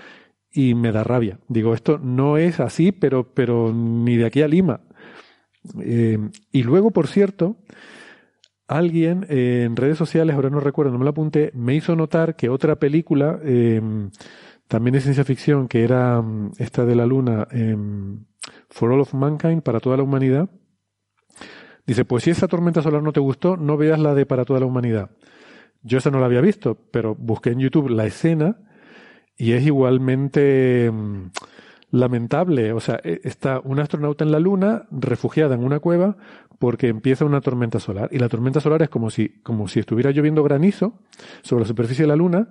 y 0.51 0.75
me 0.75 0.93
da 0.93 1.05
rabia. 1.05 1.39
Digo, 1.47 1.75
esto 1.75 1.99
no 1.99 2.39
es 2.39 2.59
así, 2.59 2.91
pero, 2.91 3.35
pero 3.35 3.71
ni 3.75 4.17
de 4.17 4.25
aquí 4.25 4.41
a 4.41 4.49
Lima. 4.49 4.81
Eh, 5.83 6.19
y 6.53 6.63
luego, 6.63 6.91
por 6.91 7.07
cierto, 7.07 7.59
alguien 8.67 9.27
eh, 9.29 9.65
en 9.67 9.77
redes 9.77 9.99
sociales, 9.99 10.35
ahora 10.35 10.49
no 10.49 10.61
recuerdo, 10.61 10.93
no 10.93 10.99
me 11.01 11.05
lo 11.05 11.11
apunté, 11.11 11.51
me 11.55 11.75
hizo 11.75 11.95
notar 11.95 12.35
que 12.35 12.49
otra 12.49 12.77
película 12.77 13.39
eh, 13.45 13.83
también 14.69 14.95
es 14.95 15.03
ciencia 15.03 15.25
ficción, 15.25 15.69
que 15.69 15.85
era 15.85 16.23
mm, 16.23 16.53
esta 16.57 16.87
de 16.87 16.95
la 16.95 17.05
Luna, 17.05 17.47
em, 17.51 18.25
For 18.71 18.91
All 18.91 19.01
of 19.01 19.13
Mankind, 19.13 19.61
para 19.61 19.81
toda 19.81 19.99
la 19.99 20.03
humanidad. 20.03 20.49
Dice, 21.87 22.05
pues 22.05 22.25
si 22.25 22.31
esa 22.31 22.49
tormenta 22.49 22.83
solar 22.83 23.03
no 23.03 23.13
te 23.13 23.21
gustó, 23.21 23.57
no 23.57 23.77
veas 23.77 23.99
la 23.99 24.15
de 24.15 24.27
para 24.27 24.45
toda 24.45 24.61
la 24.61 24.67
humanidad. 24.67 25.11
Yo 25.83 25.99
esa 25.99 26.11
no 26.11 26.19
la 26.19 26.27
había 26.27 26.41
visto, 26.41 26.77
pero 26.91 27.15
busqué 27.15 27.51
en 27.51 27.61
YouTube 27.61 27.91
la 27.91 28.07
escena 28.07 28.57
y 29.37 29.53
es 29.53 29.65
igualmente 29.65 30.91
mm, 30.91 31.31
lamentable. 31.93 32.73
O 32.73 32.81
sea, 32.81 33.01
e, 33.05 33.21
está 33.23 33.61
una 33.61 33.83
astronauta 33.83 34.25
en 34.25 34.33
la 34.33 34.41
Luna, 34.41 34.87
refugiada 34.91 35.55
en 35.55 35.63
una 35.63 35.79
cueva, 35.79 36.17
porque 36.59 36.89
empieza 36.89 37.25
una 37.25 37.41
tormenta 37.41 37.79
solar. 37.79 38.09
Y 38.11 38.19
la 38.19 38.29
tormenta 38.29 38.61
solar 38.61 38.83
es 38.83 38.89
como 38.89 39.11
si, 39.11 39.29
como 39.43 39.69
si 39.69 39.79
estuviera 39.79 40.11
lloviendo 40.11 40.43
granizo 40.43 40.99
sobre 41.43 41.63
la 41.63 41.69
superficie 41.69 42.03
de 42.03 42.09
la 42.09 42.17
Luna, 42.17 42.49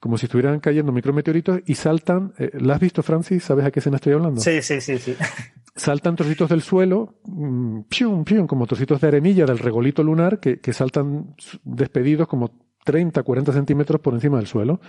como 0.00 0.16
si 0.16 0.26
estuvieran 0.26 0.60
cayendo 0.60 0.92
micrometeoritos 0.92 1.60
y 1.66 1.74
saltan. 1.74 2.32
Eh, 2.38 2.50
¿La 2.54 2.74
has 2.74 2.80
visto, 2.80 3.02
Francis? 3.02 3.44
¿Sabes 3.44 3.66
a 3.66 3.70
qué 3.70 3.80
escena 3.80 3.96
estoy 3.96 4.14
hablando? 4.14 4.40
Sí, 4.40 4.62
sí, 4.62 4.80
sí, 4.80 4.98
sí. 4.98 5.16
Saltan 5.76 6.14
trocitos 6.14 6.48
del 6.50 6.62
suelo, 6.62 7.16
mmm, 7.24 7.80
pium, 7.88 8.24
pium, 8.24 8.46
como 8.46 8.66
trocitos 8.66 9.00
de 9.00 9.08
arenilla 9.08 9.44
del 9.44 9.58
regolito 9.58 10.02
lunar 10.02 10.38
que, 10.38 10.60
que 10.60 10.72
saltan 10.72 11.34
despedidos 11.64 12.28
como 12.28 12.52
30, 12.84 13.22
40 13.22 13.52
centímetros 13.52 14.00
por 14.00 14.14
encima 14.14 14.36
del 14.36 14.46
suelo. 14.46 14.80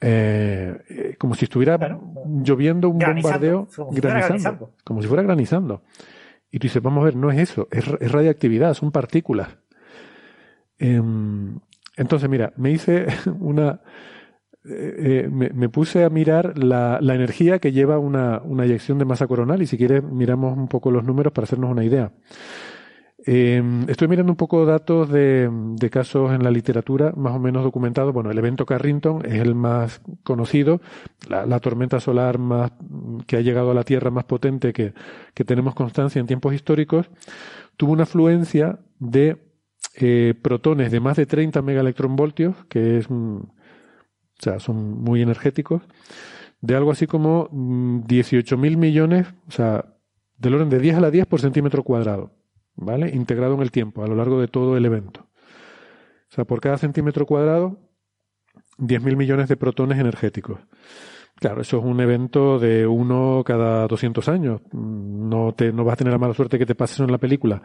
Eh, 0.00 0.78
eh, 0.88 1.16
como 1.18 1.34
si 1.34 1.46
estuviera 1.46 1.76
lloviendo 2.24 2.88
un 2.88 3.00
bombardeo 3.00 3.66
como 3.74 3.90
granizando, 3.90 4.74
como 4.84 5.02
si 5.02 5.08
fuera 5.08 5.24
granizando. 5.24 5.82
Y 6.52 6.60
tú 6.60 6.66
dices, 6.66 6.80
vamos 6.80 7.02
a 7.02 7.06
ver, 7.06 7.16
no 7.16 7.32
es 7.32 7.38
eso, 7.38 7.66
es, 7.72 7.84
es 8.00 8.12
radiactividad, 8.12 8.74
son 8.74 8.92
partículas. 8.92 9.58
Eh, 10.78 11.02
entonces, 11.96 12.28
mira, 12.28 12.52
me 12.56 12.70
hice 12.70 13.06
una... 13.40 13.80
Eh, 14.64 15.24
eh, 15.24 15.28
me, 15.30 15.68
puse 15.68 16.04
a 16.04 16.10
mirar 16.10 16.58
la, 16.58 16.98
energía 17.00 17.58
que 17.58 17.72
lleva 17.72 17.98
una, 17.98 18.42
una, 18.44 18.64
eyección 18.64 18.98
de 18.98 19.04
masa 19.04 19.26
coronal 19.26 19.62
y 19.62 19.66
si 19.66 19.78
quieres 19.78 20.02
miramos 20.02 20.58
un 20.58 20.68
poco 20.68 20.90
los 20.90 21.04
números 21.04 21.32
para 21.32 21.44
hacernos 21.44 21.70
una 21.70 21.84
idea. 21.84 22.12
Eh, 23.24 23.62
estoy 23.88 24.08
mirando 24.08 24.32
un 24.32 24.36
poco 24.36 24.64
datos 24.66 25.10
de, 25.10 25.48
de, 25.50 25.90
casos 25.90 26.32
en 26.32 26.42
la 26.42 26.50
literatura 26.50 27.12
más 27.16 27.34
o 27.34 27.38
menos 27.38 27.62
documentados. 27.62 28.12
Bueno, 28.12 28.30
el 28.30 28.38
evento 28.38 28.66
Carrington 28.66 29.24
es 29.24 29.34
el 29.34 29.54
más 29.54 30.00
conocido, 30.24 30.80
la, 31.28 31.60
tormenta 31.60 32.00
solar 32.00 32.38
más 32.38 32.72
que 33.26 33.36
ha 33.36 33.40
llegado 33.40 33.70
a 33.70 33.74
la 33.74 33.84
Tierra 33.84 34.10
más 34.10 34.24
potente 34.24 34.72
que, 34.72 34.92
que 35.34 35.44
tenemos 35.44 35.74
constancia 35.74 36.20
en 36.20 36.26
tiempos 36.26 36.54
históricos, 36.54 37.10
tuvo 37.76 37.92
una 37.92 38.04
afluencia 38.04 38.80
de 38.98 39.36
protones 40.42 40.92
de 40.92 41.00
más 41.00 41.16
de 41.16 41.26
30 41.26 41.60
megaelectronvoltios, 41.60 42.54
que 42.68 42.98
es, 42.98 43.08
o 44.38 44.42
sea, 44.42 44.60
son 44.60 45.02
muy 45.02 45.22
energéticos, 45.22 45.82
de 46.60 46.76
algo 46.76 46.90
así 46.90 47.06
como 47.06 47.48
18.000 47.50 48.56
mm, 48.56 48.78
millones, 48.78 49.26
o 49.48 49.50
sea, 49.50 49.84
del 50.36 50.54
orden 50.54 50.68
de 50.68 50.78
10 50.78 50.96
a 50.96 51.00
la 51.00 51.10
10 51.10 51.26
por 51.26 51.40
centímetro 51.40 51.82
cuadrado, 51.82 52.32
¿vale? 52.76 53.10
Integrado 53.10 53.54
en 53.54 53.62
el 53.62 53.70
tiempo, 53.70 54.04
a 54.04 54.06
lo 54.06 54.14
largo 54.14 54.40
de 54.40 54.48
todo 54.48 54.76
el 54.76 54.84
evento. 54.84 55.28
O 56.30 56.34
sea, 56.34 56.44
por 56.44 56.60
cada 56.60 56.78
centímetro 56.78 57.26
cuadrado, 57.26 57.78
10.000 58.78 59.16
millones 59.16 59.48
de 59.48 59.56
protones 59.56 59.98
energéticos. 59.98 60.60
Claro, 61.34 61.60
eso 61.60 61.78
es 61.78 61.84
un 61.84 62.00
evento 62.00 62.58
de 62.58 62.86
uno 62.86 63.42
cada 63.44 63.86
200 63.86 64.28
años. 64.28 64.60
No, 64.72 65.52
te, 65.54 65.72
no 65.72 65.84
vas 65.84 65.92
a 65.92 65.96
tener 65.96 66.12
la 66.12 66.18
mala 66.18 66.34
suerte 66.34 66.58
que 66.58 66.66
te 66.66 66.74
pase 66.74 66.94
eso 66.94 67.04
en 67.04 67.12
la 67.12 67.18
película. 67.18 67.62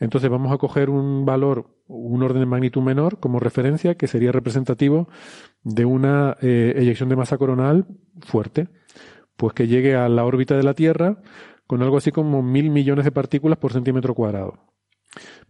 Entonces 0.00 0.30
vamos 0.30 0.52
a 0.52 0.58
coger 0.58 0.90
un 0.90 1.24
valor, 1.24 1.70
un 1.86 2.22
orden 2.22 2.40
de 2.40 2.46
magnitud 2.46 2.82
menor 2.82 3.20
como 3.20 3.40
referencia 3.40 3.96
que 3.96 4.08
sería 4.08 4.32
representativo 4.32 5.08
de 5.62 5.84
una 5.84 6.36
eh, 6.40 6.74
eyección 6.76 7.08
de 7.08 7.16
masa 7.16 7.38
coronal 7.38 7.86
fuerte, 8.20 8.68
pues 9.36 9.54
que 9.54 9.66
llegue 9.66 9.94
a 9.94 10.08
la 10.08 10.24
órbita 10.24 10.56
de 10.56 10.62
la 10.62 10.74
Tierra 10.74 11.22
con 11.66 11.82
algo 11.82 11.96
así 11.96 12.12
como 12.12 12.42
mil 12.42 12.70
millones 12.70 13.04
de 13.04 13.12
partículas 13.12 13.58
por 13.58 13.72
centímetro 13.72 14.14
cuadrado. 14.14 14.58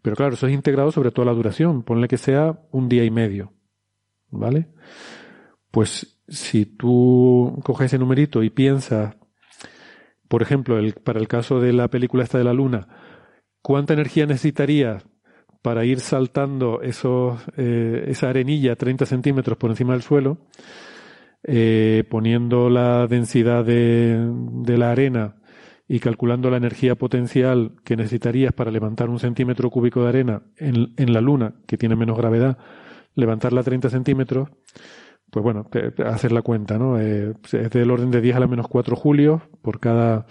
Pero 0.03 0.17
claro, 0.17 0.35
eso 0.35 0.47
es 0.47 0.53
integrado 0.53 0.93
sobre 0.93 1.11
toda 1.11 1.27
la 1.27 1.33
duración. 1.33 1.83
Ponle 1.83 2.09
que 2.09 2.19
sea 2.19 2.61
un 2.71 2.89
día 2.89 3.05
y 3.05 3.11
medio. 3.11 3.53
¿Vale? 4.31 4.69
Pues 5.71 6.21
si 6.29 6.67
tú 6.67 7.61
coges 7.65 7.87
ese 7.87 7.99
numerito 7.99 8.43
y 8.43 8.51
piensas, 8.51 9.17
por 10.29 10.43
ejemplo, 10.43 10.79
para 11.03 11.21
el 11.21 11.29
caso 11.29 11.61
de 11.61 11.73
la 11.73 11.89
película 11.89 12.23
esta 12.23 12.39
de 12.39 12.45
la 12.45 12.53
Luna, 12.53 12.89
¿cuánta 13.65 13.95
energía 13.95 14.27
necesitarías 14.27 15.07
para 15.63 15.87
ir 15.87 16.01
saltando 16.01 16.83
esos, 16.83 17.41
eh, 17.57 18.05
esa 18.09 18.29
arenilla 18.29 18.77
30 18.77 19.07
centímetros 19.07 19.57
por 19.57 19.71
encima 19.71 19.95
del 19.95 20.03
suelo, 20.03 20.37
eh, 21.43 22.05
poniendo 22.11 22.69
la 22.69 23.07
densidad 23.07 23.65
de, 23.65 24.31
de 24.63 24.77
la 24.77 24.91
arena 24.91 25.37
y 25.89 25.99
calculando 26.01 26.51
la 26.51 26.59
energía 26.59 26.95
potencial 26.95 27.73
que 27.85 27.97
necesitarías 27.97 28.53
para 28.53 28.71
levantar 28.71 29.09
un 29.09 29.19
centímetro 29.19 29.71
cúbico 29.71 30.03
de 30.03 30.09
arena 30.11 30.43
en, 30.59 31.13
la 31.13 31.23
Luna, 31.23 31.55
que 31.67 31.79
tiene 31.79 31.97
menos 31.97 32.19
gravedad, 32.19 32.59
levantarla 33.15 33.63
a 33.63 33.65
30 33.65 33.89
centímetros, 33.89 34.51
pues 35.31 35.43
bueno, 35.43 35.71
hacer 36.05 36.33
la 36.33 36.43
cuenta, 36.43 36.79
¿no? 36.79 37.01
Eh, 37.01 37.33
es 37.51 37.71
del 37.71 37.91
orden 37.91 38.11
de 38.11 38.21
10 38.21 38.37
a 38.37 38.41
la 38.41 38.47
menos 38.47 38.69
4 38.69 38.95
julios 38.95 39.41
por 39.63 39.81
cada 39.81 40.27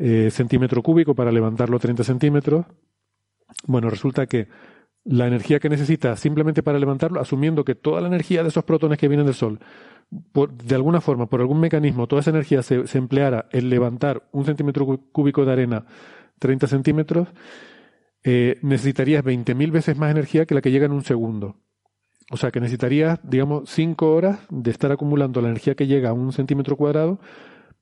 eh, 0.00 0.30
centímetro 0.30 0.82
cúbico 0.82 1.14
para 1.14 1.32
levantarlo 1.32 1.78
30 1.78 2.04
centímetros. 2.04 2.66
Bueno, 3.66 3.90
resulta 3.90 4.26
que 4.26 4.48
la 5.04 5.26
energía 5.26 5.58
que 5.58 5.68
necesita 5.68 6.16
simplemente 6.16 6.62
para 6.62 6.78
levantarlo, 6.78 7.20
asumiendo 7.20 7.64
que 7.64 7.74
toda 7.74 8.00
la 8.00 8.08
energía 8.08 8.42
de 8.42 8.50
esos 8.50 8.64
protones 8.64 8.98
que 8.98 9.08
vienen 9.08 9.26
del 9.26 9.34
Sol 9.34 9.58
de 10.10 10.74
alguna 10.74 11.00
forma, 11.00 11.26
por 11.26 11.40
algún 11.40 11.60
mecanismo, 11.60 12.06
toda 12.06 12.20
esa 12.20 12.30
energía 12.30 12.62
se, 12.62 12.84
empleara 12.96 13.46
en 13.52 13.68
levantar 13.68 14.28
un 14.32 14.44
centímetro 14.44 14.86
cúbico 15.12 15.44
de 15.44 15.52
arena 15.52 15.84
30 16.38 16.66
centímetros, 16.66 17.28
eh, 18.24 18.58
necesitarías 18.62 19.24
20.000 19.24 19.70
veces 19.70 19.96
más 19.98 20.10
energía 20.10 20.46
que 20.46 20.54
la 20.54 20.62
que 20.62 20.70
llega 20.70 20.86
en 20.86 20.92
un 20.92 21.04
segundo. 21.04 21.56
O 22.30 22.36
sea, 22.36 22.50
que 22.50 22.60
necesitarías, 22.60 23.20
digamos, 23.22 23.68
5 23.70 24.14
horas 24.14 24.40
de 24.50 24.70
estar 24.70 24.92
acumulando 24.92 25.40
la 25.40 25.48
energía 25.48 25.74
que 25.74 25.86
llega 25.86 26.10
a 26.10 26.12
un 26.12 26.32
centímetro 26.32 26.76
cuadrado 26.76 27.20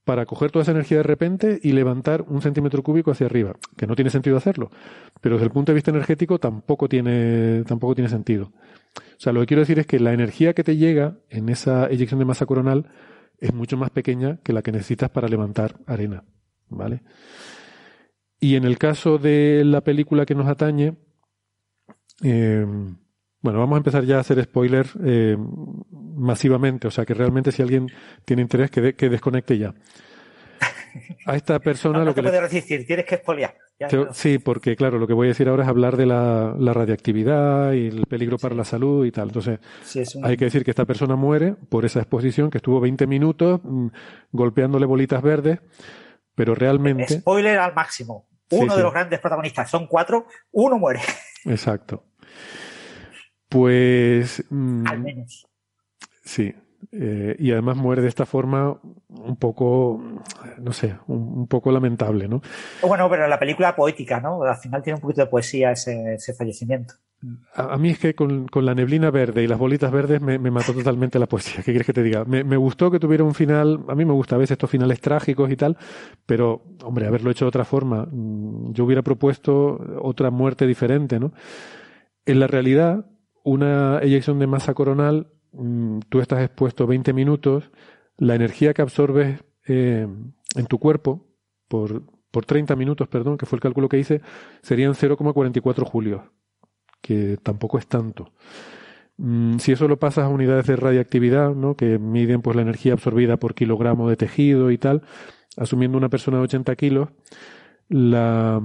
para 0.07 0.25
coger 0.25 0.53
toda 0.53 0.63
esa 0.63 0.71
energía 0.71 0.99
de 0.99 1.03
repente 1.03 1.59
y 1.61 1.73
levantar 1.73 2.25
un 2.29 2.41
centímetro 2.41 2.81
cúbico 2.85 3.11
hacia 3.11 3.27
arriba, 3.27 3.57
que 3.77 3.89
no 3.89 3.97
tiene 3.97 4.09
sentido 4.09 4.37
hacerlo, 4.37 4.71
pero 5.21 5.35
desde 5.35 5.47
el 5.47 5.51
punto 5.51 5.73
de 5.73 5.75
vista 5.75 5.91
energético 5.91 6.39
tampoco 6.39 6.89
tiene, 6.89 7.65
tampoco 7.67 7.97
tiene 7.97 8.09
sentido. 8.09 8.53
O 8.97 9.19
sea, 9.19 9.33
lo 9.33 9.41
que 9.41 9.47
quiero 9.47 9.63
decir 9.63 9.81
es 9.81 9.87
que 9.89 9.99
la 9.99 10.13
energía 10.13 10.55
que 10.55 10.63
te 10.63 10.77
llega 10.77 11.19
en 11.29 11.49
esa 11.49 11.89
eyección 11.89 12.21
de 12.21 12.25
masa 12.25 12.47
coronal 12.47 12.89
es 13.41 13.53
mucho 13.53 13.77
más 13.77 13.91
pequeña 13.91 14.39
que 14.45 14.53
la 14.53 14.63
que 14.63 14.71
necesitas 14.71 15.11
para 15.11 15.27
levantar 15.27 15.75
arena, 15.89 16.23
¿vale? 16.69 17.03
Y 18.39 18.55
en 18.55 18.63
el 18.63 18.79
caso 18.79 19.19
de 19.19 19.65
la 19.65 19.81
película 19.81 20.25
que 20.25 20.37
nos 20.37 20.47
atañe, 20.47 20.97
eh, 22.23 22.65
bueno, 23.47 23.61
vamos 23.61 23.77
a 23.77 23.79
empezar 23.79 24.03
ya 24.03 24.17
a 24.17 24.21
hacer 24.23 24.43
spoilers 24.43 24.93
eh, 25.05 25.37
masivamente, 26.17 26.89
o 26.89 26.91
sea 26.91 27.05
que 27.05 27.15
realmente 27.15 27.53
si 27.53 27.63
alguien 27.63 27.87
tiene 28.25 28.43
interés 28.43 28.73
que, 28.73 28.97
que 28.97 29.09
desconecte 29.09 29.57
ya. 29.57 29.73
A 31.27 31.37
esta 31.37 31.61
persona 31.61 32.05
lo 32.05 32.13
que 32.13 32.23
te 32.23 32.33
le... 32.33 32.41
resistir, 32.41 32.85
tienes 32.85 33.07
que 33.07 33.19
spoilear. 33.19 33.55
Sí, 34.11 34.41
porque 34.41 34.75
claro, 34.75 34.99
lo 34.99 35.07
que 35.07 35.13
voy 35.13 35.29
a 35.29 35.31
decir 35.31 35.49
ahora 35.49 35.63
es 35.63 35.69
hablar 35.69 35.97
de 35.97 36.07
la, 36.07 36.57
la 36.59 36.73
radiactividad 36.73 37.71
y 37.75 37.87
el 37.87 38.07
peligro 38.07 38.37
para 38.37 38.57
la 38.57 38.65
salud 38.65 39.07
y 39.07 39.13
tal. 39.13 39.29
Entonces, 39.29 39.61
hay 40.25 40.37
que 40.37 40.47
decir 40.47 40.65
que 40.65 40.73
esta 40.73 40.85
persona 40.85 41.15
muere 41.15 41.55
por 41.69 41.85
esa 41.85 42.01
exposición 42.01 42.51
que 42.51 42.59
estuvo 42.59 42.81
20 42.81 43.07
minutos 43.07 43.61
mm, 43.63 43.87
golpeándole 44.33 44.87
bolitas 44.87 45.23
verdes, 45.23 45.61
pero 46.35 46.57
realmente... 46.57 47.21
Spoiler 47.21 47.61
al 47.61 47.75
máximo. 47.75 48.27
Uno 48.51 48.77
de 48.77 48.83
los 48.83 48.93
grandes 48.93 49.21
protagonistas, 49.21 49.71
son 49.71 49.87
cuatro, 49.87 50.27
uno 50.51 50.81
muere. 50.81 51.01
Exacto. 51.45 52.03
Pues. 53.49 54.45
Mm, 54.51 54.87
Al 54.87 55.01
menos. 55.01 55.47
Sí. 56.25 56.55
Eh, 56.93 57.37
y 57.39 57.53
además 57.53 57.77
muere 57.77 58.03
de 58.03 58.09
esta 58.09 58.27
forma 58.27 58.79
un 59.09 59.37
poco, 59.37 60.01
no 60.59 60.73
sé, 60.73 60.97
un, 61.09 61.47
poco 61.47 61.73
lamentable, 61.73 62.29
¿no? 62.29 62.43
Bueno, 62.83 63.11
pero 63.11 63.27
la 63.27 63.39
película 63.39 63.75
poética, 63.75 64.21
¿no? 64.21 64.43
Al 64.43 64.57
final 64.57 64.83
tiene 64.83 64.97
un 64.97 65.01
poquito 65.01 65.23
de 65.23 65.27
poesía 65.27 65.73
ese, 65.73 66.17
fallecimiento. 66.37 66.95
A, 67.55 67.77
mí 67.77 67.91
es 67.91 67.99
que 67.99 68.15
con, 68.15 68.47
la 68.55 68.75
neblina 68.75 69.11
verde 69.11 69.43
y 69.43 69.49
las 69.49 69.59
bolitas 69.59 69.91
verdes 69.91 70.21
me, 70.21 70.39
mató 70.39 70.75
totalmente 70.75 71.19
la 71.19 71.27
poesía. 71.27 71.57
¿Qué 71.57 71.73
quieres 71.73 71.87
que 71.87 71.93
te 71.93 72.03
diga? 72.03 72.25
Me, 72.25 72.45
me, 72.45 72.57
gustó 72.57 72.91
que 72.91 73.01
tuviera 73.01 73.25
un 73.25 73.35
final. 73.35 73.81
A 73.89 73.95
mí 73.95 74.05
me 74.05 74.13
gusta 74.13 74.37
a 74.37 74.39
veces 74.39 74.53
estos 74.53 74.71
finales 74.71 75.01
trágicos 75.01 75.51
y 75.51 75.57
tal, 75.57 75.77
pero, 76.25 76.63
hombre, 76.85 77.07
haberlo 77.07 77.31
hecho 77.31 77.47
de 77.47 77.49
otra 77.49 77.65
forma. 77.65 78.07
Mm, 78.11 78.73
yo 78.73 78.85
hubiera 78.85 79.03
propuesto 79.03 79.81
otra 80.03 80.31
muerte 80.31 80.67
diferente, 80.67 81.19
¿no? 81.19 81.33
En 82.27 82.39
la 82.39 82.47
realidad, 82.47 83.07
una 83.47 84.01
eyección 84.01 84.41
de 84.41 84.49
masa 84.49 84.75
coronal, 84.75 85.29
mm, 85.53 86.01
tú 86.09 86.21
estás 86.21 86.43
expuesto 86.43 86.85
20 86.89 87.13
minutos, 87.13 87.71
la 88.19 88.35
energía 88.35 88.75
que 88.75 88.83
absorbes 88.83 89.39
eh, 89.69 90.09
en 90.57 90.67
tu 90.67 90.81
cuerpo 90.81 91.29
por, 91.69 92.03
por 92.33 92.45
30 92.45 92.75
minutos, 92.75 93.07
perdón, 93.07 93.39
que 93.39 93.47
fue 93.47 93.59
el 93.59 93.63
cálculo 93.63 93.89
que 93.89 94.01
hice, 94.01 94.21
serían 94.63 94.95
0,44 94.95 95.85
julios, 95.85 96.23
que 97.01 97.39
tampoco 97.41 97.79
es 97.79 97.87
tanto. 97.87 98.33
Mm, 99.17 99.59
si 99.59 99.71
eso 99.71 99.87
lo 99.87 100.01
pasas 100.01 100.25
a 100.25 100.29
unidades 100.29 100.67
de 100.67 100.75
radiactividad, 100.75 101.55
¿no? 101.55 101.77
que 101.77 102.01
miden 102.01 102.43
pues 102.43 102.57
la 102.57 102.63
energía 102.63 102.95
absorbida 102.95 103.37
por 103.37 103.55
kilogramo 103.55 104.09
de 104.09 104.17
tejido 104.17 104.73
y 104.73 104.79
tal, 104.79 105.03
asumiendo 105.57 105.97
una 105.97 106.09
persona 106.09 106.39
de 106.39 106.43
80 106.43 106.75
kilos, 106.75 107.11
la, 107.89 108.61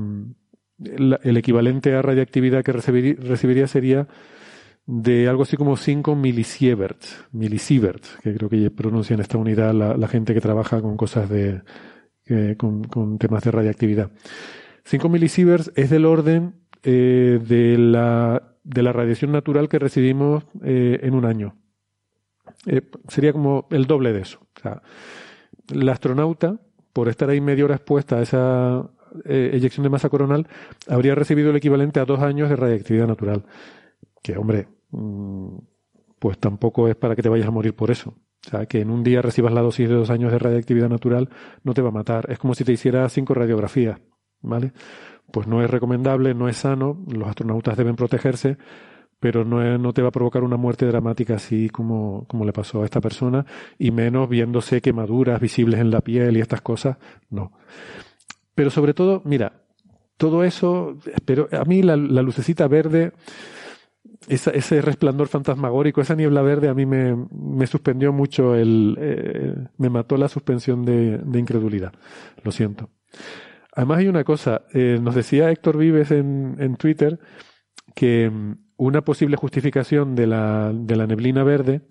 el 0.79 1.37
equivalente 1.37 1.93
a 1.93 2.01
radiactividad 2.01 2.63
que 2.63 2.71
recibiría 2.73 3.67
sería 3.67 4.07
de 4.85 5.27
algo 5.27 5.43
así 5.43 5.57
como 5.57 5.77
5 5.77 6.15
milisieverts, 6.15 7.25
milisieverts, 7.31 8.17
que 8.23 8.33
creo 8.33 8.49
que 8.49 8.71
pronuncia 8.71 9.13
en 9.13 9.21
esta 9.21 9.37
unidad 9.37 9.73
la, 9.73 10.07
gente 10.07 10.33
que 10.33 10.41
trabaja 10.41 10.81
con 10.81 10.97
cosas 10.97 11.29
de, 11.29 11.61
con, 12.57 13.17
temas 13.17 13.43
de 13.43 13.51
radiactividad. 13.51 14.11
5 14.85 15.09
milisieverts 15.09 15.71
es 15.75 15.89
del 15.89 16.05
orden 16.05 16.55
eh, 16.83 17.39
de, 17.41 17.77
la, 17.77 18.55
de 18.63 18.83
la 18.83 18.91
radiación 18.91 19.31
natural 19.31 19.69
que 19.69 19.79
recibimos 19.79 20.43
eh, 20.63 20.99
en 21.03 21.13
un 21.13 21.25
año. 21.25 21.55
Eh, 22.65 22.81
sería 23.07 23.33
como 23.33 23.67
el 23.71 23.85
doble 23.85 24.13
de 24.13 24.21
eso. 24.21 24.39
O 24.57 24.61
sea, 24.61 24.81
la 25.69 25.93
astronauta, 25.93 26.59
por 26.91 27.07
estar 27.07 27.29
ahí 27.29 27.39
media 27.39 27.65
hora 27.65 27.75
expuesta 27.75 28.17
a 28.17 28.21
esa 28.23 28.89
eyección 29.25 29.83
de 29.83 29.89
masa 29.89 30.09
coronal, 30.09 30.47
habría 30.87 31.15
recibido 31.15 31.49
el 31.49 31.57
equivalente 31.57 31.99
a 31.99 32.05
dos 32.05 32.21
años 32.21 32.49
de 32.49 32.55
radiactividad 32.55 33.07
natural 33.07 33.43
que 34.22 34.38
hombre, 34.38 34.68
mm, 34.91 35.57
pues 36.19 36.38
tampoco 36.38 36.88
es 36.88 36.95
para 36.95 37.15
que 37.15 37.22
te 37.22 37.30
vayas 37.30 37.48
a 37.48 37.52
morir 37.52 37.76
por 37.76 37.91
eso. 37.91 38.15
O 38.45 38.49
sea, 38.49 38.65
que 38.65 38.81
en 38.81 38.89
un 38.89 39.03
día 39.03 39.22
recibas 39.22 39.53
la 39.53 39.61
dosis 39.61 39.88
de 39.88 39.95
dos 39.95 40.10
años 40.10 40.31
de 40.31 40.39
radiactividad 40.39 40.89
natural 40.89 41.30
no 41.64 41.73
te 41.73 41.81
va 41.81 41.89
a 41.89 41.93
matar. 41.93 42.26
Es 42.30 42.39
como 42.39 42.56
si 42.56 42.64
te 42.64 42.72
hiciera 42.72 43.07
cinco 43.10 43.34
radiografías, 43.34 43.99
¿vale? 44.41 44.73
Pues 45.31 45.48
no 45.48 45.64
es 45.64 45.69
recomendable, 45.69 46.34
no 46.34 46.49
es 46.49 46.57
sano, 46.57 47.03
los 47.07 47.27
astronautas 47.27 47.77
deben 47.77 47.95
protegerse, 47.95 48.57
pero 49.19 49.45
no, 49.45 49.77
no 49.77 49.93
te 49.93 50.02
va 50.02 50.10
a 50.10 50.11
provocar 50.11 50.43
una 50.43 50.57
muerte 50.57 50.88
dramática 50.88 51.35
así 51.35 51.69
como, 51.69 52.26
como 52.27 52.43
le 52.43 52.52
pasó 52.52 52.81
a 52.81 52.85
esta 52.85 52.99
persona, 52.99 53.45
y 53.77 53.91
menos 53.91 54.27
viéndose 54.27 54.81
quemaduras 54.81 55.39
visibles 55.39 55.80
en 55.80 55.91
la 55.91 56.02
piel 56.02 56.35
y 56.35 56.41
estas 56.41 56.61
cosas, 56.61 56.98
no. 57.30 57.53
Pero 58.56 58.72
sobre 58.72 58.95
todo, 58.95 59.22
mira, 59.23 59.61
todo 60.18 60.43
eso, 60.43 60.98
pero 61.26 61.48
a 61.52 61.64
mí 61.65 61.84
la, 61.84 61.95
la 61.95 62.23
lucecita 62.23 62.68
verde, 62.68 63.11
ese 64.27 64.81
resplandor 64.81 65.27
fantasmagórico, 65.27 66.02
esa 66.02 66.15
niebla 66.15 66.41
verde 66.41 66.69
a 66.69 66.73
mí 66.73 66.85
me, 66.85 67.15
me 67.31 67.68
suspendió 67.68 68.14
mucho 68.14 68.56
el, 68.56 68.95
eh, 68.99 69.56
me 69.77 69.89
mató 69.89 70.15
la 70.18 70.27
suspensión 70.27 70.85
de, 70.85 71.18
de, 71.18 71.39
incredulidad. 71.39 71.93
Lo 72.43 72.52
siento. 72.52 72.89
Además 73.76 73.99
hay 73.99 74.07
una 74.07 74.23
cosa, 74.23 74.64
eh, 74.73 74.99
nos 75.02 75.15
decía 75.15 75.49
Héctor 75.49 75.77
Vives 75.77 76.11
en, 76.11 76.56
en 76.60 76.76
Twitter 76.76 77.19
que 77.95 78.30
mm, 78.30 78.57
una 78.77 79.02
posible 79.02 79.38
justificación 79.38 80.15
de 80.15 80.27
la, 80.27 80.72
de 80.73 80.95
la 80.95 81.07
neblina 81.07 81.43
verde 81.43 81.81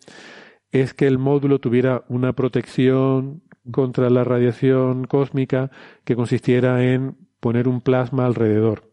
es 0.71 0.95
que 0.95 1.07
el 1.07 1.19
módulo 1.19 1.59
tuviera 1.59 2.05
una 2.09 2.33
protección 2.33 3.43
contra 3.71 4.09
la 4.09 4.25
radiación 4.25 5.05
cósmica 5.05 5.71
que 6.05 6.17
consistiera 6.17 6.85
en 6.85 7.17
poner 7.41 7.67
un 7.69 7.81
plasma 7.81 8.27
alrededor. 8.27 8.90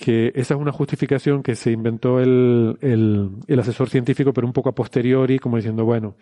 Que 0.00 0.32
esa 0.34 0.54
es 0.54 0.60
una 0.60 0.72
justificación 0.72 1.42
que 1.42 1.54
se 1.54 1.72
inventó 1.72 2.20
el, 2.20 2.78
el, 2.80 3.60
asesor 3.60 3.90
científico, 3.90 4.32
pero 4.32 4.46
un 4.46 4.54
poco 4.54 4.70
a 4.70 4.74
posteriori, 4.74 5.38
como 5.38 5.56
diciendo, 5.56 5.84
bueno, 5.84 6.16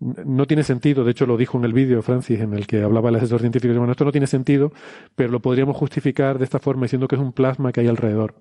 no 0.00 0.44
tiene 0.46 0.64
sentido, 0.64 1.04
de 1.04 1.12
hecho 1.12 1.24
lo 1.24 1.36
dijo 1.36 1.56
en 1.56 1.64
el 1.64 1.72
vídeo 1.72 2.02
Francis 2.02 2.40
en 2.40 2.52
el 2.52 2.66
que 2.66 2.82
hablaba 2.82 3.10
el 3.10 3.14
asesor 3.14 3.38
científico, 3.38 3.72
bueno, 3.74 3.92
esto 3.92 4.04
no 4.04 4.10
tiene 4.10 4.26
sentido, 4.26 4.72
pero 5.14 5.30
lo 5.30 5.38
podríamos 5.38 5.76
justificar 5.76 6.38
de 6.38 6.44
esta 6.44 6.58
forma 6.58 6.86
diciendo 6.86 7.06
que 7.06 7.14
es 7.14 7.20
un 7.20 7.32
plasma 7.32 7.70
que 7.70 7.82
hay 7.82 7.86
alrededor. 7.86 8.34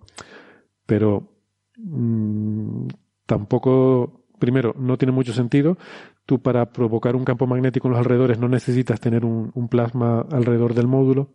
Pero 0.88 1.30
mmm, 1.78 2.88
tampoco, 3.28 4.26
primero, 4.40 4.74
no 4.80 4.98
tiene 4.98 5.12
mucho 5.12 5.32
sentido. 5.32 5.78
Tú 6.26 6.42
para 6.42 6.72
provocar 6.72 7.16
un 7.16 7.24
campo 7.24 7.46
magnético 7.46 7.88
en 7.88 7.92
los 7.92 8.00
alrededores 8.00 8.40
no 8.40 8.48
necesitas 8.48 9.00
tener 9.00 9.26
un 9.26 9.68
plasma 9.70 10.26
alrededor 10.32 10.74
del 10.74 10.88
módulo. 10.88 11.30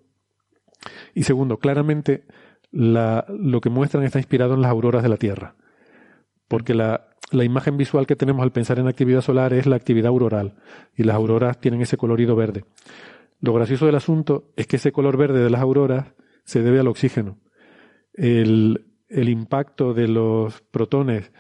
Y 1.15 1.23
segundo, 1.23 1.59
claramente 1.59 2.25
la, 2.77 3.25
lo 3.29 3.63
que 3.63 3.71
muestran 3.71 4.05
está 4.05 4.19
inspirado 4.19 4.55
en 4.55 4.61
las 4.61 4.71
auroras 4.71 5.03
de 5.03 5.09
la 5.09 5.17
Tierra. 5.17 5.55
Porque 6.47 6.75
la, 6.75 7.09
la 7.31 7.45
imagen 7.45 7.79
visual 7.79 8.07
que 8.07 8.17
tenemos 8.17 8.43
al 8.43 8.53
pensar 8.53 8.79
en 8.79 8.87
actividad 8.87 9.23
solar 9.23 9.55
es 9.55 9.67
la 9.67 9.77
actividad 9.77 10.09
auroral 10.09 10.57
y 10.95 11.05
las 11.05 11.17
auroras 11.17 11.59
tienen 11.59 11.81
ese 11.81 11.97
colorido 11.97 12.37
verde. 12.37 12.65
Lo 13.41 13.55
gracioso 13.55 13.87
del 13.87 13.95
asunto 13.95 14.53
es 14.57 14.67
que 14.67 14.77
ese 14.77 14.93
color 14.93 15.17
verde 15.17 15.43
de 15.43 15.51
las 15.51 15.63
auroras 15.63 16.13
se 16.45 16.63
debe 16.63 16.79
al 16.79 16.89
oxígeno. 16.89 17.39
El, 18.13 18.85
impacto 19.09 19.95
de 19.95 20.09
los 20.09 20.61
protones, 20.61 21.33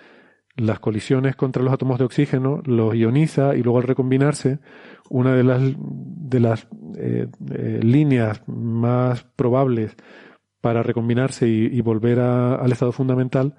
las 0.57 0.81
colisiones 0.81 1.37
contra 1.37 1.63
los 1.63 1.73
átomos 1.73 1.99
de 1.99 2.05
oxígeno, 2.07 2.63
los 2.65 2.95
ioniza 2.95 3.55
y 3.57 3.63
luego 3.63 3.79
al 3.79 3.85
recombinarse, 3.85 4.59
una 5.11 5.35
de 5.35 5.45
las, 5.45 5.61
de 5.77 6.41
las 6.41 6.67
eh, 6.97 7.27
eh, 7.51 7.81
líneas 7.83 8.43
más 8.47 9.25
probables 9.37 9.97
para 10.67 10.83
recombinarse 10.83 11.47
y, 11.47 11.67
y 11.67 11.81
volver 11.81 12.19
a, 12.19 12.57
al 12.57 12.73
estado 12.73 12.91
fundamental 12.91 13.55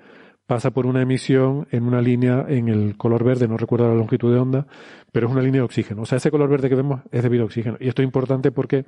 pasa 0.45 0.71
por 0.71 0.85
una 0.85 1.01
emisión 1.01 1.65
en 1.71 1.85
una 1.85 2.01
línea 2.01 2.43
en 2.49 2.67
el 2.67 2.97
color 2.97 3.23
verde, 3.23 3.47
no 3.47 3.55
recuerdo 3.55 3.87
la 3.87 3.95
longitud 3.95 4.33
de 4.33 4.37
onda, 4.37 4.67
pero 5.13 5.27
es 5.27 5.31
una 5.31 5.41
línea 5.41 5.61
de 5.61 5.65
oxígeno. 5.65 6.01
O 6.01 6.05
sea, 6.05 6.17
ese 6.17 6.29
color 6.29 6.49
verde 6.49 6.67
que 6.67 6.75
vemos 6.75 6.99
es 7.09 7.23
debido 7.23 7.43
a 7.43 7.45
oxígeno. 7.45 7.77
Y 7.79 7.87
esto 7.87 8.01
es 8.01 8.05
importante 8.05 8.51
porque 8.51 8.83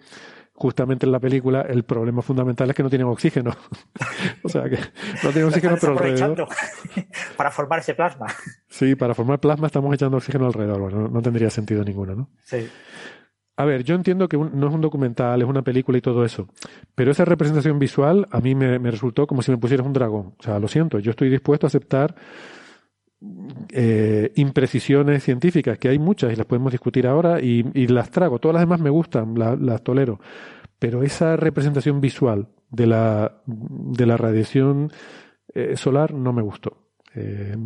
justamente 0.51 1.05
en 1.05 1.13
la 1.13 1.21
película 1.21 1.61
el 1.61 1.83
problema 1.83 2.21
fundamental 2.21 2.69
es 2.69 2.75
que 2.75 2.83
no 2.83 2.89
tienen 2.89 3.07
oxígeno. 3.07 3.51
o 4.43 4.49
sea, 4.49 4.63
que 4.63 4.79
no 5.23 5.29
tienen 5.31 5.45
oxígeno, 5.45 5.77
pero 5.79 5.93
alrededor. 5.93 6.45
para 7.37 7.51
formar 7.51 7.79
ese 7.79 7.93
plasma. 7.93 8.27
Sí, 8.67 8.95
para 8.95 9.13
formar 9.13 9.39
plasma 9.39 9.67
estamos 9.67 9.93
echando 9.93 10.17
oxígeno 10.17 10.45
alrededor. 10.45 10.81
Bueno, 10.81 11.07
no 11.07 11.21
tendría 11.21 11.49
sentido 11.49 11.85
ninguno, 11.85 12.15
¿no? 12.15 12.29
Sí. 12.43 12.67
A 13.59 13.65
ver, 13.65 13.83
yo 13.83 13.93
entiendo 13.93 14.29
que 14.29 14.37
no 14.37 14.67
es 14.69 14.73
un 14.73 14.79
documental, 14.79 15.41
es 15.41 15.47
una 15.49 15.61
película 15.63 15.97
y 15.97 16.01
todo 16.01 16.23
eso, 16.23 16.47
pero 16.95 17.11
esa 17.11 17.25
representación 17.25 17.77
visual 17.77 18.25
a 18.31 18.39
mí 18.39 18.55
me, 18.55 18.77
resultó 18.89 19.27
como 19.27 19.41
si 19.41 19.51
me 19.51 19.57
pusieras 19.57 19.85
un 19.85 19.91
dragón. 19.91 20.33
O 20.39 20.41
sea, 20.43 20.59
lo 20.59 20.69
siento, 20.69 20.97
yo 20.99 21.11
estoy 21.11 21.29
dispuesto 21.29 21.65
a 21.65 21.67
aceptar 21.67 22.15
eh, 23.73 24.31
imprecisiones 24.35 25.25
científicas, 25.25 25.77
que 25.77 25.89
hay 25.89 25.99
muchas 25.99 26.31
y 26.31 26.37
las 26.37 26.45
podemos 26.45 26.71
discutir 26.71 27.05
ahora 27.05 27.41
y, 27.41 27.65
y 27.73 27.87
las 27.87 28.09
trago. 28.11 28.39
Todas 28.39 28.53
las 28.53 28.61
demás 28.61 28.79
me 28.79 28.89
gustan, 28.89 29.37
la, 29.37 29.57
las 29.57 29.83
tolero. 29.83 30.21
Pero 30.79 31.03
esa 31.03 31.35
representación 31.35 31.99
visual 31.99 32.47
de 32.71 32.87
la, 32.87 33.41
de 33.45 34.05
la 34.05 34.15
radiación 34.15 34.89
eh, 35.53 35.75
solar 35.75 36.13
no 36.13 36.31
me 36.31 36.43
gustó. 36.43 36.77
Eh, 37.13 37.57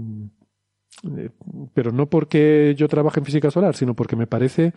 pero 1.75 1.91
no 1.91 2.09
porque 2.09 2.73
yo 2.75 2.87
trabaje 2.87 3.19
en 3.19 3.27
física 3.27 3.51
solar, 3.51 3.75
sino 3.75 3.93
porque 3.93 4.15
me 4.15 4.25
parece 4.25 4.73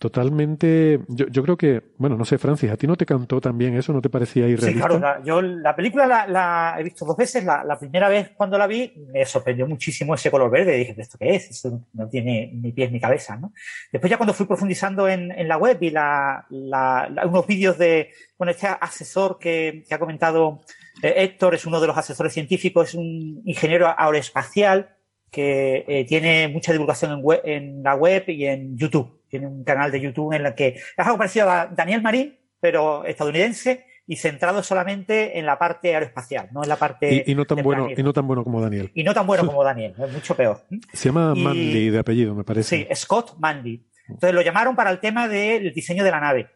totalmente. 0.00 0.98
Yo, 1.08 1.26
yo, 1.28 1.42
creo 1.42 1.58
que, 1.58 1.82
bueno, 1.98 2.16
no 2.16 2.24
sé, 2.24 2.38
Francis, 2.38 2.70
¿a 2.70 2.76
ti 2.78 2.86
no 2.86 2.96
te 2.96 3.04
cantó 3.04 3.38
también 3.38 3.76
eso? 3.76 3.92
¿No 3.92 4.00
te 4.00 4.08
parecía 4.08 4.48
irrealista? 4.48 4.68
Sí, 4.70 4.74
claro, 4.78 4.98
la, 4.98 5.22
yo 5.22 5.42
la 5.42 5.76
película 5.76 6.06
la, 6.06 6.26
la, 6.26 6.76
he 6.78 6.82
visto 6.82 7.04
dos 7.04 7.18
veces. 7.18 7.44
La, 7.44 7.62
la, 7.64 7.78
primera 7.78 8.08
vez 8.08 8.30
cuando 8.34 8.56
la 8.56 8.66
vi 8.66 8.90
me 9.12 9.26
sorprendió 9.26 9.66
muchísimo 9.66 10.14
ese 10.14 10.30
color 10.30 10.50
verde. 10.50 10.74
Dije, 10.74 10.94
¿esto 10.96 11.18
qué 11.18 11.34
es? 11.34 11.50
Esto 11.50 11.82
no 11.92 12.08
tiene 12.08 12.50
ni 12.54 12.72
pies 12.72 12.90
ni 12.90 12.98
cabeza, 12.98 13.36
¿no? 13.36 13.52
Después 13.92 14.10
ya 14.10 14.16
cuando 14.16 14.32
fui 14.32 14.46
profundizando 14.46 15.06
en, 15.06 15.32
en 15.32 15.46
la 15.46 15.58
web 15.58 15.76
y 15.82 15.90
la, 15.90 16.46
unos 16.48 17.46
vídeos 17.46 17.76
de, 17.76 18.10
bueno, 18.38 18.52
este 18.52 18.68
asesor 18.68 19.38
que, 19.38 19.84
que 19.86 19.94
ha 19.94 19.98
comentado 19.98 20.62
eh, 21.02 21.12
Héctor 21.18 21.54
es 21.54 21.66
uno 21.66 21.78
de 21.78 21.88
los 21.88 21.98
asesores 21.98 22.32
científicos, 22.32 22.88
es 22.88 22.94
un 22.94 23.42
ingeniero 23.44 23.94
aeroespacial 23.94 24.96
que 25.30 25.84
eh, 25.86 26.06
tiene 26.06 26.48
mucha 26.48 26.72
divulgación 26.72 27.12
en, 27.12 27.20
web, 27.22 27.42
en 27.44 27.82
la 27.82 27.94
web 27.96 28.24
y 28.28 28.46
en 28.46 28.78
YouTube 28.78 29.19
tiene 29.30 29.46
un 29.46 29.64
canal 29.64 29.90
de 29.90 30.00
YouTube 30.00 30.34
en 30.34 30.44
el 30.44 30.54
que 30.54 30.68
es 30.68 30.82
algo 30.96 31.16
parecido 31.16 31.48
a 31.48 31.66
Daniel 31.66 32.02
Marín, 32.02 32.38
pero 32.60 33.04
estadounidense 33.04 33.86
y 34.06 34.16
centrado 34.16 34.62
solamente 34.62 35.38
en 35.38 35.46
la 35.46 35.56
parte 35.56 35.94
aeroespacial, 35.94 36.48
no 36.52 36.64
en 36.64 36.68
la 36.68 36.76
parte. 36.76 37.24
Y, 37.26 37.30
y 37.30 37.34
no 37.34 37.44
tan 37.44 37.62
bueno, 37.62 37.88
y 37.96 38.02
no 38.02 38.12
tan 38.12 38.26
bueno 38.26 38.42
como 38.42 38.60
Daniel. 38.60 38.90
Y 38.92 39.04
no 39.04 39.14
tan 39.14 39.26
bueno 39.26 39.46
como 39.46 39.62
Daniel, 39.62 39.94
es 39.96 40.12
mucho 40.12 40.34
peor. 40.34 40.66
Se 40.92 41.08
llama 41.08 41.32
y, 41.36 41.42
Mandy 41.42 41.90
de 41.90 41.98
apellido, 42.00 42.34
me 42.34 42.42
parece. 42.42 42.88
Sí, 42.88 42.94
Scott 42.94 43.36
Mandy. 43.38 43.86
Entonces 44.08 44.34
lo 44.34 44.42
llamaron 44.42 44.74
para 44.74 44.90
el 44.90 44.98
tema 44.98 45.28
del 45.28 45.72
diseño 45.72 46.02
de 46.02 46.10
la 46.10 46.18
nave. 46.18 46.50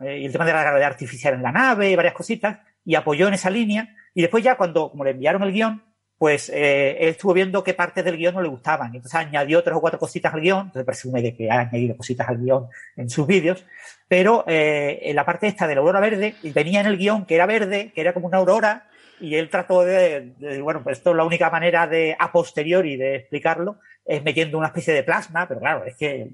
Eh, 0.00 0.18
y 0.18 0.24
el 0.26 0.32
tema 0.32 0.44
de 0.44 0.52
la 0.52 0.62
gravedad 0.62 0.88
artificial 0.88 1.34
en 1.34 1.42
la 1.42 1.52
nave 1.52 1.90
y 1.90 1.96
varias 1.96 2.14
cositas, 2.14 2.58
y 2.84 2.96
apoyó 2.96 3.28
en 3.28 3.34
esa 3.34 3.50
línea. 3.50 3.94
Y 4.14 4.22
después 4.22 4.42
ya 4.42 4.56
cuando, 4.56 4.90
como 4.90 5.04
le 5.04 5.10
enviaron 5.10 5.42
el 5.44 5.52
guion, 5.52 5.84
pues 6.18 6.50
eh, 6.50 6.96
él 7.00 7.08
estuvo 7.10 7.32
viendo 7.32 7.62
qué 7.62 7.74
partes 7.74 8.04
del 8.04 8.16
guion 8.16 8.34
no 8.34 8.42
le 8.42 8.48
gustaban. 8.48 8.94
Entonces 8.94 9.14
añadió 9.14 9.62
tres 9.62 9.76
o 9.76 9.80
cuatro 9.80 10.00
cositas 10.00 10.34
al 10.34 10.40
guion, 10.40 10.66
entonces 10.66 10.84
presume 10.84 11.22
de 11.22 11.34
que 11.34 11.50
ha 11.50 11.60
añadido 11.60 11.96
cositas 11.96 12.28
al 12.28 12.38
guion 12.38 12.66
en 12.96 13.08
sus 13.08 13.26
vídeos, 13.26 13.64
pero 14.08 14.44
eh, 14.48 14.98
en 15.02 15.14
la 15.14 15.24
parte 15.24 15.46
esta 15.46 15.66
de 15.68 15.76
la 15.76 15.80
aurora 15.80 16.00
verde, 16.00 16.34
venía 16.42 16.80
en 16.80 16.86
el 16.86 16.98
guion 16.98 17.24
que 17.24 17.36
era 17.36 17.46
verde, 17.46 17.92
que 17.94 18.00
era 18.00 18.12
como 18.12 18.26
una 18.26 18.38
aurora, 18.38 18.88
y 19.20 19.36
él 19.36 19.48
trató 19.48 19.84
de, 19.84 20.32
de, 20.38 20.60
bueno, 20.60 20.82
pues 20.82 20.98
esto 20.98 21.10
es 21.10 21.16
la 21.16 21.24
única 21.24 21.50
manera 21.50 21.86
de 21.86 22.16
a 22.18 22.32
posteriori 22.32 22.96
de 22.96 23.16
explicarlo, 23.16 23.78
es 24.08 24.24
metiendo 24.24 24.56
una 24.56 24.68
especie 24.68 24.94
de 24.94 25.02
plasma, 25.02 25.46
pero 25.46 25.60
claro, 25.60 25.84
es 25.84 25.94
que 25.94 26.30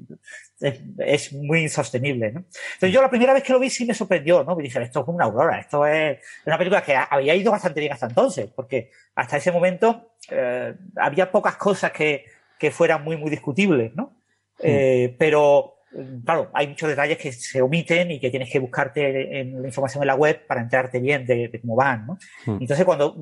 es, 0.60 0.80
es, 0.98 1.32
muy 1.32 1.62
insostenible, 1.62 2.30
¿no? 2.30 2.44
Entonces 2.74 2.92
yo 2.92 3.02
la 3.02 3.10
primera 3.10 3.32
vez 3.32 3.42
que 3.42 3.52
lo 3.52 3.58
vi 3.58 3.68
sí 3.68 3.84
me 3.84 3.94
sorprendió, 3.94 4.44
¿no? 4.44 4.54
Me 4.54 4.62
dije, 4.62 4.80
esto 4.80 5.00
es 5.00 5.04
como 5.04 5.16
una 5.16 5.24
aurora, 5.24 5.58
esto 5.58 5.84
es 5.84 6.20
una 6.46 6.56
película 6.56 6.84
que 6.84 6.94
había 6.94 7.34
ido 7.34 7.50
bastante 7.50 7.80
bien 7.80 7.92
hasta 7.92 8.06
entonces, 8.06 8.48
porque 8.54 8.92
hasta 9.16 9.38
ese 9.38 9.50
momento 9.50 10.12
eh, 10.30 10.72
había 10.96 11.32
pocas 11.32 11.56
cosas 11.56 11.90
que, 11.90 12.24
que, 12.60 12.70
fueran 12.70 13.02
muy, 13.02 13.16
muy 13.16 13.28
discutibles, 13.28 13.92
¿no? 13.96 14.20
Mm. 14.60 14.62
Eh, 14.62 15.16
pero 15.18 15.80
claro, 16.24 16.50
hay 16.54 16.68
muchos 16.68 16.88
detalles 16.88 17.18
que 17.18 17.32
se 17.32 17.60
omiten 17.60 18.12
y 18.12 18.20
que 18.20 18.30
tienes 18.30 18.52
que 18.52 18.60
buscarte 18.60 19.40
en 19.40 19.60
la 19.60 19.66
información 19.66 20.00
en 20.04 20.06
la 20.06 20.14
web 20.14 20.46
para 20.46 20.60
enterarte 20.60 21.00
bien 21.00 21.26
de, 21.26 21.48
de 21.48 21.60
cómo 21.60 21.74
van, 21.74 22.06
¿no? 22.06 22.18
Mm. 22.46 22.58
Entonces, 22.60 22.84
cuando 22.84 23.16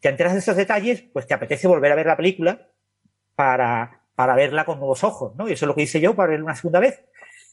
te 0.00 0.08
enteras 0.08 0.32
de 0.32 0.38
esos 0.38 0.56
detalles, 0.56 1.02
pues 1.12 1.26
te 1.26 1.34
apetece 1.34 1.68
volver 1.68 1.92
a 1.92 1.96
ver 1.96 2.06
la 2.06 2.16
película 2.16 2.66
para, 3.40 4.02
para 4.14 4.34
verla 4.34 4.66
con 4.66 4.78
nuevos 4.78 5.02
ojos, 5.02 5.34
¿no? 5.34 5.48
Y 5.48 5.52
eso 5.52 5.64
es 5.64 5.68
lo 5.68 5.74
que 5.74 5.80
hice 5.80 5.98
yo 5.98 6.14
para 6.14 6.32
verla 6.32 6.44
una 6.44 6.54
segunda 6.54 6.78
vez. 6.78 7.02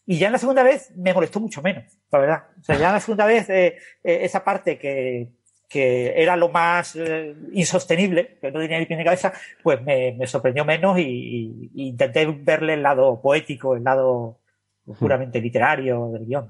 Y 0.05 0.17
ya 0.17 0.25
en 0.25 0.33
la 0.33 0.37
segunda 0.37 0.61
vez 0.63 0.91
me 0.97 1.13
molestó 1.13 1.39
mucho 1.39 1.61
menos, 1.61 1.85
la 2.11 2.19
verdad. 2.19 2.43
O 2.59 2.63
sea, 2.65 2.77
ya 2.77 2.87
en 2.87 2.95
la 2.95 2.99
segunda 2.99 3.25
vez 3.25 3.49
eh, 3.49 3.77
eh, 4.03 4.19
esa 4.23 4.43
parte 4.43 4.77
que, 4.77 5.29
que 5.69 6.21
era 6.21 6.35
lo 6.35 6.49
más 6.49 6.97
eh, 6.97 7.33
insostenible, 7.53 8.37
que 8.41 8.51
no 8.51 8.59
tenía 8.59 8.79
ni 8.79 8.85
pie 8.85 8.97
ni 8.97 9.05
cabeza, 9.05 9.31
pues 9.63 9.81
me, 9.81 10.13
me 10.19 10.27
sorprendió 10.27 10.65
menos 10.65 10.99
y, 10.99 11.03
y, 11.03 11.71
y, 11.73 11.87
intenté 11.87 12.25
verle 12.25 12.73
el 12.73 12.83
lado 12.83 13.21
poético, 13.21 13.77
el 13.77 13.85
lado 13.85 14.39
puramente 14.99 15.39
literario 15.39 16.09
del 16.11 16.25
guion. 16.25 16.49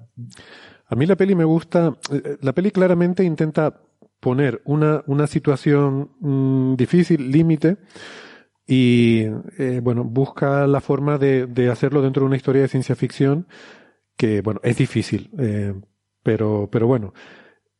A 0.88 0.96
mí 0.96 1.06
la 1.06 1.16
peli 1.16 1.36
me 1.36 1.44
gusta, 1.44 1.94
la 2.42 2.54
peli 2.54 2.72
claramente 2.72 3.24
intenta 3.24 3.82
poner 4.20 4.64
una, 4.66 5.04
una 5.06 5.28
situación 5.28 6.10
mmm, 6.22 6.76
difícil, 6.76 7.32
límite, 7.32 7.78
y 8.68 9.22
eh, 9.58 9.80
bueno, 9.82 10.04
busca 10.04 10.68
la 10.68 10.82
forma 10.82 11.18
de, 11.18 11.48
de, 11.48 11.70
hacerlo 11.70 12.02
dentro 12.02 12.22
de 12.22 12.28
una 12.28 12.36
historia 12.36 12.62
de 12.62 12.68
ciencia 12.68 12.96
ficción 12.96 13.48
que, 14.18 14.42
bueno, 14.42 14.60
es 14.64 14.78
difícil, 14.78 15.30
eh, 15.40 15.74
pero, 16.22 16.68
pero 16.72 16.86
bueno. 16.86 17.14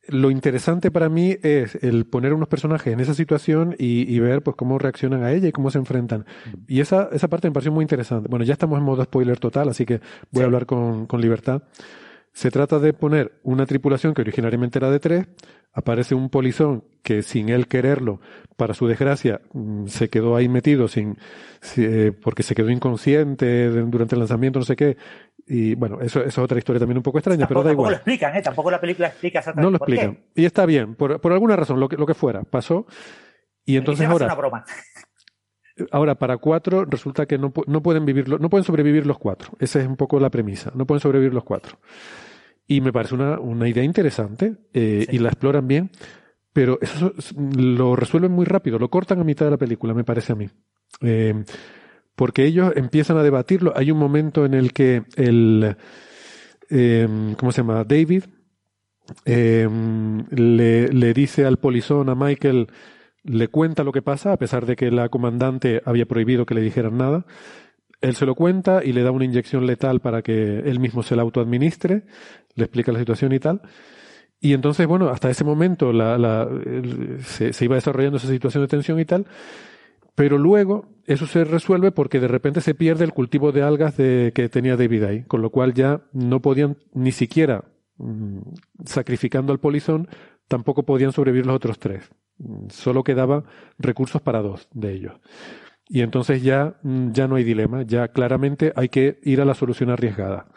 Lo 0.10 0.32
interesante 0.32 0.90
para 0.90 1.10
mí 1.10 1.36
es 1.44 1.76
el 1.84 2.06
poner 2.06 2.34
unos 2.34 2.48
personajes 2.48 2.94
en 2.94 3.02
esa 3.02 3.14
situación 3.14 3.76
y, 3.78 4.10
y, 4.10 4.20
ver 4.22 4.42
pues 4.42 4.56
cómo 4.56 4.80
reaccionan 4.80 5.24
a 5.24 5.34
ella 5.34 5.50
y 5.50 5.52
cómo 5.52 5.70
se 5.70 5.80
enfrentan. 5.80 6.26
Y 6.66 6.80
esa, 6.80 7.10
esa 7.12 7.28
parte 7.28 7.50
me 7.50 7.54
pareció 7.54 7.74
muy 7.74 7.84
interesante. 7.84 8.30
Bueno, 8.30 8.46
ya 8.46 8.54
estamos 8.54 8.80
en 8.80 8.86
modo 8.86 9.04
spoiler 9.04 9.38
total, 9.38 9.68
así 9.68 9.86
que 9.86 9.96
voy 10.32 10.40
sí. 10.40 10.42
a 10.42 10.46
hablar 10.46 10.66
con, 10.66 11.08
con 11.08 11.20
libertad. 11.20 11.64
Se 12.38 12.52
trata 12.52 12.78
de 12.78 12.94
poner 12.94 13.40
una 13.42 13.66
tripulación 13.66 14.14
que 14.14 14.22
originariamente 14.22 14.78
era 14.78 14.92
de 14.92 15.00
tres, 15.00 15.26
aparece 15.74 16.14
un 16.14 16.30
polizón 16.30 16.84
que 17.02 17.24
sin 17.24 17.50
él 17.50 17.68
quererlo, 17.68 18.22
para 18.56 18.76
su 18.76 18.86
desgracia, 18.86 19.42
mm, 19.54 19.88
se 19.88 20.08
quedó 20.08 20.36
ahí 20.36 20.48
metido 20.48 20.88
sin, 20.88 21.18
eh, 21.78 22.12
porque 22.22 22.44
se 22.44 22.54
quedó 22.54 22.70
inconsciente 22.70 23.70
durante 23.70 24.14
el 24.14 24.20
lanzamiento, 24.20 24.60
no 24.60 24.66
sé 24.66 24.76
qué. 24.76 24.98
Y 25.48 25.74
bueno, 25.74 26.00
eso, 26.00 26.20
eso 26.20 26.28
es 26.28 26.38
otra 26.38 26.60
historia 26.60 26.78
también 26.80 26.98
un 26.98 27.04
poco 27.04 27.18
extraña, 27.18 27.48
tampoco, 27.48 27.62
pero 27.62 27.64
da 27.64 27.72
igual. 27.72 27.86
Tampoco 27.86 27.90
lo 27.90 27.96
explican, 27.96 28.36
¿eh? 28.36 28.42
Tampoco 28.44 28.70
la 28.70 28.82
película 28.82 29.08
explica 29.08 29.40
exactamente 29.40 29.66
No 29.66 29.72
lo 29.72 29.78
explican. 29.78 30.20
Y 30.36 30.46
está 30.46 30.68
bien, 30.68 30.94
por, 30.94 31.20
por 31.20 31.34
alguna 31.34 31.56
razón, 31.56 31.80
lo 31.80 31.90
que, 31.90 31.98
lo 31.98 32.06
que 32.06 32.14
fuera, 32.14 32.44
pasó. 32.44 32.86
Y 33.66 33.78
entonces 33.78 34.06
ahora. 34.06 34.28
Una 34.28 34.36
broma. 34.36 34.66
Ahora, 35.92 36.16
para 36.16 36.38
cuatro, 36.38 36.86
resulta 36.86 37.26
que 37.26 37.38
no, 37.38 37.54
no 37.68 37.82
pueden 37.82 38.06
vivir, 38.06 38.28
no 38.28 38.50
pueden 38.50 38.64
sobrevivir 38.64 39.06
los 39.06 39.18
cuatro. 39.18 39.52
Esa 39.60 39.80
es 39.80 39.88
un 39.88 39.96
poco 39.96 40.20
la 40.20 40.30
premisa. 40.30 40.72
No 40.76 40.86
pueden 40.86 41.02
sobrevivir 41.02 41.34
los 41.34 41.44
cuatro. 41.44 41.78
Y 42.68 42.82
me 42.82 42.92
parece 42.92 43.16
una, 43.16 43.40
una 43.40 43.68
idea 43.68 43.84
interesante 43.84 44.56
eh, 44.74 45.06
y 45.10 45.20
la 45.20 45.30
exploran 45.30 45.68
bien, 45.68 45.90
pero 46.52 46.80
eso 46.82 47.14
lo 47.56 47.96
resuelven 47.96 48.32
muy 48.32 48.46
rápido, 48.46 48.78
lo 48.78 48.90
cortan 48.90 49.20
a 49.20 49.24
mitad 49.24 49.46
de 49.46 49.52
la 49.52 49.58
película, 49.58 49.94
me 49.94 50.04
parece 50.04 50.34
a 50.34 50.36
mí. 50.36 50.50
Eh, 51.02 51.44
porque 52.16 52.46
ellos 52.46 52.74
empiezan 52.76 53.18
a 53.18 53.24
debatirlo. 53.24 53.72
Hay 53.76 53.92
un 53.92 54.00
momento 54.00 54.44
en 54.44 54.54
el 54.54 54.74
que 54.74 55.04
el, 55.16 55.78
eh, 56.70 57.08
¿cómo 57.38 57.52
se 57.52 57.62
llama? 57.62 57.84
David 57.84 58.24
le, 59.26 60.88
le 60.90 61.14
dice 61.14 61.46
al 61.46 61.58
polizón, 61.58 62.10
a 62.10 62.16
Michael, 62.16 62.68
le 63.24 63.48
cuenta 63.48 63.84
lo 63.84 63.92
que 63.92 64.02
pasa, 64.02 64.34
a 64.34 64.38
pesar 64.38 64.66
de 64.66 64.76
que 64.76 64.92
la 64.92 65.10
comandante 65.10 65.82
había 65.86 66.06
prohibido 66.06 66.46
que 66.46 66.56
le 66.56 66.62
dijeran 66.62 66.98
nada. 66.98 67.26
Él 68.02 68.16
se 68.16 68.26
lo 68.26 68.36
cuenta 68.36 68.84
y 68.84 68.94
le 68.94 69.04
da 69.04 69.12
una 69.12 69.26
inyección 69.26 69.66
letal 69.66 70.00
para 70.00 70.22
que 70.22 70.60
él 70.60 70.80
mismo 70.80 71.04
se 71.04 71.16
la 71.16 71.24
autoadministre, 71.24 72.04
le 72.56 72.64
explica 72.64 72.92
la 72.92 73.00
situación 73.00 73.34
y 73.34 73.40
tal. 73.40 73.62
Y 74.40 74.54
entonces, 74.54 74.86
bueno, 74.86 75.10
hasta 75.10 75.30
ese 75.30 75.44
momento 75.44 75.92
la, 75.92 76.48
se, 77.24 77.66
iba 77.66 77.76
desarrollando 77.76 78.18
esa 78.18 78.28
situación 78.28 78.64
de 78.64 78.68
tensión 78.68 79.00
y 79.00 79.06
tal, 79.06 79.26
pero 80.14 80.38
luego 80.38 80.90
eso 81.06 81.26
se 81.26 81.44
resuelve 81.44 81.92
porque 81.92 82.20
de 82.20 82.28
repente 82.28 82.62
se 82.62 82.76
pierde 82.76 83.04
el 83.04 83.14
cultivo 83.14 83.52
de 83.52 83.64
algas 83.64 83.98
de, 83.98 84.32
que 84.36 84.48
tenía 84.48 84.78
David 84.78 85.04
ahí, 85.04 85.24
con 85.24 85.42
lo 85.42 85.50
cual 85.50 85.74
ya 85.74 86.02
no 86.14 86.42
podían 86.42 86.78
ni 86.94 87.12
siquiera, 87.12 87.66
mm, 87.98 88.40
sacrificando 88.86 89.54
al 89.54 89.60
polizón, 89.60 90.08
tampoco 90.48 90.84
podían 90.84 91.14
sobrevivir 91.14 91.48
los 91.48 91.56
otros 91.56 91.80
tres. 91.80 92.10
Solo 92.70 93.04
quedaban 93.04 93.44
recursos 93.78 94.22
para 94.22 94.42
dos 94.42 94.68
de 94.74 94.94
ellos. 94.94 95.14
Y 95.90 96.02
entonces 96.02 96.44
ya, 96.44 96.76
mm, 96.84 97.12
ya 97.12 97.28
no 97.28 97.36
hay 97.36 97.44
dilema, 97.44 97.84
ya 97.84 98.10
claramente 98.10 98.74
hay 98.76 98.90
que 98.90 99.20
ir 99.24 99.42
a 99.42 99.46
la 99.46 99.54
solución 99.54 99.90
arriesgada. 99.90 100.48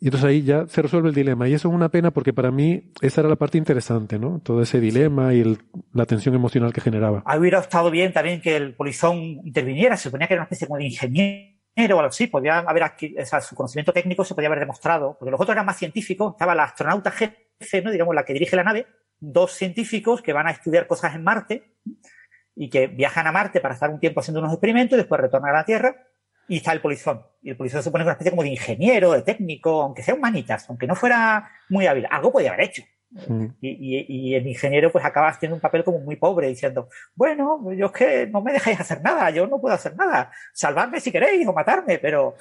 Y 0.00 0.06
entonces 0.06 0.28
ahí 0.28 0.42
ya 0.42 0.66
se 0.68 0.80
resuelve 0.80 1.08
el 1.08 1.14
dilema. 1.14 1.48
Y 1.48 1.54
eso 1.54 1.68
es 1.68 1.74
una 1.74 1.88
pena 1.88 2.12
porque 2.12 2.32
para 2.32 2.50
mí 2.50 2.92
esa 3.00 3.20
era 3.20 3.28
la 3.28 3.36
parte 3.36 3.58
interesante, 3.58 4.18
¿no? 4.18 4.40
Todo 4.44 4.62
ese 4.62 4.80
dilema 4.80 5.34
y 5.34 5.58
la 5.92 6.06
tensión 6.06 6.34
emocional 6.34 6.72
que 6.72 6.80
generaba. 6.80 7.24
Hubiera 7.36 7.58
estado 7.58 7.90
bien 7.90 8.12
también 8.12 8.40
que 8.40 8.56
el 8.56 8.74
polizón 8.74 9.16
interviniera. 9.44 9.96
Se 9.96 10.04
suponía 10.04 10.28
que 10.28 10.34
era 10.34 10.42
una 10.42 10.44
especie 10.46 10.68
como 10.68 10.78
de 10.78 10.84
ingeniero 10.84 11.96
o 11.96 11.98
algo 11.98 12.10
así. 12.10 12.28
Podía 12.28 12.58
haber 12.60 12.84
o 12.84 13.26
sea, 13.26 13.40
su 13.40 13.56
conocimiento 13.56 13.92
técnico 13.92 14.24
se 14.24 14.34
podía 14.34 14.48
haber 14.48 14.60
demostrado. 14.60 15.16
Porque 15.18 15.32
los 15.32 15.40
otros 15.40 15.54
eran 15.54 15.66
más 15.66 15.76
científicos. 15.76 16.32
Estaba 16.34 16.54
la 16.54 16.64
astronauta 16.64 17.10
jefe, 17.10 17.82
¿no? 17.82 17.90
Digamos, 17.90 18.14
la 18.14 18.24
que 18.24 18.34
dirige 18.34 18.54
la 18.54 18.64
nave. 18.64 18.86
Dos 19.20 19.52
científicos 19.52 20.22
que 20.22 20.32
van 20.32 20.46
a 20.46 20.52
estudiar 20.52 20.86
cosas 20.86 21.14
en 21.14 21.24
Marte 21.24 21.74
y 22.54 22.70
que 22.70 22.86
viajan 22.86 23.26
a 23.26 23.32
Marte 23.32 23.60
para 23.60 23.74
estar 23.74 23.90
un 23.90 24.00
tiempo 24.00 24.20
haciendo 24.20 24.40
unos 24.40 24.52
experimentos 24.52 24.96
y 24.96 25.00
después 25.00 25.20
retornan 25.20 25.54
a 25.54 25.58
la 25.58 25.64
Tierra 25.64 26.08
y 26.48 26.56
está 26.56 26.72
el 26.72 26.80
polizón. 26.80 27.22
Y 27.42 27.50
el 27.50 27.56
polizón 27.56 27.80
se 27.80 27.84
supone 27.84 28.04
una 28.04 28.12
especie 28.12 28.30
como 28.30 28.42
de 28.42 28.48
ingeniero, 28.48 29.12
de 29.12 29.22
técnico, 29.22 29.82
aunque 29.82 30.02
sea 30.02 30.14
un 30.14 30.20
manitas, 30.20 30.68
aunque 30.68 30.86
no 30.86 30.96
fuera 30.96 31.50
muy 31.68 31.86
hábil. 31.86 32.06
Algo 32.10 32.32
podía 32.32 32.52
haber 32.52 32.66
hecho. 32.66 32.82
Mm. 33.10 33.46
Y, 33.62 34.34
el 34.34 34.46
ingeniero 34.46 34.92
pues 34.92 35.04
acaba 35.04 35.28
haciendo 35.28 35.54
un 35.54 35.60
papel 35.60 35.82
como 35.82 35.98
muy 36.00 36.16
pobre 36.16 36.48
diciendo, 36.48 36.88
bueno, 37.14 37.60
yo 37.72 37.86
es 37.86 37.92
que 37.92 38.26
no 38.26 38.42
me 38.42 38.52
dejáis 38.52 38.80
hacer 38.80 39.00
nada, 39.02 39.30
yo 39.30 39.46
no 39.46 39.60
puedo 39.60 39.74
hacer 39.74 39.96
nada, 39.96 40.30
salvarme 40.52 41.00
si 41.00 41.10
queréis 41.10 41.46
o 41.46 41.52
matarme, 41.54 41.98
pero 41.98 42.36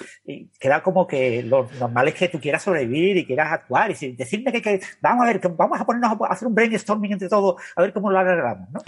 queda 0.60 0.84
como 0.84 1.08
que 1.08 1.42
lo 1.44 1.70
normal 1.80 2.10
es 2.10 2.16
que 2.16 2.28
tú 2.28 2.40
quieras 2.40 2.64
sobrevivir 2.64 3.16
y 3.18 3.26
quieras 3.26 3.52
actuar 3.54 3.92
y 3.92 4.12
decirme 4.14 4.52
que, 4.52 4.82
vamos 5.02 5.24
a 5.24 5.28
ver, 5.28 5.40
que 5.40 5.48
vamos 5.48 5.80
a 5.80 5.86
ponernos 5.86 6.18
a 6.22 6.34
hacer 6.34 6.48
un 6.48 6.56
brainstorming 6.56 7.14
entre 7.14 7.30
todos 7.30 7.62
a 7.76 7.82
ver 7.82 7.94
cómo 7.94 8.12
lo 8.12 8.20
arreglamos, 8.20 8.70
¿no? 8.72 8.82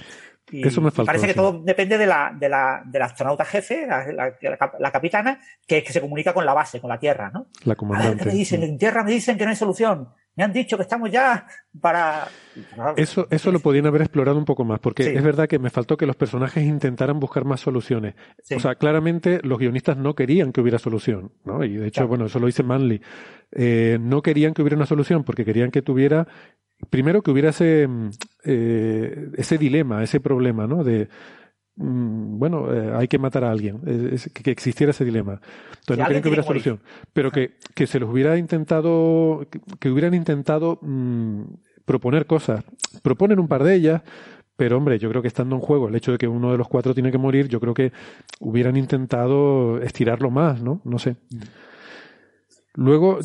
Eso 0.52 0.82
me 0.82 0.92
Parece 0.92 1.28
que 1.28 1.34
todo 1.34 1.62
depende 1.64 1.98
de 1.98 2.08
la, 2.08 2.36
de 2.38 2.50
la, 2.50 2.82
de 2.84 3.00
la 3.00 3.06
astronauta 3.06 3.46
jefe, 3.46 3.86
la, 3.86 4.34
la, 4.80 4.92
capitana, 4.92 5.40
que, 5.68 5.84
que 5.84 5.94
se 5.94 6.02
comunica 6.02 6.34
con 6.34 6.44
la 6.44 6.56
base, 6.56 6.82
con 6.82 6.90
la 6.90 7.00
Tierra, 7.00 7.30
¿no? 7.32 7.48
La 7.66 7.76
comandante. 7.76 8.26
me 8.26 8.32
dicen? 8.32 8.64
En 8.64 8.78
Tierra 8.78 9.04
me 9.04 9.12
dicen 9.12 9.38
que 9.38 9.44
no 9.44 9.52
hay 9.52 9.56
solución. 9.56 10.10
Me 10.40 10.46
han 10.46 10.54
dicho 10.54 10.78
que 10.78 10.84
estamos 10.84 11.12
ya 11.12 11.46
para... 11.82 12.30
Eso, 12.96 13.28
eso 13.30 13.52
lo 13.52 13.60
podían 13.60 13.88
haber 13.88 14.04
explorado 14.04 14.38
un 14.38 14.46
poco 14.46 14.64
más, 14.64 14.80
porque 14.80 15.14
es 15.14 15.22
verdad 15.22 15.50
que 15.50 15.60
me 15.60 15.70
faltó 15.70 15.98
que 15.98 16.06
los 16.06 16.16
personajes 16.16 16.64
intentaran 16.64 17.20
buscar 17.20 17.44
más 17.44 17.60
soluciones. 17.60 18.16
O 18.56 18.60
sea, 18.62 18.76
claramente 18.76 19.42
los 19.44 19.60
guionistas 19.60 19.98
no 19.98 20.16
querían 20.16 20.54
que 20.54 20.62
hubiera 20.62 20.80
solución, 20.80 21.34
¿no? 21.44 21.66
Y 21.66 21.76
de 21.76 21.88
hecho, 21.88 22.08
bueno, 22.08 22.28
eso 22.28 22.40
lo 22.40 22.46
dice 22.46 22.64
Manley. 22.64 23.02
Eh, 23.52 23.98
no 24.00 24.22
querían 24.22 24.54
que 24.54 24.62
hubiera 24.62 24.78
una 24.78 24.86
solución 24.86 25.26
porque 25.26 25.44
querían 25.44 25.72
que 25.72 25.82
tuviera 25.82 26.26
primero 26.90 27.22
que 27.22 27.32
hubiera 27.32 27.50
ese, 27.50 27.86
mm, 27.86 28.10
eh, 28.46 29.32
ese 29.36 29.58
dilema, 29.58 30.02
ese 30.04 30.22
problema, 30.22 30.68
¿no? 30.68 30.86
De, 30.86 31.10
bueno, 31.82 32.74
eh, 32.74 32.94
hay 32.94 33.08
que 33.08 33.18
matar 33.18 33.46
a 33.46 33.52
alguien, 33.52 33.80
que, 34.34 34.52
existiera 34.52 34.92
ese 34.92 35.06
dilema. 35.06 35.40
Entonces 35.80 35.98
no 35.98 36.06
querían 36.06 36.22
que 36.22 36.28
hubiera 36.28 36.44
solución, 36.44 36.82
pero 37.14 37.32
que, 37.32 37.56
que 37.74 37.88
se 37.88 38.00
los 38.00 38.10
hubiera 38.10 38.38
intentado, 38.38 39.48
que, 39.80 39.90
hubieran 39.90 40.14
intentado 40.14 40.80
mm, 40.82 41.44
proponer 41.86 42.26
cosas. 42.26 42.66
Proponen 43.02 43.40
un 43.40 43.48
par 43.48 43.64
de 43.64 43.76
ellas, 43.76 44.02
pero 44.58 44.76
hombre, 44.76 45.00
yo 45.00 45.10
creo 45.10 45.22
que 45.22 45.30
estando 45.30 45.56
en 45.56 45.62
juego 45.62 45.88
el 45.88 45.96
hecho 45.96 46.12
de 46.12 46.18
que 46.18 46.28
uno 46.28 46.52
de 46.52 46.58
los 46.58 46.68
cuatro 46.68 46.94
tiene 46.94 47.12
que 47.12 47.18
morir, 47.18 47.48
yo 47.48 47.62
creo 47.62 47.74
que 47.74 47.94
hubieran 48.42 48.76
intentado 48.76 49.82
estirarlo 49.82 50.30
más, 50.30 50.62
¿no? 50.62 50.82
No 50.84 51.00
sé. 51.00 51.16
Luego. 52.74 53.20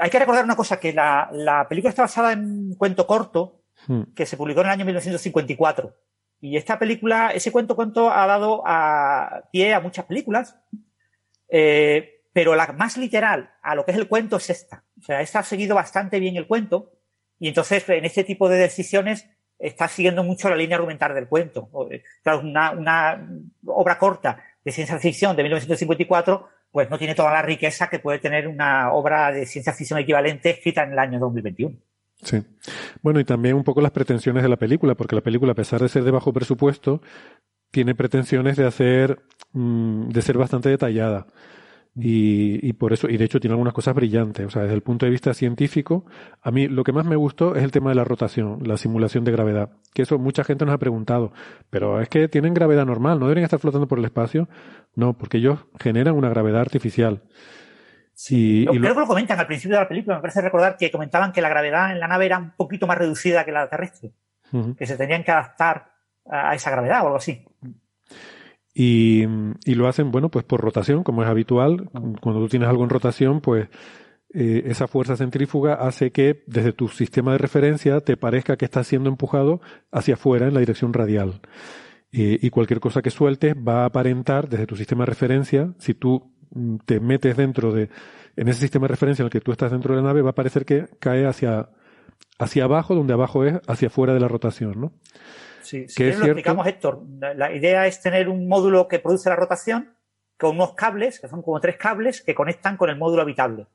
Hay 0.00 0.10
que 0.10 0.18
recordar 0.18 0.44
una 0.44 0.56
cosa: 0.56 0.80
que 0.80 0.92
la, 0.92 1.66
película 1.68 1.90
está 1.90 2.02
basada 2.02 2.32
en 2.32 2.40
un 2.40 2.74
cuento 2.74 3.06
corto 3.06 3.60
hmm. 3.86 4.02
que 4.16 4.26
se 4.26 4.36
publicó 4.36 4.62
en 4.62 4.66
el 4.66 4.72
año 4.72 4.84
1954. 4.84 5.94
Y 6.40 6.56
esta 6.56 6.78
película, 6.78 7.32
ese 7.34 7.52
cuento 7.52 7.76
cuento 7.76 8.10
ha 8.10 8.26
dado 8.26 8.62
a 8.64 9.44
pie 9.52 9.74
a 9.74 9.80
muchas 9.80 10.06
películas, 10.06 10.56
eh, 11.48 12.22
pero 12.32 12.54
la 12.54 12.68
más 12.72 12.96
literal 12.96 13.50
a 13.62 13.74
lo 13.74 13.84
que 13.84 13.90
es 13.92 13.98
el 13.98 14.08
cuento 14.08 14.36
es 14.36 14.50
esta. 14.50 14.84
O 14.98 15.02
sea, 15.02 15.20
esta 15.20 15.40
ha 15.40 15.42
seguido 15.42 15.74
bastante 15.74 16.18
bien 16.18 16.36
el 16.36 16.46
cuento, 16.46 16.92
y 17.38 17.48
entonces 17.48 17.88
en 17.88 18.04
este 18.04 18.24
tipo 18.24 18.48
de 18.48 18.58
decisiones 18.58 19.28
está 19.58 19.88
siguiendo 19.88 20.24
mucho 20.24 20.48
la 20.48 20.56
línea 20.56 20.76
argumental 20.76 21.14
del 21.14 21.28
cuento. 21.28 21.68
Claro, 22.22 22.40
una, 22.40 22.70
una 22.70 23.28
obra 23.66 23.98
corta 23.98 24.42
de 24.64 24.72
ciencia 24.72 24.98
ficción 24.98 25.36
de 25.36 25.42
1954 25.42 26.48
pues 26.70 26.88
no 26.88 26.98
tiene 26.98 27.14
toda 27.14 27.32
la 27.32 27.42
riqueza 27.42 27.88
que 27.90 27.98
puede 27.98 28.18
tener 28.18 28.46
una 28.46 28.92
obra 28.92 29.32
de 29.32 29.46
ciencia 29.46 29.72
ficción 29.72 29.98
equivalente 29.98 30.50
escrita 30.50 30.84
en 30.84 30.92
el 30.92 30.98
año 30.98 31.18
2021. 31.18 31.76
Sí. 32.22 32.42
Bueno, 33.02 33.20
y 33.20 33.24
también 33.24 33.54
un 33.54 33.64
poco 33.64 33.80
las 33.80 33.92
pretensiones 33.92 34.42
de 34.42 34.48
la 34.48 34.56
película, 34.56 34.94
porque 34.94 35.16
la 35.16 35.22
película, 35.22 35.52
a 35.52 35.54
pesar 35.54 35.80
de 35.80 35.88
ser 35.88 36.04
de 36.04 36.10
bajo 36.10 36.32
presupuesto, 36.32 37.00
tiene 37.70 37.94
pretensiones 37.94 38.56
de 38.56 38.66
hacer, 38.66 39.22
mm, 39.52 40.08
de 40.08 40.22
ser 40.22 40.36
bastante 40.38 40.68
detallada. 40.68 41.26
Y, 41.96 42.66
y, 42.66 42.72
por 42.74 42.92
eso, 42.92 43.08
y 43.08 43.16
de 43.16 43.24
hecho 43.24 43.40
tiene 43.40 43.52
algunas 43.54 43.74
cosas 43.74 43.94
brillantes. 43.94 44.46
O 44.46 44.50
sea, 44.50 44.62
desde 44.62 44.74
el 44.74 44.82
punto 44.82 45.06
de 45.06 45.10
vista 45.10 45.34
científico, 45.34 46.04
a 46.40 46.50
mí 46.50 46.68
lo 46.68 46.84
que 46.84 46.92
más 46.92 47.04
me 47.04 47.16
gustó 47.16 47.56
es 47.56 47.64
el 47.64 47.72
tema 47.72 47.90
de 47.90 47.96
la 47.96 48.04
rotación, 48.04 48.60
la 48.64 48.76
simulación 48.76 49.24
de 49.24 49.32
gravedad. 49.32 49.70
Que 49.92 50.02
eso 50.02 50.18
mucha 50.18 50.44
gente 50.44 50.64
nos 50.64 50.74
ha 50.74 50.78
preguntado. 50.78 51.32
Pero 51.68 52.00
es 52.00 52.08
que 52.08 52.28
tienen 52.28 52.54
gravedad 52.54 52.86
normal, 52.86 53.18
no 53.18 53.26
deberían 53.26 53.44
estar 53.44 53.58
flotando 53.58 53.88
por 53.88 53.98
el 53.98 54.04
espacio. 54.04 54.48
No, 54.94 55.14
porque 55.14 55.38
ellos 55.38 55.60
generan 55.80 56.14
una 56.14 56.28
gravedad 56.28 56.60
artificial. 56.60 57.22
Sí, 58.22 58.66
creo 58.68 58.94
que 58.94 59.00
lo 59.00 59.06
comentan 59.06 59.40
al 59.40 59.46
principio 59.46 59.78
de 59.78 59.82
la 59.82 59.88
película. 59.88 60.16
Me 60.16 60.20
parece 60.20 60.42
recordar 60.42 60.76
que 60.76 60.90
comentaban 60.90 61.32
que 61.32 61.40
la 61.40 61.48
gravedad 61.48 61.90
en 61.90 61.98
la 61.98 62.06
nave 62.06 62.26
era 62.26 62.36
un 62.36 62.50
poquito 62.50 62.86
más 62.86 62.98
reducida 62.98 63.46
que 63.46 63.50
la 63.50 63.66
terrestre. 63.70 64.12
Que 64.76 64.86
se 64.86 64.98
tenían 64.98 65.24
que 65.24 65.30
adaptar 65.30 65.94
a 66.30 66.54
esa 66.54 66.70
gravedad 66.70 67.00
o 67.00 67.06
algo 67.06 67.16
así. 67.16 67.42
Y, 68.74 69.24
y, 69.64 69.74
lo 69.74 69.88
hacen, 69.88 70.10
bueno, 70.10 70.28
pues 70.28 70.44
por 70.44 70.60
rotación, 70.60 71.02
como 71.02 71.22
es 71.22 71.30
habitual. 71.30 71.88
Cuando 72.20 72.42
tú 72.42 72.48
tienes 72.48 72.68
algo 72.68 72.84
en 72.84 72.90
rotación, 72.90 73.40
pues 73.40 73.70
eh, 74.34 74.64
esa 74.66 74.86
fuerza 74.86 75.16
centrífuga 75.16 75.72
hace 75.72 76.12
que 76.12 76.44
desde 76.46 76.74
tu 76.74 76.88
sistema 76.88 77.32
de 77.32 77.38
referencia 77.38 78.02
te 78.02 78.18
parezca 78.18 78.58
que 78.58 78.66
estás 78.66 78.86
siendo 78.86 79.08
empujado 79.08 79.62
hacia 79.92 80.12
afuera 80.12 80.46
en 80.46 80.52
la 80.52 80.60
dirección 80.60 80.92
radial. 80.92 81.40
y 82.12 82.50
cualquier 82.50 82.80
cosa 82.80 83.00
que 83.00 83.10
sueltes 83.10 83.54
va 83.54 83.84
a 83.84 83.86
aparentar 83.86 84.50
desde 84.50 84.66
tu 84.66 84.76
sistema 84.76 85.04
de 85.04 85.10
referencia, 85.10 85.72
si 85.78 85.94
tú 85.94 86.34
te 86.84 87.00
metes 87.00 87.36
dentro 87.36 87.72
de, 87.72 87.88
en 88.36 88.48
ese 88.48 88.60
sistema 88.60 88.84
de 88.84 88.92
referencia 88.92 89.22
en 89.22 89.26
el 89.26 89.30
que 89.30 89.40
tú 89.40 89.52
estás 89.52 89.70
dentro 89.70 89.94
de 89.94 90.00
la 90.00 90.08
nave, 90.08 90.22
va 90.22 90.30
a 90.30 90.34
parecer 90.34 90.64
que 90.64 90.86
cae 90.98 91.26
hacia, 91.26 91.68
hacia 92.38 92.64
abajo, 92.64 92.94
donde 92.94 93.12
abajo 93.12 93.44
es 93.44 93.60
hacia 93.66 93.88
afuera 93.88 94.14
de 94.14 94.20
la 94.20 94.28
rotación, 94.28 94.80
¿no? 94.80 94.92
Sí, 95.62 95.86
sí 95.88 96.04
lo 96.04 96.24
explicamos, 96.24 96.66
Héctor. 96.66 97.02
La 97.36 97.52
idea 97.52 97.86
es 97.86 98.00
tener 98.00 98.28
un 98.28 98.48
módulo 98.48 98.88
que 98.88 98.98
produce 98.98 99.28
la 99.28 99.36
rotación 99.36 99.94
con 100.38 100.56
unos 100.56 100.74
cables, 100.74 101.20
que 101.20 101.28
son 101.28 101.42
como 101.42 101.60
tres 101.60 101.76
cables, 101.76 102.22
que 102.22 102.34
conectan 102.34 102.76
con 102.76 102.88
el 102.88 102.96
módulo 102.96 103.22
habitable. 103.22 103.66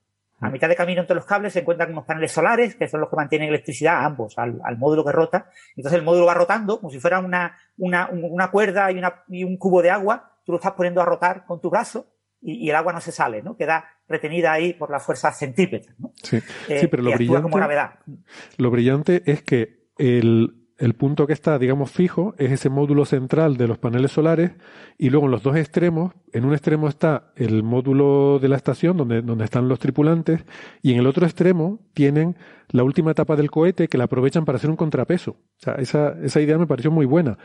A 0.42 0.50
mm. 0.50 0.52
mitad 0.52 0.68
de 0.68 0.76
camino 0.76 1.02
entre 1.02 1.16
los 1.16 1.26
cables 1.26 1.54
se 1.54 1.60
encuentran 1.60 1.92
unos 1.92 2.06
paneles 2.06 2.32
solares, 2.32 2.76
que 2.76 2.88
son 2.88 3.02
los 3.02 3.10
que 3.10 3.16
mantienen 3.16 3.50
electricidad 3.50 4.04
ambos, 4.04 4.38
al, 4.38 4.60
módulo 4.78 5.06
que 5.06 5.12
rota. 5.12 5.50
Entonces 5.76 6.00
el 6.00 6.04
módulo 6.06 6.26
va 6.26 6.34
rotando 6.34 6.80
como 6.80 6.90
si 6.90 7.00
fuera 7.00 7.20
una, 7.20 7.56
una, 7.78 8.10
una 8.10 8.50
cuerda 8.50 8.92
y, 8.92 8.98
una, 8.98 9.24
y 9.28 9.44
un 9.44 9.58
cubo 9.58 9.82
de 9.82 9.92
agua. 9.92 10.32
Tú 10.44 10.54
lo 10.54 10.58
estás 10.58 10.74
poniendo 10.74 11.02
a 11.02 11.06
rotar 11.06 11.46
con 11.46 11.62
tu 11.62 11.70
brazo 11.70 12.08
y, 12.42 12.70
el 12.70 12.76
agua 12.76 12.94
no 12.94 13.02
se 13.02 13.12
sale, 13.12 13.42
¿no? 13.42 13.56
Queda 13.56 13.86
retenida 14.08 14.52
ahí 14.52 14.74
por 14.74 14.92
la 14.92 15.00
fuerza 15.00 15.32
centrípeta, 15.32 15.94
¿no? 15.98 16.12
Sí, 16.22 16.40
sí 16.68 16.88
pero 16.88 17.04
lo 17.04 17.12
brillante, 17.12 17.50
lo 18.58 18.72
brillante 18.72 19.24
es 19.26 19.42
que 19.42 19.86
el, 19.98 20.66
el 20.78 20.94
punto 20.94 21.26
que 21.26 21.34
está, 21.34 21.58
digamos, 21.58 21.92
fijo 21.92 22.36
es 22.38 22.52
ese 22.52 22.70
módulo 22.70 23.06
central 23.06 23.56
de 23.56 23.68
los 23.68 23.78
paneles 23.78 24.12
solares 24.12 24.52
y 24.98 25.10
luego 25.10 25.26
en 25.26 25.32
los 25.32 25.44
dos 25.44 25.56
extremos, 25.56 26.14
en 26.34 26.46
un 26.46 26.54
extremo 26.54 26.90
está 26.90 27.32
el 27.36 27.64
módulo 27.64 28.40
de 28.40 28.50
la 28.50 28.58
estación 28.58 28.98
donde, 28.98 29.22
donde 29.22 29.46
están 29.46 29.70
los 29.70 29.80
tripulantes 29.80 30.44
y 30.82 30.94
en 30.94 31.00
el 31.00 31.08
otro 31.08 31.26
extremo 31.26 31.80
tienen 31.94 32.36
la 32.70 32.84
última 32.84 33.12
etapa 33.12 33.36
del 33.36 33.52
cohete 33.52 33.88
que 33.88 33.98
la 33.98 34.06
aprovechan 34.06 34.44
para 34.44 34.58
hacer 34.58 34.70
un 34.70 34.76
contrapeso. 34.76 35.32
O 35.32 35.60
sea, 35.60 35.76
esa, 35.76 36.16
esa 36.22 36.42
idea 36.42 36.58
me 36.58 36.68
pareció 36.68 36.92
muy 36.92 37.06
buena. 37.06 37.38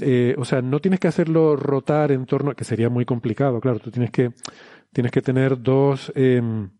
Eh, 0.00 0.34
o 0.38 0.44
sea, 0.44 0.62
no 0.62 0.80
tienes 0.80 1.00
que 1.00 1.08
hacerlo 1.08 1.56
rotar 1.56 2.12
en 2.12 2.26
torno, 2.26 2.54
que 2.54 2.64
sería 2.64 2.90
muy 2.90 3.04
complicado, 3.04 3.60
claro, 3.60 3.78
tú 3.78 3.90
tienes 3.90 4.10
que, 4.10 4.32
tienes 4.92 5.12
que 5.12 5.22
tener 5.22 5.62
dos, 5.62 6.12
em, 6.14 6.70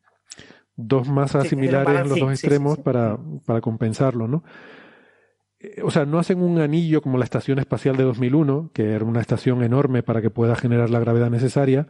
dos 0.75 1.09
masas 1.09 1.49
similares 1.49 2.01
en 2.01 2.09
los 2.09 2.19
dos 2.19 2.33
extremos 2.33 2.79
Para, 2.79 3.19
para 3.45 3.61
compensarlo, 3.61 4.29
¿no? 4.29 4.43
o 5.83 5.91
sea, 5.91 6.05
no 6.05 6.19
hacen 6.19 6.41
un 6.41 6.59
anillo 6.61 7.01
como 7.01 7.19
la 7.19 7.25
Estación 7.25 7.59
Espacial 7.59 7.97
de 7.97 8.05
2001, 8.05 8.71
que 8.73 8.93
era 8.93 9.05
una 9.05 9.21
estación 9.21 9.63
enorme 9.63 10.03
para 10.03 10.21
que 10.21 10.31
pueda 10.31 10.55
generar 10.57 10.91
la 10.91 11.01
gravedad 11.01 11.31
necesaria, 11.31 11.89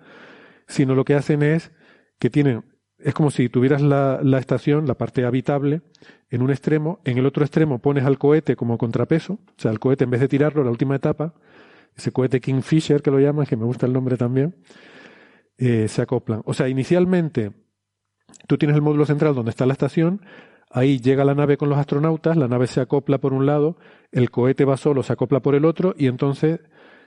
sino 0.68 0.94
lo 0.94 1.04
que 1.04 1.14
hacen 1.14 1.42
es 1.42 1.72
que 2.18 2.30
tienen, 2.30 2.64
es 3.06 3.14
como 3.14 3.30
si 3.30 3.48
tuvieras 3.48 3.82
la, 3.82 4.18
estación, 4.36 4.88
la 4.88 4.94
parte 4.94 5.24
habitable, 5.24 5.82
en 6.28 6.42
un 6.42 6.50
extremo, 6.50 6.98
en 7.04 7.18
el 7.18 7.26
otro 7.26 7.44
extremo 7.44 7.78
pones 7.78 8.04
al 8.04 8.18
cohete 8.18 8.56
como 8.56 8.76
contrapeso, 8.78 9.34
o 9.34 9.54
sea, 9.56 9.70
el 9.70 9.78
cohete 9.78 10.02
en 10.02 10.10
vez 10.10 10.20
de 10.20 10.26
tirarlo, 10.26 10.64
la 10.64 10.72
última 10.72 10.96
etapa, 10.96 11.32
ese 11.96 12.10
cohete 12.10 12.40
Kingfisher 12.40 13.02
que 13.02 13.12
lo 13.12 13.20
llaman, 13.20 13.46
que 13.46 13.56
me 13.56 13.64
gusta 13.64 13.86
el 13.86 13.92
nombre 13.92 14.16
también, 14.16 14.56
eh, 15.56 15.86
se 15.86 16.02
acoplan. 16.02 16.42
O 16.46 16.52
sea, 16.52 16.68
inicialmente 16.68 17.52
tú 18.48 18.58
tienes 18.58 18.74
el 18.74 18.82
módulo 18.82 19.06
central 19.06 19.36
donde 19.36 19.50
está 19.50 19.66
la 19.66 19.74
estación, 19.74 20.22
Ahí 20.68 20.98
llega 20.98 21.24
la 21.24 21.36
nave 21.36 21.56
con 21.56 21.68
los 21.68 21.78
astronautas, 21.78 22.36
la 22.36 22.48
nave 22.48 22.66
se 22.66 22.80
acopla 22.80 23.18
por 23.18 23.32
un 23.32 23.46
lado, 23.46 23.76
el 24.10 24.32
cohete 24.32 24.64
va 24.64 24.76
solo, 24.76 25.04
se 25.04 25.12
acopla 25.12 25.38
por 25.38 25.54
el 25.54 25.64
otro 25.64 25.94
y 25.96 26.08
entonces 26.08 26.58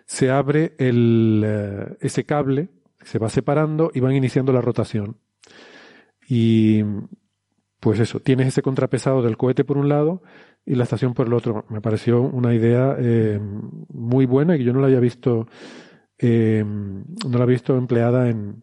se 0.05 0.31
abre 0.31 0.76
el, 0.80 1.43
eh, 1.45 1.97
ese 1.99 2.23
cable, 2.26 2.69
se 3.03 3.19
va 3.19 3.27
separando 3.27 3.91
y 3.93 3.99
van 3.99 4.15
iniciando 4.15 4.53
la 4.53 4.61
rotación. 4.61 5.17
Y 6.30 6.84
pues 7.80 7.99
eso, 7.99 8.19
tienes 8.19 8.47
ese 8.47 8.61
contrapesado 8.61 9.23
del 9.23 9.35
cohete 9.35 9.64
por 9.64 9.77
un 9.77 9.89
lado 9.89 10.22
y 10.65 10.76
la 10.76 10.84
estación 10.84 11.14
por 11.14 11.27
el 11.27 11.34
otro. 11.34 11.65
Me 11.69 11.81
pareció 11.81 12.22
una 12.22 12.53
idea 12.53 12.95
eh, 12.99 13.39
muy 13.89 14.26
buena 14.26 14.56
y 14.56 14.60
que 14.60 14.64
yo 14.65 14.73
no 14.73 14.80
la 14.80 14.88
había 14.88 14.99
visto, 14.99 15.47
eh, 16.19 16.64
no 16.64 17.38
la 17.38 17.43
había 17.43 17.56
visto 17.56 17.76
empleada 17.76 18.30
en, 18.30 18.61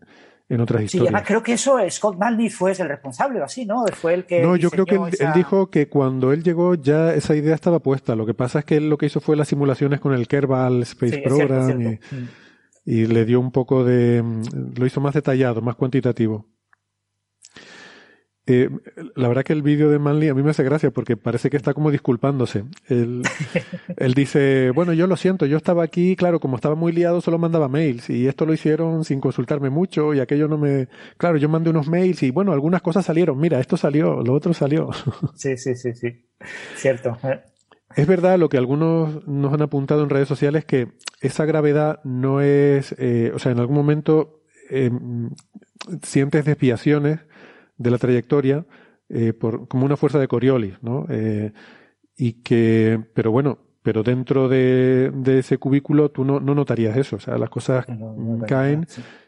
en 0.48 0.60
otras 0.60 0.82
historias. 0.82 1.08
Sí, 1.08 1.08
además 1.08 1.26
creo 1.26 1.42
que 1.42 1.54
eso 1.54 1.78
Scott 1.90 2.16
Malney 2.18 2.50
fue 2.50 2.72
el 2.72 2.88
responsable 2.88 3.40
o 3.40 3.44
así, 3.44 3.66
¿no? 3.66 3.84
Fue 3.92 4.14
el 4.14 4.24
que. 4.26 4.42
No, 4.42 4.56
yo 4.56 4.70
creo 4.70 4.84
que 4.86 4.94
él, 4.94 5.32
dijo 5.34 5.70
que 5.70 5.88
cuando 5.88 6.32
él 6.32 6.42
llegó 6.44 6.74
ya 6.74 7.14
esa 7.14 7.34
idea 7.34 7.54
estaba 7.54 7.80
puesta. 7.80 8.14
Lo 8.14 8.26
que 8.26 8.34
pasa 8.34 8.60
es 8.60 8.64
que 8.64 8.76
él 8.76 8.88
lo 8.88 8.98
que 8.98 9.06
hizo 9.06 9.20
fue 9.20 9.36
las 9.36 9.48
simulaciones 9.48 10.00
con 10.00 10.12
el 10.14 10.28
Kerbal 10.28 10.82
Space 10.82 11.18
Program 11.18 11.78
mm. 11.78 12.28
Y, 12.84 13.06
le 13.06 13.24
dio 13.24 13.40
un 13.40 13.50
poco 13.50 13.84
de. 13.84 14.22
Mm, 14.22 14.78
lo 14.78 14.86
hizo 14.86 15.00
más 15.00 15.14
detallado, 15.14 15.62
más 15.62 15.74
cuantitativo. 15.74 16.46
Eh, 18.48 18.70
la 19.16 19.26
verdad 19.26 19.42
que 19.42 19.52
el 19.52 19.62
vídeo 19.62 19.90
de 19.90 19.98
Manley 19.98 20.28
a 20.28 20.34
mí 20.34 20.42
me 20.42 20.50
hace 20.50 20.62
gracia 20.62 20.92
porque 20.92 21.16
parece 21.16 21.50
que 21.50 21.56
está 21.56 21.74
como 21.74 21.90
disculpándose. 21.90 22.64
Él, 22.88 23.22
él, 23.96 24.14
dice, 24.14 24.70
bueno, 24.70 24.92
yo 24.92 25.08
lo 25.08 25.16
siento, 25.16 25.46
yo 25.46 25.56
estaba 25.56 25.82
aquí, 25.82 26.14
claro, 26.14 26.38
como 26.38 26.54
estaba 26.54 26.76
muy 26.76 26.92
liado, 26.92 27.20
solo 27.20 27.38
mandaba 27.38 27.68
mails 27.68 28.08
y 28.08 28.28
esto 28.28 28.46
lo 28.46 28.54
hicieron 28.54 29.04
sin 29.04 29.20
consultarme 29.20 29.68
mucho 29.68 30.14
y 30.14 30.20
aquello 30.20 30.46
no 30.46 30.58
me... 30.58 30.88
Claro, 31.16 31.38
yo 31.38 31.48
mandé 31.48 31.70
unos 31.70 31.88
mails 31.88 32.22
y 32.22 32.30
bueno, 32.30 32.52
algunas 32.52 32.82
cosas 32.82 33.04
salieron, 33.04 33.38
mira, 33.38 33.58
esto 33.58 33.76
salió, 33.76 34.22
lo 34.22 34.32
otro 34.32 34.54
salió. 34.54 34.90
Sí, 35.34 35.56
sí, 35.56 35.74
sí, 35.74 35.94
sí. 35.94 36.24
Cierto. 36.76 37.18
Es 37.94 38.06
verdad 38.06 38.38
lo 38.38 38.48
que 38.48 38.58
algunos 38.58 39.26
nos 39.26 39.52
han 39.52 39.62
apuntado 39.62 40.02
en 40.02 40.10
redes 40.10 40.28
sociales 40.28 40.64
que 40.64 40.88
esa 41.20 41.44
gravedad 41.44 42.00
no 42.04 42.40
es, 42.40 42.94
eh, 42.98 43.32
o 43.34 43.38
sea, 43.38 43.52
en 43.52 43.58
algún 43.58 43.76
momento 43.76 44.40
eh, 44.70 44.90
sientes 46.02 46.44
desviaciones 46.44 47.20
de 47.76 47.90
la 47.90 47.98
trayectoria 47.98 48.66
eh, 49.08 49.32
por, 49.32 49.68
como 49.68 49.84
una 49.84 49.96
fuerza 49.96 50.18
de 50.18 50.28
Coriolis, 50.28 50.82
¿no? 50.82 51.06
Eh, 51.08 51.52
y 52.16 52.42
que, 52.42 53.00
pero 53.14 53.30
bueno, 53.30 53.58
pero 53.82 54.02
dentro 54.02 54.48
de, 54.48 55.12
de 55.14 55.38
ese 55.38 55.58
cubículo 55.58 56.10
tú 56.10 56.24
no, 56.24 56.40
no, 56.40 56.54
notarías 56.54 56.96
eso, 56.96 57.16
o 57.16 57.20
sea, 57.20 57.38
las 57.38 57.50
cosas 57.50 57.86
caen 58.48 58.86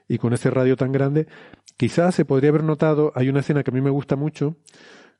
y 0.08 0.18
con 0.18 0.32
ese 0.32 0.50
radio 0.50 0.74
tan 0.76 0.90
grande, 0.90 1.28
quizás 1.76 2.14
se 2.14 2.24
podría 2.24 2.50
haber 2.50 2.64
notado, 2.64 3.12
hay 3.14 3.28
una 3.28 3.40
escena 3.40 3.62
que 3.62 3.70
a 3.70 3.74
mí 3.74 3.80
me 3.80 3.90
gusta 3.90 4.16
mucho, 4.16 4.56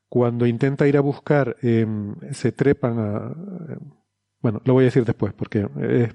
cuando 0.09 0.45
intenta 0.45 0.87
ir 0.87 0.97
a 0.97 1.01
buscar, 1.01 1.55
em, 1.61 2.15
se 2.31 2.51
trepan 2.51 2.99
a, 2.99 3.35
bueno, 4.41 4.61
lo 4.65 4.73
voy 4.73 4.83
a 4.83 4.85
decir 4.85 5.05
después, 5.05 5.33
porque 5.33 5.67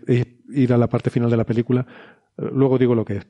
es, 0.06 0.26
ir 0.48 0.72
a 0.72 0.78
la 0.78 0.88
parte 0.88 1.10
final 1.10 1.30
de 1.30 1.36
la 1.36 1.44
película, 1.44 1.86
Luego 2.36 2.78
digo 2.78 2.96
lo 2.96 3.04
que 3.04 3.18
es. 3.18 3.26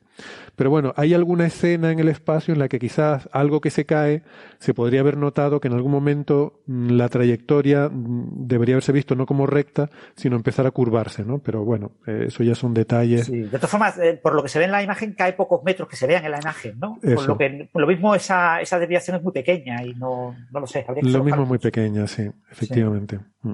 Pero 0.55 0.71
bueno, 0.71 0.91
hay 0.95 1.13
alguna 1.13 1.45
escena 1.45 1.91
en 1.91 1.99
el 1.99 2.09
espacio 2.09 2.53
en 2.53 2.59
la 2.59 2.67
que 2.67 2.79
quizás 2.79 3.29
algo 3.31 3.61
que 3.61 3.69
se 3.69 3.85
cae 3.85 4.23
se 4.57 4.73
podría 4.73 5.01
haber 5.01 5.15
notado 5.15 5.59
que 5.59 5.67
en 5.67 5.75
algún 5.75 5.91
momento 5.91 6.63
mm, 6.65 6.89
la 6.91 7.07
trayectoria 7.09 7.87
mm, 7.89 8.47
debería 8.47 8.73
haberse 8.73 8.91
visto 8.91 9.15
no 9.15 9.27
como 9.27 9.45
recta, 9.45 9.91
sino 10.15 10.35
empezar 10.35 10.65
a 10.65 10.71
curvarse, 10.71 11.23
¿no? 11.23 11.37
Pero 11.37 11.63
bueno, 11.63 11.91
eh, 12.07 12.25
eso 12.29 12.41
ya 12.43 12.55
son 12.55 12.73
detalles. 12.73 13.27
Sí. 13.27 13.41
De 13.41 13.57
todas 13.57 13.69
formas, 13.69 13.99
eh, 13.99 14.19
por 14.21 14.33
lo 14.33 14.41
que 14.41 14.49
se 14.49 14.57
ve 14.57 14.65
en 14.65 14.71
la 14.71 14.81
imagen, 14.81 15.13
cae 15.13 15.33
pocos 15.33 15.63
metros 15.63 15.87
que 15.87 15.95
se 15.95 16.07
vean 16.07 16.25
en 16.25 16.31
la 16.31 16.39
imagen, 16.39 16.79
¿no? 16.79 16.97
Por 16.99 17.27
lo, 17.27 17.37
que, 17.37 17.69
lo 17.71 17.87
mismo, 17.87 18.15
esa, 18.15 18.59
esa 18.59 18.79
desviación 18.79 19.17
es 19.17 19.23
muy 19.23 19.33
pequeña 19.33 19.83
y 19.83 19.93
no, 19.93 20.35
no 20.51 20.59
lo 20.59 20.65
sé. 20.65 20.83
Lo 21.03 21.23
mismo 21.23 21.43
es 21.43 21.47
muy 21.47 21.59
pequeña, 21.59 22.07
sí, 22.07 22.27
efectivamente. 22.49 23.19
Mm. 23.43 23.51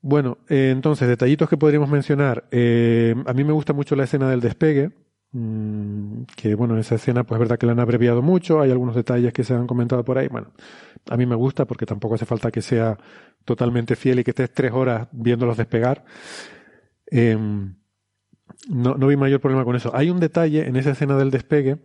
Bueno, 0.00 0.38
eh, 0.48 0.70
entonces, 0.72 1.08
detallitos 1.08 1.48
que 1.48 1.56
podríamos 1.56 1.90
mencionar. 1.90 2.44
Eh, 2.50 3.14
a 3.26 3.32
mí 3.32 3.44
me 3.44 3.52
gusta 3.52 3.72
mucho 3.72 3.96
la 3.96 4.04
escena 4.04 4.30
del 4.30 4.40
despegue, 4.40 4.92
mm, 5.32 6.22
que 6.36 6.54
bueno, 6.54 6.78
esa 6.78 6.94
escena 6.94 7.24
pues 7.24 7.36
es 7.36 7.40
verdad 7.40 7.58
que 7.58 7.66
la 7.66 7.72
han 7.72 7.80
abreviado 7.80 8.22
mucho, 8.22 8.60
hay 8.60 8.70
algunos 8.70 8.94
detalles 8.94 9.32
que 9.32 9.44
se 9.44 9.54
han 9.54 9.66
comentado 9.66 10.04
por 10.04 10.18
ahí. 10.18 10.28
Bueno, 10.28 10.52
a 11.10 11.16
mí 11.16 11.26
me 11.26 11.34
gusta 11.34 11.64
porque 11.66 11.86
tampoco 11.86 12.14
hace 12.14 12.26
falta 12.26 12.50
que 12.50 12.62
sea 12.62 12.96
totalmente 13.44 13.96
fiel 13.96 14.20
y 14.20 14.24
que 14.24 14.30
estés 14.30 14.52
tres 14.52 14.72
horas 14.72 15.08
viéndolos 15.12 15.56
despegar. 15.56 16.04
Em, 17.06 17.74
no, 18.68 18.94
no 18.94 19.06
vi 19.08 19.16
mayor 19.16 19.40
problema 19.40 19.64
con 19.64 19.76
eso. 19.76 19.90
Hay 19.94 20.10
un 20.10 20.20
detalle 20.20 20.66
en 20.68 20.76
esa 20.76 20.92
escena 20.92 21.16
del 21.16 21.30
despegue, 21.30 21.78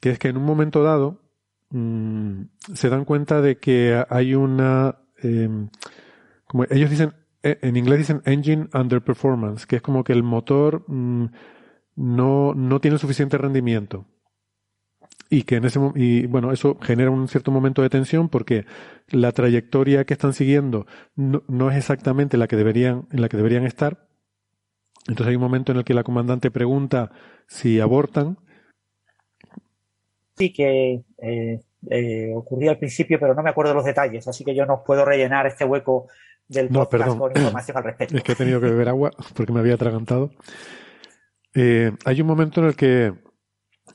que 0.00 0.10
es 0.10 0.18
que 0.18 0.28
en 0.28 0.36
un 0.36 0.44
momento 0.44 0.82
dado 0.82 1.22
mm, 1.70 2.42
se 2.74 2.88
dan 2.88 3.04
cuenta 3.04 3.40
de 3.40 3.58
que 3.58 4.04
hay 4.10 4.34
una... 4.34 4.96
Em, 5.22 5.68
como 6.46 6.64
ellos 6.64 6.90
dicen 6.90 7.12
en 7.42 7.76
inglés 7.76 7.98
dicen 7.98 8.22
engine 8.24 8.68
underperformance, 8.74 9.66
que 9.66 9.76
es 9.76 9.82
como 9.82 10.04
que 10.04 10.12
el 10.12 10.22
motor 10.22 10.84
mm, 10.86 11.26
no, 11.96 12.54
no 12.54 12.80
tiene 12.80 12.98
suficiente 12.98 13.38
rendimiento. 13.38 14.06
Y 15.32 15.44
que 15.44 15.56
en 15.56 15.64
ese 15.64 15.78
y 15.94 16.26
bueno, 16.26 16.50
eso 16.50 16.76
genera 16.80 17.10
un 17.10 17.28
cierto 17.28 17.52
momento 17.52 17.82
de 17.82 17.90
tensión 17.90 18.28
porque 18.28 18.66
la 19.08 19.30
trayectoria 19.30 20.04
que 20.04 20.14
están 20.14 20.32
siguiendo 20.32 20.86
no, 21.14 21.70
es 21.70 21.76
exactamente 21.76 22.36
la 22.36 22.48
que 22.48 22.56
deberían, 22.56 23.06
en 23.12 23.20
la 23.20 23.28
que 23.28 23.36
deberían 23.36 23.64
estar. 23.64 24.08
Entonces 25.06 25.28
hay 25.28 25.36
un 25.36 25.42
momento 25.42 25.70
en 25.70 25.78
el 25.78 25.84
que 25.84 25.94
la 25.94 26.02
comandante 26.02 26.50
pregunta 26.50 27.12
si 27.46 27.80
abortan. 27.80 28.38
Sí, 30.36 30.52
que 30.52 31.04
eh, 31.18 31.60
eh, 31.90 32.32
ocurría 32.34 32.72
al 32.72 32.78
principio, 32.78 33.20
pero 33.20 33.34
no 33.34 33.42
me 33.42 33.50
acuerdo 33.50 33.72
los 33.72 33.84
detalles, 33.84 34.26
así 34.26 34.44
que 34.44 34.54
yo 34.54 34.66
no 34.66 34.82
puedo 34.84 35.04
rellenar 35.04 35.46
este 35.46 35.64
hueco 35.64 36.08
del 36.50 36.70
no, 36.70 36.88
perdón. 36.88 37.18
con 37.18 37.30
información 37.30 37.76
al 37.76 37.84
respecto. 37.84 38.16
Es 38.16 38.22
que 38.24 38.32
he 38.32 38.36
tenido 38.36 38.60
que 38.60 38.66
beber 38.66 38.88
agua 38.88 39.12
porque 39.34 39.52
me 39.52 39.60
había 39.60 39.74
atragantado. 39.74 40.32
Eh, 41.54 41.92
hay 42.04 42.20
un 42.20 42.26
momento 42.26 42.60
en 42.60 42.66
el 42.66 42.76
que 42.76 43.14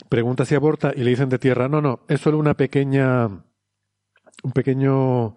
pregunta 0.09 0.45
si 0.45 0.55
aborta 0.55 0.93
y 0.95 1.03
le 1.03 1.09
dicen 1.09 1.29
de 1.29 1.37
tierra, 1.37 1.67
no, 1.67 1.81
no, 1.81 1.99
es 2.07 2.21
solo 2.21 2.37
una 2.37 2.53
pequeña, 2.53 3.27
un 3.27 4.51
pequeño, 4.53 5.35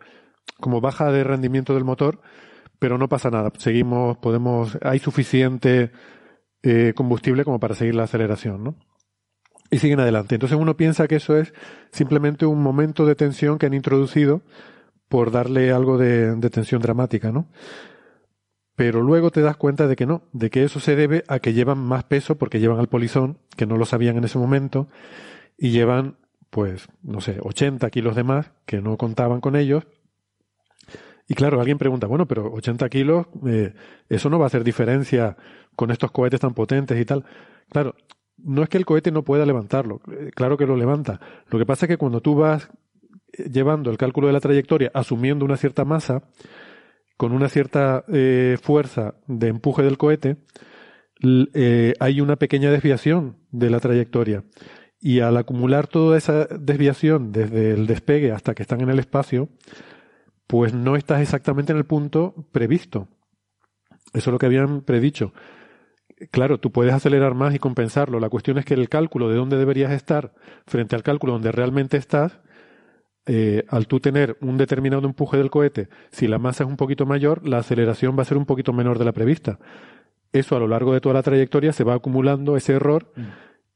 como 0.61 0.81
baja 0.81 1.11
de 1.11 1.25
rendimiento 1.25 1.75
del 1.75 1.85
motor, 1.85 2.21
pero 2.79 2.99
no 2.99 3.09
pasa 3.09 3.31
nada. 3.31 3.51
Seguimos, 3.59 4.17
podemos, 4.19 4.79
hay 4.83 5.01
suficiente 5.01 5.91
eh, 6.63 6.93
combustible 6.95 7.45
como 7.45 7.59
para 7.59 7.75
seguir 7.75 7.97
la 7.97 8.05
aceleración, 8.05 8.63
¿no? 8.63 8.77
Y 9.71 9.79
siguen 9.79 9.99
adelante. 9.99 10.37
Entonces 10.37 10.57
uno 10.57 10.77
piensa 10.77 11.09
que 11.09 11.17
eso 11.17 11.37
es 11.37 11.53
simplemente 11.91 12.47
un 12.47 12.63
momento 12.63 13.07
de 13.07 13.17
tensión 13.17 13.59
que 13.59 13.67
han 13.67 13.75
introducido 13.75 14.43
por 15.09 15.31
darle 15.31 15.73
algo 15.73 15.99
de, 15.99 16.37
tensión 16.51 16.83
dramática, 16.83 17.33
¿no? 17.33 17.49
Pero 18.75 19.03
luego 19.03 19.31
te 19.31 19.41
das 19.41 19.57
cuenta 19.57 19.89
de 19.89 19.97
que 19.97 20.07
no, 20.07 20.23
de 20.33 20.51
que 20.51 20.63
eso 20.63 20.79
se 20.79 20.95
debe 20.95 21.25
a 21.27 21.41
que 21.41 21.53
llevan 21.53 21.79
más 21.79 22.05
peso 22.05 22.39
porque 22.39 22.61
llevan 22.61 22.79
al 22.79 22.89
polizón, 22.89 23.39
que 23.57 23.67
no 23.67 23.77
lo 23.77 23.87
sabían 23.87 24.17
en 24.17 24.25
ese 24.25 24.39
momento, 24.39 24.89
y 25.57 25.71
llevan, 25.71 26.17
pues, 26.51 26.87
no 27.03 27.21
sé, 27.21 27.39
80 27.43 27.91
kilos 27.91 28.15
de 28.15 28.23
más, 28.23 28.53
que 28.67 28.81
no 28.81 28.97
contaban 28.97 29.41
con 29.41 29.57
ellos. 29.57 29.85
Y 31.27 31.35
claro, 31.35 31.61
alguien 31.61 31.79
pregunta, 31.79 32.07
bueno, 32.07 32.27
pero 32.27 32.53
80 32.53 32.89
kilos, 32.89 33.27
eh, 33.47 33.75
eso 34.09 34.31
no 34.31 34.39
va 34.39 34.47
a 34.47 34.49
hacer 34.49 34.63
diferencia 34.63 35.37
con 35.75 35.91
estos 35.91 36.13
cohetes 36.13 36.41
tan 36.41 36.55
potentes 36.55 37.01
y 37.01 37.05
tal. 37.05 37.25
Claro, 37.71 37.97
no 38.39 38.63
es 38.63 38.69
que 38.69 38.79
el 38.79 38.87
cohete 38.87 39.11
no 39.11 39.25
pueda 39.25 39.45
levantarlo, 39.45 40.01
eh, 40.13 40.31
claro 40.35 40.57
que 40.57 40.67
lo 40.67 40.77
levanta. 40.77 41.21
Lo 41.51 41.59
que 41.59 41.67
pasa 41.67 41.87
es 41.87 41.89
que 41.89 41.97
cuando 41.97 42.21
tú 42.21 42.37
vas 42.37 42.71
llevando 43.51 43.91
el 43.91 43.99
cálculo 43.99 44.27
de 44.27 44.33
la 44.33 44.41
trayectoria, 44.41 44.91
asumiendo 44.95 45.45
una 45.45 45.57
cierta 45.57 45.85
masa, 45.85 46.23
con 47.17 47.33
una 47.33 47.49
cierta 47.49 48.05
eh, 48.09 48.57
fuerza 48.63 49.15
de 49.27 49.49
empuje 49.49 49.83
del 49.83 49.99
cohete, 49.99 50.37
eh, 51.53 51.95
hay 51.99 52.21
una 52.21 52.37
pequeña 52.37 52.71
desviación 52.71 53.39
de 53.51 53.71
la 53.71 53.81
trayectoria. 53.81 54.45
Y 55.01 55.21
al 55.21 55.37
acumular 55.37 55.87
toda 55.87 56.17
esa 56.17 56.47
desviación 56.47 57.33
desde 57.33 57.73
el 57.73 57.87
despegue 57.87 58.33
hasta 58.33 58.55
que 58.55 58.63
están 58.63 58.81
en 58.81 58.91
el 58.91 58.99
espacio, 58.99 59.49
pues 60.47 60.75
no 60.75 60.97
estás 60.97 61.21
exactamente 61.21 61.73
en 61.73 61.79
el 61.79 61.85
punto 61.85 62.35
previsto. 62.53 63.09
Eso 64.13 64.31
es 64.31 64.33
lo 64.33 64.39
que 64.39 64.47
habían 64.47 64.81
predicho. 64.83 65.33
Claro, 66.31 66.59
tú 66.59 66.73
puedes 66.73 66.95
acelerar 66.95 67.35
más 67.35 67.55
y 67.55 67.59
compensarlo. 67.59 68.19
La 68.19 68.31
cuestión 68.31 68.59
es 68.59 68.65
que 68.65 68.75
el 68.75 68.89
cálculo 68.89 69.29
de 69.29 69.37
dónde 69.37 69.57
deberías 69.57 69.93
estar 69.93 70.35
frente 70.67 70.97
al 70.97 71.03
cálculo 71.03 71.35
donde 71.35 71.53
realmente 71.53 71.97
estás, 71.97 72.41
eh, 73.31 73.67
al 73.69 73.87
tú 73.87 74.01
tener 74.01 74.39
un 74.41 74.57
determinado 74.57 75.07
empuje 75.07 75.37
del 75.37 75.51
cohete, 75.51 75.91
si 76.11 76.27
la 76.27 76.39
masa 76.39 76.65
es 76.65 76.71
un 76.71 76.79
poquito 76.79 77.05
mayor, 77.05 77.47
la 77.47 77.59
aceleración 77.59 78.17
va 78.19 78.23
a 78.23 78.25
ser 78.25 78.39
un 78.39 78.47
poquito 78.47 78.73
menor 78.73 78.99
de 78.99 79.05
la 79.05 79.13
prevista. 79.13 79.59
Eso 80.33 80.57
a 80.57 80.59
lo 80.59 80.67
largo 80.67 80.95
de 80.95 81.03
toda 81.03 81.15
la 81.15 81.23
trayectoria 81.23 81.75
se 81.75 81.85
va 81.85 81.93
acumulando 81.93 82.57
ese 82.57 82.73
error 82.73 83.13
mm. 83.15 83.23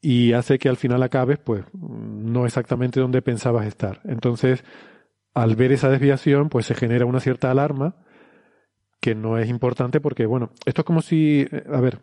y 0.00 0.32
hace 0.32 0.58
que 0.58 0.70
al 0.70 0.78
final 0.78 1.02
acabes, 1.02 1.38
pues, 1.38 1.64
no 1.74 2.46
exactamente 2.46 2.98
donde 2.98 3.20
pensabas 3.20 3.66
estar. 3.66 4.00
Entonces, 4.04 4.64
al 5.34 5.54
ver 5.54 5.72
esa 5.72 5.90
desviación, 5.90 6.48
pues 6.48 6.64
se 6.64 6.74
genera 6.74 7.04
una 7.04 7.20
cierta 7.20 7.50
alarma 7.50 7.96
que 9.00 9.14
no 9.14 9.36
es 9.36 9.50
importante 9.50 10.00
porque, 10.00 10.24
bueno, 10.24 10.50
esto 10.64 10.80
es 10.80 10.86
como 10.86 11.02
si, 11.02 11.46
a 11.70 11.80
ver, 11.82 11.98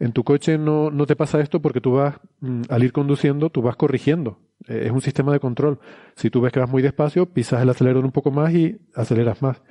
en 0.00 0.10
tu 0.10 0.24
coche 0.24 0.58
no, 0.58 0.90
no 0.90 1.06
te 1.06 1.14
pasa 1.14 1.40
esto 1.40 1.62
porque 1.62 1.80
tú 1.80 1.92
vas, 1.92 2.16
mm, 2.40 2.62
al 2.68 2.82
ir 2.82 2.92
conduciendo, 2.92 3.48
tú 3.50 3.62
vas 3.62 3.76
corrigiendo. 3.76 4.38
Eh, 4.68 4.84
es 4.86 4.90
un 4.90 5.00
sistema 5.00 5.32
de 5.32 5.40
control. 5.40 5.78
Si 6.16 6.30
tú 6.30 6.40
ves 6.40 6.52
que 6.52 6.60
vas 6.60 6.70
muy 6.70 6.82
despacio, 6.82 7.26
pisas 7.26 7.62
el 7.62 7.68
acelerador 7.68 8.04
un 8.04 8.12
poco 8.12 8.30
más 8.30 8.52
y 8.52 8.78
aceleras 8.94 9.42
más. 9.42 9.62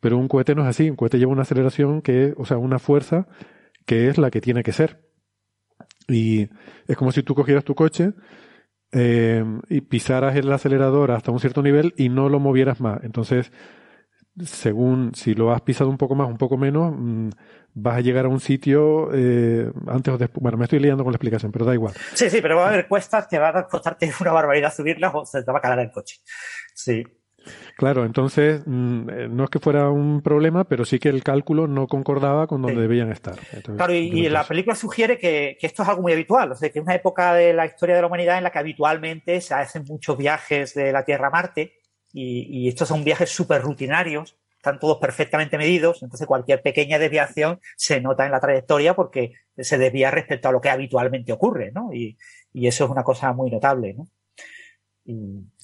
Pero 0.00 0.16
un 0.18 0.28
cohete 0.28 0.54
no 0.54 0.62
es 0.62 0.68
así. 0.68 0.90
Un 0.90 0.96
cohete 0.96 1.18
lleva 1.18 1.32
una 1.32 1.42
aceleración 1.42 2.02
que, 2.02 2.34
o 2.36 2.44
sea, 2.44 2.58
una 2.58 2.78
fuerza 2.78 3.28
que 3.86 4.08
es 4.08 4.18
la 4.18 4.30
que 4.30 4.40
tiene 4.40 4.62
que 4.62 4.72
ser. 4.72 5.00
Y 6.08 6.48
es 6.86 6.96
como 6.96 7.12
si 7.12 7.22
tú 7.22 7.34
cogieras 7.34 7.64
tu 7.64 7.74
coche 7.74 8.12
eh, 8.92 9.44
y 9.68 9.80
pisaras 9.82 10.34
el 10.36 10.52
acelerador 10.52 11.12
hasta 11.12 11.30
un 11.30 11.38
cierto 11.38 11.62
nivel 11.62 11.94
y 11.96 12.08
no 12.08 12.28
lo 12.28 12.40
movieras 12.40 12.80
más. 12.80 13.02
Entonces, 13.04 13.52
según 14.44 15.12
si 15.14 15.34
lo 15.34 15.52
has 15.52 15.60
pisado 15.62 15.90
un 15.90 15.98
poco 15.98 16.14
más, 16.14 16.28
un 16.28 16.38
poco 16.38 16.56
menos, 16.56 16.92
mm, 16.96 17.30
vas 17.74 17.96
a 17.96 18.00
llegar 18.00 18.24
a 18.24 18.28
un 18.28 18.40
sitio 18.40 19.10
eh, 19.12 19.70
antes 19.86 20.14
o 20.14 20.18
después. 20.18 20.42
Bueno, 20.42 20.58
me 20.58 20.64
estoy 20.64 20.80
liando 20.80 21.04
con 21.04 21.12
la 21.12 21.16
explicación, 21.16 21.52
pero 21.52 21.64
da 21.64 21.74
igual. 21.74 21.94
Sí, 22.14 22.30
sí, 22.30 22.40
pero 22.40 22.56
va 22.56 22.66
a 22.66 22.68
haber 22.68 22.88
cuestas 22.88 23.26
que 23.28 23.38
va 23.38 23.48
a 23.48 23.66
costarte 23.66 24.10
una 24.20 24.32
barbaridad 24.32 24.74
subirlas 24.74 25.12
o 25.14 25.24
se 25.24 25.42
te 25.42 25.52
va 25.52 25.58
a 25.58 25.60
caer 25.60 25.78
el 25.80 25.90
coche. 25.90 26.20
Sí. 26.74 27.04
Claro, 27.76 28.04
entonces 28.04 28.62
mm, 28.66 29.10
eh, 29.10 29.28
no 29.30 29.44
es 29.44 29.50
que 29.50 29.58
fuera 29.58 29.88
un 29.88 30.20
problema, 30.20 30.64
pero 30.64 30.84
sí 30.84 30.98
que 30.98 31.08
el 31.08 31.22
cálculo 31.22 31.66
no 31.66 31.86
concordaba 31.86 32.46
con 32.46 32.60
donde 32.60 32.82
debían 32.82 33.10
estar. 33.10 33.36
claro, 33.76 33.94
y, 33.94 34.28
la 34.28 34.44
película 34.44 34.74
sugiere 34.74 35.16
que, 35.16 35.56
que, 35.58 35.66
esto 35.66 35.82
es 35.82 35.88
algo 35.88 36.02
muy 36.02 36.12
habitual, 36.12 36.52
o 36.52 36.54
sea, 36.54 36.68
que 36.68 36.80
es 36.80 36.84
una 36.84 36.94
época 36.94 37.32
de 37.32 37.54
la 37.54 37.64
historia 37.64 37.94
de 37.94 38.02
la 38.02 38.08
humanidad 38.08 38.36
en 38.36 38.44
la 38.44 38.50
que 38.50 38.58
habitualmente 38.58 39.40
se 39.40 39.54
hacen 39.54 39.84
muchos 39.88 40.18
viajes 40.18 40.74
de 40.74 40.92
la 40.92 41.02
Tierra 41.02 41.28
a 41.28 41.30
Marte 41.30 41.79
y, 42.12 42.68
estos 42.68 42.88
son 42.88 43.04
viajes 43.04 43.30
súper 43.30 43.62
rutinarios, 43.62 44.36
están 44.56 44.78
todos 44.78 44.98
perfectamente 44.98 45.56
medidos, 45.56 46.02
entonces 46.02 46.26
cualquier 46.26 46.60
pequeña 46.60 46.98
desviación 46.98 47.60
se 47.76 48.00
nota 48.00 48.26
en 48.26 48.32
la 48.32 48.40
trayectoria 48.40 48.94
porque 48.94 49.32
se 49.56 49.78
desvía 49.78 50.10
respecto 50.10 50.48
a 50.48 50.52
lo 50.52 50.60
que 50.60 50.68
habitualmente 50.70 51.32
ocurre, 51.32 51.72
¿no? 51.72 51.92
Y, 51.92 52.16
eso 52.52 52.84
es 52.84 52.90
una 52.90 53.04
cosa 53.04 53.32
muy 53.32 53.48
notable, 53.48 53.94
¿no? 53.94 54.08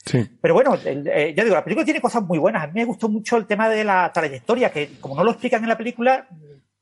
sí. 0.05 0.25
Pero 0.41 0.55
bueno, 0.55 0.77
eh, 0.85 1.35
ya 1.37 1.43
digo, 1.43 1.57
la 1.57 1.65
película 1.65 1.85
tiene 1.85 2.01
cosas 2.01 2.23
muy 2.23 2.39
buenas. 2.39 2.63
A 2.63 2.67
mí 2.69 2.75
me 2.75 2.85
gustó 2.85 3.09
mucho 3.09 3.37
el 3.37 3.47
tema 3.47 3.69
de 3.69 3.83
la 3.83 4.13
trayectoria, 4.15 4.71
que 4.71 4.93
como 5.01 5.17
no 5.17 5.25
lo 5.25 5.33
explican 5.33 5.65
en 5.65 5.69
la 5.69 5.77
película, 5.77 6.29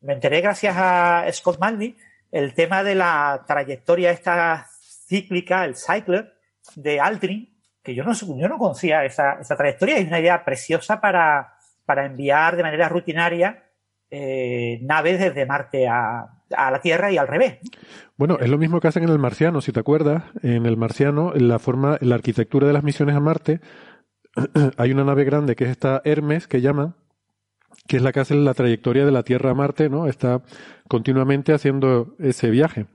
me 0.02 0.12
enteré 0.12 0.42
gracias 0.42 0.74
a 0.76 1.26
Scott 1.32 1.58
Manley, 1.58 1.96
el 2.30 2.52
tema 2.52 2.84
de 2.84 2.94
la 2.94 3.44
trayectoria 3.46 4.10
esta 4.10 4.66
cíclica, 5.06 5.64
el 5.64 5.76
cycler 5.76 6.34
de 6.74 7.00
Aldrin, 7.00 7.53
que 7.84 7.94
yo 7.94 8.02
no, 8.02 8.12
yo 8.14 8.48
no 8.48 8.58
conocía 8.58 9.04
esa, 9.04 9.34
esa 9.34 9.56
trayectoria. 9.56 9.98
Es 9.98 10.08
una 10.08 10.18
idea 10.18 10.44
preciosa 10.44 11.00
para, 11.00 11.54
para 11.84 12.06
enviar 12.06 12.56
de 12.56 12.62
manera 12.62 12.88
rutinaria 12.88 13.62
eh, 14.10 14.78
naves 14.82 15.20
desde 15.20 15.44
Marte 15.44 15.86
a, 15.86 16.20
a, 16.50 16.70
la 16.70 16.80
Tierra 16.80 17.12
y 17.12 17.18
al 17.18 17.28
revés. 17.28 17.58
Bueno, 18.16 18.38
es 18.40 18.48
lo 18.48 18.58
mismo 18.58 18.80
que 18.80 18.88
hacen 18.88 19.02
en 19.02 19.10
el 19.10 19.18
Marciano, 19.18 19.60
si 19.60 19.70
te 19.70 19.80
acuerdas. 19.80 20.24
En 20.42 20.66
el 20.66 20.76
Marciano, 20.76 21.34
en 21.34 21.48
la 21.48 21.58
forma, 21.58 21.98
la 22.00 22.14
arquitectura 22.14 22.66
de 22.66 22.72
las 22.72 22.84
misiones 22.84 23.16
a 23.16 23.20
Marte, 23.20 23.60
hay 24.78 24.92
una 24.92 25.04
nave 25.04 25.24
grande 25.24 25.54
que 25.54 25.64
es 25.64 25.70
esta 25.70 26.00
Hermes, 26.04 26.48
que 26.48 26.62
llaman, 26.62 26.94
que 27.86 27.98
es 27.98 28.02
la 28.02 28.12
que 28.12 28.20
hace 28.20 28.34
la 28.34 28.54
trayectoria 28.54 29.04
de 29.04 29.12
la 29.12 29.24
Tierra 29.24 29.50
a 29.50 29.54
Marte, 29.54 29.90
¿no? 29.90 30.06
Está 30.06 30.42
continuamente 30.88 31.52
haciendo 31.52 32.14
ese 32.18 32.48
viaje. 32.50 32.86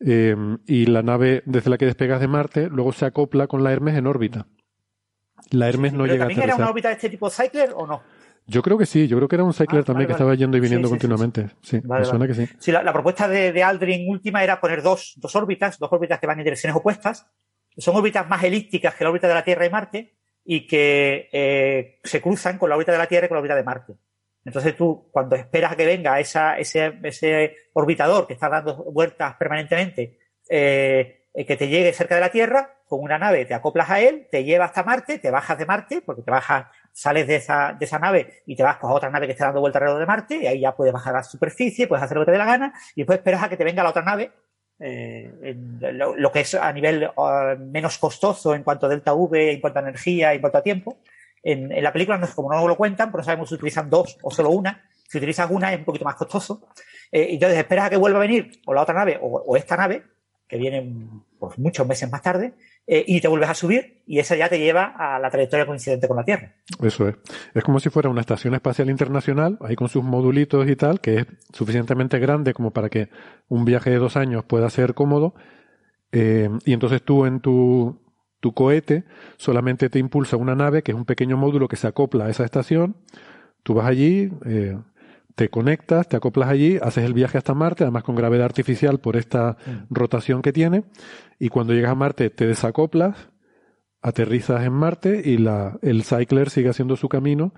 Em, 0.00 0.58
y 0.66 0.86
la 0.86 1.02
nave 1.02 1.42
desde 1.44 1.68
la 1.68 1.76
que 1.76 1.84
despegas 1.84 2.20
de 2.20 2.28
Marte 2.28 2.68
luego 2.70 2.92
se 2.92 3.04
acopla 3.04 3.46
con 3.46 3.62
la 3.62 3.72
Hermes 3.72 3.96
en 3.96 4.06
órbita. 4.06 4.46
La 5.50 5.68
Hermes 5.68 5.92
no 5.92 6.06
llega 6.06 6.24
a 6.24 6.28
¿También 6.28 6.42
era 6.42 6.56
una 6.56 6.70
órbita 6.70 6.88
de 6.88 6.94
este 6.94 7.10
tipo 7.10 7.28
Cycler 7.28 7.72
o 7.74 7.86
no? 7.86 8.02
Yo 8.46 8.62
creo 8.62 8.78
que 8.78 8.86
sí, 8.86 9.06
yo 9.06 9.16
creo 9.18 9.28
que 9.28 9.36
era 9.36 9.44
un 9.44 9.52
Cycler 9.52 9.82
ah, 9.82 9.84
también 9.84 10.06
que 10.06 10.12
estaba 10.12 10.34
yendo 10.34 10.56
y 10.56 10.60
viniendo 10.60 10.88
continuamente. 10.88 11.50
Sí, 11.62 11.80
me 11.84 12.04
suena 12.04 12.26
que 12.26 12.34
sí. 12.34 12.48
Sí, 12.58 12.72
la, 12.72 12.92
propuesta 12.92 13.28
de, 13.28 13.62
Aldrin 13.62 14.08
última 14.08 14.42
era 14.42 14.60
poner 14.60 14.82
dos, 14.82 15.14
dos 15.18 15.36
órbitas, 15.36 15.78
dos 15.78 15.92
órbitas 15.92 16.18
que 16.18 16.26
van 16.26 16.38
en 16.38 16.44
direcciones 16.44 16.76
opuestas. 16.76 17.26
Son 17.76 17.94
órbitas 17.94 18.28
más 18.28 18.42
elípticas 18.42 18.94
que 18.94 19.04
la 19.04 19.10
órbita 19.10 19.28
de 19.28 19.34
la 19.34 19.44
Tierra 19.44 19.66
y 19.66 19.70
Marte 19.70 20.16
y 20.44 20.66
que 20.66 21.28
eh, 21.32 22.00
se 22.02 22.20
cruzan 22.20 22.58
con 22.58 22.70
la 22.70 22.76
órbita 22.76 22.92
de 22.92 22.98
la 22.98 23.06
Tierra 23.06 23.26
y 23.26 23.28
con 23.28 23.36
la 23.36 23.40
órbita 23.40 23.54
de 23.54 23.62
Marte. 23.62 23.94
Entonces 24.44 24.76
tú, 24.76 25.08
cuando 25.12 25.36
esperas 25.36 25.72
a 25.72 25.76
que 25.76 25.86
venga 25.86 26.18
esa, 26.18 26.58
ese, 26.58 26.98
ese 27.02 27.56
orbitador 27.74 28.26
que 28.26 28.32
está 28.32 28.48
dando 28.48 28.76
vueltas 28.90 29.34
permanentemente, 29.36 30.18
eh, 30.48 31.26
que 31.34 31.56
te 31.56 31.68
llegue 31.68 31.92
cerca 31.92 32.14
de 32.14 32.20
la 32.22 32.30
Tierra, 32.30 32.80
con 32.86 33.00
una 33.00 33.18
nave 33.18 33.44
te 33.44 33.54
acoplas 33.54 33.88
a 33.88 34.00
él, 34.00 34.26
te 34.30 34.42
lleva 34.42 34.64
hasta 34.64 34.82
Marte, 34.82 35.18
te 35.18 35.30
bajas 35.30 35.58
de 35.58 35.66
Marte, 35.66 36.02
porque 36.02 36.22
te 36.22 36.30
bajas, 36.30 36.66
sales 36.92 37.26
de 37.26 37.36
esa, 37.36 37.76
de 37.78 37.84
esa 37.84 37.98
nave 37.98 38.42
y 38.46 38.56
te 38.56 38.64
vas 38.64 38.78
pues, 38.80 38.90
a 38.90 38.94
otra 38.94 39.10
nave 39.10 39.26
que 39.26 39.32
está 39.32 39.46
dando 39.46 39.60
vueltas 39.60 39.80
alrededor 39.80 40.00
de 40.00 40.06
Marte, 40.06 40.36
y 40.38 40.46
ahí 40.46 40.60
ya 40.60 40.74
puedes 40.74 40.92
bajar 40.92 41.14
a 41.14 41.18
la 41.18 41.22
superficie, 41.22 41.86
puedes 41.86 42.02
hacer 42.02 42.16
lo 42.16 42.22
que 42.22 42.26
te 42.26 42.32
dé 42.32 42.38
la 42.38 42.46
gana, 42.46 42.74
y 42.96 43.02
después 43.02 43.18
esperas 43.18 43.44
a 43.44 43.48
que 43.48 43.56
te 43.56 43.64
venga 43.64 43.84
la 43.84 43.90
otra 43.90 44.02
nave, 44.02 44.32
eh, 44.80 45.54
lo, 45.92 46.32
que 46.32 46.40
es 46.40 46.54
a 46.54 46.72
nivel 46.72 47.10
uh, 47.14 47.56
menos 47.58 47.98
costoso 47.98 48.54
en 48.54 48.62
cuanto 48.62 48.86
a 48.86 48.88
delta 48.88 49.12
V, 49.12 49.52
en 49.52 49.60
cuanto 49.60 49.78
a 49.78 49.82
energía, 49.82 50.32
en 50.32 50.40
cuanto 50.40 50.58
a 50.58 50.62
tiempo, 50.62 50.98
en, 51.42 51.82
la 51.82 51.92
película, 51.92 52.18
no 52.18 52.28
como 52.34 52.52
no 52.52 52.66
lo 52.66 52.76
cuentan, 52.76 53.10
pero 53.10 53.24
sabemos 53.24 53.48
si 53.48 53.54
utilizan 53.54 53.88
dos 53.88 54.18
o 54.22 54.30
solo 54.30 54.50
una. 54.50 54.82
Si 55.08 55.18
utilizan 55.18 55.52
una 55.52 55.72
es 55.72 55.78
un 55.78 55.84
poquito 55.84 56.04
más 56.04 56.14
costoso. 56.14 56.68
Eh, 57.10 57.28
entonces 57.30 57.58
esperas 57.58 57.86
a 57.86 57.90
que 57.90 57.96
vuelva 57.96 58.18
a 58.18 58.22
venir 58.22 58.60
o 58.66 58.74
la 58.74 58.82
otra 58.82 58.94
nave 58.94 59.18
o, 59.20 59.56
esta 59.56 59.76
nave, 59.76 60.04
que 60.46 60.56
viene 60.56 61.08
pues, 61.38 61.58
muchos 61.58 61.86
meses 61.86 62.10
más 62.10 62.22
tarde, 62.22 62.54
eh, 62.86 63.04
y 63.06 63.20
te 63.20 63.28
vuelves 63.28 63.48
a 63.48 63.54
subir 63.54 64.02
y 64.06 64.18
esa 64.18 64.34
ya 64.34 64.48
te 64.48 64.58
lleva 64.58 64.94
a 64.98 65.18
la 65.18 65.30
trayectoria 65.30 65.66
coincidente 65.66 66.08
con 66.08 66.16
la 66.16 66.24
Tierra. 66.24 66.54
Eso 66.82 67.08
es. 67.08 67.16
Es 67.54 67.62
como 67.62 67.78
si 67.78 67.88
fuera 67.88 68.08
una 68.08 68.20
estación 68.20 68.54
espacial 68.54 68.90
internacional, 68.90 69.58
ahí 69.60 69.76
con 69.76 69.88
sus 69.88 70.02
modulitos 70.02 70.68
y 70.68 70.76
tal, 70.76 71.00
que 71.00 71.18
es 71.20 71.26
suficientemente 71.52 72.18
grande 72.18 72.52
como 72.52 72.72
para 72.72 72.88
que 72.88 73.08
un 73.48 73.64
viaje 73.64 73.90
de 73.90 73.98
dos 73.98 74.16
años 74.16 74.44
pueda 74.44 74.68
ser 74.70 74.94
cómodo. 74.94 75.34
Eh, 76.12 76.50
y 76.64 76.72
entonces 76.72 77.02
tú 77.02 77.26
en 77.26 77.38
tu 77.40 78.00
tu 78.40 78.52
cohete 78.52 79.04
solamente 79.36 79.88
te 79.88 79.98
impulsa 79.98 80.36
una 80.36 80.54
nave, 80.54 80.82
que 80.82 80.92
es 80.92 80.96
un 80.96 81.04
pequeño 81.04 81.36
módulo 81.36 81.68
que 81.68 81.76
se 81.76 81.86
acopla 81.86 82.26
a 82.26 82.30
esa 82.30 82.44
estación. 82.44 82.96
Tú 83.62 83.74
vas 83.74 83.86
allí, 83.86 84.32
eh, 84.46 84.78
te 85.34 85.48
conectas, 85.50 86.08
te 86.08 86.16
acoplas 86.16 86.48
allí, 86.48 86.78
haces 86.82 87.04
el 87.04 87.12
viaje 87.12 87.38
hasta 87.38 87.54
Marte, 87.54 87.84
además 87.84 88.02
con 88.02 88.16
gravedad 88.16 88.46
artificial 88.46 88.98
por 88.98 89.16
esta 89.16 89.56
mm. 89.64 89.94
rotación 89.94 90.42
que 90.42 90.52
tiene. 90.52 90.84
Y 91.38 91.48
cuando 91.50 91.74
llegas 91.74 91.92
a 91.92 91.94
Marte 91.94 92.30
te 92.30 92.46
desacoplas, 92.46 93.28
aterrizas 94.02 94.64
en 94.64 94.72
Marte 94.72 95.22
y 95.24 95.36
la, 95.36 95.78
el 95.82 96.02
Cycler 96.02 96.50
sigue 96.50 96.70
haciendo 96.70 96.96
su 96.96 97.08
camino, 97.08 97.52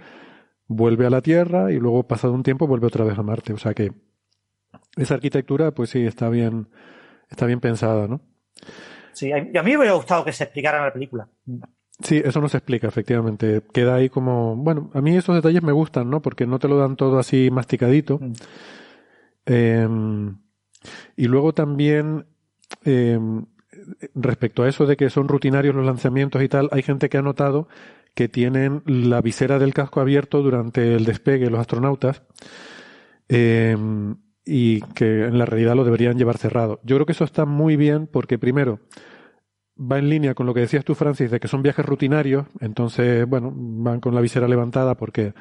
vuelve 0.67 1.07
a 1.07 1.11
la 1.11 1.23
Tierra 1.23 1.73
y 1.73 1.79
luego 1.79 2.07
pasado 2.07 2.33
un 2.33 2.43
tiempo 2.43 2.67
vuelve 2.67 2.89
otra 2.89 3.05
vez 3.05 3.19
a 3.19 3.23
Marte. 3.23 3.53
O 3.53 3.59
sea 3.59 3.75
que 3.75 3.93
esa 4.97 5.15
arquitectura, 5.15 5.73
pues 5.73 5.91
sí, 5.91 6.05
está 6.05 6.29
bien, 6.29 6.69
está 7.31 7.47
bien 7.47 7.61
pensada, 7.61 8.09
¿no? 8.09 8.21
Sí, 9.13 9.33
a 9.33 9.41
mí 9.41 9.71
me 9.71 9.79
hubiera 9.79 9.95
gustado 9.95 10.25
que 10.25 10.33
se 10.33 10.45
explicara 10.45 10.79
en 10.79 10.85
la 10.85 10.93
película. 10.93 11.29
Sí, 12.01 12.21
eso 12.25 12.41
no 12.41 12.49
se 12.49 12.57
explica, 12.57 12.89
efectivamente. 12.89 13.63
Queda 13.73 13.95
ahí 13.95 14.09
como. 14.09 14.57
Bueno, 14.57 14.91
a 14.95 15.01
mí 15.01 15.17
esos 15.17 15.35
detalles 15.35 15.63
me 15.63 15.73
gustan, 15.73 16.11
¿no? 16.11 16.21
Porque 16.23 16.47
no 16.47 16.59
te 16.59 16.69
lo 16.69 16.79
dan 16.79 16.97
todo 16.97 17.19
así 17.19 17.51
masticadito. 17.51 18.19
Mm. 18.19 18.33
Em, 19.47 20.37
y 21.17 21.27
luego 21.27 21.53
también, 21.53 22.27
em, 22.85 23.47
respecto 24.15 24.63
a 24.63 24.69
eso 24.69 24.87
de 24.87 24.97
que 24.97 25.11
son 25.11 25.29
rutinarios 25.29 25.75
los 25.75 25.87
lanzamientos 25.87 26.43
y 26.43 26.49
tal, 26.49 26.69
hay 26.73 26.83
gente 26.83 27.09
que 27.09 27.19
ha 27.19 27.23
notado 27.23 27.69
que 28.15 28.29
tienen 28.29 28.83
la 28.87 29.21
visera 29.21 29.59
del 29.59 29.75
casco 29.75 30.01
abierto 30.01 30.43
durante 30.43 30.95
el 30.95 31.05
despegue 31.05 31.51
los 31.51 31.61
astronautas. 31.61 32.23
Em, 33.29 34.17
y 34.45 34.81
que 34.95 35.27
en 35.27 35.39
la 35.39 35.47
realidad 35.47 35.75
lo 35.75 35.85
deberían 35.85 36.19
llevar 36.19 36.39
cerrado. 36.39 36.81
Yo 36.85 36.97
creo 36.97 37.07
que 37.07 37.13
eso 37.13 37.25
está 37.25 37.45
muy 37.45 37.77
bien 37.77 38.07
porque 38.07 38.39
primero 38.39 38.81
va 39.79 39.99
en 39.99 40.09
línea 40.09 40.35
con 40.35 40.47
lo 40.47 40.55
que 40.55 40.61
decías 40.61 40.85
tú, 40.85 40.95
Francis, 40.95 41.31
de 41.31 41.41
que 41.41 41.49
son 41.49 41.63
viajes 41.63 41.85
rutinarios, 41.85 42.47
entonces, 42.61 43.27
bueno, 43.27 43.53
van 43.55 44.01
con 44.01 44.15
la 44.15 44.21
visera 44.21 44.49
levantada 44.49 44.97
porque 44.97 45.35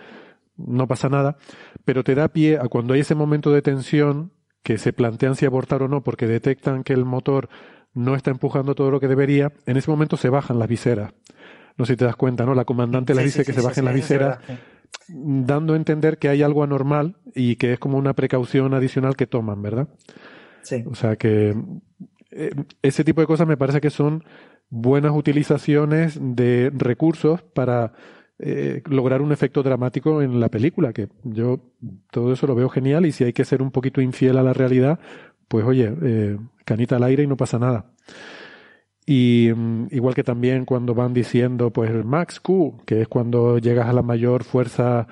no 0.57 0.88
pasa 0.88 1.09
nada, 1.09 1.38
pero 1.85 2.03
te 2.03 2.15
da 2.15 2.30
pie 2.30 2.57
a 2.57 2.67
cuando 2.67 2.93
hay 2.93 3.01
ese 3.01 3.15
momento 3.15 3.51
de 3.51 3.61
tensión 3.61 4.31
que 4.63 4.77
se 4.77 4.93
plantean 4.93 5.35
si 5.35 5.45
abortar 5.45 5.83
o 5.83 5.88
no 5.88 6.03
porque 6.03 6.27
detectan 6.27 6.83
que 6.83 6.93
el 6.93 7.05
motor 7.05 7.49
no 7.93 8.15
está 8.15 8.31
empujando 8.31 8.75
todo 8.75 8.91
lo 8.91 8.99
que 8.99 9.07
debería, 9.07 9.51
en 9.65 9.77
ese 9.77 9.91
momento 9.91 10.17
se 10.17 10.30
bajan 10.30 10.59
las 10.59 10.67
viseras. 10.67 11.13
No 11.77 11.85
sé 11.85 11.93
si 11.93 11.97
te 11.97 12.05
das 12.05 12.15
cuenta, 12.15 12.45
¿no? 12.45 12.53
La 12.53 12.65
comandante 12.65 13.15
les 13.15 13.25
dice 13.25 13.45
que 13.45 13.53
se 13.53 13.61
bajen 13.61 13.85
las 13.85 13.93
viseras, 13.93 14.39
dando 15.07 15.73
a 15.73 15.77
entender 15.77 16.17
que 16.17 16.29
hay 16.29 16.41
algo 16.41 16.63
anormal 16.63 17.17
y 17.35 17.55
que 17.55 17.73
es 17.73 17.79
como 17.79 17.97
una 17.97 18.13
precaución 18.13 18.73
adicional 18.73 19.15
que 19.15 19.27
toman, 19.27 19.61
¿verdad? 19.61 19.87
Sí. 20.63 20.83
O 20.85 20.95
sea 20.95 21.15
que 21.15 21.55
eh, 22.31 22.51
ese 22.81 23.03
tipo 23.03 23.21
de 23.21 23.27
cosas 23.27 23.47
me 23.47 23.57
parece 23.57 23.81
que 23.81 23.89
son 23.89 24.23
buenas 24.69 25.11
utilizaciones 25.13 26.17
de 26.19 26.71
recursos 26.73 27.41
para 27.41 27.93
eh, 28.39 28.81
lograr 28.85 29.21
un 29.21 29.31
efecto 29.31 29.61
dramático 29.61 30.21
en 30.21 30.39
la 30.39 30.49
película, 30.49 30.93
que 30.93 31.09
yo 31.23 31.59
todo 32.09 32.33
eso 32.33 32.47
lo 32.47 32.55
veo 32.55 32.69
genial 32.69 33.05
y 33.05 33.11
si 33.11 33.23
hay 33.23 33.33
que 33.33 33.45
ser 33.45 33.61
un 33.61 33.71
poquito 33.71 34.01
infiel 34.01 34.37
a 34.37 34.43
la 34.43 34.53
realidad, 34.53 34.99
pues 35.47 35.65
oye, 35.65 35.93
eh, 36.01 36.37
canita 36.65 36.95
al 36.95 37.03
aire 37.03 37.23
y 37.23 37.27
no 37.27 37.37
pasa 37.37 37.59
nada. 37.59 37.91
Y 39.14 39.51
mm, 39.53 39.88
igual 39.91 40.15
que 40.15 40.23
también 40.23 40.64
cuando 40.64 40.95
van 40.95 41.14
diciendo, 41.14 41.72
pues 41.72 41.91
Max 42.06 42.40
Q, 42.40 42.81
que 42.85 43.01
es 43.01 43.09
cuando 43.09 43.57
llegas 43.57 43.90
a 43.90 43.93
la 43.93 44.03
mayor 44.03 44.45
fuerza, 44.45 45.06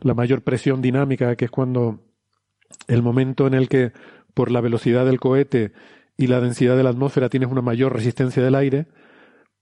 la 0.00 0.12
mayor 0.12 0.42
presión 0.42 0.82
dinámica, 0.82 1.36
que 1.36 1.46
es 1.46 1.50
cuando 1.50 2.00
el 2.86 3.02
momento 3.02 3.46
en 3.46 3.54
el 3.54 3.70
que 3.70 3.92
por 4.34 4.50
la 4.50 4.60
velocidad 4.60 5.06
del 5.06 5.20
cohete 5.20 5.72
y 6.18 6.26
la 6.26 6.42
densidad 6.42 6.76
de 6.76 6.82
la 6.82 6.90
atmósfera 6.90 7.30
tienes 7.30 7.50
una 7.50 7.62
mayor 7.62 7.94
resistencia 7.94 8.44
del 8.44 8.56
aire, 8.56 8.88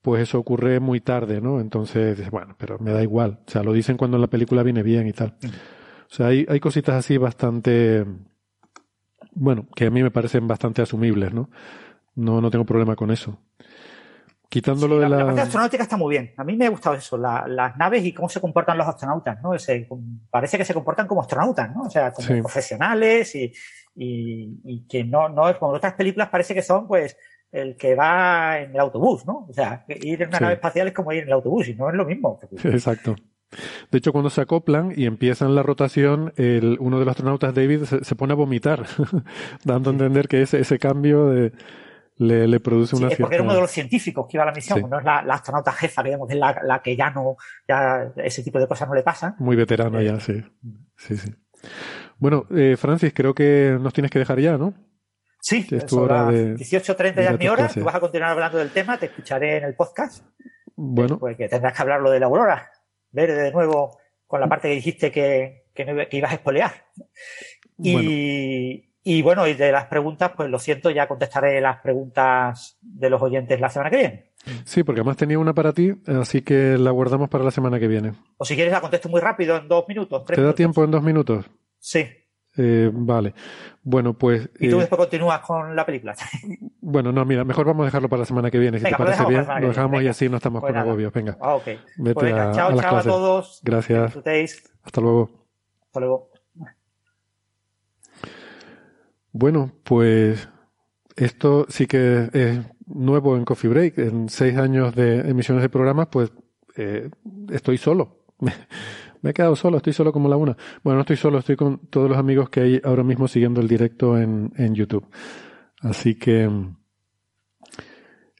pues 0.02 0.22
eso 0.22 0.40
ocurre 0.40 0.80
muy 0.80 1.00
tarde, 1.00 1.40
¿no? 1.40 1.60
Entonces, 1.60 2.28
bueno, 2.32 2.56
pero 2.58 2.80
me 2.80 2.90
da 2.90 3.00
igual. 3.00 3.42
O 3.46 3.50
sea, 3.50 3.62
lo 3.62 3.72
dicen 3.72 3.96
cuando 3.96 4.18
la 4.18 4.26
película 4.26 4.64
viene 4.64 4.82
bien 4.82 5.06
y 5.06 5.12
tal. 5.12 5.36
O 6.10 6.12
sea, 6.12 6.26
hay, 6.26 6.44
hay 6.48 6.58
cositas 6.58 6.96
así 6.96 7.16
bastante, 7.16 8.04
bueno, 9.34 9.68
que 9.76 9.86
a 9.86 9.90
mí 9.90 10.02
me 10.02 10.10
parecen 10.10 10.48
bastante 10.48 10.82
asumibles, 10.82 11.32
¿no? 11.32 11.48
No, 12.16 12.40
no 12.40 12.50
tengo 12.50 12.64
problema 12.64 12.96
con 12.96 13.12
eso. 13.12 13.38
Quitándolo 14.54 15.00
de 15.00 15.08
la... 15.08 15.16
La 15.16 15.26
parte 15.26 15.40
astronáutica 15.40 15.82
está 15.82 15.96
muy 15.96 16.12
bien. 16.12 16.32
A 16.36 16.44
mí 16.44 16.56
me 16.56 16.66
ha 16.66 16.70
gustado 16.70 16.94
eso, 16.94 17.18
las 17.18 17.76
naves 17.76 18.04
y 18.04 18.12
cómo 18.12 18.28
se 18.28 18.40
comportan 18.40 18.78
los 18.78 18.86
astronautas, 18.86 19.42
¿no? 19.42 19.50
parece 20.30 20.56
que 20.56 20.64
se 20.64 20.72
comportan 20.72 21.08
como 21.08 21.22
astronautas, 21.22 21.74
¿no? 21.74 21.82
O 21.82 21.90
sea, 21.90 22.12
como 22.12 22.28
profesionales 22.38 23.34
y, 23.34 23.52
y, 23.96 24.60
y, 24.62 24.86
que 24.86 25.02
no, 25.02 25.28
no 25.28 25.48
es 25.48 25.56
como 25.56 25.72
otras 25.72 25.94
películas 25.94 26.28
parece 26.28 26.54
que 26.54 26.62
son, 26.62 26.86
pues, 26.86 27.16
el 27.50 27.76
que 27.76 27.96
va 27.96 28.60
en 28.60 28.70
el 28.70 28.78
autobús, 28.78 29.26
¿no? 29.26 29.44
O 29.50 29.52
sea, 29.52 29.84
ir 29.88 30.22
en 30.22 30.28
una 30.28 30.38
nave 30.38 30.54
espacial 30.54 30.86
es 30.86 30.94
como 30.94 31.10
ir 31.10 31.22
en 31.22 31.26
el 31.30 31.32
autobús 31.32 31.66
y 31.66 31.74
no 31.74 31.90
es 31.90 31.96
lo 31.96 32.04
mismo. 32.04 32.38
Exacto. 32.62 33.16
De 33.90 33.98
hecho, 33.98 34.12
cuando 34.12 34.30
se 34.30 34.40
acoplan 34.40 34.92
y 34.94 35.06
empiezan 35.06 35.56
la 35.56 35.64
rotación, 35.64 36.32
el, 36.36 36.76
uno 36.78 37.00
de 37.00 37.06
los 37.06 37.10
astronautas, 37.10 37.52
David, 37.52 37.82
se, 38.02 38.14
pone 38.14 38.34
a 38.34 38.36
vomitar, 38.36 38.86
dando 39.64 39.90
a 39.90 39.92
entender 39.94 40.28
que 40.28 40.42
ese, 40.42 40.60
ese 40.60 40.78
cambio 40.78 41.30
de, 41.30 41.50
le, 42.16 42.46
le, 42.46 42.60
produce 42.60 42.96
una 42.96 43.10
sí, 43.10 43.16
porque 43.18 43.34
era 43.36 43.44
uno 43.44 43.54
de 43.54 43.60
los 43.60 43.70
científicos 43.70 44.26
que 44.28 44.36
iba 44.36 44.44
a 44.44 44.46
la 44.46 44.52
misión, 44.52 44.88
no 44.88 44.98
es 44.98 45.04
la, 45.04 45.22
la, 45.22 45.34
astronauta 45.34 45.72
jefa, 45.72 46.02
digamos, 46.02 46.30
es 46.30 46.36
la, 46.36 46.60
la, 46.62 46.80
que 46.80 46.96
ya 46.96 47.10
no, 47.10 47.36
ya 47.66 48.12
ese 48.16 48.42
tipo 48.42 48.58
de 48.58 48.68
cosas 48.68 48.88
no 48.88 48.94
le 48.94 49.02
pasan. 49.02 49.34
Muy 49.38 49.56
veterano 49.56 50.00
ya, 50.00 50.20
sí. 50.20 50.42
Sí, 50.96 51.16
sí. 51.16 51.34
Bueno, 52.18 52.46
eh, 52.50 52.76
Francis, 52.78 53.12
creo 53.14 53.34
que 53.34 53.76
nos 53.80 53.92
tienes 53.92 54.10
que 54.10 54.18
dejar 54.18 54.38
ya, 54.38 54.56
¿no? 54.56 54.74
Sí, 55.40 55.66
es 55.70 55.84
tu 55.84 56.00
hora 56.00 56.26
de, 56.26 56.54
18.30 56.54 57.16
ya 57.16 57.30
es 57.32 57.38
mi 57.38 57.48
hora, 57.48 57.68
tú 57.68 57.84
vas 57.84 57.94
a 57.94 58.00
continuar 58.00 58.30
hablando 58.30 58.58
del 58.58 58.70
tema, 58.70 58.96
te 58.96 59.06
escucharé 59.06 59.58
en 59.58 59.64
el 59.64 59.74
podcast. 59.74 60.24
Bueno. 60.74 61.18
Pues 61.18 61.36
que 61.36 61.48
tendrás 61.48 61.74
que 61.74 61.82
hablarlo 61.82 62.10
de 62.10 62.20
la 62.20 62.26
aurora, 62.26 62.70
ver 63.10 63.34
de 63.34 63.52
nuevo 63.52 63.98
con 64.26 64.40
la 64.40 64.48
parte 64.48 64.68
que 64.68 64.74
dijiste 64.74 65.12
que, 65.12 65.66
que, 65.74 66.08
ibas 66.12 66.32
a 66.32 66.34
espolear. 66.36 66.72
Y, 67.76 68.88
y 69.04 69.20
bueno, 69.20 69.46
y 69.46 69.52
de 69.52 69.70
las 69.70 69.84
preguntas, 69.86 70.32
pues 70.34 70.48
lo 70.48 70.58
siento, 70.58 70.90
ya 70.90 71.06
contestaré 71.06 71.60
las 71.60 71.80
preguntas 71.80 72.78
de 72.80 73.10
los 73.10 73.20
oyentes 73.20 73.60
la 73.60 73.68
semana 73.68 73.90
que 73.90 73.96
viene. 73.98 74.30
Sí, 74.64 74.82
porque 74.82 75.00
además 75.00 75.18
tenía 75.18 75.38
una 75.38 75.52
para 75.52 75.72
ti, 75.72 75.92
así 76.06 76.42
que 76.42 76.78
la 76.78 76.90
guardamos 76.90 77.28
para 77.28 77.44
la 77.44 77.50
semana 77.50 77.78
que 77.78 77.86
viene. 77.86 78.14
O 78.38 78.44
si 78.44 78.54
quieres 78.54 78.72
la 78.72 78.80
contesto 78.80 79.10
muy 79.10 79.20
rápido, 79.20 79.56
en 79.56 79.68
dos 79.68 79.84
minutos. 79.88 80.24
¿Te 80.24 80.40
da 80.40 80.54
tiempo 80.54 80.82
en 80.84 80.90
dos 80.90 81.02
minutos? 81.02 81.44
Sí. 81.78 82.06
Eh, 82.56 82.90
vale. 82.92 83.34
Bueno, 83.82 84.14
pues. 84.14 84.48
Y 84.58 84.70
tú 84.70 84.76
eh, 84.76 84.80
después 84.80 84.98
continúas 84.98 85.40
con 85.40 85.74
la 85.74 85.84
película. 85.84 86.14
bueno, 86.80 87.12
no, 87.12 87.24
mira, 87.24 87.44
mejor 87.44 87.66
vamos 87.66 87.82
a 87.82 87.86
dejarlo 87.86 88.08
para 88.08 88.20
la 88.20 88.26
semana 88.26 88.50
que 88.50 88.58
viene. 88.58 88.78
Si 88.78 88.84
te 88.84 88.94
parece 88.94 89.24
bien, 89.26 89.46
lo 89.60 89.68
dejamos 89.68 90.02
y 90.02 90.08
así 90.08 90.28
no 90.28 90.36
estamos 90.36 90.60
pues 90.60 90.72
con 90.72 90.80
agobios. 90.80 91.12
Venga. 91.12 91.36
Ah, 91.40 91.56
ok. 91.56 91.66
Vete 91.66 92.14
pues 92.14 92.26
venga, 92.26 92.50
a, 92.50 92.54
chao, 92.54 92.68
a 92.68 92.70
las 92.70 92.80
chao 92.80 92.90
clases. 92.90 93.12
a 93.12 93.14
todos. 93.14 93.60
Gracias. 93.62 94.16
Hasta 94.82 95.00
luego. 95.00 95.30
Hasta 95.86 96.00
luego. 96.00 96.33
Bueno, 99.36 99.72
pues 99.82 100.48
esto 101.16 101.66
sí 101.68 101.88
que 101.88 102.30
es 102.32 102.60
nuevo 102.86 103.36
en 103.36 103.44
Coffee 103.44 103.68
Break. 103.68 103.98
En 103.98 104.28
seis 104.28 104.56
años 104.56 104.94
de 104.94 105.28
emisiones 105.28 105.60
de 105.60 105.68
programas, 105.68 106.06
pues 106.06 106.32
eh, 106.76 107.10
estoy 107.50 107.76
solo. 107.76 108.20
Me 109.22 109.30
he 109.30 109.34
quedado 109.34 109.56
solo, 109.56 109.78
estoy 109.78 109.92
solo 109.92 110.12
como 110.12 110.28
la 110.28 110.36
una. 110.36 110.56
Bueno, 110.84 110.98
no 110.98 111.00
estoy 111.00 111.16
solo, 111.16 111.38
estoy 111.38 111.56
con 111.56 111.78
todos 111.88 112.08
los 112.08 112.16
amigos 112.16 112.48
que 112.48 112.60
hay 112.60 112.80
ahora 112.84 113.02
mismo 113.02 113.26
siguiendo 113.26 113.60
el 113.60 113.66
directo 113.66 114.16
en, 114.16 114.52
en 114.56 114.72
YouTube. 114.76 115.08
Así 115.80 116.14
que, 116.14 116.48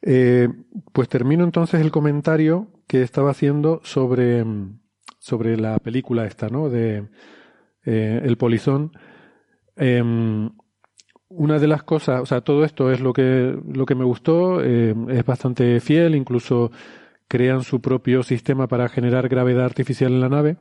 eh, 0.01 0.47
pues 0.93 1.09
termino 1.09 1.43
entonces 1.43 1.81
el 1.81 1.91
comentario 1.91 2.71
que 2.87 3.01
estaba 3.01 3.31
haciendo 3.31 3.81
sobre, 3.83 4.45
sobre 5.19 5.57
la 5.57 5.77
película 5.79 6.25
esta, 6.25 6.47
¿no? 6.47 6.69
De 6.69 7.09
eh, 7.83 8.21
El 8.23 8.37
Polizón. 8.37 8.93
Una 11.37 11.59
de 11.59 11.67
las 11.67 11.83
cosas, 11.83 12.21
o 12.21 12.25
sea, 12.25 12.41
todo 12.41 12.63
esto 12.63 12.91
es 12.91 13.01
lo 13.01 13.11
que, 13.11 13.57
lo 13.73 13.85
que 13.85 13.95
me 13.95 14.05
gustó, 14.05 14.61
eh, 14.63 14.95
es 15.09 15.25
bastante 15.25 15.79
fiel, 15.81 16.15
incluso 16.15 16.71
crean 17.27 17.63
su 17.63 17.81
propio 17.81 18.23
sistema 18.23 18.67
para 18.67 18.87
generar 18.87 19.27
gravedad 19.27 19.65
artificial 19.65 20.13
en 20.13 20.21
la 20.21 20.29
nave. 20.29 20.57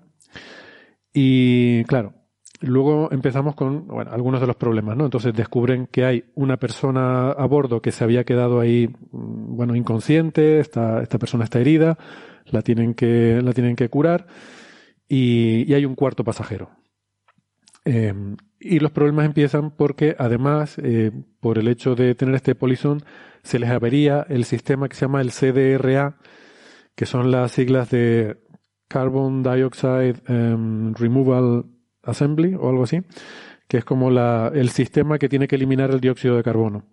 Y 1.13 1.85
claro, 1.85 2.15
luego 2.61 3.09
empezamos 3.13 3.55
con 3.55 3.87
bueno, 3.87 4.11
algunos 4.11 4.41
de 4.41 4.47
los 4.47 4.57
problemas, 4.57 4.97
¿no? 4.97 5.05
Entonces 5.05 5.33
descubren 5.33 5.87
que 5.87 6.05
hay 6.05 6.25
una 6.35 6.57
persona 6.57 7.31
a 7.31 7.47
bordo 7.47 7.81
que 7.81 7.93
se 7.93 8.05
había 8.05 8.25
quedado 8.25 8.61
ahí, 8.61 8.89
mm, 8.89 9.57
bueno, 9.57 9.77
inconsciente, 9.77 10.61
esta, 10.61 11.03
esta 11.03 11.19
persona 11.19 11.45
está 11.45 11.61
herida, 11.61 11.99
la 12.47 12.63
tienen 12.63 12.95
que, 12.95 13.41
la 13.43 13.53
tienen 13.53 13.77
que 13.77 13.89
curar, 13.89 14.27
y, 15.09 15.71
y 15.71 15.75
hay 15.75 15.85
un 15.85 15.95
cuarto 15.95 16.25
pasajero. 16.25 16.71
Eh, 17.85 18.15
y 18.61 18.79
los 18.79 18.93
problemas 18.93 19.27
empiezan 19.27 19.71
porque, 19.71 20.17
además, 20.19 20.79
eh, 20.83 21.13
por 21.41 21.59
el 21.59 21.69
hecho 21.69 21.95
de 21.95 22.15
tener 22.15 22.35
este 22.35 22.55
polizón, 22.55 23.03
se 23.43 23.59
les 23.59 23.71
avería 23.71 24.25
el 24.29 24.45
sistema 24.45 24.89
que 24.89 24.97
se 24.97 25.03
llama 25.03 25.21
el 25.21 25.31
CDRA, 25.31 26.17
que 26.95 27.05
son 27.05 27.31
las 27.31 27.53
siglas 27.53 27.91
de 27.91 28.39
Carbon 28.89 29.43
Dioxide 29.43 30.17
um, 30.29 30.95
Removal 30.95 31.67
Assembly 32.03 32.55
o 32.55 32.71
algo 32.71 32.85
así, 32.85 33.03
que 33.69 33.79
es 33.79 33.85
como 33.85 34.11
la, 34.11 34.51
el 34.55 34.71
sistema 34.71 35.19
que 35.19 35.29
tiene 35.29 35.47
que 35.47 35.57
eliminar 35.57 35.91
el 35.91 36.01
dióxido 36.01 36.37
de 36.37 36.43
carbono. 36.43 36.87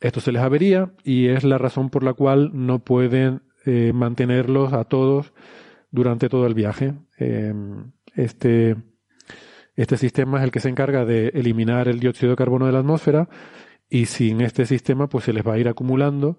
Esto 0.00 0.20
se 0.20 0.32
les 0.32 0.42
avería 0.42 0.92
y 1.04 1.28
es 1.28 1.44
la 1.44 1.58
razón 1.58 1.90
por 1.90 2.02
la 2.02 2.14
cual 2.14 2.50
no 2.52 2.80
pueden 2.80 3.42
eh, 3.64 3.92
mantenerlos 3.94 4.72
a 4.72 4.84
todos 4.84 5.32
durante 5.92 6.28
todo 6.28 6.46
el 6.46 6.54
viaje. 6.54 6.94
Eh, 7.18 7.54
este 8.16 8.76
este 9.76 9.96
sistema 9.96 10.38
es 10.38 10.44
el 10.44 10.50
que 10.50 10.60
se 10.60 10.68
encarga 10.68 11.04
de 11.04 11.28
eliminar 11.28 11.88
el 11.88 12.00
dióxido 12.00 12.30
de 12.30 12.36
carbono 12.36 12.66
de 12.66 12.72
la 12.72 12.80
atmósfera 12.80 13.28
y 13.88 14.06
sin 14.06 14.40
este 14.40 14.66
sistema 14.66 15.08
pues 15.08 15.24
se 15.24 15.32
les 15.32 15.46
va 15.46 15.54
a 15.54 15.58
ir 15.58 15.68
acumulando 15.68 16.38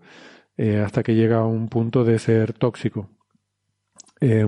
eh, 0.57 0.79
hasta 0.79 1.03
que 1.03 1.15
llega 1.15 1.37
a 1.37 1.45
un 1.45 1.69
punto 1.69 2.03
de 2.03 2.19
ser 2.19 2.53
tóxico. 2.53 3.09
Eh, 4.21 4.47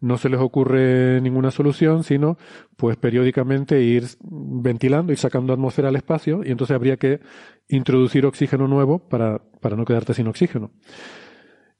no 0.00 0.18
se 0.18 0.28
les 0.28 0.38
ocurre 0.38 1.20
ninguna 1.22 1.50
solución, 1.50 2.04
sino 2.04 2.36
pues 2.76 2.98
periódicamente 2.98 3.80
ir 3.80 4.04
ventilando, 4.20 5.14
y 5.14 5.16
sacando 5.16 5.54
atmósfera 5.54 5.88
al 5.88 5.96
espacio 5.96 6.42
y 6.44 6.50
entonces 6.50 6.74
habría 6.74 6.98
que 6.98 7.20
introducir 7.68 8.26
oxígeno 8.26 8.68
nuevo 8.68 8.98
para, 9.08 9.38
para 9.60 9.76
no 9.76 9.86
quedarte 9.86 10.12
sin 10.12 10.28
oxígeno. 10.28 10.72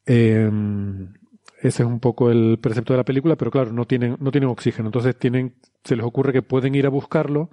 Eh, 0.06 0.50
ese 1.64 1.82
es 1.82 1.88
un 1.88 1.98
poco 1.98 2.30
el 2.30 2.58
precepto 2.60 2.92
de 2.92 2.98
la 2.98 3.04
película, 3.04 3.36
pero 3.36 3.50
claro, 3.50 3.72
no 3.72 3.86
tienen, 3.86 4.18
no 4.20 4.30
tienen 4.30 4.50
oxígeno. 4.50 4.88
Entonces 4.88 5.16
tienen, 5.18 5.54
se 5.82 5.96
les 5.96 6.04
ocurre 6.04 6.34
que 6.34 6.42
pueden 6.42 6.74
ir 6.74 6.84
a 6.84 6.90
buscarlo 6.90 7.48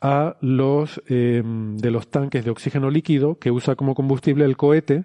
a 0.00 0.38
los 0.40 1.02
eh, 1.06 1.42
de 1.44 1.90
los 1.90 2.10
tanques 2.10 2.46
de 2.46 2.50
oxígeno 2.50 2.88
líquido 2.88 3.38
que 3.38 3.50
usa 3.50 3.76
como 3.76 3.94
combustible 3.94 4.46
el 4.46 4.56
cohete, 4.56 5.04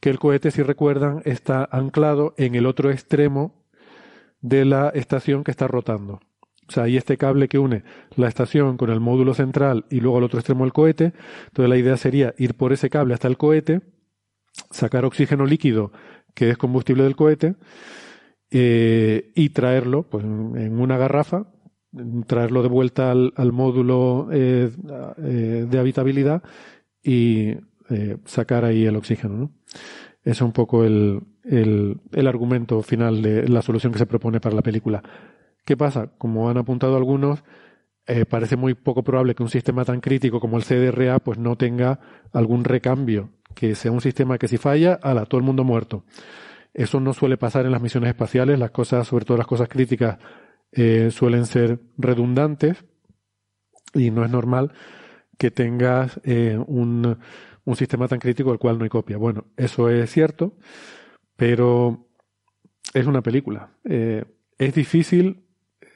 que 0.00 0.10
el 0.10 0.18
cohete, 0.18 0.50
si 0.50 0.62
recuerdan, 0.62 1.22
está 1.24 1.66
anclado 1.72 2.34
en 2.36 2.54
el 2.54 2.66
otro 2.66 2.90
extremo 2.90 3.64
de 4.42 4.66
la 4.66 4.90
estación 4.90 5.42
que 5.42 5.50
está 5.50 5.66
rotando. 5.66 6.20
O 6.68 6.72
sea, 6.72 6.82
hay 6.82 6.98
este 6.98 7.16
cable 7.16 7.48
que 7.48 7.58
une 7.58 7.82
la 8.14 8.28
estación 8.28 8.76
con 8.76 8.90
el 8.90 9.00
módulo 9.00 9.32
central 9.32 9.86
y 9.88 10.00
luego 10.00 10.18
al 10.18 10.24
otro 10.24 10.38
extremo 10.38 10.66
el 10.66 10.74
cohete. 10.74 11.14
Entonces 11.46 11.70
la 11.70 11.78
idea 11.78 11.96
sería 11.96 12.34
ir 12.36 12.56
por 12.56 12.74
ese 12.74 12.90
cable 12.90 13.14
hasta 13.14 13.28
el 13.28 13.38
cohete, 13.38 13.80
sacar 14.70 15.06
oxígeno 15.06 15.46
líquido 15.46 15.92
que 16.34 16.50
es 16.50 16.58
combustible 16.58 17.04
del 17.04 17.16
cohete, 17.16 17.56
eh, 18.56 19.32
y 19.34 19.48
traerlo 19.48 20.04
pues, 20.04 20.24
en 20.24 20.78
una 20.78 20.96
garrafa, 20.96 21.46
traerlo 22.28 22.62
de 22.62 22.68
vuelta 22.68 23.10
al, 23.10 23.52
módulo 23.52 24.28
eh, 24.32 24.70
eh, 25.18 25.66
de 25.68 25.78
habitabilidad 25.78 26.40
y 27.02 27.56
sacar 28.24 28.64
ahí 28.64 28.86
el 28.86 28.94
oxígeno. 28.94 29.34
¿no? 29.34 29.50
Es 30.22 30.40
un 30.40 30.52
poco 30.52 30.84
el, 30.84 31.20
el, 31.42 32.26
argumento 32.26 32.80
final 32.82 33.22
de 33.22 33.48
la 33.48 33.60
solución 33.60 33.92
que 33.92 33.98
se 33.98 34.06
propone 34.06 34.40
para 34.40 34.54
la 34.54 34.62
película. 34.62 35.02
¿Qué 35.64 35.76
pasa? 35.76 36.12
Como 36.16 36.48
han 36.48 36.56
apuntado 36.56 36.96
algunos, 36.96 37.42
parece 38.30 38.56
muy 38.56 38.74
poco 38.74 39.02
probable 39.02 39.34
que 39.34 39.42
un 39.42 39.48
sistema 39.50 39.84
tan 39.84 40.00
crítico 40.00 40.38
como 40.38 40.56
el 40.56 40.64
CDRA 40.64 41.18
pues 41.18 41.38
no 41.38 41.56
tenga 41.56 41.98
algún 42.32 42.64
recambio, 42.64 43.30
que 43.54 43.74
sea 43.74 43.92
un 43.92 44.00
sistema 44.00 44.38
que 44.38 44.48
si 44.48 44.58
falla, 44.58 44.98
ala, 45.02 45.26
todo 45.26 45.38
el 45.38 45.44
mundo 45.44 45.64
muerto. 45.64 46.04
Eso 46.72 47.00
no 47.00 47.12
suele 47.12 47.36
pasar 47.36 47.66
en 47.66 47.72
las 47.72 47.82
misiones 47.82 48.10
espaciales, 48.10 48.58
las 48.58 48.70
cosas, 48.70 49.06
sobre 49.06 49.24
todo 49.24 49.36
las 49.36 49.46
cosas 49.46 49.68
críticas, 49.68 50.18
eh, 50.72 51.10
suelen 51.10 51.46
ser 51.46 51.80
redundantes 51.96 52.84
y 53.94 54.10
no 54.10 54.24
es 54.24 54.30
normal 54.30 54.72
que 55.38 55.50
tengas 55.50 56.20
eh, 56.24 56.58
un, 56.66 57.18
un 57.64 57.76
sistema 57.76 58.08
tan 58.08 58.18
crítico 58.18 58.50
del 58.50 58.58
cual 58.58 58.78
no 58.78 58.84
hay 58.84 58.90
copia. 58.90 59.16
Bueno, 59.16 59.46
eso 59.56 59.88
es 59.88 60.10
cierto, 60.10 60.56
pero 61.36 62.08
es 62.92 63.06
una 63.06 63.22
película. 63.22 63.70
es 63.84 64.74
difícil 64.74 65.44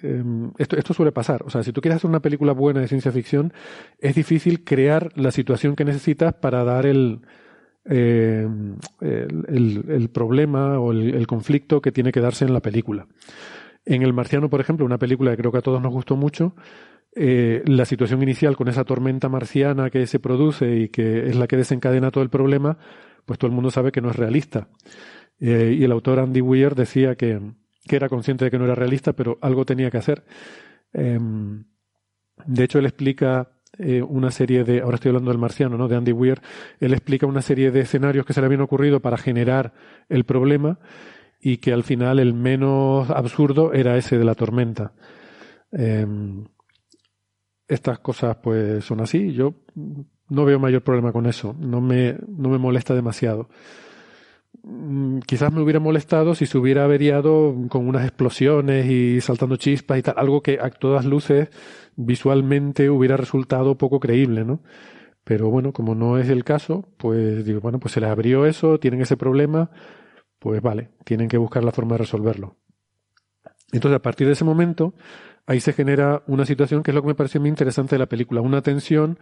Em, 0.03 0.53
esto, 0.59 0.77
esto 0.77 0.95
suele 0.95 1.13
pasar. 1.13 1.43
O 1.45 1.51
sea, 1.51 1.63
si 1.63 1.73
tú 1.73 1.81
quieres 1.81 1.97
hacer 1.97 2.09
una 2.09 2.23
película 2.23 2.53
buena 2.53 2.81
de 2.81 2.89
ciencia 2.89 3.13
ficción, 3.13 3.53
es 3.99 4.15
difícil 4.15 4.65
crear 4.65 5.11
la 5.17 5.31
situación 5.31 5.75
que 5.77 5.85
necesitas 5.85 6.35
para 6.35 6.65
dar 6.65 6.87
el, 6.87 7.23
em, 7.89 8.77
el, 9.01 10.11
problema 10.13 10.79
o 10.79 10.93
el, 10.93 11.27
conflicto 11.27 11.81
que 11.81 11.93
tiene 11.93 12.13
que 12.13 12.21
darse 12.21 12.45
en 12.45 12.53
la 12.53 12.61
película. 12.61 13.07
En 13.85 14.03
El 14.03 14.13
Marciano, 14.13 14.51
por 14.51 14.61
ejemplo, 14.61 14.85
una 14.85 14.99
película 14.99 15.31
que 15.31 15.39
creo 15.39 15.53
que 15.53 15.59
a 15.59 15.63
todos 15.63 15.81
nos 15.81 15.93
gustó 15.93 16.17
mucho, 16.17 16.55
eh, 17.15 17.63
la 17.67 17.85
situación 17.85 18.23
inicial 18.23 18.57
con 18.57 18.69
esa 18.69 18.85
tormenta 18.85 19.29
marciana 19.29 19.91
que 19.91 20.07
se 20.07 20.21
produce 20.21 20.77
y 20.77 20.89
que 20.89 21.27
es 21.29 21.37
la 21.37 21.47
que 21.47 21.57
desencadena 21.57 22.11
todo 22.11 22.23
el 22.23 22.31
problema, 22.31 22.79
pues 23.25 23.39
todo 23.39 23.49
el 23.49 23.55
mundo 23.55 23.71
sabe 23.71 23.93
que 23.93 24.01
no 24.01 24.11
es 24.11 24.17
realista. 24.17 24.69
Eh, 25.41 25.77
y 25.79 25.85
el 25.85 25.93
autor 25.93 26.21
Andy 26.21 26.41
Weir 26.41 26.75
decía 26.75 27.15
que, 27.17 27.41
que 27.87 27.97
era 27.97 28.09
consciente 28.09 28.45
de 28.45 28.51
que 28.51 28.59
no 28.59 28.65
era 28.65 28.75
realista, 28.75 29.15
pero 29.15 29.39
algo 29.41 29.65
tenía 29.65 29.91
que 29.91 29.99
hacer. 29.99 30.25
Em, 30.93 31.65
de 32.47 32.65
hecho, 32.65 32.79
él 32.79 32.87
explica 32.87 33.51
eh, 33.79 34.03
una 34.03 34.31
serie 34.31 34.65
de, 34.65 34.81
ahora 34.81 34.95
estoy 34.95 35.11
hablando 35.11 35.31
del 35.31 35.39
marciano, 35.39 35.77
¿no? 35.77 35.89
De 35.89 35.97
Andy 35.97 36.13
Weir, 36.13 36.41
él 36.81 36.93
explica 36.93 37.27
una 37.27 37.43
serie 37.43 37.71
de 37.71 37.81
escenarios 37.81 38.25
que 38.25 38.33
se 38.33 38.41
le 38.41 38.47
habían 38.47 38.63
ocurrido 38.63 39.01
para 39.01 39.19
generar 39.19 39.75
el 40.09 40.25
problema 40.25 40.79
y 41.41 41.59
que 41.59 41.73
al 41.73 41.85
final 41.85 42.19
el 42.19 42.35
menos 42.35 43.11
absurdo 43.11 43.73
era 43.73 43.97
ese 43.97 44.19
de 44.19 44.25
la 44.25 44.35
tormenta. 44.35 44.93
Em, 45.71 46.47
estas 47.69 47.99
cosas 47.99 48.37
pues 48.43 48.85
son 48.85 49.01
así, 49.01 49.33
yo 49.33 49.55
no 50.31 50.45
veo 50.45 50.59
mayor 50.59 50.83
problema 50.83 51.13
con 51.13 51.27
eso, 51.27 51.55
no 51.59 51.81
me, 51.81 52.17
no 52.27 52.49
me 52.49 52.59
molesta 52.59 52.95
demasiado. 52.95 53.49
Mm, 54.71 55.21
quizás 55.21 55.51
me 55.51 55.63
hubiera 55.63 55.81
molestado 55.81 56.35
si 56.35 56.45
se 56.45 56.59
hubiera 56.59 56.85
averiado 56.85 57.55
con 57.71 57.89
unas 57.89 58.05
explosiones 58.05 58.87
y 58.87 59.21
saltando 59.23 59.57
chispas 59.57 59.99
y 59.99 60.03
tal, 60.03 60.15
algo 60.19 60.43
que 60.43 60.59
a 60.61 60.69
todas 60.69 61.07
luces 61.07 61.49
visualmente 61.97 62.91
hubiera 62.91 63.17
resultado 63.17 63.79
poco 63.79 63.99
creíble, 63.99 64.45
¿no? 64.45 64.61
Pero 65.25 65.49
bueno, 65.51 65.73
como 65.73 65.95
no 65.95 66.19
es 66.19 66.29
el 66.29 66.45
caso, 66.45 66.87
pues 66.99 67.47
digo, 67.47 67.61
bueno, 67.61 67.81
pues 67.81 67.93
se 67.95 68.01
les 68.01 68.11
abrió 68.11 68.45
eso, 68.45 68.79
tienen 68.79 69.01
ese 69.01 69.17
problema, 69.17 69.71
pues 70.39 70.61
vale, 70.61 70.91
tienen 71.05 71.29
que 71.29 71.39
buscar 71.39 71.65
la 71.65 71.73
forma 71.73 71.95
de 71.95 71.99
resolverlo. 71.99 72.57
Entonces, 73.73 73.97
a 73.97 74.03
partir 74.03 74.27
de 74.27 74.35
ese 74.35 74.45
momento, 74.45 74.95
ahí 75.47 75.61
se 75.61 75.73
genera 75.73 76.23
una 76.27 76.45
situación 76.45 76.83
que 76.83 76.91
es 76.91 76.95
lo 76.95 77.03
que 77.03 77.09
me 77.09 77.15
pareció 77.15 77.41
muy 77.41 77.49
interesante 77.51 77.95
de 77.95 78.01
la 78.01 78.07
película, 78.07 78.43
una 78.43 78.63
tensión 78.63 79.19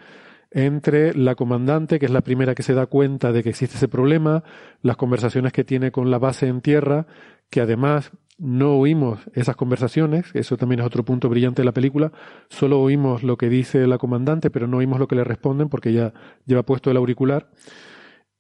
entre 0.51 1.15
la 1.15 1.35
comandante, 1.35 1.99
que 1.99 2.07
es 2.07 2.13
la 2.13 2.21
primera 2.21 2.55
que 2.55 2.63
se 2.63 2.75
da 2.75 2.87
cuenta 2.87 3.33
de 3.33 3.43
que 3.43 3.51
existe 3.51 3.77
ese 3.77 3.89
problema, 3.89 4.45
las 4.83 4.97
conversaciones 4.97 5.53
que 5.53 5.65
tiene 5.65 5.91
con 5.91 6.11
la 6.11 6.19
base 6.19 6.47
en 6.47 6.61
tierra, 6.61 7.07
que 7.51 7.61
además 7.61 8.13
no 8.39 8.77
oímos 8.77 9.21
esas 9.35 9.57
conversaciones, 9.57 10.27
eso 10.35 10.57
también 10.57 10.81
es 10.81 10.87
otro 10.87 11.05
punto 11.05 11.29
brillante 11.29 11.63
de 11.63 11.67
la 11.67 11.73
película, 11.73 12.13
solo 12.49 12.81
oímos 12.81 13.23
lo 13.23 13.37
que 13.37 13.49
dice 13.49 13.87
la 13.87 13.99
comandante, 13.99 14.51
pero 14.51 14.67
no 14.67 14.79
oímos 14.79 14.99
lo 14.99 15.09
que 15.09 15.17
le 15.17 15.25
responden 15.25 15.69
porque 15.69 15.93
ya 15.93 16.13
lleva 16.45 16.63
puesto 16.63 16.91
el 16.91 16.99
auricular 16.99 17.49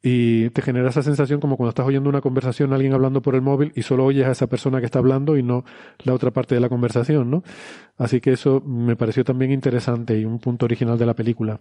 y 0.09 0.51
te 0.51 0.62
genera 0.62 0.91
esa 0.91 1.02
sensación 1.02 1.41
como 1.41 1.57
cuando 1.57 1.70
estás 1.70 1.86
oyendo 1.86 2.09
una 2.09 2.20
conversación, 2.20 2.73
alguien 2.73 2.93
hablando 2.93 3.23
por 3.23 3.35
el 3.35 3.43
móvil 3.43 3.73
y 3.75 3.83
solo 3.83 4.05
oyes 4.05 4.26
a 4.26 4.33
esa 4.33 4.47
persona 4.47 4.78
que 4.81 4.86
está 4.86 4.99
hablando 4.99 5.36
y 5.36 5.43
no 5.43 5.65
la 6.05 6.15
otra 6.15 6.31
parte 6.31 6.55
de 6.55 6.60
la 6.60 6.68
conversación, 6.68 7.31
¿no? 7.31 7.43
Así 7.97 8.20
que 8.20 8.33
eso 8.33 8.60
me 8.60 8.94
pareció 8.94 9.25
también 9.25 9.51
interesante 9.51 10.18
y 10.18 10.25
un 10.25 10.39
punto 10.39 10.67
original 10.67 10.99
de 10.99 11.07
la 11.07 11.15
película. 11.15 11.60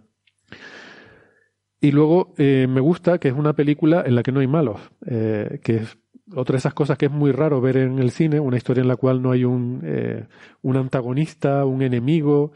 Y 1.80 1.92
luego 1.92 2.34
eh, 2.38 2.68
me 2.68 2.82
gusta 2.82 3.20
que 3.20 3.28
es 3.28 3.34
una 3.34 3.54
película 3.54 4.04
en 4.06 4.16
la 4.16 4.24
que 4.24 4.32
no 4.32 4.40
hay 4.40 4.48
malos, 4.48 4.80
eh, 5.06 5.60
que 5.64 5.78
es 5.78 5.98
otra 6.34 6.54
de 6.54 6.58
esas 6.58 6.74
cosas 6.74 6.98
que 6.98 7.06
es 7.06 7.12
muy 7.12 7.32
raro 7.32 7.62
ver 7.62 7.78
en 7.78 8.00
el 8.00 8.12
cine, 8.12 8.40
una 8.40 8.58
historia 8.58 8.82
en 8.82 8.88
la 8.88 8.96
cual 8.96 9.22
no 9.22 9.32
hay 9.32 9.46
un, 9.46 9.82
eh, 9.84 10.26
un 10.62 10.78
antagonista, 10.78 11.66
un 11.66 11.82
enemigo, 11.82 12.54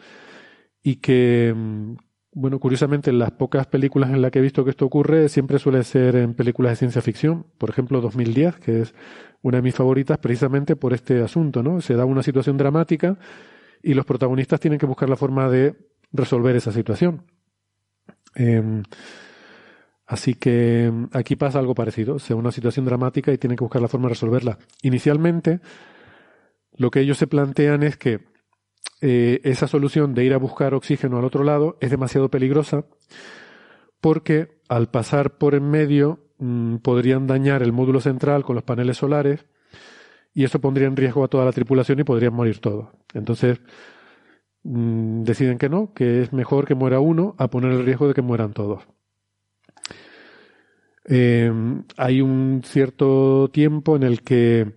y 0.82 0.95
que, 0.95 1.53
mm, 1.56 1.93
bueno, 2.34 2.59
curiosamente 2.59 3.11
en 3.11 3.19
las 3.19 3.32
pocas 3.32 3.68
películas 3.68 4.09
en 4.11 4.22
las 4.22 4.32
que 4.32 4.40
he 4.40 4.42
visto 4.42 4.64
que 4.64 4.72
esto 4.72 4.85
ocurre, 4.85 5.30
siempre 5.30 5.59
suele 5.59 5.84
ser 5.84 6.16
en 6.16 6.34
películas 6.34 6.72
de 6.72 6.76
ciencia 6.77 7.01
ficción, 7.01 7.45
por 7.58 7.69
ejemplo 7.69 8.01
2010, 8.01 8.56
que 8.56 8.82
es 8.82 8.95
una 9.42 9.58
de 9.58 9.61
mis 9.64 9.76
favoritas 9.76 10.18
precisamente 10.18 10.76
por 10.76 10.93
este 10.93 11.22
asunto, 11.22 11.61
¿no? 11.64 11.82
Se 11.82 11.95
da 11.95 12.06
una 12.06 12.24
situación 12.24 12.58
dramática 12.58 13.18
y 13.84 13.93
los 13.93 14.06
protagonistas 14.06 14.59
tienen 14.59 14.80
que 14.80 14.85
buscar 14.85 15.09
la 15.09 15.16
forma 15.16 15.50
de 15.50 15.76
resolver 16.11 16.56
esa 16.56 16.72
situación. 16.72 17.24
Em, 18.35 18.83
así 20.06 20.35
que 20.35 20.85
em, 20.85 21.09
aquí 21.14 21.35
pasa 21.35 21.59
algo 21.59 21.75
parecido, 21.75 22.16
o 22.16 22.19
sea, 22.19 22.35
una 22.35 22.51
situación 22.51 22.85
dramática 22.85 23.32
y 23.32 23.38
tienen 23.38 23.58
que 23.58 23.64
buscar 23.64 23.82
la 23.82 23.88
forma 23.88 24.08
de 24.08 24.14
resolverla. 24.14 24.58
Inicialmente, 24.82 25.59
lo 26.75 26.91
que 26.91 27.01
ellos 27.01 27.17
se 27.17 27.27
plantean 27.27 27.83
es 27.83 27.98
que 27.98 28.22
eh, 29.01 29.40
esa 29.43 29.67
solución 29.67 30.14
de 30.14 30.25
ir 30.25 30.33
a 30.33 30.38
buscar 30.38 30.74
oxígeno 30.74 31.17
al 31.17 31.25
otro 31.25 31.43
lado 31.43 31.77
es 31.80 31.90
demasiado 31.90 32.30
peligrosa 32.30 32.85
porque 34.01 34.59
al 34.67 34.90
pasar 34.90 35.38
por 35.38 35.56
en 35.56 35.69
medio 35.69 36.19
mm, 36.38 36.77
podrían 36.77 37.27
dañar 37.27 37.64
el 37.64 37.72
módulo 37.72 38.01
central 38.01 38.43
con 38.43 38.56
los 38.56 38.64
paneles 38.64 38.98
solares 38.98 39.45
y 40.33 40.43
eso 40.43 40.59
pondría 40.59 40.88
en 40.88 40.95
riesgo 40.95 41.24
a 41.24 41.27
toda 41.27 41.45
la 41.45 41.51
tripulación 41.51 41.99
y 41.99 42.03
podrían 42.03 42.33
morir 42.33 42.59
todos. 42.59 42.90
Entonces, 43.14 43.59
Mm, 44.64 45.24
deciden 45.24 45.58
que 45.58 45.70
no, 45.70 45.94
que 45.94 46.22
es 46.22 46.34
mejor 46.34 46.66
que 46.68 46.76
muera 46.76 47.00
uno 47.00 47.36
a 47.38 47.50
poner 47.50 47.72
el 47.72 47.86
riesgo 47.86 48.08
de 48.08 48.14
que 48.14 48.22
mueran 48.22 48.54
todos. 48.54 48.84
Eh, 51.06 51.52
hay 51.98 52.22
un 52.22 52.62
cierto 52.64 53.50
tiempo 53.52 53.96
en 53.96 54.04
el 54.04 54.22
que 54.22 54.74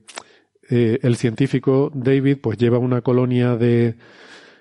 eh, 0.71 0.99
el 1.03 1.17
científico 1.17 1.91
David 1.95 2.39
pues 2.41 2.57
lleva 2.57 2.79
una 2.79 3.03
colonia 3.03 3.57
de, 3.57 3.97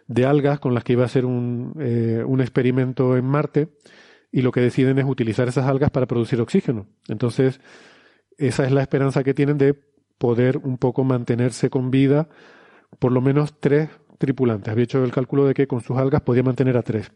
de 0.08 0.26
algas 0.26 0.60
con 0.60 0.74
las 0.74 0.84
que 0.84 0.94
iba 0.94 1.04
a 1.04 1.06
hacer 1.06 1.26
un, 1.26 1.76
eh, 1.80 2.24
un 2.26 2.42
experimento 2.42 3.16
en 3.16 3.26
Marte 3.26 3.70
y 4.32 4.42
lo 4.42 4.52
que 4.52 4.62
deciden 4.62 5.00
es 5.00 5.06
utilizar 5.06 5.48
esas 5.48 5.68
algas 5.68 5.92
para 5.92 6.08
producir 6.08 6.42
oxígeno. 6.42 6.88
Entonces, 7.08 7.62
esa 8.38 8.66
es 8.66 8.72
la 8.72 8.82
esperanza 8.82 9.24
que 9.24 9.34
tienen 9.34 9.58
de 9.58 9.76
poder 10.18 10.58
un 10.58 10.78
poco 10.78 11.04
mantenerse 11.04 11.70
con 11.70 11.92
vida 11.92 12.28
por 13.00 13.12
lo 13.12 13.22
menos 13.22 13.60
tres 13.60 13.90
tripulantes. 14.22 14.72
Había 14.72 14.86
hecho 14.86 15.04
el 15.04 15.12
cálculo 15.12 15.46
de 15.46 15.54
que 15.54 15.68
con 15.68 15.82
sus 15.82 15.98
algas 15.98 16.22
podía 16.22 16.44
mantener 16.44 16.78
a 16.78 16.84
tres. 16.84 17.12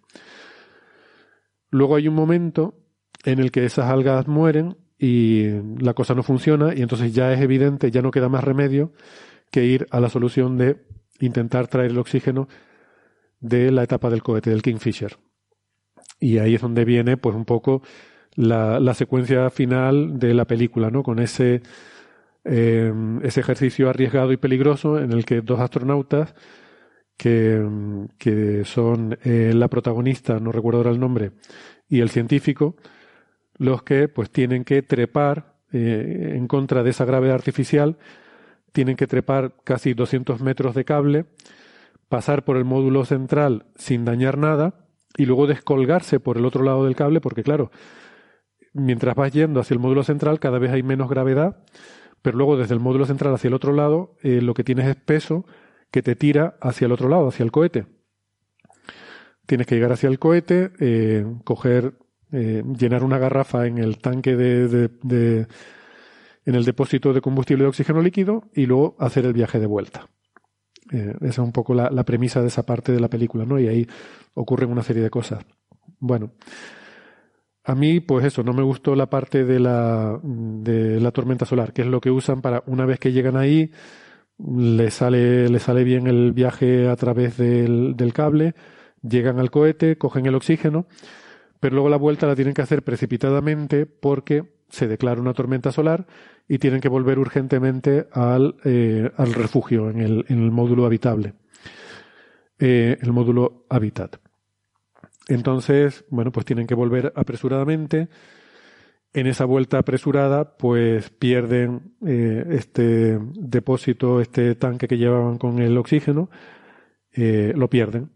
Luego 1.69 1.95
hay 1.95 2.07
un 2.07 2.15
momento 2.15 2.75
en 3.23 3.39
el 3.39 3.51
que 3.51 3.65
esas 3.65 3.89
algas 3.89 4.27
mueren 4.27 4.77
y 4.97 5.47
la 5.79 5.93
cosa 5.93 6.13
no 6.13 6.23
funciona 6.23 6.73
y 6.73 6.81
entonces 6.81 7.13
ya 7.13 7.31
es 7.33 7.41
evidente, 7.41 7.91
ya 7.91 8.01
no 8.01 8.11
queda 8.11 8.29
más 8.29 8.43
remedio 8.43 8.91
que 9.51 9.65
ir 9.65 9.87
a 9.91 9.99
la 9.99 10.09
solución 10.09 10.57
de 10.57 10.85
intentar 11.19 11.67
traer 11.67 11.91
el 11.91 11.97
oxígeno 11.97 12.47
de 13.39 13.71
la 13.71 13.83
etapa 13.83 14.09
del 14.09 14.23
cohete, 14.23 14.49
del 14.49 14.61
Kingfisher. 14.61 15.17
Y 16.19 16.39
ahí 16.39 16.55
es 16.55 16.61
donde 16.61 16.85
viene 16.85 17.17
pues 17.17 17.35
un 17.35 17.45
poco 17.45 17.81
la, 18.35 18.79
la 18.79 18.93
secuencia 18.93 19.49
final 19.49 20.17
de 20.19 20.33
la 20.33 20.45
película, 20.45 20.89
¿no? 20.89 21.03
Con 21.03 21.19
ese, 21.19 21.61
eh, 22.43 22.93
ese 23.23 23.39
ejercicio 23.39 23.89
arriesgado 23.89 24.31
y 24.31 24.37
peligroso 24.37 24.99
en 24.99 25.11
el 25.11 25.25
que 25.25 25.41
dos 25.41 25.59
astronautas 25.59 26.35
que, 27.17 28.63
son 28.65 29.17
eh, 29.23 29.51
la 29.53 29.67
protagonista, 29.67 30.39
no 30.39 30.51
recuerdo 30.51 30.79
ahora 30.79 30.91
el 30.91 30.99
nombre, 30.99 31.31
y 31.87 32.01
el 32.01 32.09
científico, 32.09 32.75
los 33.57 33.83
que 33.83 34.07
pues 34.07 34.29
tienen 34.29 34.63
que 34.63 34.81
trepar 34.81 35.55
eh, 35.71 36.33
en 36.35 36.47
contra 36.47 36.83
de 36.83 36.89
esa 36.89 37.05
gravedad 37.05 37.35
artificial, 37.35 37.97
tienen 38.71 38.97
que 38.97 39.07
trepar 39.07 39.55
casi 39.63 39.93
200 39.93 40.41
metros 40.41 40.75
de 40.75 40.85
cable, 40.85 41.25
pasar 42.09 42.43
por 42.43 42.57
el 42.57 42.65
módulo 42.65 43.05
central 43.05 43.65
sin 43.75 44.05
dañar 44.05 44.37
nada 44.37 44.85
y 45.17 45.25
luego 45.25 45.47
descolgarse 45.47 46.19
por 46.19 46.37
el 46.37 46.45
otro 46.45 46.63
lado 46.63 46.85
del 46.85 46.95
cable, 46.95 47.21
porque 47.21 47.43
claro, 47.43 47.71
mientras 48.73 49.15
vas 49.15 49.31
yendo 49.31 49.61
hacia 49.61 49.73
el 49.73 49.79
módulo 49.79 50.03
central 50.03 50.39
cada 50.39 50.59
vez 50.59 50.71
hay 50.71 50.83
menos 50.83 51.09
gravedad, 51.09 51.63
pero 52.21 52.37
luego 52.37 52.57
desde 52.57 52.73
el 52.73 52.81
módulo 52.81 53.05
central 53.05 53.33
hacia 53.33 53.47
el 53.47 53.53
otro 53.53 53.71
lado 53.71 54.15
eh, 54.21 54.41
lo 54.41 54.53
que 54.53 54.63
tienes 54.63 54.87
es 54.87 54.95
peso 54.97 55.45
que 55.91 56.01
te 56.01 56.15
tira 56.15 56.57
hacia 56.61 56.85
el 56.85 56.91
otro 56.91 57.09
lado, 57.09 57.27
hacia 57.27 57.43
el 57.43 57.51
cohete. 57.51 57.85
Tienes 59.45 59.67
que 59.67 59.75
llegar 59.75 59.91
hacia 59.91 60.09
el 60.09 60.19
cohete, 60.19 60.71
eh, 60.79 61.25
coger, 61.43 61.97
eh, 62.31 62.63
llenar 62.77 63.03
una 63.03 63.19
garrafa 63.19 63.67
en 63.67 63.77
el 63.77 63.99
tanque 63.99 64.35
de, 64.35 64.67
de, 65.03 65.47
en 66.45 66.55
el 66.55 66.65
depósito 66.65 67.13
de 67.13 67.21
combustible 67.21 67.63
de 67.63 67.69
oxígeno 67.69 68.01
líquido 68.01 68.49
y 68.53 68.65
luego 68.65 68.95
hacer 68.99 69.25
el 69.25 69.33
viaje 69.33 69.59
de 69.59 69.67
vuelta. 69.67 70.09
esa 70.89 71.17
es 71.21 71.37
un 71.37 71.51
poco 71.51 71.73
la, 71.73 71.89
la, 71.91 72.03
premisa 72.03 72.41
de 72.41 72.47
esa 72.47 72.63
parte 72.63 72.91
de 72.91 72.99
la 72.99 73.09
película, 73.09 73.45
¿no? 73.45 73.59
Y 73.59 73.67
ahí 73.67 73.87
ocurren 74.33 74.71
una 74.71 74.83
serie 74.83 75.03
de 75.03 75.09
cosas. 75.09 75.45
Bueno, 75.99 76.33
a 77.67 77.73
mí, 77.73 77.99
pues 77.99 78.23
eso, 78.25 78.43
no 78.43 78.53
me 78.53 78.61
gustó 78.61 78.95
la 78.95 79.09
parte 79.09 79.43
de 79.43 79.59
la, 79.59 80.19
de 80.23 80.99
la 81.01 81.11
tormenta 81.11 81.45
solar, 81.45 81.73
que 81.73 81.81
es 81.81 81.87
lo 81.87 81.99
que 81.99 82.11
usan 82.11 82.41
para, 82.41 82.61
una 82.67 82.85
vez 82.85 82.99
que 82.99 83.11
llegan 83.11 83.37
ahí, 83.37 83.71
le 84.37 84.91
sale, 84.91 85.49
le 85.49 85.59
sale 85.59 85.83
bien 85.83 86.07
el 86.07 86.33
viaje 86.33 86.87
a 86.87 86.95
través 86.95 87.37
del, 87.37 87.95
del 87.95 88.13
cable, 88.13 88.55
llegan 89.01 89.39
al 89.39 89.51
cohete, 89.51 89.97
cogen 89.97 90.25
el 90.25 90.35
oxígeno, 90.35 90.87
pero 91.59 91.75
luego 91.75 91.89
la 91.89 91.97
vuelta 91.97 92.27
la 92.27 92.35
tienen 92.35 92.53
que 92.53 92.61
hacer 92.61 92.83
precipitadamente 92.83 93.85
porque 93.85 94.55
se 94.69 94.87
declara 94.87 95.21
una 95.21 95.33
tormenta 95.33 95.71
solar 95.71 96.05
y 96.47 96.57
tienen 96.57 96.81
que 96.81 96.89
volver 96.89 97.19
urgentemente 97.19 98.07
al, 98.11 98.55
eh, 98.65 99.09
al 99.17 99.33
refugio 99.33 99.89
en 99.89 99.99
el, 99.99 100.25
en 100.27 100.43
el 100.43 100.51
módulo 100.51 100.85
habitable, 100.85 101.33
eh, 102.59 102.97
el 103.01 103.11
módulo 103.11 103.65
Habitat. 103.69 104.17
Entonces, 105.27 106.05
bueno, 106.09 106.31
pues 106.31 106.45
tienen 106.45 106.67
que 106.67 106.75
volver 106.75 107.11
apresuradamente. 107.15 108.09
En 109.15 109.27
esa 109.27 109.45
vuelta 109.45 109.77
apresurada, 109.77 110.57
pues 110.57 111.09
pierden 111.09 111.95
eh, 112.05 112.45
este 112.49 113.17
depósito, 113.17 114.19
este 114.19 114.55
tanque 114.55 114.89
que 114.89 114.97
llevaban 114.97 115.37
con 115.37 115.59
el 115.59 115.77
oxígeno, 115.77 116.29
eh, 117.13 117.53
lo 117.55 117.69
pierden. 117.69 118.11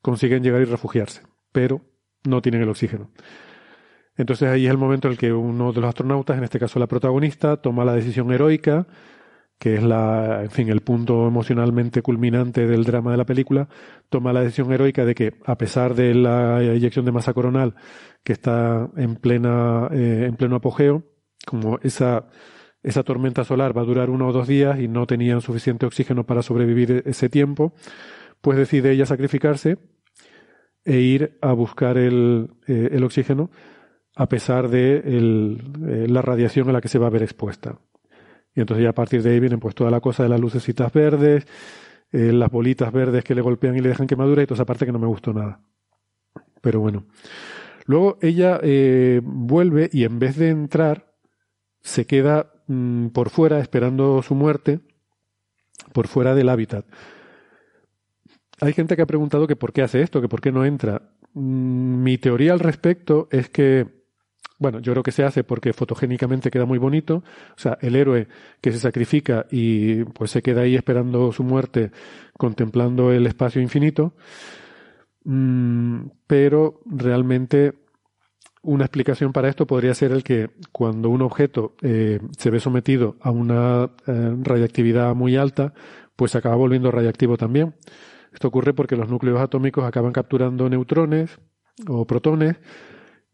Consiguen 0.00 0.42
llegar 0.42 0.62
y 0.62 0.64
refugiarse, 0.64 1.20
pero 1.52 1.82
no 2.24 2.40
tienen 2.40 2.62
el 2.62 2.70
oxígeno. 2.70 3.10
Entonces 4.16 4.48
ahí 4.48 4.64
es 4.64 4.70
el 4.70 4.78
momento 4.78 5.08
en 5.08 5.12
el 5.12 5.18
que 5.18 5.30
uno 5.30 5.74
de 5.74 5.82
los 5.82 5.88
astronautas, 5.90 6.38
en 6.38 6.44
este 6.44 6.58
caso 6.58 6.78
la 6.78 6.86
protagonista, 6.86 7.58
toma 7.58 7.84
la 7.84 7.94
decisión 7.94 8.32
heroica 8.32 8.86
que 9.58 9.76
es 9.76 9.82
la, 9.82 10.42
en 10.42 10.50
fin, 10.50 10.68
el 10.68 10.80
punto 10.82 11.26
emocionalmente 11.26 12.02
culminante 12.02 12.66
del 12.66 12.84
drama 12.84 13.12
de 13.12 13.16
la 13.16 13.24
película, 13.24 13.68
toma 14.08 14.32
la 14.32 14.42
decisión 14.42 14.72
heroica 14.72 15.04
de 15.04 15.14
que, 15.14 15.34
a 15.44 15.56
pesar 15.56 15.94
de 15.94 16.14
la 16.14 16.62
eyección 16.62 17.04
de 17.04 17.12
masa 17.12 17.32
coronal 17.32 17.74
que 18.22 18.32
está 18.32 18.90
en 18.96 19.16
plena, 19.16 19.88
eh, 19.92 20.26
en 20.28 20.36
pleno 20.36 20.56
apogeo, 20.56 21.04
como 21.46 21.78
esa, 21.82 22.28
esa 22.82 23.02
tormenta 23.02 23.44
solar 23.44 23.76
va 23.76 23.82
a 23.82 23.86
durar 23.86 24.10
uno 24.10 24.28
o 24.28 24.32
dos 24.32 24.48
días 24.48 24.78
y 24.80 24.88
no 24.88 25.06
tenían 25.06 25.40
suficiente 25.40 25.86
oxígeno 25.86 26.24
para 26.24 26.42
sobrevivir 26.42 27.02
ese 27.06 27.28
tiempo, 27.28 27.74
pues 28.40 28.58
decide 28.58 28.92
ella 28.92 29.06
sacrificarse 29.06 29.78
e 30.84 30.98
ir 30.98 31.38
a 31.40 31.52
buscar 31.52 31.96
el, 31.96 32.50
eh, 32.66 32.90
el 32.92 33.04
oxígeno 33.04 33.50
a 34.16 34.28
pesar 34.28 34.68
de 34.68 35.02
eh, 35.04 36.06
la 36.08 36.22
radiación 36.22 36.68
a 36.68 36.72
la 36.72 36.80
que 36.80 36.88
se 36.88 36.98
va 36.98 37.08
a 37.08 37.10
ver 37.10 37.22
expuesta. 37.22 37.78
Y 38.54 38.60
entonces 38.60 38.84
ya 38.84 38.90
a 38.90 38.94
partir 38.94 39.22
de 39.22 39.30
ahí 39.30 39.40
vienen 39.40 39.60
pues 39.60 39.74
toda 39.74 39.90
la 39.90 40.00
cosa 40.00 40.22
de 40.22 40.28
las 40.28 40.40
lucecitas 40.40 40.92
verdes, 40.92 41.46
eh, 42.12 42.32
las 42.32 42.50
bolitas 42.50 42.92
verdes 42.92 43.24
que 43.24 43.34
le 43.34 43.40
golpean 43.42 43.76
y 43.76 43.80
le 43.80 43.88
dejan 43.88 44.06
quemadura 44.06 44.42
y 44.42 44.46
toda 44.46 44.56
esa 44.56 44.66
parte 44.66 44.86
que 44.86 44.92
no 44.92 44.98
me 44.98 45.06
gustó 45.06 45.32
nada. 45.32 45.60
Pero 46.60 46.80
bueno. 46.80 47.06
Luego 47.86 48.18
ella 48.22 48.60
eh, 48.62 49.20
vuelve 49.22 49.90
y 49.92 50.04
en 50.04 50.18
vez 50.18 50.36
de 50.36 50.48
entrar, 50.48 51.12
se 51.82 52.06
queda 52.06 52.52
mm, 52.66 53.08
por 53.08 53.28
fuera 53.30 53.60
esperando 53.60 54.22
su 54.22 54.34
muerte, 54.34 54.80
por 55.92 56.06
fuera 56.06 56.34
del 56.34 56.48
hábitat. 56.48 56.86
Hay 58.60 58.72
gente 58.72 58.96
que 58.96 59.02
ha 59.02 59.06
preguntado 59.06 59.46
que 59.46 59.56
por 59.56 59.72
qué 59.72 59.82
hace 59.82 60.00
esto, 60.00 60.22
que 60.22 60.28
por 60.28 60.40
qué 60.40 60.52
no 60.52 60.64
entra. 60.64 61.10
Mm, 61.34 62.02
mi 62.02 62.16
teoría 62.16 62.52
al 62.52 62.60
respecto 62.60 63.28
es 63.30 63.50
que 63.50 63.93
bueno, 64.64 64.78
yo 64.78 64.92
creo 64.92 65.02
que 65.02 65.12
se 65.12 65.24
hace 65.24 65.44
porque 65.44 65.74
fotogénicamente 65.74 66.50
queda 66.50 66.64
muy 66.64 66.78
bonito. 66.78 67.16
O 67.16 67.58
sea, 67.58 67.76
el 67.82 67.96
héroe 67.96 68.28
que 68.62 68.72
se 68.72 68.78
sacrifica 68.78 69.44
y 69.50 70.04
pues 70.04 70.30
se 70.30 70.40
queda 70.40 70.62
ahí 70.62 70.74
esperando 70.74 71.32
su 71.32 71.42
muerte, 71.44 71.90
contemplando 72.38 73.12
el 73.12 73.26
espacio 73.26 73.60
infinito. 73.60 74.14
Mm, 75.24 76.06
pero 76.26 76.80
realmente 76.86 77.74
una 78.62 78.86
explicación 78.86 79.34
para 79.34 79.50
esto 79.50 79.66
podría 79.66 79.92
ser 79.92 80.12
el 80.12 80.24
que 80.24 80.48
cuando 80.72 81.10
un 81.10 81.20
objeto 81.20 81.74
eh, 81.82 82.20
se 82.38 82.48
ve 82.48 82.58
sometido 82.58 83.16
a 83.20 83.30
una 83.30 83.90
eh, 84.06 84.34
radiactividad 84.40 85.14
muy 85.14 85.36
alta, 85.36 85.74
pues 86.16 86.34
acaba 86.36 86.56
volviendo 86.56 86.90
radiactivo 86.90 87.36
también. 87.36 87.74
Esto 88.32 88.48
ocurre 88.48 88.72
porque 88.72 88.96
los 88.96 89.10
núcleos 89.10 89.42
atómicos 89.42 89.84
acaban 89.84 90.14
capturando 90.14 90.70
neutrones 90.70 91.38
o 91.86 92.06
protones 92.06 92.56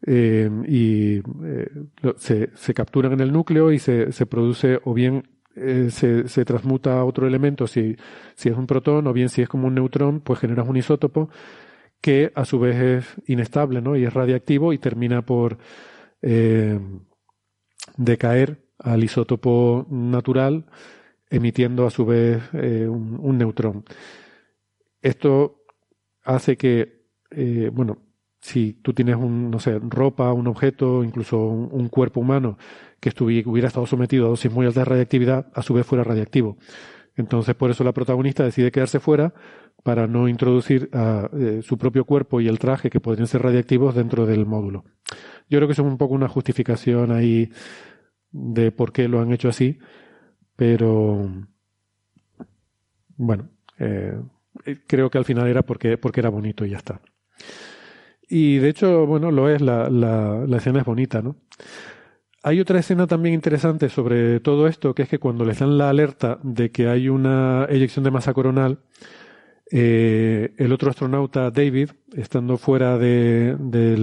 eh, 0.05 0.49
y 0.67 1.17
eh, 1.17 1.69
se, 2.17 2.49
se, 2.55 2.73
capturan 2.73 3.13
en 3.13 3.19
el 3.19 3.31
núcleo 3.31 3.71
y 3.71 3.79
se, 3.79 4.11
se 4.11 4.25
produce 4.25 4.79
o 4.83 4.93
bien 4.93 5.23
eh, 5.55 5.89
se, 5.91 6.29
se, 6.29 6.45
transmuta 6.45 6.97
a 6.97 7.03
otro 7.03 7.27
elemento 7.27 7.67
si, 7.67 7.97
si 8.35 8.47
es 8.47 8.55
un 8.55 8.67
protón 8.67 9.05
o 9.07 9.13
bien 9.13 9.27
si 9.27 9.41
es 9.41 9.49
como 9.49 9.67
un 9.67 9.75
neutrón, 9.75 10.21
pues 10.21 10.39
generas 10.39 10.67
un 10.67 10.77
isótopo 10.77 11.29
que 11.99 12.31
a 12.35 12.45
su 12.45 12.57
vez 12.59 12.77
es 12.77 13.29
inestable 13.29 13.81
¿no? 13.81 13.97
y 13.97 14.05
es 14.05 14.13
radiactivo 14.13 14.71
y 14.71 14.77
termina 14.77 15.23
por 15.25 15.57
eh, 16.21 16.79
decaer 17.97 18.63
al 18.79 19.03
isótopo 19.03 19.85
natural 19.89 20.65
emitiendo 21.29 21.85
a 21.85 21.91
su 21.91 22.05
vez 22.05 22.41
eh, 22.53 22.87
un, 22.87 23.37
neutrón. 23.37 23.83
Esto 25.01 25.63
hace 26.23 26.55
que, 26.55 27.07
bueno, 27.71 27.97
si 28.41 28.73
tú 28.73 28.93
tienes 28.93 29.15
un, 29.15 29.51
no 29.51 29.59
sé, 29.59 29.79
ropa, 29.79 30.33
un 30.33 30.47
objeto, 30.47 31.03
incluso 31.03 31.37
un, 31.39 31.89
cuerpo 31.89 32.19
humano 32.19 32.57
que 32.99 33.13
hubiera 33.45 33.67
estado 33.67 33.85
sometido 33.85 34.25
a 34.25 34.29
dosis 34.29 34.51
muy 34.51 34.65
altas 34.65 34.81
de 34.81 34.89
radiactividad, 34.89 35.51
a 35.53 35.61
su 35.61 35.73
vez 35.73 35.85
fuera 35.85 36.03
radiactivo. 36.03 36.57
Entonces, 37.15 37.55
por 37.55 37.69
eso 37.69 37.83
la 37.83 37.93
protagonista 37.93 38.43
decide 38.43 38.71
quedarse 38.71 38.99
fuera 38.99 39.33
para 39.83 40.07
no 40.07 40.27
introducir 40.27 40.89
eh, 40.93 41.61
su 41.61 41.77
propio 41.77 42.05
cuerpo 42.05 42.41
y 42.41 42.47
el 42.47 42.59
traje 42.59 42.89
que 42.89 42.99
podrían 42.99 43.27
ser 43.27 43.43
radiactivos 43.43 43.95
dentro 43.95 44.25
del 44.25 44.45
módulo. 44.45 44.85
Yo 45.49 45.59
creo 45.59 45.67
que 45.67 45.73
eso 45.73 45.83
es 45.83 45.87
un 45.87 45.97
poco 45.97 46.13
una 46.13 46.27
justificación 46.27 47.11
ahí 47.11 47.51
de 48.31 48.71
por 48.71 48.91
qué 48.91 49.07
lo 49.07 49.19
han 49.19 49.33
hecho 49.33 49.49
así, 49.49 49.79
pero 50.55 51.29
bueno, 53.17 53.49
eh, 53.77 54.19
creo 54.87 55.09
que 55.09 55.17
al 55.17 55.25
final 55.25 55.47
era 55.47 55.63
porque, 55.63 55.97
porque 55.97 56.21
era 56.21 56.29
bonito 56.29 56.65
y 56.65 56.71
ya 56.71 56.77
está. 56.77 57.01
Y 58.33 58.59
de 58.59 58.69
hecho, 58.69 59.05
bueno, 59.05 59.29
lo 59.29 59.49
es, 59.49 59.59
la, 59.59 59.89
la, 59.89 60.45
la, 60.47 60.57
escena 60.57 60.79
es 60.79 60.85
bonita, 60.85 61.21
¿no? 61.21 61.35
Hay 62.43 62.61
otra 62.61 62.79
escena 62.79 63.05
también 63.05 63.35
interesante 63.35 63.89
sobre 63.89 64.39
todo 64.39 64.67
esto, 64.67 64.95
que 64.95 65.03
es 65.03 65.09
que 65.09 65.19
cuando 65.19 65.43
les 65.43 65.59
dan 65.59 65.77
la 65.77 65.89
alerta 65.89 66.39
de 66.41 66.71
que 66.71 66.87
hay 66.87 67.09
una 67.09 67.65
eyección 67.69 68.05
de 68.05 68.11
masa 68.11 68.33
coronal, 68.33 68.79
eh, 69.69 70.53
el 70.57 70.71
otro 70.71 70.89
astronauta, 70.89 71.51
David, 71.51 71.89
estando 72.15 72.57
fuera 72.57 72.97
de, 72.97 73.57
de 73.59 73.95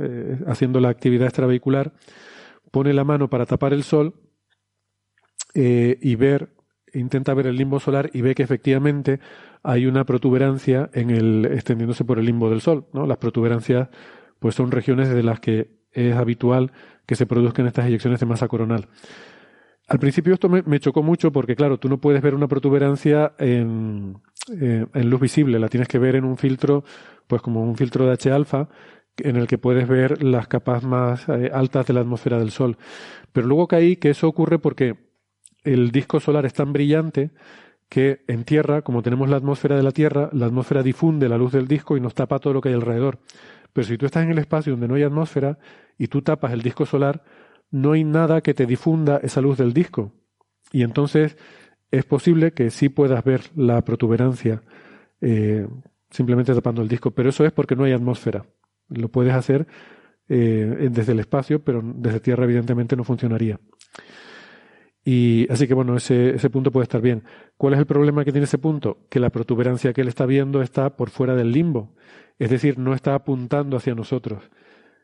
eh, 0.00 0.38
haciendo 0.46 0.78
la 0.78 0.88
actividad 0.88 1.26
extravehicular, 1.26 1.92
pone 2.70 2.92
la 2.92 3.02
mano 3.02 3.28
para 3.28 3.46
tapar 3.46 3.72
el 3.72 3.82
sol 3.82 4.14
eh, 5.54 5.98
y 6.00 6.14
ver, 6.14 6.50
intenta 6.92 7.34
ver 7.34 7.46
el 7.46 7.56
limbo 7.56 7.80
solar 7.80 8.10
y 8.12 8.20
ve 8.20 8.34
que 8.34 8.42
efectivamente 8.42 9.20
hay 9.62 9.86
una 9.86 10.04
protuberancia 10.04 10.90
en 10.92 11.10
el, 11.10 11.46
extendiéndose 11.46 12.04
por 12.04 12.18
el 12.18 12.26
limbo 12.26 12.50
del 12.50 12.60
Sol. 12.60 12.86
¿no? 12.92 13.06
Las 13.06 13.18
protuberancias 13.18 13.88
pues 14.38 14.54
son 14.54 14.70
regiones 14.70 15.08
de 15.08 15.22
las 15.22 15.40
que 15.40 15.70
es 15.92 16.14
habitual 16.14 16.72
que 17.06 17.14
se 17.14 17.26
produzcan 17.26 17.66
estas 17.66 17.86
eyecciones 17.86 18.20
de 18.20 18.26
masa 18.26 18.48
coronal. 18.48 18.88
Al 19.88 19.98
principio 19.98 20.32
esto 20.34 20.48
me, 20.48 20.80
chocó 20.80 21.02
mucho 21.02 21.32
porque, 21.32 21.56
claro, 21.56 21.78
tú 21.78 21.88
no 21.88 22.00
puedes 22.00 22.22
ver 22.22 22.34
una 22.34 22.48
protuberancia 22.48 23.34
en, 23.38 24.16
eh, 24.60 24.86
en 24.94 25.10
luz 25.10 25.20
visible, 25.20 25.58
la 25.58 25.68
tienes 25.68 25.88
que 25.88 25.98
ver 25.98 26.16
en 26.16 26.24
un 26.24 26.36
filtro, 26.36 26.84
pues 27.26 27.42
como 27.42 27.62
un 27.62 27.76
filtro 27.76 28.06
de 28.06 28.12
H-alfa, 28.12 28.68
en 29.18 29.36
el 29.36 29.46
que 29.46 29.58
puedes 29.58 29.86
ver 29.88 30.22
las 30.22 30.48
capas 30.48 30.84
más 30.84 31.28
eh, 31.28 31.50
altas 31.52 31.86
de 31.86 31.94
la 31.94 32.00
atmósfera 32.00 32.38
del 32.38 32.50
Sol. 32.50 32.78
Pero 33.32 33.46
luego 33.46 33.68
caí 33.68 33.96
que 33.96 34.10
eso 34.10 34.28
ocurre 34.28 34.58
porque 34.58 35.11
el 35.64 35.90
disco 35.90 36.20
solar 36.20 36.46
es 36.46 36.54
tan 36.54 36.72
brillante 36.72 37.30
que 37.88 38.22
en 38.26 38.44
tierra, 38.44 38.82
como 38.82 39.02
tenemos 39.02 39.28
la 39.28 39.36
atmósfera 39.36 39.76
de 39.76 39.82
la 39.82 39.92
Tierra, 39.92 40.30
la 40.32 40.46
atmósfera 40.46 40.82
difunde 40.82 41.28
la 41.28 41.36
luz 41.36 41.52
del 41.52 41.68
disco 41.68 41.96
y 41.96 42.00
nos 42.00 42.14
tapa 42.14 42.38
todo 42.38 42.54
lo 42.54 42.60
que 42.62 42.70
hay 42.70 42.74
alrededor. 42.74 43.18
Pero 43.72 43.86
si 43.86 43.98
tú 43.98 44.06
estás 44.06 44.24
en 44.24 44.30
el 44.30 44.38
espacio 44.38 44.72
donde 44.72 44.88
no 44.88 44.94
hay 44.94 45.02
atmósfera 45.02 45.58
y 45.98 46.06
tú 46.06 46.22
tapas 46.22 46.52
el 46.52 46.62
disco 46.62 46.86
solar, 46.86 47.22
no 47.70 47.92
hay 47.92 48.04
nada 48.04 48.40
que 48.40 48.54
te 48.54 48.64
difunda 48.64 49.18
esa 49.22 49.42
luz 49.42 49.58
del 49.58 49.74
disco. 49.74 50.12
Y 50.72 50.84
entonces 50.84 51.36
es 51.90 52.04
posible 52.06 52.52
que 52.52 52.70
sí 52.70 52.88
puedas 52.88 53.22
ver 53.24 53.42
la 53.56 53.82
protuberancia 53.82 54.62
eh, 55.20 55.66
simplemente 56.10 56.54
tapando 56.54 56.80
el 56.80 56.88
disco, 56.88 57.10
pero 57.10 57.28
eso 57.28 57.44
es 57.44 57.52
porque 57.52 57.76
no 57.76 57.84
hay 57.84 57.92
atmósfera. 57.92 58.46
Lo 58.88 59.08
puedes 59.08 59.34
hacer 59.34 59.66
eh, 60.30 60.88
desde 60.90 61.12
el 61.12 61.20
espacio, 61.20 61.62
pero 61.62 61.82
desde 61.82 62.20
tierra 62.20 62.44
evidentemente 62.44 62.96
no 62.96 63.04
funcionaría. 63.04 63.60
Y 65.04 65.50
así 65.50 65.66
que 65.66 65.74
bueno, 65.74 65.96
ese, 65.96 66.36
ese 66.36 66.50
punto 66.50 66.70
puede 66.70 66.84
estar 66.84 67.00
bien. 67.00 67.24
¿Cuál 67.56 67.74
es 67.74 67.80
el 67.80 67.86
problema 67.86 68.24
que 68.24 68.32
tiene 68.32 68.44
ese 68.44 68.58
punto? 68.58 68.98
Que 69.08 69.18
la 69.18 69.30
protuberancia 69.30 69.92
que 69.92 70.02
él 70.02 70.08
está 70.08 70.26
viendo 70.26 70.62
está 70.62 70.96
por 70.96 71.10
fuera 71.10 71.34
del 71.34 71.50
limbo. 71.50 71.94
Es 72.38 72.50
decir, 72.50 72.78
no 72.78 72.94
está 72.94 73.14
apuntando 73.14 73.76
hacia 73.76 73.94
nosotros. 73.94 74.50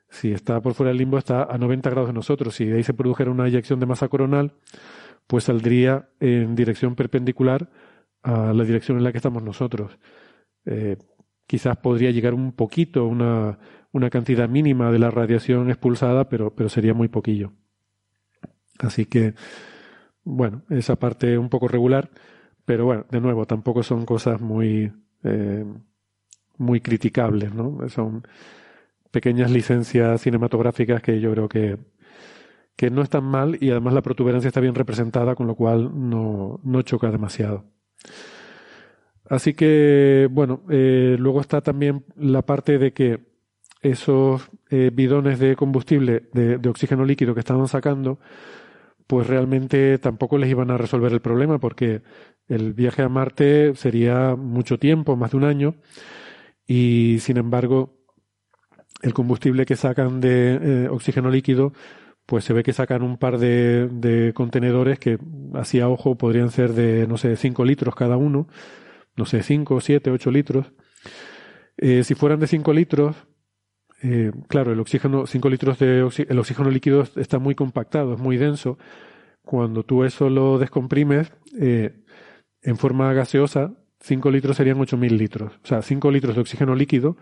Si 0.08 0.32
está 0.32 0.60
por 0.60 0.74
fuera 0.74 0.90
del 0.90 0.98
limbo, 0.98 1.18
está 1.18 1.44
a 1.44 1.58
90 1.58 1.90
grados 1.90 2.08
de 2.08 2.14
nosotros. 2.14 2.54
Si 2.54 2.64
de 2.64 2.76
ahí 2.76 2.82
se 2.82 2.94
produjera 2.94 3.30
una 3.30 3.46
eyección 3.46 3.80
de 3.80 3.86
masa 3.86 4.08
coronal, 4.08 4.54
pues 5.26 5.44
saldría 5.44 6.08
en 6.20 6.54
dirección 6.54 6.94
perpendicular 6.94 7.70
a 8.22 8.52
la 8.52 8.64
dirección 8.64 8.98
en 8.98 9.04
la 9.04 9.12
que 9.12 9.18
estamos 9.18 9.42
nosotros. 9.42 9.98
Eh, 10.64 10.96
quizás 11.46 11.76
podría 11.76 12.10
llegar 12.10 12.34
un 12.34 12.52
poquito, 12.52 13.06
una, 13.06 13.58
una 13.92 14.10
cantidad 14.10 14.48
mínima 14.48 14.90
de 14.90 14.98
la 14.98 15.10
radiación 15.10 15.68
expulsada, 15.70 16.28
pero, 16.28 16.54
pero 16.54 16.68
sería 16.68 16.94
muy 16.94 17.08
poquillo. 17.08 17.52
Así 18.78 19.06
que, 19.06 19.34
bueno, 20.24 20.62
esa 20.70 20.96
parte 20.96 21.38
un 21.38 21.48
poco 21.48 21.68
regular, 21.68 22.10
pero 22.64 22.84
bueno, 22.84 23.06
de 23.10 23.20
nuevo, 23.20 23.46
tampoco 23.46 23.82
son 23.82 24.04
cosas 24.04 24.40
muy, 24.40 24.92
eh, 25.24 25.64
muy 26.58 26.80
criticables, 26.80 27.54
¿no? 27.54 27.88
Son 27.88 28.22
pequeñas 29.10 29.50
licencias 29.50 30.20
cinematográficas 30.20 31.02
que 31.02 31.20
yo 31.20 31.32
creo 31.32 31.48
que, 31.48 31.78
que 32.76 32.90
no 32.90 33.02
están 33.02 33.24
mal 33.24 33.56
y 33.60 33.70
además 33.70 33.94
la 33.94 34.02
protuberancia 34.02 34.48
está 34.48 34.60
bien 34.60 34.74
representada, 34.74 35.34
con 35.34 35.46
lo 35.46 35.54
cual 35.54 35.90
no, 36.10 36.60
no 36.62 36.82
choca 36.82 37.10
demasiado. 37.10 37.64
Así 39.28 39.54
que, 39.54 40.28
bueno, 40.30 40.62
eh, 40.70 41.16
luego 41.18 41.40
está 41.40 41.60
también 41.60 42.04
la 42.16 42.42
parte 42.42 42.78
de 42.78 42.92
que 42.92 43.28
esos 43.82 44.50
eh, 44.70 44.90
bidones 44.92 45.38
de 45.38 45.54
combustible, 45.54 46.28
de, 46.32 46.58
de, 46.58 46.68
oxígeno 46.68 47.04
líquido 47.04 47.34
que 47.34 47.40
estaban 47.40 47.68
sacando, 47.68 48.18
pues 49.08 49.26
realmente 49.26 49.98
tampoco 49.98 50.38
les 50.38 50.50
iban 50.50 50.70
a 50.70 50.76
resolver 50.78 51.12
el 51.12 51.20
problema 51.20 51.58
porque 51.58 52.02
el 52.46 52.74
viaje 52.74 53.02
a 53.02 53.08
Marte 53.08 53.74
sería 53.74 54.36
mucho 54.36 54.78
tiempo, 54.78 55.16
más 55.16 55.32
de 55.32 55.36
un 55.38 55.44
año, 55.44 55.74
y 56.66 57.18
sin 57.20 57.38
embargo 57.38 57.96
el 59.02 59.14
combustible 59.14 59.64
que 59.64 59.76
sacan 59.76 60.20
de 60.20 60.58
eh, 60.60 60.88
oxígeno 60.90 61.30
líquido, 61.30 61.72
pues 62.26 62.44
se 62.44 62.52
ve 62.52 62.62
que 62.62 62.74
sacan 62.74 63.02
un 63.02 63.16
par 63.16 63.38
de, 63.38 63.88
de 63.88 64.34
contenedores 64.34 64.98
que, 64.98 65.18
así 65.54 65.80
a 65.80 65.88
ojo, 65.88 66.16
podrían 66.18 66.50
ser 66.50 66.74
de, 66.74 67.06
no 67.06 67.16
sé, 67.16 67.36
5 67.36 67.64
litros 67.64 67.94
cada 67.94 68.18
uno, 68.18 68.46
no 69.16 69.24
sé, 69.24 69.42
5, 69.42 69.80
7, 69.80 70.10
8 70.10 70.30
litros. 70.30 70.66
Eh, 71.78 72.04
si 72.04 72.14
fueran 72.14 72.40
de 72.40 72.46
5 72.46 72.74
litros, 72.74 73.16
eh, 74.02 74.30
claro, 74.46 74.72
el 74.72 74.80
oxígeno, 74.80 75.26
5 75.26 75.48
litros 75.48 75.78
de 75.78 76.02
oxígeno, 76.02 76.32
el 76.32 76.38
oxígeno 76.38 76.70
líquido 76.70 77.04
está 77.16 77.38
muy 77.38 77.54
compactado, 77.54 78.14
es 78.14 78.20
muy 78.20 78.36
denso. 78.36 78.78
Cuando 79.42 79.82
tú 79.82 80.04
eso 80.04 80.28
lo 80.30 80.58
descomprimes 80.58 81.32
eh, 81.58 82.04
en 82.62 82.76
forma 82.76 83.12
gaseosa, 83.12 83.74
5 84.00 84.30
litros 84.30 84.56
serían 84.56 84.78
8.000 84.78 85.10
litros. 85.16 85.52
O 85.64 85.66
sea, 85.66 85.82
5 85.82 86.10
litros 86.10 86.34
de 86.36 86.42
oxígeno 86.42 86.74
líquido 86.74 87.16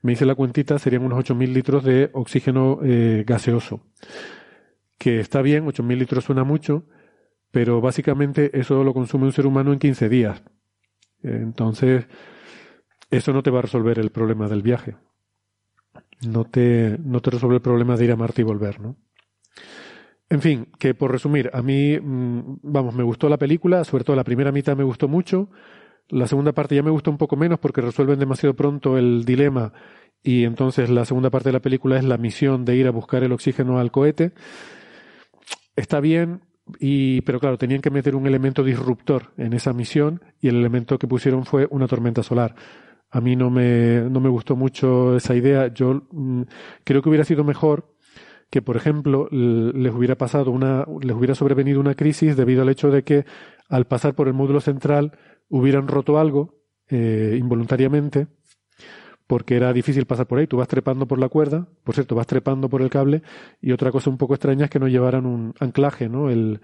me 0.00 0.12
hice 0.12 0.26
la 0.26 0.34
cuentita, 0.34 0.78
serían 0.78 1.02
unos 1.04 1.18
8.000 1.18 1.52
litros 1.52 1.84
de 1.84 2.10
oxígeno 2.12 2.80
eh, 2.82 3.24
gaseoso. 3.26 3.84
Que 4.98 5.20
está 5.20 5.42
bien, 5.42 5.66
8.000 5.66 5.98
litros 5.98 6.24
suena 6.24 6.44
mucho, 6.44 6.84
pero 7.50 7.80
básicamente 7.80 8.58
eso 8.58 8.82
lo 8.84 8.94
consume 8.94 9.26
un 9.26 9.32
ser 9.32 9.46
humano 9.46 9.72
en 9.72 9.78
15 9.78 10.08
días. 10.08 10.42
Entonces, 11.22 12.06
eso 13.10 13.32
no 13.32 13.42
te 13.42 13.50
va 13.50 13.60
a 13.60 13.62
resolver 13.62 13.98
el 13.98 14.10
problema 14.10 14.48
del 14.48 14.62
viaje. 14.62 14.96
No 16.26 16.44
te, 16.44 16.98
no 17.02 17.20
te 17.20 17.30
resuelve 17.30 17.56
el 17.56 17.62
problema 17.62 17.96
de 17.96 18.04
ir 18.04 18.12
a 18.12 18.16
Marte 18.16 18.42
y 18.42 18.44
volver, 18.44 18.80
¿no? 18.80 18.96
En 20.30 20.40
fin, 20.40 20.68
que 20.78 20.94
por 20.94 21.12
resumir, 21.12 21.50
a 21.52 21.60
mí, 21.62 21.98
mm, 22.00 22.60
vamos, 22.62 22.94
me 22.94 23.02
gustó 23.02 23.28
la 23.28 23.36
película, 23.36 23.84
sobre 23.84 24.04
todo 24.04 24.16
la 24.16 24.24
primera 24.24 24.52
mitad 24.52 24.76
me 24.76 24.84
gustó 24.84 25.08
mucho. 25.08 25.50
La 26.08 26.26
segunda 26.26 26.52
parte 26.52 26.74
ya 26.74 26.82
me 26.82 26.90
gustó 26.90 27.10
un 27.10 27.18
poco 27.18 27.36
menos 27.36 27.58
porque 27.58 27.80
resuelven 27.80 28.18
demasiado 28.18 28.54
pronto 28.54 28.96
el 28.98 29.24
dilema 29.24 29.72
y 30.22 30.44
entonces 30.44 30.88
la 30.90 31.04
segunda 31.04 31.30
parte 31.30 31.48
de 31.48 31.54
la 31.54 31.60
película 31.60 31.98
es 31.98 32.04
la 32.04 32.16
misión 32.16 32.64
de 32.64 32.76
ir 32.76 32.86
a 32.86 32.90
buscar 32.90 33.24
el 33.24 33.32
oxígeno 33.32 33.78
al 33.78 33.90
cohete. 33.90 34.32
Está 35.74 36.00
bien, 36.00 36.42
y, 36.78 37.22
pero 37.22 37.40
claro, 37.40 37.58
tenían 37.58 37.80
que 37.80 37.90
meter 37.90 38.14
un 38.14 38.26
elemento 38.26 38.62
disruptor 38.62 39.32
en 39.36 39.52
esa 39.52 39.72
misión 39.72 40.22
y 40.40 40.48
el 40.48 40.56
elemento 40.56 40.98
que 40.98 41.08
pusieron 41.08 41.44
fue 41.44 41.66
una 41.70 41.88
tormenta 41.88 42.22
solar. 42.22 42.54
A 43.12 43.20
mí 43.20 43.36
no 43.36 43.50
me, 43.50 44.00
no 44.10 44.20
me 44.20 44.30
gustó 44.30 44.56
mucho 44.56 45.16
esa 45.16 45.34
idea. 45.34 45.68
Yo 45.68 46.02
mm, 46.10 46.42
creo 46.82 47.02
que 47.02 47.08
hubiera 47.10 47.24
sido 47.24 47.44
mejor 47.44 47.94
que, 48.50 48.62
por 48.62 48.76
ejemplo, 48.76 49.28
les 49.30 49.94
hubiera 49.94 50.16
pasado 50.16 50.50
una, 50.50 50.86
les 51.00 51.16
hubiera 51.16 51.34
sobrevenido 51.34 51.78
una 51.78 51.94
crisis 51.94 52.36
debido 52.36 52.62
al 52.62 52.68
hecho 52.70 52.90
de 52.90 53.02
que 53.04 53.24
al 53.68 53.86
pasar 53.86 54.14
por 54.14 54.28
el 54.28 54.34
módulo 54.34 54.60
central 54.60 55.12
hubieran 55.48 55.88
roto 55.88 56.18
algo 56.18 56.62
eh, 56.88 57.36
involuntariamente, 57.38 58.26
porque 59.26 59.56
era 59.56 59.72
difícil 59.72 60.04
pasar 60.06 60.26
por 60.26 60.38
ahí. 60.38 60.46
Tú 60.46 60.58
vas 60.58 60.68
trepando 60.68 61.06
por 61.06 61.18
la 61.18 61.28
cuerda, 61.28 61.66
por 61.84 61.94
cierto, 61.94 62.14
vas 62.14 62.26
trepando 62.26 62.68
por 62.68 62.82
el 62.82 62.90
cable, 62.90 63.22
y 63.60 63.72
otra 63.72 63.90
cosa 63.90 64.10
un 64.10 64.18
poco 64.18 64.34
extraña 64.34 64.64
es 64.64 64.70
que 64.70 64.78
no 64.78 64.88
llevaran 64.88 65.24
un 65.24 65.54
anclaje, 65.60 66.08
¿no? 66.08 66.28
El, 66.28 66.60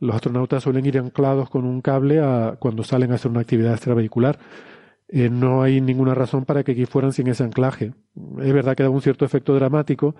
los 0.00 0.16
astronautas 0.16 0.64
suelen 0.64 0.84
ir 0.86 0.98
anclados 0.98 1.48
con 1.48 1.64
un 1.64 1.80
cable 1.80 2.18
a, 2.18 2.56
cuando 2.58 2.82
salen 2.82 3.12
a 3.12 3.14
hacer 3.14 3.30
una 3.30 3.40
actividad 3.40 3.74
extravehicular. 3.74 4.38
Eh, 5.14 5.28
no 5.28 5.62
hay 5.62 5.82
ninguna 5.82 6.14
razón 6.14 6.46
para 6.46 6.64
que 6.64 6.72
aquí 6.72 6.86
fueran 6.86 7.12
sin 7.12 7.26
ese 7.28 7.44
anclaje. 7.44 7.92
Es 8.40 8.52
verdad 8.52 8.74
que 8.74 8.82
da 8.82 8.88
un 8.88 9.02
cierto 9.02 9.26
efecto 9.26 9.54
dramático, 9.54 10.14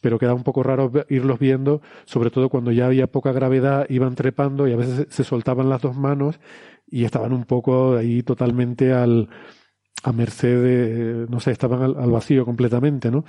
pero 0.00 0.18
queda 0.18 0.34
un 0.34 0.42
poco 0.42 0.64
raro 0.64 0.90
irlos 1.08 1.38
viendo, 1.38 1.80
sobre 2.04 2.30
todo 2.30 2.48
cuando 2.48 2.72
ya 2.72 2.86
había 2.86 3.06
poca 3.06 3.30
gravedad, 3.30 3.86
iban 3.88 4.16
trepando 4.16 4.66
y 4.66 4.72
a 4.72 4.76
veces 4.76 5.06
se 5.10 5.22
soltaban 5.22 5.68
las 5.68 5.82
dos 5.82 5.96
manos 5.96 6.40
y 6.90 7.04
estaban 7.04 7.32
un 7.32 7.44
poco 7.44 7.96
ahí 7.96 8.24
totalmente 8.24 8.92
al, 8.92 9.28
a 10.02 10.12
merced 10.12 10.62
de, 10.62 11.26
no 11.28 11.38
sé, 11.38 11.52
estaban 11.52 11.82
al, 11.82 11.96
al, 11.96 12.10
vacío 12.10 12.44
completamente, 12.44 13.12
¿no? 13.12 13.24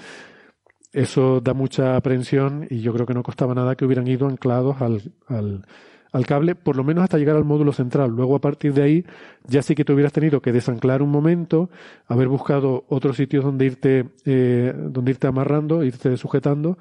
Eso 0.92 1.40
da 1.40 1.54
mucha 1.54 1.98
aprensión 1.98 2.66
y 2.68 2.82
yo 2.82 2.94
creo 2.94 3.06
que 3.06 3.14
no 3.14 3.22
costaba 3.22 3.54
nada 3.54 3.76
que 3.76 3.86
hubieran 3.86 4.08
ido 4.08 4.28
anclados 4.28 4.82
al, 4.82 5.14
al, 5.28 5.66
al 6.12 6.26
cable, 6.26 6.56
por 6.56 6.76
lo 6.76 6.84
menos 6.84 7.04
hasta 7.04 7.18
llegar 7.18 7.36
al 7.36 7.46
módulo 7.46 7.72
central. 7.72 8.12
Luego, 8.12 8.36
a 8.36 8.42
partir 8.42 8.74
de 8.74 8.82
ahí, 8.82 9.06
ya 9.46 9.62
sí 9.62 9.76
que 9.76 9.86
te 9.86 9.94
hubieras 9.94 10.14
tenido 10.14 10.42
que 10.42 10.52
desanclar 10.52 11.02
un 11.02 11.10
momento, 11.10 11.70
haber 12.08 12.28
buscado 12.28 12.86
otros 12.90 13.18
sitios 13.18 13.44
donde 13.44 13.66
irte, 13.66 14.10
eh, 14.26 14.74
donde 14.76 15.12
irte 15.12 15.28
amarrando, 15.28 15.84
irte 15.84 16.18
sujetando, 16.18 16.78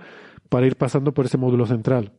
para 0.49 0.67
ir 0.67 0.77
pasando 0.77 1.13
por 1.13 1.27
ese 1.27 1.37
módulo 1.37 1.67
central. 1.67 2.13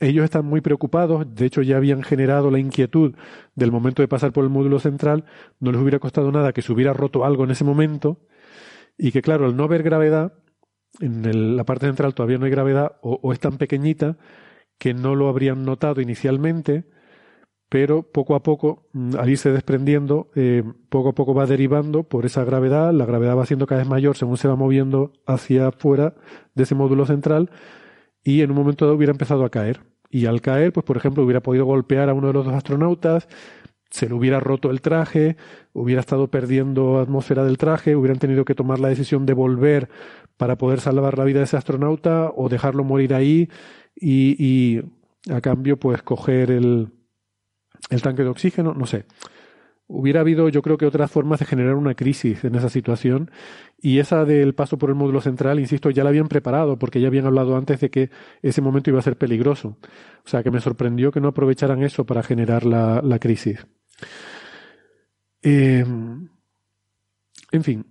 Ellos 0.00 0.24
están 0.24 0.44
muy 0.44 0.60
preocupados, 0.60 1.34
de 1.34 1.46
hecho 1.46 1.62
ya 1.62 1.76
habían 1.76 2.02
generado 2.02 2.50
la 2.50 2.58
inquietud 2.58 3.14
del 3.54 3.72
momento 3.72 4.02
de 4.02 4.08
pasar 4.08 4.32
por 4.32 4.44
el 4.44 4.50
módulo 4.50 4.80
central, 4.80 5.24
no 5.60 5.72
les 5.72 5.80
hubiera 5.80 5.98
costado 5.98 6.30
nada 6.32 6.52
que 6.52 6.62
se 6.62 6.72
hubiera 6.72 6.92
roto 6.92 7.24
algo 7.24 7.44
en 7.44 7.52
ese 7.52 7.64
momento, 7.64 8.20
y 8.98 9.12
que 9.12 9.22
claro, 9.22 9.46
al 9.46 9.56
no 9.56 9.64
haber 9.64 9.82
gravedad, 9.82 10.34
en 11.00 11.56
la 11.56 11.64
parte 11.64 11.86
central 11.86 12.14
todavía 12.14 12.38
no 12.38 12.44
hay 12.44 12.50
gravedad, 12.50 12.96
o 13.02 13.32
es 13.32 13.40
tan 13.40 13.56
pequeñita, 13.56 14.16
que 14.78 14.94
no 14.94 15.14
lo 15.14 15.28
habrían 15.28 15.64
notado 15.64 16.00
inicialmente, 16.00 16.84
pero 17.68 18.02
poco 18.02 18.34
a 18.34 18.42
poco, 18.42 18.86
mm, 18.92 19.16
al 19.18 19.30
irse 19.30 19.50
desprendiendo, 19.50 20.30
eh, 20.34 20.62
poco 20.88 21.10
a 21.10 21.14
poco 21.14 21.34
va 21.34 21.46
derivando 21.46 22.04
por 22.04 22.26
esa 22.26 22.44
gravedad, 22.44 22.92
la 22.92 23.06
gravedad 23.06 23.36
va 23.36 23.46
siendo 23.46 23.66
cada 23.66 23.80
vez 23.80 23.88
mayor 23.88 24.16
según 24.16 24.36
se 24.36 24.48
va 24.48 24.56
moviendo 24.56 25.12
hacia 25.26 25.68
afuera 25.68 26.14
de 26.54 26.62
ese 26.62 26.74
módulo 26.74 27.06
central 27.06 27.50
y 28.22 28.42
en 28.42 28.50
un 28.50 28.56
momento 28.56 28.84
dado 28.84 28.96
hubiera 28.96 29.12
empezado 29.12 29.44
a 29.44 29.50
caer. 29.50 29.80
Y 30.10 30.26
al 30.26 30.40
caer, 30.40 30.72
pues 30.72 30.84
por 30.84 30.96
ejemplo, 30.96 31.24
hubiera 31.24 31.42
podido 31.42 31.64
golpear 31.64 32.08
a 32.08 32.14
uno 32.14 32.28
de 32.28 32.34
los 32.34 32.44
dos 32.44 32.54
astronautas, 32.54 33.28
se 33.90 34.08
le 34.08 34.14
hubiera 34.14 34.40
roto 34.40 34.70
el 34.70 34.80
traje, 34.80 35.36
hubiera 35.72 36.00
estado 36.00 36.28
perdiendo 36.28 36.98
atmósfera 37.00 37.44
del 37.44 37.58
traje, 37.58 37.96
hubieran 37.96 38.18
tenido 38.18 38.44
que 38.44 38.54
tomar 38.54 38.80
la 38.80 38.88
decisión 38.88 39.26
de 39.26 39.34
volver 39.34 39.88
para 40.36 40.56
poder 40.58 40.80
salvar 40.80 41.18
la 41.18 41.24
vida 41.24 41.38
de 41.38 41.44
ese 41.44 41.56
astronauta 41.56 42.32
o 42.34 42.48
dejarlo 42.48 42.84
morir 42.84 43.14
ahí 43.14 43.48
y, 43.96 44.36
y 44.38 44.82
a 45.30 45.40
cambio 45.40 45.78
pues 45.78 46.02
coger 46.02 46.50
el, 46.50 46.88
el 47.90 48.02
tanque 48.02 48.22
de 48.22 48.28
oxígeno, 48.28 48.74
no 48.74 48.86
sé. 48.86 49.06
Hubiera 49.86 50.20
habido, 50.20 50.48
yo 50.48 50.62
creo 50.62 50.78
que 50.78 50.86
otras 50.86 51.10
formas 51.10 51.40
de 51.40 51.46
generar 51.46 51.74
una 51.74 51.94
crisis 51.94 52.42
en 52.44 52.54
esa 52.54 52.70
situación 52.70 53.30
y 53.78 53.98
esa 53.98 54.24
del 54.24 54.54
paso 54.54 54.78
por 54.78 54.88
el 54.88 54.96
módulo 54.96 55.20
central, 55.20 55.60
insisto, 55.60 55.90
ya 55.90 56.02
la 56.02 56.08
habían 56.08 56.28
preparado 56.28 56.78
porque 56.78 57.02
ya 57.02 57.08
habían 57.08 57.26
hablado 57.26 57.54
antes 57.54 57.80
de 57.80 57.90
que 57.90 58.10
ese 58.40 58.62
momento 58.62 58.88
iba 58.88 58.98
a 58.98 59.02
ser 59.02 59.18
peligroso. 59.18 59.76
O 60.24 60.28
sea 60.28 60.42
que 60.42 60.50
me 60.50 60.60
sorprendió 60.60 61.12
que 61.12 61.20
no 61.20 61.28
aprovecharan 61.28 61.82
eso 61.82 62.06
para 62.06 62.22
generar 62.22 62.64
la, 62.64 63.02
la 63.02 63.18
crisis. 63.18 63.66
Eh, 65.42 65.84
en 67.52 67.62
fin, 67.62 67.86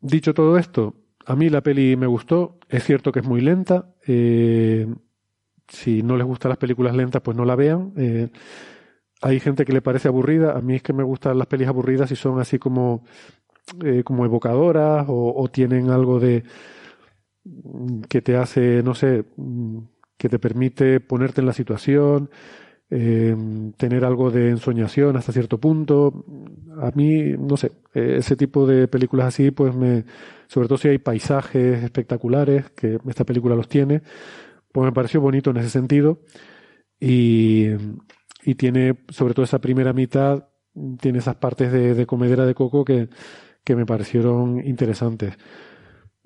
dicho 0.00 0.34
todo 0.34 0.58
esto, 0.58 0.96
a 1.24 1.36
mí 1.36 1.48
la 1.48 1.62
peli 1.62 1.96
me 1.96 2.08
gustó, 2.08 2.58
es 2.68 2.82
cierto 2.82 3.12
que 3.12 3.20
es 3.20 3.26
muy 3.26 3.40
lenta, 3.40 3.94
eh, 4.08 4.88
si 5.68 6.02
no 6.02 6.16
les 6.16 6.26
gustan 6.26 6.50
las 6.50 6.58
películas 6.58 6.94
lentas, 6.94 7.22
pues 7.22 7.36
no 7.36 7.44
la 7.44 7.56
vean. 7.56 7.92
Eh, 7.96 8.30
hay 9.20 9.40
gente 9.40 9.64
que 9.64 9.72
le 9.72 9.82
parece 9.82 10.08
aburrida. 10.08 10.56
A 10.56 10.60
mí 10.60 10.74
es 10.74 10.82
que 10.82 10.92
me 10.92 11.04
gustan 11.04 11.38
las 11.38 11.46
pelis 11.46 11.68
aburridas 11.68 12.08
si 12.08 12.16
son 12.16 12.40
así 12.40 12.58
como, 12.58 13.04
eh, 13.84 14.02
como 14.04 14.24
evocadoras 14.24 15.06
o, 15.08 15.48
tienen 15.52 15.90
algo 15.90 16.18
de 16.20 16.44
que 18.08 18.22
te 18.22 18.36
hace, 18.36 18.82
no 18.82 18.94
sé, 18.94 19.24
que 20.16 20.28
te 20.28 20.38
permite 20.38 21.00
ponerte 21.00 21.40
en 21.40 21.46
la 21.46 21.52
situación, 21.52 22.30
eh, 22.90 23.34
tener 23.76 24.04
algo 24.04 24.30
de 24.30 24.50
ensoñación 24.50 25.16
hasta 25.16 25.32
cierto 25.32 25.58
punto. 25.58 26.24
A 26.80 26.90
mí, 26.94 27.34
no 27.38 27.56
sé, 27.56 27.72
ese 27.94 28.36
tipo 28.36 28.66
de 28.66 28.88
películas 28.88 29.28
así, 29.28 29.50
pues 29.50 29.74
me, 29.74 30.04
sobre 30.46 30.68
todo 30.68 30.78
si 30.78 30.88
hay 30.88 30.98
paisajes 30.98 31.82
espectaculares, 31.82 32.70
que 32.70 32.98
esta 33.08 33.24
película 33.24 33.54
los 33.54 33.68
tiene, 33.68 34.02
pues 34.72 34.84
me 34.84 34.92
pareció 34.92 35.20
bonito 35.20 35.50
en 35.50 35.58
ese 35.58 35.70
sentido. 35.70 36.20
Y, 37.00 37.68
y 38.44 38.54
tiene, 38.56 39.04
sobre 39.08 39.34
todo 39.34 39.44
esa 39.44 39.60
primera 39.60 39.92
mitad, 39.92 40.48
tiene 41.00 41.18
esas 41.18 41.36
partes 41.36 41.72
de, 41.72 41.94
de 41.94 42.06
comedera 42.06 42.46
de 42.46 42.54
coco 42.54 42.84
que, 42.84 43.08
que 43.64 43.76
me 43.76 43.86
parecieron 43.86 44.64
interesantes 44.66 45.36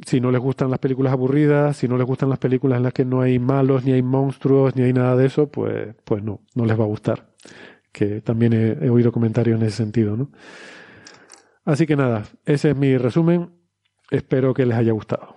si 0.05 0.20
no 0.20 0.31
les 0.31 0.41
gustan 0.41 0.70
las 0.70 0.78
películas 0.78 1.12
aburridas, 1.12 1.78
si 1.78 1.89
no 1.89 1.97
les 1.97 2.07
gustan 2.07 2.28
las 2.28 2.39
películas 2.39 2.76
en 2.78 2.83
las 2.83 2.92
que 2.92 3.05
no 3.05 3.23
hay 3.23 3.39
malos, 3.39 3.84
ni 3.84 3.92
hay 3.92 4.02
monstruos, 4.02 4.76
ni 4.76 4.83
hay 4.83 4.92
nada 4.92 5.16
de 5.16 5.26
eso, 5.26 5.49
pues, 5.50 5.94
pues 6.05 6.23
no, 6.23 6.41
no 6.55 6.66
les 6.66 6.78
va 6.78 6.84
a 6.84 6.89
gustar. 6.89 7.31
Que 7.92 8.20
también 8.20 8.52
he, 8.52 8.91
oído 8.91 9.10
comentarios 9.10 9.58
en 9.58 9.66
ese 9.66 9.78
sentido, 9.78 10.16
¿no? 10.16 10.31
Así 11.65 11.86
que 11.86 11.97
nada, 11.97 12.25
ese 12.44 12.70
es 12.70 12.76
mi 12.76 12.97
resumen. 12.99 13.50
Espero 14.10 14.55
que 14.55 14.66
les 14.66 14.76
haya 14.76 14.92
gustado. 14.92 15.36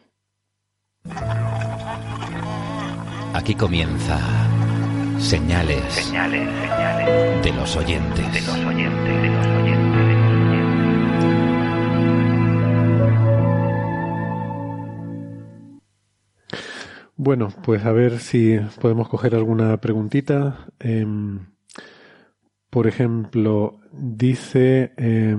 Aquí 3.40 3.56
comienza 3.56 4.19
señales, 5.18 5.82
señales, 5.93 6.50
señales 6.61 7.42
de 7.42 7.53
los 7.53 7.74
oyentes. 7.77 8.34
De 8.34 8.42
los 8.42 8.66
oyentes, 8.66 9.22
de 9.22 9.30
los 9.30 9.48
oyentes. 9.48 10.09
Bueno, 17.16 17.48
pues 17.64 17.85
a 17.85 17.93
ver 17.93 18.19
si 18.19 18.59
podemos 18.82 19.08
coger 19.08 19.35
alguna 19.35 19.77
preguntita. 19.77 20.68
Em, 20.82 21.45
por 22.69 22.88
ejemplo, 22.88 23.80
dice, 23.93 24.92
eh, 24.98 25.38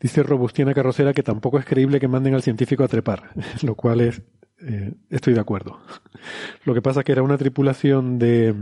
dice 0.00 0.22
Robustina 0.22 0.74
Carrocera 0.74 1.12
que 1.12 1.22
tampoco 1.22 1.58
es 1.58 1.64
creíble 1.64 2.00
que 2.00 2.08
manden 2.08 2.34
al 2.34 2.42
científico 2.42 2.84
a 2.84 2.88
trepar, 2.88 3.30
lo 3.62 3.74
cual 3.74 4.00
es, 4.00 4.22
eh, 4.60 4.94
estoy 5.10 5.34
de 5.34 5.40
acuerdo. 5.40 5.78
Lo 6.64 6.74
que 6.74 6.82
pasa 6.82 7.00
es 7.00 7.04
que 7.04 7.12
era 7.12 7.22
una 7.22 7.38
tripulación 7.38 8.18
de, 8.18 8.54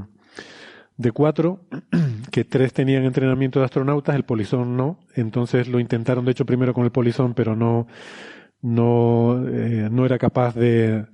de 0.97 1.13
cuatro, 1.13 1.61
que 2.31 2.45
tres 2.45 2.73
tenían 2.73 3.05
entrenamiento 3.05 3.59
de 3.59 3.67
astronautas, 3.67 4.17
el 4.17 4.25
polizón 4.25 4.77
no, 4.77 5.01
entonces 5.15 5.69
lo 5.69 5.81
intentaron 5.81 6.25
de 6.25 6.33
hecho 6.33 6.47
primero 6.47 6.75
con 6.75 6.85
el 6.85 6.93
polizón, 6.93 7.35
pero 7.35 7.57
no, 7.57 7.87
no, 8.63 9.45
eh, 9.49 9.89
no 9.91 10.05
era 10.05 10.19
capaz 10.19 10.55
de, 10.55 11.07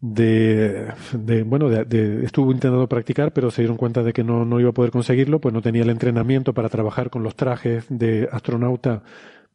de, 0.00 0.92
de 1.12 1.42
bueno, 1.42 1.68
de, 1.68 2.24
estuvo 2.24 2.52
intentando 2.52 2.88
practicar, 2.88 3.32
pero 3.32 3.50
se 3.50 3.62
dieron 3.62 3.76
cuenta 3.76 4.02
de 4.02 4.12
que 4.12 4.24
no, 4.24 4.44
no 4.44 4.60
iba 4.60 4.70
a 4.70 4.74
poder 4.74 4.90
conseguirlo, 4.90 5.40
pues 5.40 5.52
no 5.52 5.62
tenía 5.62 5.82
el 5.82 5.90
entrenamiento 5.90 6.54
para 6.54 6.68
trabajar 6.68 7.10
con 7.10 7.22
los 7.22 7.36
trajes 7.36 7.84
de 7.88 8.28
astronauta 8.32 9.02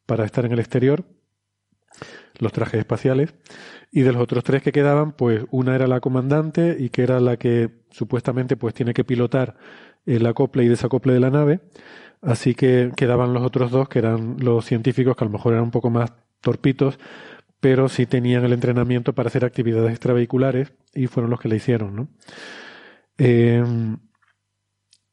para 0.06 0.26
estar 0.26 0.46
en 0.46 0.52
el 0.52 0.60
exterior, 0.60 1.04
los 2.38 2.52
trajes 2.52 2.80
espaciales. 2.80 3.34
Y 3.92 4.02
de 4.02 4.12
los 4.12 4.22
otros 4.22 4.44
tres 4.44 4.62
que 4.62 4.72
quedaban, 4.72 5.14
pues 5.14 5.46
una 5.52 5.74
era 5.76 5.88
la 5.88 6.00
comandante 6.00 6.76
y 6.78 6.90
que 6.90 7.04
era 7.04 7.20
la 7.20 7.38
que 7.38 7.70
supuestamente 7.90 8.58
pues 8.58 8.74
tiene 8.74 8.94
que 8.94 9.04
pilotar 9.04 9.56
el 10.06 10.26
acople 10.26 10.64
y 10.64 10.68
desacople 10.68 11.14
de 11.14 11.20
la 11.20 11.32
nave. 11.32 11.62
Así 12.22 12.56
que 12.56 12.92
quedaban 12.96 13.34
los 13.34 13.44
otros 13.44 13.72
dos, 13.72 13.88
que 13.88 14.00
eran 14.00 14.38
los 14.40 14.66
científicos, 14.66 15.16
que 15.16 15.24
a 15.24 15.28
lo 15.28 15.32
mejor 15.32 15.54
eran 15.54 15.66
un 15.66 15.72
poco 15.72 15.90
más 15.90 16.12
torpitos, 16.42 17.00
pero 17.60 17.90
sí 17.90 18.06
tenían 18.06 18.44
el 18.46 18.54
entrenamiento 18.54 19.14
para 19.14 19.28
hacer 19.28 19.46
actividades 19.46 19.92
extravehiculares 19.92 20.74
y 20.94 21.08
fueron 21.08 21.32
los 21.32 21.40
que 21.40 21.50
le 21.50 21.56
hicieron, 21.56 21.96
¿no? 21.96 22.10
Em, 23.18 23.98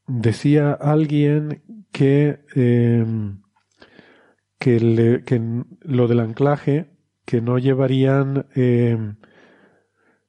decía 0.07 0.73
alguien 0.73 1.63
que, 1.93 2.41
em, 2.55 3.43
que, 4.59 5.23
que, 5.25 5.65
lo 5.83 6.09
del 6.09 6.21
anclaje, 6.21 6.91
que 7.25 7.41
no 7.41 7.59
llevarían, 7.59 8.47
em, 8.55 9.17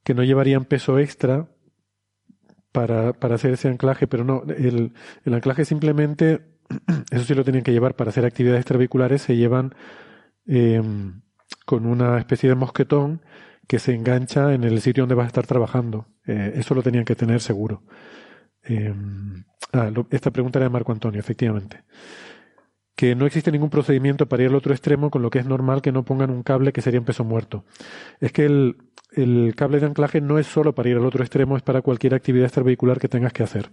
que 0.04 0.14
no 0.14 0.24
llevarían 0.24 0.66
peso 0.66 1.00
extra 1.00 1.50
para, 2.72 3.14
para 3.14 3.36
hacer 3.36 3.54
ese 3.54 3.70
anclaje, 3.70 4.08
pero 4.08 4.24
no, 4.24 4.44
el, 4.48 4.94
el 5.26 5.34
anclaje 5.34 5.66
simplemente, 5.66 6.42
eso 7.12 7.24
sí 7.24 7.36
lo 7.36 7.44
tenían 7.44 7.64
que 7.64 7.72
llevar 7.72 7.96
para 7.96 8.10
hacer 8.10 8.26
actividades 8.26 8.62
extravehiculares, 8.62 9.22
se 9.22 9.36
llevan 9.36 9.76
con 11.66 11.86
una 11.86 12.18
especie 12.18 12.50
de 12.50 12.56
mosquetón 12.56 13.22
que 13.68 13.80
se 13.80 13.94
engancha 13.94 14.54
en 14.54 14.64
el 14.64 14.82
sitio 14.82 15.04
donde 15.04 15.16
vas 15.16 15.26
a 15.26 15.28
estar 15.28 15.48
trabajando. 15.48 16.08
Eh, 16.26 16.54
eso 16.56 16.76
lo 16.76 16.84
tenían 16.84 17.06
que 17.06 17.16
tener 17.16 17.42
seguro. 17.42 17.84
Eh, 18.64 18.94
ah, 19.74 19.92
esta 20.10 20.32
pregunta 20.32 20.60
era 20.60 20.66
de 20.66 20.74
Marco 20.74 20.92
Antonio, 20.92 21.20
efectivamente. 21.20 21.84
Que 22.96 23.16
no 23.16 23.26
existe 23.26 23.52
ningún 23.52 23.70
procedimiento 23.70 24.28
para 24.28 24.44
ir 24.44 24.50
al 24.50 24.56
otro 24.56 24.74
extremo, 24.74 25.10
con 25.10 25.22
lo 25.22 25.30
que 25.30 25.40
es 25.40 25.46
normal 25.46 25.82
que 25.82 25.92
no 25.92 26.04
pongan 26.04 26.30
un 26.30 26.44
cable 26.44 26.74
que 26.74 26.82
sería 26.82 27.00
en 27.00 27.06
peso 27.06 27.24
muerto. 27.24 27.66
Es 28.20 28.32
que 28.32 28.46
el, 28.46 28.78
el 29.12 29.56
cable 29.56 29.80
de 29.80 29.88
anclaje 29.88 30.22
no 30.22 30.38
es 30.38 30.48
solo 30.48 30.76
para 30.76 30.90
ir 30.90 30.98
al 30.98 31.06
otro 31.06 31.24
extremo, 31.24 31.58
es 31.58 31.64
para 31.64 31.82
cualquier 31.82 32.14
actividad 32.14 32.46
extravehicular 32.46 33.00
que 33.00 33.08
tengas 33.08 33.34
que 33.34 33.44
hacer. 33.44 33.72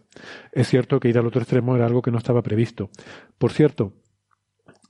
Es 0.53 0.69
cierto 0.69 1.01
que 1.01 1.09
ir 1.09 1.19
al 1.19 1.27
otro 1.27 1.43
extremo 1.43 1.77
era 1.77 1.87
algo 1.87 2.03
que 2.03 2.11
no 2.11 2.19
estaba 2.19 2.43
previsto. 2.43 2.91
Por 3.37 3.53
cierto, 3.53 3.93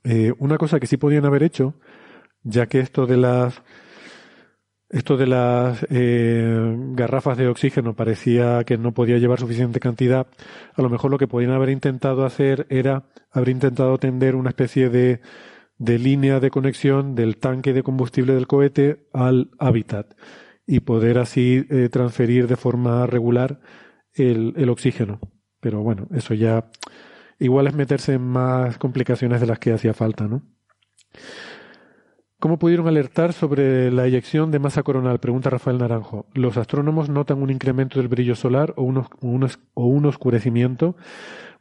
eh, 0.03 0.33
una 0.39 0.57
cosa 0.57 0.79
que 0.79 0.87
sí 0.87 0.97
podían 0.97 1.25
haber 1.25 1.43
hecho 1.43 1.75
ya 2.43 2.67
que 2.67 2.79
esto 2.79 3.05
de 3.05 3.17
las 3.17 3.61
esto 4.91 5.15
de 5.15 5.25
las 5.25 5.85
eh, 5.89 6.75
garrafas 6.93 7.37
de 7.37 7.47
oxígeno 7.47 7.95
parecía 7.95 8.65
que 8.65 8.77
no 8.77 8.93
podía 8.93 9.19
llevar 9.19 9.39
suficiente 9.39 9.79
cantidad, 9.79 10.27
a 10.75 10.81
lo 10.81 10.89
mejor 10.89 11.11
lo 11.11 11.17
que 11.17 11.29
podían 11.29 11.51
haber 11.51 11.69
intentado 11.69 12.25
hacer 12.25 12.67
era 12.69 13.05
haber 13.31 13.49
intentado 13.49 13.97
tender 13.97 14.35
una 14.35 14.49
especie 14.49 14.89
de, 14.89 15.21
de 15.77 15.97
línea 15.97 16.41
de 16.41 16.51
conexión 16.51 17.15
del 17.15 17.37
tanque 17.37 17.71
de 17.71 17.83
combustible 17.83 18.33
del 18.33 18.47
cohete 18.47 19.07
al 19.13 19.51
hábitat 19.59 20.13
y 20.67 20.81
poder 20.81 21.19
así 21.19 21.65
eh, 21.69 21.87
transferir 21.89 22.47
de 22.47 22.57
forma 22.57 23.07
regular 23.07 23.61
el, 24.13 24.53
el 24.57 24.69
oxígeno. 24.69 25.19
Pero 25.61 25.81
bueno, 25.83 26.07
eso 26.13 26.33
ya 26.33 26.69
igual 27.39 27.67
es 27.67 27.73
meterse 27.73 28.13
en 28.13 28.23
más 28.23 28.77
complicaciones 28.77 29.39
de 29.39 29.47
las 29.47 29.59
que 29.59 29.71
hacía 29.71 29.93
falta, 29.93 30.27
¿no? 30.27 30.43
¿Cómo 32.41 32.57
pudieron 32.57 32.87
alertar 32.87 33.33
sobre 33.33 33.91
la 33.91 34.07
eyección 34.07 34.49
de 34.49 34.57
masa 34.57 34.81
coronal? 34.81 35.19
Pregunta 35.19 35.51
Rafael 35.51 35.77
Naranjo. 35.77 36.25
Los 36.33 36.57
astrónomos 36.57 37.07
notan 37.07 37.39
un 37.43 37.51
incremento 37.51 37.99
del 37.99 38.07
brillo 38.07 38.33
solar 38.33 38.73
o 38.77 38.81
un, 38.81 38.97
o 38.97 39.85
un 39.85 40.05
oscurecimiento. 40.07 40.95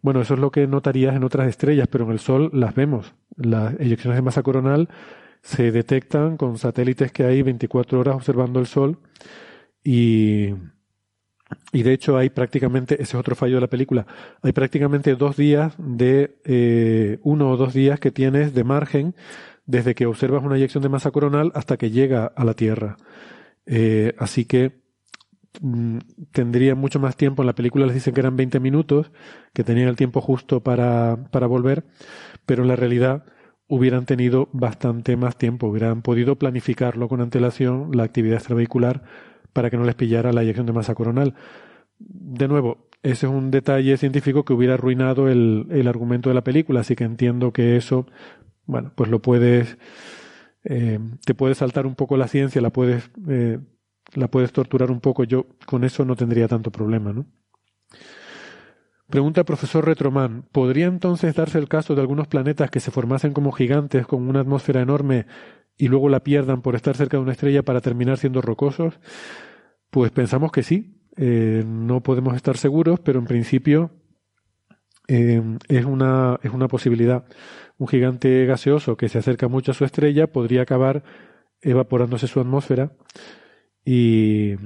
Bueno, 0.01 0.23
eso 0.23 0.33
es 0.33 0.41
lo 0.41 0.51
que 0.51 0.67
notarías 0.67 1.15
en 1.15 1.23
otras 1.23 1.49
estrellas, 1.49 1.87
pero 1.91 2.07
en 2.07 2.13
el 2.13 2.19
Sol 2.19 2.49
las 2.55 2.75
vemos. 2.75 3.13
Las 3.37 3.79
eyecciones 3.79 4.17
de 4.17 4.23
masa 4.23 4.43
coronal 4.43 4.89
se 5.43 5.71
detectan 5.71 6.39
con 6.39 6.57
satélites 6.57 7.13
que 7.13 7.25
hay 7.25 7.43
24 7.43 8.01
horas 8.01 8.15
observando 8.17 8.59
el 8.59 8.67
Sol 8.67 8.97
y, 9.85 10.55
y 11.75 11.83
de 11.83 11.93
hecho 11.93 12.17
hay 12.17 12.31
prácticamente, 12.31 12.95
ese 12.95 13.03
es 13.03 13.15
otro 13.17 13.37
fallo 13.37 13.57
de 13.57 13.61
la 13.61 13.67
película, 13.67 14.07
hay 14.41 14.53
prácticamente 14.53 15.15
dos 15.15 15.37
días 15.37 15.75
de, 15.77 16.39
eh, 16.47 17.19
uno 17.23 17.51
o 17.51 17.59
dos 17.59 17.75
días 17.75 18.01
que 18.01 18.11
tienes 18.11 18.55
de 18.55 18.65
margen 18.65 19.15
desde 19.71 19.95
que 19.95 20.07
observas 20.07 20.43
una 20.43 20.57
eyección 20.57 20.83
de 20.83 20.89
masa 20.89 21.13
coronal 21.13 21.53
hasta 21.55 21.77
que 21.77 21.91
llega 21.91 22.27
a 22.27 22.45
la 22.45 22.55
Tierra. 22.55 22.97
Eh, 23.67 24.15
así 24.19 24.45
que 24.45 24.83
mm, 25.61 25.99
tendría 26.33 26.75
mucho 26.75 26.99
más 26.99 27.17
tiempo. 27.17 27.43
En 27.43 27.47
la 27.47 27.55
película 27.55 27.87
les 27.87 27.95
dicen 27.95 28.13
que 28.13 28.21
eran 28.21 28.37
20 28.37 28.59
minutos, 28.59 29.13
que 29.55 29.63
tenían 29.63 29.89
el 29.89 29.97
tiempo 29.97 30.21
justo 30.21 30.61
para, 30.61 31.29
para 31.31 31.47
volver, 31.47 31.85
pero 32.47 32.63
en 32.63 32.69
la 32.69 32.77
realidad 32.77 33.25
hubieran 33.69 34.07
tenido 34.07 34.49
bastante 34.53 35.17
más 35.17 35.37
tiempo, 35.37 35.69
hubieran 35.69 36.03
podido 36.03 36.37
planificarlo 36.37 37.09
con 37.09 37.21
antelación, 37.21 37.91
la 37.95 38.03
actividad 38.03 38.39
extravehicular, 38.39 39.05
para 39.53 39.71
que 39.71 39.77
no 39.77 39.85
les 39.85 39.95
pillara 39.95 40.33
la 40.33 40.43
eyección 40.43 40.67
de 40.67 40.73
masa 40.73 40.97
coronal. 40.97 41.35
De 41.99 42.49
nuevo, 42.49 42.89
ese 43.05 43.27
es 43.27 43.33
un 43.33 43.53
detalle 43.53 43.97
científico 43.97 44.45
que 44.45 44.53
hubiera 44.53 44.75
arruinado 44.75 45.29
el, 45.29 45.69
el 45.71 45.87
argumento 45.87 46.29
de 46.29 46.35
la 46.35 46.43
película, 46.43 46.81
así 46.81 46.97
que 46.97 47.05
entiendo 47.05 47.53
que 47.53 47.77
eso 47.77 48.07
bueno, 48.71 48.93
pues 48.95 49.11
lo 49.11 49.21
puedes, 49.21 49.77
eh, 50.65 50.99
te 51.25 51.35
puedes 51.35 51.59
saltar 51.59 51.87
un 51.87 51.97
poco 51.97 52.17
la 52.17 52.29
ciencia, 52.29 52.61
la 52.61 52.71
puedes, 52.71 53.11
eh, 53.29 53.59
la 54.15 54.29
puedes 54.29 54.53
torturar 54.53 54.91
un 54.91 55.01
poco. 55.01 55.25
Yo 55.25 55.47
con 55.67 55.85
eso 55.85 56.05
no 56.05 56.17
tendría 56.17 56.49
tanto 56.49 56.71
problema, 56.71 57.13
¿no? 57.13 57.27
Pregunta 59.09 59.41
el 59.41 59.45
profesor 59.45 59.85
Retroman, 59.85 60.45
¿podría 60.53 60.87
entonces 60.87 61.35
darse 61.35 61.59
el 61.59 61.69
caso 61.69 61.97
de 61.97 62.01
algunos 62.01 62.29
planetas 62.29 62.71
que 62.71 62.79
se 62.79 62.93
formasen 62.93 63.33
como 63.33 63.51
gigantes 63.51 64.07
con 64.07 64.29
una 64.29 64.41
atmósfera 64.41 64.81
enorme 64.83 65.27
y 65.77 65.89
luego 65.89 66.09
la 66.09 66.21
pierdan 66.21 66.63
por 66.63 66.77
estar 66.77 66.97
cerca 66.97 67.17
de 67.17 67.25
una 67.25 67.33
estrella 67.33 67.65
para 67.65 67.81
terminar 67.81 68.19
siendo 68.19 68.41
rocosos? 68.41 69.01
Pues 69.91 70.13
pensamos 70.13 70.53
que 70.53 70.63
sí. 70.63 70.97
Eh, 71.17 71.65
no 71.67 72.05
podemos 72.05 72.37
estar 72.37 72.57
seguros, 72.57 73.01
pero 73.01 73.19
en 73.19 73.25
principio 73.25 73.91
es, 75.09 75.85
una, 75.85 76.39
es 76.43 76.53
una 76.53 76.69
posibilidad 76.69 77.25
un 77.81 77.89
gigante 77.89 78.45
gaseoso 78.45 78.99
que 78.99 79.09
se 79.09 79.19
acerca 79.19 79.49
mucho 79.49 79.71
a 79.71 79.75
su 79.75 79.87
estrella 79.87 80.27
podría 80.27 80.63
acabar 80.63 81.03
evaporándose 81.63 82.27
su 82.27 82.39
atmósfera 82.39 82.93
y, 83.87 84.57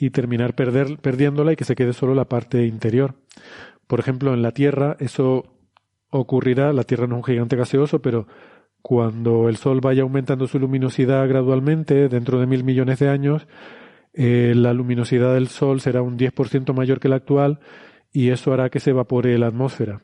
y 0.00 0.10
terminar 0.10 0.54
perdiéndola 0.54 1.52
y 1.52 1.56
que 1.56 1.64
se 1.64 1.76
quede 1.76 1.92
solo 1.92 2.14
la 2.14 2.24
parte 2.24 2.64
interior. 2.64 3.16
Por 3.86 4.00
ejemplo, 4.00 4.32
en 4.32 4.40
la 4.40 4.52
Tierra 4.52 4.96
eso 4.98 5.58
ocurrirá, 6.08 6.72
la 6.72 6.84
Tierra 6.84 7.06
no 7.06 7.16
es 7.16 7.18
un 7.18 7.24
gigante 7.24 7.54
gaseoso, 7.54 8.00
pero 8.00 8.26
cuando 8.80 9.50
el 9.50 9.58
Sol 9.58 9.82
vaya 9.82 10.02
aumentando 10.02 10.46
su 10.46 10.58
luminosidad 10.58 11.28
gradualmente, 11.28 12.08
dentro 12.08 12.40
de 12.40 12.46
mil 12.46 12.64
millones 12.64 12.98
de 12.98 13.10
años, 13.10 13.46
eh, 14.14 14.54
la 14.56 14.72
luminosidad 14.72 15.34
del 15.34 15.48
Sol 15.48 15.82
será 15.82 16.00
un 16.00 16.16
10% 16.16 16.72
mayor 16.72 16.98
que 16.98 17.10
la 17.10 17.16
actual 17.16 17.60
y 18.10 18.30
eso 18.30 18.54
hará 18.54 18.70
que 18.70 18.80
se 18.80 18.90
evapore 18.90 19.36
la 19.36 19.48
atmósfera. 19.48 20.00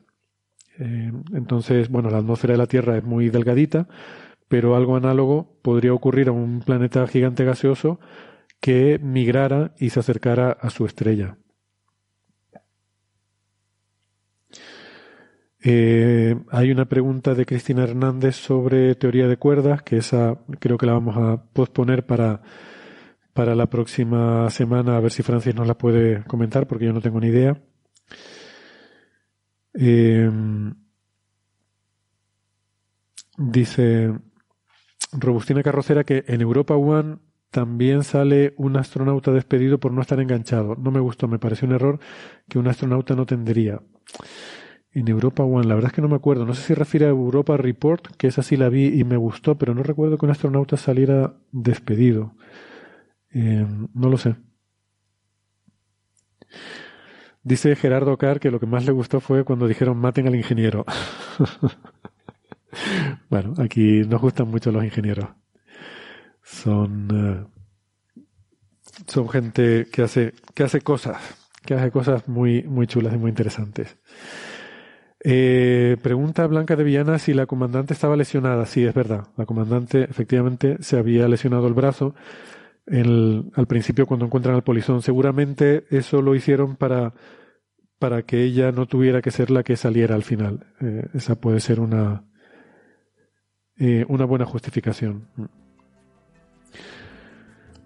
Eh, 0.79 1.11
entonces, 1.33 1.89
bueno, 1.89 2.09
la 2.09 2.17
atmósfera 2.17 2.53
de 2.53 2.57
la 2.57 2.67
Tierra 2.67 2.97
es 2.97 3.03
muy 3.03 3.29
delgadita, 3.29 3.87
pero 4.47 4.75
algo 4.75 4.95
análogo 4.95 5.59
podría 5.61 5.93
ocurrir 5.93 6.29
a 6.29 6.31
un 6.31 6.61
planeta 6.61 7.07
gigante 7.07 7.45
gaseoso 7.45 7.99
que 8.59 8.99
migrara 8.99 9.73
y 9.79 9.89
se 9.89 9.99
acercara 9.99 10.51
a 10.51 10.69
su 10.69 10.85
estrella. 10.85 11.37
Eh, 15.67 16.35
hay 16.51 16.71
una 16.71 16.85
pregunta 16.85 17.33
de 17.33 17.45
Cristina 17.47 17.83
Hernández 17.83 18.35
sobre 18.35 18.93
teoría 18.93 19.27
de 19.27 19.37
cuerdas, 19.37 19.81
que 19.81 19.97
esa 19.97 20.39
creo 20.59 20.77
que 20.77 20.85
la 20.85 20.93
vamos 20.93 21.17
a 21.17 21.43
posponer 21.53 22.05
para, 22.05 22.43
para 23.33 23.55
la 23.55 23.65
próxima 23.67 24.47
semana, 24.51 24.95
a 24.95 24.99
ver 24.99 25.11
si 25.11 25.23
Francis 25.23 25.55
nos 25.55 25.67
la 25.67 25.75
puede 25.75 26.23
comentar, 26.25 26.67
porque 26.67 26.85
yo 26.85 26.93
no 26.93 27.01
tengo 27.01 27.19
ni 27.19 27.27
idea. 27.27 27.59
Eh, 29.77 30.29
dice 33.37 34.13
Robustina 35.11 35.63
Carrocera 35.63 36.03
que 36.03 36.23
en 36.27 36.41
Europa 36.41 36.75
One 36.75 37.17
también 37.51 38.03
sale 38.03 38.53
un 38.57 38.75
astronauta 38.75 39.31
despedido 39.31 39.79
por 39.79 39.91
no 39.91 40.01
estar 40.01 40.19
enganchado. 40.19 40.75
No 40.75 40.91
me 40.91 40.99
gustó, 40.99 41.27
me 41.27 41.39
pareció 41.39 41.67
un 41.67 41.73
error 41.73 41.99
que 42.49 42.59
un 42.59 42.67
astronauta 42.67 43.15
no 43.15 43.25
tendría. 43.25 43.81
En 44.91 45.07
Europa 45.07 45.43
One, 45.43 45.67
la 45.67 45.75
verdad 45.75 45.91
es 45.91 45.95
que 45.95 46.01
no 46.01 46.07
me 46.07 46.15
acuerdo. 46.15 46.45
No 46.45 46.53
sé 46.53 46.63
si 46.63 46.73
refiere 46.73 47.05
a 47.05 47.09
Europa 47.09 47.57
Report, 47.57 48.07
que 48.17 48.27
esa 48.27 48.43
sí 48.43 48.55
la 48.57 48.69
vi 48.69 48.87
y 48.99 49.03
me 49.03 49.17
gustó, 49.17 49.57
pero 49.57 49.73
no 49.73 49.83
recuerdo 49.83 50.17
que 50.17 50.25
un 50.25 50.31
astronauta 50.31 50.77
saliera 50.77 51.35
despedido. 51.51 52.33
Eh, 53.31 53.65
no 53.93 54.09
lo 54.09 54.17
sé. 54.17 54.35
Dice 57.45 57.75
Gerardo 57.75 58.17
Carr 58.17 58.39
que 58.39 58.49
lo 58.49 58.59
que 58.59 58.65
más 58.65 58.87
le 58.87 58.91
gustó 58.91 59.19
fue 59.19 59.43
cuando 59.43 59.67
dijeron 59.67 59.99
maten 59.99 60.25
al 60.25 60.35
ingeniero. 60.35 60.83
bueno, 63.29 63.53
aquí 63.59 64.01
nos 64.01 64.19
gustan 64.19 64.47
mucho 64.47 64.71
los 64.71 64.83
ingenieros. 64.83 65.29
Son, 66.41 67.07
eh, 67.13 68.23
son 69.05 69.29
gente 69.29 69.85
que 69.91 70.01
hace, 70.01 70.33
que 70.55 70.63
hace 70.63 70.81
cosas, 70.81 71.21
que 71.63 71.75
hace 71.75 71.91
cosas 71.91 72.27
muy, 72.27 72.63
muy 72.63 72.87
chulas 72.87 73.13
y 73.13 73.17
muy 73.19 73.29
interesantes. 73.29 73.95
Eh, 75.23 75.97
pregunta 76.01 76.47
Blanca 76.47 76.75
de 76.75 76.83
Villana 76.83 77.19
si 77.19 77.35
la 77.35 77.45
comandante 77.45 77.93
estaba 77.93 78.15
lesionada. 78.15 78.65
Sí, 78.65 78.83
es 78.83 78.95
verdad. 78.95 79.27
La 79.37 79.45
comandante 79.45 80.01
efectivamente 80.05 80.77
se 80.79 80.97
había 80.97 81.27
lesionado 81.27 81.67
el 81.67 81.75
brazo 81.75 82.15
al 82.87 83.67
principio 83.67 84.05
cuando 84.05 84.25
encuentran 84.25 84.55
al 84.55 84.63
polizón. 84.63 85.01
Seguramente 85.01 85.85
eso 85.89 86.21
lo 86.21 86.35
hicieron 86.35 86.75
para, 86.75 87.13
para 87.99 88.23
que 88.23 88.43
ella 88.43 88.71
no 88.71 88.85
tuviera 88.85 89.21
que 89.21 89.31
ser 89.31 89.51
la 89.51 89.63
que 89.63 89.75
saliera 89.75 90.15
al 90.15 90.23
final. 90.23 90.67
Eh, 90.81 91.07
esa 91.13 91.35
puede 91.35 91.59
ser 91.59 91.79
una, 91.79 92.25
eh, 93.77 94.05
una 94.07 94.25
buena 94.25 94.45
justificación. 94.45 95.27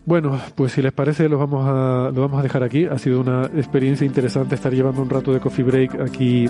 Bueno, 0.05 0.39
pues 0.55 0.71
si 0.71 0.81
les 0.81 0.91
parece, 0.91 1.29
lo 1.29 1.37
vamos, 1.37 1.65
a, 1.67 2.11
lo 2.13 2.21
vamos 2.21 2.39
a 2.39 2.43
dejar 2.43 2.63
aquí. 2.63 2.85
Ha 2.85 2.97
sido 2.97 3.21
una 3.21 3.45
experiencia 3.45 4.05
interesante 4.05 4.55
estar 4.55 4.73
llevando 4.73 5.01
un 5.01 5.09
rato 5.09 5.31
de 5.31 5.39
coffee 5.39 5.63
break 5.63 6.01
aquí 6.01 6.47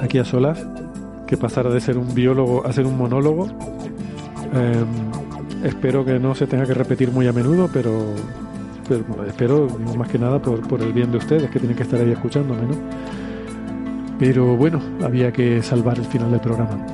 aquí 0.00 0.18
a 0.18 0.24
solas, 0.24 0.66
que 1.26 1.36
pasara 1.36 1.70
de 1.70 1.80
ser 1.80 1.98
un 1.98 2.14
biólogo 2.14 2.66
a 2.66 2.72
ser 2.72 2.86
un 2.86 2.96
monólogo. 2.96 3.46
Em, 4.52 5.27
espero 5.64 6.04
que 6.04 6.18
no 6.18 6.34
se 6.34 6.46
tenga 6.46 6.66
que 6.66 6.74
repetir 6.74 7.10
muy 7.10 7.26
a 7.26 7.32
menudo, 7.32 7.68
pero, 7.72 8.14
espero 9.26 9.68
más 9.96 10.08
que 10.08 10.18
nada 10.18 10.40
por, 10.40 10.66
por, 10.66 10.80
el 10.82 10.92
bien 10.92 11.10
de 11.10 11.18
ustedes 11.18 11.50
que 11.50 11.58
tienen 11.58 11.76
que 11.76 11.82
estar 11.82 12.00
ahí 12.00 12.10
escuchándome, 12.10 12.62
¿no? 12.62 12.76
Pero 14.18 14.56
bueno, 14.56 14.80
había 15.02 15.32
que 15.32 15.62
salvar 15.62 15.98
el 15.98 16.04
final 16.04 16.30
del 16.30 16.40
programa. 16.40 16.84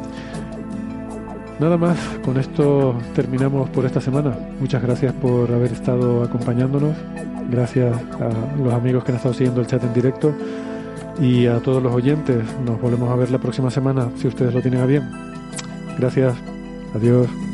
Nada 1.61 1.77
más, 1.77 1.99
con 2.25 2.37
esto 2.37 2.99
terminamos 3.15 3.71
por 3.71 3.87
esta 3.87 4.01
semana. 4.01 4.37
Muchas 4.59 4.83
gracias 4.83 5.13
por 5.15 5.51
haber 5.53 5.73
estado 5.73 6.25
acompañándonos. 6.25 6.97
Gracias 7.49 7.97
a 8.21 8.59
los 8.63 8.75
amigos 8.75 9.05
que 9.05 9.13
han 9.13 9.17
estado 9.17 9.35
siguiendo 9.35 9.61
el 9.61 9.67
chat 9.67 9.83
en 9.85 9.95
directo. 9.95 10.35
Y 11.21 11.47
a 11.47 11.61
todos 11.61 11.81
los 11.81 11.95
oyentes, 11.95 12.45
nos 12.67 12.81
volvemos 12.81 13.09
a 13.09 13.15
ver 13.15 13.31
la 13.31 13.39
próxima 13.39 13.71
semana, 13.71 14.09
si 14.17 14.27
ustedes 14.27 14.53
lo 14.53 14.61
tienen 14.61 14.81
a 14.81 14.87
bien. 14.87 15.09
Gracias. 15.97 16.35
Adiós. 16.95 17.54